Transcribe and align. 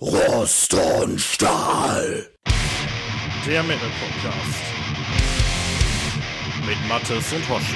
Rost 0.00 0.74
und 0.74 1.20
Stahl. 1.20 2.28
Der 3.44 3.64
Metal 3.64 3.88
Podcast. 3.98 4.62
Mit 6.64 6.88
Mattes 6.88 7.32
und 7.32 7.48
Hoshi. 7.48 7.74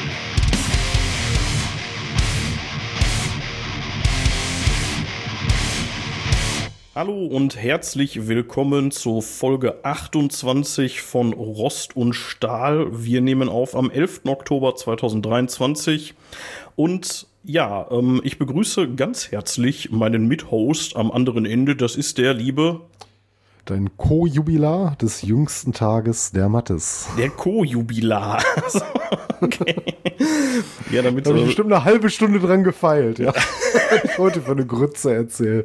Hallo 6.95 7.27
und 7.27 7.57
herzlich 7.57 8.29
willkommen 8.29 8.93
zur 8.93 9.21
Folge 9.23 9.85
28 9.85 11.03
von 11.03 11.33
Rost 11.33 11.97
und 11.97 12.13
Stahl. 12.13 12.87
Wir 13.05 13.21
nehmen 13.21 13.49
auf 13.49 13.75
am 13.75 13.91
11. 13.91 14.21
Oktober 14.27 14.77
2023 14.77 16.15
und 16.77 17.27
ja, 17.45 17.89
ähm, 17.91 18.21
ich 18.25 18.39
begrüße 18.39 18.95
ganz 18.95 19.31
herzlich 19.31 19.91
meinen 19.91 20.27
Mithost 20.29 20.97
am 20.97 21.11
anderen 21.11 21.45
Ende. 21.45 21.77
Das 21.77 21.97
ist 21.97 22.19
der 22.19 22.35
liebe 22.35 22.83
Dein 23.65 23.97
Co-Jubilar 23.97 24.97
des 25.01 25.23
jüngsten 25.23 25.73
Tages 25.73 26.33
der 26.33 26.49
Mattes. 26.49 27.07
Der 27.17 27.31
Co-Jubilar. 27.31 28.43
okay. 29.41 29.77
Ja, 30.91 31.03
damit. 31.03 31.27
Da 31.27 31.31
habe 31.31 31.39
ich 31.39 31.47
bestimmt 31.47 31.73
eine 31.73 31.85
halbe 31.85 32.11
Stunde 32.11 32.41
dran 32.41 32.65
gefeilt, 32.65 33.21
ja. 33.21 33.33
ich 34.05 34.19
wollte 34.19 34.43
für 34.43 34.51
eine 34.51 34.67
Grütze 34.67 35.15
erzählen. 35.15 35.65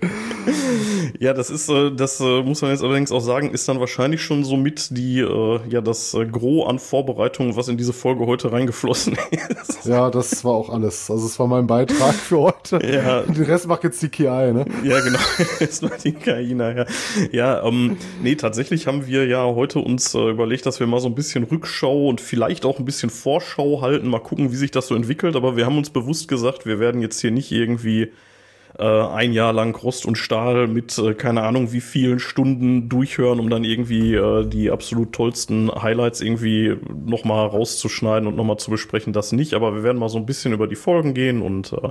Ja, 1.20 1.34
das 1.34 1.50
ist, 1.50 1.70
äh, 1.70 1.92
das 1.92 2.20
äh, 2.20 2.42
muss 2.44 2.62
man 2.62 2.72
jetzt 2.72 2.84
allerdings 2.84 3.12
auch 3.12 3.20
sagen, 3.20 3.52
ist 3.52 3.68
dann 3.68 3.80
wahrscheinlich 3.80 4.22
schon 4.22 4.44
so 4.44 4.58
mit 4.58 4.98
die, 4.98 5.20
äh, 5.20 5.60
ja, 5.70 5.82
das 5.82 6.16
Gros 6.32 6.68
an 6.70 6.80
Vorbereitungen, 6.80 7.56
was 7.56 7.68
in 7.68 7.78
diese 7.78 7.94
Folge 7.94 8.26
heute 8.26 8.52
reingeflossen 8.52 9.18
ist. 9.50 9.86
Ja, 9.86 10.10
das 10.10 10.44
war 10.44 10.54
auch 10.54 10.70
alles. 10.70 11.10
Also 11.10 11.26
es 11.26 11.40
war 11.40 11.48
mein 11.48 11.68
Beitrag 11.68 12.14
für 12.16 12.40
heute. 12.40 12.80
Ja. 12.86 13.22
Den 13.22 13.44
Rest 13.44 13.68
macht 13.68 13.84
jetzt 13.84 14.02
die 14.02 14.10
KI, 14.10 14.26
ne? 14.54 14.66
Ja, 14.84 15.00
genau. 15.02 15.20
Jetzt 15.60 15.82
macht 15.82 16.04
die 16.04 16.14
KI 16.14 16.54
nachher. 16.54 16.86
Ja, 17.32 17.64
ähm, 17.64 17.98
nee, 18.22 18.36
tatsächlich 18.36 18.88
haben 18.88 19.08
wir 19.08 19.26
ja 19.26 19.44
heute 19.44 19.80
uns 19.80 20.14
äh, 20.14 20.30
überlegt, 20.30 20.66
dass 20.66 20.80
wir 20.80 20.88
mal 20.88 21.00
so 21.00 21.08
ein 21.08 21.16
bisschen 21.16 21.44
Rückschau 21.44 22.08
und 22.08 22.22
vielleicht 22.22 22.66
auch 22.66 22.80
ein 22.80 22.86
bisschen 22.86 23.10
Vorschau 23.10 23.82
halten, 23.82 24.08
mal 24.08 24.20
gucken, 24.20 24.52
wie 24.52 24.56
sich 24.56 24.72
das 24.72 24.88
so 24.88 24.96
entwickelt. 24.96 25.36
Aber 25.36 25.56
wir 25.56 25.66
haben 25.66 25.78
uns 25.78 25.90
bewusst 25.90 26.28
gesagt, 26.28 26.66
wir 26.66 26.80
werden 26.80 27.02
jetzt 27.02 27.20
hier 27.20 27.32
nicht 27.32 27.52
irgendwie 27.52 28.12
äh, 28.80 28.84
ein 28.84 29.34
Jahr 29.34 29.54
lang 29.54 29.76
Rost 29.76 30.06
und 30.06 30.18
Stahl 30.18 30.68
mit 30.68 30.98
äh, 30.98 31.14
keine 31.14 31.44
Ahnung 31.44 31.72
wie 31.72 31.82
vielen 31.82 32.20
Stunden 32.20 32.90
durchhören, 32.90 33.40
um 33.40 33.50
dann 33.50 33.64
irgendwie 33.64 34.14
äh, 34.14 34.46
die 34.46 34.72
absolut 34.72 35.14
tollsten 35.14 35.72
Highlights 35.72 36.22
irgendwie 36.22 36.78
nochmal 37.06 37.48
rauszuschneiden 37.48 38.28
und 38.28 38.36
nochmal 38.36 38.58
zu 38.58 38.70
besprechen. 38.70 39.14
Das 39.14 39.32
nicht, 39.32 39.54
aber 39.54 39.74
wir 39.74 39.84
werden 39.84 39.98
mal 39.98 40.10
so 40.10 40.18
ein 40.18 40.26
bisschen 40.26 40.54
über 40.54 40.68
die 40.68 40.76
Folgen 40.76 41.14
gehen 41.14 41.42
und 41.42 41.74
äh, 41.74 41.90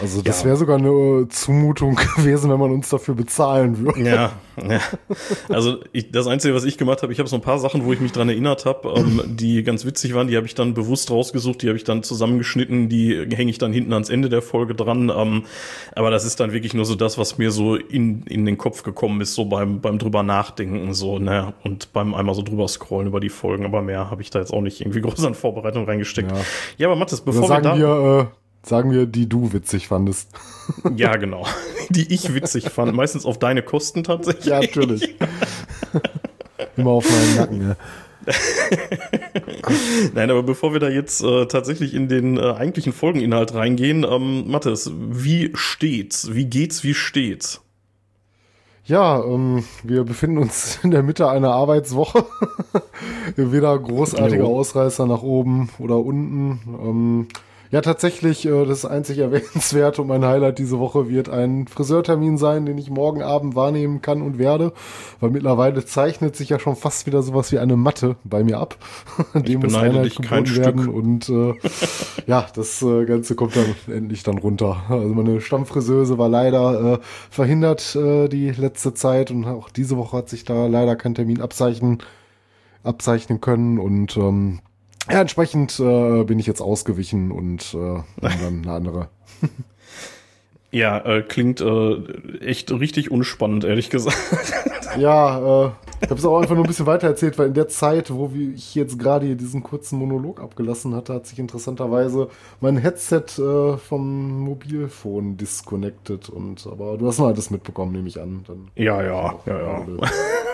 Also 0.00 0.22
das 0.22 0.40
ja. 0.40 0.46
wäre 0.46 0.56
sogar 0.56 0.78
eine 0.78 1.28
Zumutung 1.28 1.94
gewesen, 2.16 2.50
wenn 2.50 2.58
man 2.58 2.72
uns 2.72 2.88
dafür 2.88 3.14
bezahlen 3.14 3.78
würde. 3.78 4.02
Ja, 4.02 4.32
ja. 4.56 4.80
Also 5.48 5.78
ich, 5.92 6.10
das 6.10 6.26
Einzige, 6.26 6.54
was 6.54 6.64
ich 6.64 6.78
gemacht 6.78 7.02
habe, 7.02 7.12
ich 7.12 7.18
habe 7.18 7.28
so 7.28 7.36
ein 7.36 7.42
paar 7.42 7.58
Sachen, 7.58 7.84
wo 7.84 7.92
ich 7.92 8.00
mich 8.00 8.12
dran 8.12 8.28
erinnert 8.28 8.64
habe, 8.64 8.92
ähm, 8.96 9.22
die 9.24 9.62
ganz 9.62 9.84
witzig 9.84 10.14
waren, 10.14 10.28
die 10.28 10.36
habe 10.36 10.46
ich 10.46 10.54
dann 10.54 10.74
bewusst 10.74 11.10
rausgesucht, 11.10 11.62
die 11.62 11.68
habe 11.68 11.76
ich 11.76 11.84
dann 11.84 12.02
zusammengeschnitten, 12.02 12.88
die 12.88 13.26
hänge 13.34 13.50
ich 13.50 13.58
dann 13.58 13.72
hinten 13.72 13.92
ans 13.92 14.10
Ende 14.10 14.28
der 14.28 14.42
Folge 14.42 14.74
dran. 14.74 15.12
Ähm, 15.14 15.44
aber 15.94 16.10
das 16.10 16.23
ist 16.24 16.40
dann 16.40 16.52
wirklich 16.52 16.74
nur 16.74 16.84
so 16.84 16.94
das, 16.94 17.18
was 17.18 17.38
mir 17.38 17.50
so 17.50 17.76
in, 17.76 18.22
in 18.24 18.44
den 18.44 18.58
Kopf 18.58 18.82
gekommen 18.82 19.20
ist, 19.20 19.34
so 19.34 19.44
beim, 19.44 19.80
beim 19.80 19.98
drüber 19.98 20.22
nachdenken, 20.22 20.94
so, 20.94 21.18
ne, 21.18 21.54
und 21.64 21.92
beim 21.92 22.14
einmal 22.14 22.34
so 22.34 22.42
drüber 22.42 22.68
scrollen 22.68 23.08
über 23.08 23.20
die 23.20 23.28
Folgen, 23.28 23.64
aber 23.64 23.82
mehr 23.82 24.10
habe 24.10 24.22
ich 24.22 24.30
da 24.30 24.38
jetzt 24.38 24.52
auch 24.52 24.60
nicht 24.60 24.80
irgendwie 24.80 25.00
groß 25.02 25.24
an 25.24 25.34
Vorbereitung 25.34 25.84
reingesteckt. 25.84 26.30
Ja, 26.30 26.38
ja 26.78 26.88
aber 26.88 26.96
Mathis, 26.96 27.20
bevor 27.20 27.48
wir 27.48 27.60
da... 27.60 27.76
Wir, 27.76 28.30
äh 28.30 28.44
sagen 28.66 28.90
wir, 28.90 29.06
die 29.06 29.28
du 29.28 29.52
witzig 29.52 29.88
fandest. 29.88 30.30
Ja, 30.96 31.16
genau. 31.16 31.46
Die 31.90 32.14
ich 32.14 32.34
witzig 32.34 32.70
fand. 32.70 32.94
Meistens 32.94 33.26
auf 33.26 33.38
deine 33.38 33.62
Kosten 33.62 34.02
tatsächlich. 34.02 34.46
Ja, 34.46 34.60
natürlich. 34.60 35.14
Immer 36.76 36.92
auf 36.92 37.10
meinen 37.10 37.36
Nacken, 37.36 37.68
ja. 37.68 37.76
Nein, 40.14 40.30
aber 40.30 40.42
bevor 40.42 40.72
wir 40.72 40.80
da 40.80 40.88
jetzt 40.88 41.22
äh, 41.22 41.46
tatsächlich 41.46 41.94
in 41.94 42.08
den 42.08 42.38
äh, 42.38 42.52
eigentlichen 42.52 42.92
Folgeninhalt 42.92 43.54
reingehen, 43.54 44.04
ähm, 44.04 44.50
Mathis, 44.50 44.90
wie 44.94 45.50
steht's? 45.54 46.34
Wie 46.34 46.46
geht's? 46.46 46.84
Wie 46.84 46.94
steht's? 46.94 47.60
Ja, 48.86 49.24
ähm, 49.24 49.64
wir 49.82 50.04
befinden 50.04 50.38
uns 50.38 50.78
in 50.82 50.90
der 50.90 51.02
Mitte 51.02 51.28
einer 51.28 51.52
Arbeitswoche. 51.52 52.26
Weder 53.36 53.78
großartige 53.78 54.44
Ausreißer 54.44 55.06
nach 55.06 55.22
oben 55.22 55.70
oder 55.78 55.98
unten. 55.98 56.60
Ähm, 56.82 57.28
ja, 57.74 57.80
tatsächlich, 57.80 58.46
äh, 58.46 58.64
das 58.66 58.84
einzig 58.84 59.18
erwähnenswert 59.18 59.98
und 59.98 60.06
mein 60.06 60.24
Highlight 60.24 60.60
diese 60.60 60.78
Woche 60.78 61.08
wird 61.08 61.28
ein 61.28 61.66
Friseurtermin 61.66 62.38
sein, 62.38 62.66
den 62.66 62.78
ich 62.78 62.88
morgen 62.88 63.20
Abend 63.20 63.56
wahrnehmen 63.56 64.00
kann 64.00 64.22
und 64.22 64.38
werde, 64.38 64.72
weil 65.18 65.30
mittlerweile 65.30 65.84
zeichnet 65.84 66.36
sich 66.36 66.50
ja 66.50 66.60
schon 66.60 66.76
fast 66.76 67.04
wieder 67.06 67.20
sowas 67.24 67.50
wie 67.50 67.58
eine 67.58 67.76
Matte 67.76 68.14
bei 68.22 68.44
mir 68.44 68.60
ab. 68.60 68.76
Dem 69.34 69.58
muss 69.58 69.74
Einheit 69.74 70.14
geboten 70.14 70.56
werden 70.56 70.82
Stück. 70.82 70.94
und 70.94 71.28
äh, 71.28 71.54
ja, 72.28 72.46
das 72.54 72.80
äh, 72.80 73.06
Ganze 73.06 73.34
kommt 73.34 73.56
dann 73.56 73.74
endlich 73.92 74.22
dann 74.22 74.38
runter. 74.38 74.84
Also 74.88 75.08
meine 75.08 75.40
Stammfriseuse 75.40 76.16
war 76.16 76.28
leider 76.28 76.92
äh, 76.92 76.98
verhindert 77.28 77.96
äh, 77.96 78.28
die 78.28 78.52
letzte 78.52 78.94
Zeit 78.94 79.32
und 79.32 79.46
auch 79.46 79.68
diese 79.68 79.96
Woche 79.96 80.18
hat 80.18 80.28
sich 80.28 80.44
da 80.44 80.68
leider 80.68 80.94
kein 80.94 81.16
Termin 81.16 81.40
abzeichnen, 81.40 81.98
abzeichnen 82.84 83.40
können 83.40 83.80
und 83.80 84.16
ähm, 84.16 84.60
ja, 85.10 85.20
entsprechend 85.20 85.78
äh, 85.80 86.24
bin 86.24 86.38
ich 86.38 86.46
jetzt 86.46 86.60
ausgewichen 86.60 87.30
und 87.30 87.74
äh, 87.74 88.02
dann 88.20 88.62
eine 88.62 88.72
andere. 88.72 89.08
ja, 90.70 90.98
äh, 90.98 91.22
klingt 91.22 91.60
äh, 91.60 91.94
echt 92.40 92.72
richtig 92.72 93.10
unspannend, 93.10 93.64
ehrlich 93.64 93.90
gesagt. 93.90 94.16
ja, 94.98 95.66
äh, 95.66 95.70
ich 96.04 96.10
habe 96.10 96.20
es 96.20 96.26
auch 96.26 96.38
einfach 96.38 96.54
nur 96.54 96.64
ein 96.64 96.68
bisschen 96.68 96.84
weiter 96.84 97.06
erzählt, 97.06 97.38
weil 97.38 97.48
in 97.48 97.54
der 97.54 97.68
Zeit, 97.68 98.12
wo 98.12 98.30
ich 98.54 98.74
jetzt 98.74 98.98
gerade 98.98 99.36
diesen 99.36 99.62
kurzen 99.62 99.98
Monolog 99.98 100.38
abgelassen 100.38 100.94
hatte, 100.94 101.14
hat 101.14 101.26
sich 101.26 101.38
interessanterweise 101.38 102.28
mein 102.60 102.76
Headset 102.76 103.24
äh, 103.38 103.78
vom 103.78 104.40
Mobilfon 104.40 105.38
disconnected. 105.38 106.28
Und 106.28 106.66
aber 106.70 106.98
du 106.98 107.06
hast 107.06 107.18
noch 107.18 107.28
alles 107.28 107.50
mitbekommen, 107.50 107.92
nehme 107.92 108.08
ich 108.08 108.20
an. 108.20 108.44
Dann 108.46 108.68
ja, 108.76 109.02
ja, 109.02 109.34
ja, 109.46 109.58
ja. 109.58 109.86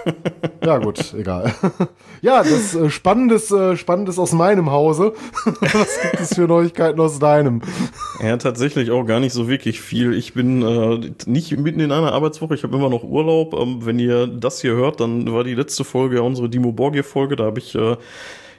ja, 0.65 0.79
gut, 0.79 1.15
egal. 1.15 1.53
ja, 2.23 2.45
das 2.45 2.77
äh, 2.77 2.89
Spannendes, 2.89 3.51
äh, 3.51 3.77
Spannendes 3.77 4.19
aus 4.21 4.33
meinem 4.33 4.71
Hause. 4.71 5.15
Was 5.61 6.01
gibt 6.01 6.21
es 6.21 6.35
für 6.35 6.47
Neuigkeiten 6.47 7.01
aus 7.01 7.19
deinem? 7.19 7.61
Ja, 8.23 8.37
tatsächlich 8.37 8.91
auch 8.91 9.05
gar 9.05 9.19
nicht 9.19 9.33
so 9.33 9.49
wirklich 9.49 9.81
viel. 9.81 10.15
Ich 10.15 10.33
bin 10.33 10.63
äh, 10.63 11.11
nicht 11.27 11.57
mitten 11.59 11.81
in 11.81 11.91
einer 11.91 12.13
Arbeitswoche, 12.13 12.55
ich 12.55 12.63
habe 12.63 12.77
immer 12.77 12.89
noch 12.89 13.03
Urlaub. 13.03 13.55
Ähm, 13.55 13.85
wenn 13.85 13.99
ihr 13.99 14.27
das 14.27 14.61
hier 14.61 14.75
hört, 14.75 15.01
dann 15.01 15.33
war 15.41 15.45
die 15.45 15.55
letzte 15.55 15.85
Folge 15.85 16.17
ja 16.17 16.23
unsere 16.23 16.51
Dimo 16.51 16.71
Borgia-Folge. 16.71 17.35
Da 17.35 17.45
habe 17.45 17.61
ich 17.61 17.75
äh, 17.75 17.97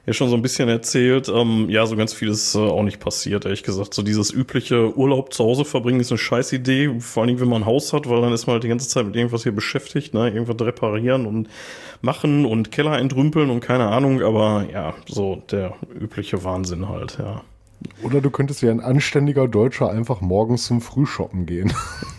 ja 0.07 0.13
schon 0.13 0.29
so 0.29 0.35
ein 0.35 0.41
bisschen 0.41 0.67
erzählt. 0.67 1.29
Ähm, 1.29 1.69
ja, 1.69 1.85
so 1.85 1.95
ganz 1.95 2.11
viel 2.11 2.29
ist 2.29 2.55
äh, 2.55 2.57
auch 2.57 2.81
nicht 2.81 2.99
passiert, 2.99 3.45
ehrlich 3.45 3.61
gesagt. 3.61 3.93
So 3.93 4.01
dieses 4.01 4.31
übliche 4.31 4.97
Urlaub 4.97 5.31
zu 5.31 5.43
Hause 5.43 5.63
verbringen 5.63 5.99
ist 5.99 6.11
eine 6.11 6.17
scheiß 6.17 6.53
Idee, 6.53 6.91
vor 6.99 7.21
allem 7.23 7.39
wenn 7.39 7.49
man 7.49 7.61
ein 7.61 7.65
Haus 7.67 7.93
hat, 7.93 8.09
weil 8.09 8.21
dann 8.21 8.33
ist 8.33 8.47
man 8.47 8.55
halt 8.55 8.63
die 8.63 8.67
ganze 8.67 8.89
Zeit 8.89 9.05
mit 9.05 9.15
irgendwas 9.15 9.43
hier 9.43 9.51
beschäftigt, 9.51 10.15
ne? 10.15 10.31
Irgendwas 10.31 10.65
reparieren 10.65 11.27
und 11.27 11.49
machen 12.01 12.45
und 12.45 12.71
Keller 12.71 12.97
entrümpeln 12.97 13.51
und 13.51 13.59
keine 13.59 13.87
Ahnung, 13.89 14.23
aber 14.23 14.65
ja, 14.73 14.95
so 15.07 15.43
der 15.51 15.75
übliche 15.93 16.43
Wahnsinn 16.43 16.89
halt, 16.89 17.19
ja. 17.19 17.43
Oder 18.03 18.21
du 18.21 18.29
könntest 18.29 18.61
wie 18.63 18.69
ein 18.69 18.79
anständiger 18.79 19.47
Deutscher 19.47 19.89
einfach 19.89 20.21
morgens 20.21 20.65
zum 20.65 20.81
Frühshoppen 20.81 21.45
gehen. 21.45 21.71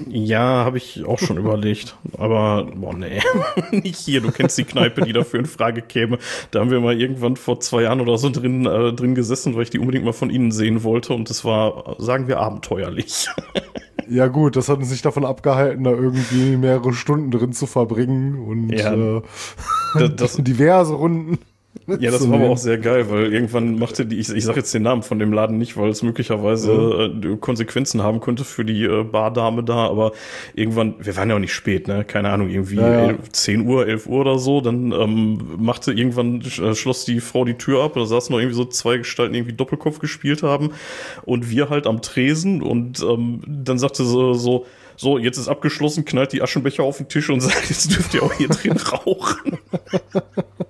Ja, 0.08 0.64
habe 0.64 0.78
ich 0.78 1.04
auch 1.04 1.18
schon 1.18 1.38
überlegt. 1.38 1.96
Aber, 2.16 2.68
boah, 2.74 2.94
nee. 2.94 3.20
Nicht 3.70 3.98
hier. 3.98 4.20
Du 4.20 4.30
kennst 4.30 4.58
die 4.58 4.64
Kneipe, 4.64 5.02
die 5.02 5.12
dafür 5.12 5.40
in 5.40 5.46
Frage 5.46 5.82
käme. 5.82 6.18
Da 6.50 6.60
haben 6.60 6.70
wir 6.70 6.80
mal 6.80 7.00
irgendwann 7.00 7.36
vor 7.36 7.60
zwei 7.60 7.82
Jahren 7.82 8.00
oder 8.00 8.18
so 8.18 8.30
drin, 8.30 8.66
äh, 8.66 8.92
drin 8.92 9.14
gesessen, 9.14 9.54
weil 9.54 9.62
ich 9.62 9.70
die 9.70 9.78
unbedingt 9.78 10.04
mal 10.04 10.12
von 10.12 10.30
innen 10.30 10.52
sehen 10.52 10.82
wollte. 10.82 11.14
Und 11.14 11.30
es 11.30 11.44
war, 11.44 11.96
sagen 11.98 12.28
wir, 12.28 12.40
abenteuerlich. 12.40 13.28
Ja 14.08 14.26
gut, 14.26 14.56
das 14.56 14.68
hat 14.68 14.78
uns 14.78 14.90
nicht 14.90 15.04
davon 15.04 15.24
abgehalten, 15.24 15.84
da 15.84 15.90
irgendwie 15.90 16.56
mehrere 16.56 16.92
Stunden 16.92 17.30
drin 17.30 17.52
zu 17.52 17.66
verbringen 17.66 18.46
und 18.46 18.70
ja, 18.70 18.92
äh, 18.92 19.22
das, 19.94 20.16
das, 20.16 20.36
diverse 20.38 20.94
Runden. 20.94 21.38
Ja, 22.00 22.10
das 22.10 22.28
war 22.28 22.38
aber 22.38 22.50
auch 22.50 22.58
sehr 22.58 22.78
geil, 22.78 23.10
weil 23.10 23.32
irgendwann 23.32 23.78
machte 23.78 24.06
die, 24.06 24.18
ich, 24.18 24.28
ich 24.30 24.44
sage 24.44 24.60
jetzt 24.60 24.72
den 24.72 24.82
Namen 24.82 25.02
von 25.02 25.18
dem 25.18 25.32
Laden 25.32 25.58
nicht, 25.58 25.76
weil 25.76 25.90
es 25.90 26.02
möglicherweise 26.02 27.10
mhm. 27.14 27.34
äh, 27.34 27.36
Konsequenzen 27.36 28.02
haben 28.02 28.20
könnte 28.20 28.44
für 28.44 28.64
die 28.64 28.84
äh, 28.84 29.04
Bardame 29.04 29.62
da, 29.62 29.86
aber 29.86 30.12
irgendwann, 30.54 30.94
wir 30.98 31.16
waren 31.16 31.28
ja 31.28 31.36
auch 31.36 31.40
nicht 31.40 31.52
spät, 31.52 31.88
ne? 31.88 32.04
Keine 32.04 32.30
Ahnung, 32.30 32.48
irgendwie 32.48 32.76
ja, 32.76 32.88
ja. 32.88 33.06
11, 33.08 33.32
10 33.32 33.66
Uhr, 33.66 33.86
11 33.86 34.06
Uhr 34.06 34.20
oder 34.20 34.38
so, 34.38 34.60
dann 34.60 34.92
ähm, 34.92 35.38
machte 35.58 35.92
irgendwann, 35.92 36.40
äh, 36.40 36.74
schloss 36.74 37.04
die 37.04 37.20
Frau 37.20 37.44
die 37.44 37.54
Tür 37.54 37.82
ab, 37.82 37.92
da 37.94 38.04
saßen 38.04 38.32
noch 38.32 38.40
irgendwie 38.40 38.56
so 38.56 38.64
zwei 38.64 38.98
Gestalten, 38.98 39.32
die 39.32 39.40
irgendwie 39.40 39.56
Doppelkopf 39.56 39.98
gespielt 39.98 40.42
haben 40.42 40.70
und 41.24 41.50
wir 41.50 41.70
halt 41.70 41.86
am 41.86 42.02
Tresen 42.02 42.62
und 42.62 43.00
ähm, 43.00 43.42
dann 43.46 43.78
sagte 43.78 44.04
sie 44.04 44.34
so, 44.34 44.66
so, 44.96 45.18
jetzt 45.18 45.38
ist 45.38 45.48
abgeschlossen, 45.48 46.04
knallt 46.04 46.32
die 46.32 46.42
Aschenbecher 46.42 46.84
auf 46.84 46.98
den 46.98 47.08
Tisch 47.08 47.30
und 47.30 47.40
sagt, 47.42 47.68
jetzt 47.68 47.94
dürft 47.94 48.14
ihr 48.14 48.22
auch 48.22 48.32
hier 48.32 48.48
drin 48.48 48.76
rauchen. 48.76 49.58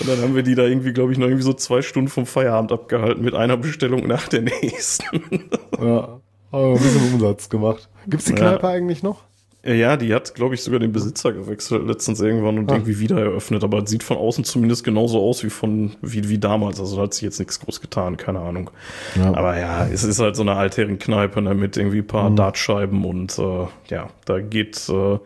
Und 0.00 0.08
dann 0.08 0.20
haben 0.20 0.34
wir 0.34 0.42
die 0.42 0.54
da 0.54 0.64
irgendwie, 0.64 0.92
glaube 0.92 1.12
ich, 1.12 1.18
noch 1.18 1.26
irgendwie 1.26 1.44
so 1.44 1.52
zwei 1.52 1.82
Stunden 1.82 2.08
vom 2.08 2.26
Feierabend 2.26 2.72
abgehalten 2.72 3.22
mit 3.24 3.34
einer 3.34 3.56
Bestellung 3.56 4.06
nach 4.06 4.28
der 4.28 4.42
nächsten. 4.42 5.48
Ja, 5.80 6.20
aber 6.50 6.72
ein 6.72 6.78
bisschen 6.78 7.14
Umsatz 7.14 7.48
gemacht. 7.48 7.88
Gibt 8.06 8.22
es 8.22 8.26
die 8.26 8.34
Kneipe 8.34 8.66
ja. 8.66 8.72
eigentlich 8.72 9.02
noch? 9.02 9.22
Ja, 9.64 9.96
die 9.96 10.14
hat, 10.14 10.34
glaube 10.34 10.54
ich, 10.54 10.62
sogar 10.62 10.78
den 10.78 10.92
Besitzer 10.92 11.32
gewechselt 11.32 11.86
letztens 11.86 12.20
irgendwann 12.20 12.58
und 12.58 12.70
ah. 12.70 12.74
irgendwie 12.74 13.00
wieder 13.00 13.18
eröffnet. 13.18 13.64
Aber 13.64 13.86
sieht 13.86 14.04
von 14.04 14.16
außen 14.16 14.44
zumindest 14.44 14.84
genauso 14.84 15.20
aus 15.20 15.42
wie 15.42 15.50
von 15.50 15.96
wie, 16.00 16.28
wie 16.28 16.38
damals. 16.38 16.78
Also 16.78 16.96
da 16.96 17.02
hat 17.02 17.14
sich 17.14 17.24
jetzt 17.24 17.38
nichts 17.38 17.58
groß 17.60 17.80
getan, 17.80 18.16
keine 18.16 18.38
Ahnung. 18.40 18.70
Ja. 19.16 19.34
Aber 19.34 19.58
ja, 19.58 19.86
es 19.86 20.04
ist 20.04 20.20
halt 20.20 20.36
so 20.36 20.42
eine 20.42 20.54
Altherrenkneipe 20.54 21.42
ne, 21.42 21.54
mit 21.54 21.76
irgendwie 21.76 21.98
ein 21.98 22.06
paar 22.06 22.30
mhm. 22.30 22.36
Dartscheiben 22.36 23.04
und 23.04 23.38
äh, 23.38 23.66
ja, 23.88 24.08
da 24.24 24.40
geht, 24.40 24.88
äh, 24.88 25.18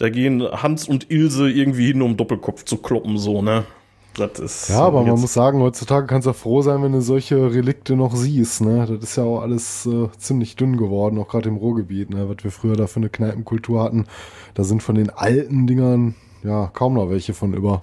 da 0.00 0.08
gehen 0.08 0.42
Hans 0.42 0.88
und 0.88 1.10
Ilse 1.10 1.50
irgendwie 1.50 1.88
hin, 1.88 2.00
um 2.02 2.16
Doppelkopf 2.16 2.64
zu 2.64 2.78
kloppen, 2.78 3.18
so, 3.18 3.42
ne? 3.42 3.64
Das 4.14 4.40
ist 4.40 4.70
ja, 4.70 4.80
aber 4.80 5.04
man 5.04 5.20
muss 5.20 5.34
sagen, 5.34 5.60
heutzutage 5.60 6.06
kannst 6.06 6.26
du 6.26 6.32
froh 6.32 6.62
sein, 6.62 6.82
wenn 6.82 6.92
du 6.92 7.00
solche 7.00 7.52
Relikte 7.52 7.94
noch 7.94 8.16
siehst. 8.16 8.60
Ne? 8.60 8.84
Das 8.88 9.04
ist 9.04 9.16
ja 9.16 9.22
auch 9.22 9.40
alles 9.40 9.86
äh, 9.86 10.08
ziemlich 10.18 10.56
dünn 10.56 10.76
geworden, 10.76 11.16
auch 11.18 11.28
gerade 11.28 11.48
im 11.48 11.56
Ruhrgebiet, 11.56 12.10
ne? 12.10 12.28
was 12.28 12.42
wir 12.42 12.50
früher 12.50 12.74
da 12.74 12.88
für 12.88 12.96
eine 12.96 13.08
Kneipenkultur 13.08 13.82
hatten. 13.82 14.06
Da 14.54 14.64
sind 14.64 14.82
von 14.82 14.96
den 14.96 15.10
alten 15.10 15.68
Dingern 15.68 16.16
ja 16.42 16.70
kaum 16.72 16.94
noch 16.94 17.08
welche 17.08 17.34
von 17.34 17.54
über. 17.54 17.82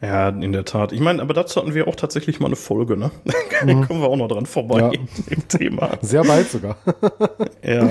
Ja, 0.00 0.28
in 0.28 0.52
der 0.52 0.64
Tat. 0.64 0.92
Ich 0.92 1.00
meine, 1.00 1.20
aber 1.20 1.34
dazu 1.34 1.60
hatten 1.60 1.74
wir 1.74 1.86
auch 1.88 1.96
tatsächlich 1.96 2.40
mal 2.40 2.46
eine 2.46 2.56
Folge, 2.56 2.96
ne? 2.96 3.10
da 3.66 3.74
mhm. 3.74 3.86
kommen 3.86 4.00
wir 4.00 4.08
auch 4.08 4.16
noch 4.16 4.28
dran 4.28 4.46
vorbei 4.46 4.78
ja. 4.80 4.90
im 5.28 5.48
Thema. 5.48 5.98
Sehr 6.00 6.26
weit 6.26 6.48
sogar. 6.48 6.76
ja. 7.62 7.90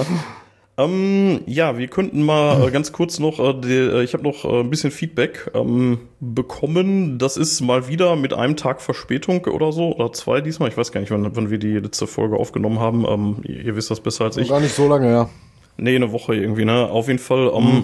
Ähm, 0.79 1.41
ja, 1.47 1.79
wir 1.79 1.87
könnten 1.87 2.21
mal 2.21 2.67
äh, 2.67 2.71
ganz 2.71 2.91
kurz 2.91 3.17
noch, 3.17 3.39
äh, 3.39 3.59
die, 3.59 3.73
äh, 3.73 4.03
ich 4.03 4.13
habe 4.13 4.23
noch 4.23 4.45
äh, 4.45 4.59
ein 4.59 4.69
bisschen 4.69 4.91
Feedback 4.91 5.49
ähm, 5.55 5.97
bekommen. 6.19 7.17
Das 7.17 7.35
ist 7.35 7.61
mal 7.61 7.87
wieder 7.87 8.15
mit 8.15 8.33
einem 8.33 8.55
Tag 8.55 8.81
Verspätung 8.81 9.43
oder 9.45 9.71
so, 9.71 9.95
oder 9.95 10.13
zwei 10.13 10.39
diesmal. 10.39 10.69
Ich 10.69 10.77
weiß 10.77 10.91
gar 10.91 11.01
nicht, 11.01 11.09
wann, 11.09 11.35
wann 11.35 11.49
wir 11.49 11.57
die 11.57 11.79
letzte 11.79 12.05
Folge 12.05 12.37
aufgenommen 12.37 12.79
haben. 12.79 13.05
Ähm, 13.07 13.37
ihr, 13.43 13.65
ihr, 13.65 13.75
wisst 13.75 13.89
das 13.89 14.01
besser 14.01 14.25
als 14.25 14.37
ich. 14.37 14.49
Gar 14.49 14.59
nicht 14.59 14.75
so 14.75 14.87
lange, 14.87 15.09
ja. 15.11 15.29
Nee, 15.77 15.95
eine 15.95 16.11
Woche 16.11 16.35
irgendwie, 16.35 16.65
ne? 16.65 16.87
Auf 16.87 17.07
jeden 17.07 17.19
Fall. 17.19 17.51
Ähm, 17.55 17.63
mhm. 17.63 17.83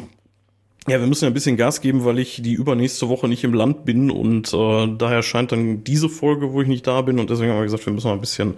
Ja, 0.88 1.00
wir 1.00 1.08
müssen 1.08 1.24
ja 1.24 1.30
ein 1.30 1.34
bisschen 1.34 1.56
Gas 1.56 1.80
geben, 1.80 2.04
weil 2.04 2.20
ich 2.20 2.42
die 2.42 2.54
übernächste 2.54 3.08
Woche 3.08 3.30
nicht 3.30 3.46
im 3.46 3.54
Land 3.54 3.86
bin 3.86 4.12
und 4.12 4.54
äh, 4.54 4.88
daher 4.98 5.24
scheint 5.24 5.54
dann 5.54 5.84
diese 5.86 6.10
Folge, 6.10 6.52
wo 6.52 6.62
ich 6.62 6.68
nicht 6.68 6.86
da 6.86 7.02
bin 7.02 7.20
und 7.20 7.30
deswegen 7.30 7.52
haben 7.52 7.60
wir 7.60 7.64
gesagt, 7.64 7.86
wir 7.86 7.94
müssen 7.94 8.08
mal 8.08 8.16
ein 8.16 8.20
bisschen 8.20 8.56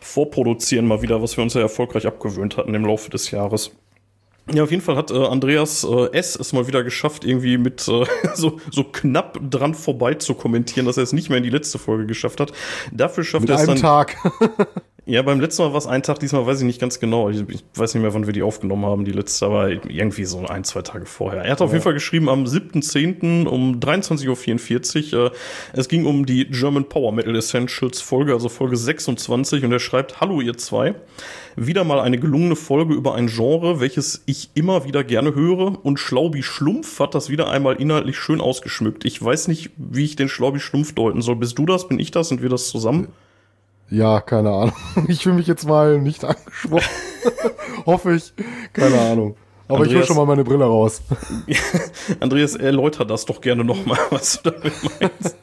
vorproduzieren, 0.00 0.86
mal 0.86 1.02
wieder, 1.02 1.22
was 1.22 1.36
wir 1.36 1.44
uns 1.44 1.52
ja 1.52 1.60
erfolgreich 1.60 2.06
abgewöhnt 2.06 2.56
hatten 2.56 2.72
im 2.74 2.86
Laufe 2.86 3.10
des 3.10 3.30
Jahres. 3.30 3.72
Ja, 4.50 4.62
auf 4.62 4.70
jeden 4.70 4.82
Fall 4.82 4.96
hat 4.96 5.10
äh, 5.10 5.26
Andreas 5.26 5.84
äh, 5.84 6.10
S. 6.12 6.34
es 6.36 6.54
mal 6.54 6.66
wieder 6.66 6.82
geschafft, 6.82 7.24
irgendwie 7.24 7.58
mit 7.58 7.86
äh, 7.86 8.04
so, 8.34 8.58
so 8.70 8.84
knapp 8.84 9.38
dran 9.50 9.74
vorbei 9.74 10.14
zu 10.14 10.32
kommentieren, 10.32 10.86
dass 10.86 10.96
er 10.96 11.02
es 11.02 11.12
nicht 11.12 11.28
mehr 11.28 11.38
in 11.38 11.44
die 11.44 11.50
letzte 11.50 11.78
Folge 11.78 12.06
geschafft 12.06 12.40
hat. 12.40 12.52
Dafür 12.92 13.24
schafft 13.24 13.48
er 13.50 13.56
es 13.56 13.66
dann. 13.66 13.76
Tag. 13.76 14.16
Ja, 15.08 15.22
beim 15.22 15.40
letzten 15.40 15.62
Mal 15.62 15.72
war 15.72 15.78
es 15.78 15.86
ein 15.86 16.02
Tag, 16.02 16.18
diesmal 16.18 16.44
weiß 16.44 16.60
ich 16.60 16.66
nicht 16.66 16.82
ganz 16.82 17.00
genau. 17.00 17.30
Ich, 17.30 17.40
ich, 17.48 17.64
weiß 17.74 17.94
nicht 17.94 18.02
mehr, 18.02 18.12
wann 18.12 18.26
wir 18.26 18.34
die 18.34 18.42
aufgenommen 18.42 18.84
haben, 18.84 19.06
die 19.06 19.12
letzte, 19.12 19.46
aber 19.46 19.70
irgendwie 19.70 20.26
so 20.26 20.46
ein, 20.46 20.64
zwei 20.64 20.82
Tage 20.82 21.06
vorher. 21.06 21.44
Er 21.44 21.52
hat 21.52 21.60
ja. 21.60 21.64
auf 21.64 21.72
jeden 21.72 21.82
Fall 21.82 21.94
geschrieben 21.94 22.28
am 22.28 22.44
7.10. 22.44 23.46
um 23.46 23.80
23.44 23.80 25.16
Uhr. 25.16 25.32
Äh, 25.32 25.36
es 25.72 25.88
ging 25.88 26.04
um 26.04 26.26
die 26.26 26.44
German 26.50 26.90
Power 26.90 27.12
Metal 27.12 27.34
Essentials 27.34 28.02
Folge, 28.02 28.34
also 28.34 28.50
Folge 28.50 28.76
26 28.76 29.64
und 29.64 29.72
er 29.72 29.78
schreibt, 29.78 30.20
Hallo 30.20 30.42
ihr 30.42 30.58
zwei. 30.58 30.94
Wieder 31.56 31.84
mal 31.84 32.00
eine 32.00 32.18
gelungene 32.18 32.54
Folge 32.54 32.92
über 32.92 33.14
ein 33.14 33.28
Genre, 33.28 33.80
welches 33.80 34.24
ich 34.26 34.50
immer 34.52 34.84
wieder 34.84 35.04
gerne 35.04 35.34
höre 35.34 35.82
und 35.86 35.98
Schlaubi 35.98 36.42
Schlumpf 36.42 37.00
hat 37.00 37.14
das 37.14 37.30
wieder 37.30 37.48
einmal 37.48 37.76
inhaltlich 37.76 38.18
schön 38.18 38.42
ausgeschmückt. 38.42 39.06
Ich 39.06 39.24
weiß 39.24 39.48
nicht, 39.48 39.70
wie 39.78 40.04
ich 40.04 40.16
den 40.16 40.28
Schlaubi 40.28 40.60
Schlumpf 40.60 40.94
deuten 40.94 41.22
soll. 41.22 41.36
Bist 41.36 41.58
du 41.58 41.64
das? 41.64 41.88
Bin 41.88 41.98
ich 41.98 42.10
das? 42.10 42.28
Sind 42.28 42.42
wir 42.42 42.50
das 42.50 42.68
zusammen? 42.68 43.04
Ja. 43.04 43.27
Ja, 43.90 44.20
keine 44.20 44.50
Ahnung. 44.50 44.74
Ich 45.08 45.22
fühle 45.22 45.36
mich 45.36 45.46
jetzt 45.46 45.66
mal 45.66 45.98
nicht 45.98 46.24
angesprochen. 46.24 46.84
Hoffe 47.86 48.14
ich. 48.14 48.34
Keine 48.72 49.00
Ahnung. 49.00 49.36
Aber 49.68 49.80
Andreas, 49.80 49.90
ich 49.90 49.96
hole 49.96 50.06
schon 50.06 50.16
mal 50.16 50.26
meine 50.26 50.44
Brille 50.44 50.64
raus. 50.64 51.02
Andreas, 52.20 52.56
erläuter 52.56 53.04
das 53.04 53.26
doch 53.26 53.40
gerne 53.40 53.64
nochmal, 53.64 53.98
was 54.10 54.42
du 54.42 54.50
damit 54.50 54.72
meinst. 54.82 55.36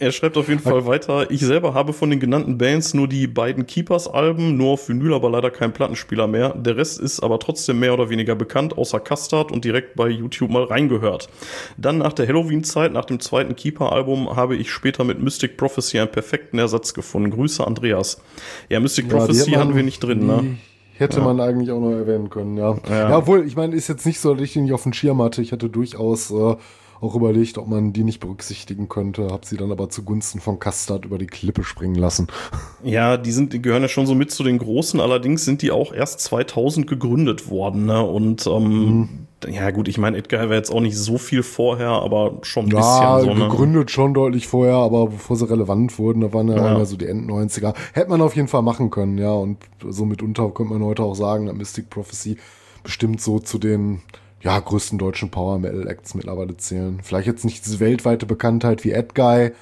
Er 0.00 0.12
schreibt 0.12 0.36
auf 0.36 0.48
jeden 0.48 0.60
Fall 0.60 0.86
weiter. 0.86 1.28
Ich 1.28 1.40
selber 1.40 1.74
habe 1.74 1.92
von 1.92 2.10
den 2.10 2.20
genannten 2.20 2.56
Bands 2.56 2.94
nur 2.94 3.08
die 3.08 3.26
beiden 3.26 3.66
Keepers-Alben, 3.66 4.56
nur 4.56 4.74
auf 4.74 4.88
Vinyl, 4.88 5.12
aber 5.12 5.28
leider 5.28 5.50
kein 5.50 5.72
Plattenspieler 5.72 6.28
mehr. 6.28 6.50
Der 6.50 6.76
Rest 6.76 7.00
ist 7.00 7.18
aber 7.20 7.40
trotzdem 7.40 7.80
mehr 7.80 7.94
oder 7.94 8.08
weniger 8.08 8.36
bekannt, 8.36 8.78
außer 8.78 9.00
Custard 9.00 9.50
und 9.50 9.64
direkt 9.64 9.96
bei 9.96 10.08
YouTube 10.08 10.50
mal 10.50 10.62
reingehört. 10.62 11.28
Dann 11.76 11.98
nach 11.98 12.12
der 12.12 12.28
Halloween-Zeit, 12.28 12.92
nach 12.92 13.06
dem 13.06 13.18
zweiten 13.18 13.56
Keeper-Album, 13.56 14.36
habe 14.36 14.54
ich 14.54 14.70
später 14.70 15.02
mit 15.02 15.20
Mystic 15.20 15.56
Prophecy 15.56 15.98
einen 15.98 16.12
perfekten 16.12 16.60
Ersatz 16.60 16.94
gefunden. 16.94 17.30
Grüße, 17.30 17.66
Andreas. 17.66 18.22
Ja, 18.68 18.78
Mystic 18.78 19.10
ja, 19.10 19.16
Prophecy 19.16 19.50
hatten 19.52 19.74
wir 19.74 19.82
nicht 19.82 19.98
drin, 19.98 20.26
ne? 20.26 20.58
Hätte 20.98 21.18
ja. 21.18 21.24
man 21.24 21.40
eigentlich 21.40 21.70
auch 21.70 21.80
noch 21.80 21.92
erwähnen 21.92 22.28
können, 22.28 22.56
ja. 22.56 22.76
Ja, 22.88 23.10
ja 23.10 23.18
obwohl, 23.18 23.46
ich 23.46 23.54
meine, 23.54 23.74
ist 23.76 23.88
jetzt 23.88 24.04
nicht 24.04 24.18
so, 24.18 24.34
dass 24.34 24.42
ich 24.42 24.56
nicht 24.56 24.72
auf 24.72 24.82
dem 24.82 24.92
Schirm 24.92 25.22
hatte. 25.22 25.40
Ich 25.42 25.52
hatte 25.52 25.68
durchaus 25.68 26.32
äh, 26.32 26.56
auch 27.00 27.14
überlegt, 27.14 27.56
ob 27.56 27.68
man 27.68 27.92
die 27.92 28.02
nicht 28.02 28.18
berücksichtigen 28.18 28.88
könnte, 28.88 29.28
habe 29.30 29.46
sie 29.46 29.56
dann 29.56 29.70
aber 29.70 29.90
zugunsten 29.90 30.40
von 30.40 30.58
Custard 30.58 31.04
über 31.04 31.18
die 31.18 31.28
Klippe 31.28 31.62
springen 31.64 31.94
lassen. 31.94 32.26
Ja, 32.84 33.16
die 33.16 33.32
sind, 33.32 33.52
die 33.52 33.60
gehören 33.60 33.82
ja 33.82 33.88
schon 33.88 34.06
so 34.06 34.14
mit 34.14 34.30
zu 34.30 34.44
den 34.44 34.58
Großen, 34.58 35.00
allerdings 35.00 35.44
sind 35.44 35.62
die 35.62 35.72
auch 35.72 35.92
erst 35.92 36.20
2000 36.20 36.86
gegründet 36.86 37.50
worden, 37.50 37.86
ne? 37.86 38.00
Und 38.00 38.46
ähm, 38.46 38.62
mhm. 38.62 39.08
Ja 39.46 39.70
gut, 39.70 39.88
ich 39.88 39.98
meine, 39.98 40.16
Edgar 40.16 40.48
war 40.48 40.56
jetzt 40.56 40.70
auch 40.70 40.80
nicht 40.80 40.96
so 40.96 41.16
viel 41.18 41.42
vorher, 41.42 41.90
aber 41.90 42.38
schon 42.42 42.66
ein 42.66 42.70
ja, 42.70 43.16
bisschen 43.16 43.36
so. 43.36 43.38
Ne? 43.38 43.48
gegründet 43.48 43.90
schon 43.90 44.14
deutlich 44.14 44.48
vorher, 44.48 44.74
aber 44.74 45.08
bevor 45.08 45.36
sie 45.36 45.48
relevant 45.48 45.98
wurden, 45.98 46.22
da 46.22 46.32
waren 46.32 46.48
ja, 46.48 46.56
ja. 46.56 46.84
so 46.84 46.96
die 46.96 47.06
End 47.06 47.30
90er. 47.30 47.74
Hätte 47.92 48.10
man 48.10 48.20
auf 48.20 48.34
jeden 48.34 48.48
Fall 48.48 48.62
machen 48.62 48.90
können, 48.90 49.18
ja. 49.18 49.30
Und 49.30 49.58
so 49.86 50.04
mitunter 50.04 50.50
könnte 50.50 50.72
man 50.72 50.82
heute 50.82 51.02
auch 51.04 51.14
sagen, 51.14 51.46
dass 51.46 51.54
Mystic 51.54 51.88
Prophecy 51.88 52.36
bestimmt 52.82 53.20
so 53.20 53.38
zu 53.38 53.58
den 53.58 54.02
ja, 54.40 54.58
größten 54.58 54.98
deutschen 54.98 55.30
Power 55.30 55.58
Metal 55.58 55.86
Acts 55.88 56.14
mittlerweile 56.14 56.56
zählen. 56.56 57.00
Vielleicht 57.02 57.26
jetzt 57.26 57.44
nicht 57.44 57.64
diese 57.64 57.80
weltweite 57.80 58.26
Bekanntheit 58.26 58.84
wie 58.84 58.92
Ed 58.92 59.14
Guy, 59.14 59.52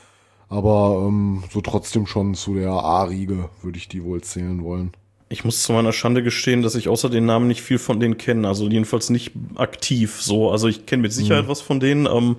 aber 0.48 1.04
ähm, 1.06 1.44
so 1.50 1.60
trotzdem 1.60 2.06
schon 2.06 2.34
zu 2.34 2.54
der 2.54 2.70
A-Riege 2.70 3.50
würde 3.62 3.78
ich 3.78 3.88
die 3.88 4.04
wohl 4.04 4.22
zählen 4.22 4.62
wollen. 4.62 4.92
Ich 5.28 5.44
muss 5.44 5.62
zu 5.62 5.72
meiner 5.72 5.92
Schande 5.92 6.22
gestehen, 6.22 6.62
dass 6.62 6.76
ich 6.76 6.88
außer 6.88 7.10
den 7.10 7.26
Namen 7.26 7.48
nicht 7.48 7.62
viel 7.62 7.78
von 7.78 7.98
denen 7.98 8.16
kenne, 8.16 8.46
also 8.46 8.68
jedenfalls 8.68 9.10
nicht 9.10 9.32
aktiv 9.56 10.20
so. 10.20 10.50
Also 10.50 10.68
ich 10.68 10.86
kenne 10.86 11.02
mit 11.02 11.12
Sicherheit 11.12 11.44
mhm. 11.44 11.48
was 11.48 11.60
von 11.60 11.80
denen. 11.80 12.06
Ähm, 12.06 12.36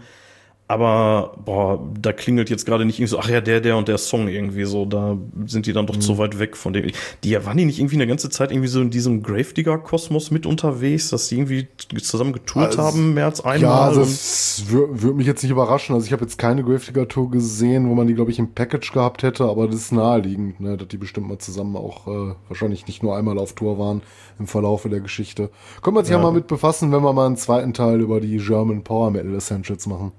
aber, 0.70 1.38
boah, 1.46 1.80
da 1.98 2.12
klingelt 2.12 2.50
jetzt 2.50 2.66
gerade 2.66 2.84
nicht 2.84 3.00
irgendwie 3.00 3.12
so, 3.12 3.20
ach 3.20 3.30
ja, 3.30 3.40
der, 3.40 3.62
der 3.62 3.78
und 3.78 3.88
der 3.88 3.98
Song 3.98 4.28
irgendwie 4.28 4.66
so, 4.66 4.86
da 4.86 5.18
sind 5.46 5.66
die 5.66 5.72
dann 5.72 5.88
doch 5.88 5.96
mhm. 5.96 6.02
zu 6.02 6.18
weit 6.18 6.40
weg 6.40 6.58
von 6.58 6.74
dem. 6.74 6.92
Die 7.24 7.46
waren 7.46 7.58
die 7.58 7.64
nicht 7.64 7.80
irgendwie 7.80 7.96
eine 7.96 8.06
ganze 8.06 8.30
Zeit 8.30 8.52
irgendwie 8.52 8.68
so 8.68 8.82
in 8.82 8.90
diesem 8.90 9.24
Gravedigger-Kosmos 9.24 10.30
mit 10.30 10.46
unterwegs, 10.46 11.10
dass 11.10 11.30
die 11.30 11.36
irgendwie 11.36 11.68
zusammen 12.02 12.34
getourt 12.34 12.66
also, 12.66 12.82
haben, 12.84 13.14
mehr 13.14 13.26
als 13.26 13.40
einmal? 13.40 13.62
Ja, 13.62 13.80
also 13.80 14.02
das 14.02 14.66
würde 14.68 15.14
mich 15.14 15.26
jetzt 15.26 15.42
nicht 15.42 15.52
überraschen. 15.52 15.96
Also 15.96 16.06
ich 16.06 16.12
habe 16.12 16.24
jetzt 16.24 16.38
keine 16.38 16.64
Gravedigger-Tour 16.64 17.32
gesehen, 17.32 17.90
wo 17.90 17.96
man 17.96 18.08
die, 18.08 18.14
glaube 18.14 18.32
ich, 18.32 18.40
im 18.40 18.54
Package 18.54 18.92
gehabt 18.92 19.24
hätte, 19.24 19.46
aber 19.46 19.68
das 19.68 19.76
ist 19.76 19.92
naheliegend, 19.94 20.60
ne, 20.60 20.76
dass 20.76 20.90
die 20.90 20.98
bestimmt 20.98 21.30
mal 21.30 21.38
zusammen 21.38 21.78
auch 21.78 22.08
äh, 22.08 22.36
wahrscheinlich 22.50 22.88
nicht 22.88 23.04
nur 23.04 23.16
einmal 23.16 23.38
auf 23.38 23.54
Tour 23.54 23.80
waren 23.80 24.02
im 24.38 24.48
Verlaufe 24.48 24.90
der 24.90 25.00
Geschichte. 25.00 25.50
Können 25.82 25.96
wir 25.96 26.04
ja. 26.04 26.12
ja 26.12 26.18
mal 26.18 26.34
mit 26.34 26.48
befassen, 26.48 26.92
wenn 26.92 27.04
wir 27.04 27.14
mal 27.14 27.26
einen 27.26 27.38
zweiten 27.38 27.74
Teil 27.74 28.02
über 28.02 28.20
die 28.20 28.36
German 28.38 28.84
Power 28.84 29.12
Metal 29.12 29.34
Essentials 29.34 29.88
machen. 29.88 30.12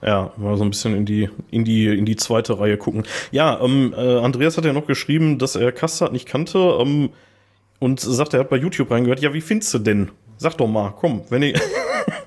Ja, 0.00 0.32
mal 0.36 0.56
so 0.56 0.64
ein 0.64 0.70
bisschen 0.70 0.94
in 0.94 1.04
die, 1.04 1.28
in 1.50 1.64
die, 1.64 1.86
in 1.86 2.04
die 2.04 2.16
zweite 2.16 2.58
Reihe 2.58 2.76
gucken. 2.76 3.04
Ja, 3.32 3.60
ähm, 3.60 3.94
äh, 3.96 4.18
Andreas 4.18 4.56
hat 4.56 4.64
ja 4.64 4.72
noch 4.72 4.86
geschrieben, 4.86 5.38
dass 5.38 5.56
er 5.56 5.72
Kassat 5.72 6.12
nicht 6.12 6.26
kannte 6.26 6.78
ähm, 6.80 7.10
und 7.80 8.00
sagt, 8.00 8.34
er 8.34 8.40
hat 8.40 8.50
bei 8.50 8.56
YouTube 8.56 8.90
reingehört. 8.90 9.20
Ja, 9.20 9.34
wie 9.34 9.40
findest 9.40 9.74
du 9.74 9.78
denn? 9.78 10.10
Sag 10.36 10.56
doch 10.56 10.68
mal, 10.68 10.94
komm, 10.96 11.22
wenn 11.30 11.42
ich 11.42 11.60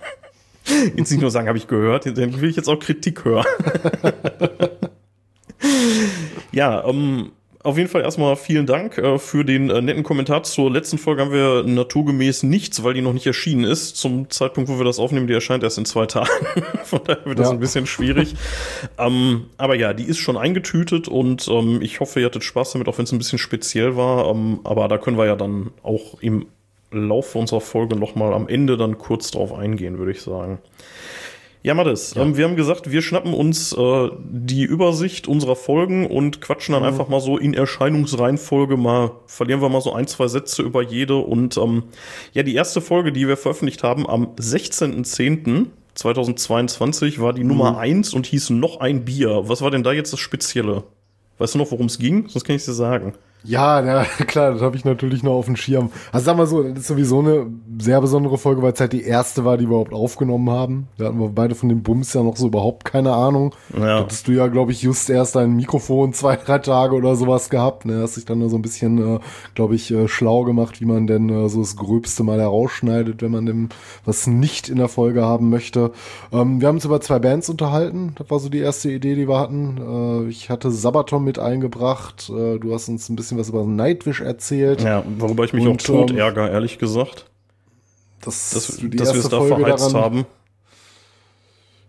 jetzt 0.98 1.12
nicht 1.12 1.22
nur 1.22 1.32
sagen, 1.32 1.48
habe 1.48 1.58
ich 1.58 1.68
gehört, 1.68 2.06
dann 2.06 2.42
will 2.42 2.50
ich 2.50 2.58
jetzt 2.58 2.68
auch 2.68 2.80
Kritik 2.80 3.24
hören. 3.24 3.46
ja, 6.52 6.86
ähm, 6.86 7.32
auf 7.64 7.78
jeden 7.78 7.90
Fall 7.90 8.02
erstmal 8.02 8.36
vielen 8.36 8.66
Dank 8.66 8.98
äh, 8.98 9.18
für 9.18 9.46
den 9.46 9.70
äh, 9.70 9.82
netten 9.82 10.04
Kommentar. 10.04 10.44
Zur 10.44 10.72
letzten 10.72 10.98
Folge 10.98 11.22
haben 11.22 11.32
wir 11.32 11.64
naturgemäß 11.64 12.44
nichts, 12.44 12.84
weil 12.84 12.94
die 12.94 13.02
noch 13.02 13.14
nicht 13.14 13.28
erschienen 13.28 13.64
ist. 13.64 13.98
Zum 13.98 14.30
Zeitpunkt, 14.30 14.70
wo 14.70 14.78
wir 14.78 14.86
das 14.86 15.00
aufnehmen, 15.00 15.28
die 15.28 15.34
erscheint 15.34 15.64
erst 15.64 15.78
in 15.78 15.86
zwei 15.86 16.06
Tagen. 16.08 16.30
Von 16.84 17.02
daher 17.06 17.26
wird 17.26 17.40
das 17.40 17.48
ja. 17.48 17.54
ein 17.54 17.60
bisschen 17.60 17.86
schwierig. 17.86 18.36
ähm, 18.98 19.46
aber 19.58 19.76
ja, 19.76 19.94
die 19.94 20.06
ist 20.06 20.18
schon 20.18 20.38
eingetütet 20.38 21.08
und 21.08 21.48
ähm, 21.48 21.82
ich 21.82 22.00
hoffe, 22.00 22.20
ihr 22.20 22.26
hattet 22.26 22.44
Spaß 22.44 22.74
damit, 22.74 22.88
auch 22.88 22.98
wenn 22.98 23.06
es 23.06 23.12
ein 23.12 23.18
bisschen 23.18 23.40
speziell 23.40 23.96
war. 23.96 24.30
Ähm, 24.30 24.60
aber 24.64 24.88
da 24.88 24.98
können 24.98 25.18
wir 25.18 25.26
ja 25.26 25.36
dann 25.36 25.72
auch 25.84 26.20
im 26.22 26.48
Laufe 26.92 27.38
unserer 27.38 27.62
Folge 27.62 27.96
nochmal 27.96 28.34
am 28.34 28.48
Ende 28.48 28.76
dann 28.76 28.98
kurz 28.98 29.32
drauf 29.32 29.54
eingehen, 29.54 29.98
würde 29.98 30.12
ich 30.12 30.22
sagen. 30.22 30.60
Ja, 31.64 31.76
Mattes, 31.76 32.16
ja. 32.16 32.24
Ähm, 32.24 32.38
wir 32.38 32.46
haben 32.46 32.56
gesagt, 32.56 32.90
wir 32.92 33.04
schnappen 33.04 33.36
uns 33.36 33.72
äh, 33.74 34.10
die 34.24 34.64
Übersicht 34.64 35.28
unserer 35.28 35.56
Folgen 35.56 36.08
und 36.08 36.42
quatschen 36.42 36.74
dann 36.74 36.82
mhm. 36.82 36.90
einfach 36.90 37.08
mal 37.08 37.20
so 37.20 37.38
in 37.38 37.54
Erscheinungsreihenfolge 37.54 38.78
mal, 38.78 39.12
verlieren 39.28 39.62
wir 39.62 39.70
mal 39.70 39.82
so 39.82 39.94
ein, 39.94 40.08
zwei 40.08 40.28
Sätze 40.28 40.64
über 40.64 40.82
jede. 40.82 41.18
Und 41.18 41.58
ähm, 41.58 41.84
ja, 42.34 42.42
die 42.42 42.56
erste 42.56 42.82
Folge, 42.82 43.12
die 43.12 43.28
wir 43.28 43.38
veröffentlicht 43.38 43.84
haben 43.84 44.10
am 44.10 44.34
16.10.2022 44.38 47.22
war 47.22 47.34
die 47.34 47.44
mhm. 47.44 47.50
Nummer 47.50 47.78
eins 47.78 48.16
und 48.16 48.26
hieß 48.26 48.50
noch 48.52 48.80
ein 48.80 49.04
Bier. 49.06 49.44
Was 49.44 49.62
war 49.62 49.70
denn 49.70 49.84
da 49.84 49.94
jetzt 49.94 50.14
das 50.14 50.20
Spezielle? 50.20 50.86
Weißt 51.38 51.54
du 51.54 51.60
noch, 51.60 51.70
worum 51.72 51.86
es 51.86 52.00
ging? 52.00 52.28
Sonst 52.28 52.46
kann 52.46 52.56
ich 52.56 52.66
dir 52.66 52.74
sagen. 52.74 53.14
Ja, 53.44 53.84
ja, 53.84 54.04
klar, 54.28 54.54
das 54.54 54.62
habe 54.62 54.76
ich 54.76 54.86
natürlich 54.86 55.24
noch 55.24 55.34
auf 55.34 55.46
dem 55.46 55.56
Schirm. 55.56 55.92
Also 56.12 56.26
sag 56.26 56.38
mal 56.38 56.48
so, 56.48 56.64
das 56.64 56.80
ist 56.80 56.88
sowieso 56.88 57.20
eine 57.20 57.48
sehr 57.80 58.00
besondere 58.00 58.38
Folge, 58.38 58.62
weil 58.62 58.74
es 58.74 58.80
halt 58.80 58.94
die 58.94 59.04
erste 59.04 59.46
war, 59.46 59.58
die 59.58 59.66
wir 59.66 59.70
überhaupt 59.70 59.94
aufgenommen 59.94 60.50
haben. 60.50 60.88
Da 60.98 61.06
hatten 61.06 61.20
wir 61.20 61.30
beide 61.30 61.56
von 61.56 61.70
dem 61.70 61.82
Bums 61.82 62.14
ja 62.14 62.24
noch 62.24 62.38
so 62.38 62.48
überhaupt 62.48 62.86
keine 62.86 63.14
Ahnung. 63.14 63.56
Ja. 63.76 64.00
Hattest 64.00 64.28
du 64.28 64.34
ja, 64.34 64.48
glaube 64.48 64.72
ich, 64.72 64.84
just 64.84 65.10
erst 65.10 65.38
ein 65.38 65.56
Mikrofon 65.56 66.14
zwei, 66.14 66.36
drei 66.36 66.60
Tage 66.60 66.96
oder 66.96 67.16
sowas 67.16 67.50
gehabt. 67.50 67.86
Ne? 67.86 68.02
Hast 68.02 68.18
dich 68.18 68.26
dann 68.26 68.40
nur 68.40 68.50
so 68.50 68.58
ein 68.58 68.62
bisschen, 68.62 69.16
äh, 69.16 69.20
glaube 69.56 69.76
ich, 69.76 69.92
äh, 69.92 70.08
schlau 70.08 70.44
gemacht, 70.44 70.80
wie 70.82 70.86
man 70.86 71.08
denn 71.08 71.30
äh, 71.30 71.50
so 71.50 71.60
das 71.60 71.76
Gröbste 71.76 72.24
mal 72.24 72.40
herausschneidet, 72.40 73.22
wenn 73.22 73.32
man 73.32 73.46
dem 73.46 73.70
was 74.06 74.28
nicht 74.28 74.70
in 74.70 74.78
der 74.78 74.88
Folge 74.88 75.24
haben 75.24 75.50
möchte. 75.50 75.92
Ähm, 76.32 76.62
wir 76.62 76.68
haben 76.68 76.76
uns 76.76 76.86
über 76.86 77.02
zwei 77.02 77.20
Bands 77.20 77.50
unterhalten. 77.50 78.14
Das 78.18 78.30
war 78.30 78.40
so 78.40 78.50
die 78.50 78.60
erste 78.60 78.92
Idee, 78.92 79.16
die 79.16 79.28
wir 79.28 79.40
hatten. 79.40 80.26
Äh, 80.26 80.30
ich 80.30 80.50
hatte 80.50 80.72
Sabaton 80.72 81.24
mit 81.24 81.40
eingebracht. 81.40 82.30
Äh, 82.30 82.60
du 82.60 82.74
hast 82.74 82.90
uns 82.90 83.10
ein 83.10 83.16
bisschen 83.16 83.31
bisschen 83.38 83.38
was 83.40 83.50
über 83.50 83.66
Nightwish 83.66 84.22
erzählt. 84.22 84.82
Ja, 84.82 85.04
worüber 85.18 85.44
ich 85.44 85.54
mich 85.54 85.66
und, 85.66 85.82
auch 85.82 85.86
tot 85.86 86.12
ähm, 86.12 86.18
ärgere, 86.18 86.50
ehrlich 86.50 86.80
gesagt. 86.80 87.26
Das, 88.22 88.52
dass, 88.52 88.68
dass 88.78 89.14
wir 89.14 89.20
es 89.20 89.30
da 89.30 89.38
Folge 89.38 89.64
verheizt 89.64 89.94
daran, 89.94 90.04
haben. 90.04 90.26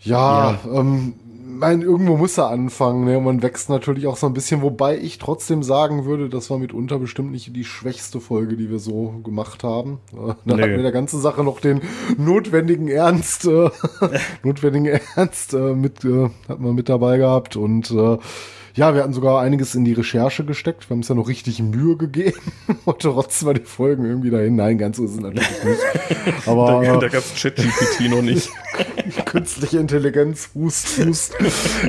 Ja, 0.00 0.58
ja. 0.64 0.80
Ähm, 0.80 1.14
mein, 1.62 1.82
irgendwo 1.82 2.16
muss 2.16 2.38
er 2.38 2.48
anfangen, 2.48 3.04
ne? 3.04 3.18
Und 3.18 3.24
man 3.24 3.42
wächst 3.42 3.68
natürlich 3.68 4.06
auch 4.06 4.16
so 4.16 4.26
ein 4.26 4.32
bisschen, 4.32 4.62
wobei 4.62 4.98
ich 4.98 5.18
trotzdem 5.18 5.62
sagen 5.62 6.06
würde, 6.06 6.28
das 6.28 6.50
war 6.50 6.58
mitunter 6.58 6.98
bestimmt 6.98 7.30
nicht 7.30 7.54
die 7.54 7.64
schwächste 7.64 8.20
Folge, 8.20 8.56
die 8.56 8.70
wir 8.70 8.78
so 8.78 9.20
gemacht 9.22 9.62
haben. 9.62 10.00
Äh, 10.12 10.34
da 10.44 10.56
nee. 10.56 10.62
hatten 10.62 10.76
wir 10.76 10.82
der 10.82 10.92
ganzen 10.92 11.20
Sache 11.20 11.44
noch 11.44 11.60
den 11.60 11.82
notwendigen 12.16 12.88
Ernst, 12.88 13.46
äh, 13.46 13.70
notwendigen 14.42 15.00
Ernst 15.14 15.54
äh, 15.54 15.74
mit, 15.74 16.04
äh, 16.04 16.30
hat 16.48 16.60
man 16.60 16.74
mit 16.74 16.88
dabei 16.88 17.18
gehabt 17.18 17.56
und 17.56 17.90
äh, 17.90 18.18
ja, 18.74 18.94
wir 18.94 19.02
hatten 19.02 19.12
sogar 19.12 19.40
einiges 19.40 19.74
in 19.74 19.84
die 19.84 19.92
Recherche 19.92 20.44
gesteckt. 20.44 20.88
Wir 20.88 20.94
haben 20.94 21.00
es 21.00 21.08
ja 21.08 21.14
noch 21.14 21.28
richtig 21.28 21.62
Mühe 21.62 21.96
gegeben. 21.96 22.38
Und 22.84 23.00
trotzdem 23.00 23.46
war 23.46 23.54
die 23.54 23.60
Folgen 23.60 24.04
irgendwie 24.04 24.30
dahin. 24.30 24.56
Nein, 24.56 24.78
ganz 24.78 24.96
so 24.96 25.04
ist 25.04 25.12
es 25.12 25.20
natürlich 25.20 25.64
nicht. 25.64 26.48
Aber 26.48 26.82
da, 26.82 26.96
da 26.96 27.08
gab 27.08 27.22
es 27.22 27.34
ChatGPT 27.40 28.10
noch 28.10 28.22
nicht. 28.22 28.50
Künstliche 29.26 29.78
Intelligenz, 29.78 30.50
Hust, 30.54 31.04
Hust. 31.04 31.34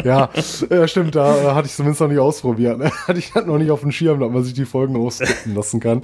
ja, 0.03 0.29
ja, 0.69 0.87
stimmt, 0.87 1.15
da 1.15 1.35
äh, 1.35 1.53
hatte 1.53 1.67
ich 1.67 1.73
zumindest 1.73 2.01
noch 2.01 2.07
nicht 2.09 2.19
ausprobiert. 2.19 2.77
Ne? 2.79 2.91
Hatte 3.07 3.19
ich 3.19 3.33
halt 3.33 3.47
noch 3.47 3.57
nicht 3.57 3.71
auf 3.71 3.81
dem 3.81 3.91
Schirm, 3.91 4.19
dass 4.19 4.31
man 4.31 4.43
sich 4.43 4.53
die 4.53 4.65
Folgen 4.65 4.95
auskippen 4.95 5.55
lassen 5.55 5.79
kann. 5.79 6.01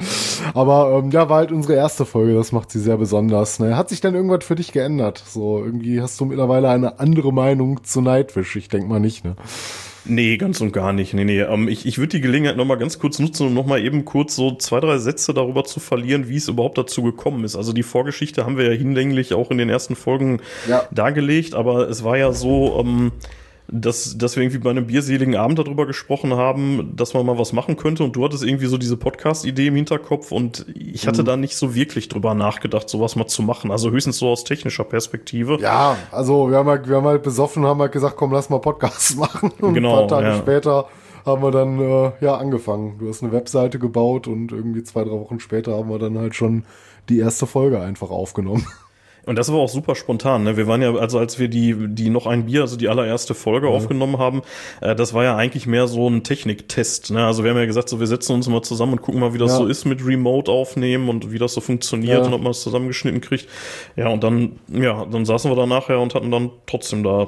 Aber 0.53 0.99
ähm, 0.99 1.11
ja, 1.11 1.29
war 1.29 1.37
halt 1.37 1.51
unsere 1.51 1.75
erste 1.75 2.05
Folge. 2.05 2.33
Das 2.33 2.51
macht 2.51 2.71
sie 2.71 2.79
sehr 2.79 2.97
besonders. 2.97 3.59
Ne? 3.59 3.75
Hat 3.75 3.89
sich 3.89 4.01
denn 4.01 4.15
irgendwas 4.15 4.43
für 4.43 4.55
dich 4.55 4.71
geändert? 4.71 5.23
So, 5.27 5.63
irgendwie 5.63 6.01
hast 6.01 6.19
du 6.19 6.25
mittlerweile 6.25 6.69
eine 6.69 6.99
andere 6.99 7.33
Meinung 7.33 7.83
zu 7.83 8.01
Nightwish? 8.01 8.55
Ich 8.55 8.69
denke 8.69 8.87
mal 8.87 8.99
nicht, 8.99 9.25
ne? 9.25 9.35
Nee, 10.05 10.37
ganz 10.37 10.61
und 10.61 10.71
gar 10.71 10.93
nicht. 10.93 11.13
Nee, 11.13 11.25
nee. 11.25 11.41
Ähm, 11.41 11.67
ich 11.67 11.85
ich 11.85 11.97
würde 11.97 12.09
die 12.09 12.21
Gelegenheit 12.21 12.57
nochmal 12.57 12.77
ganz 12.77 12.99
kurz 12.99 13.19
nutzen, 13.19 13.47
um 13.47 13.53
nochmal 13.53 13.83
eben 13.83 14.05
kurz 14.05 14.35
so 14.35 14.55
zwei, 14.55 14.79
drei 14.79 14.97
Sätze 14.97 15.33
darüber 15.33 15.63
zu 15.63 15.79
verlieren, 15.79 16.29
wie 16.29 16.37
es 16.37 16.47
überhaupt 16.47 16.77
dazu 16.77 17.03
gekommen 17.03 17.43
ist. 17.43 17.55
Also 17.55 17.73
die 17.73 17.83
Vorgeschichte 17.83 18.45
haben 18.45 18.57
wir 18.57 18.71
ja 18.71 18.77
hinlänglich 18.77 19.33
auch 19.33 19.51
in 19.51 19.57
den 19.57 19.69
ersten 19.69 19.95
Folgen 19.95 20.41
ja. 20.67 20.87
dargelegt, 20.91 21.53
aber 21.53 21.89
es 21.89 22.03
war 22.03 22.17
ja 22.17 22.31
so, 22.31 22.79
ähm, 22.79 23.11
dass, 23.71 24.17
dass 24.17 24.35
wir 24.35 24.43
irgendwie 24.43 24.59
bei 24.59 24.69
einem 24.69 24.87
bierseligen 24.87 25.35
Abend 25.35 25.59
darüber 25.59 25.85
gesprochen 25.85 26.33
haben, 26.33 26.93
dass 26.95 27.13
man 27.13 27.25
mal 27.25 27.37
was 27.37 27.53
machen 27.53 27.77
könnte 27.77 28.03
und 28.03 28.15
du 28.15 28.23
hattest 28.23 28.43
irgendwie 28.43 28.65
so 28.65 28.77
diese 28.77 28.97
Podcast-Idee 28.97 29.67
im 29.67 29.75
Hinterkopf 29.75 30.31
und 30.31 30.65
ich 30.73 31.07
hatte 31.07 31.21
mhm. 31.21 31.25
da 31.25 31.37
nicht 31.37 31.55
so 31.55 31.75
wirklich 31.75 32.09
drüber 32.09 32.33
nachgedacht, 32.33 32.89
sowas 32.89 33.15
mal 33.15 33.27
zu 33.27 33.41
machen. 33.41 33.71
Also 33.71 33.91
höchstens 33.91 34.17
so 34.17 34.29
aus 34.29 34.43
technischer 34.43 34.83
Perspektive. 34.83 35.59
Ja, 35.61 35.97
also 36.11 36.49
wir 36.49 36.57
haben 36.57 36.69
halt, 36.69 36.87
wir 36.87 36.97
haben 36.97 37.07
halt 37.07 37.23
besoffen, 37.23 37.65
haben 37.65 37.81
halt 37.81 37.91
gesagt, 37.91 38.15
komm, 38.17 38.31
lass 38.31 38.49
mal 38.49 38.59
Podcast 38.59 39.17
machen. 39.17 39.51
Und 39.61 39.73
genau, 39.73 40.01
ein 40.01 40.07
paar 40.07 40.19
Tage 40.19 40.27
ja. 40.27 40.37
später 40.37 40.85
haben 41.25 41.43
wir 41.43 41.51
dann 41.51 41.79
äh, 41.79 42.11
ja 42.21 42.37
angefangen. 42.37 42.97
Du 42.99 43.07
hast 43.07 43.23
eine 43.23 43.31
Webseite 43.31 43.77
gebaut 43.77 44.27
und 44.27 44.51
irgendwie 44.51 44.83
zwei, 44.83 45.03
drei 45.03 45.11
Wochen 45.11 45.39
später 45.39 45.77
haben 45.77 45.89
wir 45.89 45.99
dann 45.99 46.17
halt 46.17 46.35
schon 46.35 46.65
die 47.09 47.19
erste 47.19 47.45
Folge 47.45 47.81
einfach 47.81 48.09
aufgenommen. 48.09 48.65
Und 49.29 49.37
das 49.37 49.53
war 49.53 49.59
auch 49.59 49.69
super 49.69 49.93
spontan. 49.93 50.43
Ne? 50.43 50.57
Wir 50.57 50.65
waren 50.65 50.81
ja, 50.81 50.91
also 50.95 51.19
als 51.19 51.37
wir 51.37 51.49
die, 51.49 51.75
die 51.87 52.09
noch 52.09 52.25
ein 52.25 52.47
Bier, 52.47 52.61
also 52.61 52.77
die 52.77 52.89
allererste 52.89 53.35
Folge 53.35 53.67
mhm. 53.67 53.73
aufgenommen 53.73 54.17
haben, 54.17 54.41
äh, 54.81 54.95
das 54.95 55.13
war 55.13 55.23
ja 55.23 55.35
eigentlich 55.35 55.67
mehr 55.67 55.85
so 55.85 56.09
ein 56.09 56.23
Techniktest. 56.23 57.11
Ne? 57.11 57.23
Also 57.23 57.43
wir 57.43 57.51
haben 57.51 57.57
ja 57.59 57.67
gesagt, 57.67 57.89
so 57.89 57.99
wir 57.99 58.07
setzen 58.07 58.33
uns 58.33 58.47
mal 58.47 58.63
zusammen 58.63 58.93
und 58.93 59.03
gucken 59.03 59.19
mal, 59.19 59.31
wie 59.35 59.37
das 59.37 59.51
ja. 59.51 59.57
so 59.57 59.67
ist 59.67 59.85
mit 59.85 60.03
Remote 60.03 60.51
aufnehmen 60.51 61.09
und 61.09 61.31
wie 61.31 61.37
das 61.37 61.53
so 61.53 61.61
funktioniert 61.61 62.21
ja. 62.21 62.25
und 62.25 62.33
ob 62.33 62.41
man 62.41 62.53
es 62.53 62.61
zusammengeschnitten 62.61 63.21
kriegt. 63.21 63.47
Ja, 63.95 64.07
und 64.07 64.23
dann, 64.23 64.53
ja, 64.67 65.05
dann 65.05 65.25
saßen 65.25 65.51
wir 65.51 65.55
da 65.55 65.67
nachher 65.67 65.99
und 65.99 66.15
hatten 66.15 66.31
dann 66.31 66.49
trotzdem 66.65 67.03
da 67.03 67.27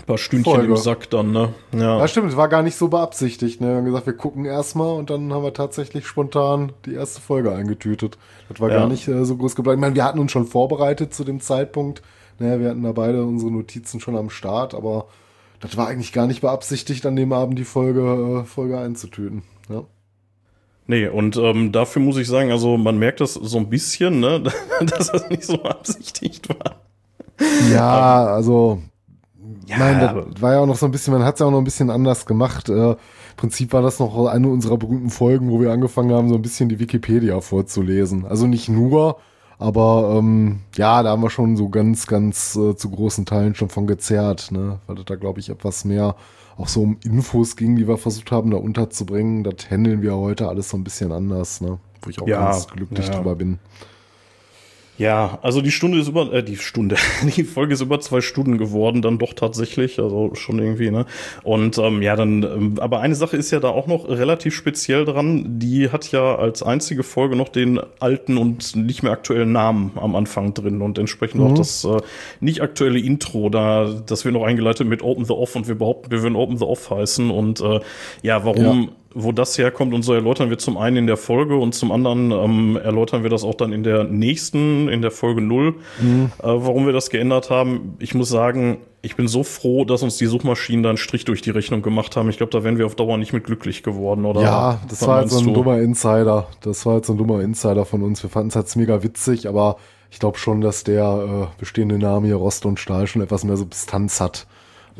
ein 0.00 0.06
paar 0.06 0.18
Stündchen 0.18 0.54
Folge. 0.54 0.72
im 0.72 0.76
Sack 0.76 1.10
dann, 1.10 1.32
ne? 1.32 1.54
Ja. 1.72 1.98
ja, 1.98 2.08
stimmt, 2.08 2.36
war 2.36 2.48
gar 2.48 2.62
nicht 2.62 2.76
so 2.76 2.88
beabsichtigt, 2.88 3.60
ne? 3.60 3.68
Wir 3.68 3.76
haben 3.76 3.84
gesagt, 3.84 4.06
wir 4.06 4.16
gucken 4.16 4.44
erstmal 4.44 4.96
und 4.96 5.10
dann 5.10 5.32
haben 5.32 5.42
wir 5.42 5.54
tatsächlich 5.54 6.06
spontan 6.06 6.72
die 6.86 6.94
erste 6.94 7.20
Folge 7.20 7.52
eingetütet. 7.52 8.18
Das 8.48 8.60
war 8.60 8.70
ja. 8.70 8.78
gar 8.78 8.88
nicht 8.88 9.06
äh, 9.08 9.24
so 9.24 9.36
groß 9.36 9.54
geplant. 9.54 9.76
Ich 9.78 9.80
meine, 9.80 9.94
wir 9.94 10.04
hatten 10.04 10.18
uns 10.18 10.32
schon 10.32 10.46
vorbereitet 10.46 11.14
zu 11.14 11.24
dem 11.24 11.40
Zeitpunkt. 11.40 12.02
Ne? 12.38 12.60
Wir 12.60 12.70
hatten 12.70 12.82
da 12.82 12.92
beide 12.92 13.24
unsere 13.24 13.50
Notizen 13.50 14.00
schon 14.00 14.16
am 14.16 14.30
Start, 14.30 14.74
aber 14.74 15.06
das 15.60 15.76
war 15.76 15.88
eigentlich 15.88 16.12
gar 16.12 16.26
nicht 16.26 16.40
beabsichtigt, 16.40 17.04
an 17.06 17.16
dem 17.16 17.32
Abend 17.32 17.58
die 17.58 17.64
Folge, 17.64 18.42
äh, 18.42 18.44
Folge 18.44 18.78
einzutüten. 18.78 19.42
Ja. 19.68 19.84
Nee, 20.86 21.06
und 21.06 21.36
ähm, 21.36 21.70
dafür 21.70 22.02
muss 22.02 22.16
ich 22.16 22.26
sagen, 22.26 22.50
also 22.50 22.76
man 22.76 22.98
merkt 22.98 23.20
das 23.20 23.34
so 23.34 23.58
ein 23.58 23.70
bisschen, 23.70 24.18
ne, 24.18 24.42
dass 24.80 25.12
das 25.12 25.28
nicht 25.28 25.44
so 25.44 25.58
beabsichtigt 25.58 26.48
war. 26.48 26.80
Ja, 27.72 28.26
also 28.26 28.82
ja, 29.70 29.78
Nein, 29.78 30.24
das 30.32 30.42
war 30.42 30.54
ja 30.54 30.60
auch 30.60 30.66
noch 30.66 30.76
so 30.76 30.86
ein 30.86 30.92
bisschen, 30.92 31.12
man 31.12 31.24
hat 31.24 31.34
es 31.34 31.40
ja 31.40 31.46
auch 31.46 31.50
noch 31.50 31.58
ein 31.58 31.64
bisschen 31.64 31.90
anders 31.90 32.26
gemacht. 32.26 32.68
Äh, 32.68 32.90
Im 32.92 32.96
Prinzip 33.36 33.72
war 33.72 33.82
das 33.82 34.00
noch 34.00 34.26
eine 34.26 34.48
unserer 34.48 34.76
berühmten 34.76 35.10
Folgen, 35.10 35.50
wo 35.50 35.60
wir 35.60 35.70
angefangen 35.70 36.12
haben, 36.12 36.28
so 36.28 36.34
ein 36.34 36.42
bisschen 36.42 36.68
die 36.68 36.80
Wikipedia 36.80 37.40
vorzulesen. 37.40 38.26
Also 38.26 38.46
nicht 38.46 38.68
nur, 38.68 39.18
aber 39.58 40.16
ähm, 40.16 40.60
ja, 40.74 41.02
da 41.02 41.10
haben 41.10 41.22
wir 41.22 41.30
schon 41.30 41.56
so 41.56 41.68
ganz, 41.68 42.06
ganz 42.06 42.56
äh, 42.56 42.74
zu 42.74 42.90
großen 42.90 43.26
Teilen 43.26 43.54
schon 43.54 43.68
von 43.68 43.86
gezerrt, 43.86 44.50
ne? 44.50 44.80
Weil 44.86 44.96
das 44.96 45.04
da, 45.04 45.14
glaube 45.14 45.38
ich, 45.38 45.50
etwas 45.50 45.84
mehr 45.84 46.16
auch 46.56 46.68
so 46.68 46.82
um 46.82 46.98
Infos 47.04 47.56
ging, 47.56 47.76
die 47.76 47.86
wir 47.86 47.96
versucht 47.96 48.32
haben, 48.32 48.50
da 48.50 48.56
unterzubringen. 48.56 49.44
Das 49.44 49.70
handeln 49.70 50.02
wir 50.02 50.16
heute 50.16 50.48
alles 50.48 50.70
so 50.70 50.76
ein 50.76 50.84
bisschen 50.84 51.12
anders, 51.12 51.60
ne? 51.60 51.78
Wo 52.02 52.10
ich 52.10 52.20
auch 52.20 52.26
ja, 52.26 52.50
ganz 52.50 52.66
glücklich 52.68 53.06
ja. 53.06 53.14
drüber 53.14 53.36
bin. 53.36 53.58
Ja, 55.00 55.38
also 55.40 55.62
die 55.62 55.70
Stunde 55.70 55.98
ist 55.98 56.08
über, 56.08 56.30
äh, 56.30 56.42
die 56.42 56.58
Stunde, 56.58 56.96
die 57.34 57.44
Folge 57.44 57.72
ist 57.72 57.80
über 57.80 58.00
zwei 58.00 58.20
Stunden 58.20 58.58
geworden, 58.58 59.00
dann 59.00 59.16
doch 59.16 59.32
tatsächlich, 59.32 59.98
also 59.98 60.34
schon 60.34 60.58
irgendwie, 60.58 60.90
ne? 60.90 61.06
Und 61.42 61.78
ähm, 61.78 62.02
ja, 62.02 62.16
dann, 62.16 62.42
ähm, 62.42 62.74
aber 62.78 63.00
eine 63.00 63.14
Sache 63.14 63.38
ist 63.38 63.50
ja 63.50 63.60
da 63.60 63.68
auch 63.68 63.86
noch 63.86 64.06
relativ 64.10 64.54
speziell 64.54 65.06
dran, 65.06 65.58
die 65.58 65.88
hat 65.88 66.12
ja 66.12 66.36
als 66.36 66.62
einzige 66.62 67.02
Folge 67.02 67.34
noch 67.34 67.48
den 67.48 67.80
alten 67.98 68.36
und 68.36 68.76
nicht 68.76 69.02
mehr 69.02 69.12
aktuellen 69.12 69.52
Namen 69.52 69.92
am 69.94 70.14
Anfang 70.14 70.52
drin 70.52 70.82
und 70.82 70.98
entsprechend 70.98 71.40
mhm. 71.40 71.46
auch 71.46 71.54
das 71.54 71.82
äh, 71.84 71.96
nicht 72.40 72.60
aktuelle 72.60 72.98
Intro, 72.98 73.48
da, 73.48 74.02
das 74.04 74.26
wir 74.26 74.32
noch 74.32 74.44
eingeleitet 74.44 74.86
mit 74.86 75.02
Open 75.02 75.24
the 75.24 75.32
Off 75.32 75.56
und 75.56 75.66
wir 75.66 75.76
behaupten, 75.76 76.10
wir 76.10 76.20
würden 76.20 76.36
Open 76.36 76.58
the 76.58 76.66
Off 76.66 76.90
heißen 76.90 77.30
und 77.30 77.62
äh, 77.62 77.80
ja, 78.20 78.44
warum 78.44 78.82
ja 78.82 78.88
wo 79.14 79.32
das 79.32 79.58
herkommt 79.58 79.92
und 79.92 80.02
so 80.02 80.14
erläutern 80.14 80.50
wir 80.50 80.58
zum 80.58 80.76
einen 80.76 80.96
in 80.98 81.06
der 81.06 81.16
Folge 81.16 81.56
und 81.56 81.74
zum 81.74 81.90
anderen 81.90 82.30
ähm, 82.30 82.78
erläutern 82.82 83.22
wir 83.22 83.30
das 83.30 83.42
auch 83.42 83.54
dann 83.54 83.72
in 83.72 83.82
der 83.82 84.04
nächsten, 84.04 84.88
in 84.88 85.02
der 85.02 85.10
Folge 85.10 85.40
null, 85.40 85.74
mhm. 86.00 86.30
äh, 86.38 86.46
warum 86.46 86.86
wir 86.86 86.92
das 86.92 87.10
geändert 87.10 87.50
haben. 87.50 87.96
Ich 87.98 88.14
muss 88.14 88.28
sagen, 88.28 88.78
ich 89.02 89.16
bin 89.16 89.26
so 89.26 89.42
froh, 89.42 89.84
dass 89.84 90.02
uns 90.02 90.16
die 90.18 90.26
Suchmaschinen 90.26 90.82
da 90.82 90.90
einen 90.90 90.98
Strich 90.98 91.24
durch 91.24 91.42
die 91.42 91.50
Rechnung 91.50 91.82
gemacht 91.82 92.16
haben. 92.16 92.28
Ich 92.28 92.36
glaube, 92.36 92.52
da 92.52 92.62
wären 92.62 92.78
wir 92.78 92.86
auf 92.86 92.94
Dauer 92.94 93.16
nicht 93.18 93.32
mit 93.32 93.44
glücklich 93.44 93.82
geworden, 93.82 94.24
oder? 94.24 94.42
Ja, 94.42 94.80
das 94.88 95.06
war 95.06 95.22
jetzt 95.22 95.32
so 95.32 95.40
ein 95.40 95.46
du? 95.46 95.54
dummer 95.54 95.78
Insider. 95.78 96.46
Das 96.60 96.86
war 96.86 96.96
jetzt 96.96 97.06
so 97.06 97.14
ein 97.14 97.18
dummer 97.18 97.40
Insider 97.40 97.84
von 97.84 98.02
uns. 98.02 98.22
Wir 98.22 98.30
fanden 98.30 98.48
es 98.48 98.56
halt 98.56 98.74
mega 98.76 99.02
witzig, 99.02 99.48
aber 99.48 99.76
ich 100.10 100.18
glaube 100.18 100.38
schon, 100.38 100.60
dass 100.60 100.84
der 100.84 101.48
äh, 101.50 101.58
bestehende 101.58 101.98
Name 101.98 102.26
hier 102.26 102.36
Rost 102.36 102.66
und 102.66 102.78
Stahl 102.78 103.06
schon 103.06 103.22
etwas 103.22 103.44
mehr 103.44 103.56
Substanz 103.56 104.20
hat. 104.20 104.46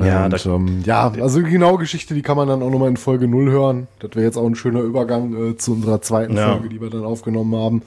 Ja, 0.05 0.25
und, 0.25 0.45
ähm, 0.45 0.83
ja, 0.85 1.11
also 1.21 1.41
die 1.41 1.49
genaue 1.49 1.77
Geschichte, 1.77 2.13
die 2.13 2.21
kann 2.21 2.37
man 2.37 2.47
dann 2.47 2.61
auch 2.63 2.69
nochmal 2.69 2.89
in 2.89 2.97
Folge 2.97 3.27
0 3.27 3.51
hören. 3.51 3.87
Das 3.99 4.11
wäre 4.15 4.25
jetzt 4.25 4.37
auch 4.37 4.45
ein 4.45 4.55
schöner 4.55 4.81
Übergang 4.81 5.51
äh, 5.51 5.57
zu 5.57 5.73
unserer 5.73 6.01
zweiten 6.01 6.35
ja. 6.35 6.53
Folge, 6.53 6.69
die 6.69 6.81
wir 6.81 6.89
dann 6.89 7.03
aufgenommen 7.03 7.55
haben. 7.55 7.81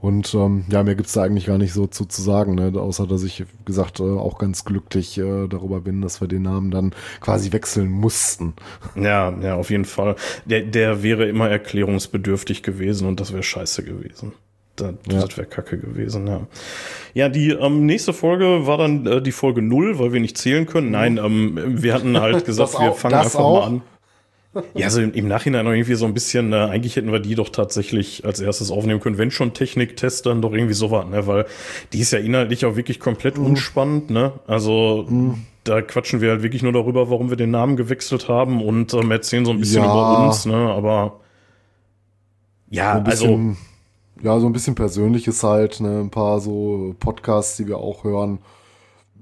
Und 0.00 0.34
ähm, 0.34 0.64
ja, 0.70 0.82
mir 0.82 0.94
gibt's 0.94 1.12
da 1.12 1.22
eigentlich 1.22 1.46
gar 1.46 1.58
nicht 1.58 1.74
so 1.74 1.86
zu, 1.86 2.06
zu 2.06 2.22
sagen, 2.22 2.54
ne? 2.54 2.72
außer 2.74 3.06
dass 3.06 3.22
ich, 3.22 3.40
wie 3.40 3.64
gesagt, 3.66 4.00
äh, 4.00 4.04
auch 4.04 4.38
ganz 4.38 4.64
glücklich 4.64 5.18
äh, 5.18 5.46
darüber 5.46 5.80
bin, 5.80 6.00
dass 6.00 6.22
wir 6.22 6.28
den 6.28 6.42
Namen 6.42 6.70
dann 6.70 6.94
quasi 7.20 7.52
wechseln 7.52 7.90
mussten. 7.90 8.54
Ja, 8.94 9.30
ja, 9.42 9.56
auf 9.56 9.68
jeden 9.68 9.84
Fall. 9.84 10.16
Der, 10.46 10.62
der 10.62 11.02
wäre 11.02 11.28
immer 11.28 11.50
erklärungsbedürftig 11.50 12.62
gewesen 12.62 13.06
und 13.08 13.20
das 13.20 13.32
wäre 13.32 13.42
scheiße 13.42 13.84
gewesen. 13.84 14.32
Das, 14.80 15.14
ja. 15.14 15.20
das 15.20 15.36
wäre 15.36 15.46
kacke 15.46 15.78
gewesen, 15.78 16.26
ja. 16.26 16.46
Ja, 17.14 17.28
die 17.28 17.50
ähm, 17.50 17.86
nächste 17.86 18.12
Folge 18.12 18.66
war 18.66 18.78
dann 18.78 19.06
äh, 19.06 19.22
die 19.22 19.32
Folge 19.32 19.62
0, 19.62 19.98
weil 19.98 20.12
wir 20.12 20.20
nicht 20.20 20.38
zählen 20.38 20.66
können. 20.66 20.90
Nein, 20.90 21.18
ähm, 21.18 21.58
wir 21.82 21.94
hatten 21.94 22.18
halt 22.18 22.44
gesagt, 22.46 22.78
wir 22.78 22.92
fangen 22.92 23.14
einfach 23.14 23.40
auch? 23.40 23.60
mal 23.60 23.66
an. 23.66 23.82
Ja, 24.74 24.86
also 24.86 25.00
im, 25.00 25.12
im 25.12 25.28
Nachhinein 25.28 25.64
noch 25.64 25.72
irgendwie 25.72 25.94
so 25.94 26.06
ein 26.06 26.14
bisschen, 26.14 26.52
äh, 26.52 26.56
eigentlich 26.56 26.96
hätten 26.96 27.12
wir 27.12 27.20
die 27.20 27.36
doch 27.36 27.50
tatsächlich 27.50 28.24
als 28.24 28.40
erstes 28.40 28.72
aufnehmen 28.72 28.98
können, 28.98 29.16
wenn 29.16 29.30
schon 29.30 29.54
Techniktest, 29.54 30.26
dann 30.26 30.42
doch 30.42 30.52
irgendwie 30.52 30.74
so 30.74 30.90
was, 30.90 31.06
ne? 31.06 31.24
Weil 31.28 31.46
die 31.92 32.00
ist 32.00 32.12
ja 32.12 32.18
inhaltlich 32.18 32.64
auch 32.64 32.74
wirklich 32.74 32.98
komplett 32.98 33.38
mhm. 33.38 33.46
unspannend, 33.46 34.10
ne? 34.10 34.32
Also 34.48 35.06
mhm. 35.08 35.46
da 35.62 35.82
quatschen 35.82 36.20
wir 36.20 36.30
halt 36.30 36.42
wirklich 36.42 36.64
nur 36.64 36.72
darüber, 36.72 37.10
warum 37.10 37.30
wir 37.30 37.36
den 37.36 37.52
Namen 37.52 37.76
gewechselt 37.76 38.28
haben 38.28 38.60
und 38.60 38.92
ähm, 38.92 39.12
erzählen 39.12 39.44
so 39.44 39.52
ein 39.52 39.60
bisschen 39.60 39.84
ja. 39.84 39.90
über 39.90 40.26
uns, 40.26 40.46
ne? 40.46 40.56
Aber 40.56 41.20
Ja, 42.70 43.00
also. 43.02 43.54
Ja, 44.22 44.38
so 44.38 44.46
ein 44.46 44.52
bisschen 44.52 44.74
Persönliches 44.74 45.42
halt, 45.42 45.80
ne? 45.80 46.00
Ein 46.00 46.10
paar 46.10 46.40
so 46.40 46.94
Podcasts, 46.98 47.56
die 47.56 47.66
wir 47.66 47.78
auch 47.78 48.04
hören. 48.04 48.38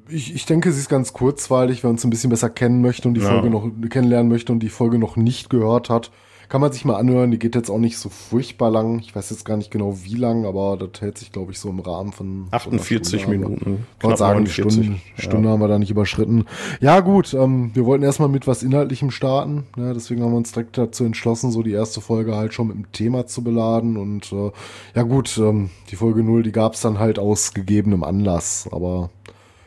Ich, 0.08 0.34
ich 0.34 0.46
denke, 0.46 0.72
sie 0.72 0.80
ist 0.80 0.88
ganz 0.88 1.12
kurzweilig, 1.12 1.82
wer 1.82 1.90
uns 1.90 2.04
ein 2.04 2.10
bisschen 2.10 2.30
besser 2.30 2.50
kennen 2.50 2.80
möchte 2.80 3.08
und 3.08 3.14
die 3.14 3.20
ja. 3.20 3.28
Folge 3.28 3.50
noch 3.50 3.68
kennenlernen 3.90 4.30
möchte 4.30 4.52
und 4.52 4.60
die 4.60 4.70
Folge 4.70 4.98
noch 4.98 5.16
nicht 5.16 5.50
gehört 5.50 5.90
hat 5.90 6.10
kann 6.48 6.60
man 6.60 6.72
sich 6.72 6.84
mal 6.84 6.96
anhören. 6.96 7.30
Die 7.30 7.38
geht 7.38 7.54
jetzt 7.54 7.70
auch 7.70 7.78
nicht 7.78 7.98
so 7.98 8.08
furchtbar 8.08 8.70
lang. 8.70 9.00
Ich 9.00 9.14
weiß 9.14 9.30
jetzt 9.30 9.44
gar 9.44 9.56
nicht 9.56 9.70
genau 9.70 9.98
wie 10.02 10.14
lang, 10.14 10.46
aber 10.46 10.76
das 10.76 11.00
hält 11.00 11.18
sich, 11.18 11.30
glaube 11.30 11.52
ich, 11.52 11.58
so 11.58 11.68
im 11.68 11.80
Rahmen 11.80 12.12
von 12.12 12.48
48 12.50 13.20
Stunde, 13.20 13.38
Minuten. 13.38 13.86
Ich 13.98 14.04
wollte 14.04 14.18
sagen, 14.18 14.44
die 14.44 14.50
Stunde, 14.50 14.96
Stunde 15.16 15.48
haben 15.50 15.60
wir 15.60 15.68
da 15.68 15.78
nicht 15.78 15.90
überschritten. 15.90 16.46
Ja, 16.80 17.00
gut, 17.00 17.34
ähm, 17.34 17.70
wir 17.74 17.84
wollten 17.84 18.04
erstmal 18.04 18.30
mit 18.30 18.46
was 18.46 18.62
Inhaltlichem 18.62 19.10
starten. 19.10 19.66
Ne? 19.76 19.92
Deswegen 19.92 20.22
haben 20.22 20.32
wir 20.32 20.38
uns 20.38 20.52
direkt 20.52 20.78
dazu 20.78 21.04
entschlossen, 21.04 21.50
so 21.50 21.62
die 21.62 21.72
erste 21.72 22.00
Folge 22.00 22.34
halt 22.34 22.54
schon 22.54 22.68
mit 22.68 22.76
dem 22.76 22.92
Thema 22.92 23.26
zu 23.26 23.44
beladen. 23.44 23.98
Und 23.98 24.32
äh, 24.32 24.50
ja 24.94 25.02
gut, 25.02 25.36
ähm, 25.38 25.68
die 25.90 25.96
Folge 25.96 26.22
0, 26.22 26.42
die 26.42 26.52
gab 26.52 26.74
es 26.74 26.80
dann 26.80 26.98
halt 26.98 27.18
aus 27.18 27.52
gegebenem 27.52 28.04
Anlass. 28.04 28.68
Aber 28.72 29.10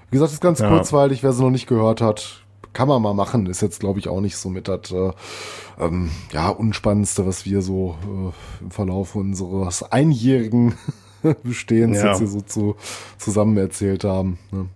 wie 0.09 0.15
gesagt, 0.15 0.33
ist 0.33 0.41
ganz 0.41 0.59
ja. 0.59 0.69
kurzweilig, 0.69 1.21
wer 1.21 1.31
sie 1.31 1.43
noch 1.43 1.51
nicht 1.51 1.67
gehört 1.67 2.01
hat, 2.01 2.43
kann 2.73 2.87
man 2.87 3.01
mal 3.01 3.13
machen. 3.13 3.45
Ist 3.45 3.61
jetzt, 3.61 3.79
glaube 3.79 3.99
ich, 3.99 4.07
auch 4.07 4.21
nicht 4.21 4.37
so 4.37 4.49
mit 4.49 4.67
das 4.67 4.91
äh, 4.91 5.11
ähm, 5.79 6.11
ja, 6.31 6.49
Unspannendste, 6.49 7.25
was 7.25 7.45
wir 7.45 7.61
so 7.61 7.97
äh, 8.03 8.63
im 8.63 8.71
Verlauf 8.71 9.15
unseres 9.15 9.83
einjährigen 9.83 10.75
Bestehens 11.43 11.97
ja. 11.97 12.09
jetzt 12.09 12.19
hier 12.19 12.27
so 12.27 12.41
zu, 12.41 12.75
zusammen 13.17 13.57
erzählt 13.57 14.03
haben. 14.03 14.39
Ne? 14.51 14.67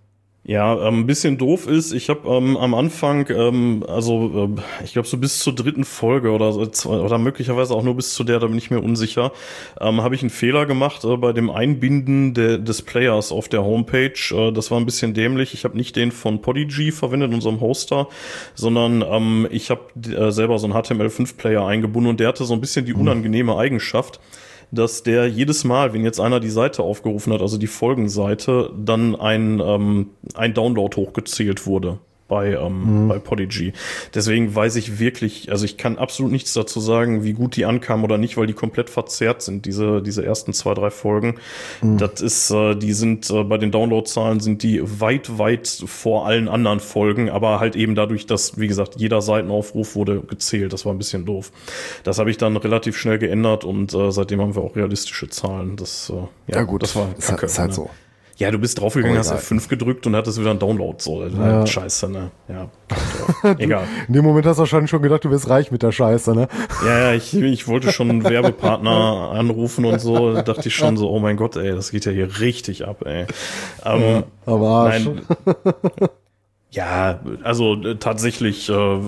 Ja, 0.48 0.88
ähm, 0.88 1.00
ein 1.00 1.06
bisschen 1.08 1.40
doof 1.40 1.66
ist, 1.66 1.92
ich 1.92 2.08
habe 2.08 2.30
ähm, 2.30 2.56
am 2.56 2.75
Anfang, 2.75 3.28
ähm, 3.32 3.84
also 3.88 4.54
äh, 4.56 4.84
ich 4.84 4.94
glaube 4.94 5.08
so 5.08 5.18
bis 5.18 5.40
zur 5.40 5.56
dritten 5.56 5.84
Folge 5.84 6.30
oder 6.30 6.56
oder 6.56 7.18
möglicherweise 7.18 7.74
auch 7.74 7.82
nur 7.82 7.96
bis 7.96 8.14
zu 8.14 8.24
der, 8.24 8.38
da 8.38 8.46
bin 8.46 8.58
ich 8.60 8.70
mir 8.70 8.80
unsicher, 8.80 9.32
ähm, 9.82 10.04
habe 10.04 10.14
ich 10.14 10.22
einen 10.22 10.30
Fehler 10.30 10.68
gemacht 10.68 11.04
äh, 11.04 11.18
bei 11.18 11.34
dem 11.34 11.50
Einbinden 11.50 12.36
de, 12.36 12.60
des 12.62 12.84
Players 12.84 13.32
auf 13.32 13.50
der 13.50 13.64
Homepage. 13.64 14.14
Äh, 14.32 14.52
das 14.52 14.70
war 14.70 14.80
ein 14.80 14.86
bisschen 14.86 15.16
dämlich. 15.16 15.56
Ich 15.56 15.64
habe 15.64 15.75
nicht 15.75 15.96
den 15.96 16.12
von 16.12 16.44
Podigy 16.44 16.92
verwendet, 16.92 17.34
unserem 17.34 17.60
Hoster, 17.60 18.08
sondern 18.54 19.02
ähm, 19.02 19.48
ich 19.50 19.72
habe 19.72 19.82
äh, 20.08 20.32
selber 20.32 20.60
so 20.60 20.68
einen 20.68 20.75
HTML5-Player 20.75 21.66
eingebunden 21.66 22.12
und 22.12 22.20
der 22.20 22.28
hatte 22.28 22.46
so 22.46 22.54
ein 22.54 22.62
bisschen 22.62 22.86
die 22.86 22.94
hm. 22.94 23.02
unangenehme 23.02 23.58
Eigenschaft 23.58 24.20
dass 24.72 25.04
der 25.04 25.28
jedes 25.28 25.64
Mal, 25.64 25.94
wenn 25.94 26.04
jetzt 26.04 26.20
einer 26.20 26.40
die 26.40 26.50
Seite 26.50 26.84
aufgerufen 26.84 27.34
hat, 27.34 27.42
also 27.42 27.58
die 27.58 27.68
Folgenseite, 27.68 28.72
dann 28.78 29.16
ein, 29.16 29.60
ähm, 29.60 30.10
ein 30.34 30.54
Download 30.54 30.96
hochgezählt 30.96 31.66
wurde 31.66 32.00
bei, 32.27 32.53
ähm, 32.53 33.03
mhm. 33.03 33.08
bei 33.08 33.20
Podigy. 33.20 33.74
Deswegen 34.13 34.53
weiß 34.53 34.75
ich 34.77 35.00
wirklich, 35.00 35.51
also 35.51 35.65
ich 35.65 35.77
kann 35.77 35.98
absolut 35.98 36.32
nichts 36.32 36.53
dazu 36.53 36.79
sagen, 36.79 37.24
wie 37.24 37.34
gut 37.34 37.55
die 37.55 37.65
ankamen 37.65 38.03
oder 38.03 38.17
nicht, 38.17 38.36
weil 38.38 38.48
die 38.48 38.53
komplett 38.53 38.89
verzerrt 38.89 39.41
sind, 39.41 39.65
diese, 39.65 40.01
diese 40.01 40.25
ersten 40.25 40.53
zwei, 40.53 40.74
drei 40.74 40.89
Folgen. 40.89 41.36
Mhm. 41.82 41.98
Das 41.98 42.22
ist, 42.22 42.50
äh, 42.50 42.75
die 42.75 42.94
sind 42.94 43.29
äh, 43.29 43.44
bei 43.44 43.58
den 43.58 43.72
Downloadzahlen 43.72 44.39
sind 44.39 44.63
die 44.63 44.82
weit, 44.84 45.38
weit 45.38 45.67
vor 45.67 46.25
allen 46.25 46.48
anderen 46.48 46.79
Folgen, 46.79 47.29
aber 47.29 47.60
halt 47.60 47.75
eben 47.75 47.94
dadurch, 47.94 48.25
dass, 48.25 48.58
wie 48.60 48.67
gesagt, 48.67 48.96
jeder 48.98 49.22
Seitenaufruf 49.22 49.96
wurde 49.96 50.22
gezählt. 50.22 50.74
Das 50.74 50.86
war 50.86 50.94
ein 50.94 50.98
bisschen 50.98 51.25
doof. 51.25 51.51
Das 52.03 52.17
habe 52.17 52.32
ich 52.32 52.38
dann 52.38 52.58
relativ 52.58 52.98
schnell 52.98 53.20
geändert 53.20 53.63
und 53.63 53.94
äh, 53.94 54.12
seitdem 54.12 54.41
haben 54.41 54.55
wir 54.55 54.63
auch 54.63 54.75
realistische 54.75 55.29
Zahlen. 55.29 55.75
Das, 55.75 56.10
äh, 56.10 56.13
ja, 56.51 56.58
ja 56.60 56.63
gut, 56.63 56.82
das 56.82 56.96
war 56.96 57.13
ist, 57.17 57.29
halt, 57.29 57.44
ist 57.44 57.60
halt 57.60 57.70
ne? 57.70 57.75
so. 57.75 57.89
Ja, 58.38 58.51
du 58.51 58.60
bist 58.60 58.80
draufgegangen, 58.80 59.15
oh, 59.15 59.20
hast 59.20 59.32
F5 59.32 59.70
gedrückt 59.70 60.06
und 60.08 60.15
hattest 60.15 60.39
wieder 60.39 60.50
einen 60.50 60.60
Download. 60.60 60.98
So, 61.00 61.25
ja. 61.25 61.65
Scheiße, 61.65 62.10
ne? 62.10 62.32
Ja. 62.50 62.70
Egal. 63.58 63.86
In 64.08 64.13
dem 64.13 64.25
Moment 64.25 64.46
hast 64.46 64.58
du 64.58 64.62
wahrscheinlich 64.62 64.89
schon 64.89 65.01
gedacht, 65.01 65.24
du 65.24 65.30
wirst 65.30 65.50
reich 65.50 65.72
mit 65.72 65.84
der 65.84 65.94
Scheiße, 65.94 66.36
ne? 66.36 66.50
Ja, 66.86 67.00
ja, 67.00 67.13
ich, 67.13 67.34
ich 67.34 67.68
wollte 67.68 67.94
schon 67.94 68.10
einen 68.10 68.24
Werbepartner 68.25 69.32
anrufen 69.34 69.86
und 69.86 70.01
so. 70.01 70.34
Da 70.34 70.42
dachte 70.42 70.68
ich 70.68 70.75
schon 70.75 70.98
so, 70.98 71.10
oh 71.10 71.20
mein 71.20 71.38
Gott, 71.38 71.56
ey, 71.56 71.72
das 71.72 71.92
geht 71.92 72.06
ja 72.06 72.12
hier 72.12 72.39
richtig 72.42 72.86
ab, 72.86 73.06
ey. 73.06 73.25
Ähm, 73.86 74.01
ja, 74.01 74.24
aber 74.46 74.68
Arsch. 74.68 75.06
Nein, 75.06 75.22
ja, 76.72 77.20
also 77.44 77.76
äh, 77.76 77.96
tatsächlich, 77.96 78.70
äh, 78.70 79.00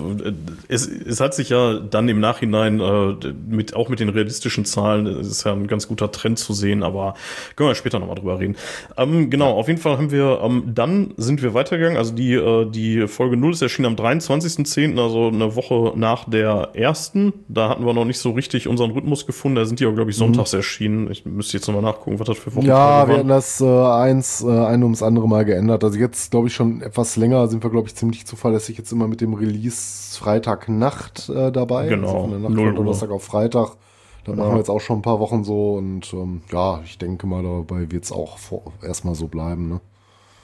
es, 0.68 0.86
es 0.86 1.20
hat 1.20 1.34
sich 1.34 1.50
ja 1.50 1.74
dann 1.74 2.08
im 2.08 2.18
Nachhinein 2.18 2.80
äh, 2.80 3.14
mit 3.46 3.76
auch 3.76 3.90
mit 3.90 4.00
den 4.00 4.08
realistischen 4.08 4.64
Zahlen 4.64 5.06
es 5.06 5.28
ist 5.28 5.44
ja 5.44 5.52
ein 5.52 5.66
ganz 5.66 5.86
guter 5.86 6.10
Trend 6.10 6.38
zu 6.38 6.54
sehen, 6.54 6.82
aber 6.82 7.14
können 7.56 7.68
wir 7.68 7.74
später 7.74 7.98
nochmal 7.98 8.16
drüber 8.16 8.38
reden. 8.38 8.56
Ähm, 8.96 9.28
genau, 9.28 9.50
auf 9.50 9.68
jeden 9.68 9.80
Fall 9.80 9.98
haben 9.98 10.10
wir, 10.10 10.40
ähm, 10.42 10.72
dann 10.74 11.12
sind 11.18 11.42
wir 11.42 11.52
weitergegangen. 11.52 11.98
Also 11.98 12.14
die, 12.14 12.32
äh, 12.32 12.70
die 12.70 13.06
Folge 13.06 13.36
0 13.36 13.52
ist 13.52 13.60
erschienen 13.60 13.86
am 13.86 13.96
23.10., 13.96 14.98
also 14.98 15.28
eine 15.28 15.54
Woche 15.54 15.92
nach 15.96 16.28
der 16.28 16.70
ersten. 16.72 17.34
Da 17.48 17.68
hatten 17.68 17.84
wir 17.84 17.92
noch 17.92 18.06
nicht 18.06 18.18
so 18.18 18.30
richtig 18.30 18.66
unseren 18.66 18.92
Rhythmus 18.92 19.26
gefunden. 19.26 19.56
Da 19.56 19.66
sind 19.66 19.80
die 19.80 19.86
auch, 19.86 19.94
glaube 19.94 20.10
ich, 20.10 20.16
mhm. 20.16 20.20
sonntags 20.20 20.52
mhm. 20.52 20.58
erschienen. 20.58 21.10
Ich 21.10 21.26
müsste 21.26 21.58
jetzt 21.58 21.66
nochmal 21.66 21.82
nachgucken, 21.82 22.18
was 22.18 22.26
das 22.26 22.38
für 22.38 22.54
Wochen 22.54 22.64
Ja, 22.64 23.06
wir 23.06 23.18
hatten 23.18 23.28
das 23.28 23.60
äh, 23.60 23.66
eins, 23.66 24.42
äh, 24.42 24.48
ein 24.48 24.82
ums 24.82 25.02
andere 25.02 25.28
Mal 25.28 25.44
geändert. 25.44 25.84
Also 25.84 25.98
jetzt, 25.98 26.30
glaube 26.30 26.48
ich, 26.48 26.54
schon 26.54 26.80
etwas 26.80 27.16
länger 27.16 27.46
sind 27.48 27.57
wir, 27.62 27.70
glaube 27.70 27.88
ich, 27.88 27.94
ziemlich 27.94 28.26
zuverlässig 28.26 28.78
jetzt 28.78 28.92
immer 28.92 29.08
mit 29.08 29.20
dem 29.20 29.34
Release 29.34 30.18
Freitagnacht 30.18 31.28
äh, 31.28 31.52
dabei. 31.52 31.88
Genau. 31.88 32.06
Also 32.08 32.20
von 32.20 32.30
der 32.30 32.38
Nacht 32.40 32.54
von 32.54 32.74
Donnerstag 32.74 33.10
auf 33.10 33.24
Freitag. 33.24 33.76
Da 34.24 34.34
machen 34.34 34.52
wir 34.52 34.58
jetzt 34.58 34.68
auch 34.68 34.80
schon 34.80 34.98
ein 34.98 35.02
paar 35.02 35.20
Wochen 35.20 35.42
so 35.42 35.74
und 35.74 36.12
ähm, 36.12 36.42
ja, 36.52 36.80
ich 36.84 36.98
denke 36.98 37.26
mal, 37.26 37.42
dabei 37.42 37.90
wird 37.90 38.04
es 38.04 38.12
auch 38.12 38.36
erstmal 38.82 39.14
so 39.14 39.26
bleiben. 39.26 39.68
Ne? 39.68 39.80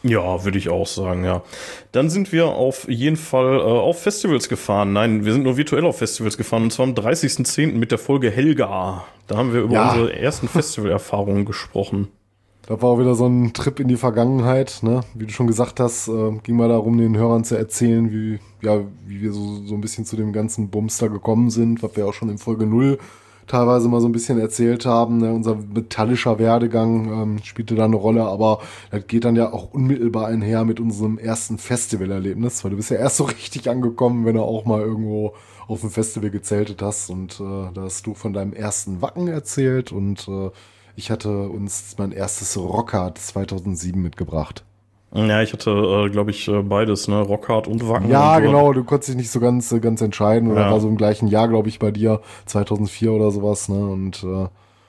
Ja, 0.05 0.44
würde 0.44 0.59
ich 0.59 0.68
auch 0.68 0.87
sagen, 0.87 1.24
ja. 1.24 1.42
Dann 1.92 2.11
sind 2.11 2.31
wir 2.31 2.48
auf 2.48 2.88
jeden 2.88 3.16
Fall 3.16 3.59
äh, 3.59 3.62
auf 3.62 4.03
Festivals 4.03 4.50
gefahren. 4.50 4.92
Nein, 4.92 5.24
wir 5.24 5.33
sind 5.33 5.44
nur 5.44 5.57
virtuell 5.57 5.85
auf 5.87 5.98
Festivals 5.98 6.37
gefahren 6.37 6.64
und 6.64 6.72
zwar 6.72 6.87
am 6.87 6.92
30.10. 6.92 7.72
mit 7.72 7.90
der 7.90 7.98
Folge 7.98 8.31
Helga. 8.31 9.05
Da 9.27 9.37
haben 9.37 9.53
wir 9.53 9.62
über 9.62 9.74
ja. 9.74 9.92
unsere 9.92 10.14
ersten 10.14 10.48
Festivalerfahrungen 10.48 11.46
gesprochen. 11.46 12.09
Da 12.66 12.81
war 12.81 12.90
auch 12.90 12.98
wieder 12.98 13.14
so 13.14 13.27
ein 13.27 13.53
Trip 13.53 13.79
in 13.81 13.88
die 13.88 13.96
Vergangenheit, 13.96 14.79
ne? 14.83 15.03
Wie 15.14 15.27
du 15.27 15.33
schon 15.33 15.46
gesagt 15.46 15.81
hast, 15.81 16.09
äh, 16.09 16.33
ging 16.42 16.57
mal 16.57 16.68
darum, 16.68 16.96
den 16.96 17.16
Hörern 17.16 17.44
zu 17.44 17.57
erzählen, 17.57 18.11
wie, 18.11 18.38
ja, 18.62 18.81
wie 19.07 19.20
wir 19.20 19.33
so, 19.33 19.66
so 19.66 19.74
ein 19.74 19.83
bisschen 19.83 20.07
zu 20.07 20.16
dem 20.16 20.33
ganzen 20.33 20.70
Bumster 20.70 21.11
gekommen 21.11 21.50
sind, 21.50 21.83
was 21.83 21.94
wir 21.96 22.07
auch 22.07 22.14
schon 22.14 22.31
in 22.31 22.38
Folge 22.38 22.66
0 22.66 22.98
teilweise 23.46 23.88
mal 23.88 24.00
so 24.00 24.09
ein 24.09 24.12
bisschen 24.12 24.38
erzählt 24.38 24.87
haben. 24.87 25.18
Ne? 25.18 25.33
Unser 25.33 25.57
metallischer 25.57 26.38
Werdegang 26.38 27.12
ähm, 27.12 27.38
spielte 27.42 27.74
da 27.74 27.85
eine 27.85 27.96
Rolle, 27.96 28.24
aber 28.24 28.61
das 28.90 29.07
geht 29.07 29.24
dann 29.24 29.37
ja 29.37 29.53
auch 29.53 29.72
unmittelbar 29.72 30.29
einher 30.29 30.64
mit 30.64 30.81
unserem 30.81 31.18
ersten 31.18 31.59
Festivalerlebnis, 31.59 32.64
weil 32.64 32.70
du 32.70 32.79
bist 32.79 32.90
ja 32.90 32.96
erst 32.96 33.18
so 33.18 33.24
richtig 33.24 33.68
angekommen, 33.68 34.24
wenn 34.24 34.37
du 34.37 34.42
auch 34.42 34.64
mal 34.64 34.81
irgendwo 34.81 35.35
auf 35.66 35.81
dem 35.81 35.90
Festival 35.90 36.31
gezeltet 36.31 36.83
hast 36.83 37.11
und 37.11 37.40
äh, 37.40 37.72
da 37.72 37.83
hast 37.83 38.07
du 38.07 38.14
von 38.14 38.33
deinem 38.33 38.53
ersten 38.53 39.00
Wacken 39.00 39.29
erzählt 39.29 39.92
und 39.92 40.29
äh, 40.29 40.50
ich 40.96 41.11
hatte 41.11 41.48
uns 41.48 41.96
mein 41.98 42.12
erstes 42.12 42.57
Rockhard 42.57 43.18
2007 43.18 44.00
mitgebracht. 44.00 44.64
Ja, 45.12 45.42
ich 45.42 45.52
hatte, 45.52 45.70
äh, 45.70 46.11
glaube 46.11 46.33
ich, 46.33 46.48
äh, 46.48 46.62
beides, 46.62 47.07
ne? 47.07 47.20
Rockhard 47.20 47.68
und 47.68 47.88
Wacken. 47.88 48.11
Ja, 48.11 48.37
und 48.37 48.42
genau, 48.42 48.72
du 48.72 48.83
konntest 48.83 49.11
dich 49.11 49.16
nicht 49.16 49.30
so 49.30 49.38
ganz, 49.38 49.70
äh, 49.70 49.78
ganz 49.78 50.00
entscheiden. 50.00 50.50
Oder 50.50 50.62
ja. 50.62 50.70
war 50.72 50.80
so 50.80 50.88
im 50.88 50.96
gleichen 50.96 51.28
Jahr, 51.28 51.46
glaube 51.46 51.68
ich, 51.68 51.78
bei 51.78 51.92
dir, 51.92 52.20
2004 52.46 53.12
oder 53.12 53.30
sowas, 53.30 53.68
ne? 53.68 53.78
Und 53.78 54.24
äh, 54.24 54.48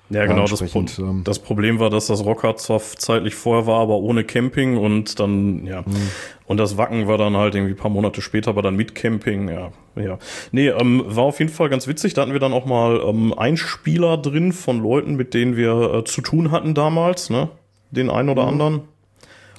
ja, 0.10 0.26
genau. 0.26 0.46
Das, 0.46 0.62
Pro 0.62 0.86
ähm, 1.00 1.24
das, 1.24 1.40
Problem 1.40 1.80
war, 1.80 1.90
dass 1.90 2.08
das 2.08 2.24
Rockhard 2.24 2.60
zwar 2.60 2.80
zeitlich 2.80 3.34
vorher 3.34 3.66
war, 3.66 3.80
aber 3.80 3.98
ohne 3.98 4.24
Camping 4.24 4.78
und 4.78 5.20
dann, 5.20 5.66
ja. 5.66 5.82
Mhm. 5.82 6.12
Und 6.48 6.58
das 6.58 6.78
Wacken 6.78 7.08
war 7.08 7.18
dann 7.18 7.36
halt 7.36 7.56
irgendwie 7.56 7.74
ein 7.74 7.78
paar 7.78 7.90
Monate 7.90 8.22
später, 8.22 8.52
aber 8.52 8.62
dann 8.62 8.76
mit 8.76 8.94
Camping, 8.94 9.50
ja. 9.50 9.72
ja. 9.96 10.20
Nee, 10.52 10.68
ähm, 10.68 11.04
war 11.08 11.24
auf 11.24 11.40
jeden 11.40 11.52
Fall 11.52 11.70
ganz 11.70 11.88
witzig. 11.88 12.14
Da 12.14 12.22
hatten 12.22 12.34
wir 12.34 12.40
dann 12.40 12.54
auch 12.54 12.66
mal 12.66 13.02
ähm, 13.04 13.34
Einspieler 13.36 14.18
drin 14.18 14.54
von 14.54 14.82
Leuten, 14.82 15.16
mit 15.16 15.34
denen 15.34 15.58
wir 15.58 15.94
äh, 15.94 16.04
zu 16.04 16.22
tun 16.22 16.52
hatten 16.52 16.76
damals, 16.76 17.32
ne? 17.32 17.50
Den 17.90 18.12
einen 18.12 18.30
oder 18.30 18.44
mhm. 18.44 18.50
anderen. 18.50 18.82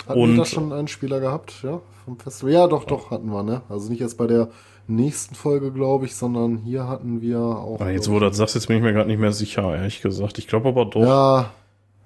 Hatten 0.06 0.20
und, 0.20 0.30
wir 0.32 0.38
da 0.38 0.44
schon 0.44 0.72
einen 0.72 0.88
Spieler 0.88 1.18
gehabt, 1.18 1.54
ja? 1.64 1.80
Vom 2.04 2.20
Festival? 2.20 2.52
Ja, 2.52 2.66
doch, 2.68 2.84
doch, 2.84 3.10
hatten 3.10 3.30
wir, 3.30 3.42
ne? 3.42 3.62
Also 3.68 3.90
nicht 3.90 4.00
erst 4.00 4.16
bei 4.16 4.28
der 4.28 4.50
nächsten 4.88 5.34
Folge, 5.34 5.72
glaube 5.72 6.06
ich, 6.06 6.14
sondern 6.14 6.58
hier 6.58 6.88
hatten 6.88 7.20
wir 7.20 7.40
auch. 7.40 7.80
Ah, 7.80 7.90
jetzt, 7.90 8.10
wo 8.10 8.18
du 8.18 8.26
das 8.26 8.36
sagst, 8.36 8.54
jetzt 8.54 8.68
bin 8.68 8.78
ich 8.78 8.82
mir 8.82 8.92
gerade 8.92 9.08
nicht 9.08 9.20
mehr 9.20 9.32
sicher, 9.32 9.74
ehrlich 9.74 10.02
gesagt. 10.02 10.38
Ich 10.38 10.46
glaube 10.46 10.68
aber 10.68 10.84
doch. 10.84 11.02
Ja. 11.02 11.50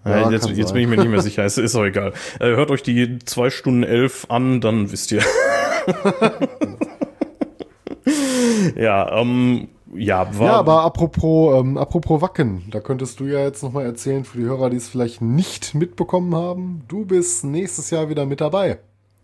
ja 0.04 0.30
jetzt, 0.30 0.48
jetzt 0.48 0.72
bin 0.72 0.82
ich 0.82 0.88
mir 0.88 0.96
nicht 0.96 1.10
mehr 1.10 1.22
sicher. 1.22 1.44
Es 1.44 1.58
ist 1.58 1.76
auch 1.76 1.84
egal. 1.84 2.12
Äh, 2.38 2.56
hört 2.56 2.70
euch 2.70 2.82
die 2.82 3.18
zwei 3.20 3.50
Stunden 3.50 3.82
elf 3.82 4.26
an, 4.28 4.60
dann 4.60 4.92
wisst 4.92 5.12
ihr. 5.12 5.22
ja, 8.76 9.20
ähm, 9.20 9.68
ja, 9.94 10.38
war 10.38 10.46
ja, 10.46 10.52
aber 10.54 10.82
apropos, 10.82 11.60
ähm, 11.60 11.76
apropos 11.76 12.22
Wacken, 12.22 12.62
da 12.70 12.80
könntest 12.80 13.18
du 13.18 13.24
ja 13.24 13.40
jetzt 13.40 13.62
nochmal 13.62 13.86
erzählen 13.86 14.24
für 14.24 14.38
die 14.38 14.44
Hörer, 14.44 14.70
die 14.70 14.76
es 14.76 14.88
vielleicht 14.88 15.20
nicht 15.20 15.74
mitbekommen 15.74 16.34
haben. 16.34 16.82
Du 16.86 17.04
bist 17.04 17.44
nächstes 17.44 17.90
Jahr 17.90 18.08
wieder 18.08 18.24
mit 18.24 18.40
dabei. 18.40 18.78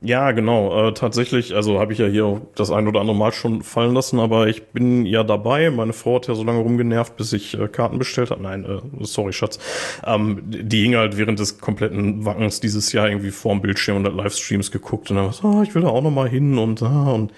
Ja, 0.07 0.31
genau. 0.31 0.89
Äh, 0.89 0.95
tatsächlich, 0.95 1.53
also 1.57 1.81
habe 1.81 1.93
ich 1.93 1.99
ja 1.99 2.07
hier 2.07 2.41
das 2.55 2.71
ein 2.71 2.87
oder 2.87 3.01
andere 3.01 3.17
Mal 3.17 3.33
schon 3.33 3.63
fallen 3.63 3.93
lassen, 3.93 4.21
aber 4.21 4.47
ich 4.47 4.67
bin 4.67 5.05
ja 5.05 5.25
dabei. 5.25 5.69
Meine 5.73 5.93
Frau 5.93 6.15
hat 6.15 6.29
ja 6.29 6.37
so 6.37 6.45
lange 6.45 6.61
rumgenervt, 6.61 7.17
bis 7.17 7.33
ich 7.33 7.59
äh, 7.59 7.67
Karten 7.67 7.99
bestellt 7.99 8.31
habe. 8.31 8.41
Nein, 8.41 8.65
äh, 8.65 9.05
sorry, 9.05 9.33
Schatz. 9.33 9.59
Ähm, 10.05 10.43
die 10.47 10.83
hing 10.83 10.95
halt 10.95 11.17
während 11.19 11.41
des 11.41 11.59
kompletten 11.59 12.25
Wackens 12.25 12.61
dieses 12.61 12.93
Jahr 12.93 13.09
irgendwie 13.09 13.33
vorm 13.33 13.61
Bildschirm 13.61 13.97
und 13.97 14.07
hat 14.07 14.15
Livestreams 14.15 14.71
geguckt 14.71 15.11
und 15.11 15.17
dann 15.17 15.27
war 15.27 15.33
so, 15.33 15.49
oh, 15.49 15.63
ich 15.65 15.75
will 15.75 15.83
da 15.83 15.89
auch 15.89 16.03
noch 16.03 16.13
mal 16.13 16.29
hin 16.29 16.57
und, 16.57 16.83
ah, 16.83 17.11
und 17.11 17.33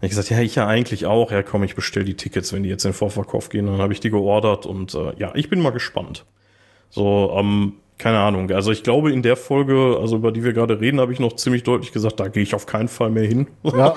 ich 0.00 0.10
gesagt, 0.10 0.30
ja, 0.30 0.38
ich 0.38 0.54
ja 0.54 0.68
eigentlich 0.68 1.06
auch. 1.06 1.32
Ja, 1.32 1.42
komm, 1.42 1.64
ich 1.64 1.74
bestell 1.74 2.04
die 2.04 2.14
Tickets, 2.14 2.52
wenn 2.52 2.62
die 2.62 2.68
jetzt 2.68 2.84
in 2.84 2.92
den 2.92 2.96
Vorverkauf 2.96 3.48
gehen. 3.48 3.66
Dann 3.66 3.78
habe 3.78 3.92
ich 3.92 3.98
die 3.98 4.10
geordert 4.10 4.64
und 4.64 4.94
äh, 4.94 5.12
ja, 5.16 5.32
ich 5.34 5.50
bin 5.50 5.60
mal 5.60 5.70
gespannt. 5.70 6.24
So, 6.88 7.34
ähm, 7.36 7.74
keine 8.02 8.18
Ahnung. 8.18 8.50
Also 8.50 8.72
ich 8.72 8.82
glaube, 8.82 9.12
in 9.12 9.22
der 9.22 9.36
Folge, 9.36 9.96
also 10.00 10.16
über 10.16 10.32
die 10.32 10.42
wir 10.42 10.52
gerade 10.52 10.80
reden, 10.80 10.98
habe 10.98 11.12
ich 11.12 11.20
noch 11.20 11.36
ziemlich 11.36 11.62
deutlich 11.62 11.92
gesagt, 11.92 12.18
da 12.18 12.26
gehe 12.26 12.42
ich 12.42 12.52
auf 12.52 12.66
keinen 12.66 12.88
Fall 12.88 13.10
mehr 13.10 13.24
hin. 13.24 13.46
Ja, 13.62 13.94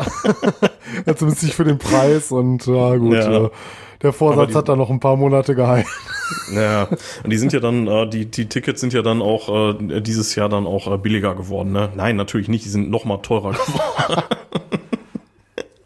ja 1.05 1.15
zumindest 1.15 1.43
nicht 1.43 1.55
für 1.55 1.63
den 1.63 1.79
Preis 1.79 2.31
und 2.31 2.67
ja 2.67 2.95
gut. 2.97 3.15
Ja. 3.15 3.45
Äh, 3.45 3.49
der 4.03 4.13
Vorsatz 4.13 4.51
die, 4.51 4.55
hat 4.55 4.69
da 4.69 4.75
noch 4.75 4.91
ein 4.91 4.99
paar 4.99 5.15
Monate 5.15 5.55
geheilt. 5.55 5.87
Ja, 6.55 6.87
und 7.23 7.29
die 7.29 7.37
sind 7.37 7.53
ja 7.53 7.59
dann, 7.59 7.85
äh, 7.85 8.09
die, 8.09 8.25
die 8.25 8.49
Tickets 8.49 8.81
sind 8.81 8.93
ja 8.93 9.03
dann 9.03 9.21
auch 9.21 9.77
äh, 9.79 10.01
dieses 10.01 10.33
Jahr 10.33 10.49
dann 10.49 10.65
auch 10.65 10.91
äh, 10.91 10.97
billiger 10.97 11.35
geworden, 11.35 11.71
ne? 11.71 11.89
Nein, 11.95 12.15
natürlich 12.15 12.47
nicht, 12.47 12.65
die 12.65 12.69
sind 12.69 12.89
noch 12.89 13.05
mal 13.05 13.17
teurer 13.17 13.51
geworden. 13.51 14.23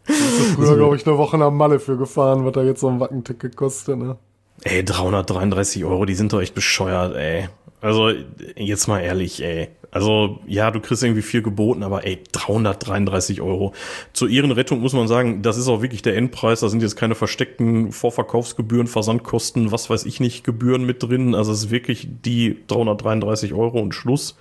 Früher, 0.56 0.76
glaube 0.76 0.96
ich, 0.96 1.06
eine 1.06 1.18
Woche 1.18 1.36
nach 1.36 1.50
Malle 1.50 1.78
für 1.78 1.98
gefahren, 1.98 2.46
was 2.46 2.52
da 2.52 2.62
jetzt 2.62 2.80
so 2.80 2.88
ein 2.88 3.00
Wackenticket 3.00 3.54
kostet, 3.54 3.98
ne? 3.98 4.16
Ey, 4.62 4.84
333 4.84 5.84
Euro, 5.84 6.04
die 6.04 6.14
sind 6.14 6.32
doch 6.32 6.40
echt 6.40 6.54
bescheuert, 6.54 7.16
ey. 7.16 7.48
Also, 7.80 8.12
jetzt 8.56 8.88
mal 8.88 9.00
ehrlich, 9.00 9.42
ey. 9.42 9.68
Also, 9.90 10.38
ja, 10.46 10.70
du 10.70 10.80
kriegst 10.80 11.02
irgendwie 11.02 11.22
viel 11.22 11.42
geboten, 11.42 11.82
aber 11.82 12.06
ey, 12.06 12.22
333 12.32 13.40
Euro. 13.40 13.72
Zur 14.12 14.28
Ehrenrettung 14.28 14.80
muss 14.80 14.92
man 14.92 15.08
sagen, 15.08 15.42
das 15.42 15.56
ist 15.56 15.66
auch 15.66 15.82
wirklich 15.82 16.02
der 16.02 16.16
Endpreis. 16.16 16.60
Da 16.60 16.68
sind 16.68 16.82
jetzt 16.82 16.96
keine 16.96 17.14
versteckten 17.14 17.90
Vorverkaufsgebühren, 17.90 18.86
Versandkosten, 18.86 19.72
was 19.72 19.90
weiß 19.90 20.04
ich 20.04 20.20
nicht, 20.20 20.44
Gebühren 20.44 20.84
mit 20.84 21.02
drin. 21.02 21.34
Also, 21.34 21.52
es 21.52 21.64
ist 21.64 21.70
wirklich 21.70 22.08
die 22.24 22.58
333 22.68 23.54
Euro 23.54 23.80
und 23.80 23.94
Schluss. 23.94 24.36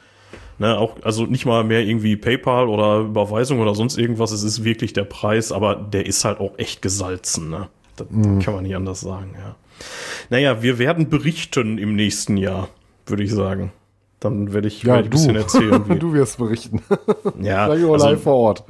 Ne, 0.60 0.78
auch, 0.78 0.97
also 1.04 1.25
nicht 1.25 1.45
mal 1.45 1.63
mehr 1.63 1.86
irgendwie 1.86 2.17
PayPal 2.17 2.67
oder 2.67 2.99
Überweisung 2.99 3.62
oder 3.62 3.73
sonst 3.75 3.97
irgendwas. 3.97 4.32
Es 4.32 4.43
ist 4.43 4.65
wirklich 4.65 4.91
der 4.91 5.06
Preis, 5.06 5.54
aber 5.54 5.75
der 5.75 6.06
ist 6.06 6.25
halt 6.25 6.41
auch 6.41 6.60
echt 6.60 6.82
gesalzen, 6.82 7.49
ne? 7.49 7.69
Das 7.95 8.08
mhm. 8.10 8.39
kann 8.39 8.54
man 8.54 8.63
nicht 8.63 8.75
anders 8.75 8.99
sagen, 8.99 9.36
ja. 9.36 9.56
Naja, 10.30 10.62
wir 10.62 10.78
werden 10.78 11.08
berichten 11.08 11.78
im 11.78 11.95
nächsten 11.95 12.36
Jahr 12.36 12.67
würde 13.10 13.24
ich 13.24 13.32
sagen. 13.34 13.72
Dann 14.19 14.52
werde 14.52 14.67
ich, 14.67 14.84
ja, 14.84 14.95
werd 14.95 15.06
ich 15.06 15.08
ein 15.08 15.10
bisschen 15.12 15.36
erzählen. 15.36 15.84
Wie 15.88 16.00
du 16.00 16.13
wirst 16.13 16.38
berichten. 16.38 16.82
ja. 17.41 17.67
also, 17.67 17.95
live 17.95 18.22
vor 18.22 18.36
Ort. 18.36 18.63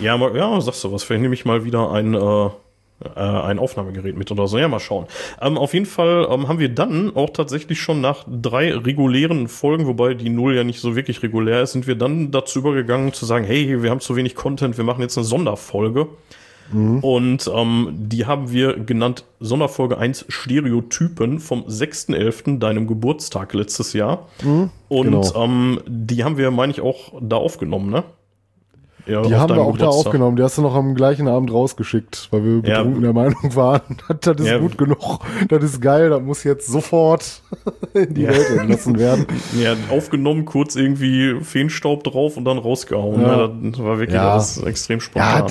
Ja, 0.00 0.16
mal, 0.16 0.34
ja, 0.34 0.60
sagst 0.60 0.82
du 0.84 0.92
was. 0.92 1.02
Vielleicht 1.02 1.22
nehme 1.22 1.34
ich 1.34 1.44
mal 1.44 1.64
wieder 1.64 1.90
ein, 1.90 2.14
äh, 2.14 2.46
äh, 3.04 3.20
ein 3.20 3.58
Aufnahmegerät 3.58 4.16
mit 4.16 4.30
oder 4.30 4.48
so. 4.48 4.58
Ja, 4.58 4.66
mal 4.66 4.80
schauen. 4.80 5.06
Ähm, 5.42 5.58
auf 5.58 5.74
jeden 5.74 5.84
Fall 5.84 6.26
ähm, 6.30 6.48
haben 6.48 6.58
wir 6.58 6.70
dann 6.70 7.14
auch 7.14 7.30
tatsächlich 7.30 7.80
schon 7.80 8.00
nach 8.00 8.24
drei 8.26 8.74
regulären 8.74 9.48
Folgen, 9.48 9.86
wobei 9.86 10.14
die 10.14 10.30
Null 10.30 10.56
ja 10.56 10.64
nicht 10.64 10.80
so 10.80 10.96
wirklich 10.96 11.22
regulär 11.22 11.62
ist, 11.62 11.72
sind 11.72 11.86
wir 11.86 11.94
dann 11.94 12.30
dazu 12.30 12.60
übergegangen 12.60 13.12
zu 13.12 13.26
sagen, 13.26 13.44
hey, 13.44 13.82
wir 13.82 13.90
haben 13.90 14.00
zu 14.00 14.16
wenig 14.16 14.34
Content, 14.34 14.78
wir 14.78 14.84
machen 14.84 15.02
jetzt 15.02 15.18
eine 15.18 15.24
Sonderfolge. 15.24 16.08
Mhm. 16.72 16.98
Und 17.00 17.50
ähm, 17.52 17.88
die 17.94 18.26
haben 18.26 18.50
wir 18.50 18.78
genannt 18.78 19.24
Sonderfolge 19.40 19.98
1 19.98 20.26
Stereotypen 20.28 21.40
vom 21.40 21.64
6.11., 21.64 22.58
deinem 22.58 22.86
Geburtstag 22.86 23.54
letztes 23.54 23.92
Jahr. 23.92 24.28
Mhm, 24.42 24.70
Und 24.88 25.10
genau. 25.10 25.44
ähm, 25.44 25.80
die 25.86 26.24
haben 26.24 26.36
wir, 26.36 26.50
meine 26.50 26.72
ich, 26.72 26.80
auch 26.80 27.12
da 27.20 27.36
aufgenommen, 27.36 27.90
ne? 27.90 28.04
Ja, 29.06 29.22
die 29.22 29.34
haben 29.34 29.54
wir 29.54 29.62
auch 29.62 29.72
Geburtstag. 29.72 29.88
da 29.88 29.88
aufgenommen. 29.88 30.36
Die 30.36 30.42
hast 30.42 30.58
du 30.58 30.62
noch 30.62 30.74
am 30.74 30.94
gleichen 30.94 31.28
Abend 31.28 31.50
rausgeschickt, 31.50 32.28
weil 32.30 32.44
wir 32.44 32.60
betrunken 32.60 32.96
ja. 32.96 33.00
der 33.00 33.12
Meinung 33.14 33.56
waren, 33.56 33.96
das 34.20 34.36
ist 34.36 34.46
ja. 34.46 34.58
gut 34.58 34.76
genug, 34.76 35.20
das 35.48 35.64
ist 35.64 35.80
geil, 35.80 36.10
das 36.10 36.20
muss 36.20 36.44
jetzt 36.44 36.66
sofort 36.66 37.40
in 37.94 38.12
die. 38.12 38.28
Welt 38.28 38.50
entlassen 38.50 38.98
werden. 38.98 39.26
Ja, 39.58 39.74
aufgenommen, 39.90 40.44
kurz 40.44 40.76
irgendwie 40.76 41.40
Feenstaub 41.40 42.04
drauf 42.04 42.36
und 42.36 42.44
dann 42.44 42.58
rausgehauen. 42.58 43.22
Ja. 43.22 43.48
Das 43.48 43.82
war 43.82 43.98
wirklich 43.98 44.18
alles 44.18 44.62
extrem 44.62 45.00
spontan. 45.00 45.46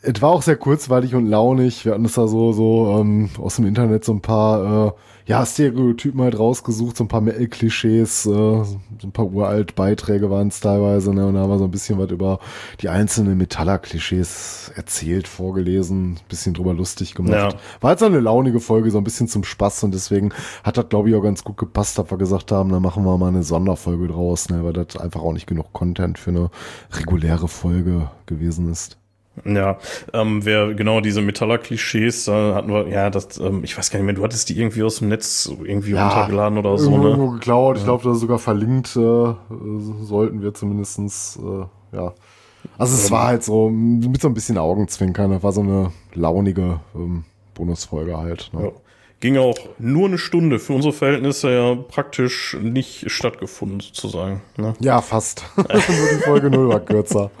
Es 0.00 0.22
war 0.22 0.30
auch 0.30 0.42
sehr 0.42 0.56
kurzweilig 0.56 1.14
und 1.16 1.26
launig. 1.26 1.84
Wir 1.84 1.92
hatten 1.92 2.04
es 2.04 2.14
da 2.14 2.28
so, 2.28 2.52
so 2.52 2.98
ähm, 3.00 3.30
aus 3.38 3.56
dem 3.56 3.66
Internet 3.66 4.04
so 4.04 4.12
ein 4.12 4.20
paar 4.20 4.86
äh, 4.86 4.92
ja, 5.26 5.44
Stereotypen 5.44 6.22
halt 6.22 6.38
rausgesucht, 6.38 6.96
so 6.96 7.04
ein 7.04 7.08
paar 7.08 7.20
Metal-Klischees, 7.20 8.24
äh, 8.26 8.28
so 8.28 8.78
ein 9.02 9.12
paar 9.12 9.26
uralt 9.26 9.74
Beiträge 9.74 10.30
waren 10.30 10.48
es 10.48 10.60
teilweise, 10.60 11.12
ne? 11.12 11.26
Und 11.26 11.34
da 11.34 11.40
haben 11.40 11.50
wir 11.50 11.58
so 11.58 11.64
ein 11.64 11.70
bisschen 11.70 11.98
was 11.98 12.10
über 12.10 12.38
die 12.80 12.88
einzelnen 12.88 13.36
Metaller-Klischees 13.36 14.72
erzählt, 14.74 15.26
vorgelesen, 15.26 16.12
ein 16.12 16.20
bisschen 16.28 16.54
drüber 16.54 16.72
lustig 16.74 17.14
gemacht. 17.14 17.34
Ja. 17.34 17.48
War 17.80 17.90
halt 17.90 17.98
so 17.98 18.06
eine 18.06 18.20
launige 18.20 18.60
Folge, 18.60 18.90
so 18.90 18.98
ein 18.98 19.04
bisschen 19.04 19.28
zum 19.28 19.44
Spaß 19.44 19.82
und 19.84 19.92
deswegen 19.92 20.30
hat 20.64 20.78
das, 20.78 20.88
glaube 20.88 21.10
ich, 21.10 21.16
auch 21.16 21.22
ganz 21.22 21.44
gut 21.44 21.56
gepasst, 21.56 21.98
dass 21.98 22.10
wir 22.10 22.18
gesagt 22.18 22.52
haben, 22.52 22.70
dann 22.70 22.82
machen 22.82 23.04
wir 23.04 23.18
mal 23.18 23.28
eine 23.28 23.42
Sonderfolge 23.42 24.08
draus, 24.08 24.48
ne? 24.48 24.64
Weil 24.64 24.72
das 24.72 24.96
einfach 24.96 25.20
auch 25.20 25.32
nicht 25.32 25.46
genug 25.46 25.72
Content 25.72 26.18
für 26.18 26.30
eine 26.30 26.50
reguläre 26.92 27.48
Folge 27.48 28.10
gewesen 28.26 28.70
ist. 28.70 28.96
Ja, 29.44 29.78
ähm, 30.12 30.44
wer 30.44 30.74
genau 30.74 31.00
diese 31.00 31.22
Metaller-Klischees, 31.22 32.24
da 32.24 32.54
hatten 32.54 32.72
wir, 32.72 32.88
ja, 32.88 33.10
das, 33.10 33.38
ähm, 33.38 33.62
ich 33.64 33.76
weiß 33.76 33.90
gar 33.90 33.98
nicht 33.98 34.06
mehr, 34.06 34.14
du 34.14 34.24
hattest 34.24 34.48
die 34.48 34.58
irgendwie 34.58 34.82
aus 34.82 34.98
dem 34.98 35.08
Netz 35.08 35.50
irgendwie 35.64 35.92
ja, 35.92 36.08
runtergeladen 36.08 36.58
oder 36.58 36.78
so, 36.78 36.96
ne? 36.96 37.08
Irgendwo 37.08 37.30
geklaut, 37.30 37.76
ja. 37.76 37.80
ich 37.80 37.84
glaube, 37.84 38.04
da 38.04 38.14
sogar 38.14 38.38
verlinkt, 38.38 38.96
äh, 38.96 39.34
sollten 40.02 40.42
wir 40.42 40.54
zumindestens, 40.54 41.38
äh, 41.42 41.96
ja. 41.96 42.14
Also 42.76 42.94
es 42.94 43.06
ähm, 43.06 43.10
war 43.10 43.26
halt 43.26 43.44
so, 43.44 43.68
mit 43.70 44.20
so 44.20 44.28
ein 44.28 44.34
bisschen 44.34 44.58
Augenzwinkern, 44.58 45.30
das 45.30 45.42
war 45.42 45.52
so 45.52 45.62
eine 45.62 45.92
launige 46.14 46.80
ähm, 46.94 47.24
Bonusfolge 47.54 48.16
halt. 48.16 48.50
Ne? 48.52 48.64
Ja. 48.64 48.72
Ging 49.20 49.36
auch 49.36 49.56
nur 49.78 50.06
eine 50.06 50.18
Stunde, 50.18 50.60
für 50.60 50.74
unsere 50.74 50.92
Verhältnisse 50.92 51.50
ja 51.50 51.74
praktisch 51.74 52.56
nicht 52.62 53.10
stattgefunden, 53.10 53.80
sozusagen. 53.80 54.42
Ne? 54.56 54.74
Ja, 54.78 55.02
fast. 55.02 55.42
nur 55.56 55.66
die 55.66 56.22
Folge 56.22 56.50
0 56.50 56.68
war 56.68 56.80
kürzer. 56.80 57.32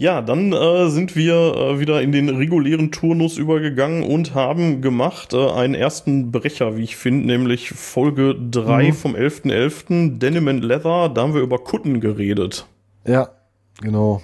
Ja, 0.00 0.22
dann 0.22 0.54
äh, 0.54 0.88
sind 0.88 1.14
wir 1.14 1.34
äh, 1.34 1.78
wieder 1.78 2.00
in 2.00 2.10
den 2.10 2.30
regulären 2.30 2.90
Turnus 2.90 3.36
übergegangen 3.36 4.02
und 4.02 4.34
haben 4.34 4.80
gemacht 4.80 5.34
äh, 5.34 5.50
einen 5.50 5.74
ersten 5.74 6.32
Brecher, 6.32 6.78
wie 6.78 6.84
ich 6.84 6.96
finde, 6.96 7.26
nämlich 7.26 7.68
Folge 7.68 8.34
3 8.34 8.84
mhm. 8.84 8.92
vom 8.94 9.14
11.11. 9.14 9.50
.11. 9.50 10.18
Denim 10.18 10.48
and 10.48 10.64
Leather. 10.64 11.10
Da 11.10 11.20
haben 11.20 11.34
wir 11.34 11.42
über 11.42 11.58
Kutten 11.58 12.00
geredet. 12.00 12.64
Ja, 13.06 13.28
genau. 13.82 14.22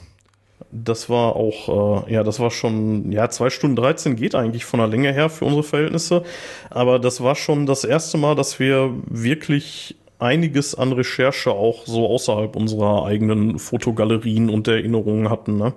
Das 0.72 1.10
war 1.10 1.36
auch, 1.36 2.06
äh, 2.06 2.14
ja, 2.14 2.22
das 2.22 2.40
war 2.40 2.50
schon, 2.50 3.12
ja, 3.12 3.28
zwei 3.28 3.50
Stunden 3.50 3.76
13 3.76 4.16
geht 4.16 4.34
eigentlich 4.34 4.64
von 4.64 4.80
der 4.80 4.88
Länge 4.88 5.12
her 5.12 5.28
für 5.28 5.44
unsere 5.44 5.62
Verhältnisse. 5.62 6.22
Aber 6.70 6.98
das 6.98 7.22
war 7.22 7.34
schon 7.34 7.66
das 7.66 7.84
erste 7.84 8.16
Mal, 8.16 8.34
dass 8.34 8.58
wir 8.58 8.94
wirklich 9.10 9.96
einiges 10.18 10.74
an 10.74 10.92
Recherche 10.92 11.50
auch 11.50 11.86
so 11.86 12.06
außerhalb 12.06 12.56
unserer 12.56 13.04
eigenen 13.04 13.58
Fotogalerien 13.58 14.50
und 14.50 14.68
Erinnerungen 14.68 15.30
hatten, 15.30 15.56
ne? 15.56 15.74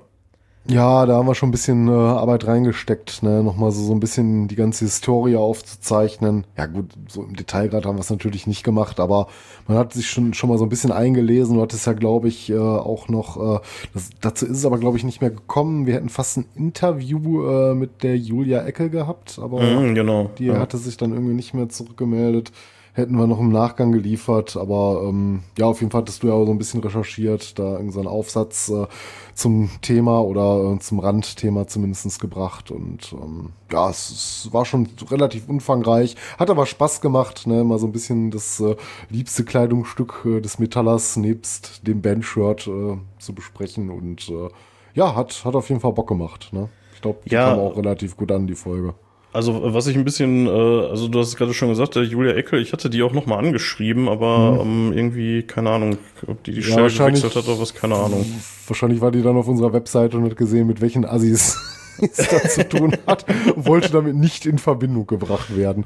Ja, 0.67 1.05
da 1.05 1.15
haben 1.15 1.25
wir 1.25 1.35
schon 1.35 1.49
ein 1.49 1.53
bisschen 1.53 1.87
äh, 1.87 1.91
Arbeit 1.91 2.45
reingesteckt, 2.45 3.23
ne? 3.23 3.41
Nochmal 3.43 3.71
so, 3.71 3.81
so 3.81 3.93
ein 3.93 3.99
bisschen 3.99 4.47
die 4.47 4.55
ganze 4.55 4.85
Historie 4.85 5.35
aufzuzeichnen. 5.35 6.45
Ja 6.57 6.67
gut, 6.67 6.91
so 7.07 7.23
im 7.23 7.35
Detail 7.35 7.69
gerade 7.69 7.87
haben 7.87 7.95
wir 7.95 8.01
es 8.01 8.09
natürlich 8.09 8.45
nicht 8.45 8.63
gemacht, 8.63 8.99
aber 8.99 9.27
man 9.67 9.77
hat 9.77 9.93
sich 9.93 10.09
schon, 10.09 10.33
schon 10.33 10.49
mal 10.49 10.59
so 10.59 10.65
ein 10.65 10.69
bisschen 10.69 10.91
eingelesen. 10.91 11.55
Du 11.55 11.61
hattest 11.61 11.87
ja, 11.87 11.93
glaube 11.93 12.27
ich, 12.27 12.51
äh, 12.51 12.57
auch 12.57 13.07
noch, 13.07 13.55
äh, 13.55 13.59
das, 13.93 14.09
dazu 14.21 14.45
ist 14.45 14.57
es 14.57 14.65
aber, 14.65 14.77
glaube 14.77 14.97
ich, 14.97 15.03
nicht 15.03 15.21
mehr 15.21 15.31
gekommen. 15.31 15.87
Wir 15.87 15.95
hätten 15.95 16.09
fast 16.09 16.37
ein 16.37 16.45
Interview 16.55 17.47
äh, 17.47 17.73
mit 17.73 18.03
der 18.03 18.17
Julia 18.17 18.63
Ecke 18.63 18.91
gehabt, 18.91 19.39
aber 19.41 19.61
mhm, 19.61 19.95
genau, 19.95 20.29
die 20.37 20.47
ja. 20.47 20.59
hatte 20.59 20.77
sich 20.77 20.97
dann 20.97 21.13
irgendwie 21.13 21.33
nicht 21.33 21.53
mehr 21.53 21.69
zurückgemeldet 21.69 22.51
hätten 22.93 23.15
wir 23.17 23.27
noch 23.27 23.39
im 23.39 23.51
Nachgang 23.51 23.91
geliefert. 23.91 24.57
Aber 24.57 25.03
ähm, 25.05 25.43
ja, 25.57 25.65
auf 25.65 25.79
jeden 25.81 25.91
Fall 25.91 26.01
hattest 26.01 26.23
du 26.23 26.27
ja 26.27 26.33
auch 26.33 26.45
so 26.45 26.51
ein 26.51 26.57
bisschen 26.57 26.81
recherchiert, 26.81 27.57
da 27.59 27.73
irgendeinen 27.73 28.03
so 28.03 28.09
Aufsatz 28.09 28.69
äh, 28.69 28.87
zum 29.33 29.69
Thema 29.81 30.21
oder 30.23 30.73
äh, 30.73 30.79
zum 30.79 30.99
Randthema 30.99 31.67
zumindest 31.67 32.19
gebracht. 32.19 32.71
Und 32.71 33.13
ähm, 33.13 33.49
ja, 33.71 33.89
es, 33.89 34.45
es, 34.45 34.53
war 34.53 34.65
schon 34.65 34.89
relativ 35.09 35.47
umfangreich. 35.47 36.15
Hat 36.37 36.49
aber 36.49 36.65
Spaß 36.65 37.01
gemacht, 37.01 37.47
ne? 37.47 37.63
mal 37.63 37.79
so 37.79 37.87
ein 37.87 37.91
bisschen 37.91 38.31
das 38.31 38.59
äh, 38.59 38.75
liebste 39.09 39.43
Kleidungsstück 39.43 40.25
äh, 40.25 40.41
des 40.41 40.59
Metallers 40.59 41.17
nebst 41.17 41.87
dem 41.87 42.01
Bandshirt 42.01 42.67
äh, 42.67 42.97
zu 43.19 43.33
besprechen. 43.33 43.89
Und 43.89 44.29
äh, 44.29 44.49
ja, 44.93 45.15
hat, 45.15 45.45
hat 45.45 45.55
auf 45.55 45.69
jeden 45.69 45.81
Fall 45.81 45.93
Bock 45.93 46.07
gemacht. 46.07 46.49
Ne? 46.51 46.69
Ich 46.93 47.01
glaube, 47.01 47.19
die 47.25 47.33
ja. 47.33 47.49
kam 47.49 47.59
auch 47.59 47.77
relativ 47.77 48.17
gut 48.17 48.31
an, 48.31 48.47
die 48.47 48.55
Folge. 48.55 48.93
Also 49.31 49.73
was 49.73 49.85
ich 49.85 49.95
ein 49.95 50.05
bisschen, 50.05 50.47
äh, 50.47 50.49
also 50.49 51.07
du 51.07 51.19
hast 51.19 51.27
es 51.27 51.35
gerade 51.35 51.53
schon 51.53 51.69
gesagt, 51.69 51.95
Julia 51.95 52.33
Eckel, 52.33 52.61
ich 52.61 52.73
hatte 52.73 52.89
die 52.89 53.03
auch 53.03 53.13
nochmal 53.13 53.37
angeschrieben, 53.39 54.09
aber 54.09 54.63
mhm. 54.65 54.89
ähm, 54.89 54.97
irgendwie, 54.97 55.43
keine 55.43 55.69
Ahnung, 55.69 55.97
ob 56.25 56.43
die 56.43 56.53
die 56.53 56.63
Stelle 56.63 56.87
ja, 56.87 57.05
gewechselt 57.07 57.35
hat 57.35 57.47
oder 57.47 57.59
was, 57.59 57.75
keine 57.75 57.95
Ahnung. 57.95 58.25
Wahrscheinlich 58.67 59.01
war 59.01 59.11
die 59.11 59.21
dann 59.21 59.37
auf 59.37 59.47
unserer 59.47 59.71
Webseite 59.71 60.17
und 60.17 60.25
hat 60.25 60.35
gesehen, 60.35 60.65
mit 60.65 60.81
welchen 60.81 61.05
Assis 61.05 61.57
es 62.01 62.27
da 62.27 62.41
zu 62.41 62.67
tun 62.67 62.97
hat, 63.05 63.25
wollte 63.55 63.91
damit 63.91 64.15
nicht 64.15 64.47
in 64.47 64.57
Verbindung 64.57 65.05
gebracht 65.05 65.55
werden. 65.55 65.85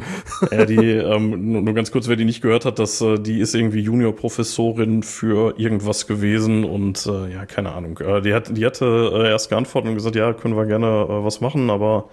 Ja, 0.49 0.63
die, 0.65 0.75
ähm, 0.77 1.65
nur 1.65 1.73
ganz 1.73 1.91
kurz, 1.91 2.07
wer 2.07 2.15
die 2.15 2.25
nicht 2.25 2.41
gehört 2.41 2.63
hat, 2.63 2.79
dass 2.79 3.01
äh, 3.01 3.19
die 3.19 3.39
ist 3.39 3.55
irgendwie 3.55 3.81
Juniorprofessorin 3.81 5.03
für 5.03 5.59
irgendwas 5.59 6.07
gewesen 6.07 6.63
und 6.63 7.05
äh, 7.07 7.33
ja, 7.33 7.45
keine 7.45 7.73
Ahnung. 7.73 7.99
Äh, 7.99 8.21
die, 8.21 8.33
hat, 8.33 8.55
die 8.55 8.65
hatte 8.65 9.11
äh, 9.13 9.29
erst 9.29 9.49
geantwortet 9.49 9.89
und 9.89 9.95
gesagt, 9.95 10.15
ja, 10.15 10.31
können 10.31 10.55
wir 10.55 10.65
gerne 10.65 10.87
äh, 10.87 11.25
was 11.25 11.41
machen, 11.41 11.69
aber 11.69 12.09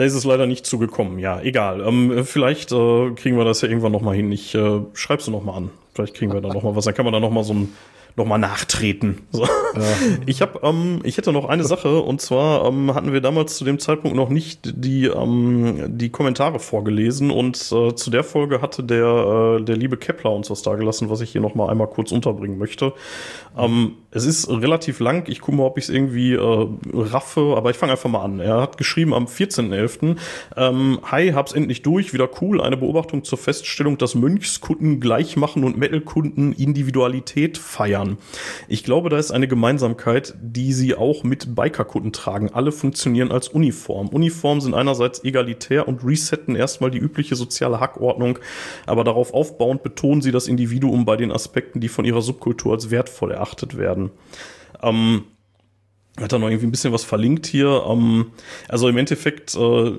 da 0.00 0.06
ist 0.06 0.14
es 0.14 0.24
leider 0.24 0.46
nicht 0.46 0.64
zugekommen. 0.64 1.18
Ja, 1.18 1.42
egal. 1.42 1.82
Ähm, 1.86 2.24
vielleicht 2.24 2.72
äh, 2.72 3.10
kriegen 3.10 3.36
wir 3.36 3.44
das 3.44 3.60
ja 3.60 3.68
irgendwann 3.68 3.92
nochmal 3.92 4.16
hin. 4.16 4.32
Ich 4.32 4.54
äh, 4.54 4.80
schreib's 4.94 5.26
du 5.26 5.30
nochmal 5.30 5.58
an. 5.58 5.70
Vielleicht 5.92 6.14
kriegen 6.14 6.32
wir 6.32 6.40
da 6.40 6.48
nochmal 6.48 6.74
was. 6.74 6.86
Dann 6.86 6.94
kann 6.94 7.04
man 7.04 7.12
da 7.12 7.20
nochmal 7.20 7.44
so 7.44 7.52
ein 7.52 7.74
nochmal 8.16 8.38
nachtreten. 8.38 9.18
So. 9.30 9.44
Ja. 9.44 9.82
Ich 10.26 10.42
habe, 10.42 10.60
ähm, 10.62 11.00
ich 11.04 11.16
hätte 11.16 11.32
noch 11.32 11.48
eine 11.48 11.64
Sache 11.64 12.00
und 12.00 12.20
zwar 12.20 12.66
ähm, 12.66 12.94
hatten 12.94 13.12
wir 13.12 13.20
damals 13.20 13.56
zu 13.56 13.64
dem 13.64 13.78
Zeitpunkt 13.78 14.16
noch 14.16 14.28
nicht 14.28 14.72
die 14.84 15.06
ähm, 15.06 15.96
die 15.98 16.10
Kommentare 16.10 16.58
vorgelesen 16.58 17.30
und 17.30 17.56
äh, 17.72 17.94
zu 17.94 18.10
der 18.10 18.24
Folge 18.24 18.62
hatte 18.62 18.82
der 18.82 19.58
äh, 19.58 19.62
der 19.62 19.76
liebe 19.76 19.96
Kepler 19.96 20.32
uns 20.32 20.50
was 20.50 20.62
da 20.62 20.74
gelassen, 20.74 21.10
was 21.10 21.20
ich 21.20 21.30
hier 21.30 21.40
nochmal 21.40 21.70
einmal 21.70 21.86
kurz 21.86 22.12
unterbringen 22.12 22.58
möchte. 22.58 22.92
Ähm, 23.56 23.96
es 24.10 24.26
ist 24.26 24.48
relativ 24.48 25.00
lang. 25.00 25.28
Ich 25.28 25.40
gucke 25.40 25.56
mal, 25.56 25.64
ob 25.64 25.78
ich 25.78 25.84
es 25.84 25.90
irgendwie 25.90 26.34
äh, 26.34 26.68
raffe, 26.92 27.54
aber 27.56 27.70
ich 27.70 27.76
fange 27.76 27.92
einfach 27.92 28.10
mal 28.10 28.24
an. 28.24 28.40
Er 28.40 28.60
hat 28.60 28.76
geschrieben 28.76 29.14
am 29.14 29.26
14.11. 29.26 30.16
Ähm, 30.56 30.98
Hi, 31.10 31.32
hab's 31.32 31.52
endlich 31.52 31.82
durch, 31.82 32.12
wieder 32.12 32.28
cool. 32.40 32.60
Eine 32.60 32.76
Beobachtung 32.76 33.24
zur 33.24 33.38
Feststellung, 33.38 33.98
dass 33.98 34.14
Mönchskunden 34.14 35.00
gleich 35.00 35.36
machen 35.36 35.64
und 35.64 35.76
Metalkunden 35.76 36.52
Individualität 36.52 37.58
feiern. 37.58 37.99
Ich 38.68 38.84
glaube, 38.84 39.08
da 39.08 39.18
ist 39.18 39.30
eine 39.30 39.48
Gemeinsamkeit, 39.48 40.34
die 40.40 40.72
sie 40.72 40.94
auch 40.94 41.22
mit 41.22 41.54
Bikerkunden 41.54 42.12
tragen. 42.12 42.50
Alle 42.52 42.72
funktionieren 42.72 43.32
als 43.32 43.48
Uniform. 43.48 44.08
Uniformen 44.08 44.60
sind 44.60 44.74
einerseits 44.74 45.24
egalitär 45.24 45.88
und 45.88 46.04
resetten 46.04 46.56
erstmal 46.56 46.90
die 46.90 46.98
übliche 46.98 47.36
soziale 47.36 47.80
Hackordnung, 47.80 48.38
aber 48.86 49.04
darauf 49.04 49.32
aufbauend 49.32 49.82
betonen 49.82 50.22
sie 50.22 50.32
das 50.32 50.48
Individuum 50.48 51.04
bei 51.04 51.16
den 51.16 51.32
Aspekten, 51.32 51.80
die 51.80 51.88
von 51.88 52.04
ihrer 52.04 52.22
Subkultur 52.22 52.74
als 52.74 52.90
wertvoll 52.90 53.32
erachtet 53.32 53.76
werden. 53.76 54.10
Ähm, 54.82 55.24
hat 56.18 56.32
er 56.32 56.38
noch 56.38 56.48
irgendwie 56.48 56.66
ein 56.66 56.70
bisschen 56.70 56.92
was 56.92 57.04
verlinkt 57.04 57.46
hier. 57.46 57.84
Ähm, 57.88 58.32
also 58.68 58.88
im 58.88 58.96
Endeffekt 58.96 59.54
äh, 59.54 59.92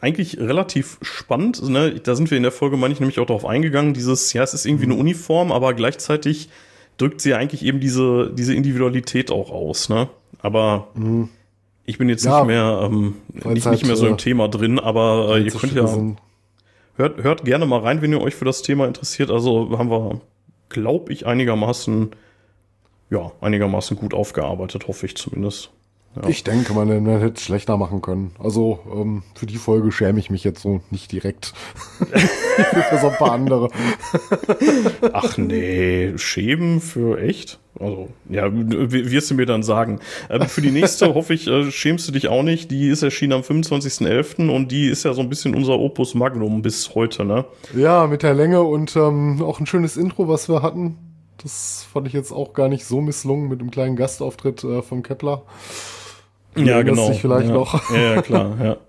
eigentlich 0.00 0.38
relativ 0.38 0.98
spannend. 1.02 1.68
Ne? 1.68 2.00
Da 2.02 2.14
sind 2.14 2.30
wir 2.30 2.36
in 2.36 2.42
der 2.42 2.52
Folge, 2.52 2.76
meine 2.76 2.94
ich, 2.94 3.00
nämlich 3.00 3.18
auch 3.18 3.26
darauf 3.26 3.44
eingegangen. 3.44 3.92
Dieses, 3.92 4.32
ja, 4.32 4.42
es 4.42 4.54
ist 4.54 4.66
irgendwie 4.66 4.84
eine. 4.84 5.00
Uniform, 5.00 5.50
aber 5.50 5.72
gleichzeitig 5.72 6.50
drückt 7.00 7.20
sie 7.20 7.34
eigentlich 7.34 7.64
eben 7.64 7.80
diese, 7.80 8.30
diese 8.32 8.54
Individualität 8.54 9.30
auch 9.30 9.50
aus. 9.50 9.88
Ne? 9.88 10.08
Aber 10.40 10.88
mhm. 10.94 11.28
ich 11.84 11.98
bin 11.98 12.08
jetzt 12.08 12.24
ja, 12.24 12.38
nicht 12.38 12.48
mehr 12.48 12.80
ähm, 12.84 13.16
nicht, 13.32 13.66
halt, 13.66 13.72
nicht 13.72 13.86
mehr 13.86 13.96
so 13.96 14.06
im 14.06 14.14
äh, 14.14 14.18
Thema 14.18 14.48
drin, 14.48 14.78
aber 14.78 15.36
äh, 15.36 15.42
ihr 15.42 15.52
könnt 15.52 15.74
ja 15.74 15.88
hört, 16.96 17.22
hört 17.22 17.44
gerne 17.44 17.66
mal 17.66 17.80
rein, 17.80 18.02
wenn 18.02 18.12
ihr 18.12 18.20
euch 18.20 18.34
für 18.34 18.44
das 18.44 18.62
Thema 18.62 18.86
interessiert. 18.86 19.30
Also 19.30 19.78
haben 19.78 19.90
wir, 19.90 20.20
glaube 20.68 21.12
ich, 21.12 21.26
einigermaßen 21.26 22.10
ja, 23.10 23.32
einigermaßen 23.40 23.96
gut 23.96 24.14
aufgearbeitet, 24.14 24.86
hoffe 24.88 25.06
ich 25.06 25.16
zumindest. 25.16 25.70
Ja. 26.16 26.28
Ich 26.28 26.42
denke, 26.42 26.72
man, 26.72 26.88
man 26.88 27.20
hätte 27.20 27.34
es 27.36 27.42
schlechter 27.42 27.76
machen 27.76 28.02
können. 28.02 28.32
Also 28.38 28.80
ähm, 28.92 29.22
für 29.34 29.46
die 29.46 29.58
Folge 29.58 29.92
schäme 29.92 30.18
ich 30.18 30.28
mich 30.28 30.42
jetzt 30.42 30.60
so 30.60 30.80
nicht 30.90 31.12
direkt. 31.12 31.54
für 32.00 32.98
so 32.98 33.10
ein 33.10 33.16
paar 33.16 33.32
andere. 33.32 33.70
Ach 35.12 35.38
nee, 35.38 36.12
schämen 36.16 36.80
für 36.80 37.20
echt? 37.20 37.60
Also, 37.78 38.08
ja, 38.28 38.50
wirst 38.52 39.30
du 39.30 39.34
mir 39.36 39.46
dann 39.46 39.62
sagen. 39.62 40.00
Ähm, 40.28 40.42
für 40.42 40.60
die 40.60 40.72
nächste 40.72 41.14
hoffe 41.14 41.32
ich, 41.32 41.46
äh, 41.46 41.70
schämst 41.70 42.08
du 42.08 42.12
dich 42.12 42.26
auch 42.26 42.42
nicht. 42.42 42.72
Die 42.72 42.88
ist 42.88 43.02
erschienen 43.02 43.32
am 43.34 43.42
25.11. 43.42 44.50
und 44.50 44.72
die 44.72 44.88
ist 44.88 45.04
ja 45.04 45.14
so 45.14 45.20
ein 45.20 45.28
bisschen 45.28 45.54
unser 45.54 45.78
Opus 45.78 46.14
Magnum 46.14 46.60
bis 46.60 46.94
heute, 46.96 47.24
ne? 47.24 47.44
Ja, 47.74 48.08
mit 48.08 48.24
der 48.24 48.34
Länge 48.34 48.62
und 48.62 48.96
ähm, 48.96 49.40
auch 49.42 49.60
ein 49.60 49.66
schönes 49.66 49.96
Intro, 49.96 50.26
was 50.28 50.48
wir 50.48 50.60
hatten. 50.60 50.98
Das 51.42 51.86
fand 51.90 52.08
ich 52.08 52.12
jetzt 52.12 52.32
auch 52.32 52.52
gar 52.52 52.68
nicht 52.68 52.84
so 52.84 53.00
misslungen 53.00 53.48
mit 53.48 53.60
einem 53.60 53.70
kleinen 53.70 53.96
Gastauftritt 53.96 54.64
äh, 54.64 54.82
vom 54.82 55.04
Kepler. 55.04 55.44
Ja, 56.56 56.82
genau. 56.82 57.08
Dich 57.08 57.20
vielleicht 57.20 57.48
ja. 57.48 57.54
noch. 57.54 57.94
Ja, 57.94 58.22
klar, 58.22 58.56
ja. 58.62 58.76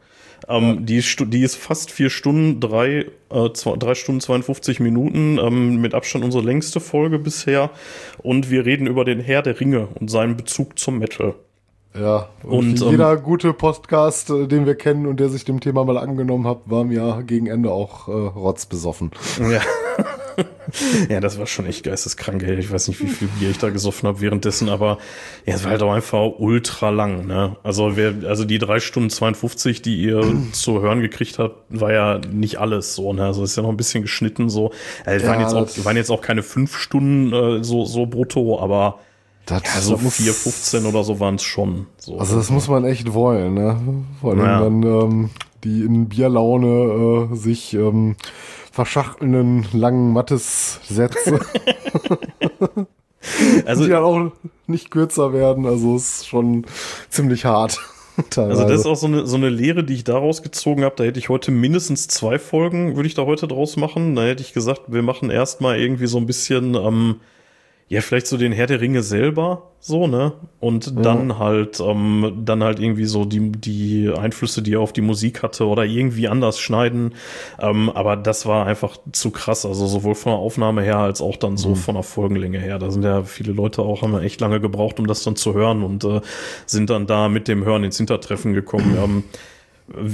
Ähm, 0.47 0.63
ja. 0.63 0.75
die, 0.81 0.97
ist, 0.97 1.17
die 1.27 1.43
ist 1.43 1.55
fast 1.55 1.91
vier 1.91 2.09
Stunden, 2.09 2.59
drei, 2.59 3.05
äh, 3.29 3.53
zwei, 3.53 3.77
drei 3.77 3.93
Stunden 3.93 4.21
52 4.21 4.79
Minuten, 4.79 5.37
ähm, 5.37 5.79
mit 5.81 5.93
Abstand 5.93 6.25
unsere 6.25 6.43
längste 6.43 6.79
Folge 6.79 7.19
bisher. 7.19 7.69
Und 8.17 8.49
wir 8.49 8.65
reden 8.65 8.87
über 8.87 9.05
den 9.05 9.19
Herr 9.19 9.43
der 9.43 9.59
Ringe 9.59 9.87
und 9.99 10.09
seinen 10.09 10.35
Bezug 10.37 10.79
zum 10.79 10.97
Metal. 10.97 11.35
Ja, 11.93 12.29
und, 12.43 12.81
und 12.81 12.91
jeder 12.91 13.13
ähm, 13.13 13.23
gute 13.23 13.53
Podcast, 13.53 14.29
äh, 14.29 14.47
den 14.47 14.65
wir 14.65 14.75
kennen 14.75 15.05
und 15.07 15.19
der 15.19 15.29
sich 15.29 15.43
dem 15.43 15.59
Thema 15.59 15.83
mal 15.83 15.97
angenommen 15.97 16.47
hat, 16.47 16.61
war 16.65 16.85
mir 16.85 17.21
gegen 17.27 17.47
Ende 17.47 17.69
auch 17.69 18.07
äh, 18.07 18.11
rotzbesoffen. 18.11 19.11
Ja. 19.39 19.61
ja, 21.09 21.19
das 21.19 21.37
war 21.39 21.47
schon 21.47 21.65
echt 21.65 21.83
geisteskrank. 21.83 22.43
Ey. 22.43 22.59
Ich 22.59 22.71
weiß 22.71 22.87
nicht, 22.87 23.01
wie 23.01 23.07
viel 23.07 23.27
Bier 23.39 23.49
ich 23.49 23.57
da 23.57 23.69
gesoffen 23.69 24.07
habe 24.07 24.21
währenddessen, 24.21 24.69
aber 24.69 24.97
ja, 25.45 25.55
es 25.55 25.63
war 25.63 25.71
halt 25.71 25.81
auch 25.81 25.93
einfach 25.93 26.19
ultra 26.37 26.89
lang. 26.89 27.27
Ne? 27.27 27.55
Also, 27.63 27.97
wer, 27.97 28.13
also 28.27 28.45
die 28.45 28.57
drei 28.57 28.79
Stunden 28.79 29.09
52, 29.09 29.81
die 29.81 30.01
ihr 30.01 30.23
zu 30.51 30.81
hören 30.81 31.01
gekriegt 31.01 31.39
habt, 31.39 31.55
war 31.69 31.91
ja 31.91 32.21
nicht 32.31 32.57
alles 32.59 32.95
so. 32.95 33.13
Ne? 33.13 33.25
Also 33.25 33.43
ist 33.43 33.55
ja 33.55 33.63
noch 33.63 33.69
ein 33.69 33.77
bisschen 33.77 34.01
geschnitten 34.01 34.49
so. 34.49 34.71
Ja, 35.05 35.27
waren, 35.27 35.41
jetzt 35.41 35.53
auch, 35.53 35.85
waren 35.85 35.97
jetzt 35.97 36.11
auch 36.11 36.21
keine 36.21 36.43
fünf 36.43 36.77
Stunden 36.77 37.33
äh, 37.33 37.63
so, 37.63 37.85
so 37.85 38.05
brutto, 38.05 38.59
aber 38.59 38.99
das, 39.45 39.63
ja, 39.63 39.81
so 39.81 39.95
4,15 39.95 40.85
oder 40.85 41.03
so 41.03 41.19
waren 41.19 41.35
es 41.35 41.43
schon. 41.43 41.87
So. 41.97 42.17
Also 42.17 42.35
das 42.35 42.49
muss 42.49 42.67
man 42.67 42.85
echt 42.85 43.13
wollen, 43.13 43.55
ne? 43.55 43.79
Vor 44.19 44.31
allem 44.31 44.39
naja. 44.39 44.59
dann 44.61 44.83
ähm, 44.83 45.29
die 45.63 45.81
in 45.83 46.07
Bierlaune 46.09 47.29
äh, 47.31 47.35
sich 47.35 47.73
ähm, 47.73 48.15
verschachtelnden 48.71 49.67
langen 49.73 50.13
Mattes-Sätze. 50.13 51.39
also, 53.65 53.83
die 53.83 53.89
dann 53.89 54.03
auch 54.03 54.31
nicht 54.65 54.89
kürzer 54.89 55.33
werden. 55.33 55.65
Also 55.65 55.95
ist 55.95 56.27
schon 56.27 56.65
ziemlich 57.09 57.45
hart. 57.45 57.79
Teilweise. 58.29 58.61
Also 58.61 58.71
das 58.71 58.81
ist 58.81 58.85
auch 58.87 58.95
so 58.95 59.07
eine, 59.07 59.27
so 59.27 59.37
eine 59.37 59.49
Lehre, 59.49 59.83
die 59.83 59.93
ich 59.93 60.03
daraus 60.03 60.41
gezogen 60.41 60.83
habe. 60.83 60.95
Da 60.97 61.03
hätte 61.03 61.19
ich 61.19 61.29
heute 61.29 61.51
mindestens 61.51 62.07
zwei 62.07 62.39
Folgen, 62.39 62.95
würde 62.95 63.07
ich 63.07 63.13
da 63.13 63.25
heute 63.25 63.47
draus 63.47 63.77
machen. 63.77 64.15
Da 64.15 64.23
hätte 64.23 64.41
ich 64.41 64.53
gesagt, 64.53 64.83
wir 64.87 65.01
machen 65.01 65.29
erstmal 65.29 65.79
irgendwie 65.79 66.07
so 66.07 66.17
ein 66.17 66.25
bisschen 66.25 66.75
ähm, 66.75 67.21
ja, 67.91 67.99
vielleicht 67.99 68.27
so 68.27 68.37
den 68.37 68.53
Herr 68.53 68.67
der 68.67 68.79
Ringe 68.79 69.03
selber, 69.03 69.73
so, 69.81 70.07
ne? 70.07 70.31
Und 70.61 70.85
ja. 70.85 71.01
dann 71.01 71.39
halt, 71.39 71.81
ähm, 71.81 72.43
dann 72.45 72.63
halt 72.63 72.79
irgendwie 72.79 73.03
so 73.03 73.25
die, 73.25 73.51
die 73.51 74.09
Einflüsse, 74.17 74.61
die 74.61 74.75
er 74.75 74.79
auf 74.79 74.93
die 74.93 75.01
Musik 75.01 75.43
hatte 75.43 75.67
oder 75.67 75.83
irgendwie 75.83 76.29
anders 76.29 76.57
schneiden. 76.57 77.15
Ähm, 77.59 77.89
aber 77.89 78.15
das 78.15 78.45
war 78.45 78.65
einfach 78.65 78.97
zu 79.11 79.31
krass. 79.31 79.65
Also 79.65 79.87
sowohl 79.87 80.15
von 80.15 80.31
der 80.31 80.39
Aufnahme 80.39 80.83
her 80.83 80.99
als 80.99 81.19
auch 81.19 81.35
dann 81.35 81.57
so 81.57 81.71
mhm. 81.71 81.75
von 81.75 81.95
der 81.95 82.03
Folgenlänge 82.03 82.59
her. 82.59 82.79
Da 82.79 82.91
sind 82.91 83.03
ja 83.03 83.23
viele 83.23 83.51
Leute 83.51 83.81
auch, 83.81 84.03
haben 84.03 84.13
ja 84.13 84.21
echt 84.21 84.39
lange 84.39 84.61
gebraucht, 84.61 84.97
um 84.97 85.05
das 85.05 85.23
dann 85.23 85.35
zu 85.35 85.53
hören 85.53 85.83
und 85.83 86.05
äh, 86.05 86.21
sind 86.65 86.89
dann 86.89 87.07
da 87.07 87.27
mit 87.27 87.49
dem 87.49 87.65
Hören 87.65 87.83
ins 87.83 87.97
Hintertreffen 87.97 88.53
gekommen. 88.53 88.97
ähm, 89.03 89.23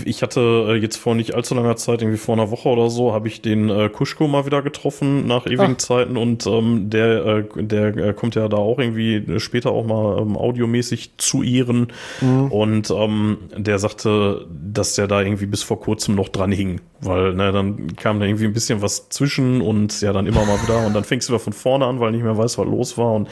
ich 0.06 0.22
hatte 0.22 0.68
äh, 0.70 0.76
jetzt 0.76 0.98
vor 0.98 1.16
nicht 1.16 1.36
allzu 1.36 1.56
langer 1.56 1.76
Zeit, 1.76 2.02
irgendwie 2.02 2.18
vor 2.18 2.36
einer 2.36 2.52
Woche 2.52 2.70
oder 2.70 2.90
so, 2.90 3.14
habe 3.14 3.28
ich 3.28 3.42
den 3.42 3.70
äh, 3.70 3.90
Kuschko 3.90 4.28
mal 4.28 4.46
wieder 4.46 4.62
getroffen 4.62 5.28
nach 5.28 5.46
ewigen 5.46 5.74
Ach. 5.74 5.78
Zeiten 5.78 6.18
und 6.18 6.46
ähm, 6.48 6.90
der, 6.90 7.26
äh, 7.26 7.44
der 7.56 7.98
äh, 7.98 8.14
kommt 8.14 8.36
ja 8.36 8.48
da 8.48 8.58
auch 8.58 8.80
irgendwie 8.80 9.40
später 9.40 9.72
auch 9.72 9.86
mal 9.86 10.22
ähm, 10.22 10.38
audiomäßig 10.38 11.18
zu 11.18 11.44
ihren 11.44 11.88
mhm. 12.22 12.52
und 12.52 12.92
ähm, 12.92 13.38
der 13.56 13.80
sagte, 13.80 14.48
dass 14.50 14.96
der 14.96 15.08
da 15.08 15.22
irgendwie 15.22 15.46
bis 15.46 15.64
vor 15.64 15.80
kurzem 15.80 16.16
noch 16.16 16.30
dran 16.30 16.52
hing, 16.52 16.82
weil 17.02 17.34
ne, 17.34 17.52
dann 17.52 17.96
kam 17.96 18.20
da 18.20 18.26
irgendwie 18.26 18.46
ein 18.46 18.54
bisschen 18.54 18.82
was 18.82 19.10
zwischen 19.10 19.62
und 19.62 20.02
ja 20.02 20.14
dann 20.14 20.28
immer 20.28 20.46
mal 20.46 20.62
wieder 20.64 20.86
und 20.86 20.94
dann 20.94 21.04
fängst 21.04 21.30
du 21.30 21.34
wieder 21.34 21.40
von 21.40 21.54
vorne 21.54 21.86
an, 21.86 22.00
weil 22.00 22.12
nicht 22.12 22.24
mehr 22.24 22.38
weiß, 22.38 22.58
was 22.58 22.66
los 22.66 22.98
war 22.98 23.14
und 23.14 23.28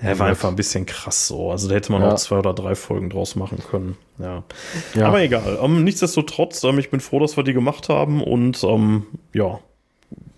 er 0.00 0.18
war 0.18 0.26
einfach 0.26 0.48
ein 0.48 0.56
bisschen 0.56 0.84
krass 0.86 1.26
so. 1.26 1.50
Also 1.50 1.68
da 1.68 1.74
hätte 1.74 1.92
man 1.92 2.02
ja. 2.02 2.12
auch 2.12 2.16
zwei 2.16 2.38
oder 2.38 2.52
drei 2.52 2.74
Folgen 2.74 3.10
draus 3.10 3.36
machen 3.36 3.58
können. 3.70 3.96
Ja. 4.18 4.42
ja. 4.94 5.08
Aber 5.08 5.22
egal. 5.22 5.56
Um, 5.56 5.76
ähm, 5.76 5.84
nichtsdestotrotz, 5.84 6.62
ähm, 6.64 6.78
ich 6.78 6.90
bin 6.90 7.00
froh, 7.00 7.18
dass 7.18 7.36
wir 7.36 7.44
die 7.44 7.54
gemacht 7.54 7.88
haben 7.88 8.22
und 8.22 8.62
ähm, 8.64 9.06
ja. 9.32 9.60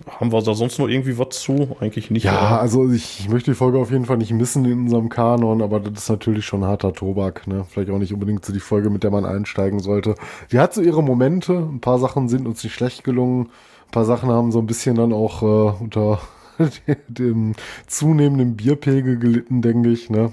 Haben 0.08 0.32
wir 0.32 0.40
da 0.40 0.54
sonst 0.54 0.78
noch 0.78 0.88
irgendwie 0.88 1.18
was 1.18 1.30
zu? 1.30 1.76
Eigentlich 1.80 2.10
nicht. 2.10 2.24
Ja, 2.24 2.32
oder? 2.32 2.60
also 2.62 2.90
ich, 2.90 3.20
ich, 3.20 3.28
möchte 3.28 3.50
die 3.50 3.54
Folge 3.54 3.78
auf 3.78 3.90
jeden 3.90 4.06
Fall 4.06 4.16
nicht 4.16 4.32
missen 4.32 4.64
in 4.64 4.84
unserem 4.84 5.10
Kanon, 5.10 5.60
aber 5.60 5.80
das 5.80 6.04
ist 6.04 6.08
natürlich 6.08 6.46
schon 6.46 6.64
harter 6.64 6.94
Tobak. 6.94 7.46
Ne? 7.46 7.66
Vielleicht 7.68 7.90
auch 7.90 7.98
nicht 7.98 8.14
unbedingt 8.14 8.42
so 8.42 8.54
die 8.54 8.60
Folge, 8.60 8.88
mit 8.88 9.02
der 9.02 9.10
man 9.10 9.26
einsteigen 9.26 9.80
sollte. 9.80 10.14
Die 10.50 10.60
hat 10.60 10.72
so 10.72 10.80
ihre 10.80 11.02
Momente. 11.02 11.52
Ein 11.52 11.80
paar 11.80 11.98
Sachen 11.98 12.30
sind 12.30 12.46
uns 12.46 12.64
nicht 12.64 12.72
schlecht 12.72 13.04
gelungen. 13.04 13.50
Ein 13.88 13.90
paar 13.90 14.06
Sachen 14.06 14.30
haben 14.30 14.50
so 14.50 14.60
ein 14.60 14.66
bisschen 14.66 14.96
dann 14.96 15.12
auch 15.12 15.42
äh, 15.42 15.82
unter 15.82 16.20
dem 17.08 17.54
zunehmenden 17.86 18.56
Bierpegel 18.56 19.18
gelitten, 19.18 19.62
denke 19.62 19.90
ich. 19.90 20.10
Ne? 20.10 20.32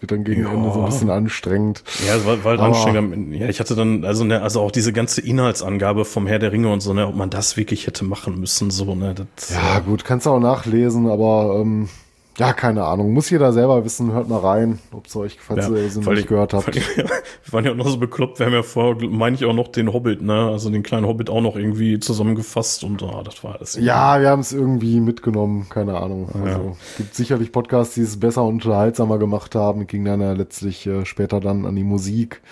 Wird 0.00 0.12
dann 0.12 0.24
gegen 0.24 0.42
ja. 0.42 0.52
Ende 0.52 0.70
so 0.72 0.80
ein 0.80 0.86
bisschen 0.86 1.10
anstrengend. 1.10 1.82
Ja, 2.06 2.16
es 2.16 2.26
war, 2.26 2.44
war 2.44 2.52
halt 2.52 2.60
anstrengend. 2.60 3.34
Ja, 3.34 3.48
ich 3.48 3.60
hatte 3.60 3.74
dann, 3.74 4.04
also, 4.04 4.24
ne, 4.24 4.42
also 4.42 4.60
auch 4.60 4.70
diese 4.70 4.92
ganze 4.92 5.20
Inhaltsangabe 5.20 6.04
vom 6.04 6.26
Herr 6.26 6.38
der 6.38 6.52
Ringe 6.52 6.70
und 6.70 6.80
so, 6.80 6.92
ne, 6.92 7.06
ob 7.06 7.14
man 7.14 7.30
das 7.30 7.56
wirklich 7.56 7.86
hätte 7.86 8.04
machen 8.04 8.38
müssen, 8.38 8.70
so, 8.70 8.94
ne. 8.94 9.14
Das, 9.14 9.50
ja, 9.50 9.78
gut, 9.80 10.04
kannst 10.04 10.26
du 10.26 10.30
auch 10.30 10.40
nachlesen, 10.40 11.08
aber 11.08 11.58
ähm, 11.60 11.88
ja, 12.38 12.52
keine 12.52 12.84
Ahnung. 12.84 13.12
Muss 13.12 13.30
jeder 13.30 13.52
selber 13.52 13.84
wissen. 13.84 14.12
Hört 14.12 14.28
mal 14.28 14.40
rein, 14.40 14.80
ob 14.92 15.06
es 15.06 15.14
euch, 15.14 15.38
falls 15.40 15.68
ja, 15.68 15.74
ihr 15.74 15.86
es 15.86 15.96
nicht 15.96 16.26
gehört 16.26 16.52
habt. 16.52 16.74
wir 16.96 17.52
waren 17.52 17.64
ja 17.64 17.70
auch 17.70 17.76
noch 17.76 17.88
so 17.88 17.98
bekloppt. 17.98 18.40
Wir 18.40 18.46
haben 18.46 18.52
ja 18.52 18.62
vorher, 18.62 19.08
meine 19.08 19.36
ich, 19.36 19.44
auch 19.44 19.54
noch 19.54 19.68
den 19.68 19.92
Hobbit, 19.92 20.22
ne? 20.22 20.48
Also 20.50 20.68
den 20.70 20.82
kleinen 20.82 21.06
Hobbit 21.06 21.30
auch 21.30 21.40
noch 21.40 21.54
irgendwie 21.54 22.00
zusammengefasst 22.00 22.82
und 22.82 23.02
oh, 23.02 23.22
das 23.24 23.44
war 23.44 23.56
alles. 23.56 23.76
Ja, 23.76 24.20
wir 24.20 24.30
haben 24.30 24.40
es 24.40 24.52
irgendwie 24.52 25.00
mitgenommen. 25.00 25.68
Keine 25.68 25.96
Ahnung. 25.96 26.28
Ja. 26.34 26.54
Also 26.54 26.76
gibt 26.96 27.14
sicherlich 27.14 27.52
Podcasts, 27.52 27.94
die 27.94 28.02
es 28.02 28.18
besser 28.18 28.42
und 28.42 28.54
unterhaltsamer 28.54 29.18
gemacht 29.18 29.54
haben. 29.54 29.86
Ging 29.86 30.04
dann 30.04 30.20
ja 30.20 30.32
letztlich 30.32 30.86
äh, 30.86 31.04
später 31.04 31.38
dann 31.38 31.66
an 31.66 31.76
die 31.76 31.84
Musik. 31.84 32.42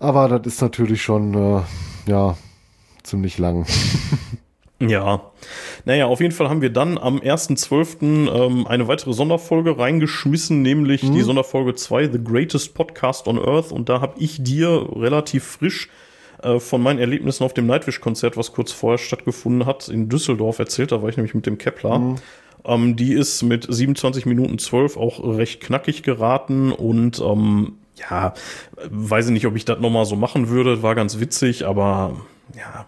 Aber 0.00 0.28
das 0.28 0.54
ist 0.54 0.62
natürlich 0.62 1.02
schon, 1.02 1.34
äh, 1.34 2.10
ja, 2.10 2.36
ziemlich 3.02 3.38
lang. 3.38 3.66
Ja, 4.78 5.32
naja, 5.86 6.06
auf 6.06 6.20
jeden 6.20 6.34
Fall 6.34 6.50
haben 6.50 6.60
wir 6.60 6.70
dann 6.70 6.98
am 6.98 7.18
1.12. 7.18 8.30
Ähm, 8.30 8.66
eine 8.66 8.88
weitere 8.88 9.14
Sonderfolge 9.14 9.78
reingeschmissen, 9.78 10.60
nämlich 10.60 11.02
mhm. 11.02 11.14
die 11.14 11.22
Sonderfolge 11.22 11.74
2, 11.74 12.12
The 12.12 12.22
Greatest 12.22 12.74
Podcast 12.74 13.26
on 13.26 13.38
Earth. 13.38 13.72
Und 13.72 13.88
da 13.88 14.00
habe 14.02 14.14
ich 14.18 14.42
dir 14.42 14.86
relativ 14.94 15.44
frisch 15.44 15.88
äh, 16.42 16.60
von 16.60 16.82
meinen 16.82 16.98
Erlebnissen 16.98 17.44
auf 17.44 17.54
dem 17.54 17.66
Nightwish-Konzert, 17.66 18.36
was 18.36 18.52
kurz 18.52 18.72
vorher 18.72 18.98
stattgefunden 18.98 19.64
hat, 19.64 19.88
in 19.88 20.10
Düsseldorf 20.10 20.58
erzählt. 20.58 20.92
Da 20.92 21.00
war 21.00 21.08
ich 21.08 21.16
nämlich 21.16 21.34
mit 21.34 21.46
dem 21.46 21.56
Kepler. 21.56 21.98
Mhm. 21.98 22.16
Ähm, 22.66 22.96
die 22.96 23.14
ist 23.14 23.42
mit 23.42 23.66
27 23.68 24.26
Minuten 24.26 24.58
12 24.58 24.98
auch 24.98 25.24
recht 25.38 25.62
knackig 25.62 26.02
geraten 26.02 26.72
und 26.72 27.20
ähm, 27.20 27.78
ja, 28.10 28.34
weiß 28.90 29.26
ich 29.26 29.32
nicht, 29.32 29.46
ob 29.46 29.56
ich 29.56 29.64
das 29.64 29.80
nochmal 29.80 30.04
so 30.04 30.16
machen 30.16 30.48
würde. 30.50 30.82
War 30.82 30.94
ganz 30.94 31.18
witzig, 31.18 31.64
aber 31.66 32.16
ja, 32.54 32.86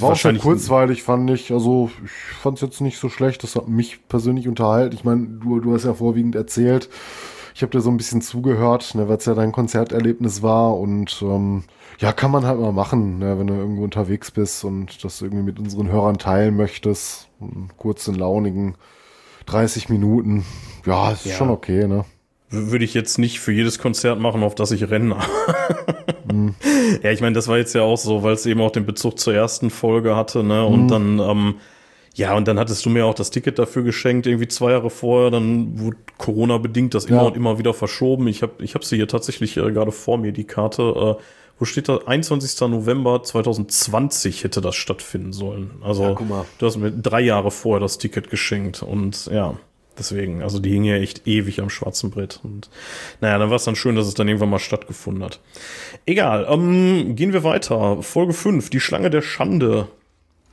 war 0.00 0.12
auch 0.12 0.16
schon 0.16 0.38
kurzweilig, 0.38 1.02
fand 1.02 1.30
ich. 1.30 1.52
Also, 1.52 1.90
ich 2.04 2.36
fand 2.36 2.58
es 2.58 2.62
jetzt 2.62 2.80
nicht 2.80 2.98
so 2.98 3.08
schlecht. 3.08 3.42
Das 3.42 3.56
hat 3.56 3.68
mich 3.68 4.06
persönlich 4.08 4.48
unterhalten. 4.48 4.94
Ich 4.94 5.04
meine, 5.04 5.26
du, 5.26 5.60
du 5.60 5.74
hast 5.74 5.84
ja 5.84 5.94
vorwiegend 5.94 6.34
erzählt. 6.34 6.88
Ich 7.54 7.62
habe 7.62 7.70
dir 7.70 7.80
so 7.80 7.90
ein 7.90 7.96
bisschen 7.96 8.20
zugehört, 8.20 8.94
ne, 8.94 9.08
weil 9.08 9.16
es 9.16 9.24
ja 9.24 9.34
dein 9.34 9.52
Konzerterlebnis 9.52 10.42
war. 10.42 10.76
Und 10.76 11.22
ähm, 11.22 11.64
ja, 11.98 12.12
kann 12.12 12.30
man 12.30 12.44
halt 12.44 12.60
mal 12.60 12.72
machen, 12.72 13.18
ne, 13.18 13.38
wenn 13.38 13.46
du 13.46 13.54
irgendwo 13.54 13.84
unterwegs 13.84 14.30
bist 14.30 14.64
und 14.64 15.02
das 15.04 15.22
irgendwie 15.22 15.44
mit 15.44 15.58
unseren 15.58 15.90
Hörern 15.90 16.18
teilen 16.18 16.56
möchtest. 16.56 17.28
Einen 17.40 17.70
kurzen, 17.76 18.14
launigen 18.14 18.76
30 19.46 19.88
Minuten. 19.88 20.44
Ja, 20.84 21.12
ist 21.12 21.24
ja. 21.26 21.34
schon 21.34 21.50
okay, 21.50 21.86
ne? 21.86 22.04
Würde 22.50 22.84
ich 22.84 22.94
jetzt 22.94 23.18
nicht 23.18 23.40
für 23.40 23.52
jedes 23.52 23.78
Konzert 23.78 24.20
machen, 24.20 24.42
auf 24.42 24.54
das 24.54 24.70
ich 24.70 24.88
renne. 24.90 25.16
mhm. 26.32 26.54
Ja, 27.02 27.10
ich 27.10 27.20
meine, 27.20 27.34
das 27.34 27.48
war 27.48 27.58
jetzt 27.58 27.74
ja 27.74 27.82
auch 27.82 27.98
so, 27.98 28.22
weil 28.22 28.34
es 28.34 28.46
eben 28.46 28.60
auch 28.60 28.70
den 28.70 28.86
Bezug 28.86 29.18
zur 29.18 29.34
ersten 29.34 29.70
Folge 29.70 30.14
hatte, 30.14 30.44
ne? 30.44 30.64
Und 30.64 30.84
mhm. 30.84 30.88
dann, 30.88 31.18
ähm, 31.18 31.54
ja, 32.14 32.34
und 32.36 32.46
dann 32.48 32.58
hattest 32.58 32.86
du 32.86 32.90
mir 32.90 33.04
auch 33.06 33.14
das 33.14 33.30
Ticket 33.30 33.58
dafür 33.58 33.82
geschenkt, 33.82 34.26
irgendwie 34.26 34.48
zwei 34.48 34.70
Jahre 34.70 34.88
vorher. 34.88 35.30
Dann 35.30 35.78
wurde 35.78 35.96
Corona 36.16 36.58
bedingt 36.58 36.94
das 36.94 37.06
immer 37.06 37.22
ja. 37.22 37.26
und 37.26 37.36
immer 37.36 37.58
wieder 37.58 37.74
verschoben. 37.74 38.28
Ich 38.28 38.42
habe 38.42 38.64
ich 38.64 38.74
hab 38.74 38.84
sie 38.84 38.96
hier 38.96 39.08
tatsächlich 39.08 39.56
äh, 39.56 39.72
gerade 39.72 39.92
vor 39.92 40.16
mir, 40.16 40.32
die 40.32 40.44
Karte. 40.44 41.16
Äh, 41.18 41.22
wo 41.58 41.64
steht 41.64 41.88
da? 41.88 41.98
21. 42.06 42.60
November 42.68 43.22
2020 43.22 44.44
hätte 44.44 44.60
das 44.60 44.76
stattfinden 44.76 45.32
sollen. 45.32 45.72
Also, 45.82 46.04
ja, 46.04 46.44
du 46.58 46.66
hast 46.66 46.76
mir 46.76 46.92
drei 46.92 47.20
Jahre 47.20 47.50
vorher 47.50 47.80
das 47.80 47.98
Ticket 47.98 48.30
geschenkt 48.30 48.82
und 48.82 49.26
ja. 49.26 49.54
Deswegen, 49.98 50.42
also 50.42 50.58
die 50.58 50.70
hingen 50.70 50.84
ja 50.84 50.96
echt 50.96 51.26
ewig 51.26 51.60
am 51.60 51.70
schwarzen 51.70 52.10
Brett. 52.10 52.40
Und 52.42 52.68
naja, 53.20 53.38
dann 53.38 53.50
war 53.50 53.56
es 53.56 53.64
dann 53.64 53.76
schön, 53.76 53.96
dass 53.96 54.06
es 54.06 54.14
dann 54.14 54.28
irgendwann 54.28 54.50
mal 54.50 54.58
stattgefunden 54.58 55.24
hat. 55.24 55.40
Egal, 56.04 56.46
ähm, 56.50 57.16
gehen 57.16 57.32
wir 57.32 57.44
weiter. 57.44 58.02
Folge 58.02 58.32
5, 58.32 58.70
die 58.70 58.80
Schlange 58.80 59.10
der 59.10 59.22
Schande. 59.22 59.88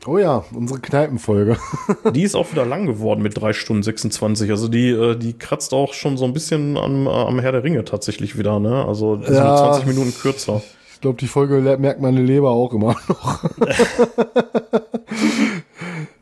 Oh 0.06 0.17
ja, 0.17 0.43
unsere 0.53 0.79
Kneipenfolge. 0.79 1.58
die 2.13 2.23
ist 2.23 2.36
auch 2.36 2.51
wieder 2.51 2.65
lang 2.65 2.86
geworden 2.86 3.21
mit 3.21 3.39
3 3.39 3.53
Stunden 3.53 3.84
26. 3.84 4.49
Also 4.51 4.67
die, 4.67 4.89
äh, 4.89 5.15
die 5.15 5.34
kratzt 5.34 5.73
auch 5.73 5.93
schon 5.93 6.17
so 6.17 6.25
ein 6.25 6.34
bisschen 6.34 6.77
am, 6.77 7.08
am 7.08 7.39
Herr 7.39 7.53
der 7.53 7.63
Ringe 7.63 7.86
tatsächlich 7.86 8.38
wieder, 8.38 8.60
ne? 8.60 8.86
Also 8.86 9.15
die 9.15 9.32
ja, 9.32 9.71
20 9.73 9.86
Minuten 9.88 10.13
kürzer. 10.13 10.62
Ich 10.93 11.01
glaube, 11.01 11.17
die 11.19 11.27
Folge 11.27 11.60
merkt 11.79 12.01
meine 12.01 12.21
Leber 12.21 12.51
auch 12.51 12.73
immer 12.73 12.95
noch. 13.08 13.43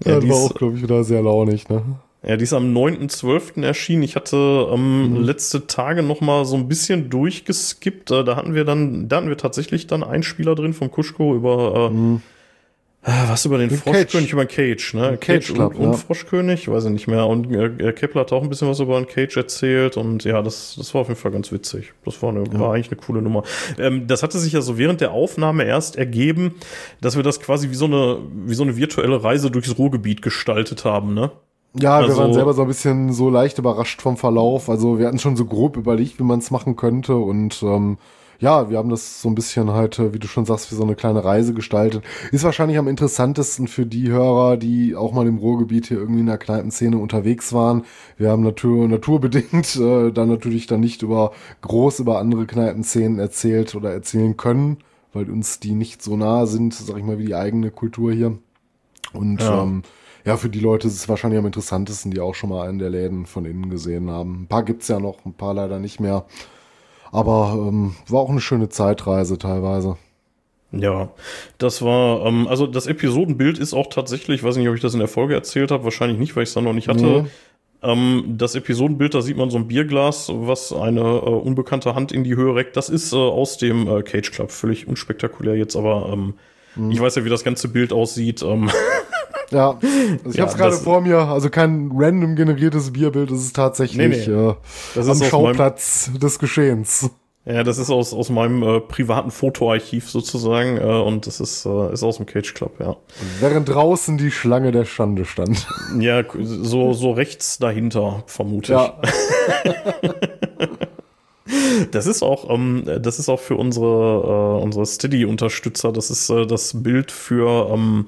ja, 0.06 0.20
ja 0.20 0.30
war 0.30 0.36
auch, 0.38 0.54
glaube 0.54 0.76
ich, 0.76 0.84
wieder 0.84 1.04
sehr 1.04 1.22
launig, 1.22 1.68
ne? 1.70 1.82
Ja, 2.24 2.38
die 2.38 2.44
ist 2.44 2.54
am 2.54 2.76
9.12. 2.76 3.64
erschienen. 3.64 4.04
Ich 4.04 4.16
hatte 4.16 4.68
ähm, 4.72 5.14
mhm. 5.14 5.24
letzte 5.24 5.66
Tage 5.66 6.04
noch 6.04 6.22
mal 6.22 6.46
so 6.46 6.56
ein 6.56 6.68
bisschen 6.68 7.10
durchgeskippt. 7.10 8.12
Äh, 8.12 8.24
da 8.24 8.36
hatten 8.36 8.54
wir 8.54 8.64
dann, 8.64 9.10
da 9.10 9.18
hatten 9.18 9.30
wir 9.30 9.38
tatsächlich 9.38 9.88
dann 9.88 10.04
einen 10.04 10.24
Spieler 10.24 10.54
drin 10.54 10.74
vom 10.74 10.92
Kuschko 10.92 11.36
über 11.36 11.90
äh, 11.90 11.94
mhm. 11.94 12.22
Äh, 13.04 13.10
was 13.28 13.46
über 13.46 13.58
den, 13.58 13.70
den 13.70 13.80
Froschkönig, 13.80 14.12
Cage. 14.12 14.34
über 14.34 14.46
den 14.46 14.56
Cage, 14.56 14.94
ne? 14.94 15.18
Cage, 15.18 15.48
Cage 15.48 15.54
Club, 15.54 15.76
und, 15.76 15.88
und 15.88 15.96
Froschkönig, 15.96 16.68
weiß 16.68 16.86
ich 16.86 16.92
nicht 16.92 17.08
mehr. 17.08 17.26
Und 17.26 17.52
äh, 17.52 17.94
Kepler 17.94 18.22
hat 18.22 18.32
auch 18.32 18.44
ein 18.44 18.50
bisschen 18.50 18.68
was 18.68 18.80
über 18.80 19.00
den 19.00 19.08
Cage 19.08 19.38
erzählt 19.38 19.98
und 19.98 20.24
ja, 20.24 20.44
das, 20.44 20.76
das 20.78 20.94
war 20.94 21.02
auf 21.02 21.08
jeden 21.08 21.20
Fall 21.20 21.32
ganz 21.32 21.52
witzig. 21.52 21.94
Das 22.06 22.22
war, 22.22 22.30
eine, 22.30 22.44
ja. 22.44 22.60
war 22.60 22.76
eigentlich 22.76 22.92
eine 22.92 23.02
coole 23.02 23.24
Nummer. 23.24 23.42
Ähm, 23.80 24.06
das 24.06 24.22
hatte 24.22 24.38
sich 24.38 24.54
ja 24.54 24.62
so 24.62 24.78
während 24.78 25.02
der 25.02 25.14
Aufnahme 25.14 25.64
erst 25.64 25.96
ergeben, 25.96 26.54
dass 27.02 27.16
wir 27.16 27.24
das 27.24 27.40
quasi 27.40 27.72
wie 27.72 27.76
so 27.76 27.86
eine, 27.86 28.20
wie 28.46 28.54
so 28.54 28.62
eine 28.62 28.78
virtuelle 28.78 29.24
Reise 29.24 29.50
durchs 29.50 29.80
Ruhrgebiet 29.80 30.22
gestaltet 30.22 30.86
haben, 30.86 31.16
ne? 31.16 31.32
Ja, 31.74 31.98
also, 31.98 32.10
wir 32.10 32.18
waren 32.18 32.34
selber 32.34 32.54
so 32.54 32.64
ein 32.64 32.68
bisschen 32.68 33.14
so 33.14 33.30
leicht 33.30 33.58
überrascht 33.58 34.02
vom 34.02 34.18
Verlauf. 34.18 34.70
Also 34.70 35.00
wir 35.00 35.08
hatten 35.08 35.20
schon 35.20 35.38
so 35.38 35.46
grob 35.46 35.78
überlegt, 35.78 36.20
wie 36.20 36.24
man 36.24 36.40
es 36.40 36.52
machen 36.52 36.76
könnte. 36.76 37.16
Und 37.16 37.64
ähm, 37.64 37.98
ja, 38.40 38.70
wir 38.70 38.78
haben 38.78 38.90
das 38.90 39.22
so 39.22 39.30
ein 39.30 39.36
bisschen 39.36 39.72
halt, 39.72 40.00
äh, 40.00 40.14
wie 40.14 40.20
du 40.20 40.28
schon 40.28 40.46
sagst, 40.46 40.72
wie 40.72 40.76
so 40.76 40.84
eine 40.84 40.96
kleine 40.96 41.24
Reise 41.24 41.54
gestaltet. 41.54 42.04
Ist 42.32 42.44
wahrscheinlich 42.44 42.78
am 42.78 42.88
interessantesten 42.88 43.68
für 43.68 43.86
die 43.86 44.10
Hörer, 44.10 44.58
die 44.58 44.96
auch 44.96 45.14
mal 45.14 45.28
im 45.28 45.38
Ruhrgebiet 45.38 45.86
hier 45.86 45.98
irgendwie 45.98 46.22
in 46.22 46.26
der 46.26 46.40
Kneipenszene 46.40 46.98
unterwegs 46.98 47.54
waren. 47.54 47.86
Wir 48.18 48.32
haben 48.32 48.44
natur, 48.44 48.88
naturbedingt 48.88 49.76
äh, 49.80 50.12
dann 50.12 50.28
natürlich 50.28 50.68
dann 50.68 50.82
nicht 50.82 51.04
über 51.04 51.32
groß 51.62 52.00
über 52.00 52.20
andere 52.20 52.48
Kneipenszenen 52.48 53.20
erzählt 53.20 53.76
oder 53.76 53.92
erzählen 53.92 54.36
können, 54.36 54.78
weil 55.14 55.30
uns 55.30 55.60
die 55.60 55.74
nicht 55.74 56.02
so 56.02 56.18
nah 56.18 56.48
sind, 56.48 56.74
sag 56.74 56.98
ich 56.98 57.04
mal, 57.04 57.20
wie 57.20 57.26
die 57.28 57.36
eigene 57.36 57.72
Kultur 57.72 58.12
hier. 58.12 58.38
Und 59.14 59.42
ja. 59.42 59.64
ähm, 59.64 59.84
ja, 60.26 60.38
für 60.38 60.50
die 60.50 60.60
Leute 60.60 60.88
ist 60.88 60.96
es 60.96 61.10
wahrscheinlich 61.10 61.40
am 61.40 61.46
interessantesten, 61.46 62.12
die 62.12 62.20
auch 62.20 62.36
schon 62.36 62.50
mal 62.50 62.68
einen 62.68 62.80
der 62.80 62.90
Läden 62.90 63.26
von 63.26 63.46
innen 63.46 63.70
gesehen 63.70 64.10
haben. 64.10 64.44
Ein 64.44 64.48
paar 64.48 64.64
gibt's 64.64 64.88
ja 64.88 65.00
noch, 65.00 65.26
ein 65.26 65.34
paar 65.34 65.54
leider 65.54 65.80
nicht 65.80 66.00
mehr. 66.00 66.26
Aber 67.12 67.56
ähm, 67.58 67.96
war 68.08 68.22
auch 68.22 68.30
eine 68.30 68.42
schöne 68.42 68.70
Zeitreise 68.70 69.38
teilweise. 69.38 69.98
Ja, 70.72 71.10
das 71.58 71.82
war, 71.82 72.26
ähm, 72.26 72.48
also 72.48 72.66
das 72.66 72.88
Episodenbild 72.88 73.60
ist 73.60 73.74
auch 73.74 73.88
tatsächlich, 73.88 74.44
weiß 74.44 74.56
nicht, 74.56 74.70
ob 74.70 74.76
ich 74.76 74.82
das 74.82 74.94
in 74.94 75.00
der 75.00 75.10
Folge 75.10 75.34
erzählt 75.34 75.72
habe, 75.72 75.84
wahrscheinlich 75.84 76.18
nicht, 76.18 76.36
weil 76.36 76.44
ich 76.44 76.50
es 76.50 76.56
dann 76.56 76.64
noch 76.64 76.74
nicht 76.74 76.88
hatte. 76.88 77.04
Nee. 77.04 77.26
Ähm, 77.84 78.36
das 78.38 78.56
Episodenbild, 78.56 79.14
da 79.14 79.22
sieht 79.22 79.38
man 79.38 79.50
so 79.50 79.58
ein 79.58 79.68
Bierglas, 79.68 80.32
was 80.34 80.72
eine 80.72 81.02
äh, 81.02 81.30
unbekannte 81.30 81.96
Hand 81.96 82.12
in 82.12 82.24
die 82.24 82.36
Höhe 82.36 82.56
reckt. 82.56 82.78
Das 82.78 82.90
ist 82.90 83.12
äh, 83.12 83.18
aus 83.18 83.58
dem 83.58 83.88
äh, 83.88 84.04
Cage 84.04 84.32
Club, 84.32 84.52
völlig 84.52 84.88
unspektakulär 84.88 85.56
jetzt, 85.56 85.76
aber 85.76 86.10
ähm, 86.14 86.36
mhm. 86.76 86.92
ich 86.92 87.02
weiß 87.02 87.16
ja, 87.16 87.26
wie 87.26 87.30
das 87.30 87.44
ganze 87.44 87.68
Bild 87.68 87.92
aussieht. 87.92 88.42
Ähm 88.44 88.70
Ja, 89.52 89.78
also 89.82 90.30
ich 90.30 90.36
ja, 90.36 90.42
habe 90.44 90.52
es 90.52 90.58
gerade 90.58 90.76
vor 90.76 91.02
mir, 91.02 91.20
also 91.20 91.50
kein 91.50 91.92
random 91.94 92.36
generiertes 92.36 92.92
Bierbild, 92.94 93.32
es 93.32 93.44
ist 93.44 93.56
tatsächlich 93.56 94.26
nee, 94.26 94.34
nee. 94.34 94.50
Äh, 94.50 94.56
das 94.96 95.08
am 95.08 95.14
ist 95.14 95.26
Schauplatz 95.26 96.08
meinem, 96.08 96.20
des 96.20 96.40
Geschehens. 96.40 97.10
Ja, 97.44 97.64
das 97.64 97.80
ist 97.80 97.90
aus, 97.90 98.14
aus 98.14 98.30
meinem 98.30 98.62
äh, 98.62 98.80
privaten 98.80 99.32
Fotoarchiv 99.32 100.10
sozusagen 100.10 100.78
äh, 100.78 100.84
und 100.84 101.26
das 101.26 101.40
ist, 101.40 101.66
äh, 101.66 101.92
ist 101.92 102.04
aus 102.04 102.18
dem 102.18 102.28
Cage 102.28 102.54
Club, 102.54 102.80
ja. 102.80 102.96
Während 103.40 103.68
draußen 103.68 104.18
die 104.18 104.32
Schlange 104.32 104.72
der 104.72 104.86
Schande 104.86 105.26
stand. 105.26 105.68
Ja, 106.00 106.24
so, 106.40 106.94
so 106.94 107.12
rechts 107.12 107.58
dahinter, 107.58 108.24
vermute 108.28 108.74
ja. 108.74 109.02
ich. 109.04 110.12
Das 111.92 112.06
ist 112.06 112.24
auch, 112.24 112.50
ähm, 112.50 112.84
das 113.02 113.20
ist 113.20 113.28
auch 113.28 113.40
für 113.40 113.56
unsere, 113.56 114.58
äh, 114.60 114.64
unsere 114.64 114.86
Steady-Unterstützer, 114.86 115.92
das 115.92 116.10
ist 116.10 116.30
äh, 116.30 116.46
das 116.46 116.84
Bild 116.84 117.12
für 117.12 117.70
ähm, 117.72 118.06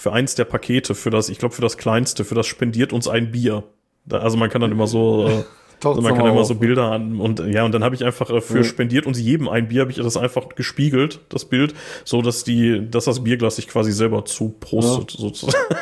für 0.00 0.14
eins 0.14 0.34
der 0.34 0.46
Pakete, 0.46 0.94
für 0.94 1.10
das, 1.10 1.28
ich 1.28 1.38
glaube, 1.38 1.54
für 1.54 1.60
das 1.60 1.76
kleinste, 1.76 2.24
für 2.24 2.34
das 2.34 2.46
spendiert 2.46 2.94
uns 2.94 3.06
ein 3.06 3.32
Bier. 3.32 3.64
Also 4.10 4.38
man 4.38 4.48
kann 4.48 4.62
dann 4.62 4.72
immer 4.72 4.86
so, 4.86 5.28
äh, 5.28 5.44
also 5.86 6.00
man 6.00 6.16
kann 6.16 6.24
immer 6.24 6.46
so 6.46 6.54
Bilder 6.54 6.90
an 6.90 7.20
und 7.20 7.40
ja, 7.40 7.66
und 7.66 7.72
dann 7.72 7.84
habe 7.84 7.94
ich 7.94 8.02
einfach 8.02 8.30
äh, 8.30 8.40
für 8.40 8.64
spendiert 8.64 9.04
uns 9.04 9.20
jedem 9.20 9.46
ein 9.46 9.68
Bier, 9.68 9.82
habe 9.82 9.90
ich 9.90 9.98
das 9.98 10.16
einfach 10.16 10.48
gespiegelt, 10.56 11.20
das 11.28 11.44
Bild, 11.44 11.74
so 12.06 12.22
dass 12.22 12.44
die, 12.44 12.90
dass 12.90 13.04
das 13.04 13.22
Bierglas 13.22 13.56
sich 13.56 13.68
quasi 13.68 13.92
selber 13.92 14.24
zuprostet, 14.24 15.12
ja. 15.12 15.20
sozusagen. 15.20 15.76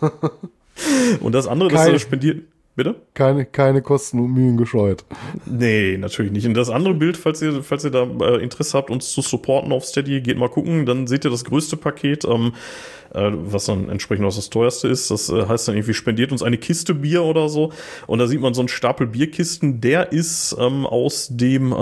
und 1.20 1.32
das 1.34 1.46
andere, 1.46 1.68
Kein, 1.68 1.92
das 1.92 2.00
spendiert. 2.00 2.42
Bitte? 2.74 2.94
Keine, 3.14 3.46
keine 3.46 3.80
Kosten 3.80 4.18
und 4.18 4.32
Mühen 4.32 4.58
gescheut. 4.58 5.04
Nee, 5.46 5.96
natürlich 5.96 6.30
nicht. 6.30 6.46
Und 6.46 6.52
das 6.52 6.68
andere 6.68 6.92
Bild, 6.92 7.16
falls 7.16 7.40
ihr, 7.40 7.62
falls 7.62 7.84
ihr 7.84 7.90
da 7.90 8.02
äh, 8.02 8.42
Interesse 8.42 8.76
habt, 8.76 8.90
uns 8.90 9.12
zu 9.12 9.22
supporten 9.22 9.72
auf 9.72 9.86
Steady, 9.86 10.20
geht 10.20 10.36
mal 10.36 10.50
gucken, 10.50 10.84
dann 10.84 11.06
seht 11.06 11.24
ihr 11.24 11.30
das 11.30 11.46
größte 11.46 11.78
Paket. 11.78 12.26
Ähm, 12.26 12.48
äh, 12.48 12.50
was 13.16 13.64
dann 13.64 13.88
entsprechend 13.88 14.26
auch 14.26 14.34
das 14.34 14.50
teuerste 14.50 14.88
ist. 14.88 15.10
Das 15.10 15.28
äh, 15.28 15.46
heißt 15.46 15.68
dann 15.68 15.76
irgendwie, 15.76 15.94
spendiert 15.94 16.32
uns 16.32 16.42
eine 16.42 16.58
Kiste 16.58 16.94
Bier 16.94 17.22
oder 17.24 17.48
so. 17.48 17.72
Und 18.06 18.18
da 18.18 18.26
sieht 18.26 18.40
man 18.40 18.54
so 18.54 18.60
einen 18.60 18.68
Stapel 18.68 19.06
Bierkisten, 19.06 19.80
der 19.80 20.12
ist 20.12 20.56
ähm, 20.58 20.86
aus 20.86 21.28
dem, 21.30 21.72
äh, 21.72 21.76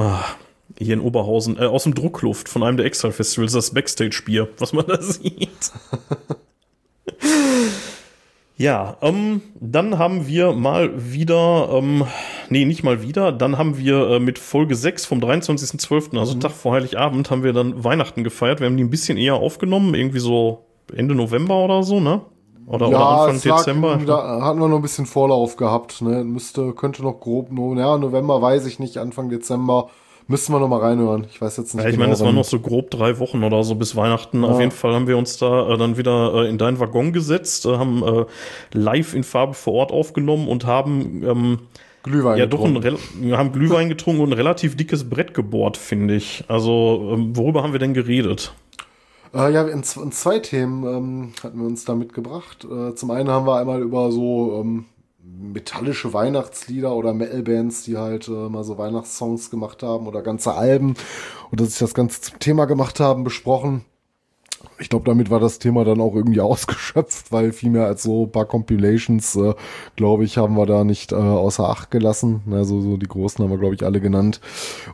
hier 0.79 0.95
in 0.95 1.01
Oberhausen, 1.01 1.59
äh, 1.59 1.67
aus 1.67 1.85
dem 1.85 1.95
Druckluft 1.95 2.49
von 2.49 2.63
einem 2.63 2.77
der 2.77 2.87
Extra-Festivals, 2.87 3.53
das 3.53 3.73
Backstage-Bier, 3.73 4.49
was 4.59 4.73
man 4.73 4.87
da 4.87 5.01
sieht. 5.03 5.73
Ja, 8.57 8.97
ähm, 9.03 9.43
dann 9.59 9.99
haben 9.99 10.29
wir 10.29 10.53
mal 10.53 11.13
wieder, 11.13 11.71
ähm, 11.73 12.05
nee, 12.51 12.65
nicht 12.65 12.85
mal 12.85 13.03
wieder, 13.03 13.33
dann 13.33 13.59
haben 13.59 13.79
wir 13.79 14.09
äh, 14.11 14.21
mit 14.21 14.39
Folge 14.39 14.77
6 14.77 15.07
vom 15.07 15.19
23.12., 15.19 16.17
also 16.17 16.37
mhm. 16.37 16.41
Tag 16.41 16.53
vor 16.53 16.73
Heiligabend, 16.73 17.33
haben 17.33 17.43
wir 17.43 17.53
dann 17.53 17.83
Weihnachten 17.83 18.23
gefeiert. 18.23 18.61
Wir 18.61 18.69
haben 18.69 18.77
die 18.77 18.85
ein 18.85 18.91
bisschen 18.91 19.19
eher 19.19 19.35
aufgenommen, 19.35 19.95
irgendwie 19.95 20.21
so 20.21 20.67
Ende 20.95 21.15
November 21.15 21.65
oder 21.65 21.83
so, 21.83 22.01
ne? 22.01 22.23
Oder, 22.67 22.89
ja, 22.89 22.97
oder 22.97 23.09
Anfang 23.33 23.41
Dezember? 23.41 23.97
Lag, 23.97 24.07
da 24.07 24.43
hatten 24.43 24.59
wir 24.59 24.69
noch 24.69 24.77
ein 24.77 24.83
bisschen 24.83 25.07
Vorlauf 25.07 25.57
gehabt, 25.57 26.03
ne? 26.03 26.25
Müsste, 26.25 26.73
könnte 26.73 27.03
noch 27.03 27.21
grob, 27.21 27.53
no, 27.53 27.75
ja, 27.75 27.99
November 27.99 28.41
weiß 28.41 28.67
ich 28.67 28.79
nicht, 28.79 28.97
Anfang 28.99 29.29
Dezember 29.29 29.89
Müssten 30.27 30.55
wir 30.55 30.59
noch 30.59 30.69
mal 30.69 30.81
reinhören. 30.81 31.27
Ich 31.31 31.41
weiß 31.41 31.59
jetzt 31.59 31.75
nicht. 31.75 31.83
Ja, 31.85 31.91
ich 31.91 31.97
genau, 31.97 32.05
meine, 32.07 32.15
es 32.15 32.25
waren 32.25 32.35
noch 32.35 32.45
so 32.45 32.59
grob 32.59 32.91
drei 32.91 33.19
Wochen 33.19 33.45
oder 33.45 33.63
so 33.63 33.75
bis 33.75 33.95
Weihnachten. 33.95 34.43
Auf 34.43 34.59
jeden 34.59 34.73
Fall 34.73 34.95
haben 34.95 35.07
wir 35.07 35.19
uns 35.19 35.37
da 35.37 35.69
äh, 35.69 35.77
dann 35.77 35.99
wieder 35.99 36.33
äh, 36.35 36.49
in 36.49 36.57
deinen 36.57 36.81
Waggon 36.81 37.13
gesetzt, 37.13 37.67
äh, 37.67 37.77
haben 37.77 38.03
äh, 38.03 38.25
live 38.73 39.15
in 39.15 39.23
Farbe 39.23 39.53
vor 39.53 39.75
Ort 39.75 39.93
aufgenommen 39.93 40.49
und 40.49 40.65
haben 40.65 41.23
ähm, 41.27 41.59
Glühwein. 42.05 42.39
ja 42.39 42.47
doch 42.47 42.65
getrunken. 42.65 42.83
rel- 42.83 42.99
wir 43.21 43.37
haben 43.37 43.53
Glühwein 43.53 43.91
getrunken 43.91 44.23
und 44.23 44.31
ein 44.31 44.35
relativ 44.35 44.77
dickes 44.79 45.09
Brett 45.11 45.35
gebohrt, 45.35 45.77
finde 45.77 46.15
ich. 46.15 46.45
Also 46.49 47.11
ähm, 47.13 47.37
worüber 47.37 47.63
haben 47.63 47.73
wir 47.73 47.81
denn 47.81 47.93
geredet? 47.93 48.55
Äh, 49.35 49.53
ja, 49.53 49.63
in, 49.63 49.83
in 49.83 50.13
zwei 50.13 50.39
Themen 50.39 50.85
ähm, 50.85 51.33
hatten 51.43 51.59
wir 51.59 51.67
uns 51.67 51.85
da 51.85 51.95
mitgebracht. 51.95 52.65
Äh, 52.65 52.95
zum 52.95 53.11
einen 53.11 53.29
haben 53.29 53.47
wir 53.47 53.57
einmal 53.57 53.83
über 53.83 54.13
so 54.13 54.61
ähm, 54.61 54.85
metallische 55.23 56.13
Weihnachtslieder 56.13 56.95
oder 56.95 57.13
Metal-Bands, 57.15 57.83
die 57.83 57.97
halt 57.97 58.29
äh, 58.29 58.49
mal 58.49 58.63
so 58.63 58.79
Weihnachtssongs 58.79 59.51
gemacht 59.51 59.83
haben 59.83 60.07
oder 60.07 60.23
ganze 60.23 60.55
Alben 60.55 60.95
oder 61.51 61.65
sich 61.65 61.79
das 61.79 61.95
Ganze 61.95 62.21
zum 62.21 62.39
Thema 62.39 62.67
gemacht 62.67 63.01
haben, 63.01 63.25
besprochen. 63.25 63.85
Ich 64.79 64.89
glaube, 64.89 65.05
damit 65.07 65.31
war 65.31 65.41
das 65.41 65.59
Thema 65.59 65.85
dann 65.85 66.01
auch 66.01 66.15
irgendwie 66.15 66.41
ausgeschöpft, 66.43 67.33
weil 67.33 67.53
viel 67.53 67.71
mehr 67.71 67.87
als 67.87 68.03
so 68.03 68.25
ein 68.25 68.33
paar 68.33 68.45
Compilations, 68.47 69.37
äh, 69.37 69.55
glaube 69.97 70.25
ich, 70.25 70.39
haben 70.39 70.57
wir 70.57 70.67
da 70.67 70.85
nicht 70.85 71.13
äh, 71.13 71.17
außer 71.17 71.69
Acht 71.69 71.91
gelassen. 71.91 72.43
Also 72.51 72.81
so 72.81 72.97
die 72.97 73.09
großen 73.09 73.43
haben 73.43 73.51
wir, 73.51 73.59
glaube 73.59 73.75
ich, 73.75 73.85
alle 73.85 74.01
genannt. 74.01 74.41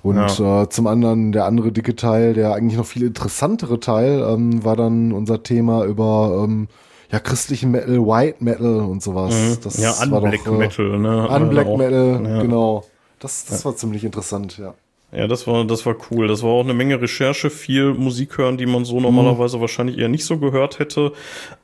Und 0.02 0.40
äh, 0.40 0.68
zum 0.68 0.86
anderen 0.86 1.32
der 1.32 1.44
andere 1.46 1.72
dicke 1.72 1.96
Teil, 1.96 2.34
der 2.34 2.54
eigentlich 2.54 2.78
noch 2.78 2.86
viel 2.86 3.04
interessantere 3.04 3.80
Teil, 3.80 4.24
ähm, 4.28 4.64
war 4.64 4.76
dann 4.76 5.12
unser 5.12 5.42
Thema 5.42 5.84
über 5.84 6.42
ähm, 6.44 6.68
ja 7.10 7.18
christlichen 7.18 7.70
Metal, 7.70 7.98
White 7.98 8.42
Metal 8.44 8.80
und 8.80 9.02
sowas. 9.02 9.58
Das 9.62 9.78
ja, 9.78 9.94
war 10.10 10.22
Unblack 10.22 10.44
doch, 10.44 10.54
äh, 10.54 10.58
Metal, 10.58 10.98
ne? 10.98 11.28
Unblack. 11.28 11.76
Metal, 11.76 12.22
Ja. 12.24 12.42
genau. 12.42 12.84
Das, 13.18 13.44
das 13.44 13.64
war 13.66 13.76
ziemlich 13.76 14.02
interessant, 14.04 14.56
ja. 14.56 14.74
Ja, 15.12 15.26
das 15.26 15.46
war, 15.46 15.64
das 15.64 15.84
war 15.86 15.96
cool. 16.10 16.28
Das 16.28 16.42
war 16.42 16.50
auch 16.50 16.64
eine 16.64 16.74
Menge 16.74 17.00
Recherche, 17.00 17.50
viel 17.50 17.94
Musik 17.94 18.38
hören, 18.38 18.56
die 18.56 18.66
man 18.66 18.84
so 18.84 19.00
normalerweise 19.00 19.60
wahrscheinlich 19.60 19.98
eher 19.98 20.08
nicht 20.08 20.24
so 20.24 20.38
gehört 20.38 20.78
hätte. 20.78 21.12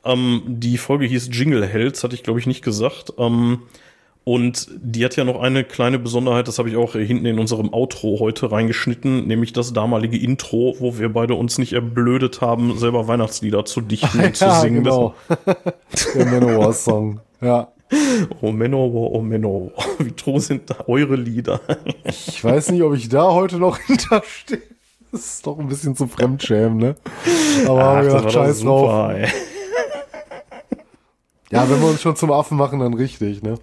Ähm, 0.03 0.41
die 0.45 0.77
Folge 0.77 1.05
hieß 1.05 1.29
Jingle 1.31 1.65
Hells, 1.65 2.03
hatte 2.03 2.15
ich 2.15 2.23
glaube 2.23 2.39
ich 2.39 2.47
nicht 2.47 2.63
gesagt. 2.63 3.13
Ähm, 3.17 3.59
und 4.25 4.67
die 4.75 5.05
hat 5.05 5.15
ja 5.15 5.23
noch 5.23 5.39
eine 5.39 5.63
kleine 5.63 5.99
Besonderheit, 5.99 6.49
das 6.49 6.59
habe 6.59 6.67
ich 6.67 6.75
auch 6.75 6.91
hinten 6.91 7.25
in 7.25 7.39
unserem 7.39 7.73
Outro 7.73 8.19
heute 8.19 8.51
reingeschnitten, 8.51 9.25
nämlich 9.25 9.53
das 9.53 9.71
damalige 9.71 10.17
Intro, 10.17 10.75
wo 10.79 10.99
wir 10.99 11.07
beide 11.07 11.35
uns 11.35 11.57
nicht 11.57 11.71
erblödet 11.71 12.41
haben, 12.41 12.77
selber 12.77 13.07
Weihnachtslieder 13.07 13.63
zu 13.63 13.79
dichten 13.79 14.19
und 14.25 14.35
zu 14.35 14.51
singen. 14.59 14.83
genau. 14.83 15.15
der 16.13 16.25
Manowar-Song. 16.25 17.21
Ja. 17.39 17.69
Oh 18.41 18.51
Manowar, 18.51 19.11
oh 19.13 19.21
Manowar, 19.21 19.71
wie 19.99 20.11
toll 20.11 20.39
sind 20.39 20.69
da 20.69 20.75
eure 20.87 21.15
Lieder? 21.15 21.61
Ich 22.05 22.43
weiß 22.43 22.71
nicht, 22.71 22.81
ob 22.83 22.95
ich 22.95 23.09
da 23.09 23.31
heute 23.31 23.57
noch 23.57 23.77
hinterstehe. 23.85 24.61
Das 25.11 25.21
ist 25.25 25.47
doch 25.47 25.57
ein 25.57 25.67
bisschen 25.67 25.95
zu 25.95 26.07
Fremdschämen, 26.07 26.77
ne? 26.77 26.95
Aber 27.65 27.81
Ach, 27.83 28.01
gedacht, 28.01 28.25
doch 28.25 28.31
scheiß 28.31 28.61
drauf. 28.61 28.81
super. 28.81 29.27
Ja, 31.49 31.69
wenn 31.69 31.79
wir 31.79 31.87
uns 31.87 32.01
schon 32.01 32.15
zum 32.17 32.31
Affen 32.31 32.57
machen, 32.57 32.79
dann 32.79 32.93
richtig, 32.93 33.41
ne? 33.41 33.55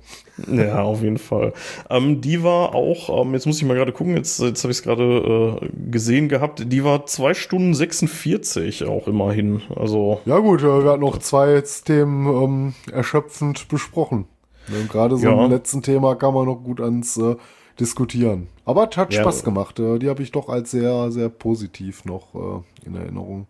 Ja, 0.49 0.83
auf 0.83 1.03
jeden 1.03 1.19
Fall. 1.19 1.53
Ähm, 1.91 2.23
die 2.23 2.43
war 2.43 2.75
auch, 2.75 3.21
ähm, 3.23 3.35
jetzt 3.35 3.47
muss 3.47 3.59
ich 3.59 3.65
mal 3.65 3.75
gerade 3.75 3.93
gucken, 3.93 4.17
jetzt, 4.17 4.41
jetzt 4.41 4.63
habe 4.65 4.73
ich 4.73 4.79
es 4.79 4.83
gerade 4.83 5.59
äh, 5.63 5.69
gesehen 5.91 6.29
gehabt, 6.31 6.73
die 6.73 6.83
war 6.83 7.05
2 7.05 7.35
Stunden 7.35 7.75
46 7.75 8.85
auch 8.85 9.07
immerhin. 9.07 9.61
Also, 9.77 10.21
Ja 10.25 10.39
gut, 10.39 10.63
äh, 10.63 10.83
wir 10.85 10.91
hatten 10.93 11.01
noch 11.03 11.19
zwei 11.19 11.63
Themen 11.85 12.27
ähm, 12.27 12.75
erschöpfend 12.91 13.69
besprochen. 13.69 14.27
Und 14.69 14.89
gerade 14.91 15.19
so 15.19 15.27
Ja. 15.27 15.45
im 15.45 15.51
letzten 15.51 15.83
Thema 15.83 16.15
kann 16.15 16.33
man 16.33 16.47
noch 16.47 16.63
gut 16.63 16.81
ans 16.81 17.19
äh, 17.19 17.37
Diskutieren. 17.79 18.47
Aber 18.65 18.83
hat 18.83 19.13
Ja. 19.13 19.21
Spaß 19.21 19.45
gemacht. 19.45 19.79
Äh, 19.79 19.99
die 19.99 20.09
habe 20.09 20.23
ich 20.23 20.33
doch 20.33 20.49
als 20.49 20.71
sehr, 20.71 21.11
sehr 21.13 21.29
positiv 21.29 22.05
noch 22.07 22.35
äh, 22.35 22.87
in 22.87 22.95
Erinnerung. 22.95 23.47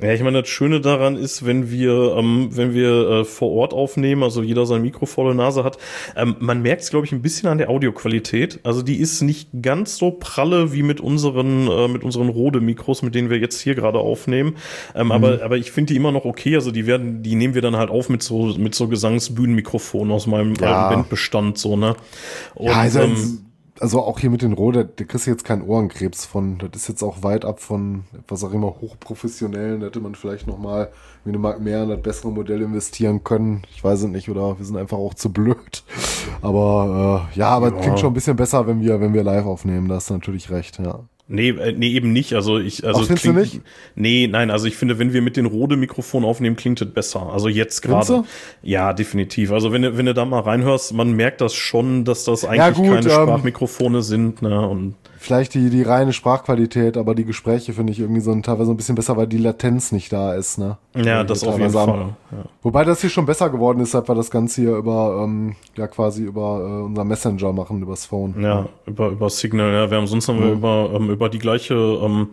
Ja, 0.00 0.12
ich 0.12 0.22
meine, 0.22 0.40
das 0.40 0.48
Schöne 0.48 0.80
daran 0.80 1.16
ist, 1.16 1.46
wenn 1.46 1.70
wir, 1.70 2.16
ähm, 2.18 2.48
wenn 2.50 2.74
wir 2.74 3.08
äh, 3.08 3.24
vor 3.24 3.52
Ort 3.52 3.72
aufnehmen, 3.72 4.24
also 4.24 4.42
jeder 4.42 4.66
sein 4.66 4.82
Mikro 4.82 5.06
volle 5.06 5.36
Nase 5.36 5.62
hat, 5.62 5.78
ähm, 6.16 6.34
man 6.40 6.62
merkt 6.62 6.82
es, 6.82 6.90
glaube 6.90 7.06
ich, 7.06 7.12
ein 7.12 7.22
bisschen 7.22 7.48
an 7.48 7.58
der 7.58 7.70
Audioqualität. 7.70 8.58
Also 8.64 8.82
die 8.82 8.96
ist 8.96 9.22
nicht 9.22 9.50
ganz 9.62 9.96
so 9.96 10.10
pralle 10.10 10.72
wie 10.72 10.82
mit 10.82 11.00
unseren, 11.00 11.68
äh, 11.68 11.86
mit 11.86 12.02
unseren 12.02 12.28
Rode-Mikros, 12.28 13.02
mit 13.02 13.14
denen 13.14 13.30
wir 13.30 13.38
jetzt 13.38 13.60
hier 13.60 13.76
gerade 13.76 13.98
aufnehmen. 13.98 14.56
Ähm, 14.96 15.12
aber, 15.12 15.42
aber 15.44 15.58
ich 15.58 15.70
finde 15.70 15.92
die 15.92 15.96
immer 15.96 16.10
noch 16.10 16.24
okay. 16.24 16.56
Also 16.56 16.72
die 16.72 16.86
werden, 16.86 17.22
die 17.22 17.36
nehmen 17.36 17.54
wir 17.54 17.62
dann 17.62 17.76
halt 17.76 17.90
auf 17.90 18.08
mit 18.08 18.22
so, 18.22 18.46
mit 18.58 18.74
so 18.74 18.88
Gesangsbühnenmikrofonen 18.88 20.12
aus 20.12 20.26
meinem 20.26 20.54
Ja. 20.56 20.86
alten 20.86 20.94
Bandbestand, 20.94 21.56
so, 21.56 21.76
ne? 21.76 21.94
Und, 22.56 22.66
ja, 22.66 22.80
also, 22.80 23.00
ähm, 23.00 23.38
also 23.80 24.02
auch 24.02 24.18
hier 24.20 24.30
mit 24.30 24.42
den 24.42 24.52
Rohr, 24.52 24.72
da, 24.72 24.82
da 24.84 25.04
kriegst 25.04 25.26
du 25.26 25.30
jetzt 25.30 25.44
keinen 25.44 25.62
Ohrenkrebs 25.62 26.24
von. 26.24 26.58
Das 26.58 26.82
ist 26.82 26.88
jetzt 26.88 27.02
auch 27.02 27.22
weit 27.22 27.44
ab 27.44 27.60
von 27.60 28.04
etwas 28.16 28.44
auch 28.44 28.52
immer 28.52 28.68
hochprofessionellen. 28.80 29.80
Da 29.80 29.86
hätte 29.86 30.00
man 30.00 30.14
vielleicht 30.14 30.46
noch 30.46 30.58
mal 30.58 30.90
wie 31.24 31.30
eine 31.30 31.38
Mark 31.38 31.60
mehr 31.60 31.82
in 31.82 31.88
das 31.88 32.00
bessere 32.02 32.30
Modell 32.30 32.62
investieren 32.62 33.24
können. 33.24 33.62
Ich 33.74 33.82
weiß 33.82 34.00
es 34.02 34.08
nicht, 34.08 34.28
oder 34.28 34.58
wir 34.58 34.64
sind 34.64 34.76
einfach 34.76 34.98
auch 34.98 35.14
zu 35.14 35.32
blöd. 35.32 35.82
Aber 36.42 37.28
äh, 37.34 37.38
ja, 37.38 37.48
aber 37.48 37.68
es 37.68 37.72
Ja. 37.74 37.80
klingt 37.80 37.98
schon 38.00 38.10
ein 38.10 38.14
bisschen 38.14 38.36
besser, 38.36 38.66
wenn 38.66 38.80
wir, 38.80 39.00
wenn 39.00 39.12
wir 39.14 39.24
live 39.24 39.46
aufnehmen. 39.46 39.88
Da 39.88 39.96
hast 39.96 40.10
du 40.10 40.14
natürlich 40.14 40.50
recht, 40.50 40.78
ja. 40.78 41.00
Nee, 41.26 41.50
äh, 41.50 41.72
nee, 41.72 41.88
eben 41.88 42.12
nicht. 42.12 42.34
Also 42.34 42.58
ich, 42.58 42.86
also 42.86 43.00
Ach, 43.00 43.06
findest 43.06 43.24
du 43.24 43.32
nicht? 43.32 43.60
Nee, 43.94 44.28
nein, 44.30 44.50
also 44.50 44.66
ich 44.66 44.76
finde, 44.76 44.98
wenn 44.98 45.14
wir 45.14 45.22
mit 45.22 45.36
den 45.36 45.46
Rode-Mikrofonen 45.46 46.28
aufnehmen, 46.28 46.56
klingt 46.56 46.82
es 46.82 46.92
besser. 46.92 47.32
Also 47.32 47.48
jetzt 47.48 47.80
gerade. 47.80 48.24
Ja, 48.62 48.92
definitiv. 48.92 49.50
Also 49.50 49.72
wenn 49.72 49.82
du, 49.82 49.96
wenn 49.96 50.04
du 50.04 50.12
da 50.12 50.26
mal 50.26 50.40
reinhörst, 50.40 50.92
man 50.92 51.12
merkt 51.12 51.40
das 51.40 51.54
schon, 51.54 52.04
dass 52.04 52.24
das 52.24 52.44
eigentlich 52.44 52.76
gut, 52.76 52.86
keine 52.86 53.08
ähm, 53.08 53.22
Sprachmikrofone 53.22 54.02
sind, 54.02 54.42
ne? 54.42 54.68
Und 54.68 54.96
Vielleicht 55.24 55.54
die, 55.54 55.70
die 55.70 55.82
reine 55.82 56.12
Sprachqualität, 56.12 56.98
aber 56.98 57.14
die 57.14 57.24
Gespräche 57.24 57.72
finde 57.72 57.94
ich 57.94 57.98
irgendwie 58.00 58.20
so 58.20 58.30
ein, 58.30 58.42
teilweise 58.42 58.70
ein 58.70 58.76
bisschen 58.76 58.94
besser, 58.94 59.16
weil 59.16 59.26
die 59.26 59.38
Latenz 59.38 59.90
nicht 59.90 60.12
da 60.12 60.34
ist, 60.34 60.58
ne? 60.58 60.76
ja, 60.94 61.22
Die 61.22 61.28
das 61.28 61.42
auf 61.44 61.58
jeden 61.58 61.70
Fall. 61.70 62.14
Ja. 62.30 62.44
Wobei 62.62 62.84
das 62.84 63.00
hier 63.00 63.08
schon 63.08 63.24
besser 63.24 63.48
geworden 63.48 63.80
ist, 63.80 63.92
seit 63.92 64.06
wir 64.06 64.14
das 64.14 64.30
Ganze 64.30 64.60
hier 64.60 64.76
über, 64.76 65.22
ähm, 65.24 65.56
ja 65.76 65.86
quasi 65.86 66.24
über 66.24 66.60
äh, 66.60 66.82
unser 66.84 67.04
Messenger 67.04 67.54
machen, 67.54 67.80
übers 67.80 68.04
Phone. 68.04 68.34
Ja, 68.38 68.66
über, 68.84 69.08
über 69.08 69.30
Signal, 69.30 69.72
ja. 69.72 69.90
Wir 69.90 69.96
haben 69.96 70.06
sonst 70.06 70.28
haben 70.28 70.40
wir 70.40 70.48
Mhm. 70.48 70.52
über, 70.58 70.90
ähm, 70.94 71.08
über 71.08 71.30
die 71.30 71.38
gleiche, 71.38 71.74
ähm, 71.74 72.28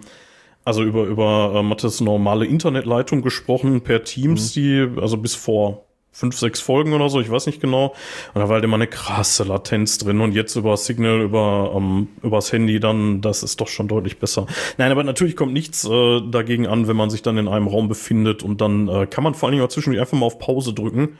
also 0.65 0.83
über, 0.83 1.05
über 1.05 1.53
äh, 1.55 1.63
Mattes 1.63 2.01
normale 2.01 2.45
Internetleitung 2.45 3.21
gesprochen 3.21 3.79
per 3.79 4.03
Teams, 4.03 4.53
Mhm. 4.53 4.59
die, 4.59 4.87
also 5.01 5.15
bis 5.15 5.33
vor 5.33 5.85
fünf, 6.11 6.37
sechs 6.37 6.59
Folgen 6.59 6.93
oder 6.93 7.09
so, 7.09 7.21
ich 7.21 7.31
weiß 7.31 7.45
nicht 7.45 7.61
genau. 7.61 7.95
Und 8.33 8.41
da 8.41 8.49
war 8.49 8.55
halt 8.55 8.63
immer 8.63 8.75
eine 8.75 8.87
krasse 8.87 9.43
Latenz 9.43 9.97
drin 9.97 10.19
und 10.19 10.33
jetzt 10.33 10.55
über 10.55 10.75
Signal, 10.75 11.21
über, 11.21 11.73
ähm, 11.75 12.09
übers 12.21 12.51
Handy 12.51 12.79
dann, 12.79 13.21
das 13.21 13.43
ist 13.43 13.61
doch 13.61 13.67
schon 13.67 13.87
deutlich 13.87 14.19
besser. 14.19 14.45
Nein, 14.77 14.91
aber 14.91 15.03
natürlich 15.03 15.35
kommt 15.35 15.53
nichts 15.53 15.85
äh, 15.85 16.21
dagegen 16.29 16.67
an, 16.67 16.87
wenn 16.87 16.97
man 16.97 17.09
sich 17.09 17.21
dann 17.21 17.37
in 17.37 17.47
einem 17.47 17.67
Raum 17.67 17.87
befindet 17.87 18.43
und 18.43 18.59
dann 18.59 18.89
äh, 18.89 19.07
kann 19.07 19.23
man 19.23 19.33
vor 19.33 19.47
allen 19.47 19.53
Dingen 19.53 19.65
auch 19.65 19.69
zwischendurch 19.71 20.01
einfach 20.01 20.17
mal 20.17 20.25
auf 20.25 20.37
Pause 20.37 20.73
drücken 20.73 21.17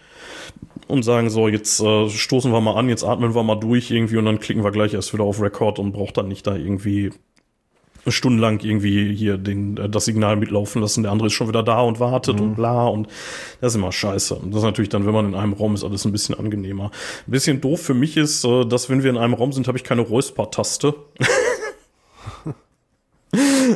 und 0.87 1.03
sagen 1.03 1.29
so, 1.29 1.47
jetzt 1.47 1.79
äh, 1.79 2.09
stoßen 2.09 2.51
wir 2.51 2.59
mal 2.59 2.75
an, 2.75 2.89
jetzt 2.89 3.03
atmen 3.03 3.33
wir 3.33 3.43
mal 3.43 3.55
durch 3.55 3.91
irgendwie 3.91 4.17
und 4.17 4.25
dann 4.25 4.39
klicken 4.39 4.63
wir 4.63 4.71
gleich 4.71 4.93
erst 4.93 5.13
wieder 5.13 5.23
auf 5.23 5.41
Record 5.41 5.79
und 5.79 5.93
braucht 5.93 6.17
dann 6.17 6.27
nicht 6.27 6.45
da 6.45 6.55
irgendwie 6.55 7.11
stundenlang 8.08 8.60
irgendwie 8.62 9.16
hier 9.16 9.38
den, 9.38 9.78
äh, 9.78 9.89
das 9.89 10.06
Signal 10.06 10.36
mitlaufen 10.36 10.82
lassen. 10.82 11.04
Der 11.04 11.12
andere 11.12 11.28
ist 11.28 11.34
schon 11.34 11.47
wieder 11.47 11.64
da 11.64 11.82
und 11.82 11.99
wartet 11.99 12.39
und 12.39 12.56
bla 12.56 12.88
und 12.88 13.08
das 13.60 13.74
ist 13.74 13.78
immer 13.78 13.91
scheiße. 13.91 14.36
Und 14.36 14.52
das 14.52 14.60
ist 14.60 14.66
natürlich 14.66 14.89
dann, 14.89 15.06
wenn 15.06 15.14
man 15.14 15.28
in 15.28 15.36
einem 15.36 15.54
Raum 15.54 15.76
ist, 15.76 15.84
alles 15.84 16.06
ein 16.06 16.12
bisschen 16.12 16.38
angenehmer. 16.38 16.91
Ein 17.28 17.32
bisschen 17.32 17.62
doof 17.62 17.82
für 17.82 17.93
mich 17.93 18.18
ist, 18.18 18.43
äh, 18.45 18.66
dass 18.66 18.89
wenn 18.89 19.04
wir 19.04 19.10
in 19.10 19.18
einem 19.18 19.34
Raum 19.34 19.52
sind, 19.52 19.68
habe 19.68 19.78
ich 19.78 19.84
keine 19.84 20.02
Räusper-Taste. 20.02 20.95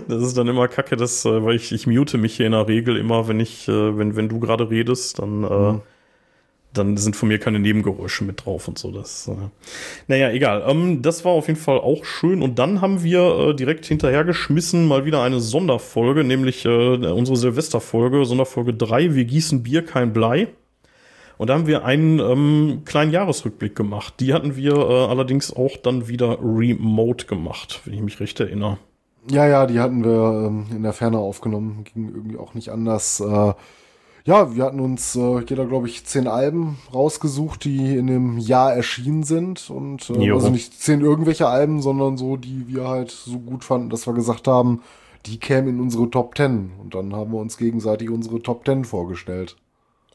Das 0.09 0.21
ist 0.21 0.37
dann 0.37 0.49
immer 0.49 0.67
kacke, 0.67 0.97
das, 0.97 1.23
äh, 1.23 1.43
weil 1.43 1.55
ich, 1.55 1.71
ich 1.71 1.87
mute 1.87 2.17
mich 2.17 2.35
hier 2.35 2.45
in 2.45 2.51
der 2.51 2.67
Regel 2.67 2.97
immer, 2.97 3.29
wenn 3.29 3.39
ich, 3.39 3.67
äh, 3.69 3.97
wenn, 3.97 4.17
wenn 4.17 4.27
du 4.27 4.41
gerade 4.41 4.69
redest, 4.69 5.19
dann, 5.19 5.43
äh, 5.43 5.79
dann 6.77 6.97
sind 6.97 7.15
von 7.15 7.29
mir 7.29 7.39
keine 7.39 7.59
Nebengeräusche 7.59 8.23
mit 8.23 8.45
drauf 8.45 8.67
und 8.67 8.77
so. 8.77 8.91
Das, 8.91 9.27
äh, 9.27 9.33
naja, 10.07 10.31
egal. 10.31 10.63
Ähm, 10.67 11.01
das 11.01 11.25
war 11.25 11.31
auf 11.31 11.47
jeden 11.47 11.59
Fall 11.59 11.79
auch 11.79 12.05
schön. 12.05 12.41
Und 12.41 12.59
dann 12.59 12.81
haben 12.81 13.03
wir 13.03 13.49
äh, 13.49 13.55
direkt 13.55 13.85
hinterhergeschmissen 13.85 14.87
mal 14.87 15.05
wieder 15.05 15.21
eine 15.21 15.39
Sonderfolge, 15.39 16.23
nämlich 16.23 16.65
äh, 16.65 16.69
unsere 16.69 17.37
Silvesterfolge, 17.37 18.25
Sonderfolge 18.25 18.73
3, 18.73 19.15
Wir 19.15 19.25
gießen 19.25 19.63
Bier, 19.63 19.85
kein 19.85 20.13
Blei. 20.13 20.47
Und 21.37 21.49
da 21.49 21.55
haben 21.55 21.67
wir 21.67 21.83
einen 21.83 22.19
ähm, 22.19 22.81
kleinen 22.85 23.11
Jahresrückblick 23.11 23.75
gemacht. 23.75 24.15
Die 24.19 24.33
hatten 24.33 24.55
wir 24.55 24.73
äh, 24.73 25.05
allerdings 25.07 25.53
auch 25.53 25.75
dann 25.77 26.07
wieder 26.07 26.37
remote 26.41 27.25
gemacht, 27.25 27.81
wenn 27.85 27.93
ich 27.93 28.01
mich 28.01 28.19
recht 28.19 28.39
erinnere. 28.39 28.77
Ja, 29.29 29.47
ja, 29.47 29.65
die 29.65 29.79
hatten 29.79 30.03
wir 30.03 30.47
ähm, 30.47 30.67
in 30.71 30.83
der 30.83 30.93
Ferne 30.93 31.17
aufgenommen. 31.17 31.83
Ging 31.83 32.09
irgendwie 32.09 32.37
auch 32.37 32.53
nicht 32.53 32.69
anders. 32.69 33.19
Äh, 33.19 33.53
ja, 34.25 34.55
wir 34.55 34.63
hatten 34.63 34.79
uns 34.79 35.15
äh, 35.15 35.39
jeder, 35.47 35.65
glaube 35.65 35.87
ich, 35.87 36.03
zehn 36.05 36.27
Alben 36.27 36.79
rausgesucht, 36.91 37.63
die 37.63 37.95
in 37.95 38.07
dem 38.07 38.39
Jahr 38.39 38.73
erschienen 38.73 39.21
sind. 39.23 39.69
Und 39.69 40.09
äh, 40.09 40.13
Jo. 40.13 40.35
also 40.35 40.49
nicht 40.49 40.81
zehn 40.81 41.01
irgendwelche 41.01 41.47
Alben, 41.47 41.81
sondern 41.81 42.17
so, 42.17 42.35
die 42.35 42.67
wir 42.67 42.87
halt 42.87 43.11
so 43.11 43.37
gut 43.37 43.63
fanden, 43.63 43.91
dass 43.91 44.07
wir 44.07 44.13
gesagt 44.13 44.47
haben, 44.47 44.81
die 45.27 45.39
kämen 45.39 45.69
in 45.69 45.79
unsere 45.79 46.09
Top 46.09 46.33
Ten. 46.33 46.71
Und 46.81 46.95
dann 46.95 47.15
haben 47.15 47.31
wir 47.31 47.39
uns 47.39 47.57
gegenseitig 47.57 48.09
unsere 48.09 48.41
Top 48.41 48.65
Ten 48.65 48.83
vorgestellt. 48.83 49.57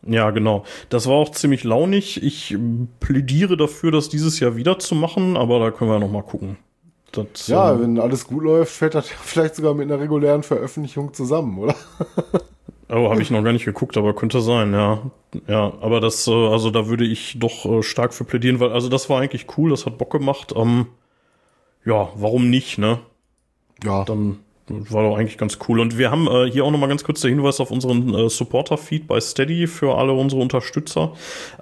Ja, 0.04 0.30
genau. 0.30 0.64
Das 0.88 1.06
war 1.06 1.14
auch 1.14 1.30
ziemlich 1.30 1.62
launig. 1.62 2.20
Ich 2.22 2.50
ähm, 2.50 2.88
plädiere 2.98 3.56
dafür, 3.56 3.92
das 3.92 4.08
dieses 4.08 4.40
Jahr 4.40 4.56
wieder 4.56 4.80
zu 4.80 4.96
machen, 4.96 5.36
aber 5.36 5.60
da 5.60 5.70
können 5.70 5.90
wir 5.90 6.00
noch 6.00 6.10
mal 6.10 6.22
gucken. 6.22 6.56
Das, 7.12 7.46
ja, 7.46 7.74
äh, 7.74 7.80
wenn 7.80 8.00
alles 8.00 8.26
gut 8.26 8.42
läuft, 8.42 8.72
fällt 8.72 8.96
das 8.96 9.08
vielleicht 9.22 9.54
sogar 9.54 9.74
mit 9.74 9.90
einer 9.90 10.00
regulären 10.00 10.42
Veröffentlichung 10.42 11.14
zusammen, 11.14 11.58
oder? 11.58 11.76
Oh, 12.92 13.08
habe 13.08 13.22
ich 13.22 13.30
noch 13.30 13.44
gar 13.44 13.52
nicht 13.52 13.64
geguckt, 13.64 13.96
aber 13.96 14.14
könnte 14.14 14.40
sein, 14.40 14.72
ja. 14.72 15.10
Ja, 15.46 15.72
aber 15.80 16.00
das, 16.00 16.26
äh, 16.26 16.32
also 16.32 16.70
da 16.70 16.88
würde 16.88 17.04
ich 17.04 17.38
doch 17.38 17.64
äh, 17.64 17.82
stark 17.82 18.12
für 18.12 18.24
plädieren, 18.24 18.58
weil, 18.58 18.72
also 18.72 18.88
das 18.88 19.08
war 19.08 19.20
eigentlich 19.20 19.46
cool, 19.56 19.70
das 19.70 19.86
hat 19.86 19.96
Bock 19.96 20.10
gemacht. 20.10 20.52
Ähm, 20.56 20.86
ja, 21.84 22.08
warum 22.16 22.50
nicht, 22.50 22.78
ne? 22.78 22.98
Ja. 23.84 24.04
Dann 24.04 24.40
war 24.70 25.02
doch 25.02 25.16
eigentlich 25.16 25.38
ganz 25.38 25.58
cool. 25.68 25.80
Und 25.80 25.98
wir 25.98 26.10
haben 26.10 26.26
äh, 26.26 26.50
hier 26.50 26.64
auch 26.64 26.70
nochmal 26.70 26.88
ganz 26.88 27.04
kurz 27.04 27.20
der 27.20 27.30
Hinweis 27.30 27.60
auf 27.60 27.70
unseren 27.70 28.14
äh, 28.14 28.28
Supporter-Feed 28.28 29.06
bei 29.06 29.20
Steady 29.20 29.66
für 29.66 29.96
alle 29.96 30.12
unsere 30.12 30.40
Unterstützer. 30.40 31.12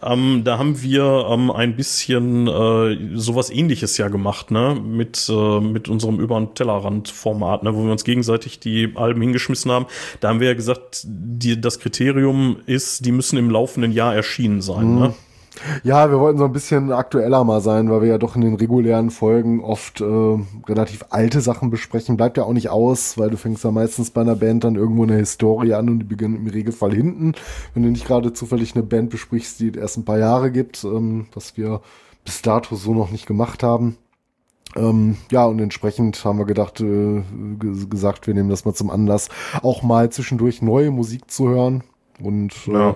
Ähm, 0.02 0.42
da 0.44 0.58
haben 0.58 0.82
wir 0.82 1.26
ähm, 1.30 1.50
ein 1.50 1.76
bisschen 1.76 2.46
äh, 2.46 3.16
sowas 3.16 3.50
ähnliches 3.50 3.96
ja 3.98 4.08
gemacht, 4.08 4.50
ne? 4.50 4.80
Mit, 4.80 5.28
äh, 5.28 5.60
mit 5.60 5.88
unserem 5.88 6.20
über 6.20 6.38
den 6.38 6.54
Tellerrand-Format, 6.54 7.62
ne? 7.62 7.74
wo 7.74 7.84
wir 7.84 7.92
uns 7.92 8.04
gegenseitig 8.04 8.60
die 8.60 8.92
Alben 8.94 9.20
hingeschmissen 9.20 9.70
haben. 9.70 9.86
Da 10.20 10.28
haben 10.28 10.40
wir 10.40 10.48
ja 10.48 10.54
gesagt, 10.54 11.02
die, 11.04 11.60
das 11.60 11.78
Kriterium 11.78 12.56
ist, 12.66 13.04
die 13.04 13.12
müssen 13.12 13.38
im 13.38 13.50
laufenden 13.50 13.92
Jahr 13.92 14.14
erschienen 14.14 14.60
sein. 14.60 14.94
Mhm. 14.94 15.00
Ne? 15.00 15.14
Ja, 15.82 16.10
wir 16.10 16.20
wollten 16.20 16.38
so 16.38 16.44
ein 16.44 16.52
bisschen 16.52 16.92
aktueller 16.92 17.44
mal 17.44 17.60
sein, 17.60 17.90
weil 17.90 18.02
wir 18.02 18.08
ja 18.08 18.18
doch 18.18 18.36
in 18.36 18.42
den 18.42 18.54
regulären 18.54 19.10
Folgen 19.10 19.62
oft 19.62 20.00
äh, 20.00 20.38
relativ 20.66 21.06
alte 21.10 21.40
Sachen 21.40 21.70
besprechen. 21.70 22.16
Bleibt 22.16 22.36
ja 22.36 22.44
auch 22.44 22.52
nicht 22.52 22.70
aus, 22.70 23.18
weil 23.18 23.30
du 23.30 23.36
fängst 23.36 23.64
ja 23.64 23.70
meistens 23.70 24.10
bei 24.10 24.20
einer 24.20 24.36
Band 24.36 24.64
dann 24.64 24.76
irgendwo 24.76 25.02
eine 25.02 25.16
Historie 25.16 25.74
an 25.74 25.88
und 25.88 25.98
die 26.00 26.04
beginnt 26.04 26.36
im 26.36 26.46
Regelfall 26.46 26.92
hinten. 26.92 27.32
Wenn 27.74 27.82
du 27.82 27.90
nicht 27.90 28.06
gerade 28.06 28.32
zufällig 28.32 28.74
eine 28.74 28.84
Band 28.84 29.10
besprichst, 29.10 29.60
die 29.60 29.72
erst 29.72 29.96
ein 29.96 30.04
paar 30.04 30.18
Jahre 30.18 30.50
gibt, 30.50 30.84
ähm, 30.84 31.26
was 31.34 31.56
wir 31.56 31.80
bis 32.24 32.42
dato 32.42 32.76
so 32.76 32.94
noch 32.94 33.10
nicht 33.10 33.26
gemacht 33.26 33.62
haben. 33.62 33.96
Ähm, 34.76 35.16
ja, 35.30 35.44
und 35.46 35.58
entsprechend 35.60 36.24
haben 36.24 36.38
wir 36.38 36.44
gedacht, 36.44 36.80
äh, 36.80 37.22
gesagt, 37.58 38.26
wir 38.26 38.34
nehmen 38.34 38.50
das 38.50 38.64
mal 38.64 38.74
zum 38.74 38.90
Anlass, 38.90 39.28
auch 39.62 39.82
mal 39.82 40.10
zwischendurch 40.10 40.62
neue 40.62 40.90
Musik 40.90 41.30
zu 41.30 41.48
hören. 41.48 41.82
Und 42.22 42.52
äh, 42.66 42.72
ja. 42.72 42.90
Äh, 42.90 42.94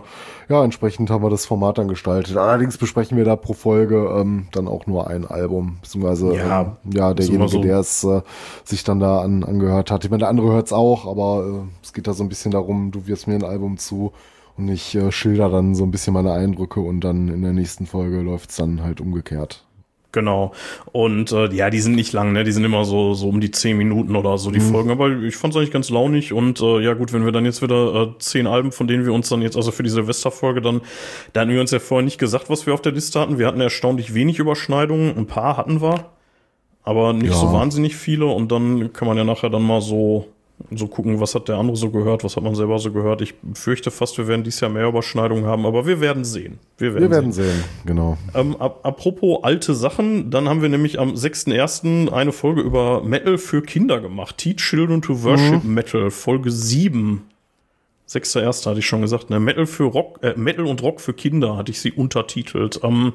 ja, 0.48 0.64
entsprechend 0.64 1.10
haben 1.10 1.22
wir 1.22 1.30
das 1.30 1.46
Format 1.46 1.78
dann 1.78 1.88
gestaltet. 1.88 2.36
Allerdings 2.36 2.76
besprechen 2.76 3.16
wir 3.16 3.24
da 3.24 3.36
pro 3.36 3.52
Folge 3.52 4.12
ähm, 4.16 4.48
dann 4.52 4.68
auch 4.68 4.86
nur 4.86 5.06
ein 5.08 5.26
Album, 5.26 5.78
beziehungsweise 5.82 6.34
ja, 6.34 6.62
ähm, 6.62 6.92
ja 6.92 7.14
derjenige, 7.14 7.48
so. 7.48 7.62
der 7.62 7.78
es 7.78 8.04
äh, 8.04 8.22
sich 8.64 8.84
dann 8.84 9.00
da 9.00 9.20
an, 9.20 9.44
angehört 9.44 9.90
hat. 9.90 10.04
Ich 10.04 10.10
meine, 10.10 10.20
der 10.20 10.28
andere 10.28 10.52
hört 10.52 10.66
es 10.66 10.72
auch, 10.72 11.06
aber 11.06 11.46
äh, 11.46 11.68
es 11.82 11.92
geht 11.92 12.06
da 12.06 12.12
so 12.12 12.24
ein 12.24 12.28
bisschen 12.28 12.50
darum, 12.50 12.90
du 12.90 13.06
wirst 13.06 13.28
mir 13.28 13.34
ein 13.34 13.44
Album 13.44 13.78
zu 13.78 14.12
und 14.56 14.68
ich 14.68 14.94
äh, 14.94 15.10
schilder 15.12 15.48
dann 15.48 15.74
so 15.74 15.84
ein 15.84 15.90
bisschen 15.90 16.14
meine 16.14 16.32
Eindrücke 16.32 16.80
und 16.80 17.00
dann 17.00 17.28
in 17.28 17.42
der 17.42 17.52
nächsten 17.52 17.86
Folge 17.86 18.20
läuft 18.20 18.50
es 18.50 18.56
dann 18.56 18.82
halt 18.82 19.00
umgekehrt. 19.00 19.64
Genau. 20.12 20.52
Und 20.92 21.32
äh, 21.32 21.52
ja, 21.54 21.70
die 21.70 21.80
sind 21.80 21.94
nicht 21.94 22.12
lang, 22.12 22.32
ne? 22.32 22.44
Die 22.44 22.52
sind 22.52 22.64
immer 22.64 22.84
so, 22.84 23.14
so 23.14 23.30
um 23.30 23.40
die 23.40 23.50
zehn 23.50 23.78
Minuten 23.78 24.14
oder 24.14 24.36
so, 24.36 24.50
die 24.50 24.60
mhm. 24.60 24.70
Folgen. 24.70 24.90
Aber 24.90 25.08
ich 25.08 25.36
fand 25.36 25.54
es 25.54 25.56
eigentlich 25.56 25.72
ganz 25.72 25.88
launig. 25.88 26.34
Und 26.34 26.60
äh, 26.60 26.80
ja, 26.80 26.92
gut, 26.92 27.14
wenn 27.14 27.24
wir 27.24 27.32
dann 27.32 27.46
jetzt 27.46 27.62
wieder 27.62 27.94
äh, 27.94 28.18
zehn 28.18 28.46
Alben, 28.46 28.72
von 28.72 28.86
denen 28.86 29.06
wir 29.06 29.14
uns 29.14 29.30
dann 29.30 29.40
jetzt, 29.40 29.56
also 29.56 29.70
für 29.72 29.82
die 29.82 29.88
Silvesterfolge, 29.90 30.60
dann, 30.60 30.82
da 31.32 31.40
hatten 31.40 31.50
wir 31.50 31.60
uns 31.62 31.70
ja 31.70 31.78
vorher 31.78 32.04
nicht 32.04 32.18
gesagt, 32.18 32.50
was 32.50 32.66
wir 32.66 32.74
auf 32.74 32.82
der 32.82 32.92
Liste 32.92 33.18
hatten. 33.18 33.38
Wir 33.38 33.46
hatten 33.46 33.60
erstaunlich 33.60 34.12
wenig 34.12 34.38
Überschneidungen. 34.38 35.16
Ein 35.16 35.26
paar 35.26 35.56
hatten 35.56 35.80
wir, 35.80 36.10
aber 36.82 37.14
nicht 37.14 37.32
ja. 37.32 37.36
so 37.36 37.50
wahnsinnig 37.52 37.96
viele. 37.96 38.26
Und 38.26 38.52
dann 38.52 38.92
kann 38.92 39.08
man 39.08 39.16
ja 39.16 39.24
nachher 39.24 39.48
dann 39.48 39.62
mal 39.62 39.80
so 39.80 40.28
so 40.70 40.86
gucken, 40.86 41.20
was 41.20 41.34
hat 41.34 41.48
der 41.48 41.56
andere 41.56 41.76
so 41.76 41.90
gehört, 41.90 42.24
was 42.24 42.36
hat 42.36 42.42
man 42.42 42.54
selber 42.54 42.78
so 42.78 42.92
gehört. 42.92 43.20
Ich 43.20 43.34
fürchte 43.54 43.90
fast, 43.90 44.18
wir 44.18 44.28
werden 44.28 44.44
dieses 44.44 44.60
Jahr 44.60 44.70
mehr 44.70 44.86
Überschneidungen 44.86 45.46
haben, 45.46 45.66
aber 45.66 45.86
wir 45.86 46.00
werden 46.00 46.24
sehen. 46.24 46.58
Wir 46.78 46.94
werden, 46.94 47.04
wir 47.04 47.10
werden 47.10 47.32
sehen. 47.32 47.44
sehen. 47.44 47.64
genau. 47.84 48.18
Ähm, 48.34 48.56
ap 48.58 48.84
apropos 48.84 49.42
alte 49.42 49.74
Sachen, 49.74 50.30
dann 50.30 50.48
haben 50.48 50.62
wir 50.62 50.68
nämlich 50.68 50.98
am 50.98 51.14
6.1. 51.14 52.12
eine 52.12 52.32
Folge 52.32 52.60
über 52.62 53.02
Metal 53.02 53.38
für 53.38 53.62
Kinder 53.62 54.00
gemacht. 54.00 54.38
Teach 54.38 54.56
Children 54.56 55.02
to 55.02 55.22
Worship 55.22 55.64
mhm. 55.64 55.74
Metal, 55.74 56.10
Folge 56.10 56.50
7. 56.50 57.22
6.1. 58.08 58.66
hatte 58.66 58.78
ich 58.78 58.86
schon 58.86 59.00
gesagt, 59.00 59.30
ne? 59.30 59.40
Metal 59.40 59.66
für 59.66 59.84
Rock, 59.84 60.18
äh, 60.22 60.34
Metal 60.36 60.66
und 60.66 60.82
Rock 60.82 61.00
für 61.00 61.14
Kinder 61.14 61.56
hatte 61.56 61.70
ich 61.70 61.80
sie 61.80 61.92
untertitelt. 61.92 62.80
Ähm, 62.82 63.14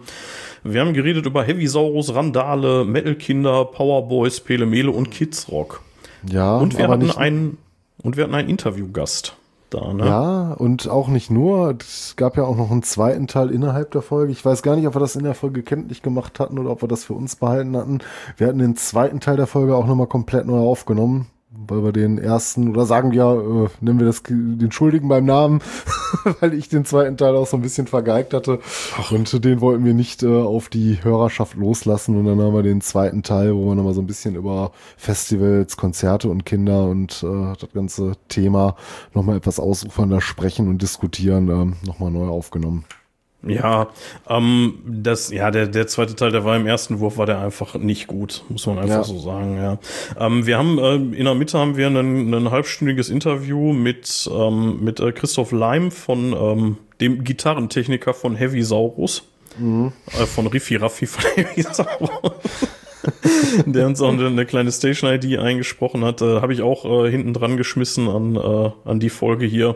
wir 0.64 0.82
haben 0.82 0.94
geredet 0.94 1.26
über 1.26 1.44
Heavy 1.44 1.68
Saurus, 1.68 2.14
Randale, 2.14 2.84
Metal 2.84 3.16
Kinder, 3.16 3.66
Powerboys, 3.66 4.40
Pelemele 4.40 4.92
und 4.92 5.12
Kids 5.12 5.52
Rock. 5.52 5.82
Ja, 6.30 6.58
und 6.58 6.78
wir 6.78 6.88
hatten 6.88 7.12
einen 7.12 7.58
und 8.04 8.18
wir 8.18 8.24
hatten 8.24 8.36
einen 8.36 8.50
Interviewgast 8.50 9.36
da, 9.70 9.94
ne? 9.94 10.06
Ja, 10.06 10.54
und 10.54 10.88
auch 10.88 11.08
nicht 11.08 11.30
nur, 11.30 11.76
es 11.80 12.16
gab 12.16 12.38
ja 12.38 12.44
auch 12.44 12.56
noch 12.56 12.72
einen 12.72 12.84
zweiten 12.84 13.28
Teil 13.28 13.50
innerhalb 13.50 13.92
der 13.92 14.02
Folge. 14.02 14.32
Ich 14.32 14.46
weiß 14.46 14.64
gar 14.64 14.76
nicht, 14.76 14.88
ob 14.88 14.96
wir 14.96 15.00
das 15.00 15.16
in 15.16 15.24
der 15.24 15.34
Folge 15.34 15.64
kenntlich 15.64 16.02
gemacht 16.02 16.40
hatten 16.40 16.58
oder 16.58 16.70
ob 16.70 16.82
wir 16.82 16.88
das 16.88 17.04
für 17.04 17.14
uns 17.14 17.36
behalten 17.36 17.76
hatten. 17.76 18.00
Wir 18.38 18.48
hatten 18.48 18.60
den 18.60 18.76
zweiten 18.76 19.20
Teil 19.20 19.36
der 19.36 19.48
Folge 19.48 19.76
auch 19.76 19.86
nochmal 19.86 20.08
komplett 20.08 20.46
neu 20.46 20.60
aufgenommen 20.60 21.28
weil 21.66 21.84
wir 21.84 21.92
den 21.92 22.18
ersten, 22.18 22.70
oder 22.70 22.86
sagen 22.86 23.12
wir, 23.12 23.24
äh, 23.24 23.84
nennen 23.84 24.00
wir 24.00 24.06
das 24.06 24.24
den 24.24 24.72
Schuldigen 24.72 25.08
beim 25.08 25.26
Namen, 25.26 25.62
weil 26.40 26.54
ich 26.54 26.70
den 26.70 26.86
zweiten 26.86 27.18
Teil 27.18 27.36
auch 27.36 27.48
so 27.48 27.58
ein 27.58 27.62
bisschen 27.62 27.88
vergeigt 27.88 28.34
hatte. 28.34 28.60
Und 29.12 29.44
den 29.44 29.62
wollten 29.62 29.86
wir 29.86 29.94
nicht 29.94 30.24
äh, 30.24 30.28
auf 30.28 30.70
die 30.70 31.04
Hörerschaft 31.04 31.56
loslassen. 31.56 32.18
Und 32.18 32.26
dann 32.26 32.40
haben 32.40 32.54
wir 32.54 32.64
den 32.64 32.82
zweiten 32.82 33.24
Teil, 33.24 33.56
wo 33.56 33.70
wir 33.70 33.76
nochmal 33.76 33.94
so 33.94 34.02
ein 34.02 34.08
bisschen 34.08 34.36
über 34.36 34.72
Festivals, 34.98 35.78
Konzerte 35.78 36.30
und 36.30 36.46
Kinder 36.46 36.86
und 36.86 37.24
äh, 37.24 37.54
das 37.60 37.72
ganze 37.74 38.14
Thema 38.28 38.76
nochmal 39.14 39.38
etwas 39.38 39.60
ausufernder 39.60 40.22
sprechen 40.22 40.68
und 40.68 40.82
diskutieren, 40.82 41.50
äh, 41.50 41.88
nochmal 41.88 42.12
neu 42.12 42.28
aufgenommen. 42.28 42.86
Ja, 43.46 43.90
ähm, 44.28 44.80
das, 44.86 45.32
ja, 45.32 45.52
der, 45.52 45.68
der 45.68 45.88
zweite 45.88 46.16
Teil, 46.16 46.32
der 46.32 46.44
war 46.44 46.56
im 46.56 46.66
ersten 46.66 47.00
Wurf, 47.00 47.18
war 47.18 47.28
der 47.28 47.40
einfach 47.40 47.76
nicht 47.76 48.08
gut, 48.08 48.44
muss 48.50 48.66
man 48.66 48.80
einfach 48.80 48.98
ja. 48.98 49.04
so 49.04 49.20
sagen, 49.20 49.58
ja. 49.58 49.78
Ähm, 50.20 50.48
wir 50.48 50.58
haben, 50.58 50.80
äh, 50.80 50.96
in 50.96 51.26
der 51.26 51.36
Mitte 51.36 51.60
haben 51.60 51.78
wir 51.78 51.88
ein, 51.88 52.34
ein 52.34 52.52
halbstündiges 52.52 53.10
Interview 53.10 53.74
mit, 53.74 54.30
ähm, 54.34 54.84
mit 54.84 55.00
äh, 55.00 55.12
Christoph 55.12 55.52
Leim 55.52 55.92
von 55.92 56.34
ähm, 56.34 56.78
dem 57.00 57.24
Gitarrentechniker 57.24 58.14
von 58.14 58.36
Heavy 58.36 58.64
Saurus. 58.64 59.24
Mhm. 59.60 59.94
Äh, 60.08 60.26
von 60.26 60.48
Riffi 60.48 60.76
Raffi 60.76 61.06
von 61.06 61.24
Heavy 61.36 61.62
Saurus. 61.62 62.32
der 63.66 63.86
uns 63.86 64.02
auch 64.02 64.12
eine, 64.12 64.28
eine 64.28 64.46
kleine 64.46 64.72
Station-ID 64.72 65.38
eingesprochen 65.38 66.04
hat, 66.04 66.22
äh, 66.22 66.42
habe 66.42 66.54
ich 66.54 66.64
auch 66.64 67.06
äh, 67.06 67.12
hinten 67.12 67.34
dran 67.34 67.56
geschmissen 67.56 68.10
an, 68.10 68.36
äh, 68.36 68.72
an 68.84 69.00
die 69.00 69.10
Folge 69.10 69.46
hier. 69.46 69.76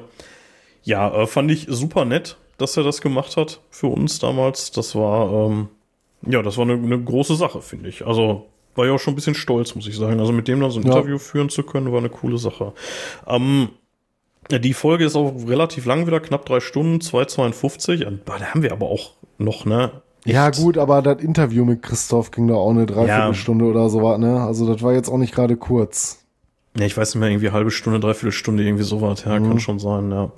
Ja, 0.83 1.13
äh, 1.13 1.27
fand 1.27 1.51
ich 1.51 1.67
super 1.69 2.05
nett 2.05 2.37
dass 2.61 2.77
er 2.77 2.83
das 2.83 3.01
gemacht 3.01 3.37
hat 3.37 3.59
für 3.69 3.87
uns 3.87 4.19
damals. 4.19 4.71
Das 4.71 4.95
war, 4.95 5.49
ähm, 5.49 5.69
ja, 6.25 6.41
das 6.41 6.57
war 6.57 6.63
eine, 6.63 6.73
eine 6.73 7.01
große 7.01 7.35
Sache, 7.35 7.61
finde 7.61 7.89
ich. 7.89 8.05
Also 8.05 8.45
war 8.75 8.85
ja 8.85 8.93
auch 8.93 8.99
schon 8.99 9.13
ein 9.13 9.15
bisschen 9.15 9.35
stolz, 9.35 9.75
muss 9.75 9.87
ich 9.87 9.97
sagen. 9.97 10.19
Also 10.19 10.31
mit 10.31 10.47
dem 10.47 10.59
dann 10.59 10.71
so 10.71 10.79
ein 10.79 10.85
ja. 10.85 10.93
Interview 10.93 11.17
führen 11.17 11.49
zu 11.49 11.63
können, 11.63 11.91
war 11.91 11.99
eine 11.99 12.09
coole 12.09 12.37
Sache. 12.37 12.73
Ähm, 13.27 13.69
die 14.49 14.73
Folge 14.73 15.05
ist 15.05 15.15
auch 15.15 15.33
relativ 15.47 15.85
lang 15.85 16.07
wieder, 16.07 16.19
knapp 16.19 16.45
drei 16.45 16.59
Stunden, 16.59 16.99
2,52. 16.99 18.19
Da 18.25 18.39
haben 18.39 18.63
wir 18.63 18.71
aber 18.71 18.87
auch 18.87 19.11
noch, 19.37 19.65
ne? 19.65 19.91
Echt? 20.23 20.33
Ja, 20.33 20.49
gut, 20.51 20.77
aber 20.77 21.01
das 21.01 21.21
Interview 21.21 21.65
mit 21.65 21.81
Christoph 21.81 22.31
ging 22.31 22.47
da 22.47 22.53
auch 22.53 22.69
eine 22.69 22.85
Dreiviertelstunde 22.85 23.65
ja. 23.65 23.71
oder 23.71 23.89
so 23.89 24.03
was, 24.03 24.19
ne? 24.19 24.41
Also 24.41 24.71
das 24.71 24.83
war 24.83 24.93
jetzt 24.93 25.09
auch 25.09 25.17
nicht 25.17 25.33
gerade 25.33 25.57
kurz. 25.57 26.19
Ja, 26.77 26.85
ich 26.85 26.95
weiß 26.95 27.15
nicht 27.15 27.19
mehr, 27.19 27.29
irgendwie 27.29 27.51
halbe 27.51 27.71
Stunde, 27.71 27.99
dreiviertel 27.99 28.31
Stunde, 28.31 28.63
irgendwie 28.63 28.83
sowas. 28.83 29.23
Ja, 29.25 29.39
mhm. 29.39 29.47
kann 29.47 29.59
schon 29.59 29.79
sein, 29.79 30.11
ja. 30.11 30.31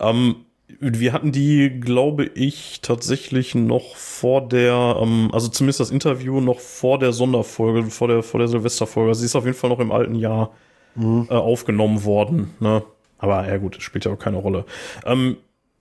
Ähm, 0.00 0.36
wir 0.68 1.12
hatten 1.12 1.32
die, 1.32 1.80
glaube 1.80 2.24
ich, 2.24 2.80
tatsächlich 2.82 3.54
noch 3.54 3.96
vor 3.96 4.46
der, 4.46 4.98
ähm, 5.00 5.30
also 5.32 5.48
zumindest 5.48 5.80
das 5.80 5.90
Interview 5.90 6.40
noch 6.40 6.60
vor 6.60 6.98
der 6.98 7.12
Sonderfolge, 7.12 7.84
vor 7.90 8.08
der, 8.08 8.22
vor 8.22 8.38
der 8.38 8.48
Silvesterfolge. 8.48 9.10
Also 9.10 9.20
sie 9.20 9.26
ist 9.26 9.36
auf 9.36 9.44
jeden 9.44 9.56
Fall 9.56 9.70
noch 9.70 9.78
im 9.78 9.92
alten 9.92 10.16
Jahr 10.16 10.50
mhm. 10.96 11.28
äh, 11.30 11.34
aufgenommen 11.34 12.04
worden. 12.04 12.54
Ne? 12.58 12.82
Aber 13.18 13.48
ja 13.48 13.56
gut, 13.58 13.80
spielt 13.80 14.04
ja 14.04 14.12
auch 14.12 14.18
keine 14.18 14.38
Rolle. 14.38 14.64
Ähm, 15.04 15.36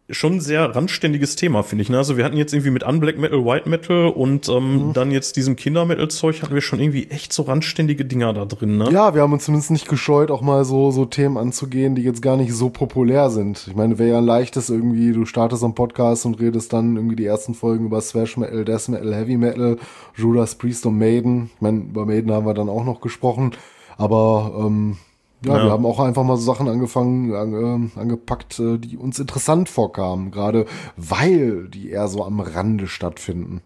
schon 0.09 0.33
ein 0.33 0.39
sehr 0.39 0.75
randständiges 0.75 1.35
Thema, 1.35 1.63
finde 1.63 1.81
ich. 1.81 1.89
Ne? 1.89 1.97
Also 1.97 2.15
wir 2.15 2.25
hatten 2.25 2.37
jetzt 2.37 2.53
irgendwie 2.53 2.69
mit 2.69 2.83
Unblack 2.83 3.17
Metal, 3.17 3.43
White 3.43 3.67
Metal 3.67 4.07
und 4.07 4.47
ähm, 4.49 4.89
mhm. 4.89 4.93
dann 4.93 5.09
jetzt 5.09 5.35
diesem 5.35 5.55
Kinder-Metal-Zeug 5.55 6.43
hatten 6.43 6.53
wir 6.53 6.61
schon 6.61 6.79
irgendwie 6.79 7.09
echt 7.09 7.33
so 7.33 7.43
randständige 7.43 8.05
Dinger 8.05 8.33
da 8.33 8.45
drin. 8.45 8.77
Ne? 8.77 8.89
Ja, 8.91 9.15
wir 9.15 9.23
haben 9.23 9.33
uns 9.33 9.45
zumindest 9.45 9.71
nicht 9.71 9.87
gescheut, 9.87 10.29
auch 10.29 10.41
mal 10.41 10.63
so, 10.63 10.91
so 10.91 11.05
Themen 11.05 11.37
anzugehen, 11.37 11.95
die 11.95 12.03
jetzt 12.03 12.21
gar 12.21 12.37
nicht 12.37 12.53
so 12.53 12.69
populär 12.69 13.31
sind. 13.31 13.65
Ich 13.67 13.75
meine, 13.75 13.97
wäre 13.97 14.11
ja 14.11 14.17
ein 14.19 14.25
leichtes 14.25 14.69
irgendwie, 14.69 15.11
du 15.11 15.25
startest 15.25 15.63
am 15.63 15.73
Podcast 15.73 16.25
und 16.27 16.39
redest 16.39 16.71
dann 16.71 16.95
irgendwie 16.95 17.15
die 17.15 17.25
ersten 17.25 17.55
Folgen 17.55 17.87
über 17.87 17.99
Thrash 17.99 18.37
Metal, 18.37 18.63
Death 18.63 18.89
Metal, 18.89 19.15
Heavy 19.15 19.37
Metal, 19.37 19.77
Judas 20.15 20.53
Priest 20.55 20.85
und 20.85 20.99
Maiden. 20.99 21.49
Ich 21.55 21.61
meine, 21.61 21.79
über 21.79 22.05
Maiden 22.05 22.31
haben 22.31 22.45
wir 22.45 22.53
dann 22.53 22.69
auch 22.69 22.85
noch 22.85 23.01
gesprochen. 23.01 23.51
Aber 23.97 24.53
ähm, 24.59 24.97
ja, 25.45 25.57
ja, 25.57 25.65
wir 25.65 25.71
haben 25.71 25.85
auch 25.85 25.99
einfach 25.99 26.23
mal 26.23 26.37
so 26.37 26.43
Sachen 26.43 26.67
angefangen, 26.67 27.33
an, 27.33 27.91
äh, 27.95 27.99
angepackt, 27.99 28.59
äh, 28.59 28.77
die 28.77 28.97
uns 28.97 29.19
interessant 29.19 29.69
vorkamen, 29.69 30.31
gerade 30.31 30.65
weil 30.97 31.67
die 31.67 31.89
eher 31.89 32.07
so 32.07 32.23
am 32.23 32.39
Rande 32.39 32.87
stattfinden. 32.87 33.61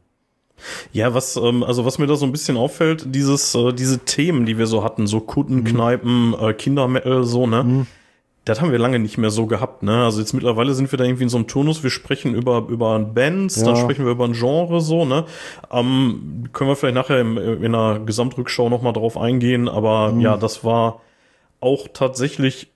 Ja, 0.91 1.13
was, 1.13 1.37
ähm, 1.37 1.63
also 1.63 1.85
was 1.85 1.99
mir 1.99 2.07
da 2.07 2.15
so 2.15 2.25
ein 2.25 2.33
bisschen 2.33 2.57
auffällt, 2.57 3.15
dieses, 3.15 3.55
äh, 3.55 3.71
diese 3.73 3.99
Themen, 3.99 4.45
die 4.45 4.57
wir 4.57 4.67
so 4.67 4.83
hatten, 4.83 5.07
so 5.07 5.21
Kuttenkneipen, 5.21 6.29
mhm. 6.29 6.35
äh, 6.39 6.53
Kindermetal, 6.53 7.23
so, 7.23 7.47
ne? 7.47 7.63
Mhm 7.63 7.87
das 8.49 8.61
haben 8.61 8.71
wir 8.71 8.79
lange 8.79 8.99
nicht 8.99 9.17
mehr 9.17 9.29
so 9.29 9.45
gehabt, 9.45 9.83
ne? 9.83 10.03
Also 10.03 10.19
jetzt 10.19 10.33
mittlerweile 10.33 10.73
sind 10.73 10.91
wir 10.91 10.97
da 10.97 11.03
irgendwie 11.03 11.23
in 11.23 11.29
so 11.29 11.37
einem 11.37 11.47
Turnus, 11.47 11.83
wir 11.83 11.89
sprechen 11.91 12.33
über, 12.33 12.65
über 12.67 12.97
Bands, 12.99 13.57
ja. 13.57 13.65
dann 13.65 13.75
sprechen 13.75 14.05
wir 14.05 14.11
über 14.11 14.25
ein 14.25 14.33
Genre 14.33 14.81
so, 14.81 15.05
ne? 15.05 15.25
Ähm, 15.71 16.49
können 16.51 16.69
wir 16.69 16.75
vielleicht 16.75 16.95
nachher 16.95 17.19
im, 17.19 17.37
in 17.37 17.75
einer 17.75 17.99
Gesamtrückschau 17.99 18.69
nochmal 18.69 18.93
drauf 18.93 19.17
eingehen, 19.17 19.69
aber 19.69 20.13
mhm. 20.13 20.21
ja, 20.21 20.37
das 20.37 20.63
war 20.63 21.01
auch 21.61 21.87
tatsächlich, 21.93 22.71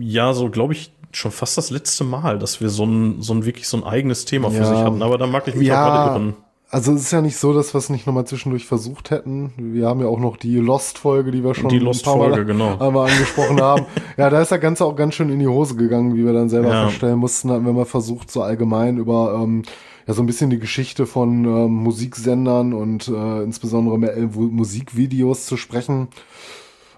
ja, 0.00 0.32
so 0.32 0.50
glaube 0.50 0.72
ich, 0.72 0.92
schon 1.12 1.30
fast 1.30 1.58
das 1.58 1.70
letzte 1.70 2.04
Mal, 2.04 2.38
dass 2.38 2.60
wir 2.60 2.70
so 2.70 2.84
ein, 2.84 3.20
so 3.20 3.34
ein 3.34 3.44
wirklich 3.44 3.68
so 3.68 3.76
ein 3.76 3.84
eigenes 3.84 4.24
Thema 4.24 4.50
für 4.50 4.58
ja. 4.58 4.64
sich 4.64 4.78
hatten. 4.78 5.02
Aber 5.02 5.18
da 5.18 5.26
mag 5.26 5.46
ich 5.48 5.54
mich 5.54 5.68
ja. 5.68 5.82
auch 5.82 5.88
gerade 5.88 6.10
irren. 6.10 6.34
Also 6.70 6.94
es 6.94 7.02
ist 7.02 7.10
ja 7.12 7.20
nicht 7.20 7.36
so, 7.36 7.52
dass 7.52 7.74
wir 7.74 7.78
es 7.78 7.90
nicht 7.90 8.06
nochmal 8.06 8.26
zwischendurch 8.26 8.64
versucht 8.64 9.10
hätten. 9.10 9.52
Wir 9.58 9.88
haben 9.88 10.00
ja 10.00 10.06
auch 10.06 10.18
noch 10.18 10.38
die 10.38 10.56
Lost-Folge, 10.56 11.30
die 11.30 11.44
wir 11.44 11.54
schon 11.54 11.68
die 11.68 11.78
Lost 11.78 12.08
ein 12.08 12.18
paar 12.18 12.30
Mal 12.30 12.46
genau. 12.46 12.78
einmal 12.78 13.10
angesprochen 13.10 13.60
haben. 13.60 13.84
Ja, 14.18 14.28
da 14.28 14.42
ist 14.42 14.52
das 14.52 14.60
Ganze 14.60 14.84
auch 14.84 14.94
ganz 14.94 15.14
schön 15.14 15.30
in 15.30 15.38
die 15.38 15.46
Hose 15.46 15.74
gegangen, 15.74 16.14
wie 16.14 16.24
wir 16.24 16.34
dann 16.34 16.50
selber 16.50 16.68
ja. 16.68 16.84
feststellen 16.84 17.18
mussten. 17.18 17.48
Da 17.48 17.54
haben 17.54 17.64
wir 17.64 17.72
mal 17.72 17.86
versucht, 17.86 18.30
so 18.30 18.42
allgemein 18.42 18.98
über 18.98 19.40
ähm, 19.42 19.62
ja 20.06 20.12
so 20.12 20.22
ein 20.22 20.26
bisschen 20.26 20.50
die 20.50 20.58
Geschichte 20.58 21.06
von 21.06 21.44
ähm, 21.44 21.72
Musiksendern 21.74 22.74
und 22.74 23.08
äh, 23.08 23.42
insbesondere 23.42 23.98
Musikvideos 23.98 25.46
zu 25.46 25.56
sprechen. 25.56 26.08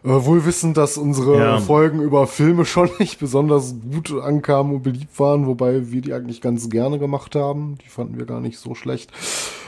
Äh, 0.05 0.27
wohl 0.27 0.45
wissend, 0.45 0.77
dass 0.77 0.99
unsere 0.99 1.39
ja. 1.39 1.61
Folgen 1.61 2.01
über 2.01 2.27
Filme 2.27 2.67
schon 2.67 2.91
nicht 2.99 3.19
besonders 3.19 3.75
gut 3.91 4.13
ankamen 4.21 4.75
und 4.75 4.83
beliebt 4.83 5.19
waren, 5.19 5.47
wobei 5.47 5.91
wir 5.91 6.03
die 6.03 6.13
eigentlich 6.13 6.43
ganz 6.43 6.69
gerne 6.69 6.99
gemacht 6.99 7.35
haben. 7.35 7.79
Die 7.83 7.89
fanden 7.89 8.19
wir 8.19 8.27
gar 8.27 8.41
nicht 8.41 8.59
so 8.59 8.75
schlecht, 8.75 9.11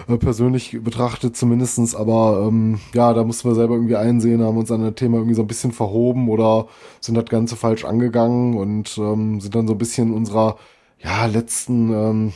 äh, 0.09 0.19
persönlich 0.19 0.79
betrachtet 0.83 1.37
zumindestens. 1.37 1.95
Aber 1.95 2.45
ähm, 2.47 2.81
ja, 2.93 3.15
da 3.15 3.25
mussten 3.25 3.49
wir 3.49 3.55
selber 3.55 3.75
irgendwie 3.75 3.97
einsehen, 3.97 4.43
haben 4.43 4.59
uns 4.59 4.71
an 4.71 4.83
das 4.83 4.95
Thema 4.95 5.17
irgendwie 5.17 5.35
so 5.35 5.43
ein 5.43 5.49
bisschen 5.49 5.73
verhoben 5.73 6.29
oder 6.29 6.67
sind 7.01 7.15
das 7.15 7.27
Ganze 7.27 7.57
falsch 7.57 7.87
angegangen 7.87 8.59
und 8.59 8.99
ähm, 8.99 9.41
sind 9.41 9.55
dann 9.55 9.67
so 9.67 9.73
ein 9.73 9.79
bisschen 9.79 10.13
unserer 10.13 10.59
ja 10.99 11.25
letzten 11.27 11.93
ähm, 11.93 12.33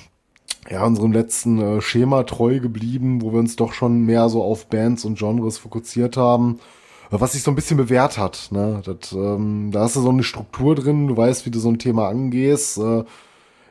ja, 0.71 0.85
unserem 0.87 1.13
letzten 1.13 1.61
äh, 1.61 1.81
Schema 1.81 2.23
treu 2.23 2.61
geblieben, 2.61 3.21
wo 3.23 3.33
wir 3.33 3.41
uns 3.41 3.57
doch 3.57 3.73
schon 3.73 4.05
mehr 4.05 4.29
so 4.29 4.43
auf 4.43 4.69
Bands 4.69 5.05
und 5.05 5.19
Genres 5.19 5.59
fokussiert 5.59 6.17
haben 6.17 6.61
was 7.11 7.33
sich 7.33 7.43
so 7.43 7.51
ein 7.51 7.55
bisschen 7.55 7.77
bewährt 7.77 8.19
hat. 8.19 8.49
Ne? 8.51 8.83
Das, 8.85 9.13
ähm, 9.13 9.71
da 9.73 9.81
hast 9.81 9.97
du 9.97 10.01
so 10.01 10.11
eine 10.11 10.23
Struktur 10.23 10.75
drin, 10.75 11.09
du 11.09 11.17
weißt, 11.17 11.47
wie 11.47 11.51
du 11.51 11.59
so 11.59 11.69
ein 11.69 11.79
Thema 11.79 12.09
angehst. 12.09 12.79
Äh, 12.79 13.05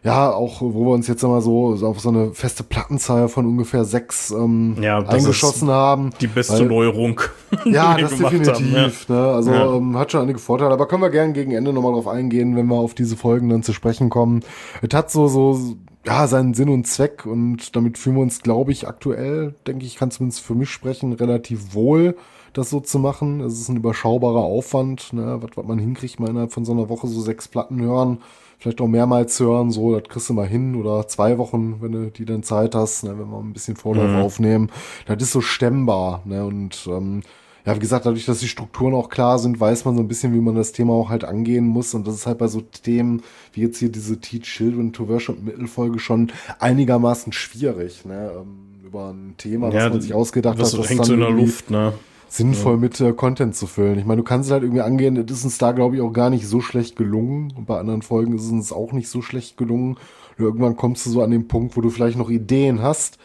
ja, 0.01 0.31
auch 0.31 0.61
wo 0.61 0.85
wir 0.85 0.93
uns 0.93 1.07
jetzt 1.07 1.23
einmal 1.25 1.41
so, 1.41 1.75
so 1.75 1.87
auf 1.87 1.99
so 1.99 2.09
eine 2.09 2.33
feste 2.33 2.63
Plattenzahl 2.63 3.27
von 3.27 3.45
ungefähr 3.45 3.83
sechs 3.83 4.31
ähm, 4.31 4.77
ja, 4.81 4.99
eingeschossen 4.99 5.69
haben. 5.69 6.11
Die 6.21 6.27
beste 6.27 6.59
weil, 6.59 6.67
Neuerung. 6.67 7.19
ja, 7.65 7.97
das 7.97 8.15
definitiv. 8.15 8.55
Haben, 8.55 8.73
ja. 8.73 9.15
Ne? 9.15 9.31
Also 9.33 9.51
ja. 9.51 9.75
ähm, 9.75 9.97
hat 9.97 10.11
schon 10.11 10.21
einige 10.21 10.39
Vorteile, 10.39 10.71
aber 10.71 10.87
können 10.87 11.01
wir 11.01 11.09
gerne 11.09 11.33
gegen 11.33 11.51
Ende 11.51 11.73
nochmal 11.73 11.91
drauf 11.91 12.07
eingehen, 12.07 12.55
wenn 12.55 12.67
wir 12.67 12.75
auf 12.75 12.93
diese 12.93 13.17
Folgen 13.17 13.49
dann 13.49 13.61
zu 13.61 13.73
sprechen 13.73 14.09
kommen. 14.09 14.41
Es 14.81 14.95
hat 14.95 15.11
so, 15.11 15.27
so, 15.27 15.75
ja, 16.05 16.27
seinen 16.27 16.53
Sinn 16.53 16.69
und 16.69 16.87
Zweck 16.87 17.25
und 17.25 17.75
damit 17.75 17.97
fühlen 17.97 18.15
wir 18.15 18.23
uns, 18.23 18.41
glaube 18.41 18.71
ich, 18.71 18.87
aktuell, 18.87 19.55
denke 19.67 19.85
ich, 19.85 19.97
kann 19.97 20.11
zumindest 20.11 20.41
für 20.41 20.55
mich 20.55 20.69
sprechen, 20.69 21.11
relativ 21.11 21.73
wohl 21.73 22.15
das 22.53 22.69
so 22.69 22.79
zu 22.79 22.99
machen. 22.99 23.41
Es 23.41 23.59
ist 23.59 23.69
ein 23.69 23.77
überschaubarer 23.77 24.43
Aufwand, 24.43 25.13
ne? 25.13 25.37
was, 25.41 25.51
was 25.55 25.65
man 25.65 25.79
hinkriegt, 25.79 26.19
mal 26.19 26.29
innerhalb 26.29 26.51
von 26.51 26.65
so 26.65 26.71
einer 26.71 26.89
Woche 26.89 27.07
so 27.07 27.21
sechs 27.21 27.47
Platten 27.47 27.81
hören, 27.81 28.19
vielleicht 28.57 28.81
auch 28.81 28.87
mehrmals 28.87 29.39
hören, 29.39 29.71
so, 29.71 29.97
das 29.97 30.09
kriegst 30.09 30.29
du 30.29 30.33
mal 30.33 30.47
hin 30.47 30.75
oder 30.75 31.07
zwei 31.07 31.37
Wochen, 31.37 31.77
wenn 31.81 31.91
du 31.91 32.11
die 32.11 32.25
dann 32.25 32.43
Zeit 32.43 32.75
hast, 32.75 33.03
ne? 33.03 33.17
wenn 33.17 33.29
wir 33.29 33.39
ein 33.39 33.53
bisschen 33.53 33.75
Vorlauf 33.75 34.09
mhm. 34.09 34.17
aufnehmen. 34.17 34.71
Das 35.05 35.21
ist 35.21 35.31
so 35.31 35.41
stemmbar, 35.41 36.21
ne? 36.25 36.45
Und 36.45 36.87
ähm, 36.87 37.21
ja, 37.65 37.75
wie 37.75 37.79
gesagt, 37.79 38.05
dadurch, 38.05 38.25
dass 38.25 38.39
die 38.39 38.47
Strukturen 38.47 38.93
auch 38.93 39.09
klar 39.09 39.37
sind, 39.37 39.59
weiß 39.59 39.85
man 39.85 39.95
so 39.95 40.01
ein 40.01 40.07
bisschen, 40.07 40.33
wie 40.33 40.39
man 40.39 40.55
das 40.55 40.71
Thema 40.71 40.93
auch 40.93 41.09
halt 41.09 41.23
angehen 41.23 41.67
muss. 41.67 41.93
Und 41.93 42.07
das 42.07 42.15
ist 42.15 42.25
halt 42.25 42.37
bei 42.37 42.47
so 42.47 42.61
Themen 42.61 43.21
wie 43.53 43.61
jetzt 43.61 43.77
hier 43.77 43.89
diese 43.89 44.19
Teach 44.19 44.43
Children 44.43 44.93
to 44.93 45.07
Worship 45.07 45.43
Mittelfolge 45.43 45.99
schon 45.99 46.31
einigermaßen 46.59 47.31
schwierig, 47.33 48.05
ne? 48.05 48.31
Ähm, 48.35 48.69
über 48.85 49.09
ein 49.09 49.35
Thema, 49.37 49.67
was 49.67 49.75
ja, 49.75 49.89
man 49.89 50.01
sich 50.01 50.13
ausgedacht 50.13 50.59
das 50.59 50.73
hat. 50.73 50.79
Das 50.79 50.89
hängt 50.89 51.05
so 51.05 51.13
in 51.13 51.19
der 51.19 51.29
Luft, 51.29 51.69
ne? 51.69 51.93
Sinnvoll 52.29 52.73
ja. 52.73 52.79
mit 52.79 53.01
äh, 53.01 53.13
Content 53.13 53.55
zu 53.55 53.67
füllen. 53.67 53.99
Ich 53.99 54.05
meine, 54.05 54.21
du 54.21 54.23
kannst 54.23 54.47
es 54.47 54.53
halt 54.53 54.63
irgendwie 54.63 54.81
angehen, 54.81 55.15
das 55.25 55.39
ist 55.39 55.43
uns 55.43 55.57
da, 55.57 55.71
glaube 55.71 55.95
ich, 55.95 56.01
auch 56.01 56.13
gar 56.13 56.29
nicht 56.29 56.47
so 56.47 56.61
schlecht 56.61 56.95
gelungen. 56.95 57.51
Und 57.57 57.65
bei 57.65 57.77
anderen 57.79 58.01
Folgen 58.01 58.35
ist 58.35 58.45
es 58.45 58.51
uns 58.51 58.71
auch 58.71 58.93
nicht 58.93 59.09
so 59.09 59.21
schlecht 59.21 59.57
gelungen. 59.57 59.97
Und 60.37 60.45
irgendwann 60.45 60.77
kommst 60.77 61.05
du 61.05 61.09
so 61.09 61.21
an 61.21 61.31
den 61.31 61.47
Punkt, 61.47 61.75
wo 61.75 61.81
du 61.81 61.89
vielleicht 61.89 62.17
noch 62.17 62.29
Ideen 62.29 62.81
hast, 62.81 63.17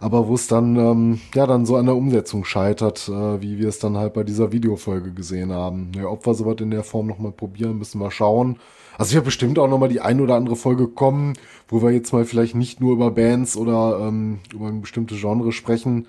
aber 0.00 0.26
wo 0.28 0.34
es 0.34 0.46
dann, 0.46 0.76
ähm, 0.76 1.20
ja, 1.34 1.46
dann 1.46 1.66
so 1.66 1.76
an 1.76 1.86
der 1.86 1.96
Umsetzung 1.96 2.44
scheitert, 2.44 3.08
äh, 3.08 3.42
wie 3.42 3.58
wir 3.58 3.68
es 3.68 3.78
dann 3.78 3.96
halt 3.96 4.14
bei 4.14 4.24
dieser 4.24 4.52
Videofolge 4.52 5.12
gesehen 5.12 5.52
haben. 5.52 5.92
Ja, 5.94 6.06
ob 6.06 6.24
wir 6.24 6.34
sowas 6.34 6.56
in 6.60 6.70
der 6.70 6.84
Form 6.84 7.06
nochmal 7.06 7.32
probieren, 7.32 7.78
müssen 7.78 8.00
wir 8.00 8.10
schauen. 8.10 8.58
Also 8.98 9.10
ich 9.10 9.16
habe 9.16 9.26
bestimmt 9.26 9.58
auch 9.58 9.68
nochmal 9.68 9.88
die 9.88 10.00
ein 10.00 10.20
oder 10.20 10.34
andere 10.34 10.56
Folge 10.56 10.86
kommen, 10.88 11.34
wo 11.68 11.82
wir 11.82 11.90
jetzt 11.90 12.12
mal 12.12 12.24
vielleicht 12.24 12.54
nicht 12.54 12.80
nur 12.80 12.92
über 12.92 13.10
Bands 13.10 13.56
oder 13.56 13.98
ähm, 14.00 14.40
über 14.52 14.66
ein 14.66 14.80
bestimmtes 14.80 15.20
Genre 15.20 15.52
sprechen, 15.52 16.06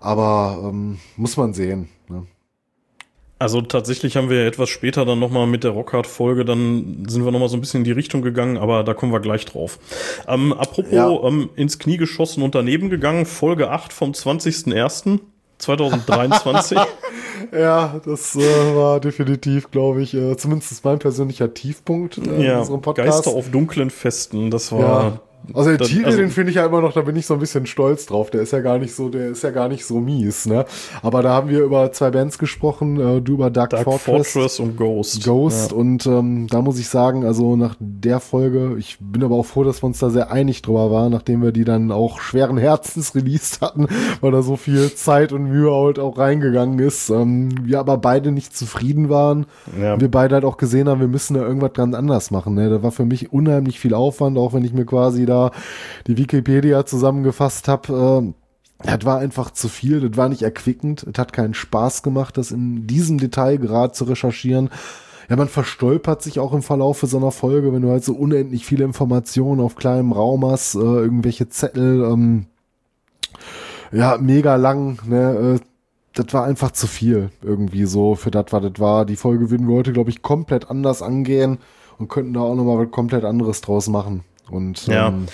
aber 0.00 0.58
ähm, 0.64 0.98
muss 1.16 1.36
man 1.36 1.54
sehen. 1.54 1.88
Also 3.38 3.60
tatsächlich 3.60 4.16
haben 4.16 4.30
wir 4.30 4.46
etwas 4.46 4.68
später 4.68 5.04
dann 5.04 5.18
nochmal 5.18 5.48
mit 5.48 5.64
der 5.64 5.72
Rockhard-Folge, 5.72 6.44
dann 6.44 7.04
sind 7.08 7.24
wir 7.24 7.32
nochmal 7.32 7.48
so 7.48 7.56
ein 7.56 7.60
bisschen 7.60 7.80
in 7.80 7.84
die 7.84 7.90
Richtung 7.92 8.22
gegangen, 8.22 8.56
aber 8.56 8.84
da 8.84 8.94
kommen 8.94 9.12
wir 9.12 9.18
gleich 9.20 9.44
drauf. 9.44 9.80
Ähm, 10.28 10.52
apropos 10.52 10.92
ja. 10.92 11.10
ähm, 11.10 11.50
ins 11.56 11.80
Knie 11.80 11.96
geschossen 11.96 12.44
und 12.44 12.54
daneben 12.54 12.90
gegangen, 12.90 13.26
Folge 13.26 13.70
8 13.70 13.92
vom 13.92 14.12
20.01.2023. 14.12 16.80
ja, 17.52 18.00
das 18.04 18.36
äh, 18.36 18.76
war 18.76 19.00
definitiv, 19.00 19.72
glaube 19.72 20.02
ich, 20.02 20.14
äh, 20.14 20.36
zumindest 20.36 20.84
mein 20.84 21.00
persönlicher 21.00 21.52
Tiefpunkt 21.52 22.18
äh, 22.18 22.40
ja, 22.40 22.52
in 22.52 22.58
unserem 22.60 22.82
Podcast. 22.82 23.24
Geister 23.24 23.32
auf 23.32 23.50
dunklen 23.50 23.90
Festen, 23.90 24.52
das 24.52 24.70
war 24.70 24.80
ja. 24.80 25.18
Also 25.52 25.76
der 25.76 25.86
Titel, 25.86 26.06
also, 26.06 26.18
den 26.18 26.30
finde 26.30 26.50
ich 26.50 26.56
ja 26.56 26.64
immer 26.64 26.80
noch, 26.80 26.92
da 26.92 27.02
bin 27.02 27.16
ich 27.16 27.26
so 27.26 27.34
ein 27.34 27.40
bisschen 27.40 27.66
stolz 27.66 28.06
drauf. 28.06 28.30
Der 28.30 28.40
ist 28.42 28.52
ja 28.52 28.60
gar 28.60 28.78
nicht 28.78 28.94
so, 28.94 29.10
der 29.10 29.28
ist 29.28 29.42
ja 29.42 29.50
gar 29.50 29.68
nicht 29.68 29.84
so 29.84 29.98
mies, 29.98 30.46
ne? 30.46 30.64
Aber 31.02 31.22
da 31.22 31.34
haben 31.34 31.50
wir 31.50 31.62
über 31.62 31.92
zwei 31.92 32.10
Bands 32.10 32.38
gesprochen, 32.38 32.98
äh, 32.98 33.20
du 33.20 33.34
über 33.34 33.50
Dark, 33.50 33.70
Dark 33.70 33.84
Fortress, 33.84 34.32
Fortress, 34.32 34.60
und 34.60 34.76
Ghost. 34.76 35.24
Ghost 35.24 35.72
ja. 35.72 35.76
und 35.76 36.06
ähm, 36.06 36.46
da 36.48 36.62
muss 36.62 36.78
ich 36.78 36.88
sagen, 36.88 37.24
also 37.24 37.56
nach 37.56 37.76
der 37.78 38.20
Folge, 38.20 38.76
ich 38.78 38.96
bin 39.00 39.22
aber 39.22 39.36
auch 39.36 39.44
froh, 39.44 39.64
dass 39.64 39.82
wir 39.82 39.86
uns 39.86 39.98
da 39.98 40.08
sehr 40.08 40.30
einig 40.30 40.62
drüber 40.62 40.90
waren, 40.90 41.12
nachdem 41.12 41.42
wir 41.42 41.52
die 41.52 41.64
dann 41.64 41.92
auch 41.92 42.20
schweren 42.20 42.56
Herzens 42.56 43.14
released 43.14 43.60
hatten, 43.60 43.86
weil 44.22 44.32
da 44.32 44.40
so 44.40 44.56
viel 44.56 44.94
Zeit 44.94 45.32
und 45.32 45.44
Mühe 45.44 45.70
halt 45.70 45.98
auch 45.98 46.16
reingegangen 46.16 46.78
ist. 46.78 47.10
Ähm, 47.10 47.50
wir 47.64 47.80
aber 47.80 47.98
beide 47.98 48.32
nicht 48.32 48.56
zufrieden 48.56 49.10
waren. 49.10 49.44
Ja. 49.78 50.00
Wir 50.00 50.10
beide 50.10 50.36
halt 50.36 50.44
auch 50.44 50.56
gesehen 50.56 50.88
haben, 50.88 51.00
wir 51.00 51.08
müssen 51.08 51.34
da 51.34 51.42
irgendwas 51.42 51.74
dran 51.74 51.94
anders 51.94 52.30
machen. 52.30 52.54
Ne? 52.54 52.70
Da 52.70 52.82
war 52.82 52.92
für 52.92 53.04
mich 53.04 53.32
unheimlich 53.32 53.78
viel 53.78 53.92
Aufwand, 53.92 54.38
auch 54.38 54.54
wenn 54.54 54.64
ich 54.64 54.72
mir 54.72 54.86
quasi 54.86 55.26
da 55.26 55.33
da 55.34 55.50
die 56.06 56.16
Wikipedia 56.16 56.86
zusammengefasst 56.86 57.68
habe, 57.68 58.32
äh, 58.32 58.32
das 58.84 59.04
war 59.04 59.18
einfach 59.18 59.50
zu 59.50 59.68
viel, 59.68 60.00
das 60.00 60.16
war 60.16 60.28
nicht 60.28 60.42
erquickend, 60.42 61.04
es 61.04 61.18
hat 61.18 61.32
keinen 61.32 61.54
Spaß 61.54 62.02
gemacht, 62.02 62.36
das 62.36 62.50
in 62.50 62.86
diesem 62.86 63.18
Detail 63.18 63.56
gerade 63.56 63.92
zu 63.92 64.04
recherchieren. 64.04 64.70
Ja, 65.28 65.36
man 65.36 65.48
verstolpert 65.48 66.22
sich 66.22 66.38
auch 66.38 66.52
im 66.52 66.62
Verlauf 66.62 67.00
so 67.00 67.16
einer 67.16 67.30
Folge, 67.30 67.72
wenn 67.72 67.82
du 67.82 67.90
halt 67.90 68.04
so 68.04 68.12
unendlich 68.12 68.66
viele 68.66 68.84
Informationen 68.84 69.60
auf 69.60 69.74
kleinem 69.74 70.12
Raum 70.12 70.44
hast, 70.44 70.74
äh, 70.74 70.78
irgendwelche 70.78 71.48
Zettel, 71.48 72.04
ähm, 72.04 72.46
ja, 73.90 74.18
mega 74.18 74.56
lang, 74.56 74.98
ne, 75.06 75.56
äh, 75.56 75.60
das 76.14 76.32
war 76.32 76.44
einfach 76.44 76.70
zu 76.70 76.86
viel 76.86 77.30
irgendwie 77.42 77.86
so 77.86 78.14
für 78.14 78.30
das, 78.30 78.46
was 78.50 78.62
das 78.62 78.78
war. 78.78 79.04
Die 79.04 79.16
Folge 79.16 79.50
würden 79.50 79.66
wir 79.66 79.74
heute, 79.74 79.92
glaube 79.92 80.10
ich, 80.10 80.22
komplett 80.22 80.70
anders 80.70 81.02
angehen 81.02 81.58
und 81.98 82.08
könnten 82.08 82.34
da 82.34 82.40
auch 82.40 82.54
nochmal 82.54 82.78
was 82.78 82.90
komplett 82.90 83.24
anderes 83.24 83.60
draus 83.60 83.88
machen. 83.88 84.22
Und 84.50 84.86
ja. 84.86 85.08
Ähm, 85.08 85.26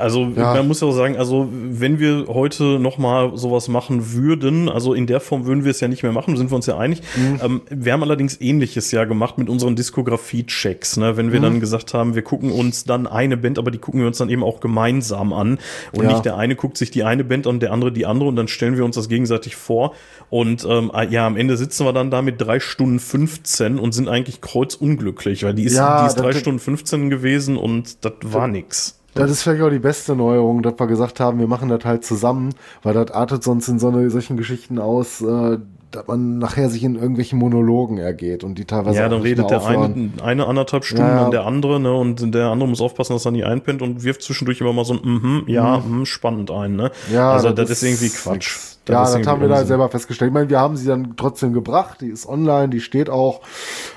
also 0.00 0.32
ja. 0.34 0.54
man 0.54 0.66
muss 0.66 0.80
ja 0.80 0.88
auch 0.88 0.92
sagen, 0.92 1.16
also 1.16 1.48
wenn 1.52 1.98
wir 1.98 2.26
heute 2.28 2.78
noch 2.78 2.98
mal 2.98 3.36
sowas 3.36 3.68
machen 3.68 4.12
würden, 4.12 4.68
also 4.68 4.94
in 4.94 5.06
der 5.06 5.20
Form 5.20 5.46
würden 5.46 5.64
wir 5.64 5.70
es 5.70 5.80
ja 5.80 5.88
nicht 5.88 6.02
mehr 6.02 6.12
machen, 6.12 6.36
sind 6.36 6.50
wir 6.50 6.56
uns 6.56 6.66
ja 6.66 6.78
einig. 6.78 7.02
Mhm. 7.16 7.40
Ähm, 7.42 7.60
wir 7.70 7.92
haben 7.92 8.02
allerdings 8.02 8.40
Ähnliches 8.40 8.90
ja 8.90 9.04
gemacht 9.04 9.38
mit 9.38 9.48
unseren 9.48 9.76
Diskografie-Checks, 9.76 10.96
ne? 10.96 11.16
wenn 11.16 11.32
wir 11.32 11.40
mhm. 11.40 11.44
dann 11.44 11.60
gesagt 11.60 11.94
haben, 11.94 12.14
wir 12.14 12.22
gucken 12.22 12.50
uns 12.50 12.84
dann 12.84 13.06
eine 13.06 13.36
Band, 13.36 13.58
aber 13.58 13.70
die 13.70 13.78
gucken 13.78 14.00
wir 14.00 14.06
uns 14.06 14.18
dann 14.18 14.30
eben 14.30 14.42
auch 14.42 14.60
gemeinsam 14.60 15.32
an 15.32 15.58
und 15.92 16.04
ja. 16.04 16.10
nicht 16.10 16.24
der 16.24 16.36
eine 16.36 16.56
guckt 16.56 16.78
sich 16.78 16.90
die 16.90 17.04
eine 17.04 17.24
Band 17.24 17.46
an, 17.46 17.60
der 17.60 17.72
andere 17.72 17.92
die 17.92 18.06
andere 18.06 18.28
und 18.28 18.36
dann 18.36 18.48
stellen 18.48 18.76
wir 18.76 18.84
uns 18.84 18.96
das 18.96 19.08
gegenseitig 19.08 19.56
vor 19.56 19.94
und 20.30 20.64
ähm, 20.68 20.90
ah, 20.92 21.02
ja, 21.02 21.26
am 21.26 21.36
Ende 21.36 21.56
sitzen 21.56 21.84
wir 21.84 21.92
dann 21.92 22.10
da 22.10 22.22
mit 22.22 22.40
drei 22.40 22.60
Stunden 22.60 23.00
15 23.00 23.78
und 23.78 23.92
sind 23.92 24.08
eigentlich 24.08 24.40
kreuzunglücklich, 24.40 25.42
weil 25.42 25.54
die 25.54 25.64
ist, 25.64 25.76
ja, 25.76 26.02
die 26.02 26.06
ist 26.06 26.14
drei 26.14 26.32
Stunden 26.32 26.60
15 26.60 27.10
gewesen 27.10 27.56
und 27.56 28.04
das 28.04 28.12
war 28.22 28.48
nix. 28.48 28.99
Das 29.14 29.30
ist 29.30 29.42
vielleicht 29.42 29.62
auch 29.62 29.70
die 29.70 29.78
beste 29.78 30.14
Neuerung, 30.14 30.62
dass 30.62 30.78
wir 30.78 30.86
gesagt 30.86 31.20
haben, 31.20 31.38
wir 31.38 31.46
machen 31.46 31.68
das 31.68 31.84
halt 31.84 32.04
zusammen, 32.04 32.54
weil 32.82 32.94
das 32.94 33.10
artet 33.10 33.42
sonst 33.42 33.68
in 33.68 33.78
so 33.78 33.88
eine, 33.88 34.08
solchen 34.10 34.36
Geschichten 34.36 34.78
aus, 34.78 35.20
äh, 35.20 35.58
dass 35.90 36.06
man 36.06 36.38
nachher 36.38 36.68
sich 36.68 36.84
in 36.84 36.94
irgendwelchen 36.94 37.38
Monologen 37.38 37.98
ergeht 37.98 38.44
und 38.44 38.56
die 38.56 38.64
teilweise 38.64 38.98
Ja, 38.98 39.08
dann 39.08 39.22
redet 39.22 39.50
der 39.50 39.66
eine, 39.66 40.10
eine 40.22 40.46
anderthalb 40.46 40.84
Stunden 40.84 41.04
ja, 41.04 41.22
ja. 41.22 41.30
der 41.30 41.46
andere, 41.46 41.80
ne, 41.80 41.92
und 41.92 42.32
der 42.32 42.46
andere 42.46 42.68
muss 42.68 42.80
aufpassen, 42.80 43.14
dass 43.14 43.24
er 43.24 43.32
nie 43.32 43.44
einpennt 43.44 43.82
und 43.82 44.04
wirft 44.04 44.22
zwischendurch 44.22 44.60
immer 44.60 44.72
mal 44.72 44.84
so 44.84 44.94
ein, 44.94 45.00
mhm, 45.02 45.42
ja, 45.46 45.78
mhm, 45.78 46.06
spannend 46.06 46.50
ein, 46.50 46.76
ne. 46.76 46.92
Ja, 47.12 47.32
also 47.32 47.50
das, 47.50 47.68
das 47.68 47.82
ist 47.82 47.82
irgendwie 47.82 48.10
Quatsch. 48.10 48.69
Ja, 48.88 49.02
das, 49.02 49.26
haben 49.26 49.40
wir 49.40 49.48
da 49.48 49.64
selber 49.64 49.88
festgestellt. 49.88 50.30
Ich 50.30 50.34
meine, 50.34 50.48
wir 50.48 50.58
haben 50.58 50.76
sie 50.76 50.86
dann 50.86 51.14
trotzdem 51.16 51.52
gebracht. 51.52 52.00
Die 52.00 52.08
ist 52.08 52.28
online, 52.28 52.70
die 52.70 52.80
steht 52.80 53.10
auch. 53.10 53.40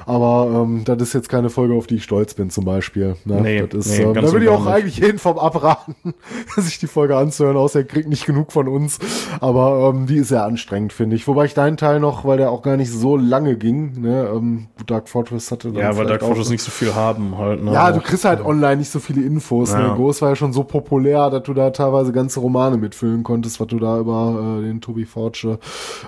Aber 0.05 0.63
ähm, 0.63 0.83
das 0.85 1.01
ist 1.01 1.13
jetzt 1.13 1.29
keine 1.29 1.49
Folge, 1.49 1.73
auf 1.73 1.87
die 1.87 1.95
ich 1.95 2.03
stolz 2.03 2.33
bin, 2.33 2.49
zum 2.49 2.65
Beispiel. 2.65 3.15
Ne? 3.25 3.41
Nee, 3.41 3.67
das 3.67 3.87
ist, 3.87 3.97
nee, 3.97 4.03
ähm, 4.03 4.13
da 4.13 4.31
würde 4.31 4.45
ich 4.45 4.51
auch 4.51 4.65
nicht. 4.65 4.73
eigentlich 4.73 4.97
jeden 4.97 5.19
vom 5.19 5.39
abraten, 5.39 5.95
sich 6.57 6.79
die 6.79 6.87
Folge 6.87 7.15
anzuhören, 7.15 7.57
außer 7.57 7.79
er 7.79 7.85
kriegt 7.85 8.09
nicht 8.09 8.25
genug 8.25 8.51
von 8.51 8.67
uns. 8.67 8.99
Aber 9.39 9.93
ähm, 9.93 10.05
die 10.05 10.17
ist 10.17 10.27
sehr 10.27 10.43
anstrengend, 10.43 10.93
finde 10.93 11.15
ich. 11.15 11.27
Wobei 11.27 11.45
ich 11.45 11.53
deinen 11.53 11.77
Teil 11.77 11.99
noch, 11.99 12.25
weil 12.25 12.37
der 12.37 12.51
auch 12.51 12.61
gar 12.61 12.77
nicht 12.77 12.91
so 12.91 13.15
lange 13.15 13.55
ging, 13.55 14.01
ne, 14.01 14.29
ähm, 14.33 14.67
Dark 14.85 15.07
Fortress 15.07 15.51
hatte. 15.51 15.71
Dann 15.71 15.81
ja, 15.81 15.97
weil 15.97 16.05
Dark 16.05 16.21
Fortress 16.21 16.49
nicht 16.49 16.61
so 16.61 16.71
viel 16.71 16.93
haben 16.93 17.37
halt. 17.37 17.63
Ne? 17.63 17.71
Ja, 17.71 17.91
du 17.91 18.01
kriegst 18.01 18.25
halt 18.25 18.43
online 18.43 18.77
nicht 18.77 18.91
so 18.91 18.99
viele 18.99 19.21
Infos. 19.21 19.73
Ne? 19.73 19.79
Ja. 19.79 19.87
Ne? 19.89 19.95
Ghost 19.95 20.21
war 20.21 20.29
ja 20.29 20.35
schon 20.35 20.53
so 20.53 20.63
populär, 20.63 21.29
dass 21.29 21.43
du 21.43 21.53
da 21.53 21.69
teilweise 21.69 22.11
ganze 22.11 22.41
Romane 22.41 22.77
mitfüllen 22.77 23.23
konntest, 23.23 23.59
was 23.59 23.67
du 23.67 23.79
da 23.79 23.99
über 23.99 24.59
äh, 24.59 24.63
den 24.63 24.72
Toby 24.81 25.05
Forge 25.05 25.59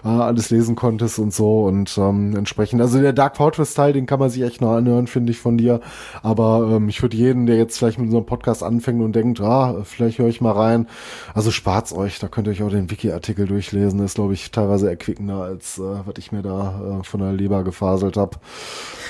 äh, 0.03 0.07
alles 0.07 0.49
lesen 0.49 0.75
konntest 0.75 1.19
und 1.19 1.33
so. 1.33 1.63
Und 1.63 1.97
ähm, 1.97 2.35
entsprechend, 2.35 2.81
also 2.81 2.99
der 2.99 3.13
Dark 3.13 3.37
Fortress-Teil, 3.37 3.93
den 3.93 4.05
kann 4.05 4.19
man 4.19 4.29
sich 4.29 4.43
echt 4.43 4.61
noch 4.61 4.71
anhören, 4.71 5.07
finde 5.07 5.31
ich, 5.31 5.39
von 5.39 5.57
dir. 5.57 5.81
Aber 6.21 6.69
ähm, 6.71 6.89
ich 6.89 7.01
würde 7.01 7.17
jeden, 7.17 7.45
der 7.45 7.57
jetzt 7.57 7.77
vielleicht 7.77 7.97
mit 7.97 8.07
unserem 8.07 8.25
Podcast 8.25 8.63
anfängt 8.63 9.01
und 9.01 9.15
denkt, 9.15 9.41
ah, 9.41 9.83
vielleicht 9.83 10.19
höre 10.19 10.27
ich 10.27 10.41
mal 10.41 10.51
rein. 10.51 10.87
Also 11.33 11.51
spart's 11.51 11.93
euch, 11.93 12.19
da 12.19 12.27
könnt 12.27 12.47
ihr 12.47 12.51
euch 12.51 12.63
auch 12.63 12.69
den 12.69 12.89
Wiki-Artikel 12.89 13.47
durchlesen. 13.47 13.99
Das 13.99 14.11
ist, 14.11 14.15
glaube 14.15 14.33
ich, 14.33 14.51
teilweise 14.51 14.89
erquickender, 14.89 15.41
als 15.41 15.77
äh, 15.77 15.81
was 15.81 16.15
ich 16.17 16.31
mir 16.31 16.41
da 16.41 16.99
äh, 16.99 17.03
von 17.03 17.19
der 17.19 17.33
Leber 17.33 17.63
gefaselt 17.63 18.17
habe. 18.17 18.37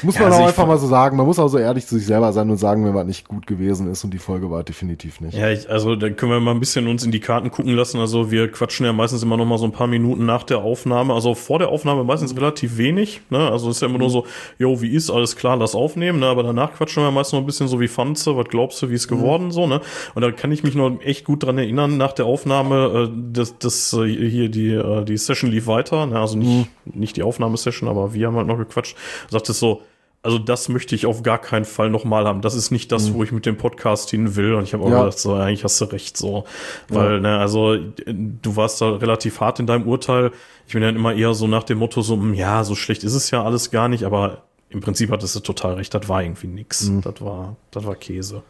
Muss 0.02 0.16
ja, 0.16 0.22
man 0.22 0.32
also 0.32 0.44
auch 0.44 0.48
einfach 0.48 0.68
mal 0.68 0.78
so 0.78 0.88
sagen. 0.88 1.18
Man 1.18 1.26
muss 1.26 1.40
auch 1.40 1.48
so 1.48 1.58
ehrlich 1.58 1.88
zu 1.88 1.98
sich 1.98 2.06
selber 2.06 2.34
sein 2.34 2.50
und 2.50 2.58
sagen, 2.58 2.86
wenn 2.86 2.94
was 2.94 3.06
nicht 3.06 3.28
gut 3.28 3.48
gewesen 3.48 3.90
ist 3.90 4.04
und 4.04 4.14
die 4.14 4.20
Folge 4.20 4.52
war 4.52 4.64
definitiv 4.64 5.22
nicht. 5.22 5.38
Ja, 5.38 5.50
ich, 5.50 5.70
also 5.70 5.96
da 5.96 6.10
können 6.10 6.32
wir 6.32 6.40
mal 6.40 6.52
ein 6.52 6.60
bisschen 6.60 6.88
uns 6.88 7.04
in 7.04 7.12
die 7.12 7.20
Karten 7.20 7.52
gucken 7.52 7.74
lassen. 7.74 8.00
Also 8.00 8.32
wir 8.32 8.52
quatschen 8.52 8.86
ja 8.86 8.94
meistens 8.94 9.24
immer 9.24 9.38
noch 9.38 9.45
mal 9.46 9.58
so 9.58 9.66
ein 9.66 9.72
paar 9.72 9.88
Minuten 9.88 10.26
nach 10.26 10.44
der 10.44 10.60
Aufnahme. 10.60 11.14
Also 11.14 11.36
vor 11.36 11.60
der 11.60 11.70
Aufnahme 11.70 12.04
meistens 12.04 12.36
relativ 12.36 12.78
wenig. 12.78 13.22
Ne? 13.30 13.52
Also 13.52 13.70
ist 13.70 13.82
ja 13.82 13.88
immer 13.88 13.98
nur 13.98 14.10
so, 14.10 14.26
jo, 14.58 14.82
wie 14.82 14.90
ist, 14.90 15.10
alles 15.10 15.36
klar, 15.36 15.58
lass 15.58 15.76
aufnehmen. 15.76 16.20
Ne? 16.20 16.28
Aber 16.28 16.44
danach 16.44 16.74
quatschen 16.74 17.04
wir 17.04 17.12
meistens 17.12 17.34
noch 17.34 17.40
ein 17.42 17.46
bisschen 17.46 17.68
so, 17.68 17.80
wie 17.80 17.88
fandst 17.88 18.26
du, 18.28 18.38
was 18.38 18.48
glaubst 18.48 18.82
du, 18.82 18.90
wie 18.90 18.96
ist 18.96 19.08
geworden, 19.08 19.46
mhm. 19.46 19.52
so, 19.52 19.68
ne? 19.68 19.82
Und 20.14 20.22
da 20.22 20.32
kann 20.32 20.52
ich 20.52 20.64
mich 20.64 20.76
noch 20.76 21.00
echt 21.02 21.26
gut 21.26 21.44
dran 21.44 21.58
erinnern, 21.58 21.98
nach 21.98 22.14
der 22.14 22.26
Aufnahme, 22.26 23.10
äh, 23.10 23.32
das, 23.32 23.58
das 23.60 23.94
äh, 23.94 24.08
hier, 24.08 24.50
die, 24.50 24.70
äh, 24.70 25.04
die 25.06 25.18
Session 25.18 25.52
lief 25.52 25.68
weiter, 25.68 26.06
ne? 26.06 26.20
Also 26.20 26.38
nicht, 26.38 26.70
mhm. 26.86 27.00
nicht 27.00 27.18
die 27.18 27.24
Aufnahmesession, 27.24 27.90
aber 27.90 28.14
wir 28.14 28.28
haben 28.28 28.36
halt 28.36 28.48
noch 28.48 28.58
gequatscht. 28.58 28.96
Sagt 29.30 29.50
es 29.50 29.60
so, 29.60 29.82
also 30.26 30.40
das 30.40 30.70
möchte 30.70 30.96
ich 30.96 31.06
auf 31.06 31.22
gar 31.24 31.38
keinen 31.38 31.66
Fall 31.66 31.90
nochmal 31.90 32.26
haben. 32.26 32.42
Das 32.42 32.56
ist 32.56 32.72
nicht 32.72 32.92
das, 32.92 33.10
mhm. 33.10 33.14
wo 33.14 33.24
ich 33.24 33.32
mit 33.32 33.46
dem 33.46 33.58
Podcast 33.58 34.10
hin 34.10 34.36
will. 34.36 34.56
Und 34.56 34.64
ich 34.64 34.74
habe 34.74 34.84
auch 34.84 34.90
ja. 34.90 35.00
gedacht, 35.04 35.20
so, 35.20 35.36
eigentlich 35.36 35.64
hast 35.64 35.80
du 35.80 35.86
recht 35.86 36.18
so. 36.18 36.46
Weil, 36.90 37.14
ja. 37.14 37.20
ne, 37.20 37.38
also 37.38 37.78
du 37.78 38.56
warst 38.56 38.82
da 38.82 38.96
relativ 38.96 39.40
hart 39.40 39.60
in 39.60 39.68
deinem 39.68 39.88
Urteil. 39.88 40.32
Ich 40.68 40.74
bin 40.74 40.82
dann 40.82 40.96
immer 40.96 41.14
eher 41.14 41.36
so 41.36 41.48
nach 41.48 41.64
dem 41.64 41.78
Motto, 41.78 42.02
so, 42.02 42.16
hm, 42.16 42.34
ja, 42.34 42.64
so 42.64 42.74
schlecht 42.74 43.04
ist 43.04 43.14
es 43.14 43.30
ja 43.30 43.44
alles 43.44 43.70
gar 43.70 43.88
nicht, 43.88 44.04
aber 44.04 44.44
im 44.70 44.82
Prinzip 44.82 45.12
hattest 45.12 45.36
du 45.36 45.42
total 45.42 45.76
recht, 45.76 45.94
das 45.94 46.10
war 46.10 46.24
irgendwie 46.24 46.48
nix. 46.48 46.90
Mhm. 46.90 47.02
Das 47.02 47.22
war, 47.22 47.56
das 47.70 47.86
war 47.86 47.96
Käse. 47.96 48.42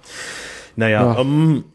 Naja, 0.77 1.13
ja. 1.13 1.19
ähm, 1.19 1.65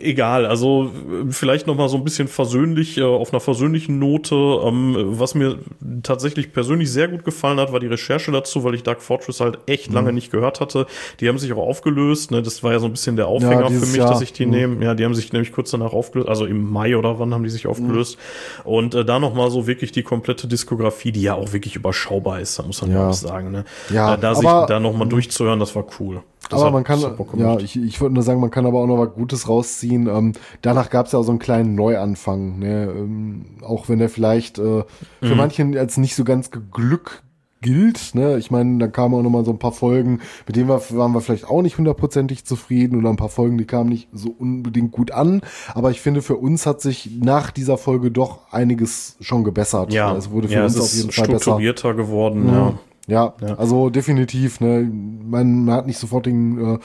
egal, 0.00 0.46
also 0.46 0.90
vielleicht 1.30 1.66
noch 1.66 1.76
mal 1.76 1.88
so 1.88 1.96
ein 1.96 2.04
bisschen 2.04 2.28
versöhnlich, 2.28 2.98
äh, 2.98 3.02
auf 3.02 3.32
einer 3.32 3.40
versöhnlichen 3.40 3.98
Note. 3.98 4.34
Ähm, 4.34 4.96
was 4.96 5.34
mir 5.34 5.58
tatsächlich 6.02 6.52
persönlich 6.52 6.90
sehr 6.90 7.08
gut 7.08 7.24
gefallen 7.24 7.58
hat, 7.58 7.72
war 7.72 7.80
die 7.80 7.86
Recherche 7.86 8.30
dazu, 8.32 8.64
weil 8.64 8.74
ich 8.74 8.82
Dark 8.82 9.02
Fortress 9.02 9.40
halt 9.40 9.58
echt 9.66 9.88
mhm. 9.88 9.94
lange 9.94 10.12
nicht 10.12 10.30
gehört 10.30 10.60
hatte. 10.60 10.86
Die 11.20 11.28
haben 11.28 11.38
sich 11.38 11.52
auch 11.52 11.58
aufgelöst, 11.58 12.30
ne? 12.30 12.42
das 12.42 12.62
war 12.62 12.72
ja 12.72 12.78
so 12.78 12.86
ein 12.86 12.92
bisschen 12.92 13.16
der 13.16 13.26
Aufhänger 13.26 13.62
ja, 13.62 13.68
für 13.68 13.86
mich, 13.86 13.96
Jahr. 13.96 14.10
dass 14.10 14.20
ich 14.20 14.32
die 14.32 14.46
mhm. 14.46 14.52
nehme. 14.52 14.84
Ja, 14.84 14.94
die 14.94 15.04
haben 15.04 15.14
sich 15.14 15.32
nämlich 15.32 15.52
kurz 15.52 15.70
danach 15.70 15.92
aufgelöst, 15.92 16.28
also 16.28 16.46
im 16.46 16.70
Mai 16.70 16.96
oder 16.96 17.18
wann 17.18 17.32
haben 17.34 17.44
die 17.44 17.50
sich 17.50 17.66
aufgelöst. 17.66 18.18
Mhm. 18.64 18.70
Und 18.70 18.94
äh, 18.94 19.04
da 19.04 19.18
noch 19.18 19.34
mal 19.34 19.50
so 19.50 19.66
wirklich 19.66 19.92
die 19.92 20.02
komplette 20.02 20.48
Diskografie, 20.48 21.12
die 21.12 21.22
ja 21.22 21.34
auch 21.34 21.52
wirklich 21.52 21.76
überschaubar 21.76 22.40
ist, 22.40 22.58
da 22.58 22.62
muss 22.62 22.82
man 22.82 22.90
ja 22.92 23.08
auch 23.08 23.12
sagen. 23.12 23.50
Ne? 23.50 23.64
Ja, 23.90 24.14
äh, 24.14 24.18
da 24.18 24.34
sich 24.34 24.44
da 24.44 24.80
noch 24.80 24.92
mal 24.92 25.04
mhm. 25.04 25.10
durchzuhören, 25.10 25.60
das 25.60 25.74
war 25.74 25.84
cool. 26.00 26.22
Das 26.50 26.62
aber 26.62 26.70
man 26.70 26.84
kann, 26.84 27.00
ja, 27.36 27.58
ich, 27.58 27.76
ich 27.76 28.00
würde 28.00 28.14
nur 28.14 28.22
sagen, 28.22 28.40
man 28.40 28.50
kann 28.50 28.64
aber 28.64 28.78
auch 28.78 28.86
noch 28.86 28.96
was 28.96 29.12
Gutes 29.12 29.37
rausziehen. 29.46 30.08
Ähm, 30.08 30.32
danach 30.62 30.88
gab 30.88 31.06
es 31.06 31.12
ja 31.12 31.18
auch 31.18 31.24
so 31.24 31.32
einen 31.32 31.38
kleinen 31.38 31.74
Neuanfang, 31.74 32.58
ne? 32.58 32.92
Ähm, 32.96 33.44
auch 33.62 33.90
wenn 33.90 34.00
er 34.00 34.08
vielleicht 34.08 34.58
äh, 34.58 34.84
für 35.20 35.30
mhm. 35.30 35.36
manchen 35.36 35.76
als 35.76 35.98
nicht 35.98 36.14
so 36.14 36.24
ganz 36.24 36.50
Glück 36.72 37.22
gilt. 37.60 38.14
Ne? 38.14 38.38
Ich 38.38 38.50
meine, 38.50 38.78
da 38.78 38.86
kamen 38.86 39.14
auch 39.14 39.22
noch 39.22 39.30
mal 39.30 39.44
so 39.44 39.50
ein 39.50 39.58
paar 39.58 39.72
Folgen, 39.72 40.20
mit 40.46 40.56
denen 40.56 40.68
wir, 40.68 40.80
waren 40.90 41.12
wir 41.12 41.20
vielleicht 41.20 41.48
auch 41.48 41.62
nicht 41.62 41.78
hundertprozentig 41.78 42.44
zufrieden 42.44 42.98
oder 42.98 43.10
ein 43.10 43.16
paar 43.16 43.28
Folgen, 43.28 43.58
die 43.58 43.66
kamen 43.66 43.88
nicht 43.88 44.08
so 44.12 44.34
unbedingt 44.38 44.92
gut 44.92 45.10
an. 45.10 45.40
Aber 45.74 45.90
ich 45.90 46.00
finde, 46.00 46.22
für 46.22 46.36
uns 46.36 46.66
hat 46.66 46.80
sich 46.80 47.10
nach 47.20 47.50
dieser 47.50 47.78
Folge 47.78 48.10
doch 48.10 48.52
einiges 48.52 49.16
schon 49.20 49.44
gebessert. 49.44 49.92
Ja, 49.92 50.14
es 50.16 50.30
wurde 50.30 50.48
für 50.48 50.54
ja, 50.54 50.64
uns 50.64 50.80
auf 50.80 50.92
jeden 50.92 51.10
Fall 51.10 51.24
strukturierter 51.24 51.94
besser. 51.94 52.02
geworden. 52.02 52.44
Mhm. 52.44 52.52
Ja. 52.52 52.78
Ja, 53.08 53.32
ja, 53.40 53.54
also 53.54 53.88
definitiv. 53.88 54.60
Ne? 54.60 54.82
Man, 54.82 55.64
man 55.64 55.74
hat 55.74 55.86
nicht 55.86 55.98
sofort 55.98 56.26
den, 56.26 56.74
äh, 56.74 56.78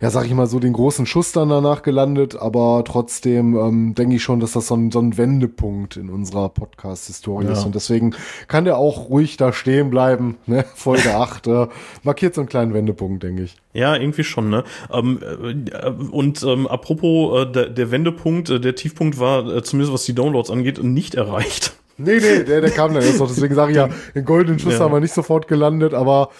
ja, 0.00 0.10
sag 0.10 0.26
ich 0.26 0.34
mal 0.34 0.46
so, 0.46 0.60
den 0.60 0.72
großen 0.72 1.06
Schuss 1.06 1.32
dann 1.32 1.48
danach 1.48 1.82
gelandet, 1.82 2.36
aber 2.36 2.84
trotzdem 2.86 3.56
ähm, 3.56 3.94
denke 3.94 4.16
ich 4.16 4.22
schon, 4.22 4.38
dass 4.38 4.52
das 4.52 4.68
so 4.68 4.76
ein, 4.76 4.92
so 4.92 5.00
ein 5.00 5.18
Wendepunkt 5.18 5.96
in 5.96 6.08
unserer 6.08 6.48
Podcast-Historie 6.50 7.46
ja. 7.46 7.52
ist. 7.52 7.64
Und 7.64 7.74
deswegen 7.74 8.14
kann 8.46 8.64
der 8.64 8.78
auch 8.78 9.08
ruhig 9.08 9.36
da 9.36 9.52
stehen 9.52 9.90
bleiben. 9.90 10.36
Ne? 10.46 10.64
Folge 10.74 11.16
8 11.16 11.46
äh, 11.48 11.66
markiert 12.04 12.34
so 12.34 12.42
einen 12.42 12.48
kleinen 12.48 12.74
Wendepunkt, 12.74 13.24
denke 13.24 13.42
ich. 13.42 13.56
Ja, 13.72 13.96
irgendwie 13.96 14.24
schon, 14.24 14.50
ne? 14.50 14.64
Ähm, 14.92 15.20
äh, 15.22 15.88
und 15.88 16.42
ähm, 16.44 16.68
apropos 16.68 17.42
äh, 17.42 17.52
der, 17.52 17.68
der 17.68 17.90
Wendepunkt, 17.90 18.50
äh, 18.50 18.60
der 18.60 18.76
Tiefpunkt 18.76 19.18
war, 19.18 19.46
äh, 19.48 19.62
zumindest 19.62 19.92
was 19.92 20.04
die 20.04 20.14
Downloads 20.14 20.50
angeht, 20.50 20.82
nicht 20.82 21.16
erreicht. 21.16 21.74
Nee, 21.96 22.18
nee, 22.20 22.44
der, 22.44 22.60
der 22.60 22.70
kam 22.70 22.94
dann 22.94 23.02
erst 23.02 23.18
noch. 23.18 23.28
Deswegen 23.34 23.56
sage 23.56 23.72
ich 23.72 23.76
ja, 23.76 23.88
den 24.14 24.24
goldenen 24.24 24.60
Schuss 24.60 24.74
ja. 24.74 24.80
haben 24.80 24.92
wir 24.92 25.00
nicht 25.00 25.14
sofort 25.14 25.48
gelandet, 25.48 25.92
aber 25.94 26.30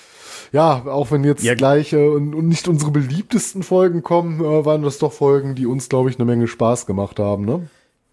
ja, 0.52 0.84
auch 0.86 1.10
wenn 1.10 1.24
jetzt 1.24 1.42
ja. 1.42 1.54
gleich 1.54 1.92
äh, 1.92 2.08
und, 2.08 2.34
und 2.34 2.48
nicht 2.48 2.68
unsere 2.68 2.90
beliebtesten 2.90 3.62
Folgen 3.62 4.02
kommen, 4.02 4.40
äh, 4.40 4.64
waren 4.64 4.82
das 4.82 4.98
doch 4.98 5.12
Folgen, 5.12 5.54
die 5.54 5.66
uns, 5.66 5.88
glaube 5.88 6.10
ich, 6.10 6.16
eine 6.16 6.24
Menge 6.24 6.48
Spaß 6.48 6.86
gemacht 6.86 7.18
haben, 7.18 7.44
ne? 7.44 7.68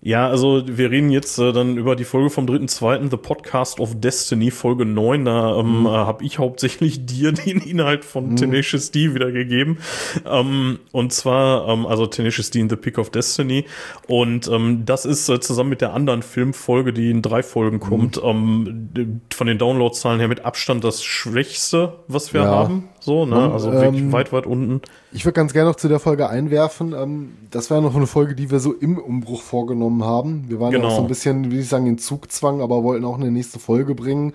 Ja, 0.06 0.28
also 0.28 0.62
wir 0.68 0.91
reden 0.91 1.10
jetzt 1.10 1.39
äh, 1.39 1.51
dann 1.51 1.78
über 1.78 1.95
die 1.95 2.03
Folge 2.03 2.30
vom 2.30 2.45
3.2., 2.45 3.10
The 3.10 3.18
Podcast 3.18 3.80
of 3.80 3.99
Destiny, 3.99 4.51
Folge 4.51 4.86
9. 4.86 5.26
Da 5.26 5.58
ähm, 5.58 5.80
mhm. 5.80 5.86
äh, 5.88 5.89
habe 5.89 6.24
ich 6.24 6.38
hauptsächlich 6.38 7.06
dir 7.08 7.32
den 7.32 7.58
Inhalt 7.58 8.06
von 8.06 8.30
mhm. 8.30 8.36
Tenacious 8.36 8.91
D 8.91 9.16
wiedergegeben. 9.16 9.80
Ähm, 10.24 10.78
und 10.91 11.12
zwar, 11.12 11.68
ähm, 11.70 11.88
also 11.88 12.06
Tenacious 12.06 12.51
D 12.51 12.60
in 12.60 12.70
The 12.70 12.76
Pick 12.76 12.99
of 12.99 13.10
Destiny. 13.10 13.66
Und 14.08 14.47
ähm, 14.47 14.84
das 14.86 15.06
ist 15.06 15.28
äh, 15.28 15.39
zusammen 15.39 15.72
mit 15.72 15.82
der 15.82 15.95
anderen 15.95 16.22
Filmfolge, 16.22 16.93
die 16.93 17.10
in 17.10 17.24
drei 17.24 17.41
Folgen 17.41 17.80
kommt, 17.80 18.18
mhm. 18.18 18.91
ähm, 18.95 19.22
von 19.34 19.47
den 19.47 19.58
Downloadzahlen 19.58 20.20
her 20.20 20.28
mit 20.28 20.45
Abstand 20.45 20.84
das 20.84 21.03
Schwächste, 21.03 21.95
was 22.08 22.32
wir 22.32 22.41
ja. 22.41 22.47
haben. 22.47 22.89
So, 22.99 23.26
ne? 23.26 23.51
also 23.51 23.72
wirklich 23.72 24.03
ähm, 24.03 24.12
weit, 24.12 24.32
weit 24.32 24.45
unten. 24.45 24.82
Ich 25.12 25.26
würde 25.26 25.34
ganz 25.34 25.53
gerne 25.53 25.70
noch 25.70 25.78
zu 25.78 25.88
der 25.88 25.99
Folge 25.99 26.30
einwerfen. 26.30 26.93
Ähm, 26.93 27.38
das 27.51 27.70
wäre 27.70 27.82
noch 27.82 27.95
eine 27.95 28.08
Folge, 28.08 28.36
die 28.36 28.51
wir 28.51 28.60
so 28.60 28.74
im 28.74 28.97
Umbruch 28.97 29.41
vorgenommen 29.41 30.03
haben. 30.03 30.45
Wir 30.47 30.60
waren 30.60 30.72
genau. 30.72 30.88
ja 30.88 30.91
auch 30.91 30.97
so 30.97 31.01
ein 31.01 31.08
bisschen, 31.08 31.51
wie 31.51 31.60
ich 31.60 31.70
sagen, 31.70 31.88
in 31.88 31.97
Zugzwang, 31.97 32.62
aber 32.62 32.84
wollten 32.84 33.06
auch 33.06 33.16
eine 33.16 33.32
nächste 33.32 33.60
Folge 33.60 33.95
bringen. 33.95 34.34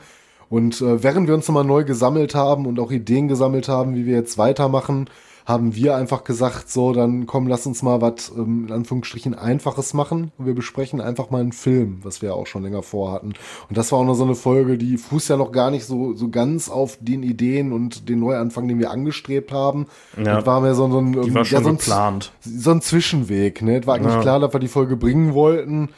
Und 0.48 0.80
äh, 0.80 1.02
während 1.02 1.28
wir 1.28 1.34
uns 1.34 1.46
nochmal 1.46 1.64
neu 1.64 1.84
gesammelt 1.84 2.34
haben 2.34 2.66
und 2.66 2.80
auch 2.80 2.90
Ideen 2.90 3.28
gesammelt 3.28 3.68
haben, 3.68 3.94
wie 3.94 4.06
wir 4.06 4.16
jetzt 4.16 4.36
weitermachen, 4.36 5.08
haben 5.46 5.74
wir 5.74 5.96
einfach 5.96 6.24
gesagt, 6.24 6.70
so, 6.70 6.92
dann 6.92 7.26
komm, 7.26 7.46
lass 7.46 7.66
uns 7.66 7.82
mal 7.82 8.00
was, 8.00 8.32
ähm, 8.36 8.66
in 8.68 8.72
Anführungsstrichen, 8.72 9.34
Einfaches 9.34 9.94
machen. 9.94 10.32
Und 10.38 10.46
wir 10.46 10.54
besprechen 10.54 11.00
einfach 11.00 11.30
mal 11.30 11.40
einen 11.40 11.52
Film, 11.52 12.00
was 12.02 12.22
wir 12.22 12.34
auch 12.34 12.46
schon 12.46 12.62
länger 12.62 12.82
vorhatten. 12.82 13.34
Und 13.68 13.78
das 13.78 13.92
war 13.92 14.00
auch 14.00 14.04
noch 14.04 14.14
so 14.14 14.24
eine 14.24 14.34
Folge, 14.34 14.78
die 14.78 14.96
fußt 14.96 15.30
ja 15.30 15.36
noch 15.36 15.52
gar 15.52 15.70
nicht 15.70 15.84
so, 15.84 16.14
so 16.14 16.28
ganz 16.28 16.68
auf 16.68 16.98
den 17.00 17.22
Ideen 17.22 17.72
und 17.72 18.08
den 18.08 18.20
Neuanfang, 18.20 18.68
den 18.68 18.78
wir 18.78 18.90
angestrebt 18.90 19.52
haben. 19.52 19.86
Ja. 20.16 20.36
Das 20.36 20.46
war 20.46 20.60
mir 20.60 20.74
so, 20.74 20.90
so 20.90 20.98
ein, 20.98 21.12
die 21.12 21.34
war 21.34 21.44
schon 21.44 21.58
ja, 21.58 21.64
so 21.64 21.70
ein, 21.70 21.76
geplant. 21.76 22.32
So 22.40 22.70
ein 22.70 22.80
Zwischenweg, 22.80 23.62
ne? 23.62 23.80
Das 23.80 23.86
war 23.86 23.96
eigentlich 23.96 24.14
ja. 24.14 24.20
klar, 24.20 24.40
dass 24.40 24.52
wir 24.52 24.60
die 24.60 24.68
Folge 24.68 24.96
bringen 24.96 25.34
wollten. 25.34 25.90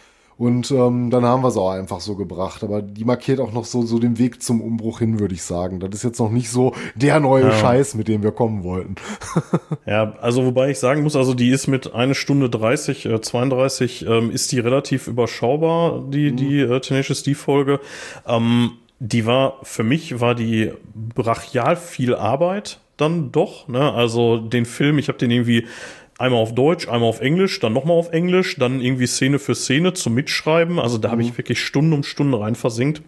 Und 0.43 0.73
ähm, 0.73 1.11
dann 1.11 1.25
haben 1.25 1.45
wir 1.45 1.49
es 1.51 1.57
auch 1.57 1.71
einfach 1.71 2.01
so 2.01 2.17
gebracht. 2.17 2.65
Aber 2.65 2.83
die 2.83 3.05
markiert 3.05 3.39
auch 3.39 3.53
noch 3.53 3.65
so, 3.65 3.83
so 3.83 4.01
den 4.01 4.19
Weg 4.19 4.43
zum 4.43 4.61
Umbruch 4.61 4.99
hin, 4.99 5.21
würde 5.21 5.35
ich 5.35 5.45
sagen. 5.45 5.79
Das 5.79 5.91
ist 5.95 6.03
jetzt 6.03 6.19
noch 6.19 6.33
nicht 6.33 6.51
so 6.51 6.75
der 6.97 7.21
neue 7.21 7.45
ja. 7.45 7.53
Scheiß, 7.53 7.95
mit 7.95 8.09
dem 8.09 8.25
wir 8.25 8.33
kommen 8.33 8.65
wollten. 8.65 8.97
ja, 9.87 10.17
also 10.21 10.45
wobei 10.45 10.73
ich 10.73 10.81
sagen 10.81 11.05
muss, 11.05 11.15
also 11.15 11.35
die 11.35 11.51
ist 11.51 11.69
mit 11.69 11.95
eine 11.95 12.17
Stunde 12.17 12.51
30, 12.51 13.07
äh, 13.07 13.21
32, 13.21 14.05
ähm, 14.05 14.33
ist 14.33 14.51
die 14.51 14.59
relativ 14.59 15.07
überschaubar, 15.07 16.03
die, 16.09 16.33
mhm. 16.33 16.37
die 16.37 16.59
äh, 16.59 16.81
Tenacious 16.81 17.23
D-Folge. 17.23 17.79
Ähm, 18.27 18.73
die 18.99 19.27
war, 19.27 19.61
für 19.63 19.85
mich 19.85 20.19
war 20.19 20.35
die 20.35 20.73
brachial 21.15 21.77
viel 21.77 22.17
Arbeit 22.17 22.81
dann 22.97 23.31
doch. 23.31 23.69
Ne? 23.69 23.93
Also 23.93 24.39
den 24.39 24.65
Film, 24.65 24.99
ich 24.99 25.07
habe 25.07 25.19
den 25.19 25.31
irgendwie 25.31 25.67
einmal 26.23 26.41
auf 26.41 26.55
Deutsch, 26.55 26.89
einmal 26.89 27.09
auf 27.09 27.21
Englisch, 27.21 27.59
dann 27.61 27.73
nochmal 27.73 27.99
auf 27.99 28.13
Englisch, 28.13 28.57
dann 28.57 28.81
irgendwie 28.81 29.07
Szene 29.07 29.39
für 29.39 29.55
Szene 29.55 29.93
zum 29.93 30.15
Mitschreiben. 30.15 30.79
Also 30.79 30.97
da 30.97 31.11
habe 31.11 31.23
ich 31.23 31.33
mhm. 31.33 31.39
wirklich 31.39 31.61
Stunden 31.61 31.93
um 31.93 32.03
Stunden 32.05 32.35
rein 32.35 32.55
versinkt. 32.55 33.03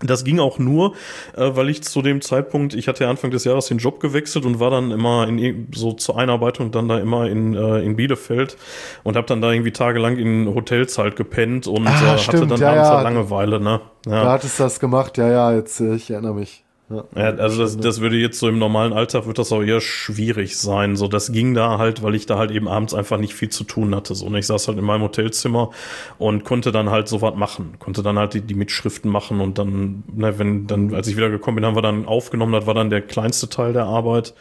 Das 0.00 0.24
ging 0.24 0.40
auch 0.40 0.58
nur, 0.58 0.94
äh, 1.36 1.50
weil 1.54 1.70
ich 1.70 1.82
zu 1.82 2.02
dem 2.02 2.20
Zeitpunkt, 2.20 2.74
ich 2.74 2.88
hatte 2.88 3.04
ja 3.04 3.10
Anfang 3.10 3.30
des 3.30 3.44
Jahres 3.44 3.66
den 3.66 3.78
Job 3.78 4.00
gewechselt 4.00 4.44
und 4.44 4.60
war 4.60 4.70
dann 4.70 4.90
immer 4.90 5.26
in 5.26 5.68
so 5.72 5.92
zur 5.92 6.18
Einarbeitung 6.18 6.72
dann 6.72 6.88
da 6.88 6.98
immer 6.98 7.28
in, 7.28 7.54
äh, 7.54 7.78
in 7.78 7.96
Bielefeld 7.96 8.56
und 9.04 9.16
habe 9.16 9.26
dann 9.26 9.40
da 9.40 9.52
irgendwie 9.52 9.70
tagelang 9.70 10.18
in 10.18 10.52
Hotels 10.54 10.98
halt 10.98 11.16
gepennt 11.16 11.66
und 11.66 11.86
Ah, 11.86 12.14
äh, 12.14 12.18
stimmt, 12.18 12.42
hatte 12.42 12.46
dann 12.48 12.60
ja, 12.60 12.70
abends 12.70 12.88
ja. 12.88 12.94
halt 12.96 13.04
Langeweile, 13.04 13.60
ne? 13.60 13.80
Ja. 14.06 14.24
Da 14.24 14.32
hattest 14.32 14.58
du 14.58 14.64
das 14.64 14.80
gemacht, 14.80 15.16
ja, 15.16 15.30
ja, 15.30 15.54
jetzt, 15.54 15.80
äh, 15.80 15.94
ich 15.94 16.10
erinnere 16.10 16.34
mich. 16.34 16.63
Ja, 16.90 17.04
Ja, 17.16 17.22
also 17.36 17.62
das, 17.62 17.78
das 17.78 18.00
würde 18.00 18.16
jetzt 18.16 18.38
so 18.38 18.46
im 18.48 18.58
normalen 18.58 18.92
Alltag 18.92 19.26
wird 19.26 19.38
das 19.38 19.50
auch 19.52 19.62
eher 19.62 19.80
schwierig 19.80 20.58
sein. 20.58 20.96
So, 20.96 21.08
das 21.08 21.32
ging 21.32 21.54
da 21.54 21.78
halt, 21.78 22.02
weil 22.02 22.14
ich 22.14 22.26
da 22.26 22.36
halt 22.36 22.50
eben 22.50 22.68
abends 22.68 22.92
einfach 22.92 23.18
nicht 23.18 23.34
viel 23.34 23.48
zu 23.48 23.64
tun 23.64 23.94
hatte. 23.94 24.14
So, 24.14 24.26
und 24.26 24.34
ich 24.34 24.46
saß 24.46 24.68
halt 24.68 24.76
in 24.78 24.84
meinem 24.84 25.02
Hotelzimmer 25.02 25.70
und 26.18 26.44
konnte 26.44 26.72
dann 26.72 26.90
halt 26.90 27.08
so 27.08 27.22
was 27.22 27.34
machen. 27.36 27.74
Konnte 27.78 28.02
dann 28.02 28.18
halt 28.18 28.34
die, 28.34 28.42
die 28.42 28.54
Mitschriften 28.54 29.10
machen 29.10 29.40
und 29.40 29.56
dann, 29.58 30.04
ne, 30.14 30.38
wenn, 30.38 30.66
dann, 30.66 30.94
als 30.94 31.08
ich 31.08 31.16
wieder 31.16 31.30
gekommen 31.30 31.56
bin, 31.56 31.64
haben 31.64 31.76
wir 31.76 31.82
dann 31.82 32.06
aufgenommen, 32.06 32.52
das 32.52 32.66
war 32.66 32.74
dann 32.74 32.90
der 32.90 33.00
kleinste 33.00 33.48
Teil 33.48 33.72
der 33.72 33.84
Arbeit. 33.86 34.34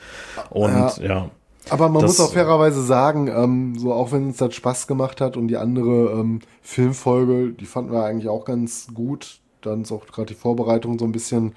Und 0.49 0.71
Ja. 0.73 0.93
ja. 1.01 1.29
Aber 1.69 1.87
man 1.87 2.01
Das- 2.01 2.17
muss 2.17 2.27
auch 2.27 2.33
fairerweise 2.33 2.83
sagen, 2.83 3.29
ähm, 3.29 3.79
so 3.79 3.93
auch 3.93 4.11
wenn 4.11 4.25
uns 4.25 4.35
das 4.37 4.53
Spaß 4.53 4.85
gemacht 4.87 5.21
hat 5.21 5.37
und 5.37 5.47
die 5.47 5.55
andere 5.55 6.11
ähm, 6.11 6.41
Filmfolge, 6.61 7.51
die 7.53 7.65
fanden 7.65 7.93
wir 7.93 8.03
eigentlich 8.03 8.27
auch 8.27 8.43
ganz 8.43 8.87
gut. 8.93 9.39
Dann 9.61 9.83
ist 9.83 9.91
auch 9.93 10.05
gerade 10.07 10.25
die 10.25 10.33
Vorbereitung 10.33 10.99
so 10.99 11.05
ein 11.05 11.13
bisschen, 11.13 11.53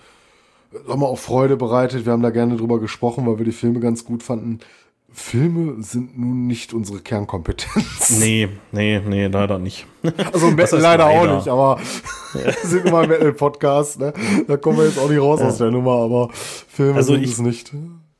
haben 0.88 1.00
wir 1.00 1.08
auch 1.08 1.18
Freude 1.18 1.56
bereitet. 1.56 2.04
Wir 2.06 2.12
haben 2.12 2.22
da 2.22 2.30
gerne 2.30 2.56
drüber 2.56 2.80
gesprochen, 2.80 3.26
weil 3.26 3.38
wir 3.38 3.44
die 3.44 3.52
Filme 3.52 3.80
ganz 3.80 4.04
gut 4.04 4.22
fanden. 4.22 4.60
Filme 5.12 5.82
sind 5.82 6.18
nun 6.18 6.46
nicht 6.46 6.74
unsere 6.74 7.00
Kernkompetenz. 7.00 8.18
Nee, 8.20 8.48
nee, 8.72 9.00
nee, 9.00 9.28
leider 9.28 9.58
nicht. 9.58 9.86
Also 10.32 10.50
Metal 10.50 10.78
leider, 10.78 11.04
leider? 11.06 11.32
auch 11.32 11.36
nicht, 11.36 11.48
aber 11.48 11.78
wir 12.34 12.52
sind 12.64 12.84
immer 12.86 13.00
ein 13.00 13.08
Metal-Podcast, 13.08 13.98
ne? 13.98 14.12
Da 14.46 14.56
kommen 14.58 14.76
wir 14.78 14.84
jetzt 14.86 14.98
auch 14.98 15.08
nicht 15.08 15.20
raus 15.20 15.40
aus 15.40 15.56
der 15.58 15.70
Nummer, 15.70 15.92
aber 16.02 16.28
Filme 16.32 16.96
Also 16.96 17.14
sind 17.14 17.22
ich- 17.24 17.32
es 17.32 17.38
nicht. 17.38 17.72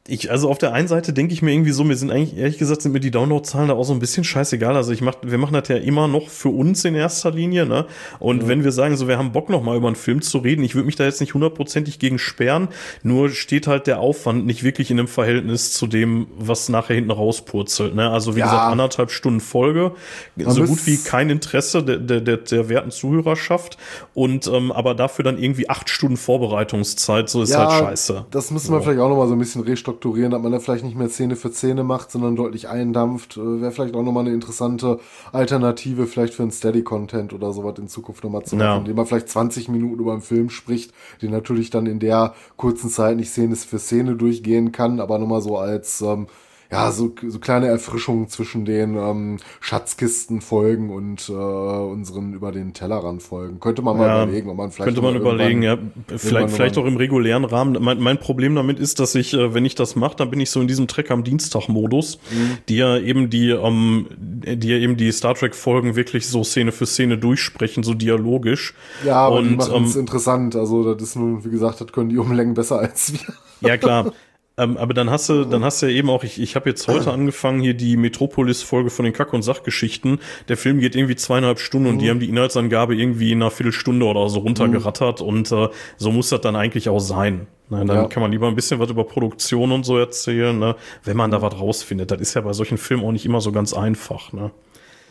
Ich, 0.09 0.30
also 0.30 0.48
auf 0.48 0.59
der 0.59 0.72
einen 0.72 0.86
Seite 0.88 1.12
denke 1.12 1.32
ich 1.34 1.42
mir 1.42 1.52
irgendwie 1.52 1.72
so, 1.72 1.82
mir 1.82 1.96
sind 1.96 2.11
eigentlich, 2.11 2.36
ehrlich 2.36 2.59
gesagt, 2.59 2.82
sind 2.82 2.92
mir 2.92 3.00
die 3.00 3.11
Downloadzahlen 3.11 3.68
da 3.68 3.74
auch 3.74 3.84
so 3.84 3.92
ein 3.92 3.98
bisschen 3.98 4.22
scheißegal. 4.24 4.76
Also 4.76 4.92
ich 4.92 5.00
mach, 5.00 5.14
wir 5.22 5.38
machen 5.38 5.54
das 5.54 5.68
ja 5.68 5.76
immer 5.76 6.07
noch 6.07 6.28
für 6.28 6.48
uns 6.50 6.84
in 6.84 6.94
erster 6.94 7.32
Linie, 7.32 7.66
ne? 7.66 7.86
Und 8.20 8.46
wenn 8.46 8.62
wir 8.62 8.70
sagen, 8.72 8.96
so, 8.96 9.09
wir 9.09 9.18
haben 9.18 9.32
Bock 9.32 9.48
noch 9.50 9.62
mal 9.62 9.76
über 9.76 9.88
einen 9.88 9.96
Film 9.96 10.22
zu 10.22 10.38
reden, 10.38 10.62
ich 10.62 10.74
würde 10.74 10.86
mich 10.86 10.96
da 10.96 11.04
jetzt 11.04 11.20
nicht 11.20 11.34
hundertprozentig 11.34 11.98
gegen 11.98 12.18
sperren, 12.18 12.68
nur 13.02 13.30
steht 13.30 13.66
halt 13.66 13.86
der 13.86 13.98
Aufwand 14.00 14.46
nicht 14.46 14.62
wirklich 14.62 14.90
in 14.90 14.98
einem 14.98 15.09
Verhältnis 15.09 15.72
zu 15.72 15.86
dem, 15.86 16.26
was 16.38 16.68
nachher 16.68 16.94
hinten 16.94 17.11
rauspurzelt, 17.11 17.94
ne? 17.94 18.11
Also 18.11 18.36
wie 18.36 18.40
Ja. 18.40 18.46
gesagt, 18.46 18.62
anderthalb 18.72 19.11
Stunden 19.11 19.40
Folge, 19.40 19.92
so 20.36 20.61
muss- 20.61 20.68
gut 20.68 20.86
wie 20.86 20.98
kein 20.98 21.30
Interesse 21.30 21.82
der, 21.82 21.96
der, 21.98 22.20
der, 22.20 22.36
der 22.36 22.68
werten 22.68 22.90
Zuhörerschaft 22.90 23.76
und, 24.14 24.46
ähm, 24.46 24.70
aber 24.70 24.94
dafür 24.94 25.24
dann 25.24 25.38
irgendwie 25.42 25.68
acht 25.68 25.90
Stunden 25.90 26.16
Vorbereitungszeit, 26.16 27.28
so 27.28 27.42
ist 27.42 27.57
halt 27.57 27.72
scheiße. 27.72 28.26
Das 28.30 28.50
müssen 28.50 28.72
wir 28.72 28.80
vielleicht 28.82 29.00
auch 29.00 29.09
noch 29.09 29.16
mal 29.16 29.26
so 29.26 29.32
ein 29.34 29.38
bisschen 29.38 29.62
restrukturieren, 29.97 30.30
dass 30.30 30.42
man 30.42 30.53
da 30.53 30.59
vielleicht 30.59 30.84
nicht 30.84 30.97
mehr 30.97 31.09
Szene 31.09 31.36
für 31.36 31.51
Szene 31.51 31.82
macht, 31.82 32.11
sondern 32.11 32.36
deutlich 32.36 32.68
eindampft. 32.68 33.36
Äh, 33.36 33.61
Wäre 33.61 33.72
vielleicht 33.72 33.94
auch 33.94 34.03
noch 34.03 34.12
mal 34.12 34.20
eine 34.20 34.32
interessante 34.32 35.01
Alternative 35.32 36.07
vielleicht 36.07 36.34
für 36.34 36.42
einen 36.42 36.53
Steady-Content 36.53 37.32
oder 37.32 37.53
sowas 37.53 37.78
in 37.78 37.88
Zukunft 37.88 38.22
noch 38.24 38.30
mal 38.30 38.44
zu 38.44 38.57
machen, 38.57 38.66
Ja. 38.66 38.76
indem 38.76 38.97
man 38.97 39.07
vielleicht 39.07 39.28
20 39.28 39.68
Minuten 39.68 40.01
über 40.01 40.12
einen 40.12 40.22
Film 40.22 40.51
spricht, 40.51 40.92
den 41.22 41.30
natürlich 41.30 41.70
dann 41.70 41.86
in 41.86 41.99
der 41.99 42.34
kurzen 42.57 42.90
Zeit 42.90 43.16
nicht 43.16 43.30
Szene 43.30 43.57
für 43.57 43.78
Szene 43.78 44.16
durchgehen 44.16 44.72
kann, 44.72 45.01
aber 45.01 45.18
noch 45.18 45.26
mal 45.28 45.40
so 45.40 45.57
als 45.57 46.01
ähm, 46.03 46.26
ja, 46.70 46.90
so, 46.90 47.14
so 47.26 47.38
kleine 47.38 47.66
Erfrischungen 47.68 48.28
zwischen 48.28 48.64
den 48.64 48.96
ähm, 48.96 49.36
Schatzkisten-Folgen 49.60 50.90
und 50.90 51.28
äh, 51.28 51.32
unseren 51.32 52.34
über 52.34 52.52
den 52.52 52.72
Tellerrand-Folgen. 52.74 53.60
Könnte 53.60 53.82
man 53.82 53.96
mal 53.96 54.06
Ja, 54.06 54.22
überlegen, 54.24 54.50
ob 54.50 54.56
man 54.56 54.70
vielleicht 54.70 54.84
Könnte 54.86 55.02
man 55.02 55.16
überlegen, 55.16 55.62
ja. 55.62 55.78
Vielleicht, 56.16 56.50
vielleicht 56.50 56.78
auch 56.78 56.84
im 56.86 56.96
regulären 56.96 57.44
Rahmen. 57.44 57.82
Mein, 57.82 58.00
mein 58.00 58.18
Problem 58.18 58.54
damit 58.54 58.78
ist, 58.80 58.98
dass 59.00 59.14
ich, 59.14 59.34
äh, 59.34 59.54
wenn 59.54 59.64
ich 59.64 59.74
das 59.74 59.96
mache, 59.96 60.16
dann 60.16 60.30
bin 60.30 60.40
ich 60.40 60.50
so 60.50 60.60
in 60.60 60.68
diesem 60.68 60.88
Track 60.88 61.10
am 61.10 61.24
Dienstag-Modus, 61.24 62.18
Mhm. 62.30 62.58
die 62.68 62.76
ja 62.76 62.98
eben 62.98 63.30
die, 63.30 63.50
ähm, 63.50 64.06
die 64.18 64.68
ja 64.68 64.76
eben 64.76 64.96
die 64.96 65.12
Star 65.12 65.34
Trek-Folgen 65.34 65.96
wirklich 65.96 66.26
so 66.28 66.42
Szene 66.44 66.72
für 66.72 66.86
Szene 66.86 67.18
durchsprechen, 67.18 67.82
so 67.82 67.94
dialogisch. 67.94 68.74
Ja, 69.04 69.16
aber 69.26 69.42
die 69.42 69.48
Und, 69.50 69.56
machen 69.58 69.84
es 69.84 69.94
ähm, 69.94 70.00
interessant. 70.00 70.56
Also 70.56 70.94
das 70.94 71.10
ist 71.10 71.16
nun, 71.16 71.44
wie 71.44 71.50
gesagt, 71.50 71.80
das 71.80 71.92
können 71.92 72.08
die 72.08 72.18
Umlängen 72.18 72.54
besser 72.54 72.78
als 72.80 73.12
wir. 73.12 73.34
Ja, 73.68 73.76
klar. 73.76 74.12
Ähm, 74.59 74.76
aber 74.78 74.94
dann 74.94 75.11
hast 75.11 75.28
du, 75.28 75.44
dann 75.44 75.64
hast 75.64 75.82
du 75.82 75.86
ja 75.86 75.92
eben 75.92 76.09
auch, 76.09 76.24
ich, 76.24 76.40
ich 76.40 76.57
habe 76.57 76.70
jetzt 76.70 76.88
heute 76.88 77.12
angefangen, 77.12 77.61
hier 77.61 77.74
die 77.74 77.96
Metropolis-Folge 77.98 78.88
von 78.88 79.04
den 79.04 79.12
Kack- 79.12 79.34
und 79.34 79.42
Sachgeschichten. 79.42 80.18
Der 80.48 80.57
Film 80.57 80.80
geht 80.80 80.96
irgendwie 80.96 81.16
zweieinhalb 81.16 81.59
Stunden 81.61 81.88
und 81.88 81.98
die 81.98 82.09
haben 82.09 82.20
die 82.20 82.28
Inhaltsangabe 82.30 82.96
irgendwie 82.96 83.32
in 83.32 83.42
einer 83.42 83.50
Viertelstunde 83.50 84.07
oder 84.07 84.28
so 84.30 84.40
runtergerattert 84.40 85.20
und 85.20 85.52
äh, 85.52 85.68
so 85.98 86.11
muss 86.11 86.30
das 86.30 86.40
dann 86.40 86.57
eigentlich 86.57 86.88
auch 86.88 87.00
sein. 87.00 87.46
Na, 87.68 87.84
dann 87.84 87.96
Ja. 87.96 88.04
kann 88.07 88.22
man 88.22 88.32
lieber 88.32 88.46
ein 88.48 88.54
bisschen 88.54 88.78
was 88.80 88.88
über 88.90 89.04
Produktion 89.04 89.72
und 89.72 89.84
so 89.84 89.98
erzählen, 89.98 90.59
ne? 90.59 90.76
wenn 91.04 91.16
man 91.16 91.30
da 91.30 91.42
was 91.42 91.59
rausfindet. 91.59 92.11
Das 92.11 92.20
ist 92.20 92.32
ja 92.34 92.40
bei 92.40 92.52
solchen 92.54 92.78
Filmen 92.78 93.04
auch 93.04 93.12
nicht 93.12 93.26
immer 93.26 93.40
so 93.42 93.52
ganz 93.52 93.74
einfach. 93.74 94.32
Ne? 94.32 94.52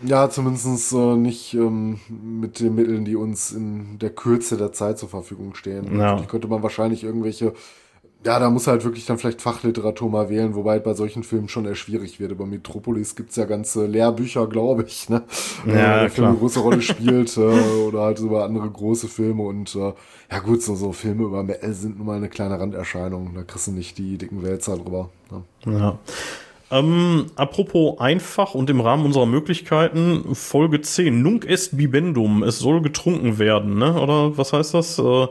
Ja, 0.03 0.29
zumindest 0.29 0.91
äh, 0.93 1.15
nicht 1.15 1.53
ähm, 1.53 1.99
mit 2.09 2.59
den 2.59 2.75
Mitteln, 2.75 3.05
die 3.05 3.15
uns 3.15 3.51
in 3.51 3.99
der 3.99 4.09
Kürze 4.09 4.57
der 4.57 4.71
Zeit 4.71 4.97
zur 4.97 5.09
Verfügung 5.09 5.53
stehen. 5.53 5.99
Ja. 5.99 6.15
Die 6.15 6.25
könnte 6.25 6.47
man 6.47 6.63
wahrscheinlich 6.63 7.03
irgendwelche, 7.03 7.53
ja, 8.25 8.39
da 8.39 8.49
muss 8.49 8.65
halt 8.65 8.83
wirklich 8.83 9.05
dann 9.05 9.19
vielleicht 9.19 9.41
Fachliteratur 9.41 10.09
mal 10.09 10.29
wählen, 10.29 10.55
wobei 10.55 10.79
bei 10.79 10.95
solchen 10.95 11.23
Filmen 11.23 11.47
schon 11.47 11.65
eher 11.65 11.75
schwierig 11.75 12.19
wird. 12.19 12.31
Über 12.31 12.47
Metropolis 12.47 13.15
gibt's 13.15 13.35
ja 13.35 13.45
ganze 13.45 13.85
Lehrbücher, 13.85 14.47
glaube 14.47 14.83
ich, 14.87 15.09
ne? 15.09 15.23
Ja, 15.67 15.97
Äh, 15.97 15.99
der 16.01 16.09
Film 16.09 16.27
eine 16.27 16.37
große 16.37 16.59
Rolle 16.59 16.81
spielt 16.81 17.37
äh, 17.37 17.41
oder 17.41 18.01
halt 18.01 18.19
über 18.19 18.43
andere 18.43 18.69
große 18.69 19.07
Filme 19.07 19.43
und 19.43 19.75
äh, 19.75 19.93
ja 20.31 20.39
gut, 20.39 20.63
so, 20.63 20.75
so 20.75 20.91
Filme 20.91 21.23
über 21.23 21.43
Metal 21.43 21.71
sind 21.73 21.97
nun 21.97 22.07
mal 22.07 22.17
eine 22.17 22.29
kleine 22.29 22.59
Randerscheinung. 22.59 23.33
Da 23.35 23.43
kriegst 23.43 23.67
du 23.67 23.71
nicht 23.71 23.97
die 23.99 24.17
dicken 24.17 24.41
Wälzer 24.43 24.75
drüber. 24.75 25.09
Ne? 25.29 25.43
Ja. 25.79 25.99
Ähm, 26.71 27.27
apropos 27.35 27.99
einfach 27.99 28.55
und 28.55 28.71
im 28.71 28.81
Rahmen 28.81 29.05
unserer 29.05 29.27
Möglichkeiten, 29.27 30.33
Folge 30.33 30.81
10, 30.81 31.21
Nunc 31.21 31.45
est 31.45 31.77
bibendum, 31.77 32.41
es 32.41 32.57
soll 32.57 32.81
getrunken 32.81 33.37
werden, 33.37 33.77
ne? 33.77 34.01
Oder 34.01 34.35
was 34.35 34.51
heißt 34.51 34.73
das? 34.73 34.97
Äh, 34.97 35.27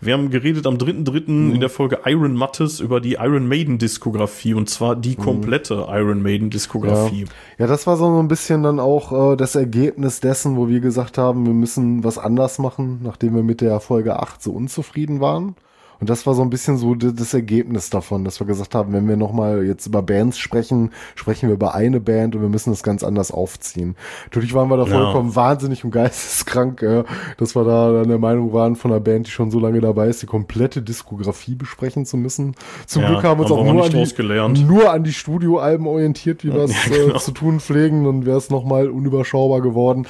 Wir 0.00 0.14
haben 0.14 0.30
geredet 0.30 0.66
am 0.66 0.76
3.3. 0.78 1.30
Mhm. 1.30 1.54
in 1.54 1.60
der 1.60 1.70
Folge 1.70 1.98
Iron 2.06 2.34
Mattes 2.34 2.80
über 2.80 3.00
die 3.00 3.14
Iron 3.14 3.46
Maiden 3.48 3.78
Diskografie 3.78 4.54
und 4.54 4.68
zwar 4.70 4.96
die 4.96 5.16
komplette 5.16 5.86
Iron 5.88 6.22
Maiden 6.22 6.50
Diskografie. 6.50 7.24
Mhm. 7.24 7.28
Ja, 7.58 7.66
das 7.66 7.86
war 7.86 7.96
so 7.96 8.06
ein 8.20 8.28
bisschen 8.28 8.62
dann 8.62 8.80
auch 8.80 9.32
äh, 9.32 9.36
das 9.36 9.54
Ergebnis 9.54 10.20
dessen, 10.20 10.56
wo 10.56 10.68
wir 10.68 10.80
gesagt 10.80 11.18
haben, 11.18 11.46
wir 11.46 11.52
müssen 11.54 12.04
was 12.04 12.18
anders 12.18 12.58
machen, 12.58 13.00
nachdem 13.02 13.34
wir 13.34 13.42
mit 13.42 13.60
der 13.60 13.80
Folge 13.80 14.18
8 14.20 14.42
so 14.42 14.52
unzufrieden 14.52 15.20
waren. 15.20 15.56
Und 16.00 16.10
das 16.10 16.26
war 16.26 16.34
so 16.34 16.42
ein 16.42 16.50
bisschen 16.50 16.76
so 16.76 16.94
das 16.94 17.32
Ergebnis 17.34 17.90
davon, 17.90 18.24
dass 18.24 18.38
wir 18.40 18.46
gesagt 18.46 18.74
haben, 18.74 18.92
wenn 18.92 19.08
wir 19.08 19.16
nochmal 19.16 19.64
jetzt 19.64 19.86
über 19.86 20.02
Bands 20.02 20.38
sprechen, 20.38 20.90
sprechen 21.14 21.48
wir 21.48 21.54
über 21.54 21.74
eine 21.74 22.00
Band 22.00 22.34
und 22.34 22.42
wir 22.42 22.48
müssen 22.48 22.70
das 22.70 22.82
ganz 22.82 23.02
anders 23.02 23.30
aufziehen. 23.30 23.96
Natürlich 24.24 24.52
waren 24.54 24.68
wir 24.68 24.76
da 24.76 24.84
Ja. 24.84 24.90
vollkommen 24.94 25.34
wahnsinnig 25.36 25.84
und 25.84 25.90
geisteskrank, 25.92 26.82
äh, 26.82 27.04
dass 27.38 27.54
wir 27.56 27.64
da 27.64 27.92
dann 27.92 28.08
der 28.08 28.18
Meinung 28.18 28.52
waren 28.52 28.76
von 28.76 28.90
einer 28.90 29.00
Band, 29.00 29.26
die 29.26 29.30
schon 29.30 29.50
so 29.50 29.58
lange 29.58 29.80
dabei 29.80 30.08
ist, 30.08 30.22
die 30.22 30.26
komplette 30.26 30.82
Diskografie 30.82 31.54
besprechen 31.54 32.04
zu 32.06 32.16
müssen. 32.16 32.54
Zum 32.86 33.02
Ja, 33.02 33.08
Glück 33.08 33.22
haben 33.24 33.38
wir 33.40 33.44
uns 33.44 33.52
auch 33.52 33.64
nur 33.64 33.84
an, 33.84 34.54
die, 34.54 34.64
nur 34.64 34.90
an 34.90 35.04
die 35.04 35.12
Studioalben 35.12 35.86
orientiert, 35.86 36.44
wie 36.44 36.52
wir 36.52 36.64
es 36.64 36.72
Ja, 36.86 36.96
genau. 37.04 37.14
äh, 37.16 37.18
zu 37.18 37.32
tun 37.32 37.60
pflegen, 37.60 38.04
dann 38.04 38.26
wäre 38.26 38.36
es 38.38 38.50
nochmal 38.50 38.88
unüberschaubar 38.90 39.60
geworden. 39.62 40.06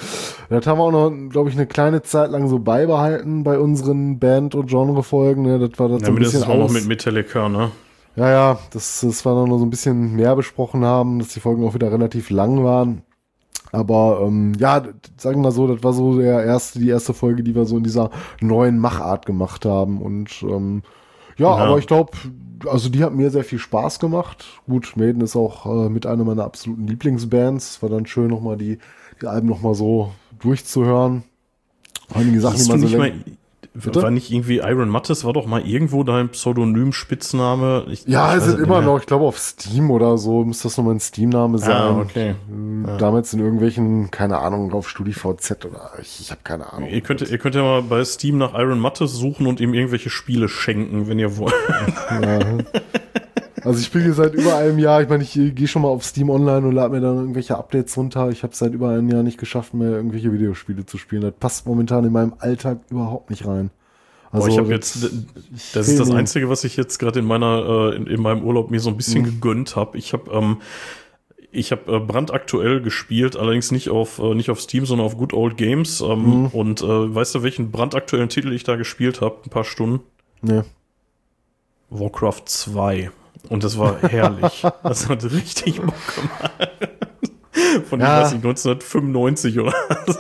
Das 0.49 0.67
haben 0.67 0.79
wir 0.79 0.85
auch 0.85 0.93
noch, 0.93 1.13
glaube 1.31 1.51
ich, 1.51 1.57
eine 1.57 1.67
kleine 1.67 2.03
Zeit 2.03 2.31
lang 2.31 2.49
so 2.49 2.59
beibehalten 2.59 3.45
bei 3.45 3.59
unseren 3.59 4.19
Band- 4.19 4.55
und 4.55 4.69
Genrefolgen. 4.69 5.45
Ne? 5.45 5.59
Das 5.59 5.76
war 5.79 5.89
das 5.89 6.01
Ja, 6.03 6.07
so 6.07 6.13
ein 6.13 6.19
bisschen 6.19 6.43
auch 6.45 6.59
noch 6.59 6.71
mit 6.71 6.87
Metallica, 6.87 7.49
ne? 7.49 7.71
Ja, 8.17 8.31
ja, 8.31 8.59
das, 8.73 9.01
das 9.03 9.25
war 9.27 9.35
dann 9.35 9.49
noch 9.51 9.59
so 9.59 9.65
ein 9.67 9.71
bisschen 9.71 10.15
mehr 10.17 10.35
besprochen 10.37 10.85
haben, 10.85 11.19
dass 11.19 11.29
die 11.29 11.41
Folgen 11.41 11.67
auch 11.67 11.75
wieder 11.75 11.93
relativ 11.93 12.31
lang 12.31 12.65
waren. 12.65 13.03
Aber 13.73 14.23
ähm, 14.25 14.55
ja, 14.59 14.83
sagen 15.19 15.39
wir 15.39 15.43
mal 15.45 15.51
so, 15.53 15.67
das 15.67 15.83
war 15.83 15.93
so 15.93 16.19
der 16.19 16.45
erste, 16.45 16.79
die 16.79 16.89
erste 16.89 17.13
Folge, 17.13 17.43
die 17.43 17.55
wir 17.55 17.67
so 17.67 17.77
in 17.77 17.85
dieser 17.85 18.11
neuen 18.41 18.79
Machart 18.79 19.27
gemacht 19.27 19.67
haben. 19.67 20.01
Und 20.01 20.43
ähm, 20.43 20.83
ja, 21.37 21.49
Ja. 21.59 21.65
aber 21.65 21.79
ich 21.79 21.87
glaube, 21.87 22.13
also 22.71 22.89
die 22.89 23.05
hat 23.05 23.13
mir 23.13 23.31
sehr 23.31 23.45
viel 23.45 23.59
Spaß 23.59 23.99
gemacht. 23.99 24.47
Gut, 24.67 24.95
Maiden 24.97 25.21
ist 25.21 25.37
auch 25.37 25.67
äh, 25.67 25.91
mit 25.91 26.07
einer 26.07 26.25
meiner 26.25 26.45
absoluten 26.45 26.87
Lieblingsbands. 26.87 27.71
Es 27.73 27.83
war 27.83 27.91
dann 27.91 28.07
schön, 28.07 28.29
nochmal 28.29 28.57
die, 28.57 28.79
die 29.21 29.27
Alben 29.27 29.49
nochmal 29.49 29.75
so 29.75 30.13
durchzuhören. 30.39 31.25
Einige 32.15 32.41
Sachen, 32.41 32.63
die 32.63 32.69
man 32.71 32.81
so 32.81 32.87
nicht 32.87 32.97
mal, 32.97 33.13
Bitte? 33.85 34.03
war 34.03 34.11
nicht 34.11 34.31
irgendwie 34.31 34.59
Iron 34.59 34.89
Mattes, 34.89 35.25
war 35.25 35.33
doch 35.33 35.47
mal 35.47 35.61
irgendwo 35.67 36.03
dein 36.05 36.29
Pseudonym-Spitzname? 36.31 37.87
Ich- 37.91 38.07
Ja, 38.07 38.35
es 38.35 38.45
sind 38.45 38.59
immer 38.61 38.79
mehr. 38.79 38.87
noch, 38.93 39.01
ich 39.01 39.07
glaube 39.07 39.25
auf 39.25 39.39
Steam 39.39 39.91
oder 39.91 40.19
so, 40.19 40.45
müsste 40.45 40.65
das 40.65 40.77
nochmal 40.77 40.95
ein 40.95 41.01
Steam-Name 41.01 41.59
sein. 41.59 41.71
Ah, 41.73 41.99
okay. 42.01 42.31
Äh, 42.31 42.97
Damals 42.99 43.33
in 43.35 43.41
irgendwelchen, 43.41 44.11
keine 44.11 44.39
Ahnung, 44.39 44.73
auf 44.73 44.89
StudiVZ 44.89 45.65
oder 45.65 45.91
ich, 46.01 46.21
ich 46.21 46.31
habe 46.31 46.41
keine 46.45 46.73
Ahnung. 46.73 46.89
Ihr 46.89 47.01
könnt, 47.01 47.21
ihr 47.23 47.39
könnt 47.39 47.55
ja 47.55 47.63
mal 47.63 47.83
bei 47.83 48.05
Steam 48.05 48.39
nach 48.39 48.55
Iron 48.55 48.79
Mattes 48.79 49.13
suchen 49.13 49.47
und 49.47 49.61
ihm 49.61 49.75
irgendwelche 49.75 50.11
Spiele 50.11 50.49
schenken, 50.49 51.09
wenn 51.09 51.19
ihr 51.19 51.37
wollt. 51.37 51.55
Also 53.67 53.81
ich 53.81 53.87
spiele 53.87 54.13
seit 54.13 54.35
über 54.35 54.57
einem 54.57 54.79
Jahr, 54.79 55.03
ich 55.03 55.09
meine, 55.09 55.23
ich 55.25 55.33
gehe 55.35 55.67
schon 55.69 55.83
mal 55.83 55.89
auf 55.89 56.05
Steam 56.05 56.31
Online 56.31 56.67
und 56.67 56.73
lade 56.73 56.95
mir 56.95 57.01
dann 57.01 57.17
irgendwelche 57.17 57.57
Updates 57.59 57.97
runter. 57.97 58.31
Ich 58.31 58.43
habe 58.43 58.55
seit 58.55 58.73
über 58.73 58.91
einem 58.91 59.09
Jahr 59.09 59.23
nicht 59.23 59.39
geschafft, 59.39 59.75
mehr 59.75 59.91
irgendwelche 59.91 60.33
Videospiele 60.33 60.87
zu 60.87 60.99
spielen. 60.99 61.23
Das 61.23 61.35
passt 61.39 61.67
momentan 61.67 62.05
in 62.05 62.13
meinem 62.13 62.35
Alltag 62.39 62.79
überhaupt 62.91 63.31
nicht 63.31 63.47
rein. 63.47 63.71
Also 64.31 64.47
Boah, 64.47 64.53
ich 64.53 64.59
habe 64.59 64.69
das- 64.79 65.03
jetzt, 65.03 65.75
das 65.75 65.89
ist 65.89 65.99
das 66.01 66.11
Einzige, 66.11 66.49
was 66.49 66.65
ich 66.65 66.77
jetzt 66.77 66.99
gerade 66.99 67.19
in 67.21 67.25
meiner, 67.25 67.91
äh, 67.93 67.97
in, 67.97 68.07
in 68.07 68.21
meinem 68.21 68.45
Urlaub 68.45 68.71
mir 68.71 68.81
so 68.81 68.91
ein 68.91 68.97
bisschen 68.97 69.23
Mhm. 69.23 69.27
gegönnt 69.27 69.77
habe. 69.77 69.97
Ich 69.99 70.13
habe, 70.13 70.31
ähm, 70.31 70.59
ich 71.53 71.73
habe 71.73 71.97
äh, 71.97 72.01
brandaktuell 72.01 72.81
gespielt, 72.83 73.37
allerdings 73.37 73.71
nicht 73.73 73.89
auf, 73.89 74.19
äh, 74.19 74.35
nicht 74.35 74.51
auf 74.51 74.61
Steam, 74.61 74.85
sondern 74.85 75.07
auf 75.07 75.17
Good 75.17 75.33
Old 75.33 75.57
Games. 75.57 76.01
Ähm, 76.03 76.43
Mhm. 76.43 76.47
Und 76.49 76.83
äh, 76.83 77.15
weißt 77.15 77.35
du, 77.37 77.43
welchen 77.43 77.71
brandaktuellen 77.71 78.29
Titel 78.29 78.53
ich 78.53 78.63
da 78.65 78.77
gespielt 78.77 79.21
habe? 79.21 79.37
Ein 79.45 79.51
paar 79.51 79.65
Stunden. 79.65 80.01
Nee. 80.43 80.63
Warcraft 81.91 82.43
2. 82.47 83.11
Und 83.49 83.65
das 83.65 83.79
war 83.79 84.01
herrlich. 84.03 84.65
das 84.83 85.09
hat 85.09 85.25
richtig 85.25 85.81
Bock 85.81 85.95
gemacht. 86.15 86.53
Von, 87.89 88.01
Ja. 88.01 88.19
ich 88.19 88.25
weiß 88.25 88.33
nicht, 88.35 88.45
1995 88.45 89.61
oder 89.61 89.73
so. 90.07 90.19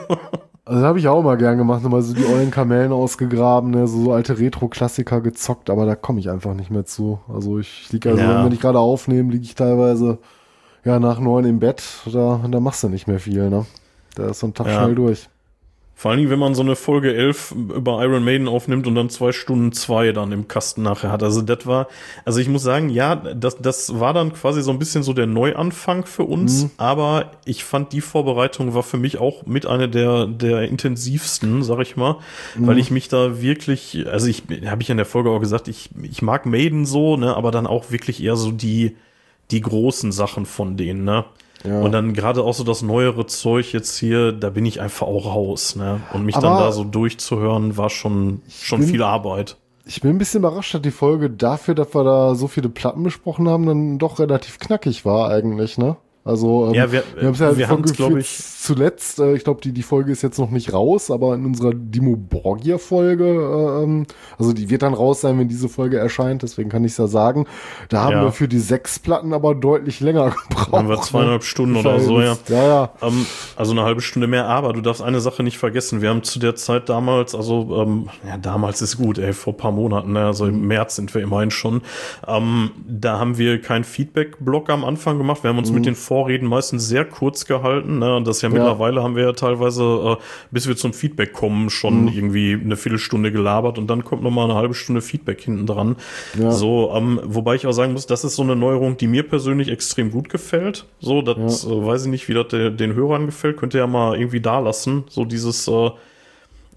Also 0.69 0.81
das 0.81 0.83
habe 0.89 0.99
ich 0.99 1.07
auch 1.07 1.23
mal 1.23 1.37
gern 1.37 1.59
gemacht, 1.59 1.83
nochmal 1.85 2.03
so 2.03 2.12
die 2.12 2.25
ollen 2.27 2.51
Kamellen 2.51 2.91
ausgegraben, 2.93 3.71
ne, 3.71 3.87
so, 3.87 4.05
so 4.05 4.12
alte 4.12 4.39
Retro-Klassiker 4.39 5.21
gezockt, 5.21 5.71
aber 5.71 5.87
da 5.87 5.95
komme 5.95 6.19
ich 6.19 6.29
einfach 6.29 6.55
nicht 6.55 6.71
mehr 6.73 6.85
zu. 6.85 7.21
Also 7.33 7.59
ich 7.61 7.93
liege 7.93 8.11
also, 8.11 8.23
Ja. 8.23 8.45
wenn 8.45 8.51
ich 8.53 8.61
gerade 8.61 8.81
aufnehme, 8.81 9.31
liege 9.31 9.45
ich 9.45 9.55
teilweise 9.55 10.19
ja 10.85 10.99
nach 10.99 11.21
neun 11.21 11.45
im 11.45 11.61
Bett, 11.61 11.83
da, 12.12 12.41
da 12.51 12.59
machst 12.61 12.83
du 12.83 12.89
nicht 12.89 13.07
mehr 13.07 13.21
viel, 13.21 13.49
ne? 13.49 13.64
Da 14.17 14.31
ist 14.31 14.41
so 14.41 14.49
ein 14.49 14.55
Tag 14.55 14.67
Ja. 14.67 14.83
schnell 14.83 14.95
durch. 14.97 15.29
Vor 15.99 16.11
allen 16.11 16.18
Dingen, 16.18 16.30
wenn 16.30 16.38
man 16.38 16.55
so 16.55 16.61
eine 16.61 16.76
Folge 16.76 17.14
11 17.14 17.53
über 17.74 18.05
Iron 18.05 18.22
Maiden 18.22 18.49
aufnimmt 18.49 18.86
und 18.86 18.94
dann 18.94 19.09
zwei 19.09 19.32
Stunden 19.32 19.72
zwei 19.72 20.12
dann 20.12 20.30
im 20.30 20.47
Kasten 20.47 20.82
nachher 20.82 21.11
hat. 21.11 21.22
Also 21.22 21.40
das 21.40 21.64
war, 21.64 21.88
also 22.26 22.38
ich 22.38 22.49
muss 22.51 22.62
sagen, 22.62 22.90
ja, 22.90 23.16
das, 23.16 23.57
das 23.62 23.99
war 23.99 24.12
dann 24.12 24.34
quasi 24.34 24.61
so 24.61 24.70
ein 24.72 24.78
bisschen 24.78 25.03
so 25.03 25.14
der 25.14 25.26
Neuanfang 25.26 26.05
für 26.05 26.24
uns, 26.24 26.64
Mhm. 26.64 26.70
aber 26.76 27.30
ich 27.47 27.64
fand 27.64 27.94
die 27.94 28.03
Vorbereitung 28.03 28.74
war 28.74 28.82
für 28.82 28.99
mich 28.99 29.16
auch 29.16 29.47
mit 29.47 29.64
einer 29.64 29.88
der, 29.88 30.26
der 30.26 30.68
intensivsten, 30.68 31.62
sag 31.62 31.80
ich 31.80 31.97
mal, 31.97 32.16
Mhm. 32.57 32.66
weil 32.66 32.78
ich 32.78 32.90
mich 32.90 33.09
da 33.09 33.40
wirklich, 33.40 34.05
also 34.07 34.26
ich, 34.26 34.42
habe 34.66 34.82
ich 34.82 34.90
in 34.90 34.99
der 34.99 35.07
Folge 35.07 35.30
auch 35.30 35.40
gesagt, 35.40 35.66
ich, 35.66 35.88
ich 36.03 36.20
mag 36.20 36.44
Maiden 36.44 36.84
so, 36.84 37.16
ne, 37.16 37.34
aber 37.34 37.51
dann 37.51 37.66
auch 37.66 37.90
wirklich 37.90 38.22
eher 38.22 38.36
so 38.36 38.53
die, 38.53 38.97
die 39.51 39.62
großen 39.62 40.12
Sachen 40.12 40.44
von 40.44 40.76
denen, 40.76 41.05
ne. 41.05 41.24
Ja. 41.67 41.81
Und 41.81 41.93
dann 41.93 42.12
gerade 42.12 42.43
auch 42.43 42.55
so 42.55 42.64
das 42.64 42.83
neuere 42.83 43.27
Zeug 43.27 43.73
jetzt 43.73 43.97
hier, 43.99 44.33
da 44.33 44.51
bin 44.51 44.64
ich 44.67 44.81
einfach 44.81 45.07
auch 45.07 45.35
raus, 45.35 45.77
ne? 45.77 46.01
Und 46.12 46.25
mich 46.25 46.37
Aber 46.37 46.47
dann 46.49 46.59
da 46.59 46.73
so 46.73 46.85
durchzuhören, 46.85 47.77
war 47.77 47.91
schon, 47.91 48.43
schon 48.49 48.81
bin- 48.81 48.89
viel 48.89 49.03
Arbeit. 49.03 49.57
Ich 49.89 50.01
bin 50.01 50.11
ein 50.11 50.19
bisschen 50.19 50.41
überrascht, 50.41 50.75
dass 50.75 50.83
die 50.83 50.91
Folge 50.91 51.31
dafür, 51.31 51.75
dass 51.77 51.95
wir 51.95 52.03
da 52.03 52.35
so 52.35 52.49
viele 52.49 52.69
Platten 52.69 53.03
besprochen 53.05 53.49
haben, 53.49 53.67
dann 53.67 53.99
doch 53.99 54.19
relativ 54.19 54.59
knackig 54.59 55.05
war 55.05 55.31
eigentlich, 55.31 55.79
ne? 55.79 55.97
Also 56.27 56.66
ähm, 56.66 56.74
Ja, 56.74 56.91
wir- 56.91 57.05
wir 57.14 57.27
haben 57.29 57.33
es 57.35 57.39
ja 57.39 57.57
wir 57.57 57.68
von 57.68 57.83
Gefühl 57.83 58.18
ich- 58.18 58.37
zuletzt, 58.61 59.20
äh, 59.20 59.35
ich 59.35 59.45
glaube, 59.45 59.61
die, 59.62 59.70
die 59.72 59.83
Folge 59.85 60.11
ist 60.11 60.22
jetzt 60.22 60.39
noch 60.41 60.51
nicht 60.51 60.72
raus, 60.72 61.11
aber 61.12 61.35
in 61.37 61.45
unserer 61.47 61.72
Dimo 61.72 62.16
Borgia-Folge, 62.16 63.24
äh, 63.24 63.85
ähm, 63.85 64.07
also 64.39 64.53
die 64.53 64.68
wird 64.68 64.83
dann 64.83 64.93
raus 64.93 65.20
sein, 65.20 65.39
wenn 65.39 65.47
diese 65.49 65.68
Folge 65.68 65.99
erscheint, 65.99 66.43
deswegen 66.43 66.68
kann 66.68 66.85
ich 66.85 66.93
es 66.93 66.99
ja 66.99 67.07
sagen. 67.07 67.47
Da 67.89 68.03
haben 68.03 68.12
Ja. 68.14 68.22
wir 68.24 68.33
für 68.33 68.49
die 68.49 68.59
sechs 68.59 68.99
Platten 68.99 69.33
aber 69.33 69.55
deutlich 69.55 70.01
länger 70.01 70.31
gebraucht. 70.49 70.72
Haben 70.72 70.89
wir 70.89 71.01
zweieinhalb 71.01 71.43
ne? 71.43 71.47
Stunden 71.47 71.77
oder 71.77 72.01
so, 72.01 72.20
ja. 72.20 72.37
Ja, 72.49 72.66
ja. 72.66 72.91
Ähm, 73.03 73.24
also 73.55 73.70
eine 73.72 73.83
halbe 73.85 74.01
Stunde 74.01 74.27
mehr, 74.27 74.47
aber 74.47 74.72
du 74.72 74.81
darfst 74.81 75.03
eine 75.03 75.20
Sache 75.20 75.45
nicht 75.45 75.59
vergessen. 75.59 76.03
Wir 76.03 76.09
haben 76.11 76.24
zu 76.24 76.41
der 76.41 76.57
Zeit 76.57 76.89
damals, 76.89 77.37
also 77.37 77.83
ähm, 77.83 78.09
ja, 78.27 78.37
damals 78.37 78.83
ist 78.83 78.97
gut, 78.97 79.18
ey, 79.18 79.33
vor 79.33 79.53
ein 79.53 79.57
paar 79.59 79.72
Monaten, 79.72 80.12
ne, 80.12 80.27
also 80.27 80.47
im 80.47 80.66
März 80.66 80.97
sind 80.97 81.14
wir 81.14 81.22
immerhin 81.22 81.53
schon. 81.53 81.83
Ähm, 82.27 82.70
da 82.89 83.20
haben 83.20 83.39
wir 83.39 83.61
keinen 83.62 83.85
Feedback-Blog 83.85 84.70
am 84.70 84.85
Anfang 84.85 85.18
gemacht. 85.18 85.45
Wir 85.45 85.51
haben 85.51 85.59
uns 85.59 85.70
mit 85.70 85.87
den 85.87 85.95
Vorreden 86.17 86.49
meistens 86.49 86.89
sehr 86.89 87.05
kurz 87.05 87.45
gehalten. 87.45 87.99
Ne? 87.99 88.17
Und 88.17 88.27
das 88.27 88.41
ja, 88.41 88.49
mittlerweile 88.49 89.03
haben 89.03 89.17
wir 89.17 89.25
ja 89.25 89.33
teilweise, 89.33 89.83
äh, 90.19 90.23
bis 90.51 90.67
wir 90.67 90.75
zum 90.75 90.95
Feedback 90.95 91.35
kommen, 91.35 91.69
schon 91.69 92.09
irgendwie 92.09 92.55
eine 92.55 92.77
Viertelstunde 92.77 93.31
gelabert 93.31 93.77
und 93.77 93.87
dann 93.89 94.03
kommt 94.03 94.23
noch 94.23 94.31
mal 94.31 94.45
eine 94.45 94.55
halbe 94.55 94.73
Stunde 94.73 95.03
Feedback 95.03 95.43
hinten 95.43 95.67
dran. 95.67 95.97
Ja. 96.41 96.53
So, 96.53 96.91
ähm, 96.95 97.21
wobei 97.23 97.57
ich 97.57 97.67
auch 97.67 97.73
sagen 97.73 97.93
muss, 97.93 98.07
das 98.07 98.25
ist 98.25 98.35
so 98.37 98.43
eine 98.43 98.57
Neuerung, 98.57 98.97
die 98.97 99.09
mir 99.09 99.25
persönlich 99.25 99.69
extrem 99.69 100.11
gut 100.11 100.31
gefällt. 100.31 100.87
So, 101.01 101.21
das 101.21 101.67
äh, 101.67 101.69
weiß 101.87 102.05
ich 102.07 102.11
nicht, 102.11 102.29
wie 102.31 102.35
das 102.35 102.49
de- 102.49 102.71
den 102.71 102.95
Hörern 102.95 103.27
gefällt. 103.27 103.59
Könnt 103.59 103.75
ihr 103.75 103.81
ja 103.81 103.87
mal 103.87 104.17
irgendwie 104.19 104.41
da 104.41 104.59
lassen. 104.59 105.05
So 105.11 105.27
dieses, 105.27 105.69
äh, 105.69 105.91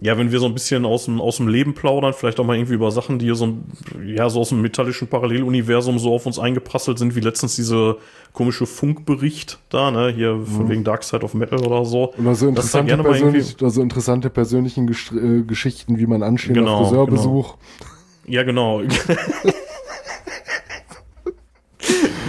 ja, 0.01 0.17
wenn 0.17 0.31
wir 0.31 0.39
so 0.39 0.45
ein 0.45 0.53
bisschen 0.53 0.85
aus 0.85 1.05
dem, 1.05 1.19
aus 1.19 1.37
dem 1.37 1.47
Leben 1.49 1.73
plaudern, 1.73 2.13
vielleicht 2.13 2.39
auch 2.39 2.45
mal 2.45 2.55
irgendwie 2.55 2.73
über 2.75 2.89
Sachen, 2.91 3.19
die 3.19 3.25
hier 3.25 3.35
so, 3.35 3.47
ein- 3.47 3.63
ja, 4.05 4.29
so 4.29 4.39
aus 4.39 4.49
dem 4.49 4.61
metallischen 4.61 5.07
Paralleluniversum 5.09 5.99
so 5.99 6.13
auf 6.13 6.25
uns 6.25 6.39
eingeprasselt 6.39 6.97
sind, 6.99 7.15
wie 7.15 7.19
letztens 7.19 7.55
diese 7.57 7.97
komische 8.31 8.65
Funkbericht 8.65 9.59
da, 9.69 9.91
ne, 9.91 10.09
hier 10.09 10.39
von 10.45 10.69
wegen 10.69 10.83
Dark 10.85 11.03
Side 11.03 11.23
of 11.23 11.33
Metal 11.33 11.59
oder 11.65 11.83
so. 11.83 12.13
Oder 12.17 12.35
so 12.35 12.49
Das 12.51 12.71
da 12.71 12.79
interessante, 12.79 12.85
gerne 12.87 13.03
mal 13.03 13.09
persönlich, 13.11 13.55
oder 13.61 13.69
so 13.71 13.81
interessante 13.81 14.29
persönlichen 14.29 14.87
Gestr- 14.89 15.39
äh, 15.39 15.43
Geschichten, 15.43 15.97
wie 15.97 16.05
mein 16.07 16.23
anstehender 16.23 16.61
Genau, 16.61 16.83
Friseurbesuch. 16.85 17.57
Ja, 18.25 18.43
genau. 18.43 18.81
ja, 18.81 18.87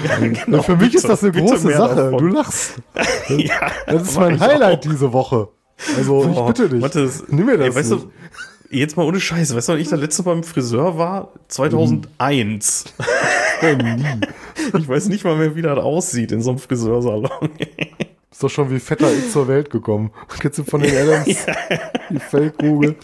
Ja, 0.04 0.16
genau. 0.28 0.62
für 0.62 0.76
mich 0.76 0.94
ist 0.94 1.08
das 1.08 1.22
eine 1.22 1.32
Bitte 1.32 1.46
große 1.46 1.70
Sache. 1.72 1.94
davon. 1.96 2.18
Du 2.18 2.26
lachst. 2.28 2.74
ja, 3.28 3.70
Das 3.86 4.02
ist 4.02 4.18
mein 4.18 4.40
Highlight 4.40 4.84
diese 4.84 5.12
Woche. 5.12 5.48
Also 5.96 6.24
ich 6.28 6.34
Boah, 6.34 6.46
bitte 6.48 6.68
dich. 6.68 6.82
warte, 6.82 7.10
Nimm 7.28 7.46
mir 7.46 7.56
das 7.58 7.66
ey, 7.68 7.74
weißt 7.74 7.90
nicht. 7.92 8.04
du, 8.04 8.76
jetzt 8.76 8.96
mal 8.96 9.06
ohne 9.06 9.20
Scheiße, 9.20 9.56
weißt 9.56 9.68
du, 9.70 9.74
ich 9.76 9.88
das 9.88 10.00
letzte 10.00 10.22
Mal 10.22 10.34
beim 10.34 10.44
Friseur 10.44 10.98
war? 10.98 11.32
2001. 11.48 12.84
ich 14.78 14.88
weiß 14.88 15.08
nicht 15.08 15.24
mal 15.24 15.36
mehr, 15.36 15.56
wie 15.56 15.62
das 15.62 15.78
aussieht 15.78 16.32
in 16.32 16.42
so 16.42 16.50
einem 16.50 16.58
Friseursalon. 16.58 17.30
Ist 18.30 18.42
doch 18.42 18.48
schon 18.48 18.70
wie 18.70 18.78
fetter 18.78 19.12
X 19.12 19.32
zur 19.32 19.48
Welt 19.48 19.70
gekommen. 19.70 20.12
Kennst 20.38 20.58
du 20.58 20.64
von 20.64 20.80
den 20.80 20.96
Adams? 20.96 21.44
Die 22.10 22.18
Fellkugel. 22.20 22.96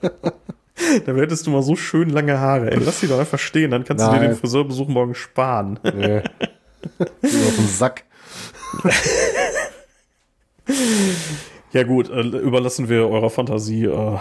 da 0.00 1.12
hättest 1.14 1.46
du 1.46 1.50
mal 1.50 1.62
so 1.62 1.76
schön 1.76 2.10
lange 2.10 2.38
Haare. 2.38 2.70
Ey, 2.72 2.78
lass 2.84 3.00
die 3.00 3.06
doch 3.06 3.18
einfach 3.20 3.38
stehen, 3.38 3.70
dann 3.70 3.84
kannst 3.84 4.04
Nein. 4.04 4.14
du 4.14 4.20
dir 4.20 4.28
den 4.28 4.36
Friseurbesuch 4.36 4.88
morgen 4.88 5.14
sparen. 5.14 5.78
Nee. 5.84 6.22
auf 6.98 7.56
den 7.56 7.68
Sack. 7.68 8.04
Ja 11.72 11.82
gut, 11.82 12.08
äh, 12.08 12.22
überlassen 12.22 12.88
wir 12.88 13.08
eurer 13.08 13.28
Fantasie, 13.28 13.84
äh, 13.84 14.18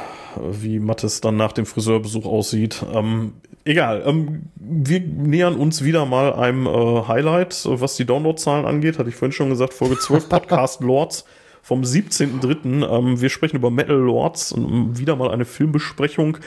wie 0.51 0.79
Mattes 0.79 1.21
dann 1.21 1.37
nach 1.37 1.53
dem 1.53 1.65
Friseurbesuch 1.65 2.25
aussieht. 2.25 2.85
Ähm, 2.93 3.33
egal, 3.63 4.03
ähm, 4.05 4.43
wir 4.55 4.99
nähern 4.99 5.55
uns 5.55 5.83
wieder 5.83 6.05
mal 6.05 6.33
einem 6.33 6.65
äh, 6.67 7.03
Highlight, 7.07 7.65
äh, 7.65 7.79
was 7.79 7.95
die 7.95 8.05
Downloadzahlen 8.05 8.65
angeht. 8.65 8.99
Hatte 8.99 9.09
ich 9.09 9.15
vorhin 9.15 9.31
schon 9.31 9.49
gesagt, 9.49 9.73
Folge 9.73 9.97
12 9.97 10.27
Podcast 10.29 10.81
Lords 10.81 11.23
vom 11.61 11.83
17.03. 11.83 12.85
Ähm, 12.85 13.21
wir 13.21 13.29
sprechen 13.29 13.55
über 13.55 13.71
Metal 13.71 13.95
Lords, 13.95 14.53
ähm, 14.55 14.97
wieder 14.97 15.15
mal 15.15 15.31
eine 15.31 15.45
Filmbesprechung. 15.45 16.37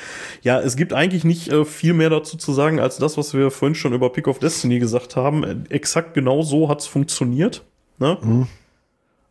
Ja, 0.42 0.61
es 0.61 0.76
gibt 0.76 0.92
eigentlich 0.92 1.24
nicht 1.24 1.48
äh, 1.48 1.64
viel 1.64 1.94
mehr 1.94 2.11
dazu 2.11 2.36
zu 2.36 2.53
sagen, 2.53 2.78
als 2.78 2.98
das, 2.98 3.16
was 3.16 3.32
wir 3.32 3.51
vorhin 3.51 3.74
schon 3.74 3.94
über 3.94 4.11
Pick 4.11 4.28
of 4.28 4.38
Destiny 4.38 4.78
gesagt 4.78 5.16
haben. 5.16 5.44
Äh, 5.44 5.57
exakt 5.70 6.12
genau 6.12 6.42
so 6.42 6.68
hat's 6.68 6.86
funktioniert. 6.86 7.64
Ne? 7.98 8.46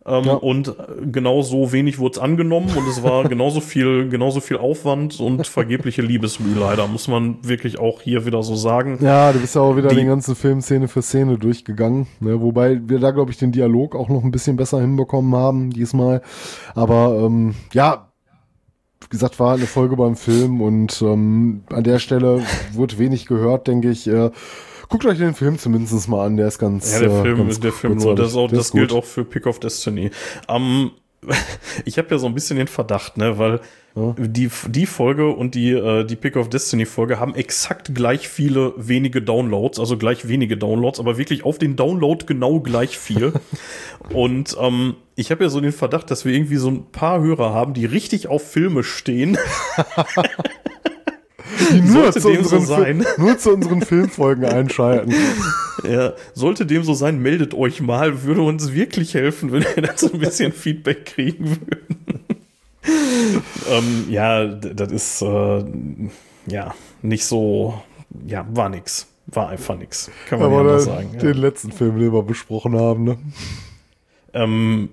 Ähm, 0.09 0.23
Ja. 0.25 0.33
Und 0.33 0.67
äh, 0.69 0.73
genauso 1.11 1.71
wenig 1.71 1.99
wurde 1.99 2.13
es 2.13 2.19
angenommen 2.19 2.69
und 2.75 2.87
es 2.87 3.03
war 3.03 3.23
genauso 3.29 3.61
viel, 3.61 4.09
genauso 4.09 4.39
viel 4.39 4.57
Aufwand 4.57 5.19
und 5.19 5.45
vergebliche 5.47 6.01
Liebesmühe 6.01 6.59
leider, 6.59 6.87
muss 6.87 7.07
man 7.07 7.37
wirklich 7.47 7.79
auch 7.79 8.01
hier 8.01 8.25
wieder 8.25 8.41
so 8.43 8.55
sagen. 8.55 8.97
Ja, 9.01 9.31
du 9.31 9.39
bist 9.39 9.55
ja 9.55 9.61
auch 9.61 9.75
wieder 9.77 9.89
Die- 9.89 9.95
den 9.95 10.07
ganzen 10.07 10.35
Film 10.35 10.61
Szene 10.61 10.87
für 10.87 11.01
Szene 11.01 11.37
durchgegangen. 11.37 12.07
Ne? 12.19 12.41
Wobei 12.41 12.81
wir 12.83 12.99
da, 12.99 13.11
glaube 13.11 13.31
ich, 13.31 13.37
den 13.37 13.51
Dialog 13.51 13.95
auch 13.95 14.09
noch 14.09 14.23
ein 14.23 14.31
bisschen 14.31 14.55
besser 14.57 14.81
hinbekommen 14.81 15.35
haben 15.35 15.69
diesmal. 15.71 16.21
Aber 16.75 17.19
ähm, 17.23 17.55
ja, 17.73 18.07
wie 19.01 19.07
gesagt, 19.09 19.39
war 19.39 19.55
eine 19.55 19.65
Folge 19.65 19.95
beim 19.95 20.15
Film 20.15 20.61
und 20.61 21.01
ähm, 21.01 21.63
an 21.71 21.83
der 21.83 21.99
Stelle 21.99 22.41
wurde 22.73 22.97
wenig 22.99 23.25
gehört, 23.27 23.67
denke 23.67 23.89
ich. 23.89 24.07
Äh, 24.07 24.29
guckt 24.89 25.05
euch 25.05 25.17
den 25.17 25.33
Film 25.35 25.57
zumindest 25.57 26.07
mal 26.09 26.25
an, 26.25 26.35
der 26.37 26.47
ist 26.47 26.59
ganz. 26.59 26.93
Ja, 26.93 26.99
der 26.99 27.09
äh, 27.09 27.21
Film, 27.21 27.61
der 27.61 27.71
Film, 27.71 27.93
kurzweilig. 27.93 28.19
das, 28.19 28.35
auch, 28.35 28.51
das 28.51 28.71
gilt 28.71 28.91
auch 28.91 29.05
für 29.05 29.23
Pick 29.23 29.45
of 29.47 29.59
Destiny. 29.59 30.11
Ähm, 30.47 30.91
ich 31.85 31.97
habe 31.97 32.09
ja 32.11 32.17
so 32.17 32.27
ein 32.27 32.33
bisschen 32.33 32.57
den 32.57 32.67
Verdacht, 32.67 33.17
ne, 33.17 33.37
weil 33.37 33.59
Ja. 33.95 34.15
die, 34.17 34.49
die 34.67 34.85
Folge 34.85 35.27
und 35.29 35.53
die, 35.55 35.71
äh, 35.71 36.05
die 36.05 36.15
Pick 36.15 36.37
of 36.37 36.49
Destiny 36.49 36.85
Folge 36.85 37.19
haben 37.19 37.35
exakt 37.35 37.93
gleich 37.93 38.29
viele 38.29 38.73
wenige 38.77 39.21
Downloads, 39.21 39.79
also 39.79 39.97
gleich 39.97 40.27
wenige 40.29 40.55
Downloads, 40.57 40.99
aber 40.99 41.17
wirklich 41.17 41.43
auf 41.43 41.57
den 41.57 41.75
Download 41.75 42.25
genau 42.25 42.61
gleich 42.61 42.97
viel. 42.97 43.33
und 44.13 44.55
ähm, 44.59 44.95
ich 45.15 45.31
habe 45.31 45.43
ja 45.43 45.49
so 45.49 45.59
den 45.59 45.73
Verdacht, 45.73 46.09
dass 46.09 46.23
wir 46.23 46.33
irgendwie 46.33 46.55
so 46.55 46.69
ein 46.69 46.85
paar 46.91 47.19
Hörer 47.19 47.53
haben, 47.53 47.73
die 47.73 47.85
richtig 47.85 48.27
auf 48.27 48.49
Filme 48.49 48.83
stehen. 48.83 49.37
Die 51.71 51.81
nur 51.81 52.11
sollte 52.11 52.19
zu, 52.21 52.29
dem 52.31 52.43
so 52.43 52.55
unseren 52.57 52.65
sein. 52.83 53.01
Fi- 53.03 53.07
nur 53.21 53.37
zu 53.37 53.53
unseren 53.53 53.81
Filmfolgen 53.81 54.45
einschalten. 54.45 55.13
Ja, 55.89 56.11
sollte 56.33 56.65
dem 56.65 56.83
so 56.83 56.93
sein, 56.93 57.19
meldet 57.21 57.53
euch 57.53 57.79
mal, 57.79 58.23
würde 58.23 58.41
uns 58.41 58.73
wirklich 58.73 59.13
helfen, 59.13 59.53
wenn 59.53 59.63
wir 59.63 59.81
da 59.83 59.93
so 59.95 60.11
ein 60.11 60.19
bisschen 60.19 60.51
Feedback 60.51 61.05
kriegen 61.05 61.51
würden. 61.51 62.25
ähm, 63.71 64.05
ja, 64.09 64.45
das 64.45 64.91
ist 64.91 65.21
äh, 65.21 65.63
ja 66.47 66.75
nicht 67.01 67.23
so, 67.25 67.81
ja, 68.27 68.45
war 68.51 68.67
nix. 68.67 69.07
War 69.27 69.47
einfach 69.47 69.77
nix. 69.77 70.11
Kann 70.27 70.39
man 70.41 70.51
ja 70.51 70.63
mal 70.63 70.79
sagen. 70.81 71.17
den 71.17 71.35
Ja. 71.35 71.39
letzten 71.39 71.71
Film, 71.71 71.97
den 71.97 72.11
wir 72.11 72.23
besprochen 72.23 72.75
haben, 72.77 73.03
ne? 73.05 73.17
Ähm, 74.33 74.89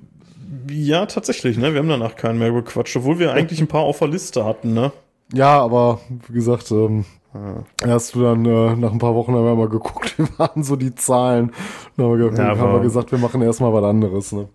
ja, 0.71 1.07
tatsächlich, 1.07 1.57
ne? 1.59 1.73
Wir 1.73 1.81
haben 1.81 1.89
danach 1.89 2.15
keinen 2.15 2.39
mehr 2.39 2.53
bequatscht, 2.53 2.97
obwohl 2.97 3.19
wir 3.19 3.33
eigentlich 3.33 3.61
ein 3.61 3.67
paar 3.67 3.83
auf 3.83 3.99
der 3.99 4.09
Liste 4.09 4.45
hatten, 4.45 4.73
ne? 4.73 4.93
Ja, 5.33 5.61
aber 5.61 6.01
wie 6.29 6.35
gesagt, 6.35 6.71
ähm, 6.71 7.05
Ah. 7.35 7.65
hast 7.87 8.15
du 8.15 8.23
dann 8.23 8.47
äh, 8.47 8.77
nach 8.77 8.93
ein 8.93 8.99
paar 8.99 9.15
Wochen 9.15 9.35
haben 9.35 9.45
wir 9.45 9.55
mal 9.55 9.69
geguckt, 9.69 10.15
wie 10.19 10.27
waren 10.39 10.63
so 10.63 10.75
die 10.77 10.95
Zahlen. 10.95 11.53
Dann 11.97 12.07
haben 12.07 12.19
wir, 12.19 12.33
Ja, 12.33 12.57
haben 12.57 12.73
wir 12.73 12.81
gesagt, 12.81 13.13
wir 13.13 13.19
machen 13.19 13.43
erstmal 13.43 13.73
was 13.75 13.85
anderes. 13.85 14.33
Ne? 14.33 14.49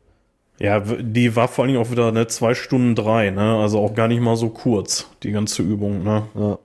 Ja, 0.60 0.80
die 0.80 1.36
war 1.36 1.48
vor 1.48 1.64
allen 1.64 1.74
Dingen 1.74 1.86
auch 1.86 1.92
wieder 1.92 2.12
ne, 2.12 2.28
zwei 2.28 2.54
Stunden 2.56 2.96
drei, 2.96 3.30
ne? 3.30 3.58
Also 3.60 3.80
auch 3.80 3.94
gar 3.94 4.08
nicht 4.08 4.22
mal 4.22 4.36
so 4.36 4.50
kurz, 4.50 5.08
die 5.24 5.32
ganze 5.32 5.62
Übung, 5.64 6.04
ne? 6.04 6.24
Ja. 6.36 6.58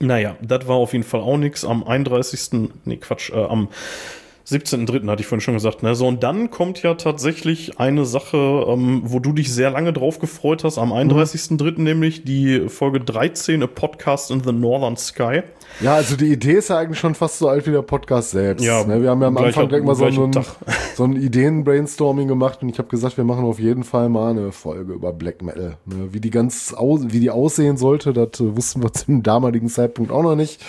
Naja, 0.00 0.36
das 0.42 0.66
war 0.66 0.76
auf 0.76 0.92
jeden 0.92 1.04
Fall 1.04 1.20
auch 1.20 1.36
nix. 1.36 1.64
Am 1.64 1.84
31. 1.84 2.70
Nee, 2.84 2.96
Quatsch, 2.96 3.30
äh, 3.30 3.44
am 3.44 3.68
17.3. 4.46 5.08
hatte 5.08 5.22
ich 5.22 5.26
vorhin 5.26 5.40
schon 5.40 5.54
gesagt, 5.54 5.82
ne? 5.82 5.94
So, 5.94 6.06
und 6.06 6.22
dann 6.22 6.50
kommt 6.50 6.82
ja 6.82 6.94
tatsächlich 6.94 7.80
eine 7.80 8.04
Sache, 8.04 8.36
ähm, 8.68 9.00
wo 9.04 9.18
du 9.18 9.32
dich 9.32 9.50
sehr 9.52 9.70
lange 9.70 9.94
drauf 9.94 10.18
gefreut 10.18 10.64
hast. 10.64 10.76
Am 10.76 10.92
31.3. 10.92 11.80
nämlich 11.80 12.24
die 12.24 12.68
Folge 12.68 13.00
13, 13.00 13.62
A 13.62 13.66
Podcast 13.66 14.30
in 14.30 14.44
the 14.44 14.52
Northern 14.52 14.98
Sky. 14.98 15.42
ja, 15.80 15.94
also 15.94 16.16
die 16.16 16.30
Idee 16.30 16.54
ist 16.58 16.68
ja 16.68 16.76
eigentlich 16.76 16.98
schon 16.98 17.14
fast 17.14 17.38
so 17.38 17.48
alt 17.48 17.66
wie 17.66 17.70
der 17.70 17.80
Podcast 17.80 18.32
selbst. 18.32 18.62
Ja, 18.62 18.84
ne? 18.84 19.00
Wir 19.00 19.08
haben 19.08 19.22
ja 19.22 19.28
am 19.28 19.36
Anfang 19.38 19.68
direkt 19.68 19.86
mal 19.86 19.94
so 19.94 20.04
einen, 20.04 20.32
Tag. 20.32 20.44
so 20.94 21.04
ein 21.04 21.16
Ideen-Brainstorming 21.16 22.28
gemacht 22.28 22.62
und 22.62 22.68
ich 22.68 22.76
habe 22.78 22.88
gesagt, 22.88 23.16
wir 23.16 23.24
machen 23.24 23.46
auf 23.46 23.58
jeden 23.58 23.82
Fall 23.82 24.10
mal 24.10 24.30
eine 24.30 24.52
Folge 24.52 24.92
über 24.92 25.14
Black 25.14 25.40
Metal. 25.40 25.78
Ne? 25.86 26.12
Wie 26.12 26.20
die 26.20 26.30
ganz 26.30 26.74
aus, 26.74 27.00
wie 27.06 27.20
die 27.20 27.30
aussehen 27.30 27.78
sollte, 27.78 28.12
das 28.12 28.40
äh, 28.40 28.54
wussten 28.54 28.82
wir 28.82 28.92
zum 28.92 29.22
damaligen 29.22 29.68
Zeitpunkt 29.68 30.12
auch 30.12 30.22
noch 30.22 30.36
nicht. 30.36 30.60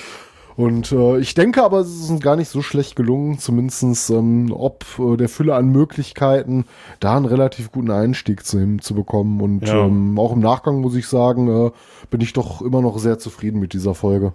Und 0.58 0.92
äh, 0.94 1.20
ich 1.20 1.34
denke 1.34 1.64
aber, 1.64 1.80
es 1.80 1.90
ist 1.94 2.10
uns 2.10 2.22
gar 2.22 2.36
nicht 2.38 2.48
so 2.50 2.62
schlecht 2.62 2.96
gelungen, 2.96 3.40
zumindestens 3.40 4.10
ähm, 4.10 4.54
ob 4.54 4.86
äh, 5.00 5.18
der 5.18 5.28
Fülle 5.28 5.56
an 5.56 5.70
Möglichkeiten, 5.70 6.66
da 7.02 7.18
einen 7.18 7.26
relativ 7.26 7.72
guten 7.72 7.92
Einstieg 7.92 8.46
zu 8.46 8.60
hinzubekommen. 8.60 9.42
Und 9.42 9.68
Ja. 9.68 9.86
ähm, 9.86 10.18
auch 10.18 10.32
im 10.34 10.40
Nachgang 10.40 10.80
muss 10.80 10.96
ich 10.96 11.08
sagen, 11.08 11.48
äh, 11.68 11.72
bin 12.10 12.22
ich 12.22 12.32
doch 12.34 12.62
immer 12.62 12.82
noch 12.82 12.98
sehr 13.00 13.20
zufrieden 13.20 13.60
mit 13.60 13.74
dieser 13.74 13.96
Folge. 13.96 14.34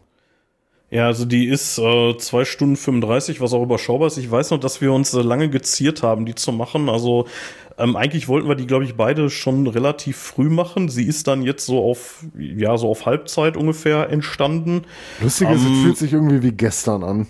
Ja, 0.90 1.06
also 1.06 1.24
die 1.24 1.46
ist 1.46 1.78
äh, 1.78 2.16
2 2.16 2.44
Stunden 2.44 2.76
35, 2.76 3.40
was 3.40 3.52
auch 3.52 3.62
überschaubar 3.62 4.08
ist. 4.08 4.16
Ich 4.16 4.28
weiß 4.28 4.50
noch, 4.50 4.58
dass 4.58 4.80
wir 4.80 4.92
uns 4.92 5.14
äh, 5.14 5.22
lange 5.22 5.48
geziert 5.48 6.02
haben, 6.02 6.26
die 6.26 6.34
zu 6.34 6.50
machen. 6.50 6.88
Also 6.88 7.26
ähm, 7.78 7.94
eigentlich 7.94 8.26
wollten 8.26 8.48
wir 8.48 8.56
die, 8.56 8.66
glaube 8.66 8.84
ich, 8.84 8.96
beide 8.96 9.30
schon 9.30 9.68
relativ 9.68 10.16
früh 10.16 10.50
machen. 10.50 10.88
Sie 10.88 11.06
ist 11.06 11.28
dann 11.28 11.42
jetzt 11.42 11.64
so 11.64 11.82
auf, 11.82 12.24
ja, 12.36 12.76
so 12.76 12.90
auf 12.90 13.06
Halbzeit 13.06 13.56
ungefähr 13.56 14.10
entstanden. 14.10 14.82
Lustig 15.22 15.48
ist, 15.48 15.64
Ähm, 15.64 15.72
es 15.72 15.82
fühlt 15.82 15.96
sich 15.96 16.12
irgendwie 16.12 16.42
wie 16.42 16.52
gestern 16.52 17.04
an. 17.04 17.28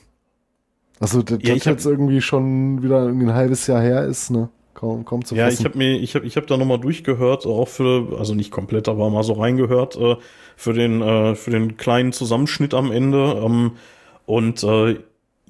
Also, 0.98 1.22
das, 1.22 1.38
Ja, 1.42 1.54
das 1.54 1.64
jetzt 1.66 1.86
irgendwie 1.86 2.20
schon 2.20 2.82
wieder 2.82 3.06
ein 3.06 3.32
halbes 3.34 3.66
Jahr 3.66 3.80
her 3.80 4.04
ist, 4.06 4.30
ne? 4.30 4.48
Kaum, 4.80 5.04
kaum 5.04 5.24
zu 5.24 5.34
Ja, 5.34 5.44
fassen. 5.44 5.62
ich 5.62 5.64
habe 5.64 5.78
mir, 5.78 5.98
ich 6.00 6.14
habe, 6.16 6.26
ich 6.26 6.36
habe 6.36 6.46
da 6.46 6.56
nochmal 6.56 6.80
durchgehört, 6.80 7.46
auch 7.46 7.68
für, 7.68 8.18
also 8.18 8.34
nicht 8.34 8.50
komplett, 8.50 8.88
aber 8.88 9.10
mal 9.10 9.22
so 9.22 9.34
reingehört 9.34 9.96
äh, 9.96 10.16
für 10.56 10.72
den, 10.72 11.00
äh, 11.02 11.36
für 11.36 11.50
den 11.52 11.76
kleinen 11.76 12.12
Zusammenschnitt 12.12 12.74
am 12.74 12.90
Ende. 12.90 13.40
Ähm, 13.44 13.76
und 14.26 14.62
äh, 14.64 14.98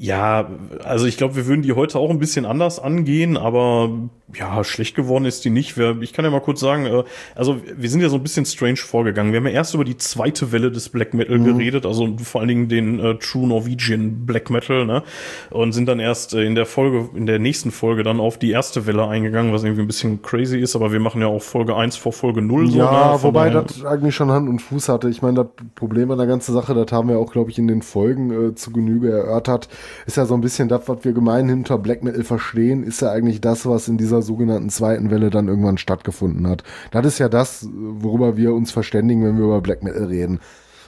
ja, 0.02 0.48
also 0.82 1.04
ich 1.04 1.18
glaube, 1.18 1.36
wir 1.36 1.46
würden 1.46 1.60
die 1.60 1.74
heute 1.74 1.98
auch 1.98 2.08
ein 2.08 2.18
bisschen 2.18 2.46
anders 2.46 2.78
angehen, 2.78 3.36
aber 3.36 3.90
ja, 4.34 4.64
schlecht 4.64 4.94
geworden 4.94 5.26
ist 5.26 5.44
die 5.44 5.50
nicht. 5.50 5.76
Ich 5.76 6.14
kann 6.14 6.24
ja 6.24 6.30
mal 6.30 6.40
kurz 6.40 6.60
sagen, 6.60 6.86
äh, 6.86 7.04
also 7.34 7.60
wir 7.76 7.90
sind 7.90 8.00
ja 8.00 8.08
so 8.08 8.16
ein 8.16 8.22
bisschen 8.22 8.46
strange 8.46 8.78
vorgegangen. 8.78 9.32
Wir 9.32 9.40
haben 9.40 9.46
ja 9.46 9.52
erst 9.52 9.74
über 9.74 9.84
die 9.84 9.98
zweite 9.98 10.52
Welle 10.52 10.70
des 10.70 10.88
Black 10.88 11.12
Metal 11.12 11.38
geredet, 11.38 11.84
also 11.84 12.16
vor 12.22 12.40
allen 12.40 12.48
Dingen 12.48 12.68
den 12.68 12.98
äh, 12.98 13.16
True 13.16 13.46
Norwegian 13.46 14.24
Black 14.24 14.48
Metal, 14.48 14.86
ne? 14.86 15.02
Und 15.50 15.72
sind 15.72 15.86
dann 15.86 16.00
erst 16.00 16.32
äh, 16.32 16.44
in 16.44 16.54
der 16.54 16.64
Folge, 16.64 17.10
in 17.14 17.26
der 17.26 17.38
nächsten 17.38 17.70
Folge 17.70 18.02
dann 18.02 18.20
auf 18.20 18.38
die 18.38 18.52
erste 18.52 18.86
Welle 18.86 19.06
eingegangen, 19.06 19.52
was 19.52 19.64
irgendwie 19.64 19.82
ein 19.82 19.86
bisschen 19.86 20.22
crazy 20.22 20.58
ist, 20.58 20.76
aber 20.76 20.92
wir 20.92 21.00
machen 21.00 21.20
ja 21.20 21.26
auch 21.26 21.42
Folge 21.42 21.76
1 21.76 21.96
vor 21.96 22.14
Folge 22.14 22.40
0 22.40 22.70
so. 22.70 22.78
Ja, 22.78 23.12
ne? 23.12 23.18
Von 23.18 23.34
wobei 23.34 23.50
das 23.50 23.84
eigentlich 23.84 24.14
schon 24.14 24.30
Hand 24.30 24.48
und 24.48 24.60
Fuß 24.60 24.88
hatte. 24.88 25.10
Ich 25.10 25.20
meine, 25.20 25.44
das 25.44 25.66
Problem 25.74 26.10
an 26.10 26.16
der 26.18 26.26
ganzen 26.26 26.54
Sache, 26.54 26.74
das 26.74 26.90
haben 26.92 27.08
wir 27.08 27.18
auch, 27.18 27.32
glaube 27.32 27.50
ich, 27.50 27.58
in 27.58 27.68
den 27.68 27.82
Folgen 27.82 28.30
äh, 28.50 28.54
zu 28.54 28.70
Genüge 28.70 29.10
erörtert, 29.10 29.68
ist 30.06 30.16
ja 30.16 30.26
so 30.26 30.34
ein 30.34 30.40
bisschen 30.40 30.68
das, 30.68 30.88
was 30.88 31.04
wir 31.04 31.12
gemeinhin 31.12 31.58
unter 31.58 31.78
Black 31.78 32.02
Metal 32.02 32.24
verstehen, 32.24 32.82
ist 32.82 33.00
ja 33.02 33.10
eigentlich 33.10 33.40
das, 33.40 33.66
was 33.66 33.88
in 33.88 33.98
dieser 33.98 34.22
sogenannten 34.22 34.70
zweiten 34.70 35.10
Welle 35.10 35.30
dann 35.30 35.48
irgendwann 35.48 35.78
stattgefunden 35.78 36.46
hat. 36.46 36.62
Das 36.90 37.06
ist 37.06 37.18
ja 37.18 37.28
das, 37.28 37.68
worüber 37.72 38.36
wir 38.36 38.54
uns 38.54 38.72
verständigen, 38.72 39.24
wenn 39.24 39.38
wir 39.38 39.44
über 39.44 39.60
Black 39.60 39.82
Metal 39.82 40.04
reden. 40.04 40.40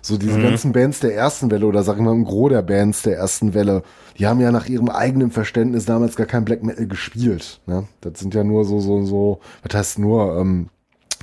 So 0.05 0.18
diese 0.18 0.40
ganzen 0.40 0.72
Bands 0.72 0.98
der 0.98 1.14
ersten 1.14 1.53
Welle 1.53 1.64
oder 1.64 1.84
sag 1.84 1.96
ich 1.96 2.03
mal 2.03 2.12
ein 2.12 2.24
Gros 2.24 2.50
der 2.50 2.62
Bands 2.62 3.03
der 3.03 3.16
ersten 3.16 3.55
Welle, 3.55 3.84
die 4.18 4.26
haben 4.26 4.40
ja 4.40 4.50
nach 4.50 4.66
ihrem 4.66 4.88
eigenen 4.88 5.30
Verständnis 5.30 5.84
damals 5.84 6.16
gar 6.16 6.26
kein 6.26 6.44
Black 6.44 6.64
Metal 6.64 6.88
gespielt. 6.88 7.61
Ne? 7.66 7.86
Das 8.00 8.18
sind 8.18 8.34
ja 8.34 8.42
nur 8.42 8.64
so, 8.64 8.80
so, 8.80 9.05
so, 9.05 9.38
was 9.62 9.76
heißt 9.76 9.98
nur, 10.00 10.36
ähm, 10.38 10.70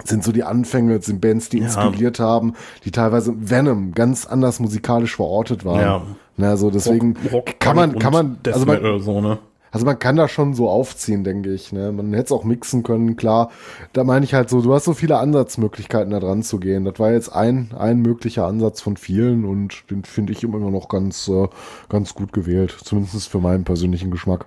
sind 0.06 0.24
so 0.24 0.32
die 0.32 0.44
Anfänge, 0.44 0.96
das 0.96 1.08
sind 1.08 1.20
Bands, 1.20 1.50
die 1.50 1.58
inspiriert 1.58 2.20
haben, 2.20 2.54
die 2.86 2.92
teilweise 2.92 3.34
Venom 3.38 3.92
ganz 3.94 4.26
anders 4.26 4.62
musikalisch 4.62 5.18
verortet 5.18 5.66
waren. 5.66 5.82
Ja. 5.82 6.04
Na, 6.40 6.56
so 6.56 6.72
deswegen 6.72 7.18
Rock, 7.26 7.34
Rock, 7.34 7.60
kann 7.60 7.76
man, 7.76 8.00
kann 8.00 8.14
man, 8.14 8.38
Death 8.44 8.54
also 8.54 8.66
man, 8.66 9.00
so, 9.02 9.20
ne? 9.20 9.40
also 9.72 9.86
man 9.86 10.00
kann 10.00 10.16
das 10.16 10.32
schon 10.32 10.54
so 10.54 10.70
aufziehen, 10.70 11.26
denke 11.26 11.54
ich. 11.54 11.74
Ne? 11.74 11.92
Man 11.92 12.14
hätte 12.14 12.28
es 12.28 12.32
auch 12.32 12.46
mixen 12.46 12.82
können, 12.82 13.18
klar. 13.18 13.52
Da 13.92 14.06
meine 14.06 14.24
ich 14.24 14.34
halt 14.34 14.50
so, 14.50 14.62
du 14.62 14.74
hast 14.74 14.86
so 14.86 14.94
viele 14.94 15.18
Ansatzmöglichkeiten 15.18 16.12
da 16.12 16.22
dran 16.22 16.42
zu 16.42 16.58
gehen. 16.62 16.86
Das 16.86 16.98
war 16.98 17.12
jetzt 17.12 17.28
ein, 17.28 17.72
ein 17.78 18.00
möglicher 18.00 18.48
Ansatz 18.48 18.80
von 18.80 18.96
vielen 18.96 19.44
und 19.44 19.84
den 19.92 20.06
finde 20.06 20.32
ich 20.32 20.42
immer 20.44 20.60
noch 20.60 20.88
ganz, 20.88 21.28
äh, 21.28 21.50
ganz 21.90 22.16
gut 22.16 22.32
gewählt. 22.32 22.74
Zumindest 22.86 23.28
für 23.28 23.40
meinen 23.40 23.66
persönlichen 23.66 24.10
Geschmack. 24.10 24.46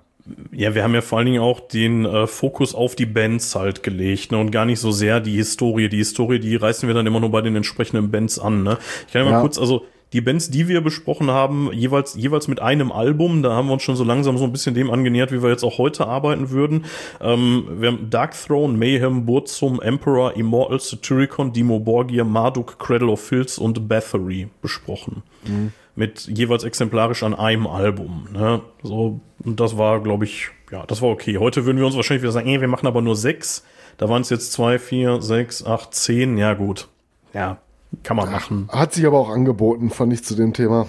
Ja, 0.50 0.74
wir 0.74 0.84
haben 0.84 0.94
ja 0.94 1.02
vor 1.02 1.18
allen 1.18 1.26
Dingen 1.26 1.42
auch 1.42 1.60
den 1.60 2.06
äh, 2.06 2.26
Fokus 2.26 2.74
auf 2.74 2.94
die 2.94 3.06
Bands 3.06 3.54
halt 3.54 3.82
gelegt 3.82 4.32
ne, 4.32 4.38
und 4.38 4.50
gar 4.50 4.64
nicht 4.64 4.80
so 4.80 4.92
sehr 4.92 5.20
die 5.20 5.34
Historie. 5.34 5.90
Die 5.90 5.98
Historie, 5.98 6.38
die 6.38 6.56
reißen 6.56 6.86
wir 6.86 6.94
dann 6.94 7.06
immer 7.06 7.20
nur 7.20 7.30
bei 7.30 7.42
den 7.42 7.54
entsprechenden 7.54 8.10
Bands 8.10 8.38
an. 8.38 8.62
Ne? 8.62 8.78
Ich 9.06 9.12
kann 9.12 9.26
ja 9.26 9.30
mal 9.30 9.40
kurz, 9.42 9.58
also 9.58 9.84
die 10.12 10.20
Bands, 10.20 10.50
die 10.50 10.68
wir 10.68 10.80
besprochen 10.80 11.30
haben, 11.30 11.72
jeweils, 11.72 12.14
jeweils 12.14 12.48
mit 12.48 12.60
einem 12.60 12.92
Album, 12.92 13.42
da 13.42 13.52
haben 13.52 13.68
wir 13.68 13.74
uns 13.74 13.82
schon 13.82 13.96
so 13.96 14.04
langsam 14.04 14.36
so 14.36 14.44
ein 14.44 14.52
bisschen 14.52 14.74
dem 14.74 14.90
angenähert, 14.90 15.32
wie 15.32 15.42
wir 15.42 15.50
jetzt 15.50 15.64
auch 15.64 15.78
heute 15.78 16.06
arbeiten 16.06 16.50
würden. 16.50 16.84
Ähm, 17.20 17.66
wir 17.78 17.88
haben 17.88 18.10
Dark 18.10 18.34
Throne, 18.34 18.76
Mayhem, 18.76 19.24
Burzum, 19.24 19.80
Emperor, 19.80 20.36
Immortal, 20.36 20.80
Satyricon, 20.80 21.52
Dimo 21.52 21.78
Borgia, 21.80 22.24
Marduk, 22.24 22.78
Cradle 22.78 23.08
of 23.08 23.20
Filth 23.20 23.58
und 23.58 23.88
Bathory 23.88 24.48
besprochen. 24.60 25.22
Mhm. 25.46 25.72
Mit 25.94 26.26
jeweils 26.26 26.64
exemplarisch 26.64 27.22
an 27.22 27.34
einem 27.34 27.66
Album. 27.66 28.28
Ne? 28.32 28.62
So, 28.82 29.20
und 29.44 29.60
das 29.60 29.76
war, 29.76 30.00
glaube 30.02 30.24
ich, 30.24 30.48
ja, 30.70 30.86
das 30.86 31.02
war 31.02 31.10
okay. 31.10 31.36
Heute 31.36 31.66
würden 31.66 31.78
wir 31.78 31.86
uns 31.86 31.96
wahrscheinlich 31.96 32.22
wieder 32.22 32.32
sagen, 32.32 32.48
ey, 32.48 32.60
wir 32.60 32.68
machen 32.68 32.86
aber 32.86 33.02
nur 33.02 33.16
sechs. 33.16 33.64
Da 33.98 34.08
waren 34.08 34.22
es 34.22 34.30
jetzt 34.30 34.52
zwei, 34.52 34.78
vier, 34.78 35.20
sechs, 35.20 35.64
acht, 35.64 35.94
zehn. 35.94 36.38
Ja, 36.38 36.54
gut. 36.54 36.88
Ja, 37.34 37.58
kann 38.02 38.16
man 38.16 38.30
machen. 38.30 38.68
Hat 38.70 38.94
sich 38.94 39.06
aber 39.06 39.18
auch 39.18 39.30
angeboten, 39.30 39.90
fand 39.90 40.12
ich 40.12 40.24
zu 40.24 40.34
dem 40.34 40.52
Thema. 40.52 40.86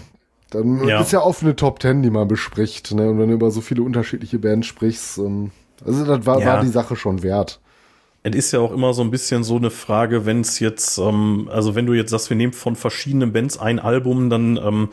Dann 0.50 0.88
ja. 0.88 1.02
ist 1.02 1.12
ja 1.12 1.22
offene 1.22 1.56
Top 1.56 1.80
Ten, 1.80 2.04
die 2.04 2.10
man 2.10 2.28
bespricht. 2.28 2.94
Ne? 2.94 3.10
Und 3.10 3.20
wenn 3.20 3.30
du 3.30 3.36
über 3.36 3.52
so 3.52 3.62
viele 3.62 3.82
unterschiedliche 3.82 4.40
Bands 4.40 4.68
sprichst, 4.68 5.18
ähm, 5.18 5.52
also 5.84 6.06
das 6.06 6.26
war, 6.26 6.40
ja. 6.40 6.46
war 6.48 6.62
die 6.62 6.70
Sache 6.70 6.96
schon 6.96 7.24
wert. 7.24 7.60
Es 8.26 8.36
ist 8.36 8.52
ja 8.54 8.60
auch 8.60 8.72
immer 8.72 8.94
so 8.94 9.02
ein 9.02 9.12
bisschen 9.12 9.44
so 9.44 9.58
eine 9.58 9.70
Frage, 9.70 10.26
wenn 10.26 10.42
es 10.42 10.60
jetzt, 10.60 10.98
ähm, 10.98 11.50
also 11.52 11.76
wenn 11.76 11.86
du 11.86 11.94
jetzt 11.94 12.12
sagst, 12.12 12.30
wir 12.30 12.38
nehmen 12.38 12.54
von 12.54 12.76
verschiedenen 12.76 13.34
Bands 13.34 13.58
ein 13.58 13.80
Album, 13.80 14.30
dann 14.30 14.58
ähm, 14.58 14.90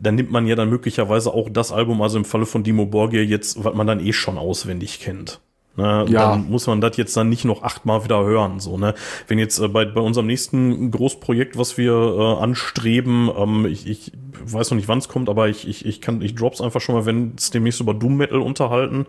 dann 0.00 0.14
nimmt 0.14 0.30
man 0.30 0.46
ja 0.46 0.56
dann 0.56 0.70
möglicherweise 0.70 1.32
auch 1.32 1.48
das 1.50 1.72
Album, 1.72 2.02
also 2.02 2.18
im 2.18 2.24
Falle 2.24 2.46
von 2.46 2.62
Dimo 2.62 2.86
Borgia 2.86 3.22
jetzt, 3.22 3.62
was 3.64 3.74
man 3.74 3.86
dann 3.86 4.00
eh 4.00 4.12
schon 4.12 4.38
auswendig 4.38 5.00
kennt. 5.00 5.40
Ne, 5.76 6.06
ja. 6.08 6.30
Dann 6.30 6.50
muss 6.50 6.68
man 6.68 6.80
das 6.80 6.96
jetzt 6.96 7.16
dann 7.16 7.28
nicht 7.28 7.44
noch 7.44 7.62
achtmal 7.62 8.04
wieder 8.04 8.22
hören. 8.24 8.60
So, 8.60 8.78
ne? 8.78 8.94
Wenn 9.26 9.40
jetzt 9.40 9.58
äh, 9.58 9.66
bei, 9.66 9.84
bei 9.84 10.00
unserem 10.00 10.26
nächsten 10.26 10.90
Großprojekt, 10.92 11.58
was 11.58 11.76
wir 11.76 11.92
äh, 11.92 12.42
anstreben, 12.42 13.28
ähm, 13.36 13.66
ich, 13.66 13.88
ich 13.88 14.12
weiß 14.44 14.70
noch 14.70 14.76
nicht, 14.76 14.86
wann 14.86 14.98
es 14.98 15.08
kommt, 15.08 15.28
aber 15.28 15.48
ich, 15.48 15.66
ich, 15.66 15.84
ich 15.84 16.00
kann, 16.00 16.22
ich 16.22 16.36
drops 16.36 16.60
einfach 16.60 16.80
schon 16.80 16.94
mal, 16.94 17.06
wenn 17.06 17.34
es 17.36 17.50
demnächst 17.50 17.80
über 17.80 17.92
Doom 17.92 18.16
Metal 18.16 18.38
unterhalten. 18.38 19.06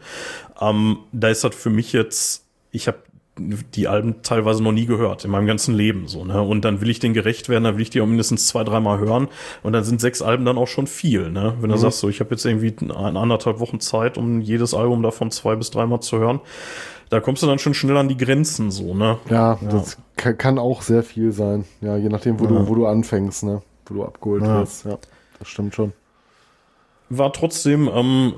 Ähm, 0.60 0.98
da 1.12 1.30
ist 1.30 1.44
das 1.44 1.54
für 1.54 1.70
mich 1.70 1.94
jetzt, 1.94 2.46
ich 2.72 2.88
habe 2.88 2.98
die 3.38 3.88
Alben 3.88 4.22
teilweise 4.24 4.64
noch 4.64 4.72
nie 4.72 4.86
gehört 4.86 5.26
in 5.26 5.32
meinem 5.32 5.46
ganzen 5.46 5.76
Leben 5.76 6.08
so 6.08 6.24
ne 6.24 6.42
und 6.42 6.64
dann 6.64 6.80
will 6.80 6.90
ich 6.90 7.00
denen 7.00 7.14
gerecht 7.14 7.50
werden 7.50 7.66
dann 7.66 7.76
will 7.76 7.82
ich 7.82 7.90
die 7.90 8.00
auch 8.00 8.06
mindestens 8.06 8.48
zwei 8.48 8.64
dreimal 8.64 9.00
hören 9.00 9.28
und 9.62 9.74
dann 9.74 9.84
sind 9.84 10.00
sechs 10.00 10.22
Alben 10.22 10.46
dann 10.46 10.58
auch 10.58 10.68
schon 10.68 10.88
viel 10.88 11.32
ne 11.32 11.54
wenn 11.60 11.70
du 11.70 11.76
mhm. 11.76 11.82
sagst 11.82 12.00
so 12.00 12.08
ich 12.08 12.22
habe 12.22 12.32
jetzt 12.32 12.46
irgendwie 12.46 12.74
eine 12.82 13.20
anderthalb 13.20 13.60
Wochen 13.60 13.82
Zeit 13.82 14.18
um 14.18 14.40
jedes 14.40 14.74
Album 14.74 15.04
davon 15.04 15.32
zwei 15.32 15.56
bis 15.56 15.70
dreimal 15.70 16.00
zu 16.00 16.18
hören 16.18 16.40
da 17.10 17.20
kommst 17.20 17.44
du 17.44 17.48
dann 17.48 17.60
schon 17.60 17.74
schnell 17.74 17.98
an 17.98 18.08
die 18.08 18.18
Grenzen 18.18 18.72
so 18.72 18.94
ne 18.94 19.18
ja, 19.30 19.60
ja. 19.62 19.70
das 19.70 19.98
kann 20.18 20.58
auch 20.58 20.82
sehr 20.82 21.04
viel 21.04 21.34
sein 21.34 21.66
ja 21.82 21.98
je 21.98 22.08
nachdem 22.08 22.40
wo 22.40 22.46
ja. 22.46 22.52
du 22.52 22.68
wo 22.70 22.76
du 22.76 22.86
anfängst 22.88 23.44
ne 23.44 23.62
wo 23.86 23.96
du 23.96 24.06
abgeholt 24.06 24.44
ja. 24.44 24.62
wirst 24.62 24.86
ja 24.86 24.98
das 25.40 25.50
stimmt 25.50 25.76
schon 25.76 25.92
war 27.18 27.34
trotzdem 27.34 27.90
ähm, 27.94 28.34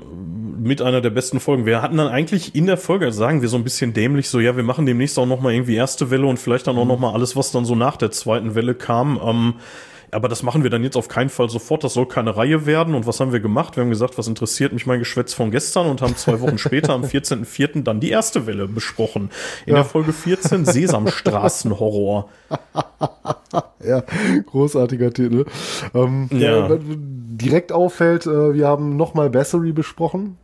mit 0.60 0.82
einer 0.82 1.00
der 1.00 1.10
besten 1.10 1.40
Folgen. 1.40 1.66
Wir 1.66 1.82
hatten 1.82 1.96
dann 1.96 2.08
eigentlich 2.08 2.54
in 2.54 2.66
der 2.66 2.76
Folge, 2.76 3.12
sagen 3.12 3.42
wir 3.42 3.48
so 3.48 3.56
ein 3.56 3.64
bisschen 3.64 3.92
dämlich, 3.92 4.28
so 4.28 4.40
ja, 4.40 4.56
wir 4.56 4.62
machen 4.64 4.86
demnächst 4.86 5.18
auch 5.18 5.26
noch 5.26 5.40
mal 5.40 5.52
irgendwie 5.52 5.76
erste 5.76 6.10
Welle 6.10 6.26
und 6.26 6.38
vielleicht 6.38 6.66
dann 6.66 6.76
auch 6.78 6.84
noch 6.84 6.98
mal 6.98 7.12
alles, 7.12 7.36
was 7.36 7.52
dann 7.52 7.64
so 7.64 7.74
nach 7.74 7.96
der 7.96 8.10
zweiten 8.10 8.54
Welle 8.54 8.74
kam. 8.74 9.20
Ähm, 9.22 9.54
aber 10.10 10.28
das 10.28 10.42
machen 10.42 10.62
wir 10.62 10.70
dann 10.70 10.82
jetzt 10.82 10.96
auf 10.96 11.08
keinen 11.08 11.28
Fall 11.28 11.48
sofort. 11.48 11.84
Das 11.84 11.94
soll 11.94 12.06
keine 12.06 12.36
Reihe 12.36 12.66
werden. 12.66 12.94
Und 12.94 13.06
was 13.06 13.20
haben 13.20 13.32
wir 13.32 13.40
gemacht? 13.40 13.76
Wir 13.76 13.82
haben 13.82 13.90
gesagt, 13.90 14.18
was 14.18 14.28
interessiert 14.28 14.72
mich 14.72 14.86
mein 14.86 14.98
Geschwätz 14.98 15.34
von 15.34 15.50
gestern 15.50 15.86
und 15.86 16.02
haben 16.02 16.16
zwei 16.16 16.40
Wochen 16.40 16.58
später, 16.58 16.92
am 16.92 17.04
14.04. 17.04 17.82
dann 17.82 18.00
die 18.00 18.10
erste 18.10 18.46
Welle 18.46 18.68
besprochen. 18.68 19.30
In 19.66 19.72
ja. 19.72 19.76
der 19.76 19.84
Folge 19.84 20.12
14 20.12 20.64
Sesamstraßenhorror. 20.64 22.28
ja, 23.84 24.02
großartiger 24.46 25.12
Titel. 25.12 25.44
Ähm, 25.94 26.28
ja. 26.30 26.68
direkt 26.80 27.72
auffällt, 27.72 28.26
äh, 28.26 28.54
wir 28.54 28.66
haben 28.66 28.96
nochmal 28.96 29.30
Bessery 29.30 29.72
besprochen. 29.72 30.38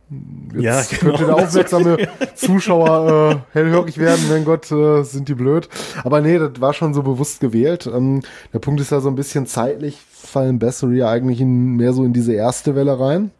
Jetzt 0.53 0.63
ja, 0.63 0.81
genau. 0.99 1.17
könnte 1.17 1.25
der 1.25 1.35
aufmerksame 1.35 1.97
Zuschauer 2.35 3.31
äh, 3.31 3.57
hellhörig 3.57 3.97
werden, 3.97 4.25
wenn 4.29 4.45
Gott, 4.45 4.71
äh, 4.71 5.03
sind 5.03 5.27
die 5.27 5.33
blöd. 5.33 5.67
Aber 6.03 6.21
nee, 6.21 6.37
das 6.37 6.51
war 6.59 6.73
schon 6.73 6.93
so 6.93 7.01
bewusst 7.03 7.39
gewählt. 7.39 7.89
Ähm, 7.91 8.21
der 8.53 8.59
Punkt 8.59 8.79
ist 8.81 8.91
ja 8.91 9.01
so 9.01 9.09
ein 9.09 9.15
bisschen 9.15 9.47
zeitlich 9.55 9.97
fallen 10.11 10.59
Bessery 10.59 11.03
eigentlich 11.03 11.39
in, 11.39 11.77
mehr 11.77 11.93
so 11.93 12.03
in 12.03 12.11
diese 12.11 12.33
erste 12.33 12.75
Welle 12.75 12.99
rein. 12.99 13.31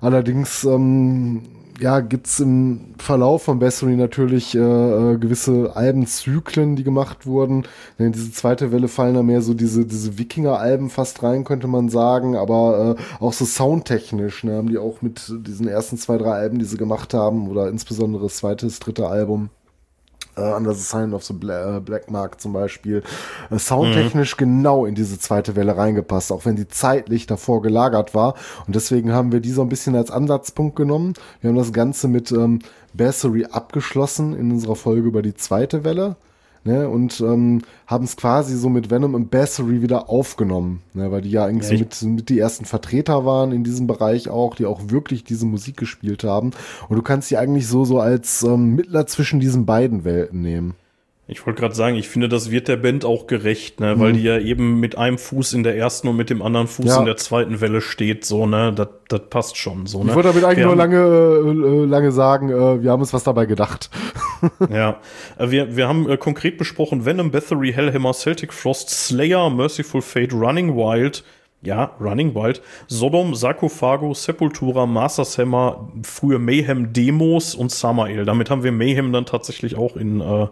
Allerdings 0.00 0.62
ähm, 0.62 1.42
ja, 1.80 1.98
gibt's 2.00 2.38
im 2.38 2.94
Verlauf 2.98 3.42
von 3.42 3.58
Bessery 3.58 3.96
natürlich 3.96 4.54
äh, 4.54 4.60
äh, 4.60 5.18
gewisse 5.18 5.74
Albenzyklen, 5.74 6.76
die 6.76 6.84
gemacht 6.84 7.26
wurden. 7.26 7.64
In 7.98 8.12
diese 8.12 8.30
zweite 8.30 8.70
Welle 8.70 8.86
fallen 8.86 9.14
da 9.14 9.24
mehr 9.24 9.42
so 9.42 9.52
diese, 9.54 9.84
diese 9.84 10.18
Wikinger-Alben 10.18 10.88
fast 10.88 11.22
rein, 11.24 11.42
könnte 11.42 11.66
man 11.66 11.88
sagen, 11.88 12.36
aber 12.36 12.96
äh, 12.96 13.22
auch 13.22 13.32
so 13.32 13.44
soundtechnisch, 13.44 14.44
ne, 14.44 14.56
haben 14.56 14.68
die 14.68 14.78
auch 14.78 15.02
mit 15.02 15.32
diesen 15.46 15.66
ersten 15.66 15.96
zwei, 15.96 16.16
drei 16.16 16.32
Alben, 16.32 16.60
die 16.60 16.64
sie 16.64 16.76
gemacht 16.76 17.12
haben, 17.12 17.48
oder 17.48 17.68
insbesondere 17.68 18.24
das 18.24 18.36
zweite, 18.36 18.66
das 18.66 18.78
dritte 18.78 19.08
Album, 19.08 19.50
äh, 20.40 20.54
Under 20.54 20.74
the 20.74 20.82
Sign 20.82 21.12
of 21.12 21.24
the 21.24 21.32
Bla 21.32 21.76
äh, 21.76 21.80
Black 21.80 22.10
Mark 22.10 22.40
zum 22.40 22.52
Beispiel, 22.52 23.02
äh, 23.50 23.58
soundtechnisch 23.58 24.34
mhm. 24.36 24.38
genau 24.38 24.86
in 24.86 24.94
diese 24.94 25.18
zweite 25.18 25.56
Welle 25.56 25.76
reingepasst, 25.76 26.32
auch 26.32 26.44
wenn 26.44 26.56
die 26.56 26.68
zeitlich 26.68 27.26
davor 27.26 27.62
gelagert 27.62 28.14
war. 28.14 28.34
Und 28.66 28.74
deswegen 28.74 29.12
haben 29.12 29.32
wir 29.32 29.40
die 29.40 29.52
so 29.52 29.62
ein 29.62 29.68
bisschen 29.68 29.94
als 29.94 30.10
Ansatzpunkt 30.10 30.76
genommen. 30.76 31.14
Wir 31.40 31.50
haben 31.50 31.56
das 31.56 31.72
Ganze 31.72 32.08
mit 32.08 32.32
ähm, 32.32 32.60
Bassery 32.94 33.46
abgeschlossen 33.50 34.34
in 34.34 34.50
unserer 34.50 34.76
Folge 34.76 35.06
über 35.06 35.22
die 35.22 35.34
zweite 35.34 35.84
Welle 35.84 36.16
ne, 36.64 36.88
und 36.88 37.20
ähm, 37.20 37.62
haben 37.86 38.04
es 38.04 38.16
quasi 38.16 38.56
so 38.56 38.68
mit 38.68 38.90
Venom 38.90 39.14
und 39.14 39.30
Bassery 39.30 39.82
wieder 39.82 40.10
aufgenommen, 40.10 40.82
ne, 40.94 41.10
weil 41.10 41.22
die 41.22 41.30
ja 41.30 41.44
eigentlich 41.44 41.70
ja, 41.70 41.86
so 41.90 42.06
mit, 42.06 42.16
mit 42.16 42.28
die 42.28 42.38
ersten 42.38 42.64
Vertreter 42.64 43.24
waren 43.24 43.52
in 43.52 43.64
diesem 43.64 43.86
Bereich 43.86 44.28
auch, 44.28 44.54
die 44.54 44.66
auch 44.66 44.80
wirklich 44.88 45.24
diese 45.24 45.46
Musik 45.46 45.76
gespielt 45.76 46.24
haben. 46.24 46.52
Und 46.88 46.96
du 46.96 47.02
kannst 47.02 47.28
sie 47.28 47.36
eigentlich 47.36 47.66
so 47.66 47.84
so 47.84 48.00
als 48.00 48.42
ähm, 48.42 48.74
Mittler 48.74 49.06
zwischen 49.06 49.40
diesen 49.40 49.66
beiden 49.66 50.04
Welten 50.04 50.42
nehmen. 50.42 50.74
Ich 51.30 51.46
wollte 51.46 51.60
gerade 51.60 51.74
sagen, 51.74 51.94
ich 51.94 52.08
finde, 52.08 52.28
das 52.28 52.50
wird 52.50 52.66
der 52.66 52.76
Band 52.76 53.04
auch 53.04 53.28
gerecht, 53.28 53.78
ne? 53.78 53.94
Mhm. 53.94 54.00
weil 54.00 54.12
die 54.14 54.22
ja 54.22 54.38
eben 54.38 54.80
mit 54.80 54.98
einem 54.98 55.16
Fuß 55.16 55.52
in 55.52 55.62
der 55.62 55.76
ersten 55.76 56.08
und 56.08 56.16
mit 56.16 56.28
dem 56.28 56.42
anderen 56.42 56.66
Fuß 56.66 56.86
ja. 56.86 56.98
in 56.98 57.06
der 57.06 57.16
zweiten 57.16 57.60
Welle 57.60 57.80
steht, 57.80 58.24
so, 58.24 58.46
ne, 58.46 58.72
das, 58.72 58.88
das 59.08 59.22
passt 59.30 59.56
schon, 59.56 59.86
so, 59.86 60.02
ne. 60.02 60.10
Ich 60.10 60.16
wollte 60.16 60.30
damit 60.30 60.44
eigentlich 60.44 60.58
wir 60.58 60.66
nur 60.66 60.76
lange, 60.76 60.96
äh, 60.96 61.84
lange 61.86 62.10
sagen, 62.10 62.50
äh, 62.50 62.82
wir 62.82 62.90
haben 62.90 63.00
uns 63.00 63.12
was 63.12 63.22
dabei 63.22 63.46
gedacht. 63.46 63.90
ja, 64.70 64.98
äh, 65.38 65.50
wir, 65.50 65.76
wir 65.76 65.86
haben 65.86 66.08
äh, 66.10 66.16
konkret 66.16 66.58
besprochen 66.58 67.04
Venom, 67.04 67.30
Bathory, 67.30 67.72
Hellhammer, 67.72 68.12
Celtic 68.12 68.52
Frost, 68.52 68.90
Slayer, 68.90 69.50
Merciful 69.50 70.02
Fate, 70.02 70.32
Running 70.32 70.74
Wild, 70.74 71.22
ja, 71.62 71.92
Running 72.00 72.34
Wild, 72.34 72.60
Sodom, 72.88 73.36
Sarkophago, 73.36 74.14
Sepultura, 74.14 74.86
Masters 74.86 75.38
Hammer, 75.38 75.90
frühe 76.02 76.40
Mayhem 76.40 76.92
Demos 76.92 77.54
und 77.54 77.70
Samael. 77.70 78.24
Damit 78.24 78.50
haben 78.50 78.64
wir 78.64 78.72
Mayhem 78.72 79.12
dann 79.12 79.26
tatsächlich 79.26 79.76
auch 79.76 79.96
in 79.96 80.20
äh, 80.20 80.48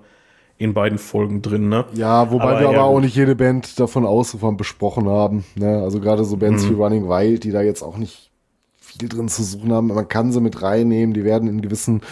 in 0.59 0.75
beiden 0.75 0.99
Folgen 0.99 1.41
drin, 1.41 1.69
ne? 1.69 1.85
Ja, 1.95 2.31
wobei 2.33 2.45
aber, 2.45 2.61
wir 2.61 2.69
aber 2.69 2.83
auch 2.83 3.01
nicht 3.01 3.15
jede 3.15 3.37
Band 3.37 3.79
davon 3.79 4.05
ausgefahren 4.05 4.57
besprochen 4.57 5.09
haben. 5.09 5.45
Ne? 5.55 5.81
Also 5.83 6.01
gerade 6.01 6.25
so 6.25 6.37
Bands 6.37 6.65
mhm. 6.65 6.71
wie 6.71 6.75
Running 6.75 7.09
Wild, 7.09 7.45
die 7.45 7.53
da 7.53 7.63
jetzt 7.63 7.83
auch 7.83 7.97
nicht 7.97 8.33
viel 8.81 9.09
drin 9.09 9.29
zu 9.29 9.45
suchen 9.45 9.73
haben. 9.73 9.89
Man 9.89 10.09
kann 10.09 10.33
sie 10.33 10.41
mit 10.41 10.61
reinnehmen, 10.61 11.15
die 11.15 11.25
werden 11.25 11.49
in 11.49 11.63
gewissen, 11.63 12.03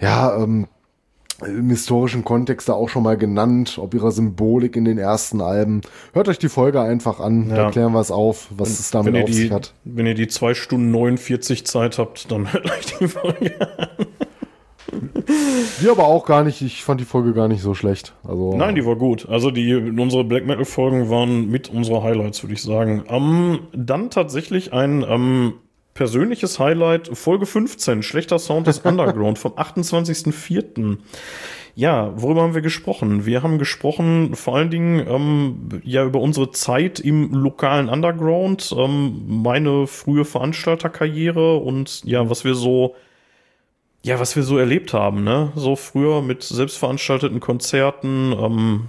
ja, 0.00 0.36
ähm, 0.40 0.68
im 1.44 1.70
historischen 1.70 2.24
Kontext 2.24 2.68
da 2.68 2.72
auch 2.72 2.88
schon 2.88 3.04
mal 3.04 3.16
genannt, 3.16 3.78
ob 3.80 3.94
ihrer 3.94 4.10
Symbolik 4.10 4.74
in 4.74 4.84
den 4.84 4.98
ersten 4.98 5.40
Alben. 5.40 5.82
Hört 6.12 6.28
euch 6.28 6.38
die 6.38 6.48
Folge 6.48 6.80
einfach 6.80 7.20
an, 7.20 7.48
ja. 7.48 7.56
da 7.56 7.70
klären 7.70 7.92
wir 7.92 8.00
es 8.00 8.10
auf, 8.10 8.48
was 8.50 8.68
wenn, 8.68 8.74
es 8.74 8.90
damit 8.90 9.16
auf 9.16 9.24
die, 9.26 9.32
sich 9.32 9.52
hat. 9.52 9.72
Wenn 9.84 10.06
ihr 10.06 10.14
die 10.14 10.26
zwei 10.26 10.54
Stunden 10.54 10.90
49 10.90 11.64
Zeit 11.64 11.98
habt, 11.98 12.30
dann 12.30 12.52
hört 12.52 12.70
euch 12.70 12.96
die 12.98 13.08
Folge 13.08 13.54
an. 13.60 14.06
Die 15.82 15.88
aber 15.88 16.04
auch 16.04 16.24
gar 16.24 16.44
nicht, 16.44 16.62
ich 16.62 16.84
fand 16.84 17.00
die 17.00 17.04
Folge 17.04 17.34
gar 17.34 17.48
nicht 17.48 17.62
so 17.62 17.74
schlecht. 17.74 18.14
Also, 18.24 18.56
Nein, 18.56 18.74
die 18.74 18.86
war 18.86 18.96
gut. 18.96 19.28
Also 19.28 19.50
die, 19.50 19.74
unsere 19.74 20.24
Black 20.24 20.46
Metal 20.46 20.64
Folgen 20.64 21.10
waren 21.10 21.50
mit 21.50 21.68
unserer 21.68 22.02
Highlights, 22.02 22.42
würde 22.42 22.54
ich 22.54 22.62
sagen. 22.62 23.04
Ähm, 23.08 23.60
dann 23.72 24.10
tatsächlich 24.10 24.72
ein 24.72 25.04
ähm, 25.08 25.54
persönliches 25.94 26.58
Highlight, 26.58 27.10
Folge 27.16 27.44
15, 27.44 28.02
schlechter 28.02 28.38
Sound 28.38 28.66
des 28.66 28.78
Underground 28.84 29.38
vom 29.38 29.52
28.04. 29.52 30.98
Ja, 31.74 32.12
worüber 32.20 32.42
haben 32.42 32.54
wir 32.54 32.60
gesprochen? 32.60 33.24
Wir 33.24 33.42
haben 33.42 33.58
gesprochen 33.58 34.34
vor 34.34 34.56
allen 34.56 34.70
Dingen 34.70 35.06
ähm, 35.08 35.80
ja 35.84 36.04
über 36.04 36.20
unsere 36.20 36.50
Zeit 36.50 36.98
im 36.98 37.32
lokalen 37.32 37.88
Underground, 37.88 38.74
ähm, 38.76 39.24
meine 39.28 39.86
frühe 39.86 40.24
Veranstalterkarriere 40.24 41.58
und 41.58 42.04
ja, 42.04 42.28
was 42.28 42.44
wir 42.44 42.54
so 42.54 42.96
ja, 44.08 44.18
was 44.18 44.36
wir 44.36 44.42
so 44.42 44.56
erlebt 44.56 44.94
haben, 44.94 45.22
ne? 45.22 45.52
So 45.54 45.76
früher 45.76 46.22
mit 46.22 46.42
selbstveranstalteten 46.42 47.40
Konzerten, 47.40 48.32
ähm, 48.32 48.86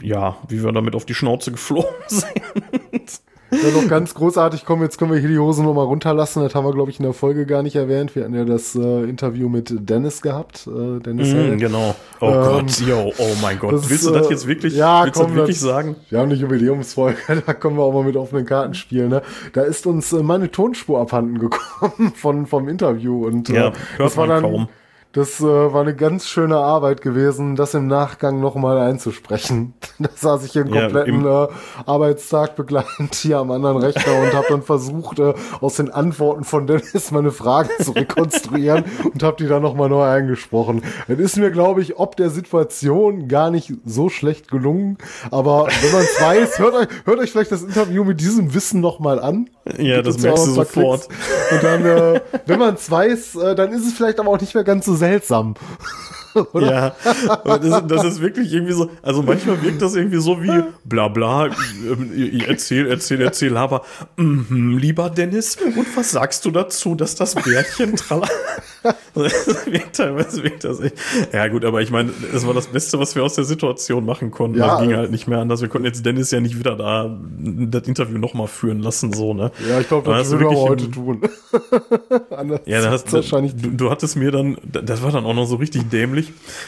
ja, 0.00 0.36
wie 0.48 0.62
wir 0.62 0.70
damit 0.70 0.94
auf 0.94 1.04
die 1.04 1.14
Schnauze 1.14 1.50
geflogen 1.50 1.90
sind. 2.06 3.20
Dann 3.50 3.74
noch 3.74 3.88
ganz 3.88 4.14
großartig, 4.14 4.64
komm, 4.64 4.82
jetzt 4.82 4.98
können 4.98 5.12
wir 5.12 5.18
hier 5.18 5.28
die 5.28 5.38
Hose 5.38 5.62
nochmal 5.62 5.84
runterlassen. 5.86 6.42
Das 6.42 6.54
haben 6.54 6.64
wir, 6.64 6.72
glaube 6.72 6.90
ich, 6.90 6.98
in 6.98 7.04
der 7.04 7.12
Folge 7.12 7.46
gar 7.46 7.62
nicht 7.62 7.76
erwähnt. 7.76 8.14
Wir 8.14 8.24
hatten 8.24 8.34
ja 8.34 8.44
das 8.44 8.74
äh, 8.76 9.02
Interview 9.04 9.48
mit 9.48 9.72
Dennis 9.88 10.22
gehabt. 10.22 10.66
Äh, 10.68 11.00
Dennis 11.00 11.32
mm, 11.34 11.58
genau. 11.58 11.94
Oh 12.20 12.26
ähm, 12.26 12.32
Gott, 12.66 12.80
yo, 12.80 13.12
oh 13.18 13.28
mein 13.42 13.58
Gott. 13.58 13.72
das 13.72 13.90
willst 13.90 14.06
du 14.06 14.10
das 14.10 14.28
äh, 14.28 14.30
jetzt 14.30 14.46
wirklich, 14.46 14.74
ja, 14.74 15.04
willst 15.04 15.18
komm, 15.18 15.28
du 15.28 15.32
das 15.32 15.36
wirklich 15.42 15.58
das- 15.58 15.68
sagen? 15.68 15.96
Wir 16.10 16.18
haben 16.20 16.30
eine 16.30 16.38
Jubiläumsfolge, 16.38 17.18
da 17.46 17.54
können 17.54 17.76
wir 17.76 17.82
auch 17.82 17.92
mal 17.92 18.04
mit 18.04 18.16
offenen 18.16 18.44
Karten 18.46 18.74
spielen. 18.74 19.10
Ne? 19.10 19.22
Da 19.52 19.62
ist 19.62 19.86
uns 19.86 20.12
äh, 20.12 20.22
meine 20.22 20.50
Tonspur 20.50 21.00
abhanden 21.00 21.38
gekommen 21.38 22.12
von, 22.14 22.46
vom 22.46 22.68
Interview. 22.68 23.26
Und 23.26 23.50
äh, 23.50 23.54
Ja, 23.54 23.62
hört 23.62 23.74
das 23.98 24.16
war 24.16 24.26
dann, 24.26 24.42
kaum. 24.42 24.68
Das 25.12 25.40
äh, 25.40 25.44
war 25.44 25.80
eine 25.80 25.96
ganz 25.96 26.28
schöne 26.28 26.56
Arbeit 26.56 27.02
gewesen, 27.02 27.56
das 27.56 27.74
im 27.74 27.88
Nachgang 27.88 28.38
nochmal 28.40 28.78
einzusprechen. 28.78 29.74
Da 29.98 30.08
saß 30.14 30.44
ich 30.46 30.52
hier 30.52 30.62
einen 30.62 30.72
Ja, 30.72 30.82
kompletten 30.84 31.20
im- 31.20 31.26
äh, 31.26 31.48
Arbeitstag 31.84 32.56
begleitend 32.56 33.14
hier 33.14 33.36
am 33.38 33.50
anderen 33.50 33.76
Rechner 33.76 34.18
und 34.22 34.32
habe 34.32 34.46
dann 34.48 34.62
versucht, 34.62 35.18
äh, 35.18 35.34
aus 35.60 35.74
den 35.76 35.90
Antworten 35.90 36.44
von 36.44 36.66
Dennis 36.66 37.10
meine 37.10 37.32
Fragen 37.32 37.68
zu 37.82 37.90
rekonstruieren 37.90 38.84
und 39.12 39.22
habe 39.22 39.36
die 39.38 39.46
dann 39.46 39.60
nochmal 39.60 39.90
neu 39.90 40.04
eingesprochen. 40.04 40.82
Es 41.06 41.18
ist 41.18 41.36
mir, 41.36 41.50
glaube 41.50 41.82
ich, 41.82 41.98
ob 41.98 42.16
der 42.16 42.30
Situation 42.30 43.28
gar 43.28 43.50
nicht 43.50 43.74
so 43.84 44.08
schlecht 44.08 44.50
gelungen. 44.50 44.96
Aber 45.30 45.66
wenn 45.82 45.92
man 45.92 46.02
es 46.02 46.18
weiß, 46.20 46.58
hört 46.60 46.74
euch, 46.74 46.88
hört 47.04 47.18
euch 47.18 47.30
vielleicht 47.32 47.52
das 47.52 47.62
Interview 47.62 48.04
mit 48.04 48.20
diesem 48.22 48.54
Wissen 48.54 48.80
nochmal 48.80 49.20
an. 49.20 49.50
Ja, 49.76 50.00
das 50.00 50.16
ja 50.16 50.22
merkst 50.30 50.46
du 50.46 50.50
sofort. 50.52 51.08
Klicks. 51.08 51.52
Und 51.52 51.62
dann, 51.62 51.84
äh, 51.84 52.20
wenn 52.46 52.58
man 52.58 52.74
es 52.74 52.90
weiß, 52.90 53.34
äh, 53.36 53.54
dann 53.54 53.70
ist 53.72 53.86
es 53.86 53.92
vielleicht 53.92 54.18
aber 54.18 54.30
auch 54.30 54.40
nicht 54.40 54.54
mehr 54.54 54.64
ganz 54.64 54.86
so 54.86 54.94
seltsam. 55.00 55.54
Ja, 56.54 56.94
aber 57.28 57.58
das, 57.58 57.82
ist- 57.82 57.90
das 57.90 58.04
ist 58.04 58.20
wirklich 58.20 58.52
irgendwie 58.52 58.72
so, 58.72 58.90
also 59.02 59.22
manchmal 59.22 59.62
wirkt 59.62 59.82
das 59.82 59.94
irgendwie 59.96 60.20
so 60.20 60.42
wie 60.42 60.62
bla 60.84 61.08
bla, 61.08 61.46
ähm, 61.46 62.10
erzähl, 62.46 62.86
erzähl, 62.86 63.20
erzähl, 63.20 63.56
aber 63.56 63.82
mhm, 64.16 64.78
lieber 64.78 65.10
Dennis, 65.10 65.56
und 65.56 65.96
was 65.96 66.10
sagst 66.12 66.44
du 66.44 66.50
dazu, 66.50 66.94
dass 66.94 67.14
das 67.14 67.34
Bärchen 67.34 67.96
tralla? 67.96 68.28
Teilweise 69.92 70.42
wirkt 70.42 70.64
das 70.64 70.80
echt. 70.80 70.94
Ja 71.32 71.48
gut, 71.48 71.64
aber 71.64 71.82
ich 71.82 71.90
meine, 71.90 72.10
es 72.34 72.46
war 72.46 72.54
das 72.54 72.68
Beste, 72.68 72.98
was 72.98 73.14
wir 73.14 73.22
aus 73.24 73.34
der 73.34 73.44
Situation 73.44 74.04
machen 74.06 74.30
konnten. 74.30 74.58
Ja. 74.58 74.68
das 74.68 74.80
ging 74.82 74.94
halt 74.96 75.10
nicht 75.10 75.26
mehr 75.28 75.38
anders. 75.38 75.60
Wir 75.60 75.68
konnten 75.68 75.86
jetzt 75.86 76.04
Dennis 76.06 76.30
ja 76.30 76.40
nicht 76.40 76.58
wieder 76.58 76.76
da 76.76 77.18
das 77.38 77.82
Interview 77.88 78.18
nochmal 78.18 78.46
führen 78.46 78.80
lassen, 78.80 79.12
so, 79.12 79.34
ne? 79.34 79.50
Ja, 79.68 79.80
ich 79.80 79.88
glaube, 79.88 80.10
das 80.10 80.30
würden 80.30 80.50
wir 80.50 80.56
heute 80.58 80.84
im- 80.86 80.92
tun. 80.92 81.20
Anders 82.30 82.60
Ja, 82.66 82.80
da 82.80 82.90
hast 82.90 83.12
wahrscheinlich. 83.12 83.54
du, 83.56 83.70
du 83.70 83.90
hattest 83.90 84.16
mir 84.16 84.30
dann, 84.30 84.56
das 84.64 85.02
war 85.02 85.12
dann 85.12 85.24
auch 85.24 85.34
noch 85.34 85.46
so 85.46 85.56
richtig 85.56 85.88
dämlich. 85.90 86.19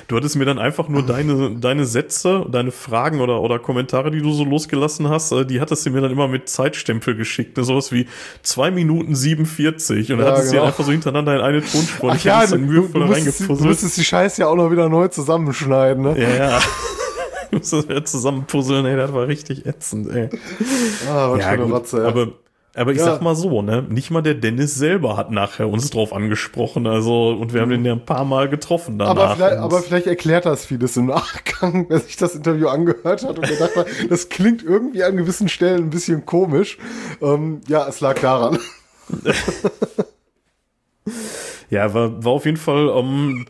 Du 0.08 0.16
hattest 0.16 0.36
mir 0.36 0.44
dann 0.44 0.58
einfach 0.58 0.88
nur 0.88 1.02
deine, 1.04 1.56
deine 1.56 1.84
Sätze, 1.86 2.46
deine 2.50 2.70
Fragen 2.72 3.20
oder, 3.20 3.40
oder 3.40 3.58
Kommentare, 3.58 4.10
die 4.10 4.20
du 4.20 4.32
so 4.32 4.44
losgelassen 4.44 5.08
hast, 5.08 5.32
äh, 5.32 5.44
die 5.46 5.60
hattest 5.60 5.84
du 5.86 5.90
mir 5.90 6.00
dann 6.00 6.10
immer 6.10 6.28
mit 6.28 6.48
Zeitstempel 6.48 7.14
geschickt. 7.16 7.56
Ne? 7.56 7.64
Sowas 7.64 7.92
wie 7.92 8.06
zwei 8.42 8.70
Minuten 8.70 9.14
47 9.14 10.12
und 10.12 10.18
dann 10.18 10.26
Ja, 10.26 10.32
hattest 10.32 10.48
du 10.48 10.56
genau. 10.56 10.66
einfach 10.66 10.84
so 10.84 10.92
hintereinander 10.92 11.34
in 11.36 11.40
eine 11.40 11.60
Tonspur. 11.60 12.10
Ach 12.12 12.16
Ich 12.16 12.24
ja, 12.24 12.46
dann 12.46 12.66
mühevoll 12.66 13.06
musstest, 13.06 13.26
du 13.40 13.42
reingepuzzelt. 13.44 13.68
musstest 13.68 13.96
die 13.96 14.04
Scheiße 14.04 14.40
ja 14.42 14.48
auch 14.48 14.56
noch 14.56 14.70
wieder 14.70 14.88
neu 14.88 15.08
zusammenschneiden, 15.08 16.02
ne? 16.02 16.20
Ja, 16.20 16.28
ja. 16.30 16.60
Du 17.50 17.58
musst 17.58 17.70
das 17.74 17.86
wieder 17.86 18.02
zusammenpuzzeln, 18.02 18.86
ey, 18.86 18.96
das 18.96 19.12
war 19.12 19.28
richtig 19.28 19.66
ätzend, 19.66 20.10
ey. 20.10 20.30
Ah, 21.06 21.32
was 21.32 21.38
Ja, 21.40 21.44
für 21.44 21.50
eine 21.50 21.62
gut, 21.64 21.72
Rotze, 21.74 21.98
ja. 22.02 22.08
aber, 22.08 22.28
aber 22.74 22.92
ich 22.92 22.98
Ja. 22.98 23.04
sag 23.04 23.22
mal 23.22 23.34
so, 23.36 23.60
ne, 23.62 23.82
nicht 23.88 24.10
mal 24.10 24.22
der 24.22 24.34
Dennis 24.34 24.74
selber 24.74 25.16
hat 25.16 25.30
nachher 25.30 25.68
uns 25.68 25.90
drauf 25.90 26.12
angesprochen, 26.12 26.86
also, 26.86 27.30
und 27.30 27.52
wir 27.52 27.60
haben 27.60 27.70
den 27.70 27.84
ja 27.84 27.92
ein 27.92 28.04
paar 28.04 28.24
Mal 28.24 28.48
getroffen 28.48 28.98
danach. 28.98 29.10
aber, 29.16 29.34
vielleicht, 29.36 29.56
aber 29.58 29.82
vielleicht 29.82 30.06
erklärt 30.06 30.46
das 30.46 30.64
vieles 30.64 30.96
im 30.96 31.06
Nachgang, 31.06 31.86
wer 31.90 32.00
sich 32.00 32.16
das 32.16 32.34
Interview 32.34 32.68
angehört 32.68 33.24
hat 33.24 33.38
und 33.38 33.46
gedacht 33.48 33.76
hat, 33.76 33.86
das 34.10 34.28
klingt 34.28 34.62
irgendwie 34.62 35.04
an 35.04 35.16
gewissen 35.16 35.48
Stellen 35.48 35.84
ein 35.84 35.90
bisschen 35.90 36.24
komisch. 36.26 36.78
Ähm, 37.20 37.60
ja, 37.68 37.86
es 37.88 38.00
lag 38.00 38.18
daran. 38.20 38.58
Ja, 41.72 41.94
war, 41.94 42.22
war 42.22 42.32
auf 42.32 42.44
jeden 42.44 42.58
Fall 42.58 42.92
ähm, 42.94 43.46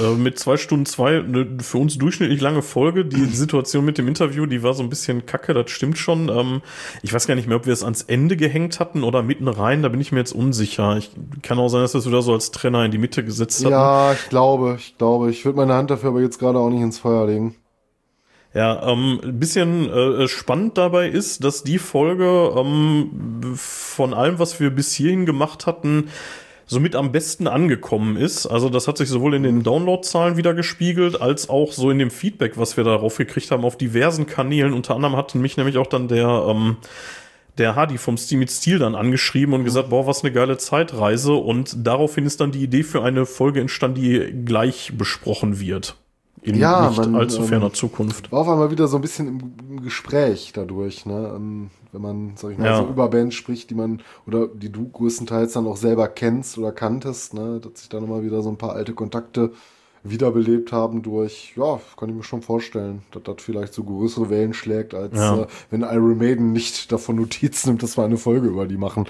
äh, 0.00 0.14
mit 0.14 0.38
zwei 0.38 0.56
Stunden 0.56 0.86
zwei 0.86 1.18
eine 1.18 1.48
für 1.60 1.78
uns 1.78 1.98
durchschnittlich 1.98 2.40
lange 2.40 2.62
Folge. 2.62 3.04
Die 3.04 3.24
Situation 3.34 3.84
mit 3.84 3.98
dem 3.98 4.06
Interview, 4.06 4.46
die 4.46 4.62
war 4.62 4.72
so 4.72 4.84
ein 4.84 4.88
bisschen 4.88 5.26
kacke, 5.26 5.52
das 5.52 5.72
stimmt 5.72 5.98
schon. 5.98 6.28
Ähm, 6.28 6.62
ich 7.02 7.12
weiß 7.12 7.26
gar 7.26 7.34
nicht 7.34 7.48
mehr, 7.48 7.56
ob 7.56 7.66
wir 7.66 7.72
es 7.72 7.82
ans 7.82 8.02
Ende 8.02 8.36
gehängt 8.36 8.78
hatten 8.78 9.02
oder 9.02 9.24
mitten 9.24 9.48
rein, 9.48 9.82
da 9.82 9.88
bin 9.88 10.00
ich 10.00 10.12
mir 10.12 10.20
jetzt 10.20 10.30
unsicher. 10.30 10.96
Ich 10.96 11.10
kann 11.42 11.58
auch 11.58 11.66
sein, 11.66 11.80
dass 11.80 11.92
wir 11.92 11.98
es 11.98 12.06
wieder 12.06 12.22
so 12.22 12.34
als 12.34 12.52
Trenner 12.52 12.84
in 12.84 12.92
die 12.92 12.98
Mitte 12.98 13.24
gesetzt 13.24 13.64
hatten. 13.64 13.72
Ja, 13.72 14.12
ich 14.12 14.28
glaube, 14.28 14.76
ich 14.78 14.96
glaube. 14.96 15.30
Ich 15.32 15.44
würde 15.44 15.58
meine 15.58 15.74
Hand 15.74 15.90
dafür 15.90 16.10
aber 16.10 16.20
jetzt 16.20 16.38
gerade 16.38 16.60
auch 16.60 16.70
nicht 16.70 16.82
ins 16.82 17.00
Feuer 17.00 17.26
legen. 17.26 17.56
Ja, 18.54 18.92
ähm, 18.92 19.20
ein 19.24 19.40
bisschen 19.40 19.90
äh, 19.90 20.28
spannend 20.28 20.78
dabei 20.78 21.08
ist, 21.08 21.42
dass 21.42 21.64
die 21.64 21.78
Folge 21.78 22.52
ähm, 22.56 23.54
von 23.56 24.14
allem, 24.14 24.38
was 24.38 24.60
wir 24.60 24.70
bis 24.70 24.94
hierhin 24.94 25.26
gemacht 25.26 25.66
hatten, 25.66 26.10
somit 26.66 26.96
am 26.96 27.12
besten 27.12 27.46
angekommen 27.46 28.16
ist. 28.16 28.46
Also 28.46 28.68
das 28.68 28.88
hat 28.88 28.98
sich 28.98 29.08
sowohl 29.08 29.34
in 29.34 29.44
den 29.44 29.62
Downloadzahlen 29.62 30.36
wieder 30.36 30.52
gespiegelt, 30.52 31.20
als 31.20 31.48
auch 31.48 31.72
so 31.72 31.90
in 31.90 31.98
dem 31.98 32.10
Feedback, 32.10 32.58
was 32.58 32.76
wir 32.76 32.84
darauf 32.84 33.16
gekriegt 33.16 33.50
haben, 33.50 33.64
auf 33.64 33.78
diversen 33.78 34.26
Kanälen. 34.26 34.72
Unter 34.72 34.94
anderem 34.94 35.16
hatten 35.16 35.40
mich 35.40 35.56
nämlich 35.56 35.78
auch 35.78 35.86
dann 35.86 36.08
der 36.08 36.46
ähm, 36.48 36.76
der 37.58 37.74
Hardy 37.74 37.98
vom 37.98 38.16
Steam 38.16 38.40
mit 38.40 38.50
Stil 38.50 38.78
dann 38.78 38.94
angeschrieben 38.94 39.54
und 39.54 39.64
gesagt, 39.64 39.88
boah, 39.88 40.06
was 40.06 40.22
eine 40.22 40.32
geile 40.32 40.58
Zeitreise. 40.58 41.34
Und 41.34 41.86
daraufhin 41.86 42.26
ist 42.26 42.40
dann 42.40 42.52
die 42.52 42.62
Idee 42.62 42.82
für 42.82 43.02
eine 43.02 43.26
Folge 43.26 43.60
entstanden, 43.60 44.00
die 44.00 44.44
gleich 44.44 44.92
besprochen 44.96 45.58
wird. 45.58 45.96
In 46.42 46.56
Ja, 46.56 46.88
nicht 46.88 46.98
man, 46.98 47.14
allzu 47.16 47.40
ähm, 47.40 47.48
ferner 47.48 47.72
Zukunft. 47.72 48.30
War 48.30 48.40
auf 48.40 48.48
einmal 48.48 48.70
wieder 48.70 48.86
so 48.88 48.96
ein 48.96 49.00
bisschen 49.00 49.26
im, 49.26 49.52
im 49.68 49.82
Gespräch 49.82 50.52
dadurch, 50.54 51.06
ne? 51.06 51.32
Wenn 51.96 52.02
man, 52.02 52.32
sag 52.36 52.50
ich 52.52 52.58
mal, 52.58 52.66
Ja. 52.66 52.76
so 52.76 52.86
über 52.88 53.08
Bands 53.08 53.34
spricht, 53.34 53.70
die 53.70 53.74
man, 53.74 54.02
oder 54.26 54.48
die 54.48 54.70
du 54.70 54.86
größtenteils 54.86 55.54
dann 55.54 55.66
auch 55.66 55.78
selber 55.78 56.08
kennst 56.08 56.58
oder 56.58 56.70
kanntest, 56.70 57.32
ne? 57.32 57.58
Dass 57.58 57.80
sich 57.80 57.88
dann 57.88 58.04
immer 58.04 58.22
wieder 58.22 58.42
so 58.42 58.50
ein 58.50 58.58
paar 58.58 58.72
alte 58.74 58.92
Kontakte 58.92 59.52
wiederbelebt 60.04 60.72
haben 60.72 61.00
durch, 61.02 61.54
ja, 61.56 61.80
kann 61.96 62.10
ich 62.10 62.14
mir 62.14 62.22
schon 62.22 62.42
vorstellen, 62.42 63.00
dass 63.12 63.22
das 63.22 63.36
vielleicht 63.40 63.72
so 63.72 63.82
größere 63.82 64.28
Wellen 64.28 64.52
schlägt, 64.52 64.92
als 64.94 65.14
Ja. 65.14 65.42
äh, 65.44 65.46
wenn 65.70 65.80
Iron 65.80 66.18
Maiden 66.18 66.52
nicht 66.52 66.92
davon 66.92 67.16
Notiz 67.16 67.64
nimmt, 67.64 67.82
dass 67.82 67.96
wir 67.96 68.04
eine 68.04 68.18
Folge 68.18 68.46
über 68.48 68.66
die 68.66 68.76
machen. 68.76 69.06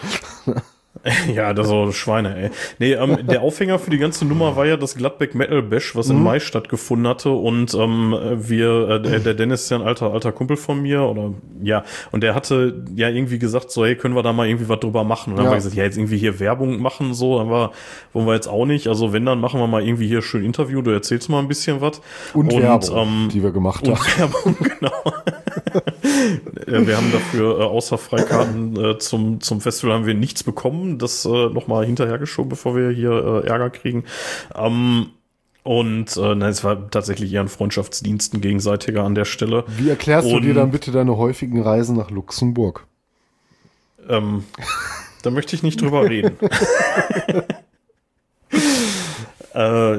Ja, 1.35 1.52
das 1.52 1.68
so 1.68 1.93
Schweine, 1.93 2.36
ey. 2.36 2.51
Nee, 2.78 2.93
ähm, 2.94 3.27
der 3.27 3.43
Aufhänger 3.43 3.78
für 3.78 3.90
die 3.90 3.98
ganze 3.98 4.24
Nummer 4.24 4.56
war 4.56 4.66
ja 4.66 4.77
das 4.77 4.94
Gladbeck 4.97 5.35
Metal 5.35 5.62
Bash, 5.62 5.94
was 5.97 6.10
im 6.10 6.23
Mai 6.23 6.40
stattgefunden 6.40 7.06
hatte. 7.09 7.31
Und 7.31 7.74
ähm, 7.74 8.16
wir, 8.36 8.89
äh, 9.05 9.20
der, 9.23 9.35
Dennis 9.35 9.64
ist 9.64 9.70
ja 9.70 9.78
ein 9.78 9.82
alter, 9.86 10.12
alter 10.12 10.32
Kumpel 10.32 10.56
von 10.56 10.81
mir, 10.81 11.02
oder 11.02 11.35
ja, 11.62 11.85
und 12.12 12.23
der 12.23 12.35
hatte 12.35 12.85
ja 12.94 13.09
irgendwie 13.09 13.39
gesagt, 13.39 13.70
so, 13.70 13.85
hey, 13.85 13.97
können 13.97 14.14
wir 14.14 14.23
da 14.23 14.32
mal 14.32 14.47
irgendwie 14.47 14.68
was 14.68 14.81
drüber 14.81 15.05
machen? 15.05 15.31
Und 15.32 15.36
dann 15.36 15.44
Ja. 15.47 15.51
haben 15.51 15.55
wir 15.56 15.59
gesagt, 15.59 15.74
ja, 15.77 15.85
jetzt 15.85 15.97
irgendwie 15.98 16.18
hier 16.18 16.40
Werbung 16.40 16.81
machen, 16.81 17.14
so, 17.14 17.48
war, 17.51 17.73
wollen 18.12 18.27
wir 18.27 18.35
jetzt 18.35 18.48
auch 18.48 18.66
nicht. 18.66 18.89
Also 18.89 19.12
wenn, 19.12 19.24
dann 19.27 19.40
machen 19.40 19.60
wir 19.60 19.66
mal 19.66 19.82
irgendwie 19.82 20.06
hier 20.09 20.23
schön 20.23 20.44
Interview, 20.44 20.82
du 20.82 20.90
erzählst 20.90 21.28
mal 21.28 21.39
ein 21.40 21.48
bisschen 21.48 21.81
was. 21.81 22.01
Und, 22.35 22.52
Werbung, 22.52 22.97
ähm, 22.97 23.28
die 23.32 23.43
wir 23.43 23.51
gemacht 23.52 23.86
und 23.86 23.98
haben. 23.98 24.32
Werbung, 24.44 24.56
genau. 24.60 25.12
Wir 26.66 26.97
haben 26.97 27.12
dafür 27.12 27.61
äh, 27.61 27.62
außer 27.65 27.99
Freikarten 27.99 28.77
äh, 28.77 28.99
zum, 28.99 29.41
zum 29.41 29.61
Festival 29.61 29.95
haben 29.95 30.07
wir 30.07 30.15
nichts 30.15 30.43
bekommen. 30.43 30.99
Das 30.99 31.24
äh, 31.24 31.28
nochmal 31.28 31.87
hinterhergeschoben, 31.87 32.49
bevor 32.51 32.77
wir 32.77 32.91
hier 32.91 33.43
äh, 33.45 33.47
Ärger 33.49 33.70
kriegen. 33.70 34.05
Ähm, 34.55 35.11
und 35.62 36.16
äh, 36.16 36.35
nein, 36.35 36.51
es 36.51 36.62
war 36.62 36.91
tatsächlich 36.91 37.33
eher 37.33 37.41
ein 37.41 37.49
Freundschaftsdienst, 37.49 38.35
ein 38.35 38.41
gegenseitiger 38.41 39.03
an 39.03 39.15
der 39.15 39.24
Stelle. 39.24 39.65
Wie 39.66 39.89
erklärst 39.89 40.31
du 40.31 40.39
dir 40.41 40.51
Und- 40.51 40.57
dann 40.57 40.70
bitte 40.70 40.93
deine 40.93 41.16
häufigen 41.16 41.61
Reisen 41.62 41.97
nach 41.97 42.11
Luxemburg? 42.11 42.87
Ähm, 44.09 44.45
da 45.23 45.31
möchte 45.31 45.57
ich 45.57 45.65
nicht 45.65 45.81
drüber 45.81 46.09
reden. 46.09 46.37
äh, 49.55 49.99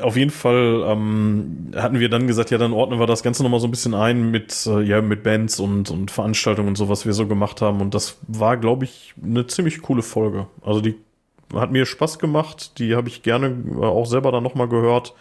auf 0.00 0.16
jeden 0.16 0.30
Fall 0.30 0.84
ähm, 0.86 1.72
hatten 1.76 2.00
wir 2.00 2.08
dann 2.08 2.26
gesagt, 2.26 2.50
ja, 2.50 2.58
dann 2.58 2.72
ordnen 2.72 2.98
wir 2.98 3.06
das 3.06 3.22
Ganze 3.22 3.42
nochmal 3.42 3.60
so 3.60 3.66
ein 3.66 3.70
bisschen 3.70 3.94
ein 3.94 4.30
mit, 4.30 4.66
äh, 4.66 4.82
ja, 4.82 5.00
mit 5.02 5.22
Bands 5.22 5.60
und, 5.60 5.90
und 5.90 6.10
Veranstaltungen 6.10 6.68
und 6.68 6.76
so, 6.76 6.88
was 6.88 7.06
wir 7.06 7.12
so 7.12 7.26
gemacht 7.26 7.60
haben. 7.60 7.80
Und 7.80 7.94
das 7.94 8.18
war, 8.26 8.56
glaube 8.56 8.84
ich, 8.84 9.14
eine 9.22 9.46
ziemlich 9.46 9.82
coole 9.82 10.02
Folge. 10.02 10.46
Also 10.64 10.80
die 10.80 10.96
hat 11.54 11.70
mir 11.70 11.86
Spaß 11.86 12.18
gemacht. 12.18 12.78
Die 12.78 12.96
habe 12.96 13.08
ich 13.08 13.22
gerne 13.22 13.48
äh, 13.48 13.84
auch 13.84 14.06
selber 14.06 14.32
dann 14.32 14.42
nochmal 14.42 14.68
gehört. 14.68 15.14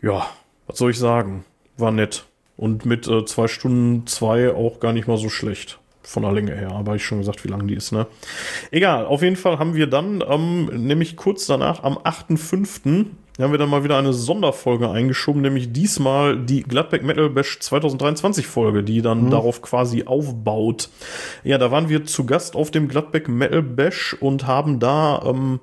Ja, 0.00 0.26
was 0.66 0.78
soll 0.78 0.90
ich 0.90 0.98
sagen? 0.98 1.44
War 1.76 1.90
nett. 1.90 2.24
Und 2.56 2.86
mit 2.86 3.06
äh, 3.06 3.24
zwei 3.24 3.48
Stunden 3.48 4.06
zwei 4.06 4.54
auch 4.54 4.80
gar 4.80 4.92
nicht 4.92 5.08
mal 5.08 5.18
so 5.18 5.28
schlecht. 5.28 5.78
Von 6.02 6.22
der 6.22 6.30
Länge 6.30 6.54
her, 6.54 6.70
aber 6.70 6.94
ich 6.94 7.04
schon 7.04 7.18
gesagt, 7.18 7.42
wie 7.42 7.48
lang 7.48 7.66
die 7.66 7.74
ist, 7.74 7.90
ne? 7.90 8.06
Egal, 8.70 9.06
auf 9.06 9.22
jeden 9.22 9.34
Fall 9.34 9.58
haben 9.58 9.74
wir 9.74 9.88
dann, 9.88 10.22
ähm, 10.24 10.66
nämlich 10.66 11.16
kurz 11.16 11.46
danach, 11.46 11.82
am 11.82 11.98
8.5., 11.98 13.06
haben 13.44 13.52
wir 13.52 13.58
dann 13.58 13.68
mal 13.68 13.84
wieder 13.84 13.98
eine 13.98 14.14
Sonderfolge 14.14 14.90
eingeschoben, 14.90 15.42
nämlich 15.42 15.72
diesmal 15.72 16.38
die 16.38 16.62
Gladbeck 16.62 17.04
Metal 17.04 17.28
Bash 17.28 17.60
2023 17.60 18.46
Folge, 18.46 18.82
die 18.82 19.02
dann 19.02 19.30
darauf 19.30 19.60
quasi 19.60 20.04
aufbaut. 20.04 20.88
Ja, 21.44 21.58
da 21.58 21.70
waren 21.70 21.90
wir 21.90 22.06
zu 22.06 22.24
Gast 22.24 22.56
auf 22.56 22.70
dem 22.70 22.88
Gladbeck 22.88 23.28
Metal 23.28 23.62
Bash 23.62 24.16
und 24.18 24.46
haben 24.46 24.80
da 24.80 25.22
ähm, 25.26 25.60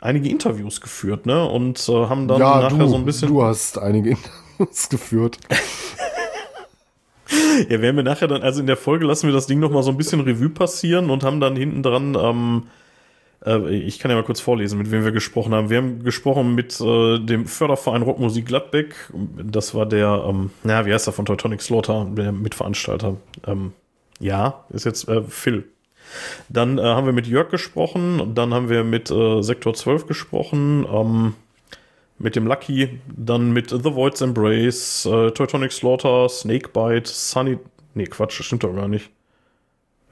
einige 0.00 0.28
Interviews 0.28 0.80
geführt, 0.80 1.26
ne? 1.26 1.48
Und 1.48 1.88
äh, 1.88 1.92
haben 1.92 2.28
dann 2.28 2.40
ja, 2.40 2.60
nachher 2.60 2.78
du, 2.78 2.88
so 2.88 2.96
ein 2.96 3.04
bisschen. 3.04 3.28
du 3.28 3.42
hast 3.42 3.78
einige 3.78 4.10
Interviews 4.58 4.88
geführt. 4.88 5.38
ja, 7.68 7.80
werden 7.80 7.96
wir 7.96 8.02
nachher 8.02 8.28
dann, 8.28 8.42
also 8.42 8.60
in 8.60 8.66
der 8.66 8.76
Folge 8.76 9.06
lassen 9.06 9.26
wir 9.26 9.32
das 9.32 9.46
Ding 9.46 9.60
noch 9.60 9.70
mal 9.70 9.82
so 9.82 9.90
ein 9.90 9.96
bisschen 9.96 10.20
Revue 10.20 10.50
passieren 10.50 11.10
und 11.10 11.24
haben 11.24 11.40
dann 11.40 11.56
hinten 11.56 11.82
dran, 11.82 12.16
ähm, 12.20 12.64
äh, 13.44 13.74
ich 13.74 13.98
kann 13.98 14.10
ja 14.10 14.16
mal 14.16 14.24
kurz 14.24 14.40
vorlesen, 14.40 14.78
mit 14.78 14.90
wem 14.90 15.04
wir 15.04 15.12
gesprochen 15.12 15.54
haben. 15.54 15.70
Wir 15.70 15.78
haben 15.78 16.02
gesprochen 16.02 16.54
mit 16.54 16.80
äh, 16.80 17.18
dem 17.18 17.46
Förderverein 17.46 18.02
Rockmusik 18.02 18.46
Gladbeck. 18.46 18.94
Das 19.12 19.74
war 19.74 19.86
der, 19.86 20.24
ähm, 20.28 20.50
na, 20.62 20.86
wie 20.86 20.92
heißt 20.92 21.06
er 21.06 21.12
von 21.12 21.26
Teutonic 21.26 21.62
Slaughter, 21.62 22.06
der 22.10 22.32
Mitveranstalter. 22.32 23.16
Ähm, 23.46 23.72
ja, 24.20 24.64
ist 24.70 24.84
jetzt 24.84 25.08
äh, 25.08 25.22
Phil. 25.22 25.64
Dann 26.48 26.78
äh, 26.78 26.82
haben 26.82 27.06
wir 27.06 27.12
mit 27.12 27.26
Jörg 27.26 27.50
gesprochen, 27.50 28.34
dann 28.34 28.54
haben 28.54 28.68
wir 28.68 28.84
mit 28.84 29.10
äh, 29.10 29.42
Sektor 29.42 29.74
12 29.74 30.06
gesprochen, 30.06 30.86
ähm, 30.90 31.34
mit 32.18 32.36
dem 32.36 32.46
Lucky, 32.46 33.00
dann 33.08 33.52
mit 33.52 33.70
The 33.70 33.94
Void's 33.94 34.20
Embrace, 34.20 35.06
äh, 35.06 35.30
Teutonic 35.32 35.72
Slaughter, 35.72 36.28
Snakebite, 36.28 37.10
Sunny. 37.10 37.58
Nee, 37.94 38.06
Quatsch, 38.06 38.38
das 38.38 38.46
stimmt 38.46 38.64
doch 38.64 38.74
gar 38.74 38.88
nicht. 38.88 39.10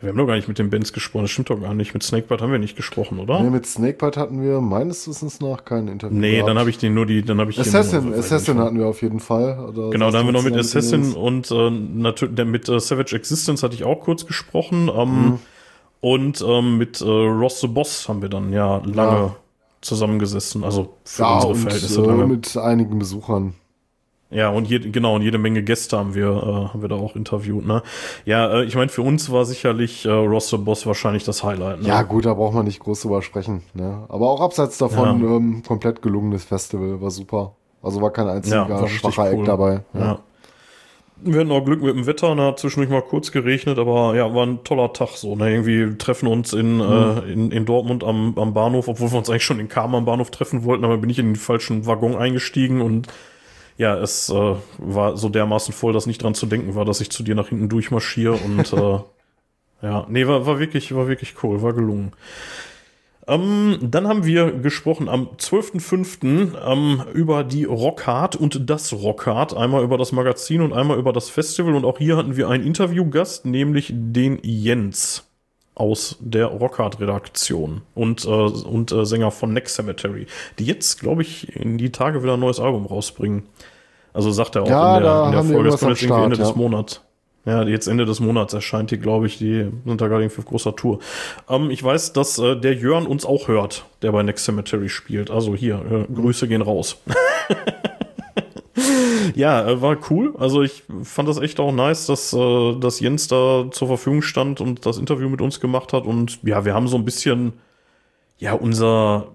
Wir 0.02 0.08
haben 0.08 0.18
doch 0.18 0.26
gar 0.26 0.34
nicht 0.34 0.48
mit 0.48 0.58
den 0.58 0.68
Bands 0.68 0.92
gesprochen, 0.92 1.22
das 1.22 1.30
stimmt 1.30 1.50
doch 1.50 1.60
gar 1.60 1.74
nicht. 1.74 1.94
Mit 1.94 2.02
Snakebite 2.02 2.42
haben 2.42 2.50
wir 2.50 2.58
nicht 2.58 2.76
gesprochen, 2.76 3.20
oder? 3.20 3.40
Nee, 3.40 3.50
mit 3.50 3.66
Snakebite 3.66 4.18
hatten 4.18 4.42
wir 4.42 4.60
meines 4.60 5.06
Wissens 5.06 5.40
nach 5.40 5.64
kein 5.64 5.86
Interview. 5.86 6.18
Nee, 6.18 6.32
gehabt. 6.32 6.48
dann 6.48 6.58
habe 6.58 6.70
ich 6.70 6.78
den 6.78 6.92
nur 6.92 7.06
die, 7.06 7.22
dann 7.22 7.38
habe 7.38 7.52
ich 7.52 7.60
Assassin, 7.60 8.10
den, 8.10 8.18
Assassin 8.18 8.58
hatten 8.58 8.78
wir 8.78 8.88
auf 8.88 9.00
jeden 9.00 9.20
Fall. 9.20 9.60
Oder 9.60 9.90
genau, 9.90 10.10
da 10.10 10.18
haben 10.18 10.26
wir 10.26 10.32
noch 10.32 10.42
mit 10.42 10.56
Assassin 10.56 11.12
und 11.12 11.52
äh, 11.52 11.70
natürlich 11.70 12.44
mit 12.46 12.68
äh, 12.68 12.80
Savage 12.80 13.14
Existence 13.14 13.62
hatte 13.62 13.76
ich 13.76 13.84
auch 13.84 14.00
kurz 14.00 14.26
gesprochen. 14.26 14.90
Ähm, 14.92 15.08
mhm. 15.08 15.38
Und 16.00 16.44
ähm, 16.44 16.78
mit 16.78 17.00
äh, 17.00 17.04
Ross 17.04 17.60
the 17.60 17.68
Boss 17.68 18.08
haben 18.08 18.22
wir 18.22 18.28
dann 18.28 18.52
ja 18.52 18.78
lange 18.78 19.16
ja. 19.16 19.36
zusammengesessen. 19.82 20.64
Also 20.64 20.94
für 21.04 21.22
ja, 21.22 21.34
unsere 21.34 21.54
Verhältnisse. 21.54 22.02
Äh, 22.02 22.26
mit 22.26 22.56
einigen 22.56 22.98
Besuchern. 22.98 23.54
Ja, 24.32 24.48
und 24.48 24.66
je, 24.66 24.78
genau, 24.78 25.16
und 25.16 25.22
jede 25.22 25.36
Menge 25.36 25.62
Gäste 25.62 25.98
haben 25.98 26.14
wir, 26.14 26.28
äh, 26.28 26.72
haben 26.72 26.80
wir 26.80 26.88
da 26.88 26.96
auch 26.96 27.16
interviewt, 27.16 27.66
ne? 27.66 27.82
Ja, 28.24 28.60
äh, 28.60 28.64
ich 28.64 28.74
meine, 28.74 28.88
für 28.88 29.02
uns 29.02 29.30
war 29.30 29.44
sicherlich 29.44 30.06
äh, 30.06 30.10
Ross 30.10 30.48
the 30.48 30.56
Boss 30.56 30.86
wahrscheinlich 30.86 31.24
das 31.24 31.44
Highlight. 31.44 31.82
Ne? 31.82 31.88
Ja, 31.88 32.02
gut, 32.02 32.24
da 32.24 32.32
braucht 32.32 32.54
man 32.54 32.64
nicht 32.64 32.80
groß 32.80 33.02
drüber 33.02 33.20
sprechen, 33.20 33.62
ne? 33.74 34.04
Aber 34.08 34.30
auch 34.30 34.40
abseits 34.40 34.78
davon, 34.78 35.22
ja. 35.22 35.36
ähm, 35.36 35.62
komplett 35.66 36.00
gelungenes 36.00 36.44
Festival, 36.44 37.00
war 37.00 37.10
super. 37.10 37.56
Also 37.82 38.00
war 38.00 38.10
kein 38.10 38.28
einziger 38.28 38.66
ja, 38.68 38.88
schwacher 38.88 39.30
cool. 39.32 39.40
Eck 39.40 39.44
dabei. 39.44 39.80
Ja. 39.92 40.00
ja. 40.00 40.18
Wir 41.24 41.40
hatten 41.40 41.52
auch 41.52 41.64
Glück 41.64 41.82
mit 41.82 41.94
dem 41.94 42.06
Wetter, 42.06 42.34
da 42.34 42.46
hat 42.46 42.58
zwischendurch 42.58 42.90
mal 42.90 43.02
kurz 43.02 43.30
geregnet, 43.30 43.78
aber 43.78 44.16
ja, 44.16 44.34
war 44.34 44.44
ein 44.44 44.64
toller 44.64 44.92
Tag 44.92 45.10
so. 45.10 45.36
Ne? 45.36 45.50
Irgendwie 45.52 45.96
treffen 45.96 46.26
uns 46.26 46.52
in, 46.52 46.76
mhm. 46.76 46.80
äh, 46.80 47.32
in, 47.32 47.52
in 47.52 47.64
Dortmund 47.64 48.02
am, 48.02 48.36
am 48.36 48.54
Bahnhof, 48.54 48.88
obwohl 48.88 49.12
wir 49.12 49.18
uns 49.18 49.30
eigentlich 49.30 49.44
schon 49.44 49.60
in 49.60 49.68
Kam 49.68 49.94
am 49.94 50.04
Bahnhof 50.04 50.30
treffen 50.30 50.64
wollten, 50.64 50.84
aber 50.84 50.98
bin 50.98 51.10
ich 51.10 51.18
in 51.18 51.26
den 51.26 51.36
falschen 51.36 51.86
Waggon 51.86 52.16
eingestiegen 52.16 52.80
und 52.80 53.08
ja, 53.76 53.96
es 53.96 54.28
äh, 54.30 54.54
war 54.78 55.16
so 55.16 55.28
dermaßen 55.28 55.72
voll, 55.72 55.92
dass 55.92 56.06
nicht 56.06 56.22
dran 56.22 56.34
zu 56.34 56.46
denken 56.46 56.74
war, 56.74 56.84
dass 56.84 57.00
ich 57.00 57.10
zu 57.10 57.22
dir 57.22 57.34
nach 57.34 57.48
hinten 57.48 57.68
durchmarschiere 57.68 58.34
und 58.34 58.72
äh, 58.72 58.98
ja, 59.82 60.06
nee, 60.08 60.26
war, 60.26 60.46
war 60.46 60.58
wirklich, 60.58 60.94
war 60.94 61.08
wirklich 61.08 61.34
cool, 61.42 61.62
war 61.62 61.72
gelungen. 61.72 62.12
Ähm, 63.26 63.78
dann 63.80 64.08
haben 64.08 64.24
wir 64.24 64.50
gesprochen 64.50 65.08
am 65.08 65.28
12.05. 65.36 66.54
Ähm, 66.64 67.02
über 67.14 67.44
die 67.44 67.64
Rockhard 67.64 68.36
und 68.36 68.68
das 68.68 68.92
Rockhard. 68.92 69.56
Einmal 69.56 69.84
über 69.84 69.96
das 69.96 70.12
Magazin 70.12 70.60
und 70.60 70.72
einmal 70.72 70.98
über 70.98 71.12
das 71.12 71.30
Festival. 71.30 71.74
Und 71.74 71.84
auch 71.84 71.98
hier 71.98 72.16
hatten 72.16 72.36
wir 72.36 72.48
einen 72.48 72.66
Interviewgast, 72.66 73.46
nämlich 73.46 73.92
den 73.94 74.40
Jens 74.42 75.31
aus 75.74 76.16
der 76.20 76.46
Rockhard-Redaktion 76.46 77.82
und, 77.94 78.24
äh, 78.24 78.28
und 78.28 78.92
äh, 78.92 79.06
Sänger 79.06 79.30
von 79.30 79.52
Next 79.52 79.74
Cemetery, 79.76 80.26
die 80.58 80.64
jetzt, 80.64 81.00
glaube 81.00 81.22
ich, 81.22 81.56
in 81.56 81.78
die 81.78 81.90
Tage 81.90 82.22
wieder 82.22 82.34
ein 82.34 82.40
neues 82.40 82.60
Album 82.60 82.86
rausbringen. 82.86 83.44
Also 84.12 84.30
sagt 84.30 84.56
er 84.56 84.64
auch 84.64 84.68
ja, 84.68 84.96
in 84.98 85.02
der, 85.02 85.24
in 85.26 85.32
der 85.32 85.44
Folge, 85.44 85.70
das 85.70 85.80
kommt 85.80 85.92
jetzt 85.92 86.02
irgendwie 86.02 86.24
Ende 86.24 86.36
ja. 86.36 86.44
des 86.44 86.54
Monats. 86.54 87.00
Ja, 87.44 87.64
jetzt 87.64 87.88
Ende 87.88 88.04
des 88.04 88.20
Monats 88.20 88.54
erscheint 88.54 88.92
die, 88.92 88.98
glaube 88.98 89.26
ich, 89.26 89.38
die 89.38 89.68
sind 89.84 90.00
da 90.00 90.06
gerade 90.06 90.22
irgendwie 90.22 90.40
auf 90.40 90.46
großer 90.46 90.76
Tour. 90.76 91.00
Ähm, 91.48 91.70
ich 91.70 91.82
weiß, 91.82 92.12
dass 92.12 92.38
äh, 92.38 92.54
der 92.56 92.74
Jörn 92.74 93.06
uns 93.06 93.24
auch 93.24 93.48
hört, 93.48 93.84
der 94.02 94.12
bei 94.12 94.22
Next 94.22 94.44
Cemetery 94.44 94.88
spielt. 94.88 95.30
Also 95.30 95.56
hier, 95.56 96.06
äh, 96.08 96.12
Grüße 96.12 96.46
gehen 96.46 96.62
raus. 96.62 96.98
ja, 99.34 99.66
äh, 99.66 99.80
war 99.80 99.96
cool. 100.10 100.34
Also 100.38 100.62
ich 100.62 100.84
fand 101.02 101.28
das 101.28 101.38
echt 101.38 101.60
auch 101.60 101.72
nice, 101.72 102.06
dass, 102.06 102.32
äh, 102.32 102.74
dass 102.78 103.00
Jens 103.00 103.28
da 103.28 103.66
zur 103.70 103.88
Verfügung 103.88 104.22
stand 104.22 104.60
und 104.60 104.86
das 104.86 104.98
Interview 104.98 105.28
mit 105.28 105.40
uns 105.40 105.60
gemacht 105.60 105.92
hat. 105.92 106.04
Und 106.04 106.40
ja, 106.42 106.64
wir 106.64 106.74
haben 106.74 106.88
so 106.88 106.96
ein 106.96 107.04
bisschen, 107.04 107.52
ja, 108.38 108.52
unser, 108.54 109.28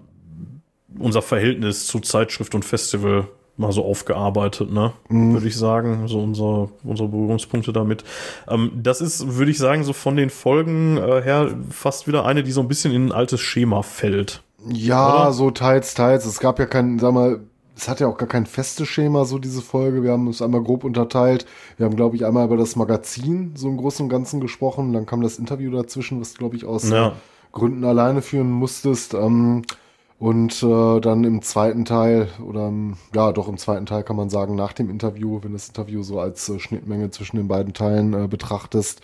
unser 0.98 1.22
Verhältnis 1.22 1.86
zu 1.86 2.00
Zeitschrift 2.00 2.54
und 2.54 2.64
Festival 2.64 3.28
mal 3.58 3.72
so 3.72 3.84
aufgearbeitet, 3.84 4.72
ne? 4.72 4.92
Mhm. 5.08 5.34
Würde 5.34 5.48
ich 5.48 5.56
sagen. 5.56 6.06
So 6.06 6.20
unsere, 6.20 6.68
unsere 6.84 7.08
Berührungspunkte 7.08 7.72
damit. 7.72 8.04
Ähm, 8.48 8.70
das 8.74 9.00
ist, 9.00 9.36
würde 9.36 9.50
ich 9.50 9.58
sagen, 9.58 9.84
so 9.84 9.92
von 9.92 10.16
den 10.16 10.30
Folgen 10.30 10.96
äh, 10.96 11.22
her 11.22 11.50
fast 11.70 12.06
wieder 12.06 12.24
eine, 12.24 12.42
die 12.42 12.52
so 12.52 12.60
ein 12.60 12.68
bisschen 12.68 12.92
in 12.94 13.06
ein 13.06 13.12
altes 13.12 13.40
Schema 13.40 13.82
fällt. 13.82 14.42
Ja, 14.68 15.22
oder? 15.22 15.32
so 15.32 15.50
teils, 15.50 15.94
teils. 15.94 16.24
Es 16.24 16.40
gab 16.40 16.58
ja 16.58 16.66
kein, 16.66 16.98
sag 16.98 17.12
mal, 17.12 17.40
es 17.78 17.88
hat 17.88 18.00
ja 18.00 18.08
auch 18.08 18.16
gar 18.16 18.28
kein 18.28 18.44
festes 18.44 18.88
Schema, 18.88 19.24
so 19.24 19.38
diese 19.38 19.62
Folge. 19.62 20.02
Wir 20.02 20.10
haben 20.10 20.26
es 20.26 20.42
einmal 20.42 20.62
grob 20.64 20.82
unterteilt. 20.82 21.46
Wir 21.76 21.86
haben, 21.86 21.94
glaube 21.94 22.16
ich, 22.16 22.26
einmal 22.26 22.44
über 22.44 22.56
das 22.56 22.74
Magazin 22.74 23.52
so 23.54 23.68
im 23.68 23.76
Großen 23.76 24.04
und 24.04 24.08
Ganzen 24.08 24.40
gesprochen. 24.40 24.92
Dann 24.92 25.06
kam 25.06 25.22
das 25.22 25.38
Interview 25.38 25.70
dazwischen, 25.70 26.20
was, 26.20 26.34
glaube 26.34 26.56
ich, 26.56 26.64
aus 26.64 26.90
ja. 26.90 27.12
Gründen 27.52 27.84
alleine 27.84 28.20
führen 28.20 28.50
musstest. 28.50 29.14
Ähm, 29.14 29.62
und 30.18 30.60
äh, 30.64 31.00
dann 31.00 31.22
im 31.22 31.40
zweiten 31.42 31.84
Teil, 31.84 32.26
oder 32.44 32.72
ja, 33.14 33.30
doch 33.30 33.46
im 33.46 33.58
zweiten 33.58 33.86
Teil 33.86 34.02
kann 34.02 34.16
man 34.16 34.28
sagen, 34.28 34.56
nach 34.56 34.72
dem 34.72 34.90
Interview, 34.90 35.38
wenn 35.44 35.52
das 35.52 35.68
Interview 35.68 36.02
so 36.02 36.18
als 36.18 36.48
äh, 36.48 36.58
Schnittmenge 36.58 37.12
zwischen 37.12 37.36
den 37.36 37.46
beiden 37.46 37.74
Teilen 37.74 38.12
äh, 38.12 38.26
betrachtest, 38.26 39.02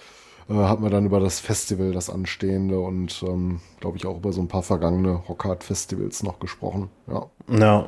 äh, 0.49 0.55
hat 0.55 0.81
man 0.81 0.91
dann 0.91 1.07
über 1.07 1.21
das 1.21 1.39
Festival, 1.39 1.93
das 1.93 2.11
anstehende 2.11 2.81
und 2.81 3.25
ähm, 3.25 3.61
glaube 3.79 3.99
ich 3.99 4.07
auch 4.07 4.17
über 4.17 4.33
so 4.33 4.41
ein 4.41 4.49
paar 4.49 4.65
vergangene 4.65 5.13
Rockhard-Festivals 5.29 6.25
noch 6.25 6.41
gesprochen. 6.41 6.91
Ja. 7.07 7.27
Ja, 7.57 7.87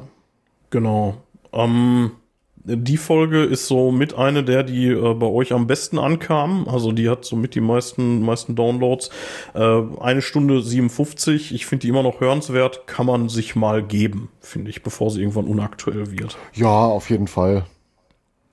Genau. 0.71 1.17
Ähm, 1.53 2.13
die 2.69 2.97
Folge 2.97 3.45
ist 3.45 3.69
so 3.69 3.93
mit 3.93 4.15
eine 4.15 4.43
der, 4.43 4.65
die 4.65 4.89
äh, 4.89 5.15
bei 5.15 5.27
euch 5.27 5.53
am 5.53 5.67
besten 5.69 5.99
ankam. 5.99 6.67
Also 6.69 6.91
die 6.91 7.09
hat 7.09 7.25
so 7.25 7.37
mit 7.37 7.55
die 7.55 7.61
meisten, 7.61 8.23
meisten 8.23 8.57
Downloads. 8.57 9.11
Äh, 9.55 9.83
eine 10.01 10.21
Stunde 10.21 10.61
57. 10.61 11.55
Ich 11.55 11.67
finde 11.67 11.83
die 11.83 11.89
immer 11.89 12.03
noch 12.03 12.21
hörenswert. 12.21 12.87
Kann 12.87 13.07
man 13.07 13.29
sich 13.29 13.55
mal 13.55 13.85
geben, 13.85 14.31
finde 14.41 14.71
ich, 14.71 14.83
bevor 14.83 15.11
sie 15.11 15.21
irgendwann 15.21 15.47
unaktuell 15.47 16.11
wird. 16.11 16.37
Ja, 16.55 16.87
auf 16.87 17.09
jeden 17.09 17.29
Fall. 17.29 17.65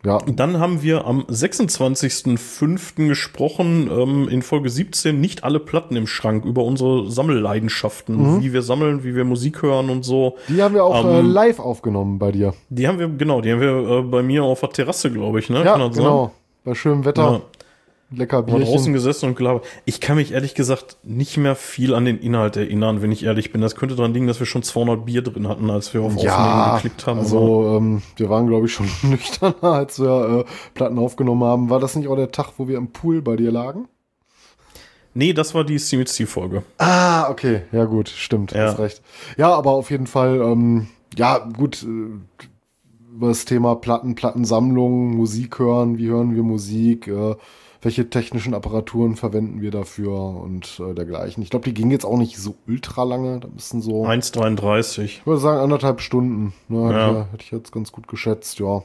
Ja. 0.05 0.17
Dann 0.17 0.59
haben 0.59 0.81
wir 0.81 1.05
am 1.05 1.21
26.05. 1.21 3.07
gesprochen, 3.07 3.89
ähm, 3.89 4.27
in 4.27 4.41
Folge 4.41 4.69
17, 4.69 5.19
nicht 5.19 5.43
alle 5.45 5.59
Platten 5.59 5.95
im 5.95 6.07
Schrank, 6.07 6.43
über 6.43 6.63
unsere 6.63 7.09
Sammelleidenschaften, 7.09 8.17
mhm. 8.17 8.41
wie 8.41 8.51
wir 8.51 8.63
sammeln, 8.63 9.03
wie 9.05 9.15
wir 9.15 9.23
Musik 9.23 9.61
hören 9.61 9.89
und 9.89 10.03
so. 10.03 10.35
Die 10.49 10.61
haben 10.61 10.75
wir 10.75 10.84
auch 10.84 11.05
ähm, 11.05 11.11
äh, 11.11 11.21
live 11.21 11.59
aufgenommen 11.59 12.19
bei 12.19 12.34
dir. 12.34 12.53
Die 12.69 12.88
haben 12.88 12.99
wir, 12.99 13.07
genau, 13.07 13.39
die 13.39 13.53
haben 13.53 13.61
wir 13.61 13.99
äh, 13.99 14.01
bei 14.01 14.23
mir 14.23 14.43
auf 14.43 14.59
der 14.59 14.71
Terrasse, 14.71 15.09
glaube 15.09 15.39
ich, 15.39 15.49
ne? 15.49 15.63
Ja, 15.63 15.88
genau. 15.88 16.31
Bei 16.65 16.75
schönem 16.75 17.05
Wetter. 17.05 17.23
Ja 17.23 17.41
lecker 18.11 18.43
Bierchen. 18.43 18.63
draußen 18.63 18.93
gesessen 18.93 19.30
und 19.30 19.35
glaube, 19.35 19.65
ich 19.85 19.99
kann 19.99 20.17
mich 20.17 20.31
ehrlich 20.34 20.55
gesagt 20.55 20.97
nicht 21.03 21.38
mehr 21.38 21.55
viel 21.55 21.93
an 21.93 22.05
den 22.05 22.19
Inhalt 22.19 22.57
erinnern, 22.57 23.01
wenn 23.01 23.11
ich 23.11 23.23
ehrlich 23.23 23.51
bin. 23.51 23.61
Das 23.61 23.75
könnte 23.75 23.95
daran 23.95 24.13
liegen, 24.13 24.27
dass 24.27 24.39
wir 24.39 24.45
schon 24.45 24.63
200 24.63 25.05
Bier 25.05 25.21
drin 25.21 25.47
hatten, 25.47 25.69
als 25.69 25.93
wir 25.93 26.01
auf 26.01 26.15
ja, 26.21 26.35
Aufnehmen 26.35 26.75
geklickt 26.75 27.07
haben. 27.07 27.19
Also 27.19 27.77
ähm, 27.77 28.01
wir 28.17 28.30
waren, 28.30 28.47
glaube 28.47 28.67
ich, 28.67 28.73
schon 28.73 28.89
nüchterner, 29.03 29.63
als 29.63 29.99
wir 29.99 30.45
äh, 30.45 30.51
Platten 30.73 30.97
aufgenommen 30.99 31.43
haben. 31.43 31.69
War 31.69 31.80
das 31.80 31.95
nicht 31.95 32.07
auch 32.07 32.15
der 32.15 32.31
Tag, 32.31 32.53
wo 32.57 32.67
wir 32.67 32.77
im 32.77 32.88
Pool 32.91 33.21
bei 33.21 33.35
dir 33.35 33.51
lagen? 33.51 33.88
Nee, 35.15 35.34
das 35.34 35.53
war 35.53 35.63
die 35.63 35.77
CMC-Folge. 35.77 36.63
Ah, 36.80 37.30
okay. 37.30 37.61
Ja, 37.71 37.85
gut, 37.85 38.09
stimmt. 38.09 38.51
Ja. 38.51 38.67
Hast 38.67 38.80
recht. 38.80 39.01
Ja, 39.38 39.53
aber 39.53 39.71
auf 39.71 39.91
jeden 39.91 40.07
Fall, 40.07 40.41
ähm, 40.41 40.88
ja, 41.15 41.38
gut, 41.38 41.84
äh, 41.84 42.45
über 43.15 43.27
das 43.27 43.45
Thema 43.45 43.75
Platten, 43.75 44.15
Plattensammlung, 44.15 45.15
Musik 45.15 45.59
hören, 45.59 45.99
wie 45.99 46.07
hören 46.07 46.34
wir 46.34 46.41
Musik, 46.41 47.07
äh, 47.07 47.35
welche 47.84 48.10
technischen 48.10 48.53
Apparaturen 48.53 49.15
verwenden 49.15 49.61
wir 49.61 49.72
dafür 49.72 50.18
und 50.18 50.80
äh, 50.80 50.93
dergleichen. 50.93 51.43
Ich 51.43 51.49
glaube, 51.49 51.65
die 51.65 51.73
ging 51.73 51.91
jetzt 51.91 52.05
auch 52.05 52.18
nicht 52.18 52.38
so 52.38 52.55
ultra 52.68 53.03
lange. 53.03 53.39
Da 53.41 53.49
müssen 53.49 53.81
so. 53.81 54.05
1,33. 54.05 55.03
Ich 55.03 55.27
würde 55.27 55.41
sagen, 55.41 55.60
anderthalb 55.60 56.01
Stunden. 56.01 56.53
Ne, 56.69 56.91
ja. 56.91 57.07
hätte, 57.07 57.31
hätte 57.31 57.43
ich 57.43 57.51
jetzt 57.51 57.72
ganz 57.72 57.91
gut 57.91 58.07
geschätzt, 58.07 58.60
ja. 58.60 58.84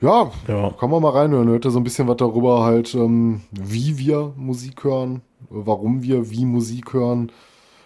Ja, 0.00 0.30
ja, 0.46 0.70
kann 0.78 0.90
man 0.90 1.02
mal 1.02 1.10
reinhören. 1.10 1.48
Hört 1.48 1.64
so 1.64 1.78
ein 1.78 1.84
bisschen 1.84 2.06
was 2.06 2.18
darüber 2.18 2.64
halt, 2.64 2.94
ähm, 2.94 3.40
wie 3.50 3.96
wir 3.96 4.32
Musik 4.36 4.84
hören, 4.84 5.22
warum 5.48 6.02
wir 6.02 6.30
wie 6.30 6.44
Musik 6.44 6.92
hören, 6.92 7.32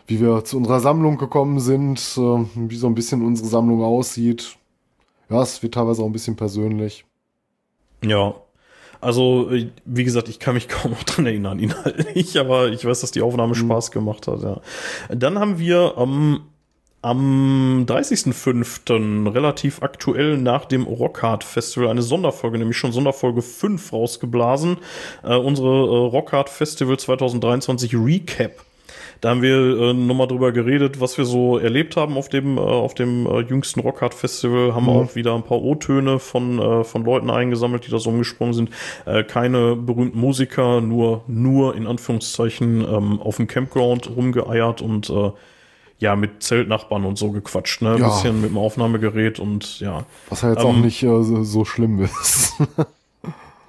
wie 0.09 0.21
wir 0.21 0.45
zu 0.45 0.57
unserer 0.57 0.81
Sammlung 0.81 1.19
gekommen 1.19 1.61
sind, 1.61 1.99
äh, 2.17 2.45
wie 2.69 2.77
so 2.77 2.89
ein 2.89 2.97
bisschen 2.97 3.25
unsere 3.25 3.49
Sammlung 3.49 3.85
aussieht. 3.85 4.57
Ja, 5.29 5.43
es 5.43 5.63
wird 5.63 5.75
teilweise 5.75 6.03
auch 6.03 6.07
ein 6.07 6.13
bisschen 6.13 6.35
persönlich. 6.35 7.05
Ja, 8.03 8.35
also, 9.01 9.51
wie 9.85 10.05
gesagt, 10.05 10.29
ich 10.29 10.39
kann 10.39 10.55
mich 10.55 10.69
kaum 10.69 10.93
noch 10.93 11.03
dran 11.05 11.27
erinnern, 11.27 11.59
inhaltlich, 11.59 12.39
aber 12.39 12.69
ich 12.69 12.85
weiß, 12.85 13.01
dass 13.01 13.11
die 13.11 13.23
Aufnahme 13.23 13.55
mhm. 13.55 13.67
Spaß 13.67 13.91
gemacht 13.91 14.29
hat, 14.29 14.43
ja. 14.43 14.61
Dann 15.09 15.39
haben 15.39 15.59
wir 15.59 15.95
am 15.97 16.43
am 17.03 17.87
30.05. 17.89 19.33
relativ 19.35 19.83
aktuell 19.83 20.37
nach 20.37 20.67
dem 20.67 20.85
Rockhard 20.85 21.45
Festival 21.45 21.89
eine 21.89 22.03
Sonderfolge, 22.03 22.59
nämlich 22.59 22.77
schon 22.77 22.93
Sonderfolge 22.93 23.41
5 23.41 23.93
rausgeblasen. 23.93 24.77
Äh, 25.23 25.37
unsere 25.37 25.69
äh, 25.69 26.09
Rockhard 26.09 26.51
Festival 26.51 26.99
2023 26.99 27.95
Recap. 27.95 28.53
Da 29.21 29.31
haben 29.31 29.43
wir 29.43 29.79
äh, 29.79 29.93
nochmal 29.93 30.29
drüber 30.29 30.51
geredet, 30.51 31.01
was 31.01 31.19
wir 31.19 31.27
so 31.27 31.59
erlebt 31.59 31.97
haben 31.97 32.17
auf 32.17 32.31
dem, 32.31 32.57
äh, 32.57 32.61
auf 32.61 32.95
dem 32.95 33.27
äh, 33.27 33.41
jüngsten 33.41 33.81
Rockhard 33.81 34.15
Festival. 34.15 34.75
Haben 34.75 34.85
mhm. 34.85 34.89
auch 34.91 35.15
wieder 35.15 35.35
ein 35.35 35.43
paar 35.43 35.61
O-Töne 35.61 36.19
von, 36.19 36.59
äh, 36.59 36.85
von 36.85 37.05
Leuten 37.05 37.29
eingesammelt, 37.29 37.87
die 37.87 37.91
da 37.91 37.99
so 37.99 38.11
umgesprungen 38.11 38.55
sind. 38.55 38.71
Äh, 39.05 39.25
keine 39.25 39.77
berühmten 39.77 40.19
Musiker, 40.19 40.81
nur, 40.81 41.23
nur 41.27 41.75
in 41.75 41.87
Anführungszeichen 41.87 42.81
ähm, 42.81 43.21
auf 43.21 43.37
dem 43.37 43.47
Campground 43.47 44.09
rumgeeiert 44.17 44.81
und 44.81 45.11
äh, 45.11 45.33
ja, 45.99 46.17
mit 46.17 46.43
Zeltnachbarn 46.43 47.05
und 47.05 47.19
so 47.19 47.31
gequatscht, 47.31 47.83
ne? 47.83 47.93
Ein 47.93 48.01
ja. 48.01 48.09
bisschen 48.09 48.41
mit 48.41 48.51
dem 48.51 48.57
Aufnahmegerät 48.57 49.39
und 49.39 49.81
ja. 49.81 50.07
Was 50.31 50.41
ja 50.41 50.51
jetzt 50.51 50.63
ähm, 50.63 50.67
auch 50.67 50.77
nicht 50.77 51.03
äh, 51.03 51.23
so, 51.23 51.43
so 51.43 51.67
schlimm 51.67 52.03
ist. 52.03 52.55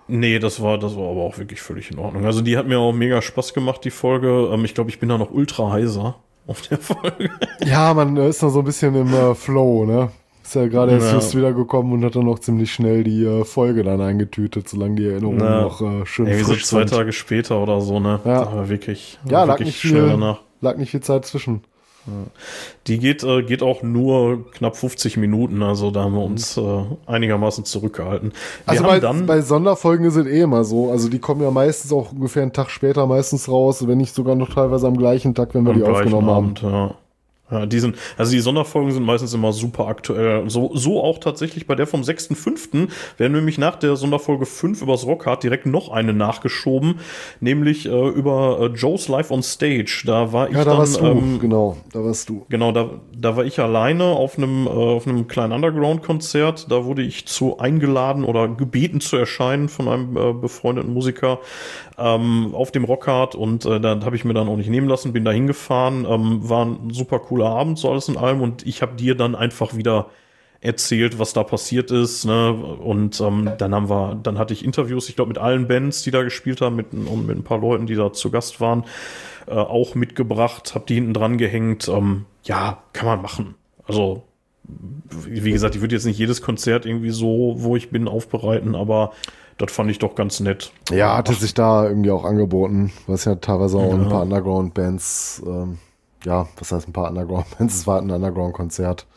nee, 0.08 0.40
das 0.40 0.62
war, 0.62 0.78
das 0.78 0.96
war 0.96 1.10
aber 1.10 1.22
auch 1.22 1.38
wirklich 1.38 1.62
völlig 1.62 1.92
in 1.92 2.00
Ordnung. 2.00 2.26
Also 2.26 2.42
die 2.42 2.58
hat 2.58 2.68
mir 2.68 2.80
auch 2.80 2.94
mega 2.94 3.22
Spaß 3.22 3.54
gemacht, 3.54 3.84
die 3.84 3.92
Folge. 3.92 4.50
Ähm, 4.52 4.66
ich 4.66 4.74
glaube, 4.74 4.90
ich 4.90 5.00
bin 5.00 5.10
da 5.10 5.18
noch 5.18 5.32
ultra 5.32 5.72
heiser 5.72 6.16
auf 6.48 6.62
der 6.62 6.78
Folge. 6.80 7.30
Ja, 7.66 7.94
man 7.94 8.18
ist 8.18 8.42
noch 8.42 8.50
so 8.50 8.60
ein 8.60 8.66
bisschen 8.66 8.96
im 8.96 9.14
äh, 9.14 9.36
Flow, 9.36 9.86
ne? 9.86 10.12
Ist 10.44 10.56
ja 10.56 10.68
gerade 10.68 10.94
erst 10.94 11.08
ja. 11.08 11.14
just 11.14 11.38
wiedergekommen 11.38 11.94
und 11.94 12.04
hat 12.04 12.16
dann 12.16 12.26
noch 12.26 12.40
ziemlich 12.40 12.74
schnell 12.74 13.04
die 13.04 13.24
äh, 13.24 13.46
Folge 13.46 13.84
dann 13.84 14.02
eingetütet, 14.02 14.68
solange 14.68 14.96
die 14.96 15.08
Erinnerungen 15.08 15.40
ja. 15.40 15.62
noch 15.62 15.82
äh, 15.82 16.06
schön 16.06 16.28
Irgendwie 16.28 16.44
frisch 16.46 16.66
so 16.66 16.78
zwei 16.78 16.88
sind. 16.88 16.98
Tage 16.98 17.14
später 17.14 17.62
oder 17.62 17.80
so, 17.80 18.00
ne? 18.00 18.20
Ja. 18.26 18.68
Wirklich, 18.68 19.20
ja, 19.26 19.48
wirklich 19.48 19.48
lag 19.48 19.60
nicht 19.60 19.80
schnell 19.80 20.02
viel, 20.02 20.10
danach. 20.10 20.42
Lag 20.60 20.78
nicht 20.78 20.92
viel 20.92 21.02
Zeit 21.02 21.26
zwischen. 21.26 21.62
Die 22.88 22.98
geht, 22.98 23.24
äh, 23.24 23.44
geht 23.44 23.62
auch 23.62 23.84
nur 23.84 24.52
knapp 24.52 24.76
50 24.76 25.18
Minuten, 25.18 25.62
also 25.62 25.92
da 25.92 26.04
haben 26.04 26.16
wir 26.16 26.24
uns 26.24 26.58
äh, 26.58 26.84
einigermaßen 27.06 27.64
zurückgehalten. 27.64 28.32
Wir 28.66 28.72
also 28.72 28.84
bei, 28.84 29.00
dann, 29.00 29.26
bei 29.28 29.42
Sonderfolgen 29.42 30.06
ist 30.06 30.16
es 30.16 30.26
eh 30.26 30.42
immer 30.42 30.64
so. 30.64 30.90
Also 30.90 31.10
die 31.10 31.20
kommen 31.20 31.42
ja 31.42 31.52
meistens 31.52 31.94
auch 31.94 32.12
ungefähr 32.12 32.42
einen 32.42 32.54
Tag 32.54 32.72
später 32.72 33.06
meistens 33.06 33.48
raus, 33.48 33.88
wenn 33.88 34.00
nicht 34.00 34.16
sogar 34.16 34.36
noch 34.36 34.50
teilweise 34.50 34.88
am 34.88 34.98
gleichen 34.98 35.36
Tag, 35.36 35.54
wenn 35.54 35.66
wir 35.66 35.74
die 35.74 35.84
aufgenommen 35.84 36.30
Abend, 36.30 36.64
haben. 36.64 36.74
Ja. 36.74 36.96
Ja, 37.52 37.66
die 37.66 37.80
sind, 37.80 37.98
also 38.18 38.32
die 38.32 38.40
Sonderfolgen 38.40 38.92
sind 38.92 39.04
meistens 39.04 39.34
immer 39.34 39.52
super 39.52 39.88
aktuell. 39.88 40.50
So, 40.50 40.72
so 40.74 41.04
auch 41.04 41.20
tatsächlich 41.20 41.68
bei 41.68 41.76
der 41.76 41.86
vom 41.86 42.02
6.5. 42.02 42.88
werden 43.18 43.34
nämlich 43.34 43.58
nach 43.58 43.76
der 43.76 43.98
Sonderfolge 43.98 44.46
5 44.46 44.82
übers 44.82 45.06
Rockhard 45.06 45.44
direkt 45.44 45.66
noch 45.66 45.90
eine 45.90 46.14
nachgeschoben, 46.14 47.00
nämlich 47.42 47.86
äh, 47.86 48.08
über 48.10 48.60
äh, 48.62 48.66
Joe's 48.78 49.10
Live 49.10 49.32
on 49.32 49.44
Stage. 49.44 50.04
Da 50.06 50.32
war 50.32 50.50
ich 50.50 50.56
ja, 50.56 50.64
da 50.64 50.72
dann, 50.72 50.80
warst 50.80 51.02
du, 51.02 51.06
ähm, 51.06 51.40
genau, 51.40 51.78
da 51.92 52.04
warst 52.04 52.30
du. 52.30 52.46
Genau, 52.50 52.72
da, 52.72 52.90
da 53.16 53.36
war 53.36 53.44
ich 53.44 53.60
alleine 53.60 54.06
auf 54.06 54.38
einem, 54.38 54.66
äh, 54.66 54.70
auf 54.70 55.06
einem 55.06 55.28
kleinen 55.28 55.52
Underground-Konzert. 55.52 56.72
Da 56.72 56.86
wurde 56.86 57.02
ich 57.02 57.28
zu 57.28 57.60
eingeladen 57.60 58.24
oder 58.24 58.48
gebeten 58.48 59.02
zu 59.02 59.18
erscheinen 59.18 59.68
von 59.68 59.88
einem 59.88 60.16
äh, 60.16 60.34
befreundeten 60.34 60.94
Musiker 60.94 61.40
ähm, 61.98 62.54
auf 62.54 62.72
dem 62.72 62.84
Rockhard 62.84 63.36
und 63.36 63.66
äh, 63.66 63.80
da 63.80 64.00
habe 64.04 64.16
ich 64.16 64.26
mir 64.26 64.34
dann 64.34 64.48
auch 64.48 64.58
nicht 64.58 64.70
nehmen 64.70 64.88
lassen, 64.88 65.14
bin 65.14 65.26
da 65.26 65.32
hingefahren, 65.32 66.06
ähm, 66.10 66.50
war 66.50 66.66
ein 66.66 66.90
super 66.92 67.20
cooler 67.20 67.41
Abend, 67.50 67.78
so 67.78 67.90
alles 67.90 68.08
in 68.08 68.18
allem 68.18 68.42
und 68.42 68.66
ich 68.66 68.82
habe 68.82 68.96
dir 68.96 69.16
dann 69.16 69.36
einfach 69.36 69.76
wieder 69.76 70.08
erzählt, 70.62 71.18
was 71.18 71.34
da 71.34 71.44
passiert 71.44 71.90
ist. 71.92 72.24
Ne? 72.26 72.54
Und 72.54 73.20
ähm, 73.20 73.52
dann 73.58 73.74
haben 73.74 73.90
wir, 73.90 74.20
dann 74.22 74.38
hatte 74.38 74.54
ich 74.54 74.64
Interviews, 74.64 75.10
ich 75.10 75.16
glaube, 75.16 75.30
mit 75.30 75.40
allen 75.40 75.68
Bands, 75.68 76.04
die 76.04 76.12
da 76.12 76.22
gespielt 76.22 76.62
haben, 76.62 76.76
mit, 76.76 76.94
und 76.94 77.26
mit 77.26 77.36
ein 77.38 77.44
paar 77.44 77.60
Leuten, 77.60 77.88
die 77.88 77.96
da 77.96 78.14
zu 78.14 78.30
Gast 78.30 78.62
waren, 78.62 78.86
äh, 79.48 79.54
auch 79.54 79.96
mitgebracht, 79.96 80.76
habe 80.76 80.86
die 80.88 80.96
hinten 80.96 81.14
dran 81.14 81.38
gehängt. 81.38 81.88
Ähm, 81.88 82.26
ja, 82.44 82.84
kann 82.94 83.08
man 83.08 83.22
machen. 83.22 83.56
Also, 83.88 84.24
wie 85.10 85.52
gesagt, 85.52 85.76
ich 85.76 85.82
würde 85.82 85.96
jetzt 85.96 86.06
nicht 86.06 86.20
jedes 86.20 86.44
Konzert 86.44 86.86
irgendwie 86.86 87.10
so, 87.10 87.56
wo 87.58 87.76
ich 87.76 87.90
bin, 87.90 88.08
aufbereiten, 88.08 88.76
aber 88.76 89.12
das 89.58 89.72
fand 89.72 89.90
ich 89.90 90.00
doch 90.00 90.16
ganz 90.16 90.40
nett. 90.40 90.72
Ja, 90.92 91.18
hatte 91.18 91.34
Ach. 91.36 91.40
sich 91.40 91.54
da 91.54 91.88
irgendwie 91.88 92.12
auch 92.12 92.24
angeboten, 92.24 92.92
was 93.08 93.26
ja 93.26 93.36
teilweise 93.36 93.78
auch 93.78 93.90
ja. 93.90 93.96
ein 93.96 94.10
paar 94.10 94.22
Underground-Bands, 94.22 95.44
ähm, 95.46 95.80
ja, 96.26 96.48
was 96.58 96.72
heißt 96.72 96.88
ein 96.88 96.94
paar 96.94 97.10
Underground-Bands, 97.10 97.76
es 97.80 97.88
war 97.88 98.02
ein 98.02 98.10
Underground-Konzert. 98.10 99.08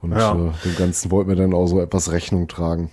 Und 0.00 0.12
ja. 0.12 0.32
äh, 0.32 0.50
dem 0.64 0.76
Ganzen 0.76 1.10
wollten 1.10 1.30
wir 1.30 1.36
dann 1.36 1.54
auch 1.54 1.66
so 1.66 1.80
etwas 1.80 2.12
Rechnung 2.12 2.48
tragen. 2.48 2.90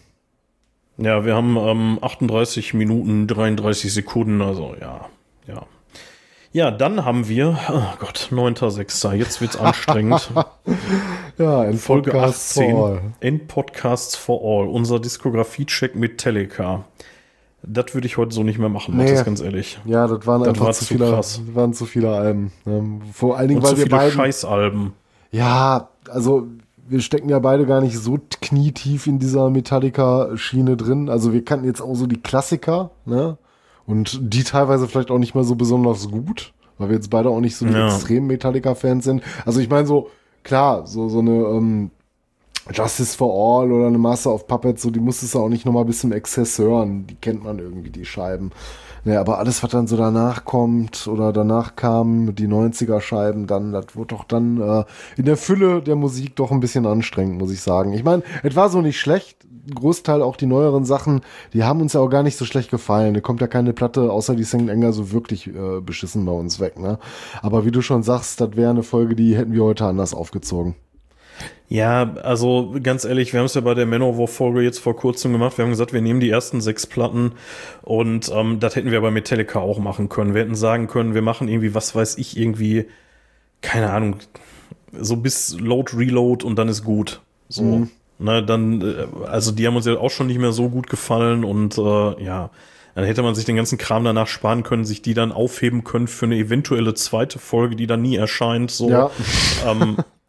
Ja, 0.97 1.25
wir 1.25 1.35
haben 1.35 1.57
ähm, 1.57 1.99
38 2.01 2.73
Minuten 2.73 3.27
33 3.27 3.93
Sekunden, 3.93 4.41
also 4.41 4.75
ja, 4.79 5.09
ja. 5.47 5.65
Ja, 6.53 6.69
dann 6.69 7.05
haben 7.05 7.29
wir, 7.29 7.57
oh 7.69 7.97
Gott, 7.97 8.27
9.6. 8.29 9.13
Jetzt 9.13 9.39
wird's 9.39 9.55
anstrengend. 9.55 10.31
ja, 11.37 11.63
in 11.63 11.77
Folge 11.77 12.11
Podcasts 12.11 12.57
18. 12.57 12.71
For 12.71 12.89
all. 12.89 13.01
In 13.21 13.47
Podcasts 13.47 14.15
for 14.17 14.41
All. 14.43 14.67
Unser 14.67 14.99
Diskografie-Check 14.99 15.95
mit 15.95 16.17
Teleka. 16.17 16.83
Das 17.63 17.93
würde 17.93 18.07
ich 18.07 18.17
heute 18.17 18.33
so 18.33 18.43
nicht 18.43 18.57
mehr 18.57 18.69
machen, 18.69 18.97
nee. 18.97 19.11
das 19.11 19.23
ganz 19.23 19.39
ehrlich. 19.39 19.79
Ja, 19.85 20.07
das 20.07 20.25
waren 20.25 20.41
das 20.41 20.49
einfach 20.49 20.65
war 20.65 20.73
zu, 20.73 20.85
viele, 20.85 21.09
krass. 21.09 21.41
Das 21.45 21.55
waren 21.55 21.73
zu 21.73 21.85
viele 21.85 22.11
Alben. 22.11 22.51
Vor 23.13 23.37
allen 23.37 23.49
Dingen, 23.49 23.61
Und 23.61 23.69
weil 23.69 23.77
wir 23.77 23.89
beide 23.89 24.11
Scheißalben. 24.11 24.93
Ja, 25.31 25.89
also 26.09 26.47
wir 26.87 27.01
stecken 27.01 27.29
ja 27.29 27.39
beide 27.39 27.65
gar 27.65 27.81
nicht 27.81 27.97
so 27.97 28.19
knietief 28.41 29.07
in 29.07 29.19
dieser 29.19 29.49
Metallica-Schiene 29.49 30.75
drin. 30.75 31.09
Also 31.09 31.33
wir 31.33 31.45
kannten 31.45 31.65
jetzt 31.65 31.81
auch 31.81 31.95
so 31.95 32.07
die 32.07 32.21
Klassiker, 32.21 32.91
ne? 33.05 33.37
Und 33.85 34.19
die 34.21 34.43
teilweise 34.43 34.87
vielleicht 34.87 35.11
auch 35.11 35.17
nicht 35.17 35.35
mehr 35.35 35.43
so 35.43 35.55
besonders 35.55 36.09
gut, 36.09 36.53
weil 36.77 36.89
wir 36.89 36.95
jetzt 36.95 37.09
beide 37.09 37.29
auch 37.29 37.39
nicht 37.39 37.55
so 37.55 37.65
die 37.65 37.73
ja. 37.73 37.87
extremen 37.87 38.27
Metallica-Fans 38.27 39.03
sind. 39.03 39.23
Also 39.45 39.59
ich 39.59 39.69
meine 39.69 39.87
so, 39.87 40.09
klar, 40.43 40.85
so, 40.85 41.09
so 41.09 41.19
eine 41.19 41.31
ähm, 41.31 41.91
Justice 42.71 43.15
for 43.15 43.31
All 43.31 43.71
oder 43.71 43.87
eine 43.87 43.97
Master 43.97 44.33
of 44.33 44.47
Puppets, 44.47 44.81
so 44.81 44.89
die 44.89 44.99
musstest 44.99 45.35
du 45.35 45.39
auch 45.39 45.49
nicht 45.49 45.65
nochmal 45.65 45.85
bis 45.85 45.99
zum 45.99 46.11
Exzess 46.11 46.57
hören. 46.57 47.05
Die 47.07 47.15
kennt 47.15 47.43
man 47.43 47.59
irgendwie, 47.59 47.89
die 47.89 48.05
Scheiben. 48.05 48.51
Naja, 49.03 49.19
aber 49.19 49.39
alles, 49.39 49.63
was 49.63 49.71
dann 49.71 49.87
so 49.87 49.97
danach 49.97 50.45
kommt 50.45 51.07
oder 51.07 51.33
danach 51.33 51.75
kam, 51.75 52.35
die 52.35 52.47
90er-Scheiben, 52.47 53.47
dann, 53.47 53.71
das 53.71 53.95
wurde 53.95 54.15
doch 54.15 54.25
dann 54.25 54.61
äh, 54.61 54.83
in 55.17 55.25
der 55.25 55.37
Fülle 55.37 55.81
der 55.81 55.95
Musik 55.95 56.35
doch 56.35 56.51
ein 56.51 56.59
bisschen 56.59 56.85
anstrengend, 56.85 57.39
muss 57.39 57.51
ich 57.51 57.61
sagen. 57.61 57.93
Ich 57.93 58.03
meine, 58.03 58.21
es 58.43 58.55
war 58.55 58.69
so 58.69 58.81
nicht 58.81 58.99
schlecht. 58.99 59.37
Großteil 59.73 60.21
auch 60.23 60.37
die 60.37 60.47
neueren 60.47 60.85
Sachen, 60.85 61.21
die 61.53 61.63
haben 61.63 61.81
uns 61.81 61.93
ja 61.93 62.01
auch 62.01 62.09
gar 62.09 62.23
nicht 62.23 62.37
so 62.37 62.45
schlecht 62.45 62.71
gefallen. 62.71 63.13
Da 63.13 63.21
kommt 63.21 63.41
ja 63.41 63.47
keine 63.47 63.73
Platte, 63.73 64.11
außer 64.11 64.35
die 64.35 64.43
St. 64.43 64.67
Enger, 64.67 64.91
so 64.91 65.11
wirklich 65.11 65.47
äh, 65.47 65.81
beschissen 65.81 66.25
bei 66.25 66.31
uns 66.31 66.59
weg. 66.59 66.79
Ne? 66.79 66.97
Aber 67.41 67.65
wie 67.65 67.71
du 67.71 67.81
schon 67.81 68.03
sagst, 68.03 68.41
das 68.41 68.55
wäre 68.55 68.71
eine 68.71 68.83
Folge, 68.83 69.15
die 69.15 69.35
hätten 69.35 69.53
wir 69.53 69.63
heute 69.63 69.85
anders 69.85 70.13
aufgezogen. 70.13 70.75
Ja, 71.71 72.15
also 72.23 72.75
ganz 72.83 73.05
ehrlich, 73.05 73.31
wir 73.31 73.39
haben 73.39 73.45
es 73.45 73.53
ja 73.53 73.61
bei 73.61 73.73
der 73.73 73.85
Manowar-Folge 73.85 74.61
jetzt 74.61 74.79
vor 74.79 74.93
kurzem 74.93 75.31
gemacht. 75.31 75.57
Wir 75.57 75.63
haben 75.63 75.69
gesagt, 75.69 75.93
wir 75.93 76.01
nehmen 76.01 76.19
die 76.19 76.29
ersten 76.29 76.59
sechs 76.59 76.85
Platten 76.85 77.31
und 77.81 78.29
ähm, 78.35 78.59
das 78.59 78.75
hätten 78.75 78.91
wir 78.91 78.99
bei 78.99 79.09
Metallica 79.09 79.59
auch 79.59 79.79
machen 79.79 80.09
können. 80.09 80.33
Wir 80.33 80.41
hätten 80.41 80.55
sagen 80.55 80.87
können, 80.87 81.13
wir 81.13 81.21
machen 81.21 81.47
irgendwie, 81.47 81.73
was 81.73 81.95
weiß 81.95 82.17
ich, 82.17 82.35
irgendwie, 82.37 82.87
keine 83.61 83.89
Ahnung, 83.89 84.17
so 84.91 85.15
bis 85.15 85.57
Load, 85.61 85.95
Reload 85.95 86.45
und 86.45 86.59
dann 86.59 86.67
ist 86.67 86.83
gut. 86.83 87.21
So. 87.47 87.63
Mhm. 87.63 87.89
Ne, 88.19 88.43
dann, 88.43 88.81
äh, 88.81 89.25
also 89.27 89.53
die 89.53 89.65
haben 89.65 89.77
uns 89.77 89.85
ja 89.85 89.97
auch 89.97 90.11
schon 90.11 90.27
nicht 90.27 90.39
mehr 90.39 90.51
so 90.51 90.67
gut 90.67 90.89
gefallen 90.89 91.45
und 91.45 91.77
äh, 91.77 92.21
ja, 92.21 92.49
dann 92.95 93.05
hätte 93.05 93.23
man 93.23 93.33
sich 93.33 93.45
den 93.45 93.55
ganzen 93.55 93.77
Kram 93.77 94.03
danach 94.03 94.27
sparen 94.27 94.63
können, 94.63 94.83
sich 94.83 95.03
die 95.03 95.13
dann 95.13 95.31
aufheben 95.31 95.85
können 95.85 96.09
für 96.09 96.25
eine 96.25 96.35
eventuelle 96.35 96.95
zweite 96.95 97.39
Folge, 97.39 97.77
die 97.77 97.87
dann 97.87 98.01
nie 98.01 98.17
erscheint. 98.17 98.71
So. 98.71 98.89
Ja. 98.89 99.09
Ähm, 99.65 99.95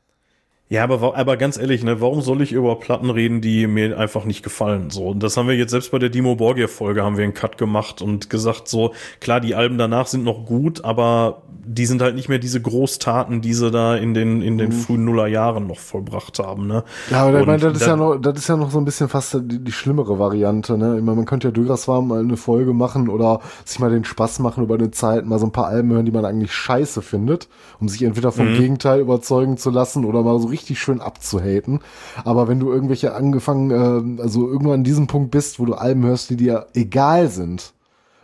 Ja, 0.72 0.84
aber, 0.84 1.14
aber 1.18 1.36
ganz 1.36 1.58
ehrlich, 1.58 1.84
ne, 1.84 2.00
warum 2.00 2.22
soll 2.22 2.40
ich 2.40 2.52
über 2.52 2.76
Platten 2.76 3.10
reden, 3.10 3.42
die 3.42 3.66
mir 3.66 3.98
einfach 3.98 4.24
nicht 4.24 4.42
gefallen? 4.42 4.88
So, 4.88 5.08
und 5.08 5.22
das 5.22 5.36
haben 5.36 5.46
wir 5.46 5.54
jetzt 5.54 5.70
selbst 5.70 5.90
bei 5.90 5.98
der 5.98 6.08
Dimo 6.08 6.34
Borgia 6.36 6.66
Folge 6.66 7.04
haben 7.04 7.18
wir 7.18 7.24
einen 7.24 7.34
Cut 7.34 7.58
gemacht 7.58 8.00
und 8.00 8.30
gesagt 8.30 8.68
so, 8.68 8.94
klar, 9.20 9.40
die 9.40 9.54
Alben 9.54 9.76
danach 9.76 10.06
sind 10.06 10.24
noch 10.24 10.46
gut, 10.46 10.82
aber 10.82 11.42
die 11.64 11.86
sind 11.86 12.02
halt 12.02 12.14
nicht 12.14 12.28
mehr 12.28 12.38
diese 12.38 12.60
Großtaten, 12.60 13.40
die 13.40 13.54
sie 13.54 13.70
da 13.70 13.96
in 13.96 14.14
den, 14.14 14.42
in 14.42 14.58
den 14.58 14.70
mhm. 14.70 14.72
frühen 14.72 15.04
Nullerjahren 15.04 15.66
noch 15.66 15.78
vollbracht 15.78 16.38
haben, 16.38 16.66
ne? 16.66 16.84
Ja, 17.10 17.24
aber 17.24 17.40
ich 17.40 17.46
meine, 17.46 17.58
das 17.58 17.74
ist 17.74 17.86
ja 17.86 17.94
noch, 17.94 18.16
das 18.16 18.38
ist 18.38 18.48
ja 18.48 18.56
noch 18.56 18.70
so 18.70 18.78
ein 18.78 18.84
bisschen 18.84 19.08
fast 19.08 19.34
die, 19.34 19.62
die 19.62 19.72
schlimmere 19.72 20.18
Variante, 20.18 20.76
ne? 20.76 20.96
Ich 20.96 21.04
meine, 21.04 21.16
man 21.16 21.24
könnte 21.26 21.48
ja 21.48 21.52
durchaus 21.52 21.86
mal 21.86 22.18
eine 22.18 22.36
Folge 22.36 22.72
machen 22.72 23.08
oder 23.08 23.40
sich 23.64 23.78
mal 23.78 23.90
den 23.90 24.04
Spaß 24.04 24.40
machen 24.40 24.64
über 24.64 24.74
eine 24.74 24.90
Zeit, 24.90 25.26
mal 25.26 25.38
so 25.38 25.46
ein 25.46 25.52
paar 25.52 25.66
Alben 25.66 25.92
hören, 25.92 26.04
die 26.04 26.12
man 26.12 26.24
eigentlich 26.24 26.52
scheiße 26.52 27.02
findet, 27.02 27.48
um 27.78 27.88
sich 27.88 28.02
entweder 28.02 28.32
vom 28.32 28.52
mhm. 28.52 28.56
Gegenteil 28.56 29.00
überzeugen 29.00 29.56
zu 29.56 29.70
lassen 29.70 30.04
oder 30.04 30.22
mal 30.22 30.40
so 30.40 30.48
richtig 30.48 30.61
schön 30.74 31.00
abzuhaten. 31.00 31.80
Aber 32.24 32.48
wenn 32.48 32.60
du 32.60 32.72
irgendwelche 32.72 33.14
angefangen, 33.14 34.18
äh, 34.18 34.22
also 34.22 34.48
irgendwann 34.48 34.80
an 34.80 34.84
diesem 34.84 35.06
Punkt 35.06 35.30
bist, 35.30 35.58
wo 35.58 35.64
du 35.64 35.74
Alben 35.74 36.04
hörst, 36.04 36.30
die 36.30 36.36
dir 36.36 36.66
egal 36.74 37.28
sind, 37.28 37.72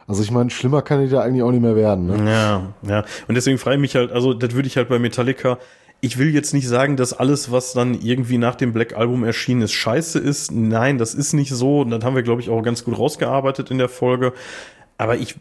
also 0.06 0.23
ich 0.23 0.31
meine, 0.31 0.48
schlimmer 0.48 0.81
kann 0.81 1.05
die 1.05 1.10
da 1.10 1.20
eigentlich 1.20 1.43
auch 1.43 1.51
nicht 1.51 1.60
mehr 1.60 1.77
werden. 1.77 2.06
Ne? 2.06 2.31
Ja, 2.31 2.73
ja. 2.82 3.05
Und 3.28 3.35
deswegen 3.35 3.59
frage 3.59 3.77
ich 3.77 3.82
mich 3.82 3.94
halt, 3.94 4.10
also 4.10 4.32
das 4.32 4.55
würde 4.55 4.66
ich 4.66 4.77
halt 4.78 4.89
bei 4.89 4.98
Metallica, 4.98 5.59
ich 6.01 6.16
will 6.16 6.32
jetzt 6.32 6.55
nicht 6.55 6.69
sagen, 6.69 6.97
dass 6.97 7.12
alles, 7.12 7.51
was 7.51 7.73
dann 7.73 7.94
irgendwie 8.01 8.39
nach 8.39 8.55
dem 8.55 8.73
Black 8.73 8.97
Album 8.97 9.24
erschienen 9.24 9.62
ist, 9.62 9.73
scheiße 9.73 10.19
ist. 10.19 10.52
Nein, 10.52 10.97
das 10.97 11.15
ist 11.15 11.32
nicht 11.32 11.51
so. 11.51 11.81
Und 11.81 11.90
das 11.90 12.05
haben 12.05 12.15
wir, 12.15 12.23
glaube 12.23 12.40
ich, 12.40 12.51
auch 12.51 12.62
ganz 12.62 12.85
gut 12.85 12.98
rausgearbeitet 12.98 13.70
in 13.70 13.78
der 13.78 13.89
Folge. 13.89 14.32
Aber 14.97 15.16
ich 15.16 15.35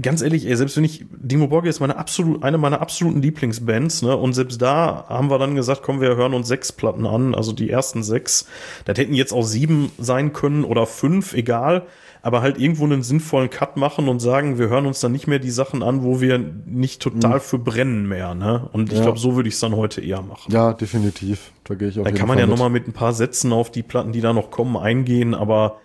ganz 0.00 0.22
ehrlich, 0.22 0.46
ey, 0.46 0.56
selbst 0.56 0.76
wenn 0.76 0.84
ich, 0.84 1.04
Dimo 1.10 1.48
Borgia 1.48 1.70
ist 1.70 1.80
meine 1.80 1.96
absolut, 1.96 2.42
eine 2.42 2.58
meiner 2.58 2.80
absoluten 2.80 3.22
Lieblingsbands, 3.22 4.02
ne? 4.02 4.16
Und 4.16 4.34
selbst 4.34 4.60
da 4.60 5.06
haben 5.08 5.30
wir 5.30 5.38
dann 5.38 5.54
gesagt, 5.54 5.82
komm, 5.82 6.00
wir 6.00 6.16
hören 6.16 6.34
uns 6.34 6.48
sechs 6.48 6.72
Platten 6.72 7.06
an, 7.06 7.34
also 7.34 7.52
die 7.52 7.70
ersten 7.70 8.02
sechs. 8.02 8.46
Das 8.84 8.98
hätten 8.98 9.14
jetzt 9.14 9.32
auch 9.32 9.44
sieben 9.44 9.90
sein 9.98 10.32
können 10.32 10.64
oder 10.64 10.86
fünf, 10.86 11.34
egal. 11.34 11.86
Aber 12.22 12.42
halt 12.42 12.58
irgendwo 12.58 12.84
einen 12.84 13.04
sinnvollen 13.04 13.50
Cut 13.50 13.76
machen 13.76 14.08
und 14.08 14.18
sagen, 14.18 14.58
wir 14.58 14.68
hören 14.68 14.86
uns 14.86 14.98
dann 14.98 15.12
nicht 15.12 15.28
mehr 15.28 15.38
die 15.38 15.50
Sachen 15.50 15.84
an, 15.84 16.02
wo 16.02 16.20
wir 16.20 16.38
nicht 16.38 17.00
total 17.00 17.36
mhm. 17.36 17.40
für 17.40 17.58
brennen 17.58 18.08
mehr, 18.08 18.34
ne? 18.34 18.68
Und 18.72 18.90
ich 18.90 18.98
ja. 18.98 19.04
glaube, 19.04 19.18
so 19.18 19.36
würde 19.36 19.48
ich 19.48 19.54
es 19.54 19.60
dann 19.60 19.76
heute 19.76 20.00
eher 20.00 20.22
machen. 20.22 20.52
Ja, 20.52 20.72
definitiv. 20.72 21.52
Da 21.64 21.74
gehe 21.74 21.88
ich 21.88 22.00
auch. 22.00 22.04
Da 22.04 22.10
kann 22.10 22.26
man 22.26 22.38
Fall 22.38 22.46
ja 22.46 22.50
nochmal 22.50 22.70
mit 22.70 22.88
ein 22.88 22.92
paar 22.92 23.12
Sätzen 23.12 23.52
auf 23.52 23.70
die 23.70 23.82
Platten, 23.84 24.12
die 24.12 24.20
da 24.20 24.32
noch 24.32 24.50
kommen, 24.50 24.76
eingehen, 24.76 25.34
aber 25.34 25.78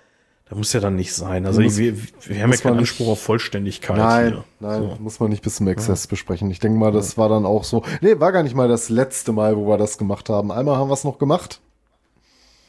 das 0.52 0.57
muss 0.57 0.73
ja 0.73 0.82
dann 0.82 0.98
nicht 0.98 1.14
sein. 1.14 1.45
Also 1.45 1.61
muss, 1.61 1.78
wir, 1.78 1.95
wir 1.95 2.44
haben 2.44 2.52
ja 2.52 2.57
keinen 2.57 2.80
Anspruch 2.80 3.07
auf 3.07 3.22
Vollständigkeit. 3.22 3.95
Nein, 3.95 4.34
hier. 4.34 4.44
nein, 4.60 4.82
so. 4.82 4.98
muss 5.02 5.18
man 5.22 5.30
nicht 5.30 5.44
bis 5.44 5.56
zum 5.56 5.68
Exzess 5.69 6.03
ja. 6.03 6.10
besprechen. 6.10 6.52
Ich 6.52 6.60
denke 6.60 6.78
mal, 6.78 6.91
das 6.91 7.18
war 7.18 7.30
dann 7.30 7.45
auch 7.45 7.64
so. 7.64 7.86
Nee, 8.02 8.19
war 8.19 8.34
gar 8.34 8.44
nicht 8.44 8.53
mal 8.53 8.68
das 8.68 8.90
letzte 8.90 9.32
Mal, 9.32 9.56
wo 9.56 9.65
wir 9.69 9.78
das 9.78 9.98
gemacht 9.98 10.28
haben. 10.28 10.52
Einmal 10.52 10.76
haben 10.76 10.90
wir 10.90 10.94
es 10.94 11.06
noch 11.06 11.19
gemacht. 11.19 11.61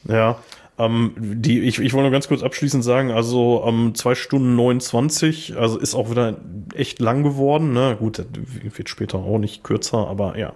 Ja, 0.07 0.37
ähm, 0.79 1.13
die, 1.17 1.59
ich, 1.59 1.77
ich 1.79 1.91
wollte 1.91 2.03
nur 2.03 2.11
ganz 2.11 2.29
kurz 2.29 2.41
abschließend 2.41 2.85
sagen, 2.85 3.11
also 3.11 3.65
ähm, 3.67 3.93
zwei 3.95 4.15
Stunden 4.15 4.55
29, 4.55 5.57
also 5.57 5.77
ist 5.77 5.93
auch 5.93 6.09
wieder 6.09 6.37
echt 6.75 7.01
lang 7.01 7.23
geworden. 7.23 7.73
Ne? 7.73 7.97
Gut, 7.99 8.25
wird 8.77 8.87
später 8.87 9.17
auch 9.17 9.39
nicht 9.39 9.65
kürzer, 9.65 10.07
aber 10.07 10.37
ja. 10.37 10.53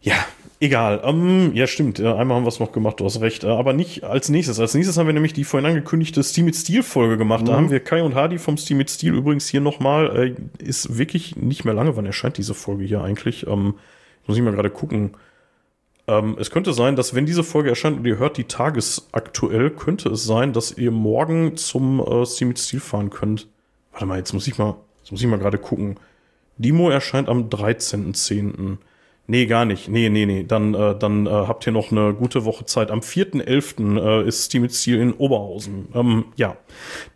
Ja, 0.00 0.14
Egal. 0.60 1.00
Ähm, 1.04 1.52
ja, 1.54 1.68
stimmt. 1.68 2.00
Einmal 2.00 2.36
haben 2.36 2.44
wir 2.44 2.48
es 2.48 2.58
noch 2.58 2.72
gemacht, 2.72 2.98
du 2.98 3.04
hast 3.04 3.20
recht. 3.20 3.44
Äh, 3.44 3.48
aber 3.48 3.72
nicht 3.72 4.02
als 4.02 4.28
nächstes. 4.28 4.58
Als 4.58 4.74
nächstes 4.74 4.98
haben 4.98 5.06
wir 5.06 5.14
nämlich 5.14 5.32
die 5.32 5.44
vorhin 5.44 5.68
angekündigte 5.68 6.22
Steam 6.24 6.46
mit 6.46 6.56
Steel 6.56 6.82
Folge 6.82 7.16
gemacht. 7.16 7.42
Mhm. 7.42 7.46
Da 7.46 7.52
haben 7.54 7.70
wir 7.70 7.80
Kai 7.80 8.02
und 8.02 8.16
Hardy 8.16 8.38
vom 8.38 8.56
Steam 8.56 8.78
mit 8.78 8.90
Steel 8.90 9.14
übrigens 9.14 9.46
hier 9.46 9.60
nochmal. 9.60 10.34
Äh, 10.60 10.64
ist 10.64 10.98
wirklich 10.98 11.36
nicht 11.36 11.64
mehr 11.64 11.74
lange. 11.74 11.96
Wann 11.96 12.06
erscheint 12.06 12.38
diese 12.38 12.54
Folge 12.54 12.84
hier 12.84 13.02
eigentlich? 13.02 13.46
Ähm, 13.46 13.74
muss 14.26 14.36
ich 14.36 14.42
mal 14.42 14.52
gerade 14.52 14.70
gucken. 14.70 15.12
Ähm, 16.08 16.36
es 16.40 16.50
könnte 16.50 16.72
sein, 16.72 16.96
dass 16.96 17.14
wenn 17.14 17.26
diese 17.26 17.44
Folge 17.44 17.68
erscheint 17.68 17.98
und 17.98 18.04
ihr 18.06 18.18
hört 18.18 18.36
die 18.36 18.44
tagesaktuell, 18.44 19.70
könnte 19.70 20.08
es 20.08 20.24
sein, 20.24 20.52
dass 20.52 20.76
ihr 20.76 20.90
morgen 20.90 21.56
zum 21.56 22.00
äh, 22.00 22.26
Steam 22.26 22.48
mit 22.48 22.58
Steel 22.58 22.80
fahren 22.80 23.10
könnt. 23.10 23.46
Warte 23.92 24.06
mal, 24.06 24.18
jetzt 24.18 24.32
muss 24.32 24.48
ich 24.48 24.58
mal, 24.58 24.74
jetzt 25.00 25.12
muss 25.12 25.20
ich 25.20 25.28
mal 25.28 25.38
gerade 25.38 25.58
gucken. 25.58 26.00
Demo 26.56 26.90
erscheint 26.90 27.28
am 27.28 27.48
13.10. 27.48 28.78
Nee, 29.30 29.44
gar 29.44 29.66
nicht. 29.66 29.88
Nee, 29.88 30.08
nee, 30.08 30.24
nee. 30.24 30.42
Dann, 30.42 30.72
äh, 30.72 30.98
dann 30.98 31.26
äh, 31.26 31.30
habt 31.30 31.66
ihr 31.66 31.72
noch 31.72 31.92
eine 31.92 32.14
gute 32.14 32.46
Woche 32.46 32.64
Zeit. 32.64 32.90
Am 32.90 33.00
4.11. 33.00 34.00
Äh, 34.00 34.26
ist 34.26 34.44
Steam 34.44 34.62
mit 34.62 34.72
Stil 34.72 34.98
in 34.98 35.12
Oberhausen. 35.12 35.88
Ähm, 35.94 36.24
ja, 36.36 36.56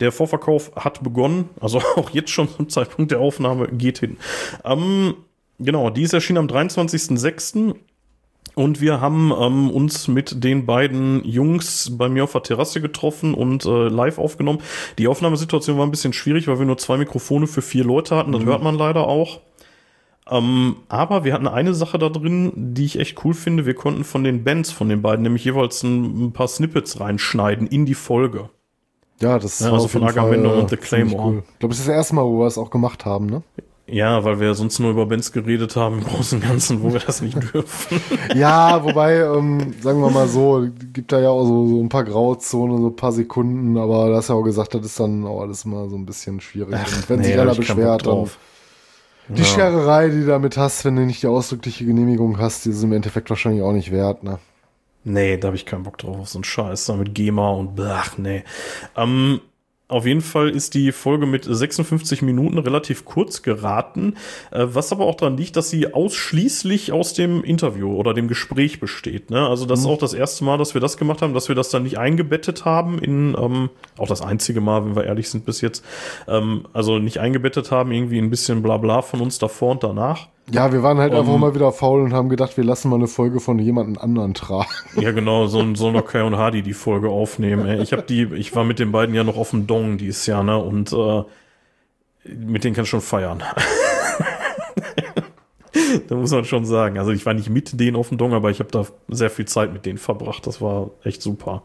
der 0.00 0.12
Vorverkauf 0.12 0.72
hat 0.76 1.02
begonnen. 1.02 1.48
Also 1.58 1.78
auch 1.96 2.10
jetzt 2.10 2.30
schon 2.30 2.50
zum 2.50 2.68
Zeitpunkt 2.68 3.12
der 3.12 3.20
Aufnahme 3.20 3.68
geht 3.68 4.00
hin. 4.00 4.18
Ähm, 4.62 5.14
genau, 5.58 5.88
die 5.88 6.02
ist 6.02 6.12
erschienen 6.12 6.36
am 6.36 6.46
23.06. 6.48 7.76
Und 8.54 8.82
wir 8.82 9.00
haben 9.00 9.32
ähm, 9.38 9.70
uns 9.70 10.06
mit 10.06 10.44
den 10.44 10.66
beiden 10.66 11.24
Jungs 11.24 11.96
bei 11.96 12.10
mir 12.10 12.24
auf 12.24 12.32
der 12.32 12.42
Terrasse 12.42 12.82
getroffen 12.82 13.32
und 13.32 13.64
äh, 13.64 13.88
live 13.88 14.18
aufgenommen. 14.18 14.58
Die 14.98 15.08
Aufnahmesituation 15.08 15.78
war 15.78 15.86
ein 15.86 15.90
bisschen 15.90 16.12
schwierig, 16.12 16.46
weil 16.46 16.58
wir 16.58 16.66
nur 16.66 16.76
zwei 16.76 16.98
Mikrofone 16.98 17.46
für 17.46 17.62
vier 17.62 17.84
Leute 17.84 18.16
hatten. 18.16 18.32
Das 18.32 18.42
mhm. 18.42 18.48
hört 18.48 18.62
man 18.62 18.74
leider 18.74 19.08
auch. 19.08 19.40
Ähm, 20.30 20.76
aber 20.88 21.24
wir 21.24 21.34
hatten 21.34 21.48
eine 21.48 21.74
Sache 21.74 21.98
da 21.98 22.08
drin, 22.08 22.52
die 22.54 22.84
ich 22.84 22.98
echt 22.98 23.24
cool 23.24 23.34
finde. 23.34 23.66
Wir 23.66 23.74
konnten 23.74 24.04
von 24.04 24.24
den 24.24 24.44
Bands 24.44 24.70
von 24.70 24.88
den 24.88 25.02
beiden 25.02 25.22
nämlich 25.22 25.44
jeweils 25.44 25.82
ein, 25.82 26.26
ein 26.26 26.32
paar 26.32 26.48
Snippets 26.48 27.00
reinschneiden 27.00 27.66
in 27.66 27.86
die 27.86 27.94
Folge. 27.94 28.48
Ja, 29.20 29.38
das 29.38 29.60
ja, 29.60 29.72
also 29.72 29.88
von 29.88 30.04
Agamemnon 30.04 30.58
und 30.58 30.70
The 30.70 30.76
Claymore. 30.76 31.22
Cool. 31.22 31.42
Ich 31.52 31.58
glaube, 31.58 31.72
das 31.72 31.80
ist 31.80 31.88
das 31.88 31.94
erste 31.94 32.14
Mal, 32.14 32.24
wo 32.24 32.40
wir 32.40 32.46
es 32.46 32.58
auch 32.58 32.70
gemacht 32.70 33.04
haben, 33.04 33.26
ne? 33.26 33.42
Ja, 33.86 34.24
weil 34.24 34.40
wir 34.40 34.54
sonst 34.54 34.78
nur 34.78 34.92
über 34.92 35.06
Bands 35.06 35.32
geredet 35.32 35.76
haben 35.76 35.98
im 35.98 36.04
Großen 36.04 36.40
und 36.40 36.48
Ganzen, 36.48 36.82
wo 36.82 36.92
wir 36.92 37.00
das 37.00 37.20
nicht 37.20 37.36
dürfen. 37.52 38.00
ja, 38.34 38.82
wobei, 38.82 39.16
ähm, 39.20 39.74
sagen 39.80 40.00
wir 40.00 40.10
mal 40.10 40.28
so, 40.28 40.66
gibt 40.92 41.12
da 41.12 41.20
ja 41.20 41.30
auch 41.30 41.44
so, 41.44 41.66
so 41.66 41.80
ein 41.80 41.88
paar 41.88 42.04
Grauzonen, 42.04 42.80
so 42.80 42.88
ein 42.88 42.96
paar 42.96 43.12
Sekunden, 43.12 43.76
aber 43.76 44.08
du 44.08 44.16
hast 44.16 44.28
ja 44.28 44.34
auch 44.34 44.44
gesagt, 44.44 44.74
das 44.74 44.86
ist 44.86 45.00
dann 45.00 45.26
auch 45.26 45.42
alles 45.42 45.64
mal 45.64 45.90
so 45.90 45.96
ein 45.96 46.06
bisschen 46.06 46.40
schwierig. 46.40 46.74
Ach, 46.74 46.96
und 46.96 47.10
wenn 47.10 47.20
nee, 47.20 47.26
sich 47.26 47.38
einer 47.38 47.54
beschwert, 47.54 48.06
dann 48.06 48.30
die 49.34 49.42
ja. 49.42 49.46
Schererei, 49.48 50.08
die 50.08 50.20
du 50.20 50.26
damit 50.26 50.56
hast, 50.56 50.84
wenn 50.84 50.96
du 50.96 51.02
nicht 51.02 51.22
die 51.22 51.26
ausdrückliche 51.26 51.84
Genehmigung 51.84 52.38
hast, 52.38 52.64
die 52.64 52.70
ist 52.70 52.82
im 52.82 52.92
Endeffekt 52.92 53.30
wahrscheinlich 53.30 53.62
auch 53.62 53.72
nicht 53.72 53.90
wert, 53.90 54.22
ne? 54.22 54.38
Nee, 55.04 55.36
da 55.36 55.48
habe 55.48 55.56
ich 55.56 55.66
keinen 55.66 55.82
Bock 55.82 55.98
drauf 55.98 56.16
auf 56.18 56.28
so 56.28 56.38
einen 56.38 56.44
Scheiß, 56.44 56.86
da 56.86 56.94
mit 56.94 57.14
GEMA 57.14 57.50
und 57.50 57.74
blach, 57.74 58.18
nee. 58.18 58.44
Ähm, 58.96 59.40
auf 59.92 60.06
jeden 60.06 60.20
Fall 60.20 60.48
ist 60.48 60.74
die 60.74 60.92
Folge 60.92 61.26
mit 61.26 61.44
56 61.44 62.22
Minuten 62.22 62.58
relativ 62.58 63.04
kurz 63.04 63.42
geraten, 63.42 64.14
äh, 64.50 64.64
was 64.68 64.92
aber 64.92 65.06
auch 65.06 65.14
daran 65.14 65.36
liegt, 65.36 65.56
dass 65.56 65.70
sie 65.70 65.92
ausschließlich 65.92 66.92
aus 66.92 67.14
dem 67.14 67.44
Interview 67.44 67.94
oder 67.94 68.14
dem 68.14 68.28
Gespräch 68.28 68.80
besteht. 68.80 69.30
Ne? 69.30 69.46
Also 69.46 69.66
das 69.66 69.80
mhm. 69.80 69.86
ist 69.86 69.90
auch 69.92 69.98
das 69.98 70.14
erste 70.14 70.44
Mal, 70.44 70.58
dass 70.58 70.74
wir 70.74 70.80
das 70.80 70.96
gemacht 70.96 71.22
haben, 71.22 71.34
dass 71.34 71.48
wir 71.48 71.54
das 71.54 71.70
dann 71.70 71.82
nicht 71.82 71.98
eingebettet 71.98 72.64
haben 72.64 72.98
in, 72.98 73.36
ähm, 73.38 73.70
auch 73.98 74.08
das 74.08 74.22
einzige 74.22 74.60
Mal, 74.60 74.84
wenn 74.84 74.96
wir 74.96 75.04
ehrlich 75.04 75.28
sind 75.28 75.44
bis 75.44 75.60
jetzt, 75.60 75.84
ähm, 76.26 76.66
also 76.72 76.98
nicht 76.98 77.18
eingebettet 77.18 77.70
haben, 77.70 77.92
irgendwie 77.92 78.18
ein 78.18 78.30
bisschen 78.30 78.62
Blabla 78.62 79.02
von 79.02 79.20
uns 79.20 79.38
davor 79.38 79.72
und 79.72 79.82
danach. 79.82 80.28
Ja, 80.50 80.72
wir 80.72 80.82
waren 80.82 80.98
halt 80.98 81.12
um, 81.12 81.20
einfach 81.20 81.38
mal 81.38 81.54
wieder 81.54 81.70
faul 81.72 82.02
und 82.02 82.12
haben 82.12 82.28
gedacht, 82.28 82.56
wir 82.56 82.64
lassen 82.64 82.88
mal 82.88 82.96
eine 82.96 83.06
Folge 83.06 83.40
von 83.40 83.58
jemandem 83.58 83.98
anderen 83.98 84.34
tragen. 84.34 84.68
Ja, 84.96 85.12
genau, 85.12 85.46
so 85.46 85.74
so 85.74 85.90
noch 85.90 86.04
Kai 86.04 86.22
und 86.24 86.36
Hardy 86.36 86.62
die 86.62 86.74
Folge 86.74 87.08
aufnehmen. 87.08 87.66
Ey. 87.66 87.80
Ich 87.80 87.92
habe 87.92 88.02
die, 88.02 88.24
ich 88.34 88.54
war 88.54 88.64
mit 88.64 88.78
den 88.78 88.92
beiden 88.92 89.14
ja 89.14 89.24
noch 89.24 89.36
auf 89.36 89.50
dem 89.50 89.66
Dong 89.66 89.98
dieses 89.98 90.26
Jahr, 90.26 90.42
ne? 90.42 90.58
Und 90.58 90.92
äh, 90.92 91.22
mit 92.24 92.64
denen 92.64 92.74
kann 92.74 92.84
ich 92.84 92.90
schon 92.90 93.00
feiern. 93.00 93.42
da 96.08 96.14
muss 96.14 96.32
man 96.32 96.44
schon 96.44 96.64
sagen. 96.64 96.98
Also 96.98 97.12
ich 97.12 97.24
war 97.24 97.34
nicht 97.34 97.48
mit 97.48 97.78
denen 97.78 97.96
auf 97.96 98.08
dem 98.08 98.18
Dong, 98.18 98.32
aber 98.32 98.50
ich 98.50 98.58
habe 98.58 98.70
da 98.70 98.84
sehr 99.08 99.30
viel 99.30 99.46
Zeit 99.46 99.72
mit 99.72 99.86
denen 99.86 99.98
verbracht. 99.98 100.46
Das 100.46 100.60
war 100.60 100.90
echt 101.04 101.22
super. 101.22 101.62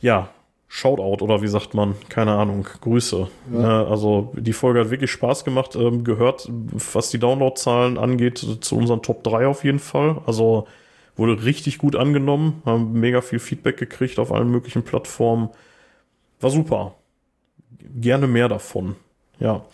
Ja, 0.00 0.28
Shoutout 0.68 1.22
oder 1.24 1.42
wie 1.42 1.48
sagt 1.48 1.74
man? 1.74 1.94
Keine 2.08 2.32
Ahnung. 2.32 2.66
Grüße. 2.80 3.28
Ja. 3.52 3.58
Ne, 3.58 3.86
also 3.86 4.32
die 4.36 4.52
Folge 4.52 4.80
hat 4.80 4.90
wirklich 4.90 5.10
Spaß 5.12 5.44
gemacht. 5.44 5.76
Ähm, 5.76 6.02
gehört, 6.02 6.48
was 6.50 7.10
die 7.10 7.18
Downloadzahlen 7.18 7.98
angeht, 7.98 8.38
zu 8.60 8.76
unseren 8.76 9.02
Top 9.02 9.22
3 9.22 9.46
auf 9.46 9.64
jeden 9.64 9.78
Fall. 9.78 10.20
Also 10.26 10.66
wurde 11.14 11.44
richtig 11.44 11.78
gut 11.78 11.96
angenommen, 11.96 12.62
haben 12.66 12.92
mega 12.92 13.20
viel 13.20 13.38
Feedback 13.38 13.76
gekriegt 13.76 14.18
auf 14.18 14.32
allen 14.32 14.50
möglichen 14.50 14.82
Plattformen. 14.82 15.50
War 16.40 16.50
super. 16.50 16.94
Gerne 17.94 18.26
mehr 18.26 18.48
davon. 18.48 18.96
Ja. 19.38 19.64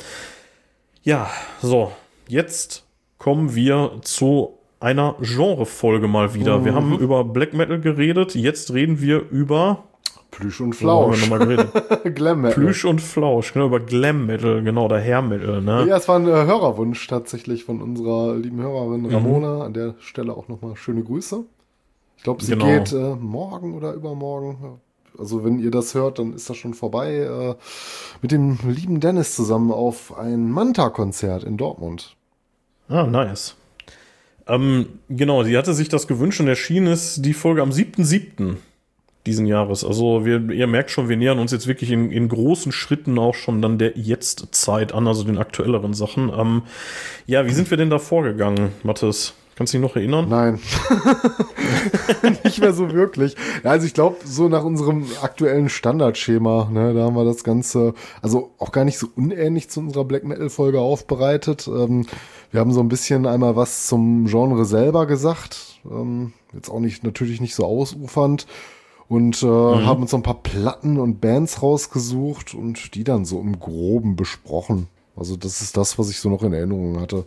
Ja, 1.03 1.31
so. 1.61 1.93
Jetzt 2.29 2.87
kommen 3.19 3.55
wir 3.55 3.99
zu 4.03 4.59
einer 4.79 5.17
Genrefolge 5.21 6.07
mal 6.07 6.35
wieder. 6.35 6.59
Mhm. 6.59 6.65
Wir 6.65 6.75
haben 6.75 6.99
über 6.99 7.25
Black 7.25 7.55
Metal 7.55 7.81
geredet. 7.81 8.35
Jetzt 8.35 8.73
reden 8.73 9.01
wir 9.01 9.29
über 9.31 9.85
Plüsch 10.33 10.61
und 10.61 10.75
Flausch. 10.75 11.29
So, 11.29 11.37
Glam 12.15 12.41
Metal. 12.41 12.55
Plüsch 12.55 12.85
und 12.85 13.01
Flausch, 13.01 13.53
genau, 13.53 13.67
über 13.67 13.81
Glam 13.81 14.27
Metal, 14.27 14.63
genau, 14.63 14.87
oder 14.87 14.99
Hair 14.99 15.23
Metal, 15.23 15.61
ne? 15.61 15.87
Ja, 15.87 15.99
es 15.99 16.09
war 16.09 16.19
ein 16.19 16.27
äh, 16.27 16.31
Hörerwunsch 16.31 17.07
tatsächlich 17.07 17.65
von 17.65 17.81
unserer 17.81 18.35
lieben 18.35 18.61
Hörerin 18.61 19.03
mhm. 19.03 19.15
Ramona. 19.15 19.57
Mhm. 19.57 19.63
An 19.63 19.75
der 19.75 19.95
Stelle 20.01 20.33
auch 20.33 20.49
nochmal 20.49 20.75
schöne 20.75 21.05
Grüße. 21.05 21.45
Ich 22.17 22.25
glaube, 22.25 22.43
sie 22.43 22.53
genau. 22.53 22.65
geht 22.65 22.93
äh, 22.93 23.15
morgen 23.15 23.75
oder 23.75 23.93
übermorgen. 23.93 24.81
Also, 25.19 25.45
wenn 25.45 25.59
ihr 25.59 25.71
das 25.71 25.95
hört, 25.95 26.19
dann 26.19 26.33
ist 26.33 26.49
das 26.49 26.57
schon 26.57 26.73
vorbei. 26.73 27.15
Äh, 27.17 27.55
mit 28.23 28.33
dem 28.33 28.59
lieben 28.67 29.01
Dennis 29.01 29.37
zusammen 29.37 29.71
auf 29.71 30.17
ein 30.17 30.51
Manta-Konzert 30.51 31.45
in 31.45 31.59
Dortmund. 31.59 32.17
Ah, 32.89 33.07
nice. 33.07 33.55
Ähm, 34.47 34.87
genau, 35.11 35.45
sie 35.45 35.59
hatte 35.59 35.75
sich 35.75 35.91
das 35.91 36.07
gewünscht 36.07 36.41
und 36.41 36.49
erschienen 36.49 36.87
ist 36.87 37.23
die 37.23 37.35
Folge 37.35 37.61
am 37.61 37.71
7.7 37.71 38.57
diesen 39.27 39.47
Jahres. 39.47 39.85
Also 39.85 40.25
wir, 40.25 40.51
ihr 40.51 40.67
merkt 40.67 40.91
schon, 40.91 41.09
wir 41.09 41.17
nähern 41.17 41.39
uns 41.39 41.53
jetzt 41.53 41.67
wirklich 41.67 41.91
in, 41.91 42.11
in 42.11 42.29
großen 42.29 42.73
Schritten 42.73 43.19
auch 43.19 43.35
schon 43.35 43.63
dann 43.63 43.79
der 43.79 43.97
Jetzt-Zeit 43.97 44.93
an, 44.93 45.07
also 45.07 45.23
den 45.23 45.39
aktuelleren 45.39 45.95
Sachen. 45.95 46.31
Ähm, 46.37 46.63
ja, 47.27 47.47
wie 47.47 47.53
sind 47.53 47.71
wir 47.71 47.77
denn 47.77 47.91
da 47.91 47.99
vorgegangen, 47.99 48.71
Mathis? 48.83 49.35
Kannst 49.55 49.75
du 49.75 49.79
dich 49.79 49.87
noch 49.87 49.97
erinnern? 49.97 50.29
Nein. 50.31 50.61
nicht 52.45 52.59
mehr 52.59 52.73
so 52.73 52.91
wirklich. 52.91 53.37
Also 53.63 53.87
ich 53.87 53.93
glaube, 53.93 54.17
so 54.25 54.49
nach 54.49 54.65
unserem 54.65 55.07
aktuellen 55.21 55.69
Standardschema, 55.69 56.71
ne, 56.73 56.95
da 56.95 57.03
haben 57.03 57.15
wir 57.15 57.27
das 57.27 57.45
Ganze, 57.45 57.93
also 58.23 58.53
auch 58.59 58.73
gar 58.73 58.87
nicht 58.87 58.99
so 58.99 59.09
unähnlich 59.15 59.69
zu 59.69 59.81
unserer 59.81 60.05
Black 60.05 60.25
Metal-Folge 60.25 60.81
aufbereitet. 60.81 61.69
Ähm, 61.69 62.07
wir 62.51 62.61
haben 62.61 62.73
so 62.73 62.81
ein 62.81 62.89
bisschen 62.89 63.27
einmal 63.27 63.55
was 63.55 63.87
zum 63.87 64.25
Genre 64.27 64.65
selber 64.65 65.07
gesagt. 65.07 65.81
Ähm, 65.89 66.33
jetzt 66.55 66.71
auch 66.71 66.81
nicht, 66.81 67.05
natürlich 67.05 67.43
nicht 67.43 67.55
so 67.55 67.67
ausufernd 67.67 68.47
und 69.13 69.43
äh, 69.43 69.47
mhm. 69.47 69.85
haben 69.85 70.01
uns 70.01 70.13
so 70.13 70.17
ein 70.17 70.23
paar 70.23 70.43
Platten 70.43 70.99
und 70.99 71.21
Bands 71.21 71.63
rausgesucht 71.63 72.55
und 72.55 72.95
die 72.95 73.05
dann 73.05 73.27
so 73.27 73.41
im 73.41 73.61
Groben 73.61 74.17
besprochen. 74.17 74.87
Also 75.15 75.37
das 75.37 75.61
ist 75.61 75.77
das, 75.77 75.99
was 75.99 76.09
ich 76.09 76.19
so 76.19 76.31
noch 76.31 76.43
in 76.43 76.55
Erinnerung 76.55 76.99
hatte. 76.99 77.27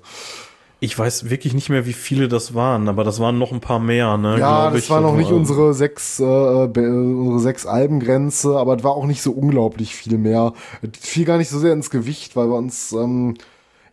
Ich 0.79 0.97
weiß 0.97 1.29
wirklich 1.29 1.53
nicht 1.53 1.69
mehr, 1.69 1.85
wie 1.85 1.93
viele 1.93 2.27
das 2.27 2.55
waren, 2.55 2.89
aber 2.89 3.03
das 3.03 3.19
waren 3.19 3.37
noch 3.37 3.51
ein 3.51 3.59
paar 3.59 3.79
mehr, 3.79 4.17
ne? 4.17 4.39
Ja, 4.39 4.71
das 4.71 4.85
ich. 4.85 4.89
war 4.89 4.99
noch 4.99 5.15
nicht 5.15 5.29
äh, 5.29 5.35
unsere 5.35 5.75
sechs, 5.75 6.19
äh, 6.19 6.23
unsere 6.23 7.39
sechs 7.39 7.67
Albengrenze, 7.67 8.57
aber 8.57 8.77
es 8.77 8.83
war 8.83 8.93
auch 8.93 9.05
nicht 9.05 9.21
so 9.21 9.31
unglaublich 9.31 9.95
viel 9.95 10.17
mehr. 10.17 10.53
Es 10.81 11.07
fiel 11.07 11.25
gar 11.25 11.37
nicht 11.37 11.49
so 11.49 11.59
sehr 11.59 11.73
ins 11.73 11.91
Gewicht, 11.91 12.35
weil 12.35 12.49
wir 12.49 12.57
uns 12.57 12.93
ähm, 12.93 13.35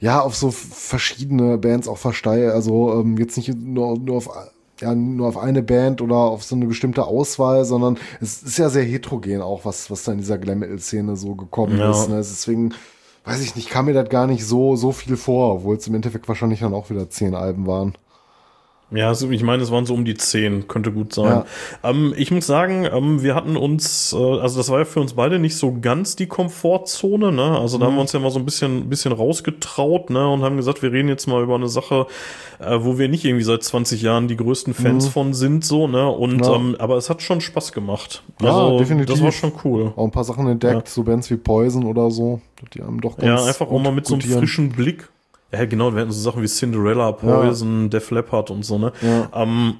ja 0.00 0.20
auf 0.20 0.34
so 0.34 0.50
verschiedene 0.50 1.58
Bands 1.58 1.88
auch 1.88 1.98
versteigen, 1.98 2.52
also 2.52 3.00
ähm, 3.00 3.18
jetzt 3.18 3.36
nicht 3.36 3.54
nur, 3.54 3.98
nur 3.98 4.16
auf 4.16 4.30
ja, 4.82 4.94
nur 4.94 5.28
auf 5.28 5.38
eine 5.38 5.62
Band 5.62 6.02
oder 6.02 6.16
auf 6.16 6.42
so 6.42 6.54
eine 6.54 6.66
bestimmte 6.66 7.04
Auswahl, 7.06 7.64
sondern 7.64 7.98
es 8.20 8.42
ist 8.42 8.58
ja 8.58 8.68
sehr 8.68 8.84
heterogen 8.84 9.40
auch, 9.40 9.64
was, 9.64 9.90
was 9.90 10.04
da 10.04 10.12
in 10.12 10.18
dieser 10.18 10.38
Glam 10.38 10.58
Metal 10.58 10.78
Szene 10.78 11.16
so 11.16 11.34
gekommen 11.34 11.78
ja. 11.78 11.90
ist. 11.90 12.08
Ne? 12.08 12.16
Deswegen 12.16 12.74
weiß 13.24 13.40
ich 13.42 13.56
nicht, 13.56 13.70
kam 13.70 13.86
mir 13.86 13.94
das 13.94 14.08
gar 14.08 14.26
nicht 14.26 14.44
so, 14.44 14.76
so 14.76 14.92
viel 14.92 15.16
vor, 15.16 15.54
obwohl 15.54 15.76
es 15.76 15.86
im 15.86 15.94
Endeffekt 15.94 16.28
wahrscheinlich 16.28 16.60
dann 16.60 16.74
auch 16.74 16.90
wieder 16.90 17.08
zehn 17.08 17.34
Alben 17.34 17.66
waren. 17.66 17.94
Ja, 18.94 19.08
also 19.08 19.30
ich 19.30 19.42
meine, 19.42 19.62
es 19.62 19.70
waren 19.70 19.86
so 19.86 19.94
um 19.94 20.04
die 20.04 20.14
zehn, 20.14 20.68
könnte 20.68 20.92
gut 20.92 21.14
sein. 21.14 21.44
Ja. 21.82 21.90
Ähm, 21.90 22.12
ich 22.16 22.30
muss 22.30 22.46
sagen, 22.46 22.86
ähm, 22.92 23.22
wir 23.22 23.34
hatten 23.34 23.56
uns, 23.56 24.12
äh, 24.12 24.16
also 24.16 24.58
das 24.58 24.68
war 24.68 24.80
ja 24.80 24.84
für 24.84 25.00
uns 25.00 25.14
beide 25.14 25.38
nicht 25.38 25.56
so 25.56 25.76
ganz 25.80 26.14
die 26.16 26.26
Komfortzone, 26.26 27.32
ne? 27.32 27.58
Also 27.58 27.78
da 27.78 27.84
mhm. 27.84 27.88
haben 27.88 27.96
wir 27.96 28.00
uns 28.02 28.12
ja 28.12 28.20
mal 28.20 28.30
so 28.30 28.38
ein 28.38 28.44
bisschen, 28.44 28.88
bisschen 28.88 29.12
rausgetraut, 29.12 30.10
ne? 30.10 30.28
Und 30.28 30.42
haben 30.42 30.56
gesagt, 30.56 30.82
wir 30.82 30.92
reden 30.92 31.08
jetzt 31.08 31.26
mal 31.26 31.42
über 31.42 31.54
eine 31.54 31.68
Sache, 31.68 32.06
äh, 32.58 32.78
wo 32.80 32.98
wir 32.98 33.08
nicht 33.08 33.24
irgendwie 33.24 33.44
seit 33.44 33.62
20 33.62 34.02
Jahren 34.02 34.28
die 34.28 34.36
größten 34.36 34.74
Fans 34.74 35.06
mhm. 35.06 35.10
von 35.10 35.34
sind, 35.34 35.64
so, 35.64 35.88
ne? 35.88 36.08
Und, 36.08 36.44
ja. 36.44 36.54
ähm, 36.54 36.76
aber 36.78 36.96
es 36.96 37.08
hat 37.08 37.22
schon 37.22 37.40
Spaß 37.40 37.72
gemacht. 37.72 38.22
Also, 38.42 38.72
ja, 38.72 38.78
definitiv. 38.78 39.14
Das 39.14 39.24
war 39.24 39.32
schon 39.32 39.52
cool. 39.64 39.92
Auch 39.96 40.04
ein 40.04 40.10
paar 40.10 40.24
Sachen 40.24 40.46
entdeckt, 40.48 40.88
ja. 40.88 40.92
so 40.92 41.02
Bands 41.02 41.30
wie 41.30 41.36
Poison 41.36 41.84
oder 41.84 42.10
so, 42.10 42.40
die 42.74 42.82
haben 42.82 43.00
doch 43.00 43.16
ganz 43.16 43.26
Ja, 43.26 43.46
einfach 43.46 43.68
auch 43.68 43.80
mal 43.80 43.92
mit 43.92 44.06
so 44.06 44.14
einem 44.14 44.22
frischen 44.22 44.70
Blick 44.70 45.08
ja, 45.52 45.64
genau, 45.66 45.94
wir 45.94 46.00
hatten 46.00 46.12
so 46.12 46.20
Sachen 46.20 46.42
wie 46.42 46.46
Cinderella, 46.46 47.12
Poison, 47.12 47.82
ja. 47.82 47.88
Def 47.88 48.10
Leppard 48.10 48.50
und 48.50 48.64
so, 48.64 48.78
ne? 48.78 48.92
Ja. 49.02 49.28
Ähm, 49.34 49.74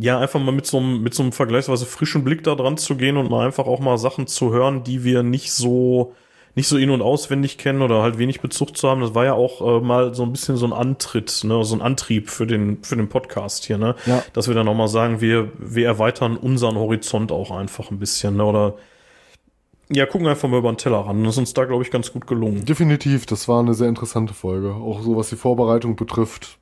ja, 0.00 0.18
einfach 0.18 0.40
mal 0.40 0.52
mit 0.52 0.66
so, 0.66 0.78
einem, 0.78 1.02
mit 1.02 1.14
so 1.14 1.22
einem 1.22 1.32
vergleichsweise 1.32 1.86
frischen 1.86 2.24
Blick 2.24 2.42
da 2.42 2.54
dran 2.54 2.76
zu 2.76 2.96
gehen 2.96 3.16
und 3.16 3.30
mal 3.30 3.46
einfach 3.46 3.66
auch 3.66 3.80
mal 3.80 3.98
Sachen 3.98 4.26
zu 4.26 4.52
hören, 4.52 4.82
die 4.82 5.04
wir 5.04 5.22
nicht 5.22 5.52
so, 5.52 6.14
nicht 6.56 6.66
so 6.66 6.76
in- 6.76 6.90
und 6.90 7.02
auswendig 7.02 7.56
kennen 7.56 7.82
oder 7.82 8.02
halt 8.02 8.18
wenig 8.18 8.40
Bezug 8.40 8.76
zu 8.76 8.88
haben. 8.88 9.00
Das 9.00 9.14
war 9.14 9.24
ja 9.24 9.34
auch 9.34 9.60
äh, 9.60 9.80
mal 9.80 10.12
so 10.12 10.24
ein 10.24 10.32
bisschen 10.32 10.56
so 10.56 10.66
ein 10.66 10.72
Antritt, 10.72 11.42
ne, 11.44 11.64
so 11.64 11.76
ein 11.76 11.82
Antrieb 11.82 12.28
für 12.30 12.46
den, 12.46 12.82
für 12.82 12.96
den 12.96 13.08
Podcast 13.08 13.64
hier, 13.64 13.78
ne? 13.78 13.94
Ja. 14.06 14.24
Dass 14.32 14.48
wir 14.48 14.54
dann 14.56 14.66
auch 14.66 14.74
mal 14.74 14.88
sagen, 14.88 15.20
wir, 15.20 15.52
wir 15.58 15.86
erweitern 15.86 16.36
unseren 16.36 16.76
Horizont 16.76 17.30
auch 17.30 17.52
einfach 17.52 17.92
ein 17.92 18.00
bisschen, 18.00 18.36
ne? 18.36 18.44
Oder 18.44 18.74
ja, 19.92 20.06
gucken 20.06 20.26
einfach 20.28 20.48
mal 20.48 20.58
über 20.58 20.72
den 20.72 20.78
Teller 20.78 20.98
ran. 20.98 21.24
Das 21.24 21.34
ist 21.34 21.38
uns 21.38 21.54
da, 21.54 21.64
glaube 21.64 21.82
ich, 21.82 21.90
ganz 21.90 22.12
gut 22.12 22.26
gelungen. 22.26 22.64
Definitiv, 22.64 23.26
das 23.26 23.48
war 23.48 23.60
eine 23.60 23.74
sehr 23.74 23.88
interessante 23.88 24.34
Folge. 24.34 24.72
Auch 24.72 25.02
so, 25.02 25.16
was 25.16 25.30
die 25.30 25.36
Vorbereitung 25.36 25.96
betrifft. 25.96 26.58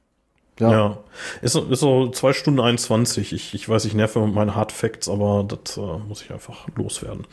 Ja. 0.60 0.70
ja. 0.70 0.98
Ist, 1.42 1.56
ist 1.56 1.80
so 1.80 2.08
zwei 2.10 2.32
Stunden 2.32 2.60
21. 2.60 3.32
Ich, 3.32 3.54
ich 3.54 3.68
weiß, 3.68 3.84
ich 3.84 3.94
nerve 3.94 4.20
mit 4.20 4.34
meinen 4.34 4.54
Hard 4.54 4.72
Facts, 4.72 5.08
aber 5.08 5.44
das 5.46 5.76
äh, 5.76 5.80
muss 5.80 6.22
ich 6.22 6.30
einfach 6.32 6.66
loswerden. 6.76 7.26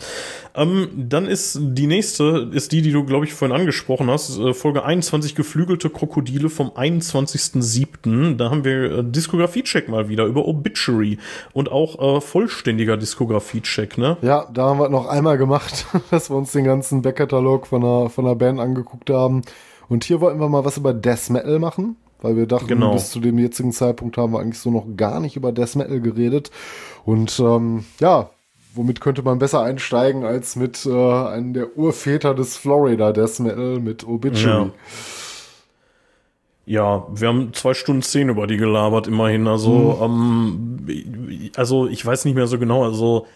Ähm, 0.55 0.89
dann 0.95 1.25
ist 1.25 1.59
die 1.61 1.87
nächste, 1.87 2.49
ist 2.51 2.71
die, 2.71 2.81
die 2.81 2.91
du, 2.91 3.03
glaube 3.03 3.25
ich, 3.25 3.33
vorhin 3.33 3.55
angesprochen 3.55 4.09
hast. 4.09 4.37
Äh, 4.39 4.53
Folge 4.53 4.83
21 4.83 5.35
Geflügelte 5.35 5.89
Krokodile 5.89 6.49
vom 6.49 6.69
21.07. 6.69 8.37
Da 8.37 8.49
haben 8.49 8.63
wir 8.63 8.99
äh, 8.99 9.03
Diskografie-Check 9.03 9.87
mal 9.89 10.09
wieder 10.09 10.25
über 10.25 10.47
Obituary 10.47 11.19
und 11.53 11.71
auch 11.71 12.17
äh, 12.17 12.21
vollständiger 12.21 12.97
Diskografie-Check, 12.97 13.97
ne? 13.97 14.17
Ja, 14.21 14.47
da 14.51 14.69
haben 14.69 14.79
wir 14.79 14.89
noch 14.89 15.07
einmal 15.07 15.37
gemacht, 15.37 15.85
dass 16.11 16.29
wir 16.29 16.37
uns 16.37 16.51
den 16.51 16.65
ganzen 16.65 17.01
Backkatalog 17.01 17.67
von 17.67 17.83
einer, 17.83 18.09
von 18.09 18.25
einer 18.25 18.35
Band 18.35 18.59
angeguckt 18.59 19.09
haben. 19.09 19.41
Und 19.87 20.03
hier 20.03 20.19
wollten 20.21 20.39
wir 20.39 20.49
mal 20.49 20.65
was 20.65 20.77
über 20.77 20.93
Death 20.93 21.29
Metal 21.29 21.59
machen 21.59 21.97
weil 22.21 22.35
wir 22.35 22.47
dachten, 22.47 22.67
genau. 22.67 22.93
bis 22.93 23.11
zu 23.11 23.19
dem 23.19 23.37
jetzigen 23.37 23.71
Zeitpunkt 23.71 24.17
haben 24.17 24.33
wir 24.33 24.39
eigentlich 24.39 24.59
so 24.59 24.71
noch 24.71 24.85
gar 24.95 25.19
nicht 25.19 25.35
über 25.35 25.51
Death 25.51 25.75
Metal 25.75 25.99
geredet. 25.99 26.51
Und 27.05 27.39
ähm, 27.39 27.85
ja, 27.99 28.29
womit 28.73 29.01
könnte 29.01 29.21
man 29.21 29.39
besser 29.39 29.61
einsteigen 29.61 30.23
als 30.23 30.55
mit 30.55 30.85
äh, 30.85 30.91
einem 30.91 31.53
der 31.53 31.77
Urväter 31.77 32.33
des 32.33 32.57
Florida 32.57 33.11
Death 33.11 33.39
Metal 33.39 33.79
mit 33.79 34.07
Obituary. 34.07 34.71
Ja. 36.65 36.97
ja. 36.99 37.07
wir 37.13 37.27
haben 37.27 37.53
zwei 37.53 37.73
Stunden 37.73 38.01
zehn 38.01 38.29
über 38.29 38.47
die 38.47 38.57
gelabert, 38.57 39.07
immerhin. 39.07 39.47
Also, 39.47 39.99
hm. 40.01 40.85
ähm, 40.87 41.51
also 41.55 41.87
ich 41.87 42.05
weiß 42.05 42.25
nicht 42.25 42.35
mehr 42.35 42.47
so 42.47 42.59
genau. 42.59 42.83
Also 42.83 43.27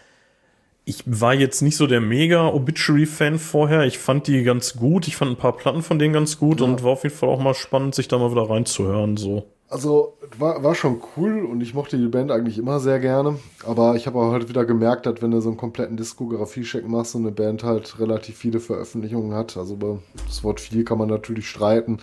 ich 0.89 1.03
war 1.05 1.35
jetzt 1.35 1.61
nicht 1.61 1.77
so 1.77 1.85
der 1.85 2.01
mega 2.01 2.47
Obituary-Fan 2.47 3.37
vorher. 3.37 3.85
Ich 3.85 3.99
fand 3.99 4.25
die 4.25 4.43
ganz 4.43 4.75
gut. 4.75 5.07
Ich 5.07 5.15
fand 5.15 5.29
ein 5.29 5.37
paar 5.37 5.55
Platten 5.55 5.83
von 5.83 5.99
denen 5.99 6.13
ganz 6.13 6.39
gut 6.39 6.61
ja. 6.61 6.65
und 6.65 6.83
war 6.83 6.93
auf 6.93 7.03
jeden 7.03 7.15
Fall 7.15 7.29
auch 7.29 7.39
mal 7.39 7.53
spannend, 7.53 7.93
sich 7.93 8.07
da 8.07 8.17
mal 8.17 8.31
wieder 8.31 8.49
reinzuhören. 8.49 9.15
So. 9.15 9.45
Also 9.67 10.17
war, 10.39 10.63
war 10.63 10.73
schon 10.73 10.99
cool 11.15 11.45
und 11.45 11.61
ich 11.61 11.75
mochte 11.75 11.95
die 11.95 12.07
Band 12.07 12.31
eigentlich 12.31 12.57
immer 12.57 12.79
sehr 12.79 12.99
gerne. 12.99 13.37
Aber 13.67 13.95
ich 13.97 14.07
habe 14.07 14.17
auch 14.17 14.31
halt 14.31 14.49
wieder 14.49 14.65
gemerkt, 14.65 15.05
dass 15.05 15.21
wenn 15.21 15.29
du 15.29 15.39
so 15.41 15.49
einen 15.49 15.57
kompletten 15.57 15.95
Diskografie-Check 15.95 16.87
machst 16.87 17.13
und 17.13 17.21
eine 17.21 17.31
Band 17.31 17.63
halt 17.63 17.99
relativ 17.99 18.35
viele 18.35 18.59
Veröffentlichungen 18.59 19.35
hat, 19.35 19.57
also 19.57 19.75
über 19.75 19.99
das 20.25 20.43
Wort 20.43 20.59
viel 20.59 20.83
kann 20.83 20.97
man 20.97 21.09
natürlich 21.09 21.47
streiten. 21.47 21.99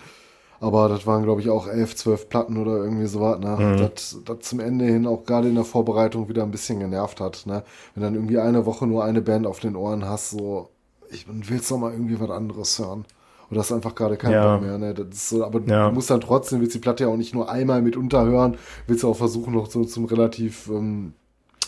Aber 0.59 0.89
das 0.89 1.05
waren, 1.05 1.23
glaube 1.23 1.41
ich, 1.41 1.49
auch 1.49 1.67
elf, 1.67 1.95
zwölf 1.95 2.29
Platten 2.29 2.57
oder 2.57 2.77
irgendwie 2.77 3.05
sowas, 3.05 3.39
ne? 3.39 3.57
Mhm. 3.57 3.77
Das, 3.77 4.17
das 4.25 4.39
zum 4.41 4.59
Ende 4.59 4.85
hin 4.85 5.05
auch 5.05 5.23
gerade 5.23 5.49
in 5.49 5.55
der 5.55 5.63
Vorbereitung 5.63 6.29
wieder 6.29 6.43
ein 6.43 6.51
bisschen 6.51 6.79
genervt 6.79 7.21
hat, 7.21 7.45
ne? 7.45 7.63
Wenn 7.93 8.03
dann 8.03 8.15
irgendwie 8.15 8.39
eine 8.39 8.65
Woche 8.65 8.87
nur 8.87 9.03
eine 9.03 9.21
Band 9.21 9.45
auf 9.45 9.59
den 9.59 9.75
Ohren 9.75 10.05
hast, 10.05 10.31
so, 10.31 10.69
ich 11.11 11.25
willst 11.27 11.69
doch 11.69 11.77
mal 11.77 11.91
irgendwie 11.91 12.19
was 12.19 12.31
anderes 12.31 12.79
hören. 12.79 13.05
Oder 13.49 13.61
hast 13.61 13.71
einfach 13.71 13.95
gerade 13.95 14.17
keinen 14.17 14.33
ja. 14.33 14.55
Bock 14.55 14.65
mehr, 14.65 14.77
ne? 14.77 14.93
Das 14.93 15.07
ist 15.09 15.29
so, 15.29 15.45
aber 15.45 15.61
ja. 15.61 15.87
du 15.87 15.95
musst 15.95 16.09
dann 16.09 16.21
trotzdem, 16.21 16.59
willst 16.59 16.75
die 16.75 16.79
Platte 16.79 17.03
ja 17.03 17.09
auch 17.09 17.17
nicht 17.17 17.33
nur 17.33 17.49
einmal 17.49 17.81
mit 17.81 17.95
unterhören, 17.95 18.57
willst 18.87 19.03
du 19.03 19.09
auch 19.09 19.15
versuchen, 19.15 19.53
noch 19.53 19.69
so 19.69 19.85
zum 19.85 20.05
relativ, 20.05 20.67
ähm, 20.67 21.13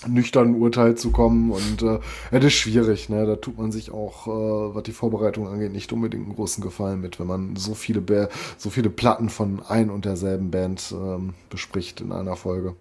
nüchternen 0.08 0.56
Urteil 0.56 0.96
zu 0.96 1.12
kommen 1.12 1.52
und 1.52 1.82
äh, 1.82 2.00
das 2.32 2.46
ist 2.46 2.54
schwierig, 2.54 3.10
ne? 3.10 3.26
Da 3.26 3.36
tut 3.36 3.58
man 3.58 3.72
sich 3.72 3.92
auch, 3.92 4.28
äh, 4.28 4.76
was 4.76 4.84
die 4.84 4.92
Vorbereitung 4.92 5.48
angeht, 5.48 5.72
nicht 5.72 5.92
unbedingt 5.92 6.26
einen 6.26 6.36
großen 6.36 6.64
Gefallen 6.64 7.02
mit, 7.02 7.20
wenn 7.20 7.28
man 7.28 7.56
so 7.56 7.74
viele 7.74 8.02
ba 8.02 8.30
so 8.58 8.70
viele 8.70 8.90
Platten 8.90 9.30
von 9.30 9.62
ein 9.68 9.90
und 9.90 10.06
derselben 10.06 10.52
Band 10.52 10.94
ähm, 10.94 11.34
bespricht 11.50 12.02
in 12.02 12.12
einer 12.12 12.36
Folge. 12.36 12.76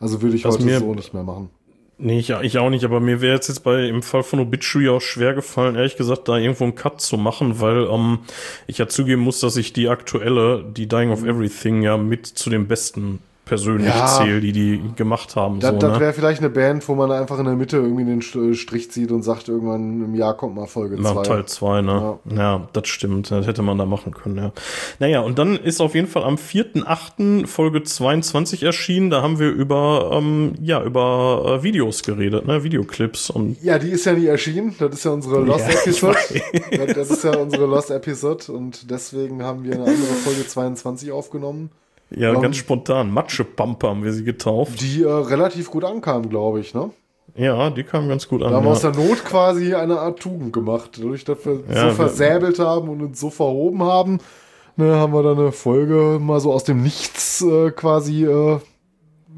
Also 0.00 0.22
würde 0.22 0.36
ich 0.36 0.44
Was 0.44 0.58
heute 0.58 0.78
so 0.78 0.94
nicht 0.94 1.14
mehr 1.14 1.24
machen. 1.24 1.50
Nee, 2.00 2.20
ich, 2.20 2.30
ich 2.30 2.58
auch 2.58 2.70
nicht, 2.70 2.84
aber 2.84 3.00
mir 3.00 3.20
wäre 3.20 3.34
jetzt, 3.34 3.48
jetzt 3.48 3.64
bei 3.64 3.88
im 3.88 4.04
Fall 4.04 4.22
von 4.22 4.38
Obituary 4.38 4.88
auch 4.88 5.00
schwer 5.00 5.34
gefallen, 5.34 5.74
ehrlich 5.74 5.96
gesagt, 5.96 6.28
da 6.28 6.36
irgendwo 6.36 6.62
einen 6.62 6.76
Cut 6.76 7.00
zu 7.00 7.16
machen, 7.16 7.60
weil 7.60 7.88
ähm, 7.90 8.20
ich 8.68 8.78
ja 8.78 8.86
zugeben 8.86 9.22
muss, 9.22 9.40
dass 9.40 9.56
ich 9.56 9.72
die 9.72 9.88
aktuelle, 9.88 10.64
die 10.64 10.86
Dying 10.86 11.10
of 11.10 11.24
Everything, 11.24 11.82
ja 11.82 11.96
mit 11.96 12.26
zu 12.26 12.50
den 12.50 12.68
besten 12.68 13.18
persönlich 13.48 13.88
ja, 13.88 14.06
zähle, 14.06 14.40
die 14.40 14.52
die 14.52 14.80
gemacht 14.94 15.34
haben. 15.34 15.58
Das, 15.58 15.70
so, 15.70 15.78
das 15.78 15.94
ne? 15.94 16.00
wäre 16.00 16.12
vielleicht 16.12 16.40
eine 16.40 16.50
Band, 16.50 16.86
wo 16.86 16.94
man 16.94 17.10
einfach 17.10 17.38
in 17.38 17.46
der 17.46 17.56
Mitte 17.56 17.78
irgendwie 17.78 18.04
den 18.04 18.22
Strich 18.22 18.90
zieht 18.90 19.10
und 19.10 19.22
sagt, 19.22 19.48
irgendwann 19.48 20.04
im 20.04 20.14
Jahr 20.14 20.36
kommt 20.36 20.54
mal 20.54 20.66
Folge 20.66 20.96
2. 20.96 21.02
Nach 21.02 21.22
Teil 21.22 21.46
2, 21.46 21.80
ne? 21.80 22.18
Ja. 22.30 22.36
ja. 22.36 22.68
das 22.72 22.88
stimmt. 22.88 23.30
Das 23.30 23.46
hätte 23.46 23.62
man 23.62 23.78
da 23.78 23.86
machen 23.86 24.12
können, 24.12 24.36
ja. 24.36 24.52
Naja, 24.98 25.20
und 25.20 25.38
dann 25.38 25.56
ist 25.56 25.80
auf 25.80 25.94
jeden 25.94 26.06
Fall 26.06 26.24
am 26.24 26.34
4.8. 26.36 27.46
Folge 27.46 27.82
22 27.82 28.62
erschienen. 28.62 29.10
Da 29.10 29.22
haben 29.22 29.38
wir 29.38 29.48
über, 29.50 30.10
ähm, 30.12 30.54
ja, 30.60 30.82
über 30.82 31.58
äh, 31.58 31.62
Videos 31.62 32.02
geredet, 32.02 32.46
ne? 32.46 32.62
Videoclips 32.62 33.30
und. 33.30 33.62
Ja, 33.62 33.78
die 33.78 33.88
ist 33.88 34.04
ja 34.04 34.12
nie 34.12 34.26
erschienen. 34.26 34.74
Das 34.78 34.92
ist 34.92 35.04
ja 35.04 35.12
unsere 35.12 35.40
Lost 35.40 35.66
ja, 35.68 35.80
Episode. 35.80 36.18
Das, 36.70 36.94
das 36.94 37.10
ist 37.10 37.24
ja 37.24 37.36
unsere 37.36 37.66
Lost 37.66 37.90
Episode 37.90 38.52
und 38.52 38.90
deswegen 38.90 39.42
haben 39.42 39.64
wir 39.64 39.72
eine 39.72 39.84
andere 39.84 40.14
Folge 40.24 40.46
22 40.46 41.12
aufgenommen. 41.12 41.70
Ja, 42.10 42.32
ähm, 42.32 42.40
ganz 42.40 42.56
spontan. 42.56 43.10
Matschepampe 43.12 43.88
haben 43.88 44.04
wir 44.04 44.12
sie 44.12 44.24
getauft. 44.24 44.80
Die 44.80 45.02
äh, 45.02 45.08
relativ 45.08 45.70
gut 45.70 45.84
ankam, 45.84 46.28
glaube 46.28 46.60
ich, 46.60 46.74
ne? 46.74 46.90
Ja, 47.34 47.70
die 47.70 47.84
kam 47.84 48.08
ganz 48.08 48.26
gut 48.26 48.42
an. 48.42 48.50
Da 48.50 48.56
haben 48.56 48.64
wir 48.64 48.70
ja. 48.70 48.74
aus 48.74 48.80
der 48.80 48.94
Not 48.94 49.24
quasi 49.24 49.74
eine 49.74 50.00
Art 50.00 50.18
Tugend 50.18 50.52
gemacht. 50.52 50.98
Dadurch, 50.98 51.24
dass 51.24 51.44
wir 51.44 51.60
ja, 51.72 51.90
so 51.90 51.94
versäbelt 51.94 52.58
haben 52.58 52.88
und 52.88 53.02
uns 53.02 53.20
so 53.20 53.30
verhoben 53.30 53.82
haben, 53.82 54.18
ne, 54.76 54.96
haben 54.96 55.12
wir 55.12 55.22
dann 55.22 55.38
eine 55.38 55.52
Folge 55.52 56.18
mal 56.20 56.40
so 56.40 56.52
aus 56.52 56.64
dem 56.64 56.82
Nichts 56.82 57.42
äh, 57.42 57.70
quasi 57.70 58.24
äh, 58.24 58.58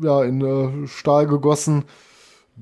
ja, 0.03 0.25
in 0.25 0.41
äh, 0.41 0.87
Stahl 0.87 1.27
gegossen 1.27 1.85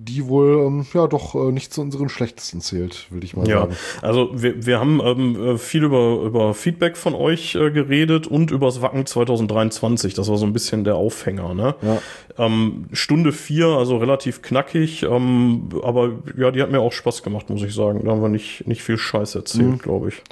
die 0.01 0.29
wohl 0.29 0.65
ähm, 0.65 0.87
ja 0.95 1.09
doch 1.09 1.35
äh, 1.35 1.51
nicht 1.51 1.73
zu 1.75 1.81
unseren 1.81 2.09
schlechtesten 2.09 2.61
zählt, 2.61 3.11
würde 3.11 3.27
ich 3.27 3.37
mal 3.37 3.49
ja, 3.49 3.63
sagen. 3.63 3.77
Also 4.01 4.31
wir, 4.33 4.65
wir 4.65 4.79
haben 4.79 5.01
ähm, 5.05 5.55
äh, 5.55 5.59
viel 5.59 5.83
über, 5.83 6.23
über 6.23 6.55
Feedback 6.55 6.97
von 6.97 7.17
euch 7.17 7.57
äh, 7.57 7.73
geredet 7.73 8.29
und 8.29 8.53
über 8.53 8.67
das 8.67 8.81
Wacken 8.81 9.07
2023. 9.07 10.15
Das 10.15 10.29
war 10.29 10.37
so 10.37 10.47
ein 10.47 10.53
bisschen 10.53 10.85
der 10.85 10.95
Aufhänger. 10.95 11.53
Ne? 11.53 11.75
Ja. 11.83 12.01
Ähm, 12.39 12.87
Stunde 12.93 13.33
vier, 13.33 13.67
also 13.67 13.97
relativ 13.97 14.41
knackig, 14.41 15.03
ähm, 15.03 15.69
aber 15.83 16.13
ja, 16.37 16.53
die 16.53 16.63
hat 16.63 16.71
mir 16.71 16.81
auch 16.81 16.93
Spaß 16.93 17.25
gemacht, 17.25 17.51
muss 17.51 17.63
ich 17.63 17.75
sagen. 17.75 18.03
Da 18.05 18.13
haben 18.13 18.23
wir 18.23 18.29
nicht, 18.29 18.69
nicht 18.69 18.85
viel 18.85 18.99
Scheiß 18.99 19.35
erzählt, 19.35 19.67
mhm. 19.67 19.79
glaube 19.79 20.11
ich. 20.11 20.23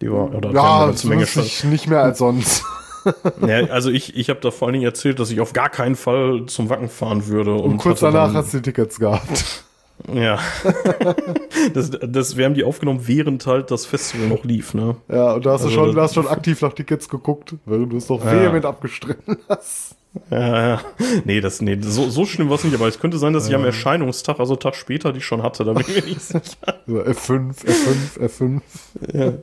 Die 0.00 0.10
war, 0.10 0.34
oder 0.34 0.52
ja, 0.52 0.84
eine 0.86 0.94
Menge 1.04 1.26
nicht, 1.36 1.64
nicht 1.64 1.86
mehr 1.86 2.02
als 2.02 2.18
sonst. 2.18 2.64
ja, 3.46 3.64
also 3.66 3.90
ich, 3.90 4.16
ich 4.16 4.30
habe 4.30 4.40
da 4.40 4.50
vor 4.50 4.68
allen 4.68 4.74
Dingen 4.74 4.84
erzählt, 4.84 5.18
dass 5.18 5.30
ich 5.30 5.40
auf 5.40 5.52
gar 5.52 5.68
keinen 5.68 5.96
Fall 5.96 6.44
zum 6.46 6.68
Wacken 6.70 6.88
fahren 6.88 7.26
würde. 7.26 7.54
Und, 7.54 7.72
und 7.72 7.78
kurz 7.78 8.00
danach 8.00 8.32
hast 8.34 8.52
du 8.52 8.58
die 8.58 8.62
Tickets 8.62 8.98
gehabt. 8.98 9.64
Ja. 10.12 10.40
das, 11.74 11.90
das, 11.90 12.36
wir 12.36 12.44
haben 12.44 12.54
die 12.54 12.64
aufgenommen, 12.64 13.06
während 13.06 13.46
halt 13.46 13.70
das 13.70 13.86
Festival 13.86 14.26
noch 14.26 14.42
lief, 14.42 14.74
ne? 14.74 14.96
Ja, 15.08 15.34
und 15.34 15.46
da 15.46 15.52
hast 15.52 15.62
also, 15.62 15.68
du 15.68 15.74
schon, 15.74 15.94
da 15.94 16.02
hast 16.02 16.14
schon 16.14 16.26
aktiv 16.26 16.60
nach 16.60 16.72
Tickets 16.72 17.08
geguckt, 17.08 17.54
während 17.66 17.92
du 17.92 17.98
es 17.98 18.08
noch 18.08 18.24
ja. 18.24 18.32
vehement 18.32 18.64
abgestritten 18.64 19.38
hast. 19.48 19.94
Ja, 20.28 20.68
ja. 20.68 20.80
Nee, 21.24 21.40
das, 21.40 21.60
nee, 21.60 21.78
so, 21.80 22.10
so 22.10 22.26
schlimm 22.26 22.48
war 22.48 22.56
es 22.56 22.64
nicht, 22.64 22.74
aber 22.74 22.88
es 22.88 22.98
könnte 22.98 23.18
sein, 23.18 23.32
dass 23.32 23.48
ich 23.48 23.54
am 23.54 23.64
Erscheinungstag, 23.64 24.40
also 24.40 24.56
Tag 24.56 24.74
später, 24.74 25.12
die 25.12 25.20
schon 25.20 25.42
hatte, 25.42 25.64
da 25.64 25.72
bin 25.72 25.84
ich 25.86 25.94
mir 25.94 26.08
nicht 26.08 26.20
sicher. 26.20 26.40
F5, 26.88 27.64
F5, 27.64 28.18
F5. 28.18 28.60
Ja 29.12 29.34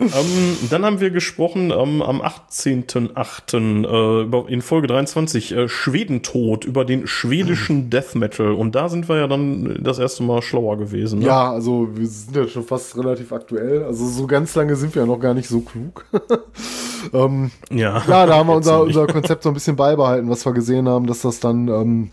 ähm, 0.00 0.56
dann 0.70 0.84
haben 0.84 1.00
wir 1.00 1.10
gesprochen 1.10 1.70
ähm, 1.70 2.02
am 2.02 2.20
18.8. 2.20 4.48
Äh, 4.48 4.52
in 4.52 4.62
Folge 4.62 4.86
23 4.88 5.52
äh, 5.52 5.68
Schwedentod 5.68 6.64
über 6.64 6.84
den 6.84 7.06
schwedischen 7.06 7.90
Death 7.90 8.14
Metal. 8.14 8.52
Und 8.52 8.74
da 8.74 8.88
sind 8.88 9.08
wir 9.08 9.16
ja 9.16 9.26
dann 9.26 9.78
das 9.82 9.98
erste 9.98 10.22
Mal 10.22 10.42
schlauer 10.42 10.76
gewesen. 10.76 11.20
Ne? 11.20 11.26
Ja, 11.26 11.52
also 11.52 11.88
wir 11.94 12.06
sind 12.06 12.36
ja 12.36 12.48
schon 12.48 12.64
fast 12.64 12.96
relativ 12.96 13.32
aktuell. 13.32 13.84
Also 13.84 14.06
so 14.06 14.26
ganz 14.26 14.54
lange 14.54 14.76
sind 14.76 14.94
wir 14.94 15.02
ja 15.02 15.06
noch 15.06 15.20
gar 15.20 15.34
nicht 15.34 15.48
so 15.48 15.60
klug. 15.60 16.04
ähm, 17.12 17.50
ja. 17.70 18.02
ja, 18.06 18.26
da 18.26 18.36
haben 18.36 18.48
wir 18.48 18.56
unser, 18.56 18.82
unser 18.82 19.06
Konzept 19.06 19.44
so 19.44 19.50
ein 19.50 19.54
bisschen 19.54 19.76
beibehalten, 19.76 20.28
was 20.28 20.44
wir 20.44 20.52
gesehen 20.52 20.88
haben, 20.88 21.06
dass 21.06 21.22
das 21.22 21.40
dann 21.40 21.68
ähm, 21.68 22.10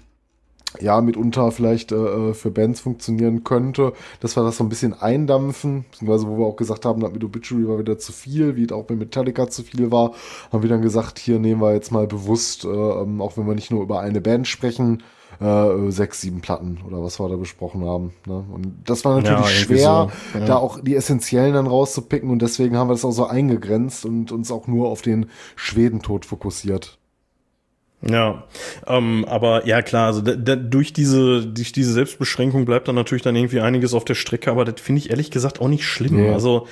ja, 0.79 1.01
mitunter 1.01 1.51
vielleicht 1.51 1.91
äh, 1.91 1.95
äh, 1.95 2.33
für 2.33 2.51
Bands 2.51 2.79
funktionieren 2.81 3.43
könnte, 3.43 3.93
dass 4.19 4.35
wir 4.35 4.43
das 4.43 4.57
so 4.57 4.63
ein 4.63 4.69
bisschen 4.69 4.93
eindampfen, 4.93 5.85
beziehungsweise 5.91 6.27
wo 6.27 6.37
wir 6.37 6.45
auch 6.45 6.55
gesagt 6.55 6.85
haben, 6.85 7.01
mit 7.01 7.23
Obituary 7.23 7.67
war 7.67 7.79
wieder 7.79 7.97
zu 7.97 8.11
viel, 8.11 8.55
wie 8.55 8.65
es 8.65 8.71
auch 8.71 8.85
bei 8.85 8.95
Metallica 8.95 9.49
zu 9.49 9.63
viel 9.63 9.91
war, 9.91 10.13
haben 10.51 10.63
wir 10.63 10.69
dann 10.69 10.81
gesagt, 10.81 11.19
hier 11.19 11.39
nehmen 11.39 11.61
wir 11.61 11.73
jetzt 11.73 11.91
mal 11.91 12.07
bewusst, 12.07 12.65
äh, 12.65 12.67
ähm, 12.67 13.21
auch 13.21 13.37
wenn 13.37 13.47
wir 13.47 13.55
nicht 13.55 13.71
nur 13.71 13.83
über 13.83 13.99
eine 13.99 14.21
Band 14.21 14.47
sprechen, 14.47 15.03
äh, 15.39 15.91
sechs, 15.91 16.21
sieben 16.21 16.41
Platten 16.41 16.79
oder 16.87 17.03
was 17.03 17.19
wir 17.19 17.27
da 17.27 17.35
besprochen 17.35 17.85
haben. 17.85 18.13
Ne? 18.25 18.43
Und 18.53 18.75
das 18.85 19.03
war 19.05 19.15
natürlich 19.15 19.39
ja, 19.39 19.47
schwer, 19.47 20.11
so. 20.33 20.39
ja. 20.39 20.45
da 20.45 20.55
auch 20.57 20.79
die 20.79 20.95
essentiellen 20.95 21.53
dann 21.53 21.67
rauszupicken 21.67 22.29
und 22.29 22.41
deswegen 22.41 22.77
haben 22.77 22.87
wir 22.87 22.93
das 22.93 23.05
auch 23.05 23.11
so 23.11 23.25
eingegrenzt 23.25 24.05
und 24.05 24.31
uns 24.31 24.51
auch 24.51 24.67
nur 24.67 24.89
auf 24.89 25.01
den 25.01 25.27
Schwedentod 25.55 26.25
fokussiert. 26.25 26.97
Ja, 28.05 28.43
ähm, 28.85 29.25
aber 29.29 29.65
ja 29.65 29.81
klar, 29.81 30.07
also 30.07 30.21
da, 30.21 30.35
da, 30.35 30.57
durch 30.57 30.91
diese 30.91 31.45
durch 31.45 31.71
diese 31.71 31.93
Selbstbeschränkung 31.93 32.65
bleibt 32.65 32.89
dann 32.89 32.95
natürlich 32.95 33.21
dann 33.21 33.35
irgendwie 33.35 33.61
einiges 33.61 33.93
auf 33.93 34.03
der 34.03 34.15
Strecke, 34.15 34.51
aber 34.51 34.65
das 34.65 34.81
finde 34.81 34.99
ich 34.99 35.09
ehrlich 35.09 35.31
gesagt 35.31 35.61
auch 35.61 35.69
nicht 35.69 35.85
schlimm. 35.85 36.25
Ja. 36.25 36.33
Also 36.33 36.67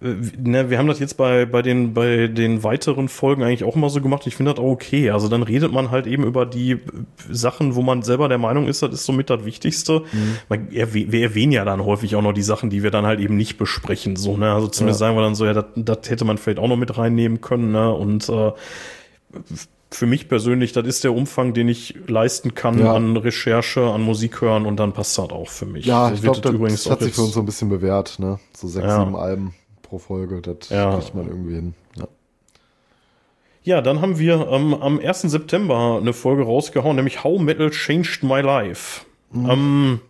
äh, 0.00 0.14
ne, 0.38 0.70
wir 0.70 0.78
haben 0.78 0.86
das 0.86 1.00
jetzt 1.00 1.16
bei 1.16 1.44
bei 1.44 1.62
den 1.62 1.92
bei 1.92 2.28
den 2.28 2.62
weiteren 2.62 3.08
Folgen 3.08 3.42
eigentlich 3.42 3.64
auch 3.64 3.74
immer 3.74 3.90
so 3.90 4.00
gemacht. 4.00 4.28
Ich 4.28 4.36
finde 4.36 4.54
das 4.54 4.62
auch 4.62 4.70
okay. 4.70 5.10
Also 5.10 5.26
dann 5.26 5.42
redet 5.42 5.72
man 5.72 5.90
halt 5.90 6.06
eben 6.06 6.22
über 6.22 6.46
die 6.46 6.78
Sachen, 7.28 7.74
wo 7.74 7.82
man 7.82 8.02
selber 8.02 8.28
der 8.28 8.38
Meinung 8.38 8.68
ist, 8.68 8.82
das 8.82 8.92
ist 8.92 9.06
somit 9.06 9.28
das 9.28 9.44
Wichtigste. 9.44 10.02
Mhm. 10.12 10.68
Wir 10.70 11.22
erwähnen 11.22 11.52
ja 11.52 11.64
dann 11.64 11.84
häufig 11.84 12.14
auch 12.14 12.22
noch 12.22 12.32
die 12.32 12.42
Sachen, 12.42 12.70
die 12.70 12.84
wir 12.84 12.92
dann 12.92 13.06
halt 13.06 13.18
eben 13.18 13.36
nicht 13.36 13.58
besprechen. 13.58 14.14
So 14.14 14.36
ne, 14.36 14.52
also 14.52 14.68
zumindest 14.68 15.00
ja. 15.00 15.08
sagen 15.08 15.16
wir 15.16 15.22
dann 15.22 15.34
so, 15.34 15.46
ja, 15.46 15.54
das, 15.54 15.64
das 15.74 16.08
hätte 16.08 16.24
man 16.24 16.38
vielleicht 16.38 16.60
auch 16.60 16.68
noch 16.68 16.76
mit 16.76 16.96
reinnehmen 16.96 17.40
können. 17.40 17.72
Ne, 17.72 17.92
und 17.92 18.28
äh, 18.28 18.52
für 19.90 20.06
mich 20.06 20.28
persönlich, 20.28 20.72
das 20.72 20.86
ist 20.86 21.04
der 21.04 21.14
Umfang, 21.14 21.54
den 21.54 21.68
ich 21.68 21.94
leisten 22.06 22.54
kann 22.54 22.78
ja. 22.78 22.92
an 22.92 23.16
Recherche, 23.16 23.82
an 23.82 24.02
Musik 24.02 24.40
hören 24.40 24.66
und 24.66 24.76
dann 24.76 24.92
passt 24.92 25.16
das 25.16 25.30
auch 25.30 25.48
für 25.48 25.66
mich. 25.66 25.86
Ja, 25.86 26.08
so 26.08 26.14
ich 26.14 26.22
glaube, 26.22 26.40
das, 26.40 26.52
übrigens 26.52 26.84
das 26.84 26.92
hat 26.92 27.00
sich 27.00 27.14
für 27.14 27.22
uns 27.22 27.32
so 27.32 27.40
ein 27.40 27.46
bisschen 27.46 27.68
bewährt, 27.68 28.18
ne? 28.18 28.38
So 28.54 28.68
sechs, 28.68 28.86
ja. 28.86 29.00
sieben 29.00 29.16
Alben 29.16 29.54
pro 29.82 29.98
Folge, 29.98 30.42
das 30.42 30.68
ja. 30.70 30.96
kriegt 30.96 31.14
man 31.14 31.28
irgendwie 31.28 31.54
hin. 31.54 31.74
Ja. 31.96 32.08
Ja, 33.62 33.80
dann 33.80 34.00
haben 34.00 34.18
wir 34.18 34.48
ähm, 34.48 34.74
am 34.74 35.00
1. 35.00 35.22
September 35.22 35.98
eine 36.00 36.12
Folge 36.12 36.44
rausgehauen, 36.44 36.94
nämlich 36.94 37.24
How 37.24 37.40
Metal 37.40 37.70
Changed 37.70 38.22
My 38.22 38.40
Life. 38.40 39.04
Mhm. 39.32 39.50
Ähm, 39.50 40.00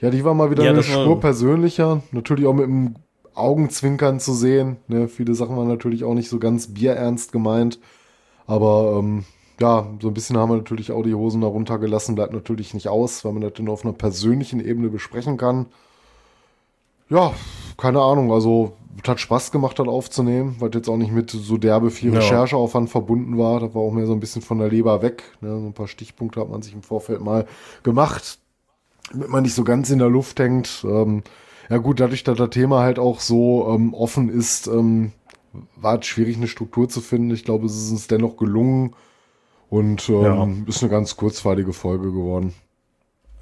ja, 0.00 0.10
die 0.10 0.24
war 0.24 0.34
mal 0.34 0.50
wieder 0.50 0.64
ja, 0.64 0.70
eine 0.70 0.82
Spur 0.82 1.20
persönlicher, 1.20 2.02
natürlich 2.12 2.46
auch 2.46 2.54
mit 2.54 2.64
dem 2.64 2.94
Augenzwinkern 3.34 4.20
zu 4.20 4.32
sehen. 4.32 4.76
Ne? 4.88 5.08
Viele 5.08 5.34
Sachen 5.34 5.56
waren 5.56 5.68
natürlich 5.68 6.04
auch 6.04 6.14
nicht 6.14 6.28
so 6.28 6.38
ganz 6.38 6.72
bierernst 6.72 7.32
gemeint. 7.32 7.78
Aber 8.46 8.96
ähm, 8.98 9.24
ja, 9.60 9.86
so 10.00 10.08
ein 10.08 10.14
bisschen 10.14 10.36
haben 10.36 10.50
wir 10.50 10.56
natürlich 10.56 10.92
auch 10.92 11.02
die 11.02 11.14
Hosen 11.14 11.40
darunter 11.40 11.78
gelassen, 11.78 12.14
bleibt 12.14 12.32
natürlich 12.32 12.74
nicht 12.74 12.88
aus, 12.88 13.24
weil 13.24 13.32
man 13.32 13.42
das 13.42 13.54
dann 13.54 13.68
auf 13.68 13.84
einer 13.84 13.94
persönlichen 13.94 14.60
Ebene 14.60 14.88
besprechen 14.88 15.36
kann. 15.36 15.66
Ja, 17.08 17.32
keine 17.76 18.00
Ahnung, 18.00 18.32
also 18.32 18.72
hat 19.06 19.20
Spaß 19.20 19.52
gemacht, 19.52 19.78
das 19.78 19.88
aufzunehmen, 19.88 20.56
weil 20.58 20.70
jetzt 20.72 20.88
auch 20.88 20.96
nicht 20.96 21.12
mit 21.12 21.30
so 21.30 21.56
derbe 21.56 21.90
viel 21.90 22.12
ja. 22.12 22.20
Rechercheaufwand 22.20 22.90
verbunden 22.90 23.36
war. 23.38 23.60
Das 23.60 23.74
war 23.74 23.82
auch 23.82 23.92
mehr 23.92 24.06
so 24.06 24.12
ein 24.12 24.20
bisschen 24.20 24.42
von 24.42 24.58
der 24.58 24.68
Leber 24.68 25.02
weg. 25.02 25.24
Ne? 25.40 25.50
So 25.50 25.66
ein 25.66 25.72
paar 25.72 25.88
Stichpunkte 25.88 26.40
hat 26.40 26.48
man 26.48 26.62
sich 26.62 26.72
im 26.72 26.82
Vorfeld 26.82 27.20
mal 27.20 27.46
gemacht, 27.82 28.38
damit 29.12 29.28
man 29.28 29.42
nicht 29.42 29.54
so 29.54 29.64
ganz 29.64 29.90
in 29.90 29.98
der 29.98 30.08
Luft 30.08 30.38
hängt. 30.40 30.84
Ähm, 30.88 31.22
ja 31.68 31.78
gut, 31.78 32.00
dadurch, 32.00 32.24
dass 32.24 32.38
das 32.38 32.50
Thema 32.50 32.80
halt 32.82 32.98
auch 32.98 33.20
so 33.20 33.68
ähm, 33.74 33.94
offen 33.94 34.28
ist, 34.28 34.66
ähm, 34.66 35.12
war 35.76 35.98
es 35.98 36.06
schwierig, 36.06 36.36
eine 36.36 36.48
Struktur 36.48 36.88
zu 36.88 37.00
finden. 37.00 37.30
Ich 37.32 37.44
glaube, 37.44 37.66
es 37.66 37.76
ist 37.76 37.90
uns 37.90 38.06
dennoch 38.06 38.36
gelungen 38.36 38.94
und 39.70 40.08
ähm, 40.08 40.22
ja. 40.22 40.48
ist 40.66 40.82
eine 40.82 40.90
ganz 40.90 41.16
kurzweilige 41.16 41.72
Folge 41.72 42.12
geworden. 42.12 42.54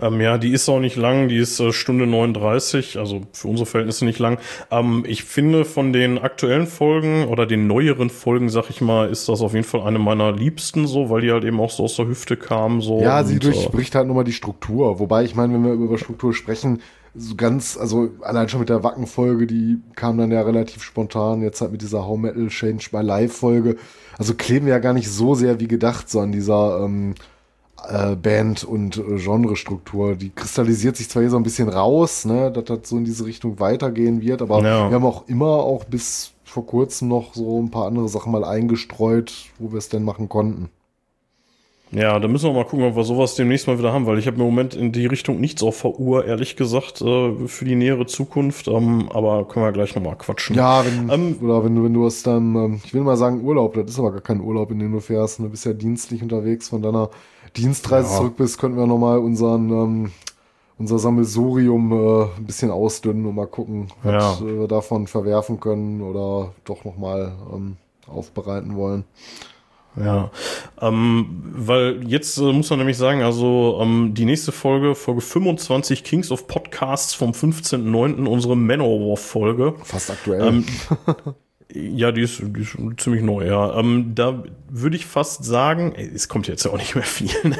Ähm, 0.02 0.20
ja, 0.20 0.36
die 0.36 0.50
ist 0.50 0.68
auch 0.68 0.80
nicht 0.80 0.96
lang, 0.96 1.28
die 1.28 1.36
ist 1.36 1.60
äh, 1.60 1.72
Stunde 1.72 2.06
39, 2.06 2.98
also 2.98 3.20
für 3.32 3.48
unsere 3.48 3.66
Verhältnisse 3.66 4.04
nicht 4.04 4.18
lang. 4.18 4.38
Ähm, 4.70 5.04
ich 5.06 5.22
finde 5.22 5.64
von 5.64 5.92
den 5.92 6.18
aktuellen 6.18 6.66
Folgen 6.66 7.26
oder 7.28 7.46
den 7.46 7.68
neueren 7.68 8.10
Folgen, 8.10 8.48
sag 8.48 8.68
ich 8.68 8.80
mal, 8.80 9.08
ist 9.08 9.28
das 9.28 9.40
auf 9.40 9.54
jeden 9.54 9.64
Fall 9.64 9.82
eine 9.82 10.00
meiner 10.00 10.32
liebsten 10.32 10.88
so, 10.88 11.08
weil 11.08 11.20
die 11.20 11.30
halt 11.30 11.44
eben 11.44 11.60
auch 11.60 11.70
so 11.70 11.84
aus 11.84 11.96
der 11.96 12.08
Hüfte 12.08 12.36
kam. 12.36 12.82
So 12.82 13.00
ja, 13.00 13.22
sie 13.22 13.34
und, 13.34 13.44
äh, 13.44 13.50
durchbricht 13.50 13.94
halt 13.94 14.08
nochmal 14.08 14.24
die 14.24 14.32
Struktur. 14.32 14.98
Wobei, 14.98 15.22
ich 15.22 15.36
meine, 15.36 15.54
wenn 15.54 15.64
wir 15.64 15.72
über 15.72 15.98
Struktur 15.98 16.34
sprechen, 16.34 16.80
so 17.14 17.34
ganz, 17.34 17.76
also 17.76 18.10
allein 18.22 18.48
schon 18.48 18.60
mit 18.60 18.68
der 18.68 18.82
Wacken-Folge, 18.82 19.46
die 19.46 19.78
kam 19.96 20.16
dann 20.16 20.30
ja 20.30 20.42
relativ 20.42 20.82
spontan, 20.82 21.42
jetzt 21.42 21.60
halt 21.60 21.72
mit 21.72 21.82
dieser 21.82 22.06
How 22.06 22.18
Metal 22.18 22.48
Change 22.48 22.88
My 22.92 23.02
Life-Folge. 23.02 23.76
Also 24.18 24.34
kleben 24.34 24.66
wir 24.66 24.74
ja 24.74 24.78
gar 24.78 24.94
nicht 24.94 25.10
so 25.10 25.34
sehr 25.34 25.60
wie 25.60 25.68
gedacht, 25.68 26.08
so 26.08 26.20
an 26.20 26.32
dieser 26.32 26.80
ähm, 26.82 27.14
äh, 27.86 28.16
Band- 28.16 28.64
und 28.64 28.96
äh, 28.96 29.18
Genrestruktur. 29.18 30.14
Die 30.14 30.30
kristallisiert 30.30 30.96
sich 30.96 31.10
zwar 31.10 31.22
hier 31.22 31.30
so 31.30 31.36
ein 31.36 31.42
bisschen 31.42 31.68
raus, 31.68 32.24
ne, 32.24 32.50
dass 32.50 32.64
das 32.64 32.88
so 32.88 32.96
in 32.96 33.04
diese 33.04 33.26
Richtung 33.26 33.60
weitergehen 33.60 34.22
wird, 34.22 34.40
aber 34.40 34.62
ja. 34.62 34.88
wir 34.88 34.94
haben 34.94 35.04
auch 35.04 35.28
immer 35.28 35.50
auch 35.50 35.84
bis 35.84 36.32
vor 36.44 36.66
kurzem 36.66 37.08
noch 37.08 37.34
so 37.34 37.60
ein 37.60 37.70
paar 37.70 37.86
andere 37.86 38.08
Sachen 38.08 38.32
mal 38.32 38.44
eingestreut, 38.44 39.32
wo 39.58 39.72
wir 39.72 39.78
es 39.78 39.88
denn 39.88 40.04
machen 40.04 40.28
konnten. 40.28 40.70
Ja, 41.92 42.18
da 42.18 42.26
müssen 42.26 42.46
wir 42.46 42.54
mal 42.54 42.64
gucken, 42.64 42.86
ob 42.86 42.96
wir 42.96 43.04
sowas 43.04 43.34
demnächst 43.34 43.66
mal 43.66 43.78
wieder 43.78 43.92
haben, 43.92 44.06
weil 44.06 44.18
ich 44.18 44.26
habe 44.26 44.38
im 44.38 44.44
Moment 44.44 44.74
in 44.74 44.92
die 44.92 45.04
Richtung 45.04 45.40
nichts 45.40 45.62
auf 45.62 45.84
Uhr, 45.84 46.24
ehrlich 46.24 46.56
gesagt, 46.56 47.02
äh, 47.02 47.46
für 47.46 47.64
die 47.66 47.74
nähere 47.74 48.06
Zukunft. 48.06 48.66
Ähm, 48.66 49.10
aber 49.12 49.46
können 49.46 49.66
wir 49.66 49.72
gleich 49.72 49.94
nochmal 49.94 50.16
quatschen. 50.16 50.56
Ja, 50.56 50.84
wenn, 50.86 51.10
ähm, 51.10 51.36
oder 51.42 51.62
wenn 51.64 51.76
du, 51.76 51.84
wenn 51.84 51.92
du 51.92 52.06
hast 52.06 52.26
dann, 52.26 52.54
ähm, 52.56 52.80
ich 52.82 52.94
will 52.94 53.02
mal 53.02 53.18
sagen 53.18 53.42
Urlaub, 53.44 53.74
das 53.74 53.90
ist 53.90 53.98
aber 53.98 54.12
gar 54.12 54.22
kein 54.22 54.40
Urlaub, 54.40 54.70
in 54.70 54.78
den 54.78 54.90
du 54.90 55.00
fährst. 55.00 55.38
Du 55.38 55.50
bist 55.50 55.66
ja 55.66 55.74
dienstlich 55.74 56.22
unterwegs, 56.22 56.70
von 56.70 56.80
deiner 56.80 57.10
Dienstreise 57.58 58.10
ja. 58.10 58.16
zurück 58.16 58.36
bist, 58.38 58.58
könnten 58.58 58.78
wir 58.78 58.86
nochmal 58.86 59.18
unseren, 59.18 59.70
ähm, 59.70 60.12
unser 60.78 60.98
Sammelsurium 60.98 61.92
äh, 61.92 62.22
ein 62.38 62.46
bisschen 62.46 62.70
ausdünnen 62.70 63.26
und 63.26 63.34
mal 63.34 63.46
gucken, 63.46 63.88
was 64.02 64.40
ja. 64.40 64.46
wir 64.46 64.66
davon 64.66 65.06
verwerfen 65.06 65.60
können 65.60 66.00
oder 66.00 66.52
doch 66.64 66.86
nochmal 66.86 67.32
ähm, 67.52 67.76
aufbereiten 68.06 68.76
wollen. 68.76 69.04
Ja, 69.96 70.30
ähm, 70.80 71.42
weil 71.52 72.00
jetzt 72.06 72.38
äh, 72.38 72.52
muss 72.52 72.70
man 72.70 72.78
nämlich 72.78 72.96
sagen, 72.96 73.22
also 73.22 73.78
ähm, 73.82 74.14
die 74.14 74.24
nächste 74.24 74.50
Folge, 74.50 74.94
Folge 74.94 75.20
25 75.20 76.02
Kings 76.02 76.30
of 76.30 76.46
Podcasts 76.46 77.12
vom 77.12 77.32
15.09., 77.32 78.24
unsere 78.24 78.56
Manowar-Folge. 78.56 79.74
Fast 79.84 80.10
aktuell. 80.10 80.46
Ähm, 80.46 80.64
ja, 81.74 82.10
die 82.10 82.22
ist, 82.22 82.42
die 82.42 82.60
ist 82.60 82.76
ziemlich 82.98 83.22
neu, 83.22 83.46
ja. 83.46 83.78
Ähm, 83.78 84.12
da 84.14 84.42
würde 84.70 84.96
ich 84.96 85.04
fast 85.04 85.44
sagen, 85.44 85.92
ey, 85.94 86.10
es 86.14 86.28
kommt 86.28 86.48
jetzt 86.48 86.64
ja 86.64 86.70
auch 86.70 86.78
nicht 86.78 86.94
mehr 86.94 87.04
viel. 87.04 87.30
Ne? 87.44 87.56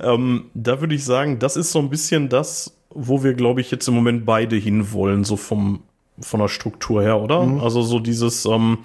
Ja. 0.00 0.14
ähm, 0.14 0.46
da 0.54 0.80
würde 0.80 0.94
ich 0.94 1.04
sagen, 1.04 1.38
das 1.38 1.56
ist 1.56 1.72
so 1.72 1.78
ein 1.78 1.90
bisschen 1.90 2.30
das, 2.30 2.74
wo 2.90 3.22
wir, 3.22 3.34
glaube 3.34 3.60
ich, 3.60 3.70
jetzt 3.70 3.86
im 3.86 3.94
Moment 3.94 4.24
beide 4.24 4.56
hinwollen, 4.56 5.24
so 5.24 5.36
vom 5.36 5.82
von 6.20 6.40
der 6.40 6.48
Struktur 6.48 7.02
her, 7.02 7.20
oder? 7.20 7.44
Mhm. 7.44 7.60
Also 7.60 7.82
so 7.82 8.00
dieses, 8.00 8.44
ähm, 8.44 8.78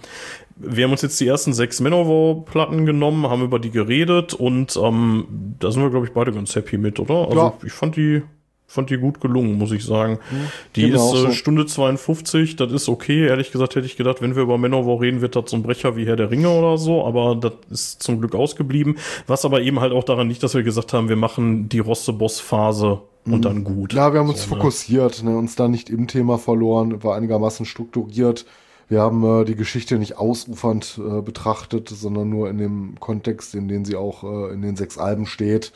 wir 0.56 0.84
haben 0.84 0.92
uns 0.92 1.02
jetzt 1.02 1.20
die 1.20 1.28
ersten 1.28 1.54
sechs 1.54 1.80
Manowar-Platten 1.80 2.86
genommen, 2.86 3.28
haben 3.28 3.44
über 3.44 3.60
die 3.60 3.72
geredet 3.72 4.34
und 4.34 4.78
ähm, 4.82 5.56
da 5.60 5.72
sind 5.72 5.82
wir, 5.82 5.90
glaube 5.90 6.06
ich, 6.06 6.14
beide 6.14 6.32
ganz 6.32 6.56
happy 6.56 6.78
mit, 6.78 7.00
oder? 7.00 7.28
Also 7.28 7.38
ja. 7.38 7.54
ich 7.66 7.74
fand 7.74 7.96
die, 7.96 8.22
fand 8.68 8.90
die 8.90 8.98
gut 8.98 9.20
gelungen, 9.20 9.58
muss 9.58 9.72
ich 9.72 9.84
sagen. 9.84 10.20
Mhm, 10.32 10.48
die 10.76 10.90
genau 10.90 11.14
ist 11.14 11.20
äh, 11.20 11.22
so. 11.28 11.32
Stunde 11.32 11.66
52, 11.66 12.56
das 12.56 12.72
ist 12.72 12.88
okay. 12.88 13.28
Ehrlich 13.28 13.52
gesagt 13.52 13.76
hätte 13.76 13.86
ich 13.86 13.98
gedacht, 13.98 14.22
wenn 14.22 14.36
wir 14.36 14.44
über 14.44 14.58
Manowar 14.58 15.02
reden, 15.02 15.22
wird 15.22 15.36
das 15.36 15.50
so 15.50 15.58
ein 15.58 15.64
Brecher 15.64 15.96
wie 15.96 16.06
Herr 16.06 16.16
der 16.16 16.30
Ringe 16.30 16.50
oder 16.50 16.78
so, 16.78 17.04
aber 17.04 17.36
das 17.36 17.54
ist 17.70 18.04
zum 18.04 18.20
Glück 18.20 18.36
ausgeblieben. 18.36 18.98
Was 19.26 19.46
aber 19.46 19.62
eben 19.62 19.80
halt 19.80 19.92
auch 19.92 20.04
daran 20.04 20.30
liegt, 20.30 20.44
dass 20.44 20.54
wir 20.54 20.64
gesagt 20.64 20.94
haben, 20.94 21.10
wir 21.10 21.16
machen 21.16 21.68
die 21.68 21.80
Rosse-Boss-Phase 21.80 23.02
und 23.26 23.38
mhm. 23.38 23.42
dann 23.42 23.64
gut. 23.64 23.94
Ja, 23.94 24.14
wir 24.14 24.20
haben 24.20 24.30
uns 24.30 24.44
so, 24.44 24.50
ne? 24.50 24.62
fokussiert, 24.62 25.24
ne, 25.24 25.36
uns 25.36 25.56
da 25.56 25.68
nicht 25.68 25.90
im 25.90 26.08
Thema 26.08 26.38
verloren, 26.38 27.04
war 27.04 27.16
einigermaßen 27.16 27.66
strukturiert 27.66 28.46
wir 28.90 29.02
haben 29.02 29.24
äh, 29.42 29.46
die 29.46 29.56
Geschichte 29.56 29.98
nicht 29.98 30.18
ausufernd 30.18 31.00
äh, 31.00 31.22
betrachtet, 31.22 31.90
sondern 31.90 32.30
nur 32.30 32.50
in 32.50 32.58
dem 32.58 33.00
Kontext, 33.00 33.56
in 33.56 33.68
dem 33.68 33.86
sie 33.86 33.96
auch 33.96 34.24
äh, 34.24 34.54
in 34.54 34.62
den 34.62 34.76
sechs 34.76 34.98
Alben 34.98 35.26
steht. 35.26 35.72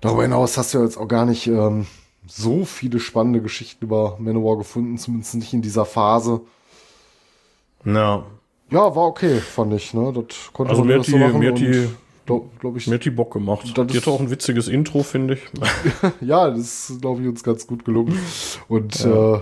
Darüber 0.00 0.22
hinaus 0.22 0.56
hast 0.56 0.74
du 0.74 0.82
jetzt 0.82 0.96
auch 0.96 1.08
gar 1.08 1.24
nicht 1.26 1.46
ähm, 1.48 1.86
so 2.26 2.64
viele 2.64 3.00
spannende 3.00 3.40
Geschichten 3.42 3.84
über 3.84 4.16
Manowar 4.20 4.58
gefunden, 4.58 4.98
zumindest 4.98 5.34
nicht 5.34 5.52
in 5.54 5.62
dieser 5.62 5.84
Phase. 5.84 6.42
Ja. 7.84 8.24
Ja, 8.70 8.94
war 8.94 9.06
okay, 9.06 9.38
fand 9.38 9.72
ich. 9.72 9.94
Ne? 9.94 10.12
Das 10.12 10.52
konnte 10.52 10.70
Also 10.70 10.82
man 10.84 10.88
mir 10.88 10.98
hat 10.98 11.06
die, 11.06 11.16
machen 11.16 11.38
mir 11.38 11.50
hat 11.52 11.58
die, 11.58 11.88
glaub, 12.26 12.60
glaub 12.60 12.76
ich, 12.76 12.86
mir 12.86 12.96
hat 12.96 13.04
die 13.04 13.10
Bock 13.10 13.32
gemacht. 13.32 13.72
Das 13.76 13.86
Die 13.86 13.96
ist- 13.96 14.06
hat 14.06 14.12
auch 14.12 14.20
ein 14.20 14.30
witziges 14.30 14.68
Intro, 14.68 15.02
finde 15.02 15.34
ich. 15.34 15.40
ja, 16.20 16.50
das 16.50 16.90
ist, 16.90 17.00
glaube 17.00 17.22
ich, 17.22 17.28
uns 17.28 17.42
ganz 17.42 17.66
gut 17.66 17.84
gelungen. 17.84 18.18
Und 18.68 19.00
ja, 19.04 19.36
äh, 19.36 19.40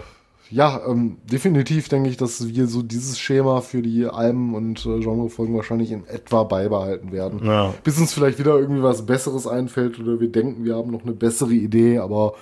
ja 0.51 0.81
ähm, 0.86 1.18
definitiv 1.31 1.89
denke 1.89 2.09
ich, 2.09 2.16
dass 2.16 2.47
wir 2.48 2.66
so 2.66 2.82
dieses 2.82 3.18
Schema 3.18 3.60
für 3.60 3.82
die 3.82 4.06
Alben 4.06 4.55
und 4.55 4.85
äh, 4.86 5.01
Genrefolgen 5.01 5.56
wahrscheinlich 5.56 5.93
in 5.93 6.06
etwa 6.06 6.44
beibehalten 6.44 7.12
werden. 7.12 7.44
Ja. 7.44 7.74
Bis 7.85 7.98
uns 7.98 8.12
vielleicht 8.12 8.39
wieder 8.39 8.59
irgendwie 8.59 8.82
was 8.82 9.06
Besseres 9.06 9.47
einfällt 9.47 9.98
oder 9.98 10.20
wir 10.20 10.31
denken, 10.31 10.64
wir 10.64 10.77
haben 10.77 10.90
noch 10.90 11.02
eine 11.02 11.12
bessere 11.12 11.52
Idee, 11.52 11.98
aber 11.98 12.35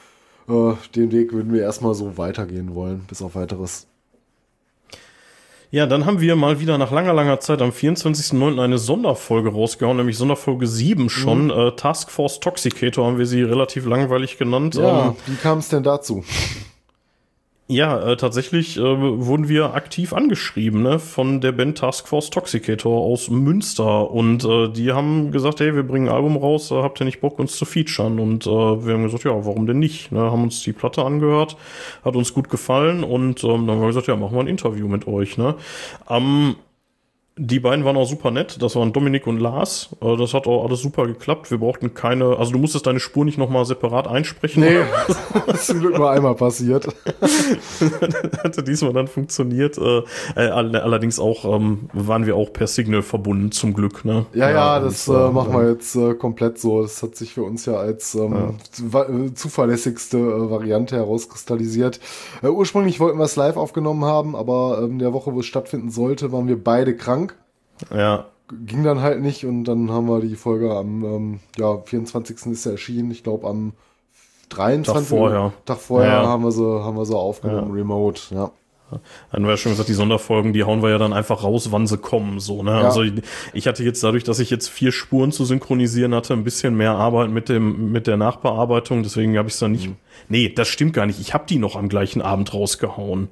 äh, 0.49 0.73
den 0.95 1.13
Weg 1.13 1.33
würden 1.33 1.53
wir 1.53 1.63
erstmal 1.63 1.95
so 1.95 2.19
weitergehen 2.19 2.75
wollen, 2.75 3.05
bis 3.09 3.23
auf 3.23 3.35
weiteres. 3.35 3.87
Ja, 5.71 5.87
dann 5.87 6.07
haben 6.07 6.21
wir 6.21 6.37
mal 6.37 6.61
wieder 6.61 6.79
nach 6.79 6.93
langer, 6.93 7.13
langer 7.13 7.41
Zeit 7.41 7.61
am 7.61 7.71
24.09. 7.71 8.63
eine 8.63 8.79
Sonderfolge 8.79 9.49
rausgehauen, 9.49 9.97
nämlich 9.97 10.17
Sonderfolge 10.17 10.69
7 10.69 11.11
schon. 11.11 11.47
Mhm. 11.47 11.51
Äh, 11.51 11.71
Task 11.73 12.13
Force 12.13 12.39
Toxicator 12.39 13.05
haben 13.05 13.19
wir 13.19 13.27
sie 13.27 13.43
relativ 13.43 13.85
langweilig 13.87 14.39
genannt. 14.39 14.77
Ja, 14.77 15.07
Ähm, 15.07 15.17
wie 15.27 15.35
kam 15.35 15.59
es 15.59 15.71
denn 15.71 15.83
dazu? 15.83 16.23
Ja, 17.67 18.13
äh, 18.13 18.17
tatsächlich 18.17 18.77
äh, 18.77 18.83
wurden 18.83 19.49
wir 19.49 19.73
aktiv 19.73 20.13
angeschrieben 20.13 20.83
ne, 20.83 20.99
von 20.99 21.41
der 21.41 21.53
Band 21.53 21.79
Task 21.79 22.07
Force 22.07 22.29
Toxicator 22.29 23.01
aus 23.01 23.31
Münster. 23.31 24.11
Und 24.11 24.45
äh, 24.45 24.69
die 24.69 24.93
haben 24.93 25.33
gesagt, 25.33 25.61
hey, 25.61 25.75
wir 25.75 25.83
bringen 25.83 26.09
ein 26.09 26.15
Album 26.15 26.37
raus, 26.37 26.71
äh, 26.71 26.75
habt 26.75 27.01
ihr 27.01 27.07
nicht 27.07 27.23
Bock, 27.23 27.39
uns 27.39 27.57
zu 27.57 27.65
featuren? 27.65 28.19
Und 28.19 28.47
äh, 28.47 28.51
wir 28.51 28.93
haben 28.93 29.05
gesagt, 29.05 29.25
ja, 29.25 29.33
warum 29.33 29.67
denn 29.67 29.79
nicht? 29.79 30.13
Ne, 30.13 30.21
haben 30.21 30.43
uns 30.43 30.63
die 30.63 30.75
Platte 30.75 31.05
angehört, 31.05 31.57
hat 32.05 32.17
uns 32.17 32.35
gut 32.35 32.51
gefallen 32.51 33.03
und 33.03 33.43
ähm, 33.45 33.67
dann 33.67 33.77
haben 33.77 33.81
wir 33.81 33.87
gesagt, 33.89 34.09
ja, 34.09 34.17
machen 34.17 34.35
wir 34.35 34.41
ein 34.41 34.47
Interview 34.47 34.87
mit 34.87 35.07
euch. 35.07 35.39
Ne? 35.39 35.55
Am 36.05 36.57
die 37.37 37.59
beiden 37.59 37.85
waren 37.85 37.97
auch 37.97 38.09
super 38.09 38.31
nett. 38.31 38.63
Das 38.63 38.77
waren 38.77 38.93
Dominik 38.93 39.27
und 39.27 39.41
Lars. 39.41 39.89
Äh, 40.01 40.17
Das 40.17 40.35
hat 40.35 40.47
auch 40.47 40.65
alles 40.65 40.81
super 40.81 41.07
geklappt. 41.07 41.51
Wir 41.51 41.59
brauchten 41.59 41.93
keine, 41.93 42.37
also 42.39 42.53
du 42.53 42.59
musstest 42.59 42.87
deine 42.87 43.01
Spur 43.01 43.25
nicht 43.25 43.39
nochmal 43.39 43.65
separat 43.65 44.07
einsprechen. 44.07 44.63
Nee, 44.63 44.79
das 45.47 45.55
ist 45.61 45.67
zum 45.67 45.81
Glück 45.81 45.99
nur 45.99 46.11
einmal 46.11 46.35
passiert. 46.37 46.87
hatte 48.43 48.63
diesmal 48.63 48.93
dann 48.93 49.09
funktioniert. 49.09 49.79
Äh, 49.79 49.99
äh, 50.37 50.49
all- 50.49 50.77
allerdings 50.77 51.19
auch 51.19 51.45
ähm, 51.57 51.89
waren 51.93 52.27
wir 52.27 52.37
auch 52.37 52.53
per 52.53 52.67
Signal 52.67 53.03
verbunden, 53.03 53.51
zum 53.53 53.75
Glück. 53.75 54.05
Ne? 54.05 54.27
Ja, 54.35 54.51
ja, 54.51 54.77
und, 54.77 54.85
das 54.85 55.09
äh, 55.09 55.13
machen 55.31 55.53
wir 55.55 55.71
jetzt 55.71 55.95
äh, 55.97 56.15
komplett 56.15 56.59
so. 56.59 56.83
Das 56.83 57.03
hat 57.03 57.17
sich 57.17 57.35
für 57.35 57.43
uns 57.43 57.67
ja 57.67 57.75
als 57.75 58.15
ähm, 58.15 58.59
äh, 58.81 59.35
zuverlässigste 59.35 60.19
äh, 60.19 60.51
Variante 60.51 60.97
herauskristallisiert. 60.97 62.01
Ursprünglich 62.43 63.01
wollten 63.01 63.19
wir 63.19 63.25
es 63.25 63.37
live 63.37 63.57
aufgenommen 63.57 64.05
haben, 64.05 64.37
aber 64.37 64.81
ähm, 64.85 64.99
der 64.99 65.13
Woche, 65.13 65.33
wo 65.35 65.41
es 65.41 65.47
stattfinden 65.47 65.91
sollte, 65.91 66.33
waren 66.33 66.47
wir 66.49 66.63
beide 66.63 66.97
krank. 66.97 67.24
Ja, 67.95 68.27
Ging 68.67 68.85
dann 68.85 69.01
halt 69.01 69.23
nicht 69.23 69.47
und 69.47 69.65
dann 69.65 69.91
haben 69.91 70.07
wir 70.07 70.21
die 70.21 70.37
Folge 70.37 70.71
am 70.77 71.03
ähm, 71.03 71.41
ja, 71.57 71.79
24. 71.79 72.47
ist 72.53 72.67
ja 72.67 72.73
erschienen. 72.73 73.11
Ich 73.11 73.23
glaube 73.23 73.49
am 73.49 73.73
23. 74.51 74.93
Tag 74.93 75.09
vorher. 75.09 75.53
Tag 75.65 75.79
vorher 75.79 76.13
Ja, 76.13 76.23
ja. 76.25 76.29
haben 76.29 76.45
wir 76.45 76.53
so 76.53 76.85
haben 76.85 76.97
wir 76.97 77.07
so 77.07 77.19
aufgenommen, 77.19 77.73
remote. 77.73 78.35
Ja. 78.35 78.51
wir 79.45 79.51
ja 79.51 79.57
schon 79.57 79.73
gesagt, 79.73 79.89
die 79.89 79.95
Sonderfolgen, 79.95 80.53
die 80.53 80.63
hauen 80.63 80.83
wir 80.83 80.91
ja 80.91 80.99
dann 80.99 81.15
einfach 81.15 81.43
raus, 81.43 81.73
wann 81.73 81.87
sie 81.87 81.97
kommen. 81.97 82.39
So, 82.39 82.63
ne? 82.63 82.73
Also 82.73 83.03
ich, 83.03 83.15
ich 83.55 83.67
hatte 83.67 83.83
jetzt 83.83 84.05
dadurch, 84.05 84.25
dass 84.25 84.39
ich 84.41 84.51
jetzt 84.51 84.69
vier 84.69 84.93
Spuren 84.93 85.33
zu 85.33 85.47
synchronisieren 85.47 86.15
hatte, 86.15 86.35
ein 86.35 86.45
bisschen 86.45 86.77
mehr 86.77 86.93
Arbeit 86.93 87.31
mit 87.31 87.49
dem 87.49 87.93
mit 87.93 88.07
der 88.07 88.19
Nachbearbeitung. 88.19 89.03
Deswegen 89.03 89.39
habe 89.39 89.49
ich 89.49 89.55
es 89.55 89.61
dann 89.61 89.73
nicht. 89.73 89.89
Nee, 90.29 90.51
das 90.51 90.69
stimmt 90.69 90.93
gar 90.93 91.07
nicht. 91.07 91.19
Ich 91.19 91.33
habe 91.33 91.47
die 91.49 91.59
noch 91.59 91.77
am 91.77 91.89
gleichen 91.89 92.21
Abend 92.21 92.53
rausgehauen. 92.53 93.31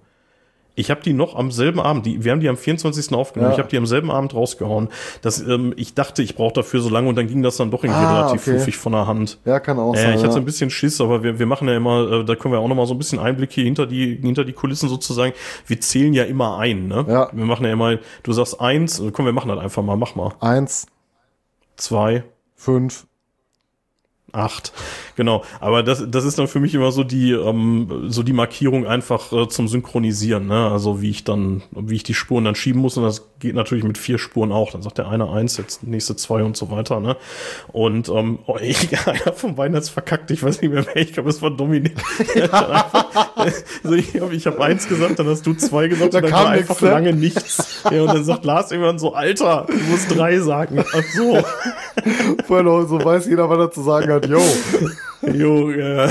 Ich 0.74 0.90
habe 0.90 1.02
die 1.02 1.12
noch 1.12 1.36
am 1.36 1.50
selben 1.50 1.80
Abend, 1.80 2.06
die, 2.06 2.24
wir 2.24 2.32
haben 2.32 2.40
die 2.40 2.48
am 2.48 2.56
24. 2.56 3.12
aufgenommen, 3.14 3.50
Ja. 3.50 3.54
ich 3.54 3.58
habe 3.58 3.68
die 3.68 3.76
am 3.76 3.86
selben 3.86 4.10
Abend 4.10 4.34
rausgehauen. 4.34 4.88
Das, 5.20 5.40
ähm, 5.40 5.74
ich 5.76 5.94
dachte, 5.94 6.22
ich 6.22 6.34
brauche 6.34 6.54
dafür 6.54 6.80
so 6.80 6.88
lange 6.88 7.08
und 7.08 7.16
dann 7.16 7.26
ging 7.26 7.42
das 7.42 7.56
dann 7.58 7.70
doch 7.70 7.84
irgendwie 7.84 8.00
Ah, 8.02 8.20
relativ 8.22 8.40
okay. 8.42 8.56
fluffig 8.56 8.76
von 8.76 8.92
der 8.92 9.06
Hand. 9.06 9.38
ja, 9.44 9.60
kann 9.60 9.78
auch 9.78 9.94
Ja, 9.94 10.02
sein. 10.02 10.14
ich 10.18 10.22
hatte 10.22 10.34
ja. 10.34 10.36
ein 10.40 10.44
bisschen 10.44 10.70
Schiss, 10.70 11.00
aber 11.00 11.22
wir, 11.22 11.38
wir 11.38 11.46
machen 11.46 11.68
ja 11.68 11.76
immer, 11.76 12.10
äh, 12.10 12.24
da 12.24 12.34
können 12.36 12.54
wir 12.54 12.58
auch 12.60 12.68
noch 12.68 12.74
mal 12.76 12.86
so 12.86 12.94
ein 12.94 12.98
bisschen 12.98 13.18
Einblick 13.18 13.52
hier 13.52 13.64
hinter 13.64 13.86
die, 13.86 14.16
hinter 14.22 14.44
die 14.44 14.52
Kulissen 14.54 14.88
sozusagen. 14.88 15.32
Wir 15.66 15.80
zählen 15.80 16.14
ja 16.14 16.24
immer 16.24 16.58
ein, 16.58 16.88
ne? 16.88 17.04
Ja. 17.08 17.28
Wir 17.32 17.44
machen 17.44 17.66
ja 17.66 17.72
immer, 17.72 17.98
du 18.22 18.32
sagst 18.32 18.60
eins, 18.60 18.98
äh, 19.00 19.10
komm, 19.12 19.26
wir 19.26 19.32
machen 19.32 19.48
das 19.48 19.58
einfach 19.58 19.82
mal, 19.82 19.96
mach 19.96 20.14
mal. 20.14 20.32
Eins, 20.40 20.86
Zwei, 21.76 22.24
fünf. 22.54 23.06
Acht. 24.32 24.72
Genau. 25.16 25.44
Aber 25.60 25.82
das, 25.82 26.04
das 26.08 26.24
ist 26.24 26.38
dann 26.38 26.48
für 26.48 26.60
mich 26.60 26.74
immer 26.74 26.90
so 26.90 27.04
die, 27.04 27.32
ähm, 27.32 28.06
so 28.08 28.22
die 28.22 28.32
Markierung 28.32 28.86
einfach 28.86 29.32
äh, 29.32 29.48
zum 29.48 29.68
Synchronisieren, 29.68 30.46
ne? 30.46 30.70
Also 30.70 31.00
wie 31.00 31.10
ich 31.10 31.24
dann, 31.24 31.62
wie 31.70 31.96
ich 31.96 32.02
die 32.02 32.14
Spuren 32.14 32.44
dann 32.44 32.54
schieben 32.54 32.80
muss. 32.80 32.96
Und 32.96 33.04
das 33.04 33.28
geht 33.38 33.54
natürlich 33.54 33.84
mit 33.84 33.98
vier 33.98 34.18
Spuren 34.18 34.52
auch. 34.52 34.72
Dann 34.72 34.82
sagt 34.82 34.98
der 34.98 35.08
eine 35.08 35.30
eins, 35.30 35.56
jetzt 35.56 35.82
nächste 35.82 36.16
zwei 36.16 36.42
und 36.42 36.56
so 36.56 36.70
weiter, 36.70 37.00
ne? 37.00 37.16
Und 37.72 38.08
ähm, 38.08 38.38
oh, 38.46 38.56
ich, 38.60 38.88
einer 39.06 39.32
von 39.32 39.54
beiden 39.54 39.76
hat's 39.76 39.90
verkackt. 39.90 40.30
Ich 40.30 40.42
weiß 40.42 40.62
nicht 40.62 40.72
mehr 40.72 40.86
wer. 40.86 40.96
Ich 40.96 41.12
glaube, 41.12 41.30
es 41.30 41.42
war 41.42 41.50
Dominik. 41.50 41.96
also 43.84 43.94
ich 43.94 44.20
habe 44.20 44.34
ich 44.34 44.46
hab 44.46 44.60
eins 44.60 44.88
gesagt, 44.88 45.18
dann 45.18 45.26
hast 45.26 45.46
du 45.46 45.54
zwei 45.54 45.88
gesagt 45.88 46.14
Da 46.14 46.18
und 46.18 46.24
dann 46.24 46.32
kam 46.32 46.46
einfach 46.46 46.80
ne? 46.80 46.90
lange 46.90 47.12
nichts. 47.12 47.82
Ja, 47.90 48.02
und 48.02 48.08
dann 48.08 48.24
sagt 48.24 48.44
Lars 48.44 48.70
irgendwann 48.70 48.98
so, 48.98 49.14
Alter, 49.14 49.66
du 49.68 49.90
musst 49.90 50.14
drei 50.14 50.38
sagen. 50.38 50.78
Ach 50.80 51.02
so. 51.14 51.42
Vorher 52.46 52.64
noch, 52.64 52.86
so 52.86 53.04
weiß 53.04 53.26
jeder, 53.26 53.48
was 53.48 53.58
er 53.58 53.70
zu 53.70 53.82
sagen 53.82 54.12
hat. 54.12 54.21
Yo. 54.28 54.40
Jo, 55.32 55.70
ja. 55.70 56.08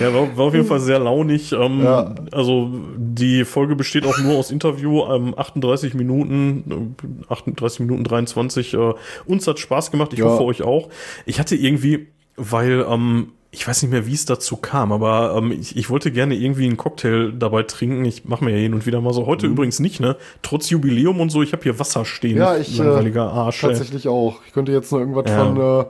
Ja, 0.00 0.12
war, 0.12 0.36
war 0.36 0.46
auf 0.46 0.54
jeden 0.54 0.66
Fall 0.66 0.80
sehr 0.80 0.98
launig. 0.98 1.52
Ähm, 1.52 1.82
Ja. 1.84 2.14
Also 2.32 2.70
die 2.96 3.44
Folge 3.44 3.76
besteht 3.76 4.04
auch 4.04 4.18
nur 4.18 4.36
aus 4.36 4.50
Interview, 4.50 5.04
ähm, 5.08 5.34
38 5.36 5.94
Minuten, 5.94 6.96
äh, 7.28 7.32
38 7.32 7.80
Minuten 7.80 8.02
23. 8.04 8.74
Äh, 8.74 8.94
uns 9.26 9.46
hat 9.46 9.58
Spaß 9.60 9.90
gemacht, 9.92 10.12
ich 10.12 10.18
Ja. 10.18 10.24
hoffe 10.26 10.42
euch 10.44 10.62
auch. 10.62 10.88
Ich 11.26 11.38
hatte 11.38 11.54
irgendwie, 11.54 12.08
weil 12.36 12.84
ähm, 12.88 13.28
ich 13.52 13.66
weiß 13.66 13.82
nicht 13.82 13.92
mehr, 13.92 14.06
wie 14.06 14.12
es 14.12 14.26
dazu 14.26 14.56
kam, 14.56 14.90
aber 14.92 15.34
ähm, 15.38 15.52
ich, 15.52 15.76
ich 15.76 15.88
wollte 15.88 16.10
gerne 16.10 16.34
irgendwie 16.34 16.66
einen 16.66 16.76
Cocktail 16.76 17.30
dabei 17.32 17.62
trinken. 17.62 18.04
Ich 18.04 18.24
mache 18.24 18.44
mir 18.44 18.50
ja 18.50 18.58
hin 18.58 18.74
und 18.74 18.84
wieder 18.84 19.00
mal 19.00 19.14
so. 19.14 19.22
Mhm. 19.22 19.26
Heute 19.26 19.46
übrigens 19.46 19.78
nicht, 19.78 20.00
ne? 20.00 20.16
Trotz 20.42 20.68
Jubiläum 20.70 21.20
und 21.20 21.30
so. 21.30 21.42
Ich 21.42 21.52
habe 21.52 21.62
hier 21.62 21.78
Wasser 21.78 22.04
stehen. 22.04 22.36
Ja, 22.36 22.56
ich, 22.56 22.78
äh, 22.78 22.82
Langweiliger 22.82 23.30
Arsch. 23.32 23.62
ey. 23.62 23.70
Tatsächlich 23.70 24.08
auch. 24.08 24.40
Ich 24.46 24.52
könnte 24.52 24.72
jetzt 24.72 24.90
nur 24.90 25.00
irgendwas 25.00 25.30
Ja. 25.30 25.44
von 25.44 25.56
äh, 25.56 25.84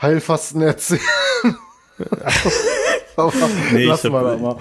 Heilfasten 0.00 0.62
erzählen. 0.62 1.00
Aber 3.16 3.32
Nee, 3.72 3.82
ich 3.82 3.88
lassen 3.88 4.12
wir 4.12 4.18
hab- 4.20 4.40
mal. 4.40 4.56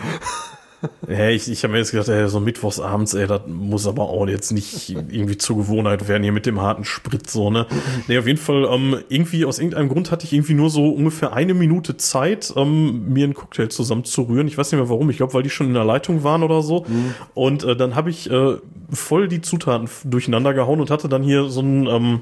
Ja, 1.08 1.30
ich, 1.30 1.50
ich 1.50 1.64
habe 1.64 1.72
mir 1.74 1.80
jetzt 1.80 1.92
gedacht, 1.92 2.10
ey, 2.10 2.28
so 2.30 2.40
mittwochsabends, 2.40 3.16
ey, 3.16 3.26
das 3.26 3.42
muss 3.48 3.88
aber 3.88 4.04
auch 4.04 4.28
jetzt 4.28 4.52
nicht 4.52 4.90
irgendwie 4.92 5.38
zur 5.38 5.58
Gewohnheit 5.58 6.08
werden 6.08 6.22
hier 6.22 6.32
mit 6.32 6.46
dem 6.46 6.62
harten 6.62 6.84
Sprit, 6.84 7.28
so, 7.28 7.50
ne? 7.50 7.66
Nee, 8.08 8.20
auf 8.20 8.28
jeden 8.28 8.38
Fall, 8.38 8.66
ähm, 8.72 8.98
irgendwie, 9.10 9.46
aus 9.46 9.58
irgendeinem 9.58 9.90
Grund 9.90 10.12
hatte 10.12 10.26
ich 10.26 10.34
irgendwie 10.34 10.54
nur 10.54 10.70
so 10.70 10.90
ungefähr 10.90 11.34
eine 11.34 11.56
Minute 11.56 11.98
Zeit, 11.98 12.54
ähm, 12.56 13.12
mir 13.12 13.24
einen 13.24 13.34
Cocktail 13.34 13.70
zusammenzurühren. 13.70 14.48
Ich 14.48 14.60
weiß 14.60 14.72
nicht 14.72 14.80
mehr 14.80 14.90
warum, 14.90 15.10
ich 15.10 15.18
glaube, 15.18 15.34
weil 15.34 15.42
die 15.44 15.50
schon 15.50 15.68
in 15.68 15.74
der 15.74 15.86
Leitung 15.86 16.24
waren 16.24 16.44
oder 16.44 16.62
so. 16.62 16.86
Und 17.34 17.64
äh, 17.64 17.76
dann 17.76 17.96
habe 17.96 18.12
ich 18.12 18.30
äh, 18.30 18.58
voll 18.92 19.28
die 19.28 19.42
Zutaten 19.42 19.90
durcheinander 20.04 20.54
gehauen 20.54 20.82
und 20.82 20.92
hatte 20.92 21.10
dann 21.10 21.24
hier 21.24 21.46
so 21.46 21.62
ein, 21.62 21.88
ähm, 21.88 22.20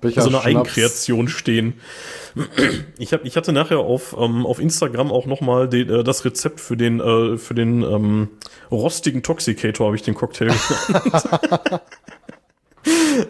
Becher 0.00 0.22
so 0.22 0.28
eine 0.28 0.38
Schnaps. 0.40 0.46
Eigenkreation 0.46 1.28
stehen. 1.28 1.74
Ich, 2.98 3.12
hab, 3.12 3.24
ich 3.24 3.36
hatte 3.36 3.52
nachher 3.52 3.78
auf, 3.78 4.16
ähm, 4.18 4.44
auf 4.44 4.58
Instagram 4.58 5.10
auch 5.12 5.26
nochmal 5.26 5.72
äh, 5.72 6.02
das 6.04 6.24
Rezept 6.24 6.60
für 6.60 6.76
den, 6.76 7.00
äh, 7.00 7.38
für 7.38 7.54
den 7.54 7.82
ähm, 7.82 8.28
rostigen 8.70 9.22
Toxicator, 9.22 9.86
habe 9.86 9.96
ich 9.96 10.02
den 10.02 10.14
Cocktail 10.14 10.46
genannt. 11.04 11.80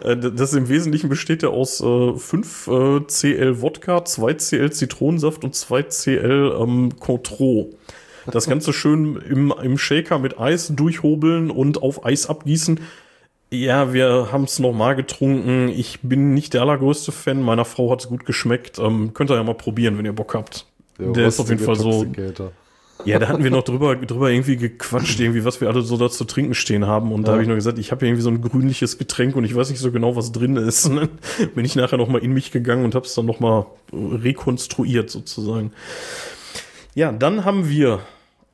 Äh, 0.03 0.17
Das 0.17 0.53
im 0.53 0.69
Wesentlichen 0.69 1.09
besteht 1.09 1.43
ja 1.43 1.49
aus 1.49 1.81
äh, 1.81 2.13
5 2.17 2.67
äh, 2.67 2.99
CL 3.07 3.61
Wodka, 3.61 4.03
2 4.05 4.33
CL 4.33 4.71
Zitronensaft 4.71 5.43
und 5.43 5.55
2 5.55 5.83
CL 5.83 6.57
ähm, 6.59 6.99
Cointreau. 6.99 7.69
Das 8.31 8.47
Ganze 8.47 8.73
schön 8.73 9.17
im, 9.17 9.53
im 9.61 9.77
Shaker 9.77 10.17
mit 10.17 10.39
Eis 10.39 10.69
durchhobeln 10.75 11.51
und 11.51 11.83
auf 11.83 12.05
Eis 12.05 12.27
abgießen. 12.27 12.79
Ja, 13.63 13.93
wir 13.93 14.29
haben 14.31 14.43
es 14.43 14.59
nochmal 14.59 14.95
getrunken. 14.95 15.69
Ich 15.69 15.99
bin 16.01 16.33
nicht 16.33 16.53
der 16.53 16.61
allergrößte 16.61 17.11
Fan. 17.11 17.41
Meiner 17.41 17.65
Frau 17.65 17.91
hat 17.91 18.01
es 18.01 18.09
gut 18.09 18.25
geschmeckt. 18.25 18.79
Ähm, 18.79 19.13
könnt 19.13 19.31
ihr 19.31 19.35
ja 19.35 19.43
mal 19.43 19.55
probieren, 19.55 19.97
wenn 19.97 20.05
ihr 20.05 20.13
Bock 20.13 20.33
habt. 20.33 20.65
Der, 20.97 21.27
ist 21.27 21.39
auf 21.39 21.49
jeden 21.49 21.63
Fall 21.63 21.75
so. 21.75 22.05
Ja, 23.03 23.19
da 23.19 23.27
hatten 23.27 23.43
wir 23.43 23.51
noch 23.51 23.63
drüber, 23.63 23.95
drüber 23.97 24.31
irgendwie 24.31 24.55
gequatscht, 24.55 25.19
irgendwie, 25.19 25.43
was 25.43 25.59
wir 25.59 25.67
alle 25.67 25.81
so 25.81 25.97
da 25.97 26.09
zu 26.09 26.23
trinken 26.23 26.53
stehen 26.53 26.87
haben. 26.87 27.11
Und 27.11 27.27
da 27.27 27.33
habe 27.33 27.41
ich 27.41 27.47
nur 27.47 27.57
gesagt, 27.57 27.77
ich 27.77 27.91
habe 27.91 28.05
irgendwie 28.05 28.21
so 28.21 28.29
ein 28.29 28.41
grünliches 28.41 28.97
Getränk 28.97 29.35
und 29.35 29.43
ich 29.43 29.53
weiß 29.53 29.69
nicht 29.69 29.79
so 29.79 29.91
genau, 29.91 30.15
was 30.15 30.31
drin 30.31 30.55
ist. 30.55 30.85
Und 30.85 30.95
dann 30.95 31.09
bin 31.53 31.65
ich 31.65 31.75
nachher 31.75 31.97
noch 31.97 32.07
mal 32.07 32.19
in 32.19 32.33
mich 32.33 32.51
gegangen 32.51 32.85
und 32.85 32.95
habe 32.95 33.05
es 33.05 33.13
dann 33.13 33.25
noch 33.25 33.39
mal 33.41 33.65
rekonstruiert 33.91 35.09
sozusagen. 35.09 35.71
Ja, 36.93 37.11
dann 37.11 37.43
haben 37.43 37.69
wir 37.69 37.99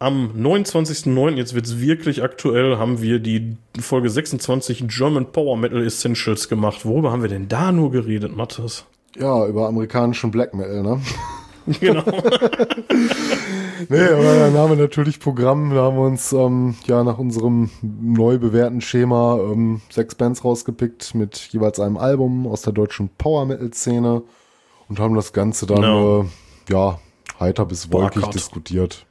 am 0.02 0.32
29.09., 0.36 1.36
jetzt 1.36 1.54
wird's 1.54 1.80
wirklich 1.80 2.24
aktuell, 2.24 2.78
haben 2.78 3.04
wir 3.04 3.20
die 3.20 3.56
Folge 3.80 4.10
26 4.10 4.88
German 4.88 5.32
Power 5.32 5.56
Metal 5.58 5.86
Essentials 5.86 6.50
gemacht. 6.50 6.86
Worüber 6.86 7.12
haben 7.12 7.22
wir 7.22 7.30
denn 7.30 7.48
da 7.48 7.72
nur 7.72 7.92
geredet, 7.92 8.36
Mathis? 8.36 8.86
Ja, 9.16 9.46
über 9.46 9.68
amerikanischen 9.68 10.32
Black 10.32 10.54
Metal, 10.54 10.82
ne? 10.82 11.02
Genau. 11.80 12.02
nee, 13.90 14.02
aber 14.02 14.40
dann 14.40 14.56
haben 14.56 14.72
wir 14.72 14.78
natürlich 14.78 15.20
Programm. 15.20 15.70
Da 15.70 15.84
haben 15.84 15.96
wir 15.96 16.06
uns 16.06 16.34
ähm, 16.34 16.74
ja 16.88 17.04
nach 17.04 17.20
unserem 17.20 17.70
neu 17.84 18.40
bewährten 18.40 18.82
Schema 18.82 19.38
ähm, 19.38 19.80
sechs 19.92 20.16
Bands 20.16 20.44
rausgepickt 20.44 21.14
mit 21.14 21.50
jeweils 21.52 21.80
einem 21.80 21.98
Album 21.98 22.48
aus 22.48 22.64
der 22.64 22.74
deutschen 22.74 23.10
Power 23.10 23.46
Metal 23.46 23.72
Szene 23.72 24.24
und 24.90 25.00
haben 25.00 25.14
das 25.14 25.34
Ganze 25.34 25.68
dann 25.68 25.82
no. 25.82 26.22
äh, 26.22 26.26
ja 26.74 27.00
heiter 27.40 27.68
bis 27.68 27.94
wolkig 27.94 28.26
diskutiert. 28.30 29.06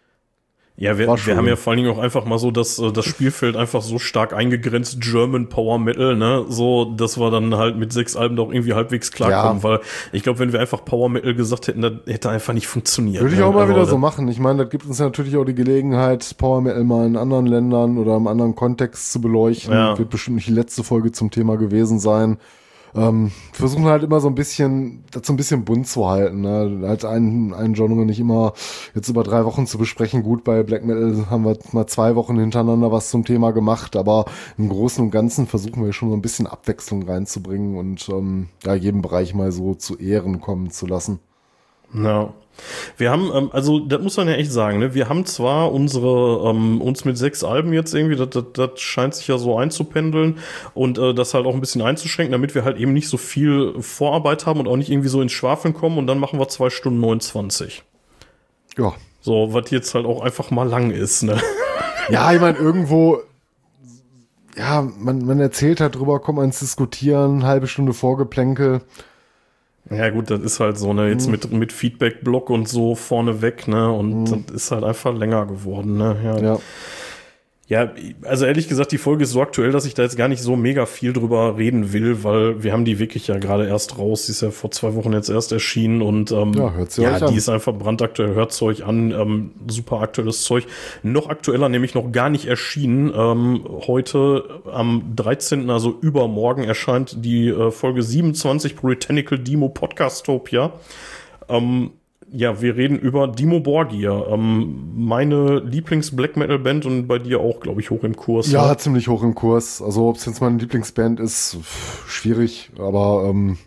Ja, 0.81 0.97
wir, 0.97 1.09
wir 1.09 1.37
haben 1.37 1.47
ja 1.47 1.57
vor 1.57 1.73
allen 1.73 1.83
Dingen 1.83 1.93
auch 1.93 1.99
einfach 1.99 2.25
mal 2.25 2.39
so 2.39 2.51
das, 2.51 2.79
äh, 2.79 2.91
das 2.91 3.05
Spielfeld 3.05 3.55
einfach 3.55 3.83
so 3.83 3.99
stark 3.99 4.33
eingegrenzt, 4.33 4.99
German 5.03 5.51
Power 5.51 5.79
Metal, 5.79 6.17
ne? 6.17 6.47
So, 6.49 6.87
dass 6.87 7.21
wir 7.21 7.31
dann 7.31 7.55
halt 7.55 7.77
mit 7.77 7.93
sechs 7.93 8.17
Alben 8.17 8.35
doch 8.35 8.51
irgendwie 8.51 8.73
halbwegs 8.73 9.13
klarkommen, 9.13 9.59
ja. 9.59 9.63
weil 9.63 9.81
ich 10.13 10.23
glaube, 10.23 10.39
wenn 10.39 10.55
wir 10.55 10.61
einfach 10.61 10.83
Power 10.83 11.11
Metal 11.11 11.35
gesagt 11.35 11.69
hätten, 11.69 11.83
das 11.83 11.93
hätte 12.07 12.31
einfach 12.31 12.55
nicht 12.55 12.67
funktioniert. 12.67 13.23
Würde 13.23 13.35
ich 13.35 13.43
auch 13.43 13.53
mal 13.53 13.69
wieder 13.69 13.85
so 13.85 13.99
machen. 13.99 14.27
Ich 14.29 14.39
meine, 14.39 14.63
das 14.63 14.71
gibt 14.71 14.87
uns 14.87 14.99
natürlich 14.99 15.37
auch 15.37 15.45
die 15.45 15.55
Gelegenheit, 15.55 16.35
Power 16.39 16.63
Metal 16.63 16.83
mal 16.83 17.07
in 17.07 17.19
anderen 17.19 17.45
Ländern 17.45 17.99
oder 17.99 18.17
im 18.17 18.27
anderen 18.27 18.55
Kontext 18.55 19.13
zu 19.13 19.21
beleuchten. 19.21 19.75
Ja. 19.75 19.99
Wird 19.99 20.09
bestimmt 20.09 20.37
nicht 20.37 20.49
die 20.49 20.55
letzte 20.55 20.83
Folge 20.83 21.13
zum 21.13 21.31
Thema 21.31 21.59
gewesen 21.59 22.01
sein 22.01 22.39
ähm, 22.95 23.31
versuchen 23.53 23.85
halt 23.85 24.03
immer 24.03 24.21
so 24.21 24.29
ein 24.29 24.35
bisschen, 24.35 25.05
so 25.23 25.33
ein 25.33 25.37
bisschen 25.37 25.65
bunt 25.65 25.87
zu 25.87 26.09
halten. 26.09 26.41
Ne? 26.41 26.81
Halt 26.87 27.05
einen, 27.05 27.55
einen 27.55 27.75
Genre 27.75 28.05
nicht 28.05 28.21
immer 28.21 28.53
jetzt 28.95 29.09
über 29.09 29.23
drei 29.23 29.45
Wochen 29.45 29.67
zu 29.67 29.79
besprechen. 29.79 30.23
Gut, 30.23 30.45
bei 30.45 30.63
Black 30.63 30.85
Metal 30.85 31.31
haben 31.31 31.45
wir 31.45 31.57
mal 31.73 31.87
zwei 31.87 32.15
Wochen 32.17 32.39
hintereinander 32.39 32.93
was 32.93 33.11
zum 33.11 33.25
Thema 33.25 33.53
gemacht, 33.53 33.97
aber 33.97 34.25
im 34.59 34.69
Großen 34.69 35.05
und 35.05 35.11
Ganzen 35.11 35.47
versuchen 35.47 35.85
wir 35.85 35.93
schon 35.93 36.11
so 36.11 36.17
ein 36.17 36.23
bisschen 36.23 36.47
Abwechslung 36.47 37.03
reinzubringen 37.03 37.77
und 37.77 38.09
ähm, 38.09 38.49
ja, 38.65 38.75
jedem 38.75 39.03
Bereich 39.03 39.35
mal 39.35 39.53
so 39.53 39.75
zu 39.75 39.97
Ehren 39.99 40.41
kommen 40.41 40.71
zu 40.71 40.87
lassen. 40.87 41.21
Ja. 41.95 42.33
Wir 42.97 43.11
haben, 43.11 43.31
ähm, 43.35 43.51
also 43.53 43.79
das 43.81 44.03
muss 44.03 44.17
man 44.17 44.29
ja 44.29 44.35
echt 44.35 44.53
sagen, 44.53 44.81
ne? 44.81 44.95
wir 44.95 45.09
haben 45.09 45.25
zwar 45.25 45.73
unsere, 45.73 46.51
ähm, 46.51 46.81
uns 46.81 47.05
mit 47.05 47.17
sechs 47.17 47.43
Alben 47.43 47.73
jetzt 47.73 47.95
irgendwie, 47.95 48.17
das, 48.17 48.31
das, 48.31 48.45
das 48.53 48.81
scheint 48.81 49.15
sich 49.15 49.29
ja 49.29 49.39
so 49.39 49.57
einzupendeln 49.57 50.39
und 50.75 50.99
äh, 50.99 51.15
das 51.15 51.33
halt 51.33 51.47
auch 51.47 51.55
ein 51.55 51.61
bisschen 51.61 51.83
einzuschränken, 51.83 52.33
damit 52.33 52.55
wir 52.55 52.65
halt 52.65 52.77
eben 52.77 52.93
nicht 52.93 53.09
so 53.09 53.17
viel 53.17 53.75
Vorarbeit 53.81 54.47
haben 54.47 54.61
und 54.61 54.69
auch 54.69 54.77
nicht 54.77 54.91
irgendwie 54.91 55.09
so 55.09 55.23
ins 55.23 55.33
Schwafeln 55.33 55.75
kommen 55.75 55.99
und 55.99 56.07
dann 56.07 56.19
machen 56.19 56.39
wir 56.39 56.49
zwei 56.49 56.71
Stunden 56.71 57.01
29. 57.01 57.83
Ja. 58.77 58.93
So, 59.23 59.53
was 59.53 59.71
jetzt 59.71 59.95
halt 59.95 60.07
auch 60.07 60.23
einfach 60.23 60.51
mal 60.51 60.69
lang 60.69 60.91
ist, 60.91 61.23
ne? 61.23 61.41
Ja, 62.09 62.33
ich 62.33 62.41
meine, 62.41 62.59
irgendwo, 62.59 63.21
ja, 64.57 64.83
man, 64.83 65.25
man 65.25 65.39
erzählt 65.39 65.81
halt 65.81 65.95
drüber, 65.95 66.19
kommt 66.19 66.37
man 66.37 66.47
ins 66.47 66.59
Diskutieren, 66.59 67.45
halbe 67.45 67.69
Stunde 67.69 67.93
Vorgeplänkel. 67.93 68.81
Ja, 69.89 70.11
gut, 70.11 70.31
das 70.31 70.41
ist 70.41 70.61
halt 70.61 70.79
so, 70.79 70.93
ne, 70.93 71.09
jetzt 71.09 71.27
mhm. 71.27 71.33
mit, 71.33 71.53
mit 71.53 71.73
Feedback-Block 71.73 72.51
und 72.51 72.69
so 72.69 72.95
vorne 72.95 73.43
weg, 73.43 73.67
ne, 73.67 73.91
und 73.91 74.25
mhm. 74.31 74.45
das 74.47 74.55
ist 74.57 74.71
halt 74.71 74.85
einfach 74.85 75.15
länger 75.15 75.47
geworden, 75.47 75.97
ne, 75.97 76.17
ja. 76.23 76.39
ja. 76.39 76.59
Ja, 77.71 77.93
also 78.25 78.47
ehrlich 78.47 78.67
gesagt, 78.67 78.91
die 78.91 78.99
Folge 78.99 79.23
ist 79.23 79.31
so 79.31 79.41
aktuell, 79.41 79.71
dass 79.71 79.87
ich 79.87 79.95
da 79.95 80.03
jetzt 80.03 80.17
gar 80.17 80.27
nicht 80.27 80.43
so 80.43 80.57
mega 80.57 80.87
viel 80.87 81.13
drüber 81.13 81.57
reden 81.57 81.93
will, 81.93 82.25
weil 82.25 82.65
wir 82.65 82.73
haben 82.73 82.85
die 82.85 82.99
wirklich 82.99 83.29
ja 83.29 83.39
gerade 83.39 83.69
erst 83.69 83.97
raus. 83.97 84.27
Die 84.27 84.33
ist 84.33 84.43
ja 84.43 84.51
vor 84.51 84.73
zwei 84.73 84.97
Wochen 84.97 85.13
jetzt 85.13 85.31
erst 85.31 85.53
erschienen 85.53 86.03
und 86.03 86.33
ähm, 86.33 86.53
ja, 86.55 86.73
hört 86.73 86.91
sie 86.91 87.03
ja 87.03 87.13
euch 87.13 87.19
die 87.19 87.25
an. 87.27 87.35
ist 87.37 87.49
einfach 87.49 87.73
brandaktuell. 87.73 88.35
Hört 88.35 88.61
euch 88.61 88.85
an, 88.85 89.13
ähm, 89.13 89.53
super 89.69 90.01
aktuelles 90.01 90.43
Zeug. 90.43 90.67
Noch 91.05 91.29
aktueller, 91.29 91.69
nämlich 91.69 91.95
noch 91.95 92.11
gar 92.11 92.29
nicht 92.29 92.47
erschienen. 92.47 93.13
Ähm, 93.15 93.65
heute 93.87 94.63
am 94.73 95.13
13., 95.15 95.71
also 95.71 95.97
übermorgen, 96.01 96.65
erscheint 96.65 97.25
die 97.25 97.51
äh, 97.51 97.71
Folge 97.71 98.03
27 98.03 98.75
Britannical 98.75 99.39
Demo 99.39 99.69
Podcastopia. 99.69 100.73
Ähm, 101.49 101.93
ja, 102.33 102.61
wir 102.61 102.77
reden 102.77 102.99
über 102.99 103.29
Dimo 103.29 103.61
Borgir, 103.61 104.27
ähm, 104.31 104.93
meine 104.97 105.61
Lieblings-Black 105.61 106.37
Metal-Band 106.37 106.87
und 106.87 107.07
bei 107.07 107.19
dir 107.19 107.41
auch, 107.41 107.61
glaube 107.61 107.81
ich, 107.81 107.91
hoch 107.91 108.05
im 108.05 108.17
Kurs. 108.17 108.51
Ja, 108.51 108.67
ja, 108.67 108.79
ziemlich 108.79 109.09
hoch 109.09 109.23
im 109.23 109.35
Kurs. 109.35 109.83
Also, 109.83 110.09
ob 110.09 110.17
es 110.17 110.27
jetzt 110.27 110.41
meine 110.41 110.59
Lieblingsband 110.59 111.19
ist, 111.19 111.59
schwierig, 112.07 112.71
aber 112.79 113.27
ähm, 113.29 113.59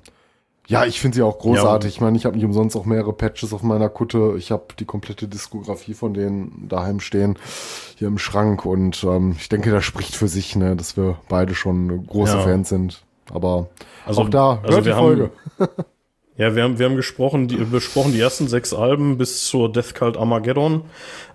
ja, 0.67 0.85
ich 0.85 1.01
finde 1.01 1.15
sie 1.15 1.23
auch 1.23 1.39
großartig. 1.39 1.91
Ja. 1.91 1.95
Ich 1.95 2.01
meine, 2.01 2.17
ich 2.17 2.25
habe 2.25 2.37
nicht 2.37 2.45
umsonst 2.45 2.77
auch 2.77 2.85
mehrere 2.85 3.11
Patches 3.11 3.51
auf 3.53 3.63
meiner 3.63 3.89
Kutte. 3.89 4.35
Ich 4.37 4.49
habe 4.51 4.67
die 4.79 4.85
komplette 4.85 5.27
Diskografie 5.27 5.93
von 5.93 6.13
denen 6.13 6.67
daheim 6.69 7.01
stehen, 7.01 7.37
hier 7.97 8.07
im 8.07 8.17
Schrank 8.17 8.65
und 8.65 9.03
ähm, 9.03 9.35
ich 9.37 9.49
denke, 9.49 9.71
das 9.71 9.83
spricht 9.83 10.15
für 10.15 10.29
sich, 10.29 10.55
ne, 10.55 10.75
dass 10.75 10.95
wir 10.95 11.17
beide 11.27 11.53
schon 11.53 12.07
große 12.07 12.37
ja. 12.37 12.41
Fans 12.41 12.69
sind. 12.69 13.03
Aber 13.31 13.69
also, 14.05 14.21
auch 14.21 14.29
da, 14.29 14.59
hört 14.61 14.73
also 14.73 14.81
die 14.81 14.91
Folge. 14.91 15.31
Haben, 15.59 15.67
Ja, 16.35 16.55
wir 16.55 16.63
haben, 16.63 16.79
wir 16.79 16.87
haben 16.87 16.95
gesprochen, 16.95 17.47
die, 17.47 17.57
besprochen 17.57 18.11
die 18.11 18.19
ersten 18.19 18.47
sechs 18.47 18.73
Alben 18.73 19.19
bis 19.19 19.45
zur 19.45 19.71
Death 19.71 19.93
Cult 19.93 20.17
Armageddon. 20.17 20.81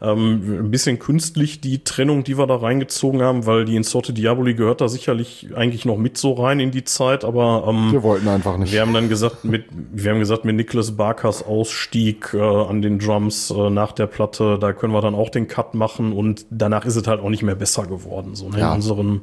Ähm, 0.03 0.65
ein 0.67 0.71
bisschen 0.73 0.99
künstlich 0.99 1.61
die 1.61 1.85
Trennung, 1.85 2.25
die 2.25 2.37
wir 2.37 2.49
da 2.49 2.57
reingezogen 2.57 3.23
haben, 3.23 3.47
weil 3.47 3.65
die 3.65 3.77
Insorte 3.77 4.13
Diaboli 4.13 4.55
gehört 4.55 4.81
da 4.81 4.89
sicherlich 4.89 5.51
eigentlich 5.55 5.85
noch 5.85 5.99
mit 5.99 6.19
so 6.19 6.33
rein 6.33 6.59
in 6.59 6.73
die 6.73 6.83
Zeit, 6.83 7.25
aber 7.25 7.65
ähm, 7.69 7.93
wir 7.93 8.03
wollten 8.03 8.27
einfach 8.27 8.59
nicht. 8.59 8.73
Wir 8.73 8.81
haben 8.81 8.93
dann 8.93 9.09
gesagt, 9.09 9.45
mit, 9.45 9.67
wir 9.71 10.11
haben 10.11 10.19
gesagt, 10.19 10.45
mit 10.45 10.57
Nicholas 10.57 10.97
Barkers 10.97 11.47
Ausstieg 11.47 12.35
äh, 12.35 12.41
an 12.41 12.83
den 12.83 12.99
Drums 12.99 13.53
äh, 13.53 13.71
nach 13.71 13.93
der 13.93 14.09
Platte, 14.09 14.59
da 14.61 14.73
können 14.73 14.93
wir 14.93 15.01
dann 15.01 15.15
auch 15.15 15.31
den 15.31 15.47
Cut 15.47 15.75
machen 15.75 16.13
und 16.13 16.45
danach 16.51 16.85
ist 16.85 16.97
es 16.97 17.07
halt 17.07 17.21
auch 17.21 17.31
nicht 17.31 17.45
mehr 17.45 17.55
besser 17.55 17.87
geworden, 17.87 18.35
so 18.35 18.49
ne, 18.49 18.59
ja. 18.59 18.71
in 18.71 18.77
unseren, 18.77 19.21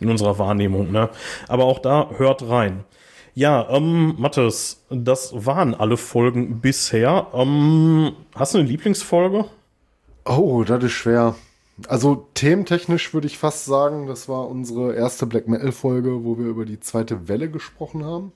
in 0.00 0.10
unserer 0.10 0.40
Wahrnehmung. 0.40 0.90
Ne? 0.90 1.08
Aber 1.46 1.66
auch 1.66 1.78
da 1.78 2.10
hört 2.16 2.48
rein. 2.48 2.84
Ja, 3.34 3.68
ähm, 3.68 4.14
Mathis, 4.16 4.84
das 4.90 5.32
waren 5.34 5.74
alle 5.74 5.96
Folgen 5.96 6.60
bisher. 6.60 7.26
Ähm, 7.34 8.12
hast 8.34 8.54
du 8.54 8.58
eine 8.58 8.68
Lieblingsfolge? 8.68 9.46
Oh, 10.24 10.62
das 10.62 10.84
ist 10.84 10.92
schwer. 10.92 11.34
Also 11.88 12.28
thementechnisch 12.34 13.12
würde 13.12 13.26
ich 13.26 13.36
fast 13.36 13.64
sagen, 13.64 14.06
das 14.06 14.28
war 14.28 14.48
unsere 14.48 14.94
erste 14.94 15.26
Black 15.26 15.48
Metal 15.48 15.72
Folge, 15.72 16.24
wo 16.24 16.38
wir 16.38 16.46
über 16.46 16.64
die 16.64 16.78
zweite 16.78 17.26
Welle 17.26 17.50
gesprochen 17.50 18.04
haben. 18.04 18.32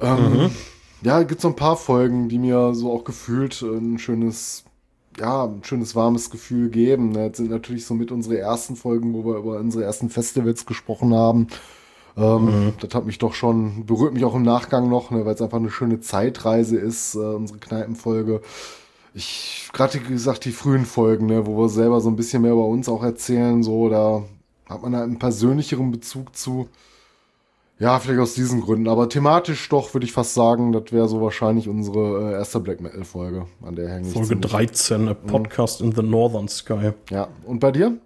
Ähm, 0.00 0.32
mhm. 0.32 0.50
Ja, 1.02 1.22
gibt 1.22 1.40
so 1.40 1.48
ein 1.48 1.56
paar 1.56 1.76
Folgen, 1.76 2.28
die 2.28 2.38
mir 2.38 2.74
so 2.74 2.92
auch 2.92 3.04
gefühlt 3.04 3.62
ein 3.62 4.00
schönes, 4.00 4.64
ja, 5.18 5.44
ein 5.44 5.62
schönes 5.62 5.94
warmes 5.94 6.30
Gefühl 6.30 6.68
geben. 6.70 7.12
Das 7.12 7.36
sind 7.36 7.50
natürlich 7.50 7.86
so 7.86 7.94
mit 7.94 8.10
unsere 8.10 8.38
ersten 8.38 8.74
Folgen, 8.74 9.14
wo 9.14 9.24
wir 9.24 9.36
über 9.36 9.58
unsere 9.58 9.84
ersten 9.84 10.10
Festivals 10.10 10.66
gesprochen 10.66 11.14
haben. 11.14 11.46
Ähm, 12.16 12.44
mhm. 12.44 12.72
Das 12.80 12.94
hat 12.94 13.06
mich 13.06 13.18
doch 13.18 13.34
schon, 13.34 13.86
berührt 13.86 14.12
mich 14.12 14.24
auch 14.24 14.34
im 14.34 14.42
Nachgang 14.42 14.88
noch, 14.88 15.10
ne, 15.10 15.24
weil 15.24 15.34
es 15.34 15.42
einfach 15.42 15.58
eine 15.58 15.70
schöne 15.70 16.00
Zeitreise 16.00 16.76
ist, 16.76 17.14
äh, 17.14 17.18
unsere 17.18 17.58
Kneipenfolge. 17.58 18.42
Ich, 19.14 19.70
gerade 19.72 19.94
wie 19.94 20.12
gesagt, 20.12 20.44
die 20.44 20.52
frühen 20.52 20.84
Folgen, 20.84 21.26
ne, 21.26 21.46
wo 21.46 21.56
wir 21.58 21.68
selber 21.68 22.00
so 22.00 22.10
ein 22.10 22.16
bisschen 22.16 22.42
mehr 22.42 22.52
über 22.52 22.66
uns 22.66 22.88
auch 22.88 23.02
erzählen, 23.02 23.62
so, 23.62 23.88
da 23.88 24.22
hat 24.68 24.82
man 24.82 24.94
halt 24.94 25.04
einen 25.04 25.18
persönlicheren 25.18 25.90
Bezug 25.90 26.36
zu. 26.36 26.68
Ja, 27.78 27.98
vielleicht 27.98 28.20
aus 28.20 28.34
diesen 28.34 28.60
Gründen, 28.60 28.88
aber 28.88 29.08
thematisch 29.08 29.68
doch, 29.68 29.92
würde 29.92 30.06
ich 30.06 30.12
fast 30.12 30.34
sagen, 30.34 30.72
das 30.72 30.92
wäre 30.92 31.08
so 31.08 31.20
wahrscheinlich 31.20 31.68
unsere 31.68 32.30
äh, 32.30 32.32
erste 32.34 32.60
Black 32.60 32.80
Metal-Folge, 32.80 33.46
an 33.62 33.74
der 33.74 33.88
hänge 33.88 34.06
ich 34.06 34.14
Folge 34.14 34.36
13, 34.36 35.08
a 35.08 35.14
Podcast 35.14 35.80
mhm. 35.80 35.88
in 35.88 35.96
the 35.96 36.02
Northern 36.02 36.46
Sky. 36.46 36.92
Ja, 37.10 37.28
und 37.44 37.58
bei 37.58 37.72
dir? 37.72 37.98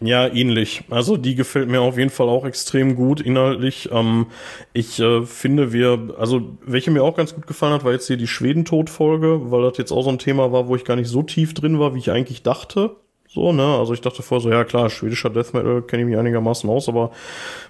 Ja, 0.00 0.28
ähnlich. 0.28 0.84
Also 0.90 1.16
die 1.16 1.34
gefällt 1.34 1.68
mir 1.68 1.80
auf 1.80 1.98
jeden 1.98 2.10
Fall 2.10 2.28
auch 2.28 2.44
extrem 2.46 2.94
gut 2.94 3.20
inhaltlich. 3.20 3.88
Ähm, 3.90 4.26
ich 4.72 5.00
äh, 5.00 5.22
finde 5.22 5.72
wir, 5.72 6.14
also 6.16 6.56
welche 6.64 6.92
mir 6.92 7.02
auch 7.02 7.16
ganz 7.16 7.34
gut 7.34 7.48
gefallen 7.48 7.72
hat, 7.72 7.84
war 7.84 7.92
jetzt 7.92 8.06
hier 8.06 8.16
die 8.16 8.28
Schwedentod-Folge, 8.28 9.50
weil 9.50 9.62
das 9.62 9.76
jetzt 9.76 9.90
auch 9.90 10.02
so 10.02 10.10
ein 10.10 10.20
Thema 10.20 10.52
war, 10.52 10.68
wo 10.68 10.76
ich 10.76 10.84
gar 10.84 10.94
nicht 10.94 11.08
so 11.08 11.22
tief 11.24 11.52
drin 11.52 11.80
war, 11.80 11.94
wie 11.94 11.98
ich 11.98 12.12
eigentlich 12.12 12.42
dachte. 12.44 12.94
So, 13.28 13.52
ne? 13.52 13.76
Also 13.76 13.92
ich 13.92 14.00
dachte 14.00 14.22
vorher 14.22 14.42
so, 14.42 14.50
ja 14.50 14.64
klar, 14.64 14.88
schwedischer 14.88 15.30
Death 15.30 15.52
Metal 15.52 15.82
kenne 15.82 16.02
ich 16.02 16.08
mich 16.08 16.16
einigermaßen 16.16 16.70
aus, 16.70 16.88
aber 16.88 17.10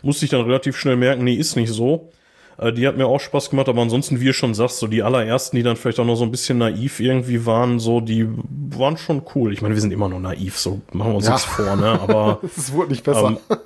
musste 0.03 0.27
ich 0.27 0.31
dann 0.31 0.43
relativ 0.43 0.77
schnell 0.77 0.97
merken, 0.97 1.25
nee, 1.25 1.35
ist 1.35 1.57
nicht 1.57 1.73
so. 1.73 2.11
Äh, 2.59 2.73
die 2.73 2.87
hat 2.87 2.97
mir 2.97 3.07
auch 3.07 3.21
Spaß 3.21 3.51
gemacht, 3.51 3.69
aber 3.69 3.81
ansonsten, 3.81 4.21
wie 4.21 4.27
ihr 4.27 4.33
schon 4.33 4.55
sagst, 4.55 4.79
so 4.79 4.87
die 4.87 5.03
allerersten, 5.03 5.57
die 5.57 5.63
dann 5.63 5.77
vielleicht 5.77 6.01
auch 6.01 6.05
noch 6.05 6.17
so 6.17 6.25
ein 6.25 6.31
bisschen 6.31 6.59
naiv 6.59 7.01
irgendwie 7.01 7.47
waren, 7.47 7.79
so, 7.79 8.01
die 8.01 8.29
waren 8.71 8.97
schon 8.97 9.23
cool. 9.35 9.53
Ich 9.53 9.63
meine, 9.63 9.75
wir 9.75 9.81
sind 9.81 9.93
immer 9.93 10.09
noch 10.09 10.21
naiv, 10.21 10.59
so 10.59 10.81
machen 10.93 11.13
wir 11.13 11.17
uns 11.17 11.27
ja. 11.27 11.33
nichts 11.33 11.47
vor, 11.47 11.77
ne? 11.77 12.01
Aber. 12.01 12.41
Es 12.57 12.73
wurde 12.73 12.91
nicht 12.91 13.05
besser. 13.05 13.39
Ähm, 13.51 13.57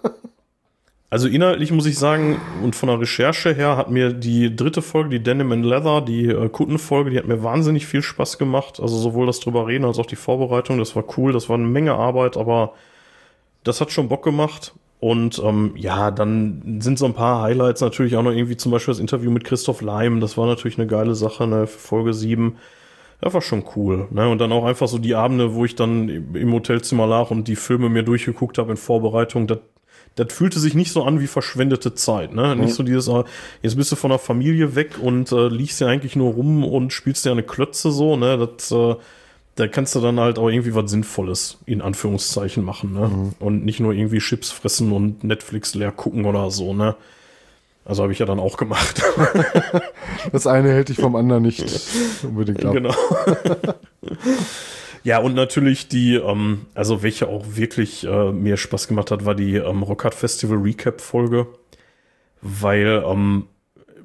also 1.09 1.29
inhaltlich 1.29 1.73
muss 1.73 1.87
ich 1.87 1.99
sagen, 1.99 2.41
und 2.63 2.77
von 2.77 2.89
der 2.89 3.01
Recherche 3.01 3.55
her 3.55 3.77
hat 3.77 3.91
mir 3.91 4.13
die 4.13 4.55
dritte 4.55 4.83
Folge, 4.83 5.11
die 5.11 5.23
Denim 5.23 5.53
and 5.53 5.65
Leather, 5.65 6.01
die 6.01 6.27
äh, 6.27 6.49
Kuttenfolge, 6.49 7.11
die 7.11 7.19
hat 7.19 7.27
mir 7.27 7.43
wahnsinnig 7.43 7.87
viel 7.87 8.03
Spaß 8.03 8.39
gemacht. 8.39 8.81
Also 8.81 8.97
sowohl 8.97 9.27
das 9.27 9.41
drüber 9.41 9.67
reden 9.67 9.85
als 9.85 9.99
auch 9.99 10.07
die 10.07 10.17
Vorbereitung, 10.17 10.79
das 10.79 10.97
war 10.97 11.05
cool, 11.17 11.33
das 11.33 11.49
war 11.49 11.57
eine 11.57 11.67
Menge 11.67 11.95
Arbeit, 11.95 12.37
aber 12.37 12.73
das 13.65 13.81
hat 13.81 13.93
schon 13.93 14.09
Bock 14.09 14.25
gemacht. 14.25 14.75
Und 15.03 15.43
ähm, 15.45 15.73
ja, 15.75 16.13
dann 16.13 16.79
sind 16.81 16.97
so 16.97 17.07
ein 17.07 17.15
paar 17.15 17.43
Highlights 17.43 17.81
natürlich 17.81 18.15
auch 18.15 18.23
noch 18.23 18.31
irgendwie 18.31 18.57
zum 18.57 18.71
Beispiel 18.71 18.95
das 18.95 19.01
Interview 19.01 19.33
mit 19.33 19.43
Christoph 19.43 19.81
Leim. 19.81 20.21
Das 20.21 20.39
war 20.39 20.47
natürlich 20.47 20.79
eine 20.79 20.87
geile 20.87 21.17
Sache, 21.17 21.49
ne, 21.49 21.67
für 21.67 21.81
Folge 21.81 22.15
7. 22.15 22.57
Das 23.21 23.35
war 23.35 23.41
schon 23.41 23.65
cool. 23.75 24.07
Ne? 24.13 24.29
Und 24.29 24.39
dann 24.39 24.53
auch 24.53 24.65
einfach 24.65 24.87
so 24.87 24.99
die 24.99 25.17
Abende, 25.17 25.55
wo 25.55 25.65
ich 25.65 25.75
dann 25.75 26.09
im 26.09 26.53
Hotelzimmer 26.53 27.09
lag 27.09 27.33
und 27.33 27.49
die 27.49 27.57
Filme 27.57 27.89
mir 27.89 28.05
durchgeguckt 28.05 28.59
habe 28.59 28.71
in 28.71 28.77
Vorbereitung, 28.77 29.49
das, 29.49 29.59
das 30.15 30.33
fühlte 30.33 30.61
sich 30.61 30.75
nicht 30.75 30.93
so 30.93 31.03
an 31.03 31.19
wie 31.19 31.27
verschwendete 31.27 31.95
Zeit, 31.95 32.33
ne? 32.33 32.55
Nicht 32.55 32.75
so 32.75 32.85
dieses, 32.85 33.09
äh, 33.09 33.25
jetzt 33.61 33.77
bist 33.77 33.91
du 33.91 33.97
von 33.97 34.11
der 34.11 34.21
Familie 34.21 34.77
weg 34.77 35.01
und 35.03 35.33
äh, 35.33 35.49
liegst 35.49 35.81
ja 35.81 35.89
eigentlich 35.89 36.15
nur 36.15 36.35
rum 36.35 36.63
und 36.63 36.93
spielst 36.93 37.25
ja 37.25 37.33
eine 37.33 37.43
Klötze 37.43 37.91
so, 37.91 38.17
ne? 38.17 38.39
Das, 38.39 38.71
äh, 38.71 38.95
da 39.57 39.69
kannst 39.69 39.95
du 39.95 40.01
dann 40.01 40.19
halt 40.19 40.39
auch 40.39 40.49
irgendwie 40.49 40.75
was 40.75 40.91
Sinnvolles 40.91 41.59
in 41.67 41.83
Anführungszeichen 41.83 42.65
machen, 42.65 42.95
ne? 42.95 43.09
Mhm. 43.09 43.33
Und 43.39 43.65
nicht 43.65 43.81
nur 43.81 43.93
irgendwie 43.93 44.19
Chips 44.19 44.51
fressen 44.51 44.93
und 44.93 45.25
Netflix 45.25 45.75
leer 45.75 45.93
gucken 45.93 46.25
oder 46.25 46.51
so, 46.51 46.73
ne? 46.73 46.97
Also 47.85 48.03
habe 48.03 48.13
ich 48.13 48.19
ja 48.19 48.27
dann 48.27 48.41
auch 48.41 48.57
gemacht. 48.57 49.03
Das 50.31 50.47
eine 50.47 50.71
hält 50.71 50.89
dich 50.89 50.99
vom 50.99 51.17
anderen 51.17 51.43
nicht 51.43 51.65
unbedingt 52.23 52.65
ab. 52.65 52.73
Genau. 52.73 52.95
ja, 55.03 55.19
und 55.19 55.35
natürlich 55.35 55.89
die, 55.89 56.15
ähm, 56.15 56.67
also 56.75 57.03
welche 57.03 57.27
auch 57.27 57.45
wirklich 57.57 58.07
äh, 58.07 58.31
mir 58.31 58.57
Spaß 58.57 58.87
gemacht 58.87 59.11
hat, 59.11 59.25
war 59.25 59.35
die 59.35 59.57
ähm, 59.57 59.83
Rockhard 59.83 60.15
Festival 60.15 60.59
Recap 60.59 61.01
Folge, 61.01 61.49
weil 62.41 63.03
ähm, 63.05 63.49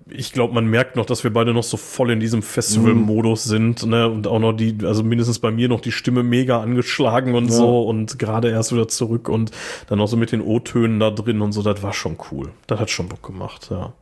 ich 0.10 0.32
glaube, 0.32 0.54
man 0.54 0.66
merkt 0.68 0.96
noch, 0.96 1.06
dass 1.06 1.24
wir 1.24 1.32
beide 1.34 1.54
noch 1.54 1.64
so 1.64 1.78
voll 1.78 2.12
in 2.12 2.20
diesem 2.20 2.42
Festival-Modus 2.42 3.44
sind, 3.44 3.86
ne, 3.86 4.08
und 4.10 4.28
auch 4.28 4.40
noch 4.40 4.54
die, 4.54 4.78
also 4.84 5.04
mindestens 5.04 5.40
bei 5.40 5.52
mir 5.52 5.68
noch 5.70 5.82
die 5.82 5.92
Stimme 5.92 6.24
mega 6.24 6.62
angeschlagen 6.62 7.36
und 7.36 7.46
Ja. 7.46 7.52
so 7.52 7.84
und 7.84 8.18
gerade 8.20 8.50
erst 8.50 8.72
wieder 8.74 8.88
zurück 8.88 9.30
und 9.30 9.52
dann 9.88 10.00
auch 10.00 10.08
so 10.08 10.18
mit 10.18 10.32
den 10.32 10.42
O-Tönen 10.42 11.00
da 11.00 11.10
drin 11.12 11.42
und 11.42 11.52
so, 11.52 11.62
das 11.62 11.84
war 11.84 11.94
schon 11.94 12.18
cool. 12.32 12.50
Das 12.68 12.80
hat 12.80 12.90
schon 12.90 13.10
Bock 13.10 13.24
gemacht, 13.24 13.68
ja. 13.70 13.94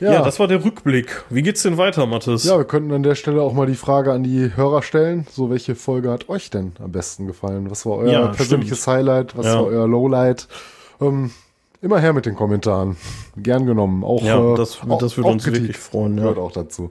Ja, 0.00 0.22
das 0.22 0.40
war 0.40 0.48
der 0.48 0.64
Rückblick. 0.64 1.24
Wie 1.28 1.42
geht's 1.42 1.62
denn 1.62 1.76
weiter, 1.76 2.06
Mathis? 2.06 2.44
Ja, 2.44 2.56
wir 2.56 2.64
könnten 2.64 2.90
an 2.92 3.02
der 3.02 3.14
Stelle 3.14 3.42
auch 3.42 3.52
mal 3.52 3.66
die 3.66 3.74
Frage 3.74 4.12
an 4.12 4.22
die 4.22 4.56
Hörer 4.56 4.82
stellen. 4.82 5.26
So, 5.30 5.50
welche 5.50 5.74
Folge 5.74 6.10
hat 6.10 6.30
euch 6.30 6.48
denn 6.48 6.72
am 6.82 6.90
besten 6.90 7.26
gefallen? 7.26 7.70
Was 7.70 7.84
war 7.84 7.98
euer 7.98 8.10
Ja, 8.10 8.26
persönliches 8.28 8.86
Highlight? 8.86 9.36
Was 9.36 9.44
Ja. 9.44 9.56
war 9.56 9.66
euer 9.66 9.86
Lowlight? 9.86 10.48
Ähm, 11.02 11.32
immer 11.82 11.98
her 12.00 12.12
mit 12.12 12.26
den 12.26 12.34
Kommentaren. 12.36 12.96
Gern 13.36 13.66
genommen. 13.66 14.04
Auch, 14.04 14.22
Ja, 14.22 14.52
äh, 14.52 14.56
das, 14.56 14.78
auch, 14.88 14.98
das 14.98 15.16
würde 15.16 15.30
uns 15.30 15.44
Kritik 15.44 15.62
wirklich 15.62 15.78
freuen. 15.78 16.16
Ja. 16.16 16.22
Gehört 16.24 16.38
auch 16.38 16.52
dazu. 16.52 16.90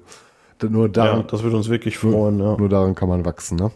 Nur 0.62 0.88
ja, 0.88 0.92
daran, 0.92 1.26
das 1.30 1.44
würde 1.44 1.56
uns 1.56 1.70
wirklich 1.70 1.98
freuen. 1.98 2.40
Ja. 2.40 2.58
nur 2.58 2.68
daran 2.70 2.94
kann 2.96 3.08
man 3.08 3.24
wachsen, 3.24 3.58
ne? 3.58 3.72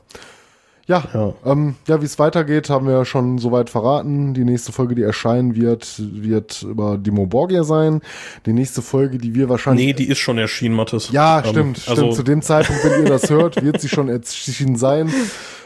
Ja, 0.85 1.01
Ja. 1.13 1.33
ähm, 1.45 1.75
ja 1.87 2.01
wie 2.01 2.05
es 2.05 2.19
weitergeht, 2.19 2.69
haben 2.69 2.87
wir 2.87 2.93
ja 2.93 3.05
schon 3.05 3.37
soweit 3.37 3.69
verraten. 3.69 4.33
Die 4.33 4.43
nächste 4.43 4.73
Folge, 4.73 4.95
die 4.95 5.01
erscheinen 5.01 5.55
wird, 5.55 5.95
wird 5.97 6.61
über 6.63 6.97
Dimo 6.97 7.25
Borgia 7.25 7.63
sein. 7.63 8.01
Die 8.45 8.51
nächste 8.51 8.81
Folge, 8.81 9.17
die 9.17 9.33
wir 9.33 9.47
wahrscheinlich 9.47 9.85
Nee, 9.85 9.93
die 9.93 10.09
ist 10.09 10.17
schon 10.17 10.37
erschienen, 10.37 10.75
Mathis. 10.75 11.09
Ja, 11.11 11.39
Ähm, 11.39 11.45
stimmt, 11.51 11.83
Also, 11.87 12.01
stimmt. 12.01 12.15
Zu 12.15 12.23
dem 12.23 12.41
Zeitpunkt, 12.41 12.83
wenn 12.83 13.03
ihr 13.03 13.09
das 13.09 13.29
hört, 13.29 13.63
wird 13.63 13.79
sie 13.79 13.87
schon 13.87 14.09
erschienen 14.09 14.75
sein. 14.75 15.09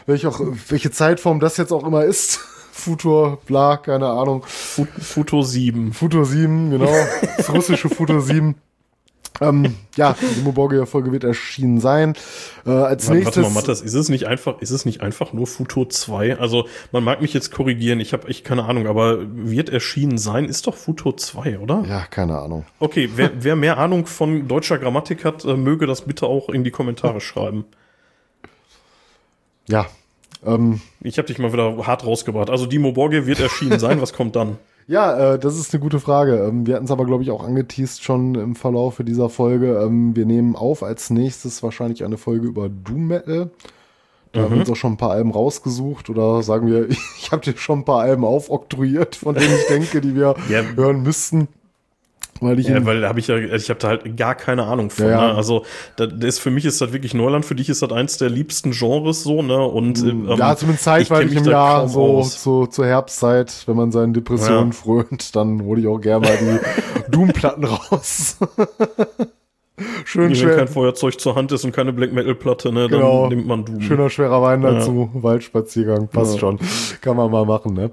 Welche, 0.06 0.28
auch, 0.28 0.40
welche 0.68 0.92
Zeitform 0.92 1.40
das 1.40 1.56
jetzt 1.56 1.72
auch 1.72 1.84
immer 1.84 2.04
ist. 2.04 2.38
Futur, 2.78 3.40
bla, 3.46 3.76
keine 3.76 4.06
Ahnung. 4.06 4.44
Fu- 4.46 4.86
Futo 5.00 5.42
7. 5.42 5.92
Futur 5.92 6.24
7, 6.24 6.70
genau. 6.70 6.92
Das 7.36 7.52
russische 7.52 7.88
Futur 7.88 8.20
7. 8.22 8.54
Ähm, 9.40 9.76
ja, 9.94 10.16
die 10.36 10.40
Moborgia-Folge 10.40 11.12
wird 11.12 11.22
erschienen 11.22 11.80
sein. 11.80 12.14
Äh, 12.66 12.70
als 12.70 13.06
Warte, 13.06 13.18
nächstes. 13.20 13.36
warte 13.44 13.54
mal, 13.54 13.60
Mathis, 13.60 13.82
ist 13.82 13.94
es 13.94 14.08
nicht 14.08 14.26
einfach, 14.26 14.60
ist 14.60 14.70
es 14.70 14.84
nicht 14.84 15.00
einfach 15.00 15.32
nur 15.32 15.46
Futo 15.46 15.84
2? 15.84 16.38
Also, 16.40 16.66
man 16.90 17.04
mag 17.04 17.20
mich 17.22 17.34
jetzt 17.34 17.52
korrigieren, 17.52 18.00
ich 18.00 18.12
habe 18.12 18.26
echt 18.26 18.44
keine 18.44 18.64
Ahnung, 18.64 18.88
aber 18.88 19.18
wird 19.32 19.68
erschienen 19.68 20.18
sein, 20.18 20.44
ist 20.46 20.66
doch 20.66 20.74
Futo 20.74 21.12
2, 21.12 21.60
oder? 21.60 21.84
ja, 21.88 22.00
keine 22.06 22.36
Ahnung. 22.38 22.64
Okay, 22.80 23.10
wer, 23.14 23.30
wer 23.38 23.54
mehr 23.54 23.78
Ahnung 23.78 24.06
von 24.06 24.48
deutscher 24.48 24.78
Grammatik 24.78 25.24
hat, 25.24 25.44
äh, 25.44 25.56
möge 25.56 25.86
das 25.86 26.02
bitte 26.02 26.26
auch 26.26 26.48
in 26.48 26.64
die 26.64 26.72
Kommentare 26.72 27.20
schreiben. 27.20 27.64
Ja. 29.68 29.86
Ähm, 30.44 30.80
Ich 31.02 31.18
habe 31.18 31.26
dich 31.28 31.38
mal 31.38 31.52
wieder 31.52 31.86
hart 31.86 32.06
rausgebracht. 32.06 32.50
Also, 32.50 32.66
Dimo 32.66 32.92
Borgia 32.92 33.26
wird 33.26 33.40
erschienen 33.40 33.78
sein, 33.78 34.00
was 34.00 34.12
kommt 34.12 34.36
dann? 34.36 34.58
Ja, 34.90 35.34
äh, 35.34 35.38
das 35.38 35.58
ist 35.58 35.74
eine 35.74 35.82
gute 35.82 36.00
Frage. 36.00 36.36
Ähm, 36.48 36.66
wir 36.66 36.74
hatten 36.76 36.86
es 36.86 36.90
aber, 36.90 37.04
glaube 37.04 37.22
ich, 37.22 37.30
auch 37.30 37.44
angeteased 37.44 38.02
schon 38.02 38.34
im 38.36 38.56
Verlauf 38.56 39.02
dieser 39.04 39.28
Folge. 39.28 39.78
Ähm, 39.84 40.16
wir 40.16 40.24
nehmen 40.24 40.56
auf 40.56 40.82
als 40.82 41.10
nächstes 41.10 41.62
wahrscheinlich 41.62 42.04
eine 42.06 42.16
Folge 42.16 42.46
über 42.46 42.70
Doom 42.70 43.06
Metal. 43.08 43.50
Da 44.32 44.40
haben 44.40 44.52
wir 44.54 44.60
uns 44.60 44.70
auch 44.70 44.76
schon 44.76 44.92
ein 44.94 44.96
paar 44.96 45.10
Alben 45.10 45.30
rausgesucht 45.30 46.08
oder 46.08 46.42
sagen 46.42 46.68
wir, 46.68 46.88
ich 47.18 47.30
habe 47.32 47.42
dir 47.42 47.54
schon 47.58 47.80
ein 47.80 47.84
paar 47.84 48.00
Alben 48.00 48.24
aufoktroyiert, 48.24 49.14
von 49.16 49.34
denen 49.34 49.54
ich 49.56 49.66
denke, 49.66 50.00
die 50.00 50.14
wir 50.14 50.34
Ja. 50.48 50.62
hören 50.74 51.02
müssten. 51.02 51.48
Weil 52.40 52.58
ich 52.58 52.68
Ja, 52.68 52.84
weil 52.84 53.00
da 53.00 53.08
habe 53.08 53.20
ich 53.20 53.26
ja, 53.26 53.36
ich 53.36 53.68
habe 53.70 53.80
da 53.80 53.88
halt 53.88 54.16
gar 54.16 54.34
keine 54.34 54.64
Ahnung 54.64 54.90
von. 54.90 55.06
Ja, 55.06 55.10
ja. 55.10 55.28
Ne? 55.28 55.34
Also 55.34 55.64
das 55.96 56.12
ist 56.22 56.38
für 56.38 56.50
mich 56.50 56.64
ist 56.64 56.80
das 56.80 56.92
wirklich 56.92 57.14
Neuland. 57.14 57.44
Für 57.44 57.54
dich 57.54 57.68
ist 57.68 57.82
das 57.82 57.90
eins 57.90 58.16
der 58.18 58.30
liebsten 58.30 58.70
Genres 58.72 59.22
so 59.22 59.42
ne 59.42 59.58
und 59.58 59.98
ähm, 60.00 60.26
ja, 60.36 60.56
zumindest 60.56 60.86
ich 60.86 60.92
kenn 60.92 61.04
zeitweilig 61.06 61.36
im 61.36 61.44
Jahr, 61.44 61.88
so 61.88 62.22
zu, 62.22 62.66
zur 62.66 62.86
Herbstzeit, 62.86 63.64
wenn 63.66 63.76
man 63.76 63.90
seinen 63.92 64.14
Depressionen 64.14 64.70
Ja. 64.72 64.76
frönt, 64.76 65.34
dann 65.36 65.62
hole 65.62 65.80
ich 65.80 65.86
auch 65.86 65.98
gerne 66.00 66.26
mal 66.26 66.36
die 66.38 67.10
Doom-Platten 67.10 67.64
raus. 67.64 68.36
Schön 70.04 70.28
Wenn 70.30 70.34
schwer. 70.36 70.56
kein 70.56 70.68
Feuerzeug 70.68 71.20
zur 71.20 71.34
Hand 71.34 71.52
ist 71.52 71.64
und 71.64 71.72
keine 71.72 71.92
Black 71.92 72.12
Metal 72.12 72.34
Platte, 72.34 72.72
ne, 72.72 72.88
dann 72.88 73.00
Genau. 73.00 73.28
nimmt 73.28 73.46
man 73.46 73.64
Doom. 73.64 73.80
Schöner 73.80 74.10
schwerer 74.10 74.42
Wein 74.42 74.62
dazu, 74.62 75.10
Waldspaziergang, 75.14 76.08
passt 76.08 76.34
Ja. 76.34 76.40
schon. 76.40 76.58
Kann 77.00 77.16
man 77.16 77.30
mal 77.30 77.44
machen, 77.44 77.74
ne? 77.74 77.90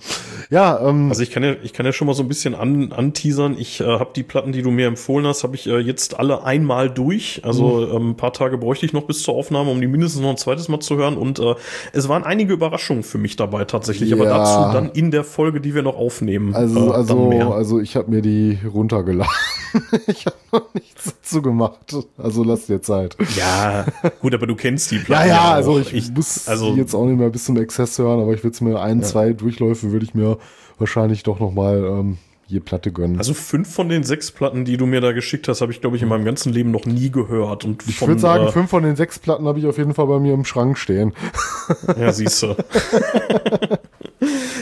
Ja, 0.49 0.80
ähm, 0.88 1.10
Also 1.10 1.22
ich 1.24 1.32
kann 1.32 1.44
ja, 1.44 1.53
ich 1.64 1.74
kann 1.74 1.86
ja 1.86 1.91
schon 1.94 2.07
mal 2.07 2.14
so 2.14 2.24
ein 2.24 2.28
bisschen 2.28 2.56
an, 2.56 2.91
anteasern. 2.91 3.56
Ich 3.57 3.82
äh, 3.82 3.86
habe 3.86 4.10
die 4.16 4.24
Platten, 4.24 4.52
die 4.52 4.62
du 4.62 4.72
mir 4.72 4.88
empfohlen 4.88 5.26
hast, 5.28 5.44
habe 5.44 5.56
ich 5.56 5.68
äh, 5.68 5.78
jetzt 5.80 6.20
alle 6.20 6.44
einmal 6.44 6.90
durch. 6.90 7.41
Also 7.44 7.88
Mhm. 7.88 7.95
ähm, 7.95 8.10
ein 8.12 8.18
paar 8.18 8.34
Tage 8.34 8.57
bräuchte 8.57 8.86
ich 8.86 8.94
noch 8.94 9.03
bis 9.03 9.24
zur 9.24 9.36
Aufnahme, 9.36 9.72
um 9.72 9.80
die 9.82 9.88
mindestens 9.88 10.22
noch 10.22 10.30
ein 10.30 10.38
zweites 10.38 10.68
Mal 10.70 10.80
zu 10.80 10.98
hören. 10.98 11.18
Und 11.18 11.40
äh, 11.40 11.56
es 11.94 12.10
waren 12.10 12.24
einige 12.24 12.53
Überraschungen 12.53 13.03
für 13.03 13.18
mich 13.18 13.36
dabei 13.36 13.66
tatsächlich. 13.66 14.14
Aber 14.14 14.26
Ja. 14.26 14.38
dazu 14.40 14.74
dann 14.74 14.90
in 14.91 15.12
der 15.12 15.24
Folge, 15.24 15.62
die 15.62 15.74
wir 15.76 15.84
noch 15.84 15.98
aufnehmen. 15.98 16.53
also, 16.56 16.90
äh, 16.91 16.95
also, 16.95 17.30
also 17.53 17.80
ich 17.80 17.95
habe 17.95 18.12
mir 18.12 18.22
die 18.22 18.57
runtergeladen. 18.74 19.32
ich 20.07 20.26
habe 20.26 20.36
noch 20.52 20.74
nichts 20.74 21.06
dazu 21.06 21.41
gemacht. 21.41 21.74
Also 22.18 22.43
lass 22.43 22.65
dir 22.68 22.81
Zeit. 22.81 23.15
Ja, 23.38 23.85
gut, 24.22 24.34
aber 24.34 24.47
du 24.47 24.56
kennst 24.56 24.91
die 24.91 24.95
Ja, 24.97 25.03
Platten. 25.03 25.30
ja, 25.30 25.41
auch. 25.41 25.52
also 25.53 25.80
ich, 25.80 26.11
muss 26.11 26.47
also 26.47 26.73
die 26.73 26.80
jetzt 26.80 26.93
auch 26.93 27.06
nicht 27.06 27.18
mehr 27.19 27.30
bis 27.30 27.45
zum 27.45 27.57
Exzess 27.57 27.97
hören, 27.99 28.19
aber 28.22 28.34
ich 28.34 28.43
würde 28.43 28.53
es 28.56 28.61
mir 28.61 28.80
ein, 28.81 29.03
zwei 29.03 29.34
Durchläufe 29.34 29.91
würde 29.91 30.06
ich 30.06 30.14
mir 30.14 30.38
wahrscheinlich 30.77 31.23
doch 31.23 31.39
noch 31.39 31.52
mal 31.52 31.77
ähm, 31.85 32.18
je 32.47 32.60
Platte 32.60 32.91
gönnen. 32.91 33.18
Also 33.18 33.34
fünf 33.34 33.73
von 33.73 33.89
den 33.89 34.03
sechs 34.03 34.31
Platten, 34.31 34.65
die 34.65 34.77
du 34.77 34.85
mir 34.85 35.02
da 35.02 35.14
geschickt 35.14 35.47
hast, 35.47 35.61
habe 35.61 35.72
ich, 35.72 35.81
glaube 35.81 35.95
ich, 35.95 36.03
in 36.03 36.10
meinem 36.10 36.26
ganzen 36.26 36.53
Leben 36.53 36.69
noch 36.69 36.85
nie 36.85 37.10
gehört. 37.10 37.65
Und 37.65 37.84
ich 37.88 37.99
würde 38.06 38.19
sagen, 38.19 38.45
äh, 38.47 38.52
fünf 38.52 38.69
von 38.69 38.84
den 38.84 38.95
sechs 38.95 39.18
Platten 39.18 39.47
habe 39.47 39.57
ich 39.57 39.65
auf 39.65 39.77
jeden 39.80 39.93
Fall 39.95 40.06
bei 40.07 40.19
mir 40.19 40.34
im 40.34 40.45
Schrank 40.45 40.77
stehen. 40.77 41.14
Ja, 41.99 42.11
siehst 42.11 42.43
du. 42.43 42.56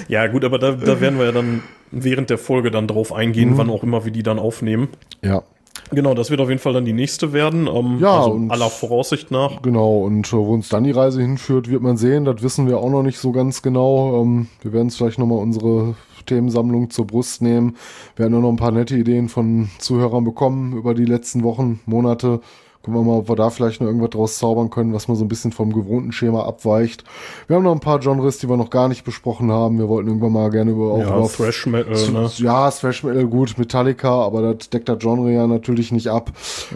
ja, 0.08 0.28
gut, 0.28 0.44
aber 0.44 0.60
da, 0.60 0.72
da 0.72 1.00
werden 1.02 1.18
wir 1.20 1.26
ja 1.26 1.32
dann 1.32 1.62
während 1.92 2.30
der 2.30 2.38
Folge 2.38 2.72
dann 2.72 2.88
drauf 2.88 3.14
eingehen, 3.14 3.52
Mhm. 3.52 3.58
wann 3.58 3.70
auch 3.70 3.84
immer 3.84 4.06
wir 4.06 4.12
die 4.12 4.24
dann 4.24 4.40
aufnehmen. 4.40 4.90
Ja. 5.22 5.44
Genau, 5.92 6.14
das 6.14 6.30
wird 6.32 6.40
auf 6.42 6.50
jeden 6.50 6.60
Fall 6.62 6.74
dann 6.74 6.86
die 6.86 6.94
nächste 6.94 7.34
werden. 7.34 7.68
Ähm, 7.68 7.98
Ja, 8.00 8.18
also 8.20 8.32
und- 8.32 8.52
aller 8.52 8.70
Voraussicht 8.70 9.32
nach. 9.32 9.62
Genau, 9.62 10.00
und 10.00 10.28
äh, 10.28 10.34
wo 10.38 10.54
uns 10.54 10.70
dann 10.70 10.84
die 10.84 10.92
Reise 10.92 11.22
hinführt, 11.22 11.70
wird 11.70 11.82
man 11.82 11.98
sehen. 11.98 12.26
Das 12.26 12.42
wissen 12.42 12.68
wir 12.68 12.80
auch 12.80 12.90
noch 12.90 13.04
nicht 13.04 13.20
so 13.20 13.32
ganz 13.32 13.62
genau. 13.62 14.22
Ähm, 14.22 14.48
wir 14.62 14.74
werden 14.74 14.86
uns 14.88 14.96
vielleicht 14.98 15.20
nochmal 15.20 15.40
unsere 15.40 15.96
Themensammlung 16.26 16.90
zur 16.90 17.06
Brust 17.06 17.42
nehmen. 17.42 17.76
Wir 18.16 18.24
werden 18.26 18.38
auch 18.38 18.42
noch 18.42 18.50
ein 18.50 18.56
paar 18.58 18.72
nette 18.72 18.96
Ideen 18.96 19.30
von 19.30 19.70
Zuhörern 19.80 20.24
bekommen 20.24 20.74
über 20.78 20.94
die 20.94 21.06
letzten 21.06 21.44
Wochen, 21.44 21.80
Monate. 21.86 22.40
Gucken 22.84 23.00
wir 23.00 23.04
mal, 23.06 23.20
ob 23.20 23.30
wir 23.30 23.38
da 23.38 23.50
vielleicht 23.50 23.80
noch 23.80 23.88
irgendwas 23.88 24.10
draus 24.10 24.38
zaubern 24.38 24.70
können, 24.70 24.94
was 24.94 25.08
mal 25.08 25.16
so 25.16 25.24
ein 25.24 25.30
bisschen 25.30 25.54
vom 25.54 25.72
gewohnten 25.72 26.12
Schema 26.12 26.44
abweicht. 26.44 27.06
Wir 27.48 27.56
haben 27.56 27.64
noch 27.64 27.72
ein 27.72 27.80
paar 27.80 28.00
Genres, 28.00 28.40
die 28.40 28.50
wir 28.50 28.58
noch 28.58 28.70
gar 28.70 28.90
nicht 28.90 29.06
besprochen 29.06 29.52
haben. 29.54 29.80
Wir 29.80 29.88
wollten 29.88 30.10
irgendwann 30.10 30.34
mal 30.34 30.50
gerne 30.50 30.72
über, 30.72 30.92
auch 30.92 31.00
Ja, 31.00 31.18
über 31.18 31.30
Thrash 31.30 31.66
Metal, 31.66 32.12
ne? 32.12 32.30
ja, 32.36 32.70
Thrash 32.70 33.04
Metal 33.06 33.26
gut, 33.26 33.58
Metallica, 33.58 34.10
aber 34.26 34.54
das 34.54 34.70
deckt 34.70 34.90
das 34.90 35.00
Genre 35.00 35.32
ja 35.32 35.48
natürlich 35.48 35.94
nicht 35.94 36.08
ab. 36.10 36.34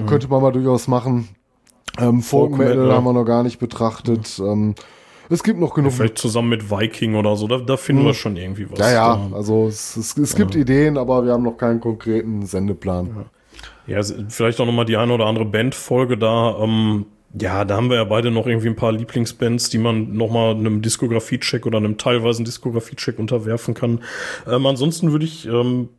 Könnte 0.08 0.30
man 0.30 0.42
mal 0.42 0.54
durchaus 0.54 0.88
machen. 0.88 1.28
Ähm, 2.00 2.22
Folk, 2.22 2.52
Folk 2.52 2.60
Metal 2.60 2.78
Metal. 2.78 2.94
haben 2.96 3.04
wir 3.04 3.12
noch 3.14 3.26
gar 3.26 3.44
nicht 3.44 3.60
betrachtet. 3.60 4.40
Ähm, 4.40 4.76
es 5.30 5.44
gibt 5.44 5.60
noch 5.60 5.74
genug. 5.74 5.92
Vielleicht 5.92 6.18
zusammen 6.20 6.48
mit 6.48 6.72
Viking 6.72 7.16
oder 7.16 7.36
so, 7.36 7.48
da, 7.50 7.58
da 7.58 7.76
finden 7.76 8.06
wir 8.06 8.14
schon 8.14 8.38
irgendwie 8.38 8.72
was. 8.72 8.80
ja, 8.80 8.92
ja, 8.92 9.28
also 9.34 9.68
es, 9.68 9.98
es, 9.98 10.16
es 10.16 10.36
gibt 10.38 10.56
Ideen, 10.56 10.98
aber 10.98 11.26
wir 11.26 11.34
haben 11.34 11.44
noch 11.44 11.58
keinen 11.58 11.82
konkreten 11.82 12.46
Sendeplan. 12.46 13.26
Ja, 13.88 14.02
vielleicht 14.30 14.60
auch 14.60 14.66
noch 14.66 14.74
mal 14.74 14.86
die 14.86 14.98
eine 14.98 15.14
oder 15.14 15.26
andere 15.26 15.46
Bandfolge 15.46 16.18
da. 16.18 16.58
Ähm, 16.62 17.06
ja, 17.40 17.66
da 17.66 17.76
haben 17.76 17.90
wir 17.90 17.98
ja 17.98 18.04
beide 18.04 18.32
noch 18.32 18.48
irgendwie 18.48 18.68
ein 18.68 18.76
paar 18.76 18.92
Lieblingsbands, 18.92 19.70
die 19.70 19.78
man 19.78 20.14
noch 20.14 20.30
mal 20.30 20.52
einem 20.52 20.82
Diskografie-Check 20.82 21.66
oder 21.66 21.78
einem 21.78 21.98
teilweisen 21.98 22.46
Diskografie-Check 22.46 23.20
unterwerfen 23.20 23.74
kann. 23.74 24.02
Ähm, 24.48 24.66
ansonsten 24.66 25.12
würde 25.12 25.26
ich 25.26 25.46
ähm, 25.46 25.90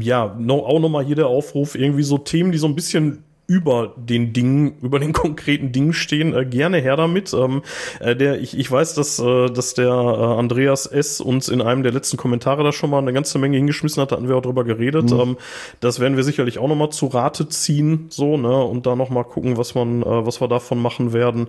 ja 0.00 0.34
no, 0.38 0.64
auch 0.66 0.80
noch 0.80 0.88
mal 0.88 1.04
hier 1.04 1.16
der 1.16 1.28
Aufruf 1.28 1.74
irgendwie 1.74 2.02
so 2.02 2.18
Themen, 2.18 2.52
die 2.52 2.58
so 2.58 2.66
ein 2.66 2.74
bisschen 2.74 3.24
über 3.48 3.94
den 3.96 4.34
Dingen, 4.34 4.74
über 4.82 4.98
den 5.00 5.12
konkreten 5.14 5.72
Dingen 5.72 5.94
stehen, 5.94 6.34
äh, 6.34 6.44
gerne 6.44 6.78
her 6.78 6.96
damit. 6.96 7.32
Ähm, 7.32 7.62
äh, 7.98 8.14
der, 8.14 8.40
ich, 8.40 8.56
ich 8.56 8.70
weiß, 8.70 8.94
dass, 8.94 9.18
äh, 9.18 9.48
dass 9.48 9.72
der 9.72 9.88
äh, 9.88 10.38
Andreas 10.38 10.84
S. 10.84 11.20
uns 11.20 11.48
in 11.48 11.62
einem 11.62 11.82
der 11.82 11.92
letzten 11.92 12.18
Kommentare 12.18 12.62
da 12.62 12.72
schon 12.72 12.90
mal 12.90 12.98
eine 12.98 13.14
ganze 13.14 13.38
Menge 13.38 13.56
hingeschmissen 13.56 14.02
hat, 14.02 14.12
da 14.12 14.16
hatten 14.16 14.28
wir 14.28 14.36
auch 14.36 14.42
drüber 14.42 14.64
geredet. 14.64 15.10
Ähm, 15.10 15.38
das 15.80 15.98
werden 15.98 16.16
wir 16.16 16.24
sicherlich 16.24 16.58
auch 16.58 16.68
noch 16.68 16.76
mal 16.76 16.90
zu 16.90 17.06
Rate 17.06 17.48
ziehen, 17.48 18.06
so, 18.10 18.36
ne, 18.36 18.64
und 18.64 18.84
da 18.84 18.94
noch 18.94 19.08
mal 19.08 19.24
gucken, 19.24 19.56
was 19.56 19.74
man, 19.74 20.02
äh, 20.02 20.26
was 20.26 20.42
wir 20.42 20.48
davon 20.48 20.78
machen 20.78 21.14
werden. 21.14 21.48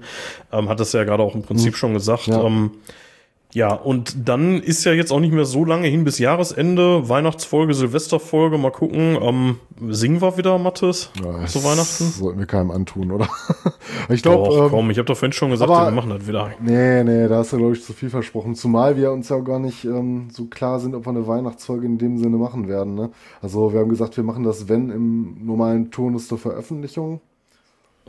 Ähm, 0.53 0.69
hat 0.69 0.79
das 0.79 0.93
ja 0.93 1.03
gerade 1.03 1.21
auch 1.21 1.35
im 1.35 1.43
Prinzip 1.43 1.75
schon 1.75 1.93
gesagt. 1.93 2.27
Ja. 2.27 2.45
Ähm, 2.45 2.71
ja, 3.53 3.73
und 3.73 4.27
dann 4.29 4.61
ist 4.61 4.83
ja 4.85 4.91
jetzt 4.93 5.11
auch 5.11 5.19
nicht 5.19 5.33
mehr 5.33 5.45
so 5.45 5.65
lange 5.65 5.87
hin 5.87 6.03
bis 6.03 6.19
Jahresende. 6.19 7.09
Weihnachtsfolge, 7.09 7.73
Silvesterfolge, 7.73 8.57
mal 8.59 8.71
gucken. 8.71 9.17
Ähm, 9.19 9.55
singen 9.89 10.21
wir 10.21 10.37
wieder, 10.37 10.57
Mathis, 10.59 11.09
Ja, 11.17 11.45
zu 11.47 11.59
das 11.59 11.63
Weihnachten? 11.63 12.03
Sollten 12.11 12.37
wir 12.39 12.45
keinem 12.45 12.69
antun, 12.69 13.11
oder? 13.11 13.27
ich 14.09 14.21
Doch, 14.21 14.43
glaube, 14.49 14.65
ähm, 14.65 14.69
komm, 14.69 14.89
ich 14.91 14.97
habe 14.99 15.05
doch 15.07 15.17
vorhin 15.17 15.33
schon 15.33 15.49
gesagt, 15.49 15.71
aber- 15.71 15.87
wir 15.87 15.91
machen 15.95 16.11
das 16.11 16.27
wieder. 16.27 16.51
Nee, 16.61 17.03
nee, 17.03 17.27
da 17.27 17.37
hast 17.37 17.53
du, 17.53 17.57
glaube 17.57 17.73
ich, 17.73 17.83
zu 17.83 17.93
viel 17.93 18.09
versprochen. 18.11 18.53
Zumal 18.53 18.97
wir 18.97 19.11
uns 19.11 19.29
ja 19.29 19.39
gar 19.39 19.57
nicht 19.59 19.83
ähm, 19.85 20.27
so 20.31 20.45
klar 20.45 20.79
sind, 20.79 20.93
ob 20.93 21.05
wir 21.05 21.09
eine 21.09 21.27
Weihnachtsfolge 21.27 21.87
in 21.87 21.97
dem 21.97 22.17
Sinne 22.19 22.37
machen 22.37 22.67
werden. 22.67 22.93
Ne? 22.93 23.09
Also 23.41 23.73
wir 23.73 23.79
haben 23.79 23.89
gesagt, 23.89 24.15
wir 24.15 24.23
machen 24.23 24.43
das, 24.43 24.69
wenn 24.69 24.89
im 24.91 25.37
normalen 25.45 25.89
Turnus 25.89 26.27
der 26.27 26.37
Veröffentlichung. 26.37 27.21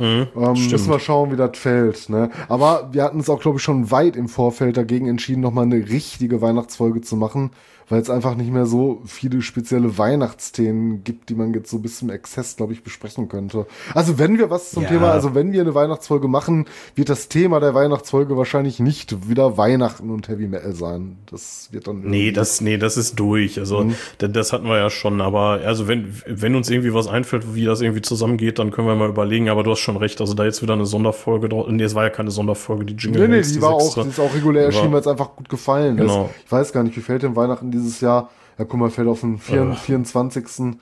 Mhm, 0.01 0.28
Ähm, 0.35 0.52
müssen 0.70 0.90
wir 0.90 0.98
schauen, 0.98 1.31
wie 1.31 1.36
das 1.36 1.59
fällt. 1.59 2.09
Ne? 2.09 2.31
Aber 2.48 2.89
wir 2.93 3.05
hatten 3.05 3.18
uns 3.18 3.28
auch, 3.28 3.39
glaube 3.40 3.59
ich, 3.59 3.62
schon 3.62 3.90
weit 3.90 4.16
im 4.16 4.28
Vorfeld 4.28 4.78
dagegen 4.78 5.06
entschieden, 5.06 5.43
nochmal 5.43 5.64
eine 5.66 5.77
richtige 5.77 6.40
Weihnachtsfolge 6.40 7.02
zu 7.02 7.16
machen, 7.16 7.51
weil 7.91 8.01
es 8.01 8.09
einfach 8.09 8.35
nicht 8.37 8.51
mehr 8.51 8.65
so 8.67 9.03
viele 9.05 9.43
spezielle 9.43 9.99
Weihnachtsthemen 9.99 11.05
gibt, 11.05 11.29
die 11.29 11.35
man 11.35 11.53
jetzt 11.53 11.71
so 11.71 11.79
bis 11.81 11.99
zum 11.99 12.09
Exzess, 12.11 12.57
glaube 12.57 12.73
ich, 12.73 12.83
besprechen 12.83 13.29
könnte. 13.29 13.67
Also 13.95 14.19
wenn 14.19 14.39
wir 14.39 14.49
was 14.51 14.71
zum 14.71 14.85
Ja. 14.85 14.89
Thema, 14.91 15.11
also 15.11 15.35
wenn 15.35 15.53
wir 15.53 15.61
eine 15.61 15.75
Weihnachtsfolge 15.75 16.29
machen, 16.29 16.67
wird 16.95 17.09
das 17.09 17.29
Thema 17.29 17.61
der 17.61 17.75
Weihnachtsfolge 17.75 18.37
wahrscheinlich 18.37 18.81
nicht 18.81 19.29
wieder 19.29 19.57
Weihnachten 19.59 20.11
und 20.11 20.29
Heavy 20.29 20.47
Metal 20.47 20.73
sein. 20.73 21.17
Das 21.31 21.69
wird 21.73 21.87
dann 21.89 22.01
Nee, 22.03 22.33
das, 22.33 22.61
nee, 22.61 22.79
das 22.79 22.97
ist 22.97 23.19
durch. 23.19 23.59
Also, 23.59 23.85
Mhm. 23.85 23.95
das, 24.19 24.53
hatten 24.53 24.67
wir 24.67 24.79
ja 24.79 24.89
schon. 24.91 25.21
Aber, 25.21 25.61
also, 25.65 25.89
wenn, 25.89 26.15
wenn 26.27 26.55
uns 26.55 26.71
irgendwie 26.71 26.95
was 26.95 27.09
einfällt, 27.09 27.55
wie 27.55 27.65
das 27.65 27.81
irgendwie 27.81 28.03
zusammengeht, 28.03 28.59
dann 28.59 28.71
können 28.71 28.87
wir 28.87 28.95
mal 28.95 29.09
überlegen. 29.09 29.49
Aber 29.49 29.62
du 29.65 29.73
hast 29.73 29.81
schon 29.81 29.97
recht. 29.97 30.21
Also, 30.21 30.35
da 30.35 30.45
jetzt 30.45 30.62
wieder 30.62 30.75
eine 30.75 30.87
Sonderfolge 30.87 31.49
draus. 31.49 31.67
Nee, 31.71 31.83
es 31.83 31.95
war 31.95 32.05
ja 32.05 32.11
keine 32.11 32.31
Sonderfolge, 32.31 32.85
die 32.85 32.95
Jingle. 32.95 33.23
Nee, 33.23 33.29
nee, 33.29 33.35
Hells, 33.35 33.53
die 33.53 33.61
war 33.62 33.71
auch, 33.75 33.81
sechste. 33.81 34.03
die 34.05 34.09
ist 34.11 34.21
auch 34.21 34.35
regulär 34.35 34.65
erschienen, 34.67 34.93
weil 34.93 35.01
es 35.01 35.07
einfach 35.07 35.35
gut 35.37 35.49
gefallen 35.49 35.97
Genau. 35.97 36.27
ist. 36.27 36.31
Ich 36.47 36.53
weiß 36.53 36.73
gar 36.73 36.83
nicht, 36.85 36.97
wie 36.97 37.01
fällt 37.01 37.23
denn 37.25 37.35
Weihnachten 37.37 37.71
dieses 37.81 38.01
Jahr? 38.01 38.31
Ja, 38.59 38.65
guck 38.65 38.81
mal, 38.81 38.90
fällt 38.90 39.09
auf 39.09 39.20
den 39.20 39.39
vier- 39.39 39.70
Äh. 39.70 39.74
24. 39.74 40.77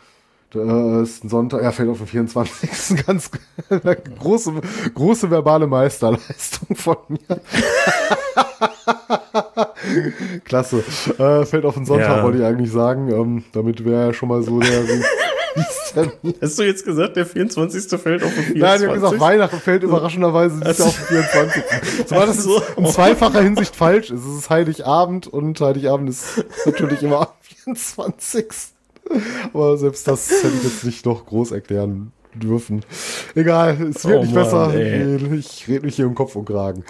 Da 0.50 1.02
ist 1.02 1.24
ein 1.24 1.28
Sonntag, 1.28 1.62
ja, 1.62 1.72
fällt 1.72 1.90
auf 1.90 1.98
den 1.98 2.06
24. 2.06 2.96
Ganz 3.06 3.30
große, 4.18 4.52
große 4.94 5.30
verbale 5.30 5.66
Meisterleistung 5.66 6.74
von 6.74 6.96
mir. 7.08 7.18
Klasse. 10.44 10.78
Äh, 11.18 11.44
fällt 11.44 11.64
auf 11.64 11.74
den 11.74 11.84
Sonntag, 11.84 12.18
Ja. 12.18 12.22
wollte 12.22 12.38
ich 12.38 12.44
eigentlich 12.44 12.70
sagen. 12.72 13.10
Ähm, 13.10 13.44
damit 13.52 13.84
wäre 13.84 14.06
ja 14.06 14.12
schon 14.12 14.28
mal 14.28 14.42
so 14.42 14.58
der 14.60 14.82
Hast 16.40 16.58
du 16.58 16.62
jetzt 16.62 16.84
gesagt, 16.84 17.16
der 17.16 17.26
24. 17.26 18.00
fällt 18.00 18.22
auf 18.22 18.34
den 18.34 18.44
24. 18.44 18.56
Nein, 18.60 18.80
ich 18.80 18.86
habe 18.86 18.94
gesagt, 19.00 19.20
Weihnachten 19.20 19.58
fällt 19.60 19.82
überraschenderweise 19.82 20.60
Jahr 20.62 20.70
auf 20.86 20.96
den 21.08 21.22
24. 21.24 21.62
Zumal 22.06 22.26
das 22.26 22.42
so. 22.42 22.62
in 22.76 22.86
zweifacher 22.86 23.42
Hinsicht 23.42 23.74
falsch 23.76 24.10
ist. 24.10 24.24
Es 24.24 24.38
ist 24.38 24.50
Heiligabend 24.50 25.26
und 25.26 25.60
Heiligabend 25.60 26.10
ist 26.10 26.44
natürlich 26.66 27.02
immer 27.02 27.20
am 27.20 27.26
24. 27.42 28.46
Aber 29.52 29.76
selbst 29.78 30.06
das 30.08 30.30
hätte 30.30 30.54
ich 30.56 30.64
jetzt 30.64 30.84
nicht 30.84 31.06
noch 31.06 31.24
groß 31.26 31.52
erklären 31.52 32.12
dürfen. 32.34 32.84
Egal, 33.34 33.70
es 33.90 34.04
wird 34.06 34.18
Oh 34.18 34.22
nicht 34.22 34.34
Mann, 34.34 34.44
besser. 34.44 34.74
ey. 34.74 35.34
Ich 35.36 35.66
rede 35.66 35.86
mich 35.86 35.96
hier 35.96 36.04
im 36.04 36.14
Kopf 36.14 36.36
und 36.36 36.44
Kragen. 36.44 36.84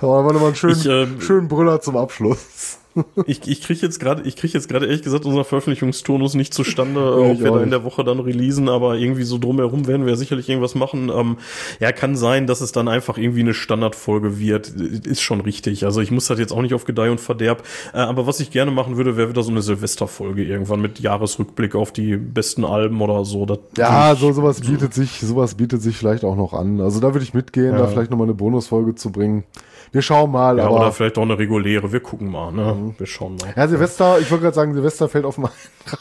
Aber 0.00 0.32
nochmal 0.32 0.46
einen 0.46 0.54
schönen, 0.54 0.78
Ich, 0.78 0.86
ähm, 0.86 1.20
schönen 1.20 1.48
Brüller 1.48 1.80
zum 1.80 1.96
Abschluss. 1.96 2.78
Ich, 3.26 3.46
ich 3.46 3.62
kriege 3.62 3.80
jetzt 3.80 4.00
gerade, 4.00 4.22
ich 4.22 4.36
kriege 4.36 4.54
jetzt 4.54 4.68
gerade 4.68 4.86
ehrlich 4.86 5.02
gesagt 5.02 5.24
unseren 5.24 5.44
Veröffentlichungsturnus 5.44 6.34
nicht 6.34 6.54
zustande, 6.54 7.00
Ja, 7.00 7.30
ob 7.30 7.32
ich 7.32 7.40
wir 7.40 7.50
da 7.50 7.62
in 7.62 7.70
der 7.70 7.84
Woche 7.84 8.04
dann 8.04 8.20
releasen, 8.20 8.68
aber 8.68 8.96
irgendwie 8.96 9.24
so 9.24 9.38
drumherum 9.38 9.86
werden 9.86 10.06
wir 10.06 10.16
sicherlich 10.16 10.48
irgendwas 10.48 10.74
machen. 10.74 11.10
Ähm, 11.14 11.36
ja, 11.80 11.92
kann 11.92 12.16
sein, 12.16 12.46
dass 12.46 12.60
es 12.60 12.72
dann 12.72 12.88
einfach 12.88 13.18
irgendwie 13.18 13.40
eine 13.40 13.54
Standardfolge 13.54 14.38
wird. 14.38 14.68
Ist 14.68 15.20
schon 15.20 15.40
richtig. 15.40 15.84
Also 15.84 16.00
ich 16.00 16.10
muss 16.10 16.26
das 16.26 16.38
jetzt 16.38 16.52
auch 16.52 16.62
nicht 16.62 16.74
auf 16.74 16.84
Gedeih 16.84 17.10
und 17.10 17.20
Verderb. 17.20 17.64
Äh, 17.92 17.98
aber 17.98 18.26
was 18.26 18.40
ich 18.40 18.50
gerne 18.50 18.70
machen 18.70 18.96
würde, 18.96 19.16
wäre 19.16 19.28
wieder 19.28 19.42
so 19.42 19.50
eine 19.50 19.62
Silvesterfolge 19.62 20.44
irgendwann 20.44 20.80
mit 20.80 21.00
Jahresrückblick 21.00 21.74
auf 21.74 21.92
die 21.92 22.16
besten 22.16 22.64
Alben 22.64 23.00
oder 23.00 23.24
so. 23.24 23.46
Das 23.46 23.58
Ja, 23.76 24.14
so 24.14 24.32
sowas 24.32 24.60
bietet 24.60 24.94
sich, 24.94 25.20
sowas 25.20 25.54
bietet 25.54 25.82
sich 25.82 25.96
vielleicht 25.96 26.24
auch 26.24 26.36
noch 26.36 26.52
an. 26.52 26.80
Also 26.80 27.00
da 27.00 27.12
würde 27.14 27.24
ich 27.24 27.34
mitgehen, 27.34 27.76
da 27.76 27.86
vielleicht 27.86 28.10
nochmal 28.10 28.26
eine 28.26 28.34
Bonusfolge 28.34 28.94
zu 28.94 29.10
bringen. 29.10 29.44
Wir 29.92 30.02
schauen 30.02 30.30
mal, 30.30 30.58
ja, 30.58 30.64
aber 30.66 30.76
oder 30.76 30.92
vielleicht 30.92 31.16
auch 31.18 31.22
eine 31.22 31.38
reguläre. 31.38 31.92
Wir 31.92 32.00
gucken 32.00 32.30
mal, 32.30 32.52
ne? 32.52 32.94
Wir 32.98 33.06
schauen 33.06 33.36
mal. 33.36 33.52
Ja, 33.56 33.68
Silvester, 33.68 34.18
ich 34.20 34.30
wollte 34.30 34.42
gerade 34.44 34.54
sagen, 34.54 34.74
Silvester 34.74 35.08
fällt 35.08 35.24
auf 35.24 35.36
den 35.36 35.46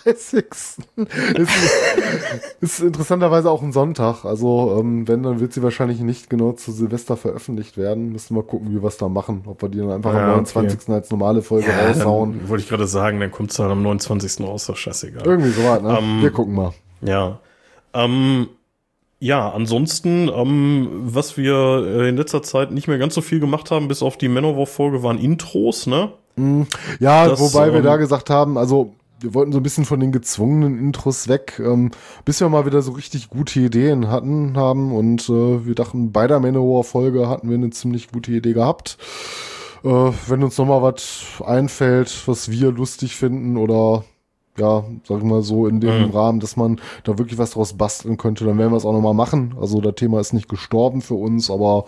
31. 0.05 0.45
ist, 1.35 1.51
ist 2.61 2.79
interessanterweise 2.79 3.49
auch 3.49 3.61
ein 3.61 3.71
Sonntag. 3.71 4.25
Also, 4.25 4.77
ähm, 4.79 5.07
wenn, 5.07 5.23
dann 5.23 5.39
wird 5.39 5.53
sie 5.53 5.63
wahrscheinlich 5.63 5.99
nicht 5.99 6.29
genau 6.29 6.51
zu 6.53 6.71
Silvester 6.71 7.15
veröffentlicht 7.17 7.77
werden. 7.77 8.11
Müssen 8.11 8.35
wir 8.35 8.43
gucken, 8.43 8.71
wie 8.71 8.81
wir 8.81 8.87
es 8.87 8.97
da 8.97 9.07
machen. 9.07 9.43
Ob 9.45 9.61
wir 9.61 9.69
die 9.69 9.79
dann 9.79 9.91
einfach 9.91 10.13
Ja, 10.13 10.33
am 10.33 10.39
okay. 10.41 10.53
29. 10.53 10.89
als 10.89 11.11
normale 11.11 11.41
Folge 11.41 11.67
Ja, 11.67 11.87
raushauen. 11.87 12.49
wollte 12.49 12.63
ich 12.63 12.69
gerade 12.69 12.87
sagen, 12.87 13.19
dann 13.19 13.31
kommt 13.31 13.51
es 13.51 13.59
halt 13.59 13.71
am 13.71 13.83
29. 13.83 14.45
raus, 14.45 14.67
ist 14.67 14.77
scheißegal. 14.77 15.25
Irgendwie 15.25 15.51
so 15.51 15.63
was, 15.63 15.81
ne? 15.81 15.97
Ähm, 15.99 16.21
wir 16.21 16.31
gucken 16.31 16.55
mal. 16.55 16.73
Ja. 17.01 17.39
Ähm, 17.93 18.47
ja, 19.19 19.49
ansonsten, 19.49 20.29
ähm, 20.29 20.89
was 20.91 21.37
wir 21.37 21.53
äh, 21.85 22.09
in 22.09 22.17
letzter 22.17 22.43
Zeit 22.43 22.71
nicht 22.71 22.87
mehr 22.87 22.97
ganz 22.97 23.15
so 23.15 23.21
viel 23.21 23.39
gemacht 23.39 23.71
haben, 23.71 23.87
bis 23.87 24.03
auf 24.03 24.17
die 24.17 24.27
Manowar-Folge, 24.27 25.03
waren 25.03 25.17
Intros, 25.17 25.87
ne? 25.87 26.11
Ja, 26.99 27.29
das, 27.29 27.39
wobei 27.39 27.71
wir 27.71 27.79
ähm, 27.79 27.85
da 27.85 27.95
gesagt 27.95 28.29
haben, 28.29 28.57
also 28.57 28.93
wir 29.19 29.33
wollten 29.33 29.53
so 29.53 29.59
ein 29.59 29.63
bisschen 29.63 29.85
von 29.85 29.99
den 29.99 30.11
gezwungenen 30.11 30.77
Intros 30.77 31.27
weg, 31.27 31.61
ähm, 31.63 31.91
bis 32.25 32.41
wir 32.41 32.49
mal 32.49 32.65
wieder 32.65 32.81
so 32.81 32.91
richtig 32.91 33.29
gute 33.29 33.59
Ideen 33.61 34.09
hatten 34.09 34.57
haben 34.57 34.91
und 34.91 35.29
äh, 35.29 35.65
wir 35.65 35.75
dachten, 35.75 36.11
bei 36.11 36.27
der 36.27 36.39
Manowar-Folge 36.39 37.29
hatten 37.29 37.49
wir 37.49 37.55
eine 37.55 37.69
ziemlich 37.69 38.11
gute 38.11 38.31
Idee 38.33 38.53
gehabt. 38.53 38.97
Äh, 39.83 40.11
wenn 40.27 40.43
uns 40.43 40.57
noch 40.57 40.65
mal 40.65 40.81
was 40.81 41.41
einfällt, 41.45 42.27
was 42.27 42.51
wir 42.51 42.71
lustig 42.71 43.15
finden 43.15 43.55
oder 43.55 44.03
ja, 44.57 44.83
sag 45.03 45.17
ich 45.17 45.23
mal 45.23 45.41
so 45.41 45.67
in 45.67 45.79
dem 45.79 46.05
Mhm. 46.07 46.11
Rahmen, 46.11 46.39
dass 46.39 46.55
man 46.55 46.79
da 47.03 47.17
wirklich 47.17 47.37
was 47.37 47.51
draus 47.51 47.73
basteln 47.73 48.17
könnte, 48.17 48.45
dann 48.45 48.57
werden 48.57 48.71
wir 48.71 48.77
es 48.77 48.85
auch 48.85 48.93
noch 48.93 49.01
mal 49.01 49.13
machen. 49.13 49.55
Also 49.59 49.81
das 49.81 49.95
Thema 49.95 50.19
ist 50.19 50.33
nicht 50.33 50.49
gestorben 50.49 51.01
für 51.01 51.15
uns, 51.15 51.49
aber 51.49 51.85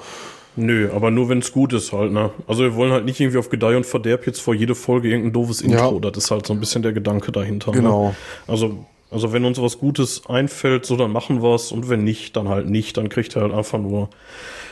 Nö, 0.59 0.89
aber 0.91 1.11
nur 1.11 1.29
wenn 1.29 1.37
es 1.37 1.51
gut 1.53 1.71
ist 1.73 1.93
halt, 1.93 2.11
ne? 2.11 2.31
Also 2.47 2.63
wir 2.63 2.75
wollen 2.75 2.91
halt 2.91 3.05
nicht 3.05 3.19
irgendwie 3.19 3.37
auf 3.37 3.49
Gedeih 3.49 3.77
und 3.77 3.85
Verderb 3.85 4.25
jetzt 4.25 4.41
vor 4.41 4.55
jede 4.55 4.73
Folge 4.73 5.07
irgendein 5.09 5.33
doofes 5.33 5.61
Intro. 5.61 5.99
Das 5.99 6.17
ist 6.17 6.31
halt 6.31 6.47
so 6.47 6.53
ein 6.53 6.59
bisschen 6.59 6.81
der 6.81 6.93
Gedanke 6.93 7.31
dahinter. 7.31 7.71
Genau. 7.73 8.07
Ne? 8.07 8.15
Also, 8.47 8.85
also 9.11 9.33
wenn 9.33 9.45
uns 9.45 9.61
was 9.61 9.77
Gutes 9.77 10.23
einfällt, 10.27 10.87
so 10.87 10.95
dann 10.95 11.11
machen 11.11 11.43
wir's 11.43 11.71
und 11.71 11.89
wenn 11.89 12.03
nicht, 12.03 12.35
dann 12.35 12.49
halt 12.49 12.67
nicht. 12.67 12.97
Dann 12.97 13.07
kriegt 13.07 13.35
er 13.35 13.43
halt 13.43 13.53
einfach 13.53 13.77
nur 13.77 14.09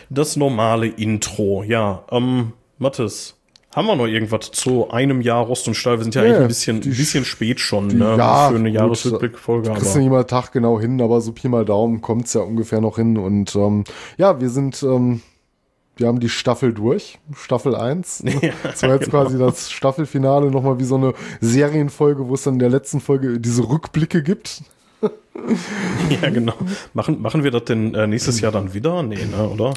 das 0.09 0.35
normale 0.37 0.87
Intro. 0.87 1.63
Ja, 1.63 2.03
ähm, 2.09 2.53
Mathis, 2.79 3.35
haben 3.75 3.87
wir 3.87 3.95
noch 3.95 4.07
irgendwas 4.07 4.51
zu 4.51 4.89
einem 4.89 5.21
Jahr 5.21 5.45
Rost 5.45 5.67
und 5.67 5.73
Stahl? 5.75 5.97
Wir 5.97 6.03
sind 6.03 6.15
ja 6.15 6.21
Ja, 6.23 6.27
eigentlich 6.29 6.41
ein 6.41 6.47
bisschen, 6.47 6.81
die- 6.81 6.89
ein 6.89 6.95
bisschen 6.97 7.25
spät 7.25 7.59
schon, 7.59 7.89
die- 7.89 7.95
ne? 7.97 8.15
ja, 8.17 8.49
Für 8.49 8.55
eine 8.55 8.69
Jahresrückblickfolge. 8.69 9.69
Kriegst 9.71 9.85
du 9.87 9.89
Aber 9.91 9.99
nicht 9.99 10.09
mal 10.11 10.23
Tag 10.23 10.51
genau 10.53 10.79
hin, 10.79 11.01
aber 11.01 11.19
so 11.21 11.31
Pi 11.33 11.49
mal 11.49 11.65
Daumen 11.65 12.01
kommt's 12.01 12.33
ja 12.33 12.41
ungefähr 12.41 12.79
noch 12.81 12.95
hin. 12.95 13.17
Und 13.17 13.55
ähm, 13.55 13.83
ja, 14.17 14.39
wir 14.39 14.49
sind, 14.49 14.81
ähm, 14.83 15.21
wir 15.97 16.07
haben 16.07 16.19
die 16.19 16.29
Staffel 16.29 16.73
durch, 16.73 17.19
Staffel 17.35 17.75
1. 17.75 18.23
Ja, 18.41 18.51
das 18.63 18.83
war 18.83 18.95
jetzt 18.95 19.09
quasi 19.09 19.37
das 19.37 19.71
Staffelfinale, 19.71 20.51
nochmal 20.51 20.79
wie 20.79 20.83
so 20.85 20.95
eine 20.95 21.13
Serienfolge, 21.41 22.27
wo 22.27 22.33
es 22.33 22.43
dann 22.43 22.53
in 22.55 22.59
der 22.59 22.69
letzten 22.69 22.99
Folge 23.01 23.39
diese 23.39 23.67
Rückblicke 23.69 24.23
gibt. 24.23 24.61
ja, 26.21 26.29
genau. 26.29 26.53
Machen, 26.93 27.21
machen 27.21 27.43
wir 27.43 27.51
das 27.51 27.65
denn 27.65 27.93
äh, 27.93 28.07
nächstes 28.07 28.39
Jahr 28.41 28.51
dann 28.51 28.73
wieder? 28.73 29.03
Nee, 29.03 29.25
ne, 29.25 29.47
oder? 29.49 29.73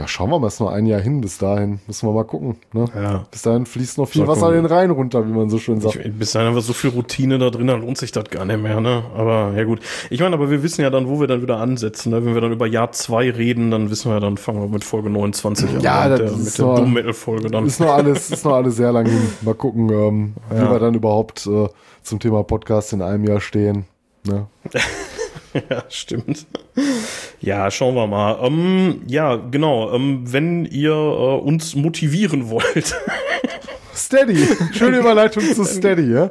Ja, 0.00 0.08
schauen 0.08 0.30
wir 0.30 0.38
mal, 0.38 0.46
ist 0.46 0.60
noch 0.60 0.70
ein 0.70 0.86
Jahr 0.86 1.00
hin 1.02 1.20
bis 1.20 1.36
dahin. 1.36 1.78
Müssen 1.86 2.08
wir 2.08 2.14
mal 2.14 2.24
gucken. 2.24 2.56
Ne? 2.72 2.86
Ja. 2.94 3.26
Bis 3.30 3.42
dahin 3.42 3.66
fließt 3.66 3.98
noch 3.98 4.08
viel 4.08 4.22
Sag 4.22 4.28
Wasser 4.28 4.46
mal. 4.46 4.54
den 4.54 4.64
Rhein 4.64 4.90
runter, 4.90 5.26
wie 5.26 5.30
man 5.30 5.50
so 5.50 5.58
schön 5.58 5.78
sagt. 5.82 5.96
Ich, 5.96 6.10
bis 6.14 6.32
dahin 6.32 6.48
haben 6.48 6.54
wir 6.54 6.62
so 6.62 6.72
viel 6.72 6.88
Routine 6.88 7.38
da 7.38 7.50
drin, 7.50 7.66
dann 7.66 7.82
lohnt 7.82 7.98
sich 7.98 8.10
das 8.10 8.24
gar 8.30 8.46
nicht 8.46 8.62
mehr, 8.62 8.80
ne? 8.80 9.02
Aber 9.14 9.52
ja 9.54 9.64
gut. 9.64 9.80
Ich 10.08 10.18
meine, 10.20 10.34
aber 10.34 10.50
wir 10.50 10.62
wissen 10.62 10.80
ja 10.80 10.88
dann, 10.88 11.06
wo 11.06 11.20
wir 11.20 11.26
dann 11.26 11.42
wieder 11.42 11.58
ansetzen. 11.58 12.12
Ne? 12.12 12.24
Wenn 12.24 12.32
wir 12.32 12.40
dann 12.40 12.52
über 12.52 12.66
Jahr 12.66 12.92
zwei 12.92 13.30
reden, 13.30 13.70
dann 13.70 13.90
wissen 13.90 14.08
wir 14.10 14.14
ja, 14.14 14.20
dann 14.20 14.38
fangen 14.38 14.62
wir 14.62 14.68
mit 14.68 14.84
Folge 14.84 15.10
29 15.10 15.68
an. 15.68 15.80
Ja, 15.82 16.08
mit 16.08 16.12
das 16.12 16.18
der, 16.18 16.30
ist 16.30 16.44
mit 16.46 16.58
der 16.58 16.64
noch- 16.64 16.76
Doom 16.76 16.92
Metal 16.94 17.12
Folge 17.12 17.50
dann. 17.50 17.66
Ist 17.66 17.80
noch 17.80 17.92
alles, 17.92 18.30
ist 18.30 18.44
noch 18.46 18.54
alles 18.54 18.76
sehr 18.76 18.92
lang 18.92 19.04
hin. 19.04 19.20
Mal 19.42 19.54
gucken, 19.54 19.90
ähm, 19.90 20.34
wie 20.48 20.56
Ja. 20.56 20.70
wir 20.70 20.78
dann 20.78 20.94
überhaupt 20.94 21.46
äh, 21.46 21.68
zum 22.02 22.20
Thema 22.20 22.42
Podcast 22.42 22.94
in 22.94 23.02
einem 23.02 23.24
Jahr 23.24 23.42
stehen. 23.42 23.84
Ne? 24.26 24.46
Ja, 25.70 25.84
stimmt. 25.88 26.46
Ja, 27.40 27.70
schauen 27.70 27.94
wir 27.94 28.06
mal. 28.06 28.38
Ähm, 28.42 29.02
ja, 29.06 29.36
genau. 29.36 29.92
Ähm, 29.92 30.32
wenn 30.32 30.64
ihr 30.64 30.92
äh, 30.92 31.40
uns 31.40 31.74
motivieren 31.74 32.50
wollt, 32.50 32.96
Steady. 34.04 34.38
Schöne 34.72 34.98
Überleitung 34.98 35.42
zu 35.42 35.64
Steady, 35.64 36.12
ja? 36.12 36.30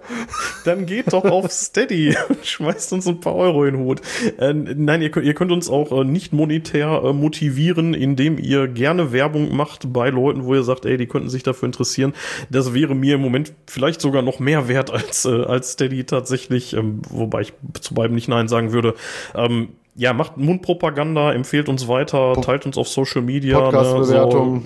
dann 0.65 0.85
geht 0.85 1.13
doch 1.13 1.25
auf 1.25 1.51
Steady 1.51 2.15
und 2.29 2.45
schmeißt 2.45 2.93
uns 2.93 3.07
ein 3.07 3.19
paar 3.19 3.35
Euro 3.35 3.65
in 3.65 3.75
den 3.75 3.83
Hut. 3.83 4.01
Äh, 4.37 4.53
nein, 4.53 5.01
ihr 5.01 5.11
könnt, 5.11 5.25
ihr 5.25 5.33
könnt 5.33 5.51
uns 5.51 5.69
auch 5.69 5.91
äh, 5.91 6.03
nicht 6.03 6.33
monetär 6.33 7.01
äh, 7.03 7.13
motivieren, 7.13 7.93
indem 7.93 8.37
ihr 8.37 8.67
gerne 8.67 9.11
Werbung 9.11 9.55
macht 9.55 9.93
bei 9.93 10.09
Leuten, 10.09 10.45
wo 10.45 10.55
ihr 10.55 10.63
sagt, 10.63 10.85
ey, 10.85 10.97
die 10.97 11.07
könnten 11.07 11.29
sich 11.29 11.43
dafür 11.43 11.67
interessieren. 11.67 12.13
Das 12.49 12.73
wäre 12.73 12.95
mir 12.95 13.15
im 13.15 13.21
Moment 13.21 13.53
vielleicht 13.67 14.01
sogar 14.01 14.21
noch 14.21 14.39
mehr 14.39 14.67
wert 14.67 14.91
als, 14.91 15.25
äh, 15.25 15.43
als 15.43 15.73
Steady 15.73 16.03
tatsächlich, 16.03 16.73
ähm, 16.73 17.01
wobei 17.09 17.41
ich 17.41 17.53
zu 17.79 17.93
beiden 17.93 18.15
nicht 18.15 18.27
Nein 18.27 18.47
sagen 18.47 18.71
würde. 18.71 18.95
Ähm, 19.35 19.69
ja, 19.95 20.13
macht 20.13 20.37
Mundpropaganda, 20.37 21.33
empfehlt 21.33 21.67
uns 21.67 21.87
weiter, 21.87 22.33
teilt 22.41 22.65
uns 22.65 22.77
auf 22.77 22.87
Social 22.87 23.21
Media. 23.21 23.59
Podcast-Bewertung. 23.59 24.53
Ne, 24.55 24.63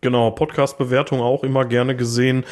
Genau, 0.00 0.30
Podcast-Bewertung 0.30 1.20
auch 1.20 1.42
immer 1.42 1.64
gerne 1.64 1.96
gesehen. 1.96 2.44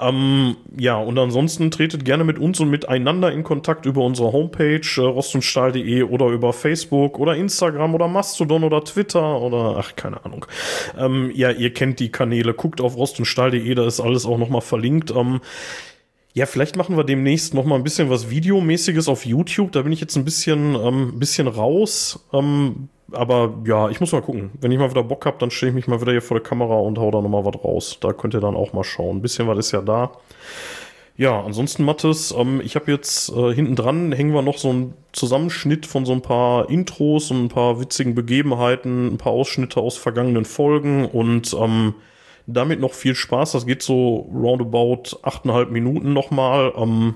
Ähm, 0.00 0.56
ja, 0.74 0.96
und 0.96 1.18
ansonsten 1.18 1.70
tretet 1.70 2.06
gerne 2.06 2.24
mit 2.24 2.38
uns 2.38 2.60
und 2.60 2.70
miteinander 2.70 3.30
in 3.30 3.44
Kontakt 3.44 3.84
über 3.84 4.02
unsere 4.02 4.32
Homepage 4.32 4.80
äh, 4.96 5.00
rostundstahl.de 5.00 6.04
oder 6.04 6.28
über 6.28 6.54
Facebook 6.54 7.18
oder 7.18 7.36
Instagram 7.36 7.94
oder 7.94 8.08
Mastodon 8.08 8.64
oder 8.64 8.82
Twitter 8.84 9.38
oder 9.40 9.76
ach, 9.78 9.96
keine 9.96 10.24
Ahnung. 10.24 10.46
Ähm, 10.98 11.30
ja, 11.34 11.50
ihr 11.50 11.74
kennt 11.74 12.00
die 12.00 12.10
Kanäle. 12.10 12.54
Guckt 12.54 12.80
auf 12.80 12.96
rostundstahl.de, 12.96 13.74
da 13.74 13.86
ist 13.86 14.00
alles 14.00 14.24
auch 14.24 14.38
nochmal 14.38 14.62
verlinkt. 14.62 15.10
Ähm, 15.10 15.40
ja, 16.32 16.46
vielleicht 16.46 16.76
machen 16.76 16.96
wir 16.96 17.04
demnächst 17.04 17.52
noch 17.52 17.64
mal 17.64 17.76
ein 17.76 17.84
bisschen 17.84 18.08
was 18.08 18.30
Videomäßiges 18.30 19.08
auf 19.08 19.26
YouTube. 19.26 19.72
Da 19.72 19.82
bin 19.82 19.92
ich 19.92 20.00
jetzt 20.00 20.16
ein 20.16 20.24
bisschen, 20.24 20.74
ähm, 20.74 21.18
bisschen 21.18 21.48
raus. 21.48 22.26
Ähm, 22.32 22.88
aber 23.12 23.54
ja, 23.66 23.88
ich 23.90 24.00
muss 24.00 24.12
mal 24.12 24.22
gucken. 24.22 24.50
Wenn 24.60 24.72
ich 24.72 24.78
mal 24.78 24.90
wieder 24.90 25.02
Bock 25.04 25.26
hab, 25.26 25.38
dann 25.38 25.50
stehe 25.50 25.70
ich 25.70 25.74
mich 25.74 25.86
mal 25.86 26.00
wieder 26.00 26.12
hier 26.12 26.22
vor 26.22 26.38
der 26.38 26.48
Kamera 26.48 26.74
und 26.74 26.98
hau 26.98 27.10
da 27.10 27.20
nochmal 27.20 27.44
was 27.44 27.62
raus. 27.64 27.98
Da 28.00 28.12
könnt 28.12 28.34
ihr 28.34 28.40
dann 28.40 28.56
auch 28.56 28.72
mal 28.72 28.84
schauen. 28.84 29.18
Ein 29.18 29.22
bisschen 29.22 29.46
was 29.46 29.58
ist 29.58 29.72
ja 29.72 29.82
da. 29.82 30.12
Ja, 31.16 31.40
ansonsten, 31.42 31.84
Mattes, 31.84 32.34
ähm, 32.36 32.60
ich 32.64 32.74
habe 32.74 32.90
jetzt 32.90 33.30
äh, 33.30 33.54
hinten 33.54 33.76
dran 33.76 34.10
hängen 34.10 34.34
wir 34.34 34.42
noch 34.42 34.58
so 34.58 34.70
einen 34.70 34.94
Zusammenschnitt 35.12 35.86
von 35.86 36.04
so 36.04 36.12
ein 36.12 36.22
paar 36.22 36.68
Intros 36.68 37.30
und 37.30 37.44
ein 37.44 37.48
paar 37.48 37.78
witzigen 37.78 38.16
Begebenheiten, 38.16 39.14
ein 39.14 39.18
paar 39.18 39.32
Ausschnitte 39.32 39.80
aus 39.80 39.96
vergangenen 39.96 40.44
Folgen 40.44 41.06
und 41.06 41.54
ähm, 41.54 41.94
damit 42.46 42.80
noch 42.80 42.94
viel 42.94 43.14
Spaß. 43.14 43.52
Das 43.52 43.64
geht 43.64 43.82
so 43.82 44.28
roundabout 44.34 45.16
achteinhalb 45.22 45.70
Minuten 45.70 46.12
nochmal. 46.12 46.72
Ähm, 46.76 47.14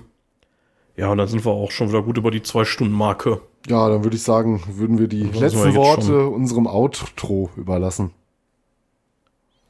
ja, 0.96 1.10
und 1.10 1.18
dann 1.18 1.28
sind 1.28 1.44
wir 1.44 1.52
auch 1.52 1.72
schon 1.72 1.88
wieder 1.88 2.02
gut 2.02 2.18
über 2.18 2.30
die 2.30 2.42
Zwei-Stunden-Marke. 2.42 3.40
Ja, 3.68 3.88
dann 3.90 4.02
würde 4.02 4.16
ich 4.16 4.22
sagen, 4.22 4.62
würden 4.66 4.98
wir 4.98 5.08
die 5.08 5.24
letzten 5.24 5.74
Worte 5.74 6.06
schon. 6.06 6.32
unserem 6.32 6.66
Outro 6.66 7.50
überlassen. 7.56 8.12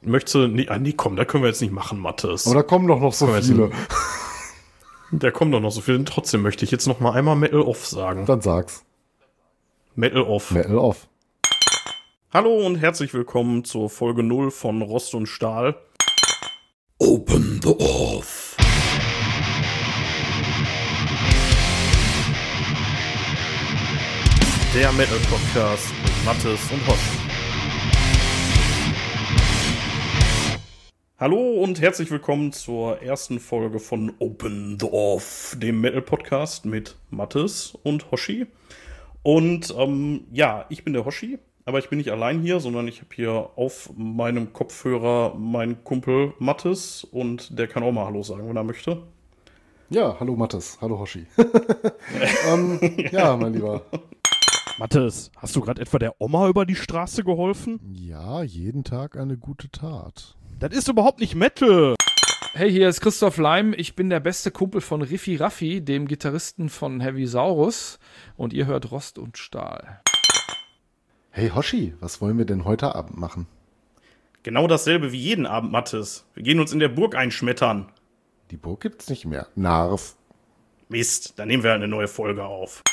Möchtest 0.03 0.37
du, 0.37 0.47
nee, 0.47 0.69
ah, 0.69 0.79
nee, 0.79 0.93
komm, 0.93 1.17
da 1.17 1.25
können 1.25 1.43
wir 1.43 1.49
jetzt 1.49 1.61
nicht 1.61 1.73
machen, 1.73 1.99
Mattes. 1.99 2.47
Aber 2.47 2.55
da 2.55 2.63
kommen 2.63 2.87
doch 2.87 3.01
noch 3.01 3.13
so 3.13 3.27
viele. 3.27 3.73
da 5.11 5.33
kommen 5.33 5.51
doch 5.51 5.61
noch 5.61 5.73
so 5.73 5.81
viele. 5.81 6.05
Trotzdem 6.05 6.43
möchte 6.43 6.65
ich 6.65 6.71
jetzt 6.71 6.87
noch 6.87 7.01
mal 7.01 7.11
einmal 7.13 7.35
Metal 7.35 7.61
Off 7.61 7.87
sagen. 7.87 8.25
Dann 8.25 8.41
sag's. 8.41 8.85
Metal 9.97 10.23
Off. 10.23 10.53
Metal 10.53 10.79
Off. 10.79 11.09
Hallo 12.33 12.65
und 12.65 12.77
herzlich 12.77 13.13
willkommen 13.15 13.65
zur 13.65 13.91
Folge 13.91 14.23
0 14.23 14.53
von 14.53 14.81
Rost 14.81 15.15
und 15.17 15.27
Stahl. 15.27 15.75
Open 16.99 17.61
the 17.65 17.75
Off. 17.81 18.48
Der 24.75 24.93
Metal 24.93 25.19
Podcast 25.31 25.87
mit 26.03 26.25
Mattes 26.27 26.71
und 26.71 26.87
Hosch. 26.87 27.19
Hallo 31.19 31.63
und 31.63 31.81
herzlich 31.81 32.11
willkommen 32.11 32.53
zur 32.53 33.01
ersten 33.01 33.41
Folge 33.41 33.79
von 33.79 34.13
Open 34.19 34.77
the 34.79 34.87
Off, 34.87 35.57
dem 35.59 35.81
Metal 35.81 36.03
Podcast 36.03 36.67
mit 36.67 36.97
Mattes 37.09 37.79
und 37.83 38.11
Hoshi. 38.11 38.47
Und 39.23 39.75
ähm, 39.77 40.27
ja, 40.33 40.67
ich 40.69 40.85
bin 40.85 40.93
der 40.93 41.07
Hoshi, 41.07 41.39
aber 41.65 41.79
ich 41.79 41.89
bin 41.89 41.97
nicht 41.97 42.13
allein 42.13 42.43
hier, 42.43 42.61
sondern 42.61 42.89
ich 42.89 43.01
habe 43.01 43.15
hier 43.15 43.51
auf 43.57 43.91
meinem 43.97 44.53
Kopfhörer 44.53 45.35
meinen 45.35 45.83
Kumpel 45.83 46.35
Mattes 46.39 47.05
und 47.05 47.59
der 47.59 47.69
kann 47.69 47.83
auch 47.83 47.93
mal 47.93 48.05
Hallo 48.05 48.23
sagen, 48.23 48.47
wenn 48.47 48.57
er 48.57 48.65
möchte. 48.65 49.03
Ja, 49.89 50.21
hallo 50.21 50.37
Mattes, 50.37 50.77
hallo 50.83 50.99
Hoshi. 50.99 51.27
ähm, 52.49 52.79
ja, 53.11 53.35
mein 53.35 53.55
Lieber. 53.55 53.83
Mathis, 54.79 55.33
hast 55.37 55.57
du 55.57 55.61
gerade 55.61 55.83
etwa 55.83 55.99
der 55.99 56.21
Oma 56.21 56.49
über 56.49 56.65
die 56.65 56.77
Straße 56.77 57.25
geholfen? 57.25 57.81
Ja, 57.83 58.45
jeden 58.45 58.85
Tag 58.85 59.17
eine 59.17 59.37
gute 59.37 59.69
Tat. 59.73 60.37
Das 60.61 60.73
ist 60.73 60.87
überhaupt 60.87 61.19
nicht 61.19 61.35
Metal. 61.35 61.97
Hey, 62.55 62.71
hier 62.71 62.89
ist 62.89 63.01
Christoph 63.01 63.39
Leim. 63.39 63.75
Ich 63.77 63.97
bin 63.97 64.09
der 64.09 64.21
beste 64.21 64.53
Kumpel 64.53 64.81
von 64.81 65.03
Riffi 65.03 65.35
Raffi, 65.35 65.81
dem 65.81 66.07
Gitarristen 66.07 66.69
von 66.69 67.01
Heavy 67.01 67.27
Saurus. 67.27 67.99
Und 68.37 68.53
ihr 68.53 68.67
hört 68.67 68.93
Rost 68.93 69.19
und 69.19 69.37
Stahl. 69.37 70.01
Hey 71.31 71.51
Hoshi, 71.51 71.95
was 71.99 72.21
wollen 72.21 72.39
wir 72.39 72.45
denn 72.45 72.65
heute 72.65 72.95
Abend 72.95 73.19
machen? 73.19 73.49
Genau 74.45 74.69
dasselbe 74.69 75.11
wie 75.11 75.19
jeden 75.19 75.47
Abend, 75.47 75.73
Mathis. 75.73 76.25
Wir 76.35 76.45
gehen 76.45 76.61
uns 76.61 76.73
in 76.73 76.79
der 76.79 76.89
Burg 76.89 77.17
einschmettern. 77.17 77.91
Die 78.53 78.57
Burg 78.57 78.81
gibt's 78.83 79.11
nicht 79.11 79.27
mehr. 79.27 79.49
Narf. 79.57 80.15
Mist, 80.89 81.37
dann 81.37 81.49
nehmen 81.49 81.65
wir 81.65 81.75
eine 81.75 81.89
neue 81.89 82.09
Folge 82.09 82.45
auf. 82.45 82.85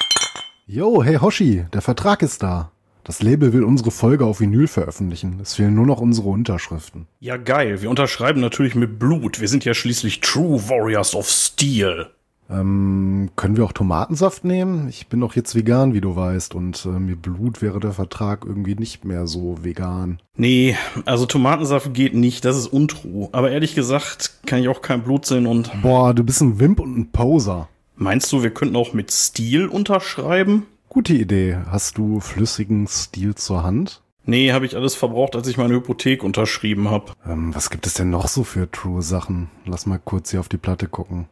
Yo, 0.67 1.03
hey 1.03 1.17
Hoshi, 1.17 1.63
der 1.73 1.83
Vertrag 1.83 2.23
ist 2.23 2.41
da. 2.41 2.71
Das 3.03 3.21
Label 3.21 3.53
will 3.53 3.63
unsere 3.63 3.91
Folge 3.91 4.25
auf 4.25 4.39
Vinyl 4.39 4.67
veröffentlichen. 4.67 5.39
Es 5.39 5.53
fehlen 5.53 5.75
nur 5.75 5.85
noch 5.85 6.01
unsere 6.01 6.29
Unterschriften. 6.29 7.05
Ja, 7.19 7.37
geil. 7.37 7.83
Wir 7.83 7.89
unterschreiben 7.91 8.41
natürlich 8.41 8.73
mit 8.73 8.97
Blut. 8.97 9.39
Wir 9.39 9.47
sind 9.47 9.63
ja 9.63 9.75
schließlich 9.75 10.21
True 10.21 10.67
Warriors 10.67 11.13
of 11.13 11.29
Steel. 11.29 12.07
Ähm, 12.49 13.29
können 13.35 13.57
wir 13.57 13.63
auch 13.63 13.73
Tomatensaft 13.73 14.43
nehmen? 14.43 14.89
Ich 14.89 15.05
bin 15.05 15.19
doch 15.19 15.35
jetzt 15.35 15.53
vegan, 15.53 15.93
wie 15.93 16.01
du 16.01 16.15
weißt, 16.15 16.55
und 16.55 16.83
äh, 16.85 16.99
mit 16.99 17.21
Blut 17.21 17.61
wäre 17.61 17.79
der 17.79 17.91
Vertrag 17.91 18.43
irgendwie 18.43 18.73
nicht 18.73 19.05
mehr 19.05 19.27
so 19.27 19.59
vegan. 19.61 20.19
Nee, 20.35 20.75
also 21.05 21.27
Tomatensaft 21.27 21.93
geht 21.93 22.15
nicht, 22.15 22.43
das 22.43 22.57
ist 22.57 22.67
untrue. 22.67 23.29
Aber 23.33 23.51
ehrlich 23.51 23.75
gesagt 23.75 24.39
kann 24.47 24.61
ich 24.61 24.67
auch 24.67 24.81
kein 24.81 25.03
Blut 25.03 25.27
sehen 25.27 25.45
und. 25.45 25.71
Boah, 25.83 26.15
du 26.15 26.23
bist 26.23 26.41
ein 26.41 26.59
Wimp 26.59 26.79
und 26.79 26.97
ein 26.97 27.11
Poser. 27.11 27.69
Meinst 27.97 28.31
du, 28.31 28.43
wir 28.43 28.51
könnten 28.51 28.75
auch 28.75 28.93
mit 28.93 29.11
Stil 29.11 29.67
unterschreiben? 29.67 30.67
Gute 30.89 31.13
Idee. 31.13 31.57
Hast 31.69 31.97
du 31.97 32.19
flüssigen 32.19 32.87
Stil 32.87 33.35
zur 33.35 33.63
Hand? 33.63 34.01
Nee, 34.25 34.51
habe 34.51 34.65
ich 34.65 34.75
alles 34.75 34.95
verbraucht, 34.95 35.35
als 35.35 35.47
ich 35.47 35.57
meine 35.57 35.75
Hypothek 35.75 36.23
unterschrieben 36.23 36.89
habe. 36.89 37.13
Ähm, 37.27 37.53
was 37.55 37.69
gibt 37.69 37.85
es 37.85 37.93
denn 37.93 38.09
noch 38.09 38.27
so 38.27 38.43
für 38.43 38.69
true 38.69 39.01
Sachen? 39.01 39.49
Lass 39.65 39.85
mal 39.85 39.99
kurz 40.03 40.31
hier 40.31 40.39
auf 40.39 40.49
die 40.49 40.57
Platte 40.57 40.87
gucken. 40.87 41.27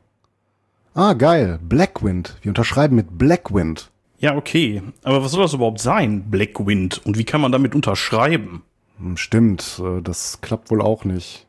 Ah, 0.94 1.14
geil. 1.14 1.60
Blackwind. 1.62 2.38
Wir 2.42 2.52
unterschreiben 2.52 2.96
mit 2.96 3.18
Blackwind. 3.18 3.90
Ja, 4.20 4.36
okay. 4.38 4.84
Aber 5.04 5.24
was 5.24 5.32
soll 5.32 5.42
das 5.42 5.54
überhaupt 5.54 5.82
sein, 5.82 6.30
Blackwind? 6.30 7.02
Und 7.04 7.18
wie 7.18 7.26
kann 7.26 7.42
man 7.42 7.52
damit 7.52 7.76
unterschreiben? 7.76 8.62
Hm, 9.00 9.18
stimmt, 9.18 9.82
äh, 9.84 10.02
das 10.02 10.40
klappt 10.42 10.72
wohl 10.72 10.82
auch 10.82 11.04
nicht. 11.04 11.46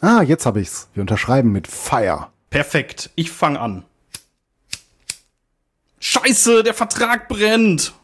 Ah, 0.00 0.22
jetzt 0.22 0.46
habe 0.46 0.60
ich's. 0.60 0.88
Wir 0.94 1.02
unterschreiben 1.02 1.52
mit 1.52 1.68
Fire. 1.68 2.28
Perfekt. 2.50 3.10
Ich 3.16 3.30
fang 3.30 3.56
an. 3.56 3.84
Scheiße, 5.98 6.62
der 6.62 6.74
Vertrag 6.74 7.28
brennt. 7.28 7.94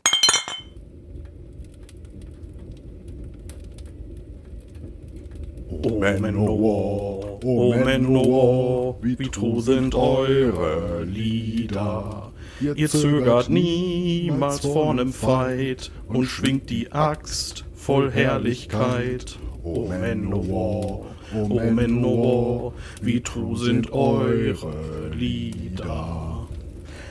O 5.68 5.98
Manowar, 5.98 7.44
O 7.44 7.74
Manowar, 7.76 8.96
wie 9.02 9.28
true 9.28 9.60
sind 9.60 9.94
eure 9.94 11.02
Lieder. 11.04 12.32
Ihr 12.60 12.88
zögert 12.88 13.48
niemals 13.50 14.60
vor 14.60 14.94
nem 14.94 15.12
Fight 15.12 15.90
und 16.06 16.26
schwingt 16.26 16.70
die 16.70 16.92
Axt 16.92 17.64
voll 17.74 18.12
Herrlichkeit. 18.12 19.38
O 19.64 19.88
Manowar, 19.88 21.06
O 21.34 21.60
Manowar, 21.70 22.72
wie 23.00 23.20
true 23.20 23.56
sind 23.56 23.92
eure 23.92 25.08
Lieder. 25.12 26.31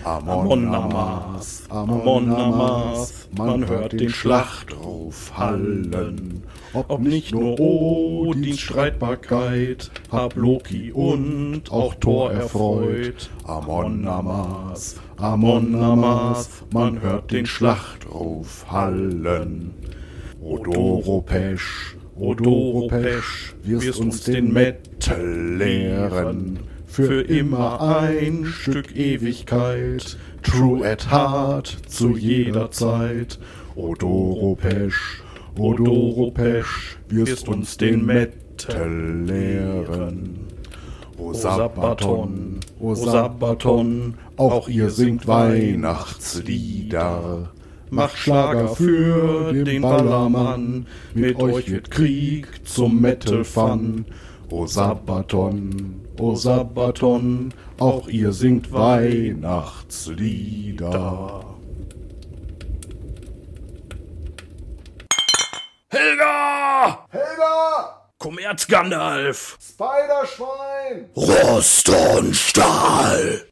Amon 0.04 0.74
Amas, 0.74 1.64
Amon 1.70 2.34
Amas, 2.34 3.28
man 3.38 3.68
hört 3.68 3.94
den 3.94 4.10
Schlachtruf 4.10 5.32
hallen. 5.38 6.44
Ob 6.74 7.02
nicht 7.02 7.34
nur 7.34 7.60
Odins 7.60 8.60
Streitbarkeit, 8.60 9.92
hab 10.12 10.36
Loki 10.36 10.92
und 10.92 11.72
auch 11.72 11.94
Thor 11.96 12.32
erfreut. 12.32 13.30
Amon 13.44 14.08
Amas, 14.08 14.96
Amon 15.18 15.76
Amas, 15.76 16.50
man 16.74 17.02
hört 17.02 17.32
den 17.32 17.46
Schlachtruf 17.46 18.66
hallen. 18.72 19.76
Odoropesch, 20.42 21.96
Odoropesch, 22.16 23.56
wirst 23.64 24.00
uns 24.00 24.24
den 24.24 24.52
Metal 24.52 25.58
lehren 25.58 26.71
für 26.92 27.22
immer 27.22 27.82
ein 27.82 28.46
Stück 28.46 28.96
Ewigkeit, 28.96 30.16
true 30.44 30.86
at 30.86 31.10
heart 31.10 31.76
zu 31.88 32.16
jeder 32.18 32.70
Zeit. 32.70 33.40
Odoropesch, 33.76 35.24
Odoropesch, 35.58 37.00
wirst 37.08 37.48
uns 37.48 37.78
den 37.78 38.06
Metal 38.06 39.24
lehren. 39.26 40.48
O 41.18 41.34
Sabaton, 41.34 42.60
O 42.80 42.94
Sabaton, 42.94 44.16
auch 44.36 44.68
ihr 44.68 44.90
singt 44.90 45.26
Weihnachtslieder. 45.28 47.54
Macht 47.90 48.18
Schlager 48.18 48.68
für 48.68 49.54
den 49.54 49.82
Ballermann, 49.82 50.88
mit 51.14 51.38
euch 51.38 51.72
wird 51.72 51.90
Krieg 51.90 52.68
zum 52.68 53.00
Metal 53.00 53.46
Fun. 53.46 54.04
O 54.50 54.68
Sabaton, 54.68 56.01
O 56.22 56.36
Sabaton, 56.36 57.52
auch 57.80 58.08
ihr 58.08 58.32
singt 58.32 58.72
Weihnachtslieder. 58.72 61.44
Helga! 65.90 67.08
Helga! 67.10 68.08
Kommerz 68.20 68.68
Gandalf. 68.68 69.58
Spiderschwein! 69.60 71.10
Rost 71.16 71.90
und 71.90 72.36
Stahl. 72.36 73.48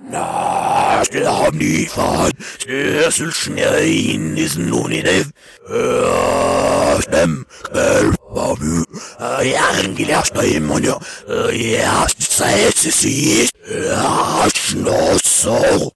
Na, 0.00 1.02
der 1.12 1.36
haben 1.36 1.58
die 1.58 1.86
von 1.86 2.30
Sessel 2.64 3.32
schneien 3.32 4.36
ist 4.36 4.56
nun 4.56 4.92
in 4.92 5.04
der 5.04 5.24
Stem, 7.02 7.46
Bamü, 7.72 8.84
Jahren 9.18 9.96
gelehrt 9.96 10.32
bei 10.34 10.46
ihm 10.46 10.70
und 10.70 10.84
ja, 10.84 10.98
ja, 11.50 12.06
Zeit 12.18 12.84
ist 12.84 13.00
sie, 13.00 13.48
ja, 13.68 14.46
Schnauzer. 14.54 15.90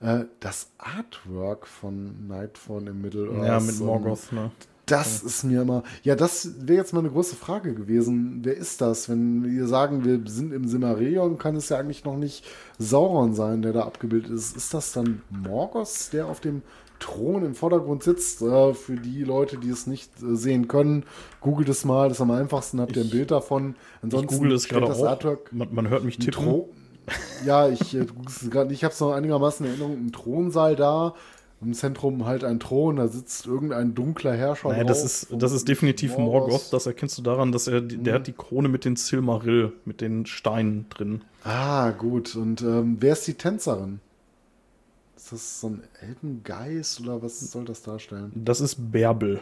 Äh, 0.00 0.24
das 0.40 0.68
Artwork 0.78 1.66
von 1.66 2.26
Nightfall 2.26 2.88
im 2.88 3.02
Middle-earth. 3.02 3.46
Ja, 3.46 3.60
mit 3.60 3.78
Morgoth, 3.78 4.32
ne? 4.32 4.50
Das 4.92 5.22
ist 5.22 5.44
mir 5.44 5.62
immer. 5.62 5.82
Ja, 6.02 6.14
das 6.16 6.66
wäre 6.66 6.78
jetzt 6.78 6.92
mal 6.92 7.00
eine 7.00 7.10
große 7.10 7.36
Frage 7.36 7.74
gewesen. 7.74 8.40
Wer 8.42 8.56
ist 8.56 8.80
das? 8.80 9.08
Wenn 9.08 9.44
wir 9.44 9.66
sagen, 9.66 10.04
wir 10.04 10.20
sind 10.26 10.52
im 10.52 10.68
Silmarillion, 10.68 11.38
kann 11.38 11.56
es 11.56 11.70
ja 11.70 11.78
eigentlich 11.78 12.04
noch 12.04 12.16
nicht 12.16 12.44
Sauron 12.78 13.34
sein, 13.34 13.62
der 13.62 13.72
da 13.72 13.84
abgebildet 13.84 14.30
ist. 14.30 14.56
Ist 14.56 14.74
das 14.74 14.92
dann 14.92 15.22
Morgoth, 15.30 16.12
der 16.12 16.26
auf 16.26 16.40
dem 16.40 16.62
Thron 16.98 17.44
im 17.44 17.54
Vordergrund 17.54 18.02
sitzt? 18.02 18.42
Äh, 18.42 18.74
für 18.74 18.96
die 18.96 19.24
Leute, 19.24 19.56
die 19.56 19.70
es 19.70 19.86
nicht 19.86 20.10
äh, 20.22 20.36
sehen 20.36 20.68
können, 20.68 21.04
googelt 21.40 21.70
es 21.70 21.84
mal. 21.84 22.08
Das 22.08 22.18
ist 22.18 22.22
am 22.22 22.30
einfachsten. 22.30 22.80
Habt 22.80 22.96
ihr 22.96 23.04
ein 23.04 23.10
Bild 23.10 23.30
davon? 23.30 23.76
Ich 24.02 24.26
google 24.26 24.52
es 24.52 24.68
gerade 24.68 24.86
das 24.86 25.00
auch. 25.00 25.08
Artwork 25.08 25.52
Man, 25.52 25.68
man 25.72 25.88
hört 25.88 26.04
mich 26.04 26.18
tippen. 26.18 26.44
Thro 26.44 26.68
ja, 27.44 27.68
ich, 27.68 27.94
äh, 27.94 28.06
ich 28.70 28.84
habe 28.84 28.92
es 28.92 29.00
noch 29.00 29.12
einigermaßen 29.12 29.66
in 29.66 29.72
Erinnerung. 29.72 30.06
Ein 30.06 30.12
Thronsaal 30.12 30.76
da. 30.76 31.14
Im 31.62 31.74
Zentrum 31.74 32.24
halt 32.26 32.42
ein 32.44 32.58
Thron, 32.60 32.96
da 32.96 33.06
sitzt 33.08 33.46
irgendein 33.46 33.94
dunkler 33.94 34.34
Herrscher. 34.34 34.70
Naja, 34.70 34.84
das 34.84 35.04
ist, 35.04 35.28
das 35.30 35.52
ist 35.52 35.68
definitiv 35.68 36.18
Morgoth. 36.18 36.72
Das 36.72 36.86
erkennst 36.86 37.16
du 37.18 37.22
daran, 37.22 37.52
dass 37.52 37.68
er, 37.68 37.80
die- 37.80 37.98
der 37.98 38.14
hat 38.14 38.26
die 38.26 38.32
Krone 38.32 38.68
mit 38.68 38.84
den 38.84 38.96
Silmaril, 38.96 39.72
mit 39.84 40.00
den 40.00 40.26
Steinen 40.26 40.86
drin. 40.90 41.22
Ah, 41.44 41.90
gut. 41.90 42.34
Und 42.36 42.62
ähm, 42.62 42.96
wer 43.00 43.12
ist 43.12 43.26
die 43.26 43.34
Tänzerin? 43.34 44.00
Ist 45.16 45.30
das 45.32 45.60
so 45.60 45.68
ein 45.68 45.82
Elbengeist 46.00 47.00
oder 47.00 47.22
was 47.22 47.38
soll 47.38 47.64
das 47.64 47.82
darstellen? 47.82 48.32
Das 48.34 48.60
ist 48.60 48.90
Bärbel. 48.90 49.40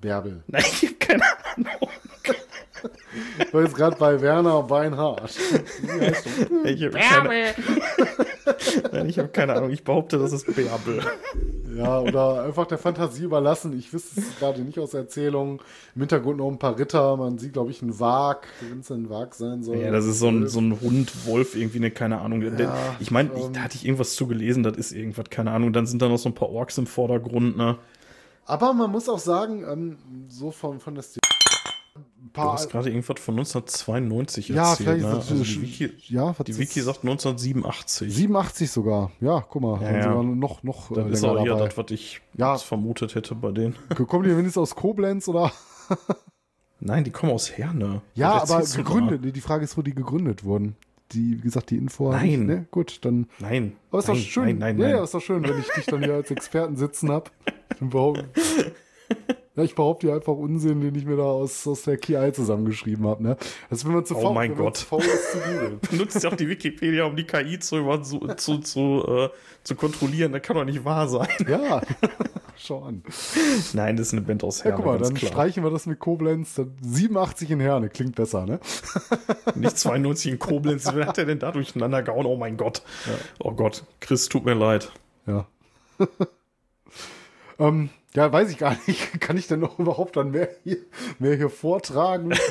Bärbel. 0.00 0.42
Nein, 0.46 0.62
keine 0.98 1.22
Ahnung. 1.56 1.88
Ich 3.38 3.52
war 3.52 3.62
jetzt 3.62 3.74
gerade 3.74 3.96
bei 3.96 4.20
Werner 4.20 4.62
Beinhardt. 4.62 5.38
Wie 5.82 6.00
heißt 6.00 6.26
du? 6.26 6.68
Ich 6.68 6.82
habe 6.84 6.98
keine, 6.98 7.54
Nein, 8.92 9.08
ich 9.08 9.18
hab 9.18 9.32
keine 9.32 9.54
Ahnung. 9.54 9.70
Ich 9.70 9.84
behaupte, 9.84 10.18
das 10.18 10.32
ist 10.32 10.46
Bärbel. 10.54 11.00
Ja, 11.76 12.00
oder 12.00 12.42
einfach 12.42 12.66
der 12.66 12.78
Fantasie 12.78 13.24
überlassen. 13.24 13.76
Ich 13.78 13.92
wüsste 13.92 14.20
es 14.20 14.38
gerade 14.38 14.60
nicht 14.60 14.78
aus 14.78 14.94
Erzählungen. 14.94 15.60
Im 15.94 16.02
Hintergrund 16.02 16.38
noch 16.38 16.48
ein 16.48 16.58
paar 16.58 16.78
Ritter. 16.78 17.16
Man 17.16 17.38
sieht, 17.38 17.54
glaube 17.54 17.70
ich, 17.70 17.82
einen 17.82 17.98
Wag, 17.98 18.48
wenn 18.68 18.80
es 18.80 18.90
ein 18.90 19.08
Wag 19.08 19.34
sein 19.34 19.62
soll. 19.62 19.78
Ja, 19.78 19.90
das 19.90 20.04
ist 20.04 20.18
so 20.18 20.28
ein, 20.28 20.46
so 20.48 20.60
ein 20.60 20.80
Hund, 20.80 21.26
Wolf, 21.26 21.56
irgendwie 21.56 21.78
eine, 21.78 21.90
keine 21.90 22.20
Ahnung. 22.20 22.42
Ja, 22.42 22.74
ich 23.00 23.10
meine, 23.10 23.30
ähm, 23.34 23.52
da 23.52 23.60
hatte 23.60 23.76
ich 23.76 23.84
irgendwas 23.84 24.14
zu 24.14 24.26
gelesen, 24.26 24.62
das 24.62 24.76
ist 24.76 24.92
irgendwas, 24.92 25.26
keine 25.30 25.52
Ahnung. 25.52 25.72
Dann 25.72 25.86
sind 25.86 26.02
da 26.02 26.08
noch 26.08 26.18
so 26.18 26.28
ein 26.28 26.34
paar 26.34 26.50
Orks 26.50 26.78
im 26.78 26.86
Vordergrund, 26.86 27.56
ne? 27.56 27.78
Aber 28.44 28.72
man 28.72 28.90
muss 28.90 29.08
auch 29.08 29.20
sagen, 29.20 29.64
ähm, 29.70 29.98
so 30.28 30.50
von, 30.50 30.80
von 30.80 30.94
der 30.94 31.02
Stil. 31.02 31.20
Ein 32.32 32.34
Du 32.34 32.40
paar, 32.40 32.52
hast 32.54 32.70
gerade 32.70 32.88
irgendwas 32.88 33.20
von 33.20 33.34
1992 33.34 34.48
ja, 34.48 34.70
erzählt, 34.70 34.88
vielleicht 34.88 35.04
ne? 35.04 35.10
Also 35.16 35.34
die 35.44 35.60
Wiki, 35.62 35.92
ja, 36.08 36.34
die 36.46 36.56
Wiki 36.58 36.80
sagt 36.80 37.00
1987. 37.04 38.10
87 38.14 38.70
sogar. 38.70 39.10
Ja, 39.20 39.44
guck 39.46 39.60
mal, 39.60 39.82
Ja, 39.82 39.98
ja. 40.14 40.22
noch, 40.22 40.62
noch 40.62 40.90
äh, 40.92 40.94
Das 40.94 41.10
ist 41.18 41.24
auch 41.24 41.36
eher 41.36 41.44
dabei. 41.56 41.66
das, 41.66 41.76
was 41.76 41.90
ich 41.90 42.22
Ja. 42.38 42.56
vermutet 42.56 43.14
hätte 43.14 43.34
bei 43.34 43.50
denen. 43.52 43.74
Kommen 44.08 44.24
die 44.24 44.30
wenigstens 44.30 44.56
aus 44.56 44.74
Koblenz 44.74 45.28
oder? 45.28 45.52
Nein, 46.80 47.04
die 47.04 47.10
kommen 47.10 47.32
aus 47.32 47.50
Herne. 47.56 48.00
Ja, 48.14 48.42
aber 48.42 48.60
da? 48.62 48.76
gegründet. 48.76 49.22
Nee, 49.22 49.30
die 49.32 49.40
Frage 49.42 49.62
ist, 49.64 49.76
wo 49.76 49.82
die 49.82 49.94
gegründet 49.94 50.42
wurden. 50.42 50.74
Die, 51.12 51.36
wie 51.36 51.42
gesagt, 51.42 51.68
die 51.70 51.76
Info. 51.76 52.12
hab 52.14 52.22
ich- 52.24 52.30
Nein. 52.38 52.46
Ne? 52.46 52.66
Gut, 52.70 53.04
dann. 53.04 53.28
Nein. 53.40 53.76
Aber 53.90 53.98
ist 53.98 54.08
nein, 54.08 54.16
doch 54.16 54.22
schön. 54.24 54.44
Nein, 54.46 54.58
nein, 54.58 54.78
ja, 54.78 54.86
nein. 54.86 54.96
ja, 54.96 55.04
ist 55.04 55.12
doch 55.14 55.20
schön, 55.20 55.46
wenn 55.46 55.58
ich 55.60 55.68
dich 55.68 55.84
dann 55.84 56.02
hier 56.02 56.14
als 56.14 56.30
Experten 56.30 56.76
sitzen 56.76 57.10
habe. 57.10 57.30
Ja, 59.54 59.62
ich 59.64 59.74
behaupte 59.74 60.06
hier 60.06 60.16
einfach 60.16 60.32
Unsinn, 60.32 60.80
den 60.80 60.94
ich 60.94 61.04
mir 61.04 61.18
da 61.18 61.24
aus, 61.24 61.66
aus 61.66 61.82
der 61.82 61.98
KI 61.98 62.32
zusammengeschrieben 62.32 63.06
habe. 63.06 63.22
Ne? 63.22 63.36
Das 63.68 63.84
wenn 63.84 63.92
man 63.92 64.06
zu 64.06 64.16
Oh 64.16 64.22
faul, 64.22 64.32
mein 64.34 64.52
wenn 64.52 64.56
man 64.56 64.64
Gott. 64.68 64.78
zu 64.78 64.86
faul 64.86 65.02
ist 65.02 65.32
zu 65.32 65.38
googeln. 65.40 65.78
benutzt 65.90 66.22
ja 66.22 66.30
auch 66.30 66.36
die 66.36 66.48
Wikipedia, 66.48 67.04
um 67.04 67.16
die 67.16 67.24
KI 67.24 67.58
zu, 67.58 67.84
zu, 67.98 68.28
zu, 68.34 68.58
zu, 68.60 69.04
äh, 69.06 69.28
zu 69.62 69.74
kontrollieren. 69.74 70.32
Das 70.32 70.40
kann 70.40 70.56
doch 70.56 70.64
nicht 70.64 70.86
wahr 70.86 71.06
sein. 71.06 71.28
Ja, 71.46 71.82
schau 72.56 72.82
an. 72.84 73.02
Nein, 73.74 73.98
das 73.98 74.06
ist 74.06 74.12
eine 74.14 74.22
Band 74.22 74.42
aus 74.42 74.60
Ja, 74.60 74.64
Herne, 74.70 74.76
guck 74.76 74.86
mal, 74.86 74.98
dann 74.98 75.12
klar. 75.12 75.30
streichen 75.32 75.62
wir 75.62 75.70
das 75.70 75.84
mit 75.84 75.98
Koblenz. 75.98 76.54
Dann 76.54 76.74
87 76.80 77.50
in 77.50 77.60
Herne, 77.60 77.90
klingt 77.90 78.14
besser, 78.14 78.46
ne? 78.46 78.58
Nicht 79.54 79.78
92 79.78 80.32
in 80.32 80.38
Koblenz. 80.38 80.88
Wer 80.94 81.08
hat 81.08 81.18
der 81.18 81.26
denn 81.26 81.40
da 81.40 81.52
durcheinander 81.52 82.02
gehauen? 82.02 82.24
Oh 82.24 82.38
mein 82.38 82.56
Gott. 82.56 82.80
Oh 83.38 83.52
Gott. 83.52 83.84
Chris, 84.00 84.30
tut 84.30 84.46
mir 84.46 84.54
leid. 84.54 84.90
Ja. 85.26 85.46
ähm, 87.58 87.90
ja, 88.14 88.32
weiß 88.32 88.50
ich 88.50 88.58
gar 88.58 88.76
nicht. 88.86 89.20
Kann 89.20 89.36
ich 89.36 89.46
denn 89.46 89.60
noch 89.60 89.78
überhaupt 89.78 90.16
dann 90.16 90.30
mehr 90.30 90.48
hier, 90.64 90.78
mehr 91.18 91.36
hier 91.36 91.50
vortragen? 91.50 92.34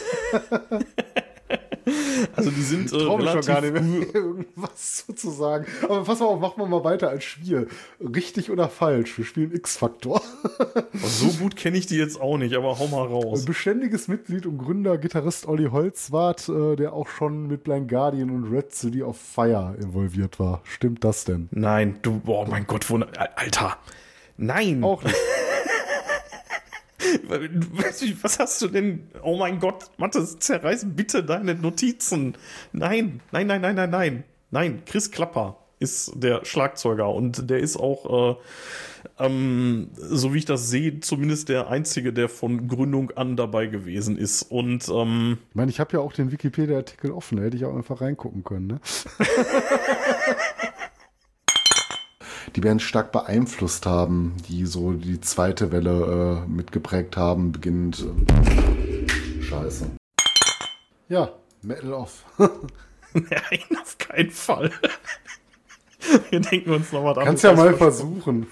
Also 2.35 2.51
die 2.51 2.61
sind 2.61 2.91
äh, 2.93 2.97
Trau 2.97 3.17
mich 3.17 3.29
schon 3.29 3.39
relativ 3.39 3.47
gar 3.47 3.61
nicht 3.61 3.73
mehr, 3.73 4.15
irgendwas 4.15 5.05
zu 5.15 5.29
sagen. 5.31 5.65
Aber 5.83 6.03
pass 6.03 6.19
mal 6.19 6.27
auf, 6.27 6.39
machen 6.39 6.57
wir 6.57 6.67
mal 6.67 6.83
weiter 6.83 7.09
als 7.09 7.23
Spiel. 7.23 7.67
Richtig 7.99 8.51
oder 8.51 8.69
falsch? 8.69 9.17
Wir 9.17 9.25
spielen 9.25 9.53
X-Faktor. 9.53 10.21
So 10.93 11.27
gut 11.39 11.55
kenne 11.55 11.77
ich 11.77 11.87
die 11.87 11.97
jetzt 11.97 12.19
auch 12.21 12.37
nicht, 12.37 12.55
aber 12.55 12.77
hau 12.79 12.87
mal 12.87 13.05
raus. 13.05 13.45
Beständiges 13.45 14.07
Mitglied 14.07 14.45
und 14.45 14.57
Gründer, 14.57 14.97
Gitarrist 14.97 15.47
Olli 15.47 15.69
Holzwart, 15.71 16.47
äh, 16.49 16.75
der 16.75 16.93
auch 16.93 17.07
schon 17.07 17.47
mit 17.47 17.63
Blind 17.63 17.89
Guardian 17.89 18.29
und 18.29 18.51
Red 18.51 18.73
City 18.73 19.01
of 19.03 19.17
Fire 19.17 19.75
involviert 19.79 20.39
war. 20.39 20.61
Stimmt 20.63 21.03
das 21.03 21.25
denn? 21.25 21.49
Nein, 21.51 21.99
du, 22.01 22.21
oh 22.25 22.45
mein 22.47 22.67
Gott, 22.67 22.89
wo, 22.89 22.97
Alter. 23.35 23.77
Nein. 24.37 24.83
Auch 24.83 25.03
nicht. 25.03 25.15
Was 28.21 28.39
hast 28.39 28.61
du 28.61 28.67
denn? 28.67 29.07
Oh 29.23 29.37
mein 29.37 29.59
Gott, 29.59 29.85
Mathis, 29.97 30.37
zerreiß 30.39 30.85
bitte 30.89 31.23
deine 31.23 31.55
Notizen. 31.55 32.35
Nein, 32.71 33.21
nein, 33.31 33.47
nein, 33.47 33.61
nein, 33.61 33.75
nein, 33.75 33.89
nein. 33.89 34.23
Nein, 34.51 34.83
Chris 34.85 35.11
Klapper 35.11 35.57
ist 35.79 36.11
der 36.15 36.45
Schlagzeuger 36.45 37.09
und 37.09 37.49
der 37.49 37.59
ist 37.59 37.75
auch, 37.75 38.35
äh, 39.17 39.25
ähm, 39.25 39.89
so 39.95 40.33
wie 40.33 40.37
ich 40.37 40.45
das 40.45 40.69
sehe, 40.69 40.99
zumindest 40.99 41.49
der 41.49 41.69
Einzige, 41.69 42.13
der 42.13 42.29
von 42.29 42.67
Gründung 42.67 43.11
an 43.11 43.35
dabei 43.35 43.65
gewesen 43.65 44.15
ist. 44.15 44.43
Und 44.43 44.87
ähm, 44.89 45.39
Ich 45.49 45.55
meine, 45.55 45.71
ich 45.71 45.79
habe 45.79 45.93
ja 45.93 45.99
auch 45.99 46.13
den 46.13 46.31
Wikipedia-Artikel 46.31 47.11
offen, 47.11 47.37
da 47.37 47.43
hätte 47.43 47.57
ich 47.57 47.65
auch 47.65 47.75
einfach 47.75 47.99
reingucken 48.01 48.43
können, 48.43 48.67
ne? 48.67 48.79
die 52.55 52.63
werden 52.63 52.79
stark 52.79 53.11
beeinflusst 53.11 53.85
haben, 53.85 54.35
die 54.47 54.65
so 54.65 54.93
die 54.93 55.21
zweite 55.21 55.71
Welle 55.71 56.43
äh, 56.45 56.49
mitgeprägt 56.49 57.17
haben, 57.17 57.51
beginnend. 57.51 58.05
Äh, 58.05 59.41
Scheiße. 59.43 59.87
Ja, 61.09 61.31
Metal 61.61 61.93
Off. 61.93 62.25
nein, 63.13 63.77
auf 63.81 63.97
keinen 63.97 64.31
Fall. 64.31 64.71
Wir 66.29 66.39
denken 66.39 66.71
uns 66.71 66.91
noch 66.91 67.03
was 67.03 67.23
Kannst 67.23 67.43
ja 67.43 67.53
mal 67.53 67.67
anderes 67.67 67.77
versuchen. 67.77 68.47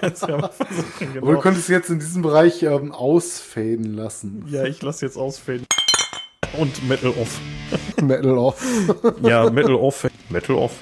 Kannst 0.00 0.28
ja 0.28 0.36
mal 0.36 0.50
versuchen, 0.50 1.08
Aber 1.08 1.20
du 1.20 1.26
genau. 1.26 1.40
könntest 1.40 1.68
jetzt 1.68 1.88
in 1.88 1.98
diesem 1.98 2.22
Bereich 2.22 2.62
ähm, 2.62 2.92
ausfaden 2.92 3.94
lassen. 3.94 4.44
Ja, 4.48 4.64
ich 4.64 4.82
lasse 4.82 5.06
jetzt 5.06 5.16
ausfällen. 5.16 5.64
Und 6.58 6.86
Metal 6.86 7.10
Off. 7.10 7.40
Metal 8.02 8.38
Off. 8.38 8.62
Ja, 9.22 9.48
Metal 9.50 9.74
Off. 9.74 10.06
Metal 10.28 10.56
Off. 10.56 10.72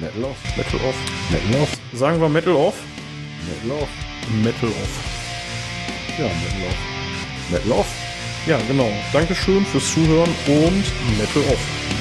Metal 0.00 0.24
Off. 0.24 0.56
Metal 0.56 0.80
Off. 0.88 0.96
Metal 1.30 1.62
Off. 1.62 1.78
Sagen 1.92 2.20
wir 2.20 2.28
Metal 2.28 2.54
Off? 2.54 2.74
Metal 3.46 3.78
Off. 3.82 3.88
Metal 4.42 4.68
Off. 4.68 5.04
Ja, 6.18 6.24
Metal 6.24 6.68
Off. 6.68 7.50
Metal 7.50 7.72
Off. 7.72 7.86
Ja, 8.46 8.58
genau. 8.66 8.90
Dankeschön 9.12 9.64
fürs 9.66 9.92
Zuhören 9.92 10.30
und 10.46 10.84
Metal 11.18 11.42
Off. 11.52 11.91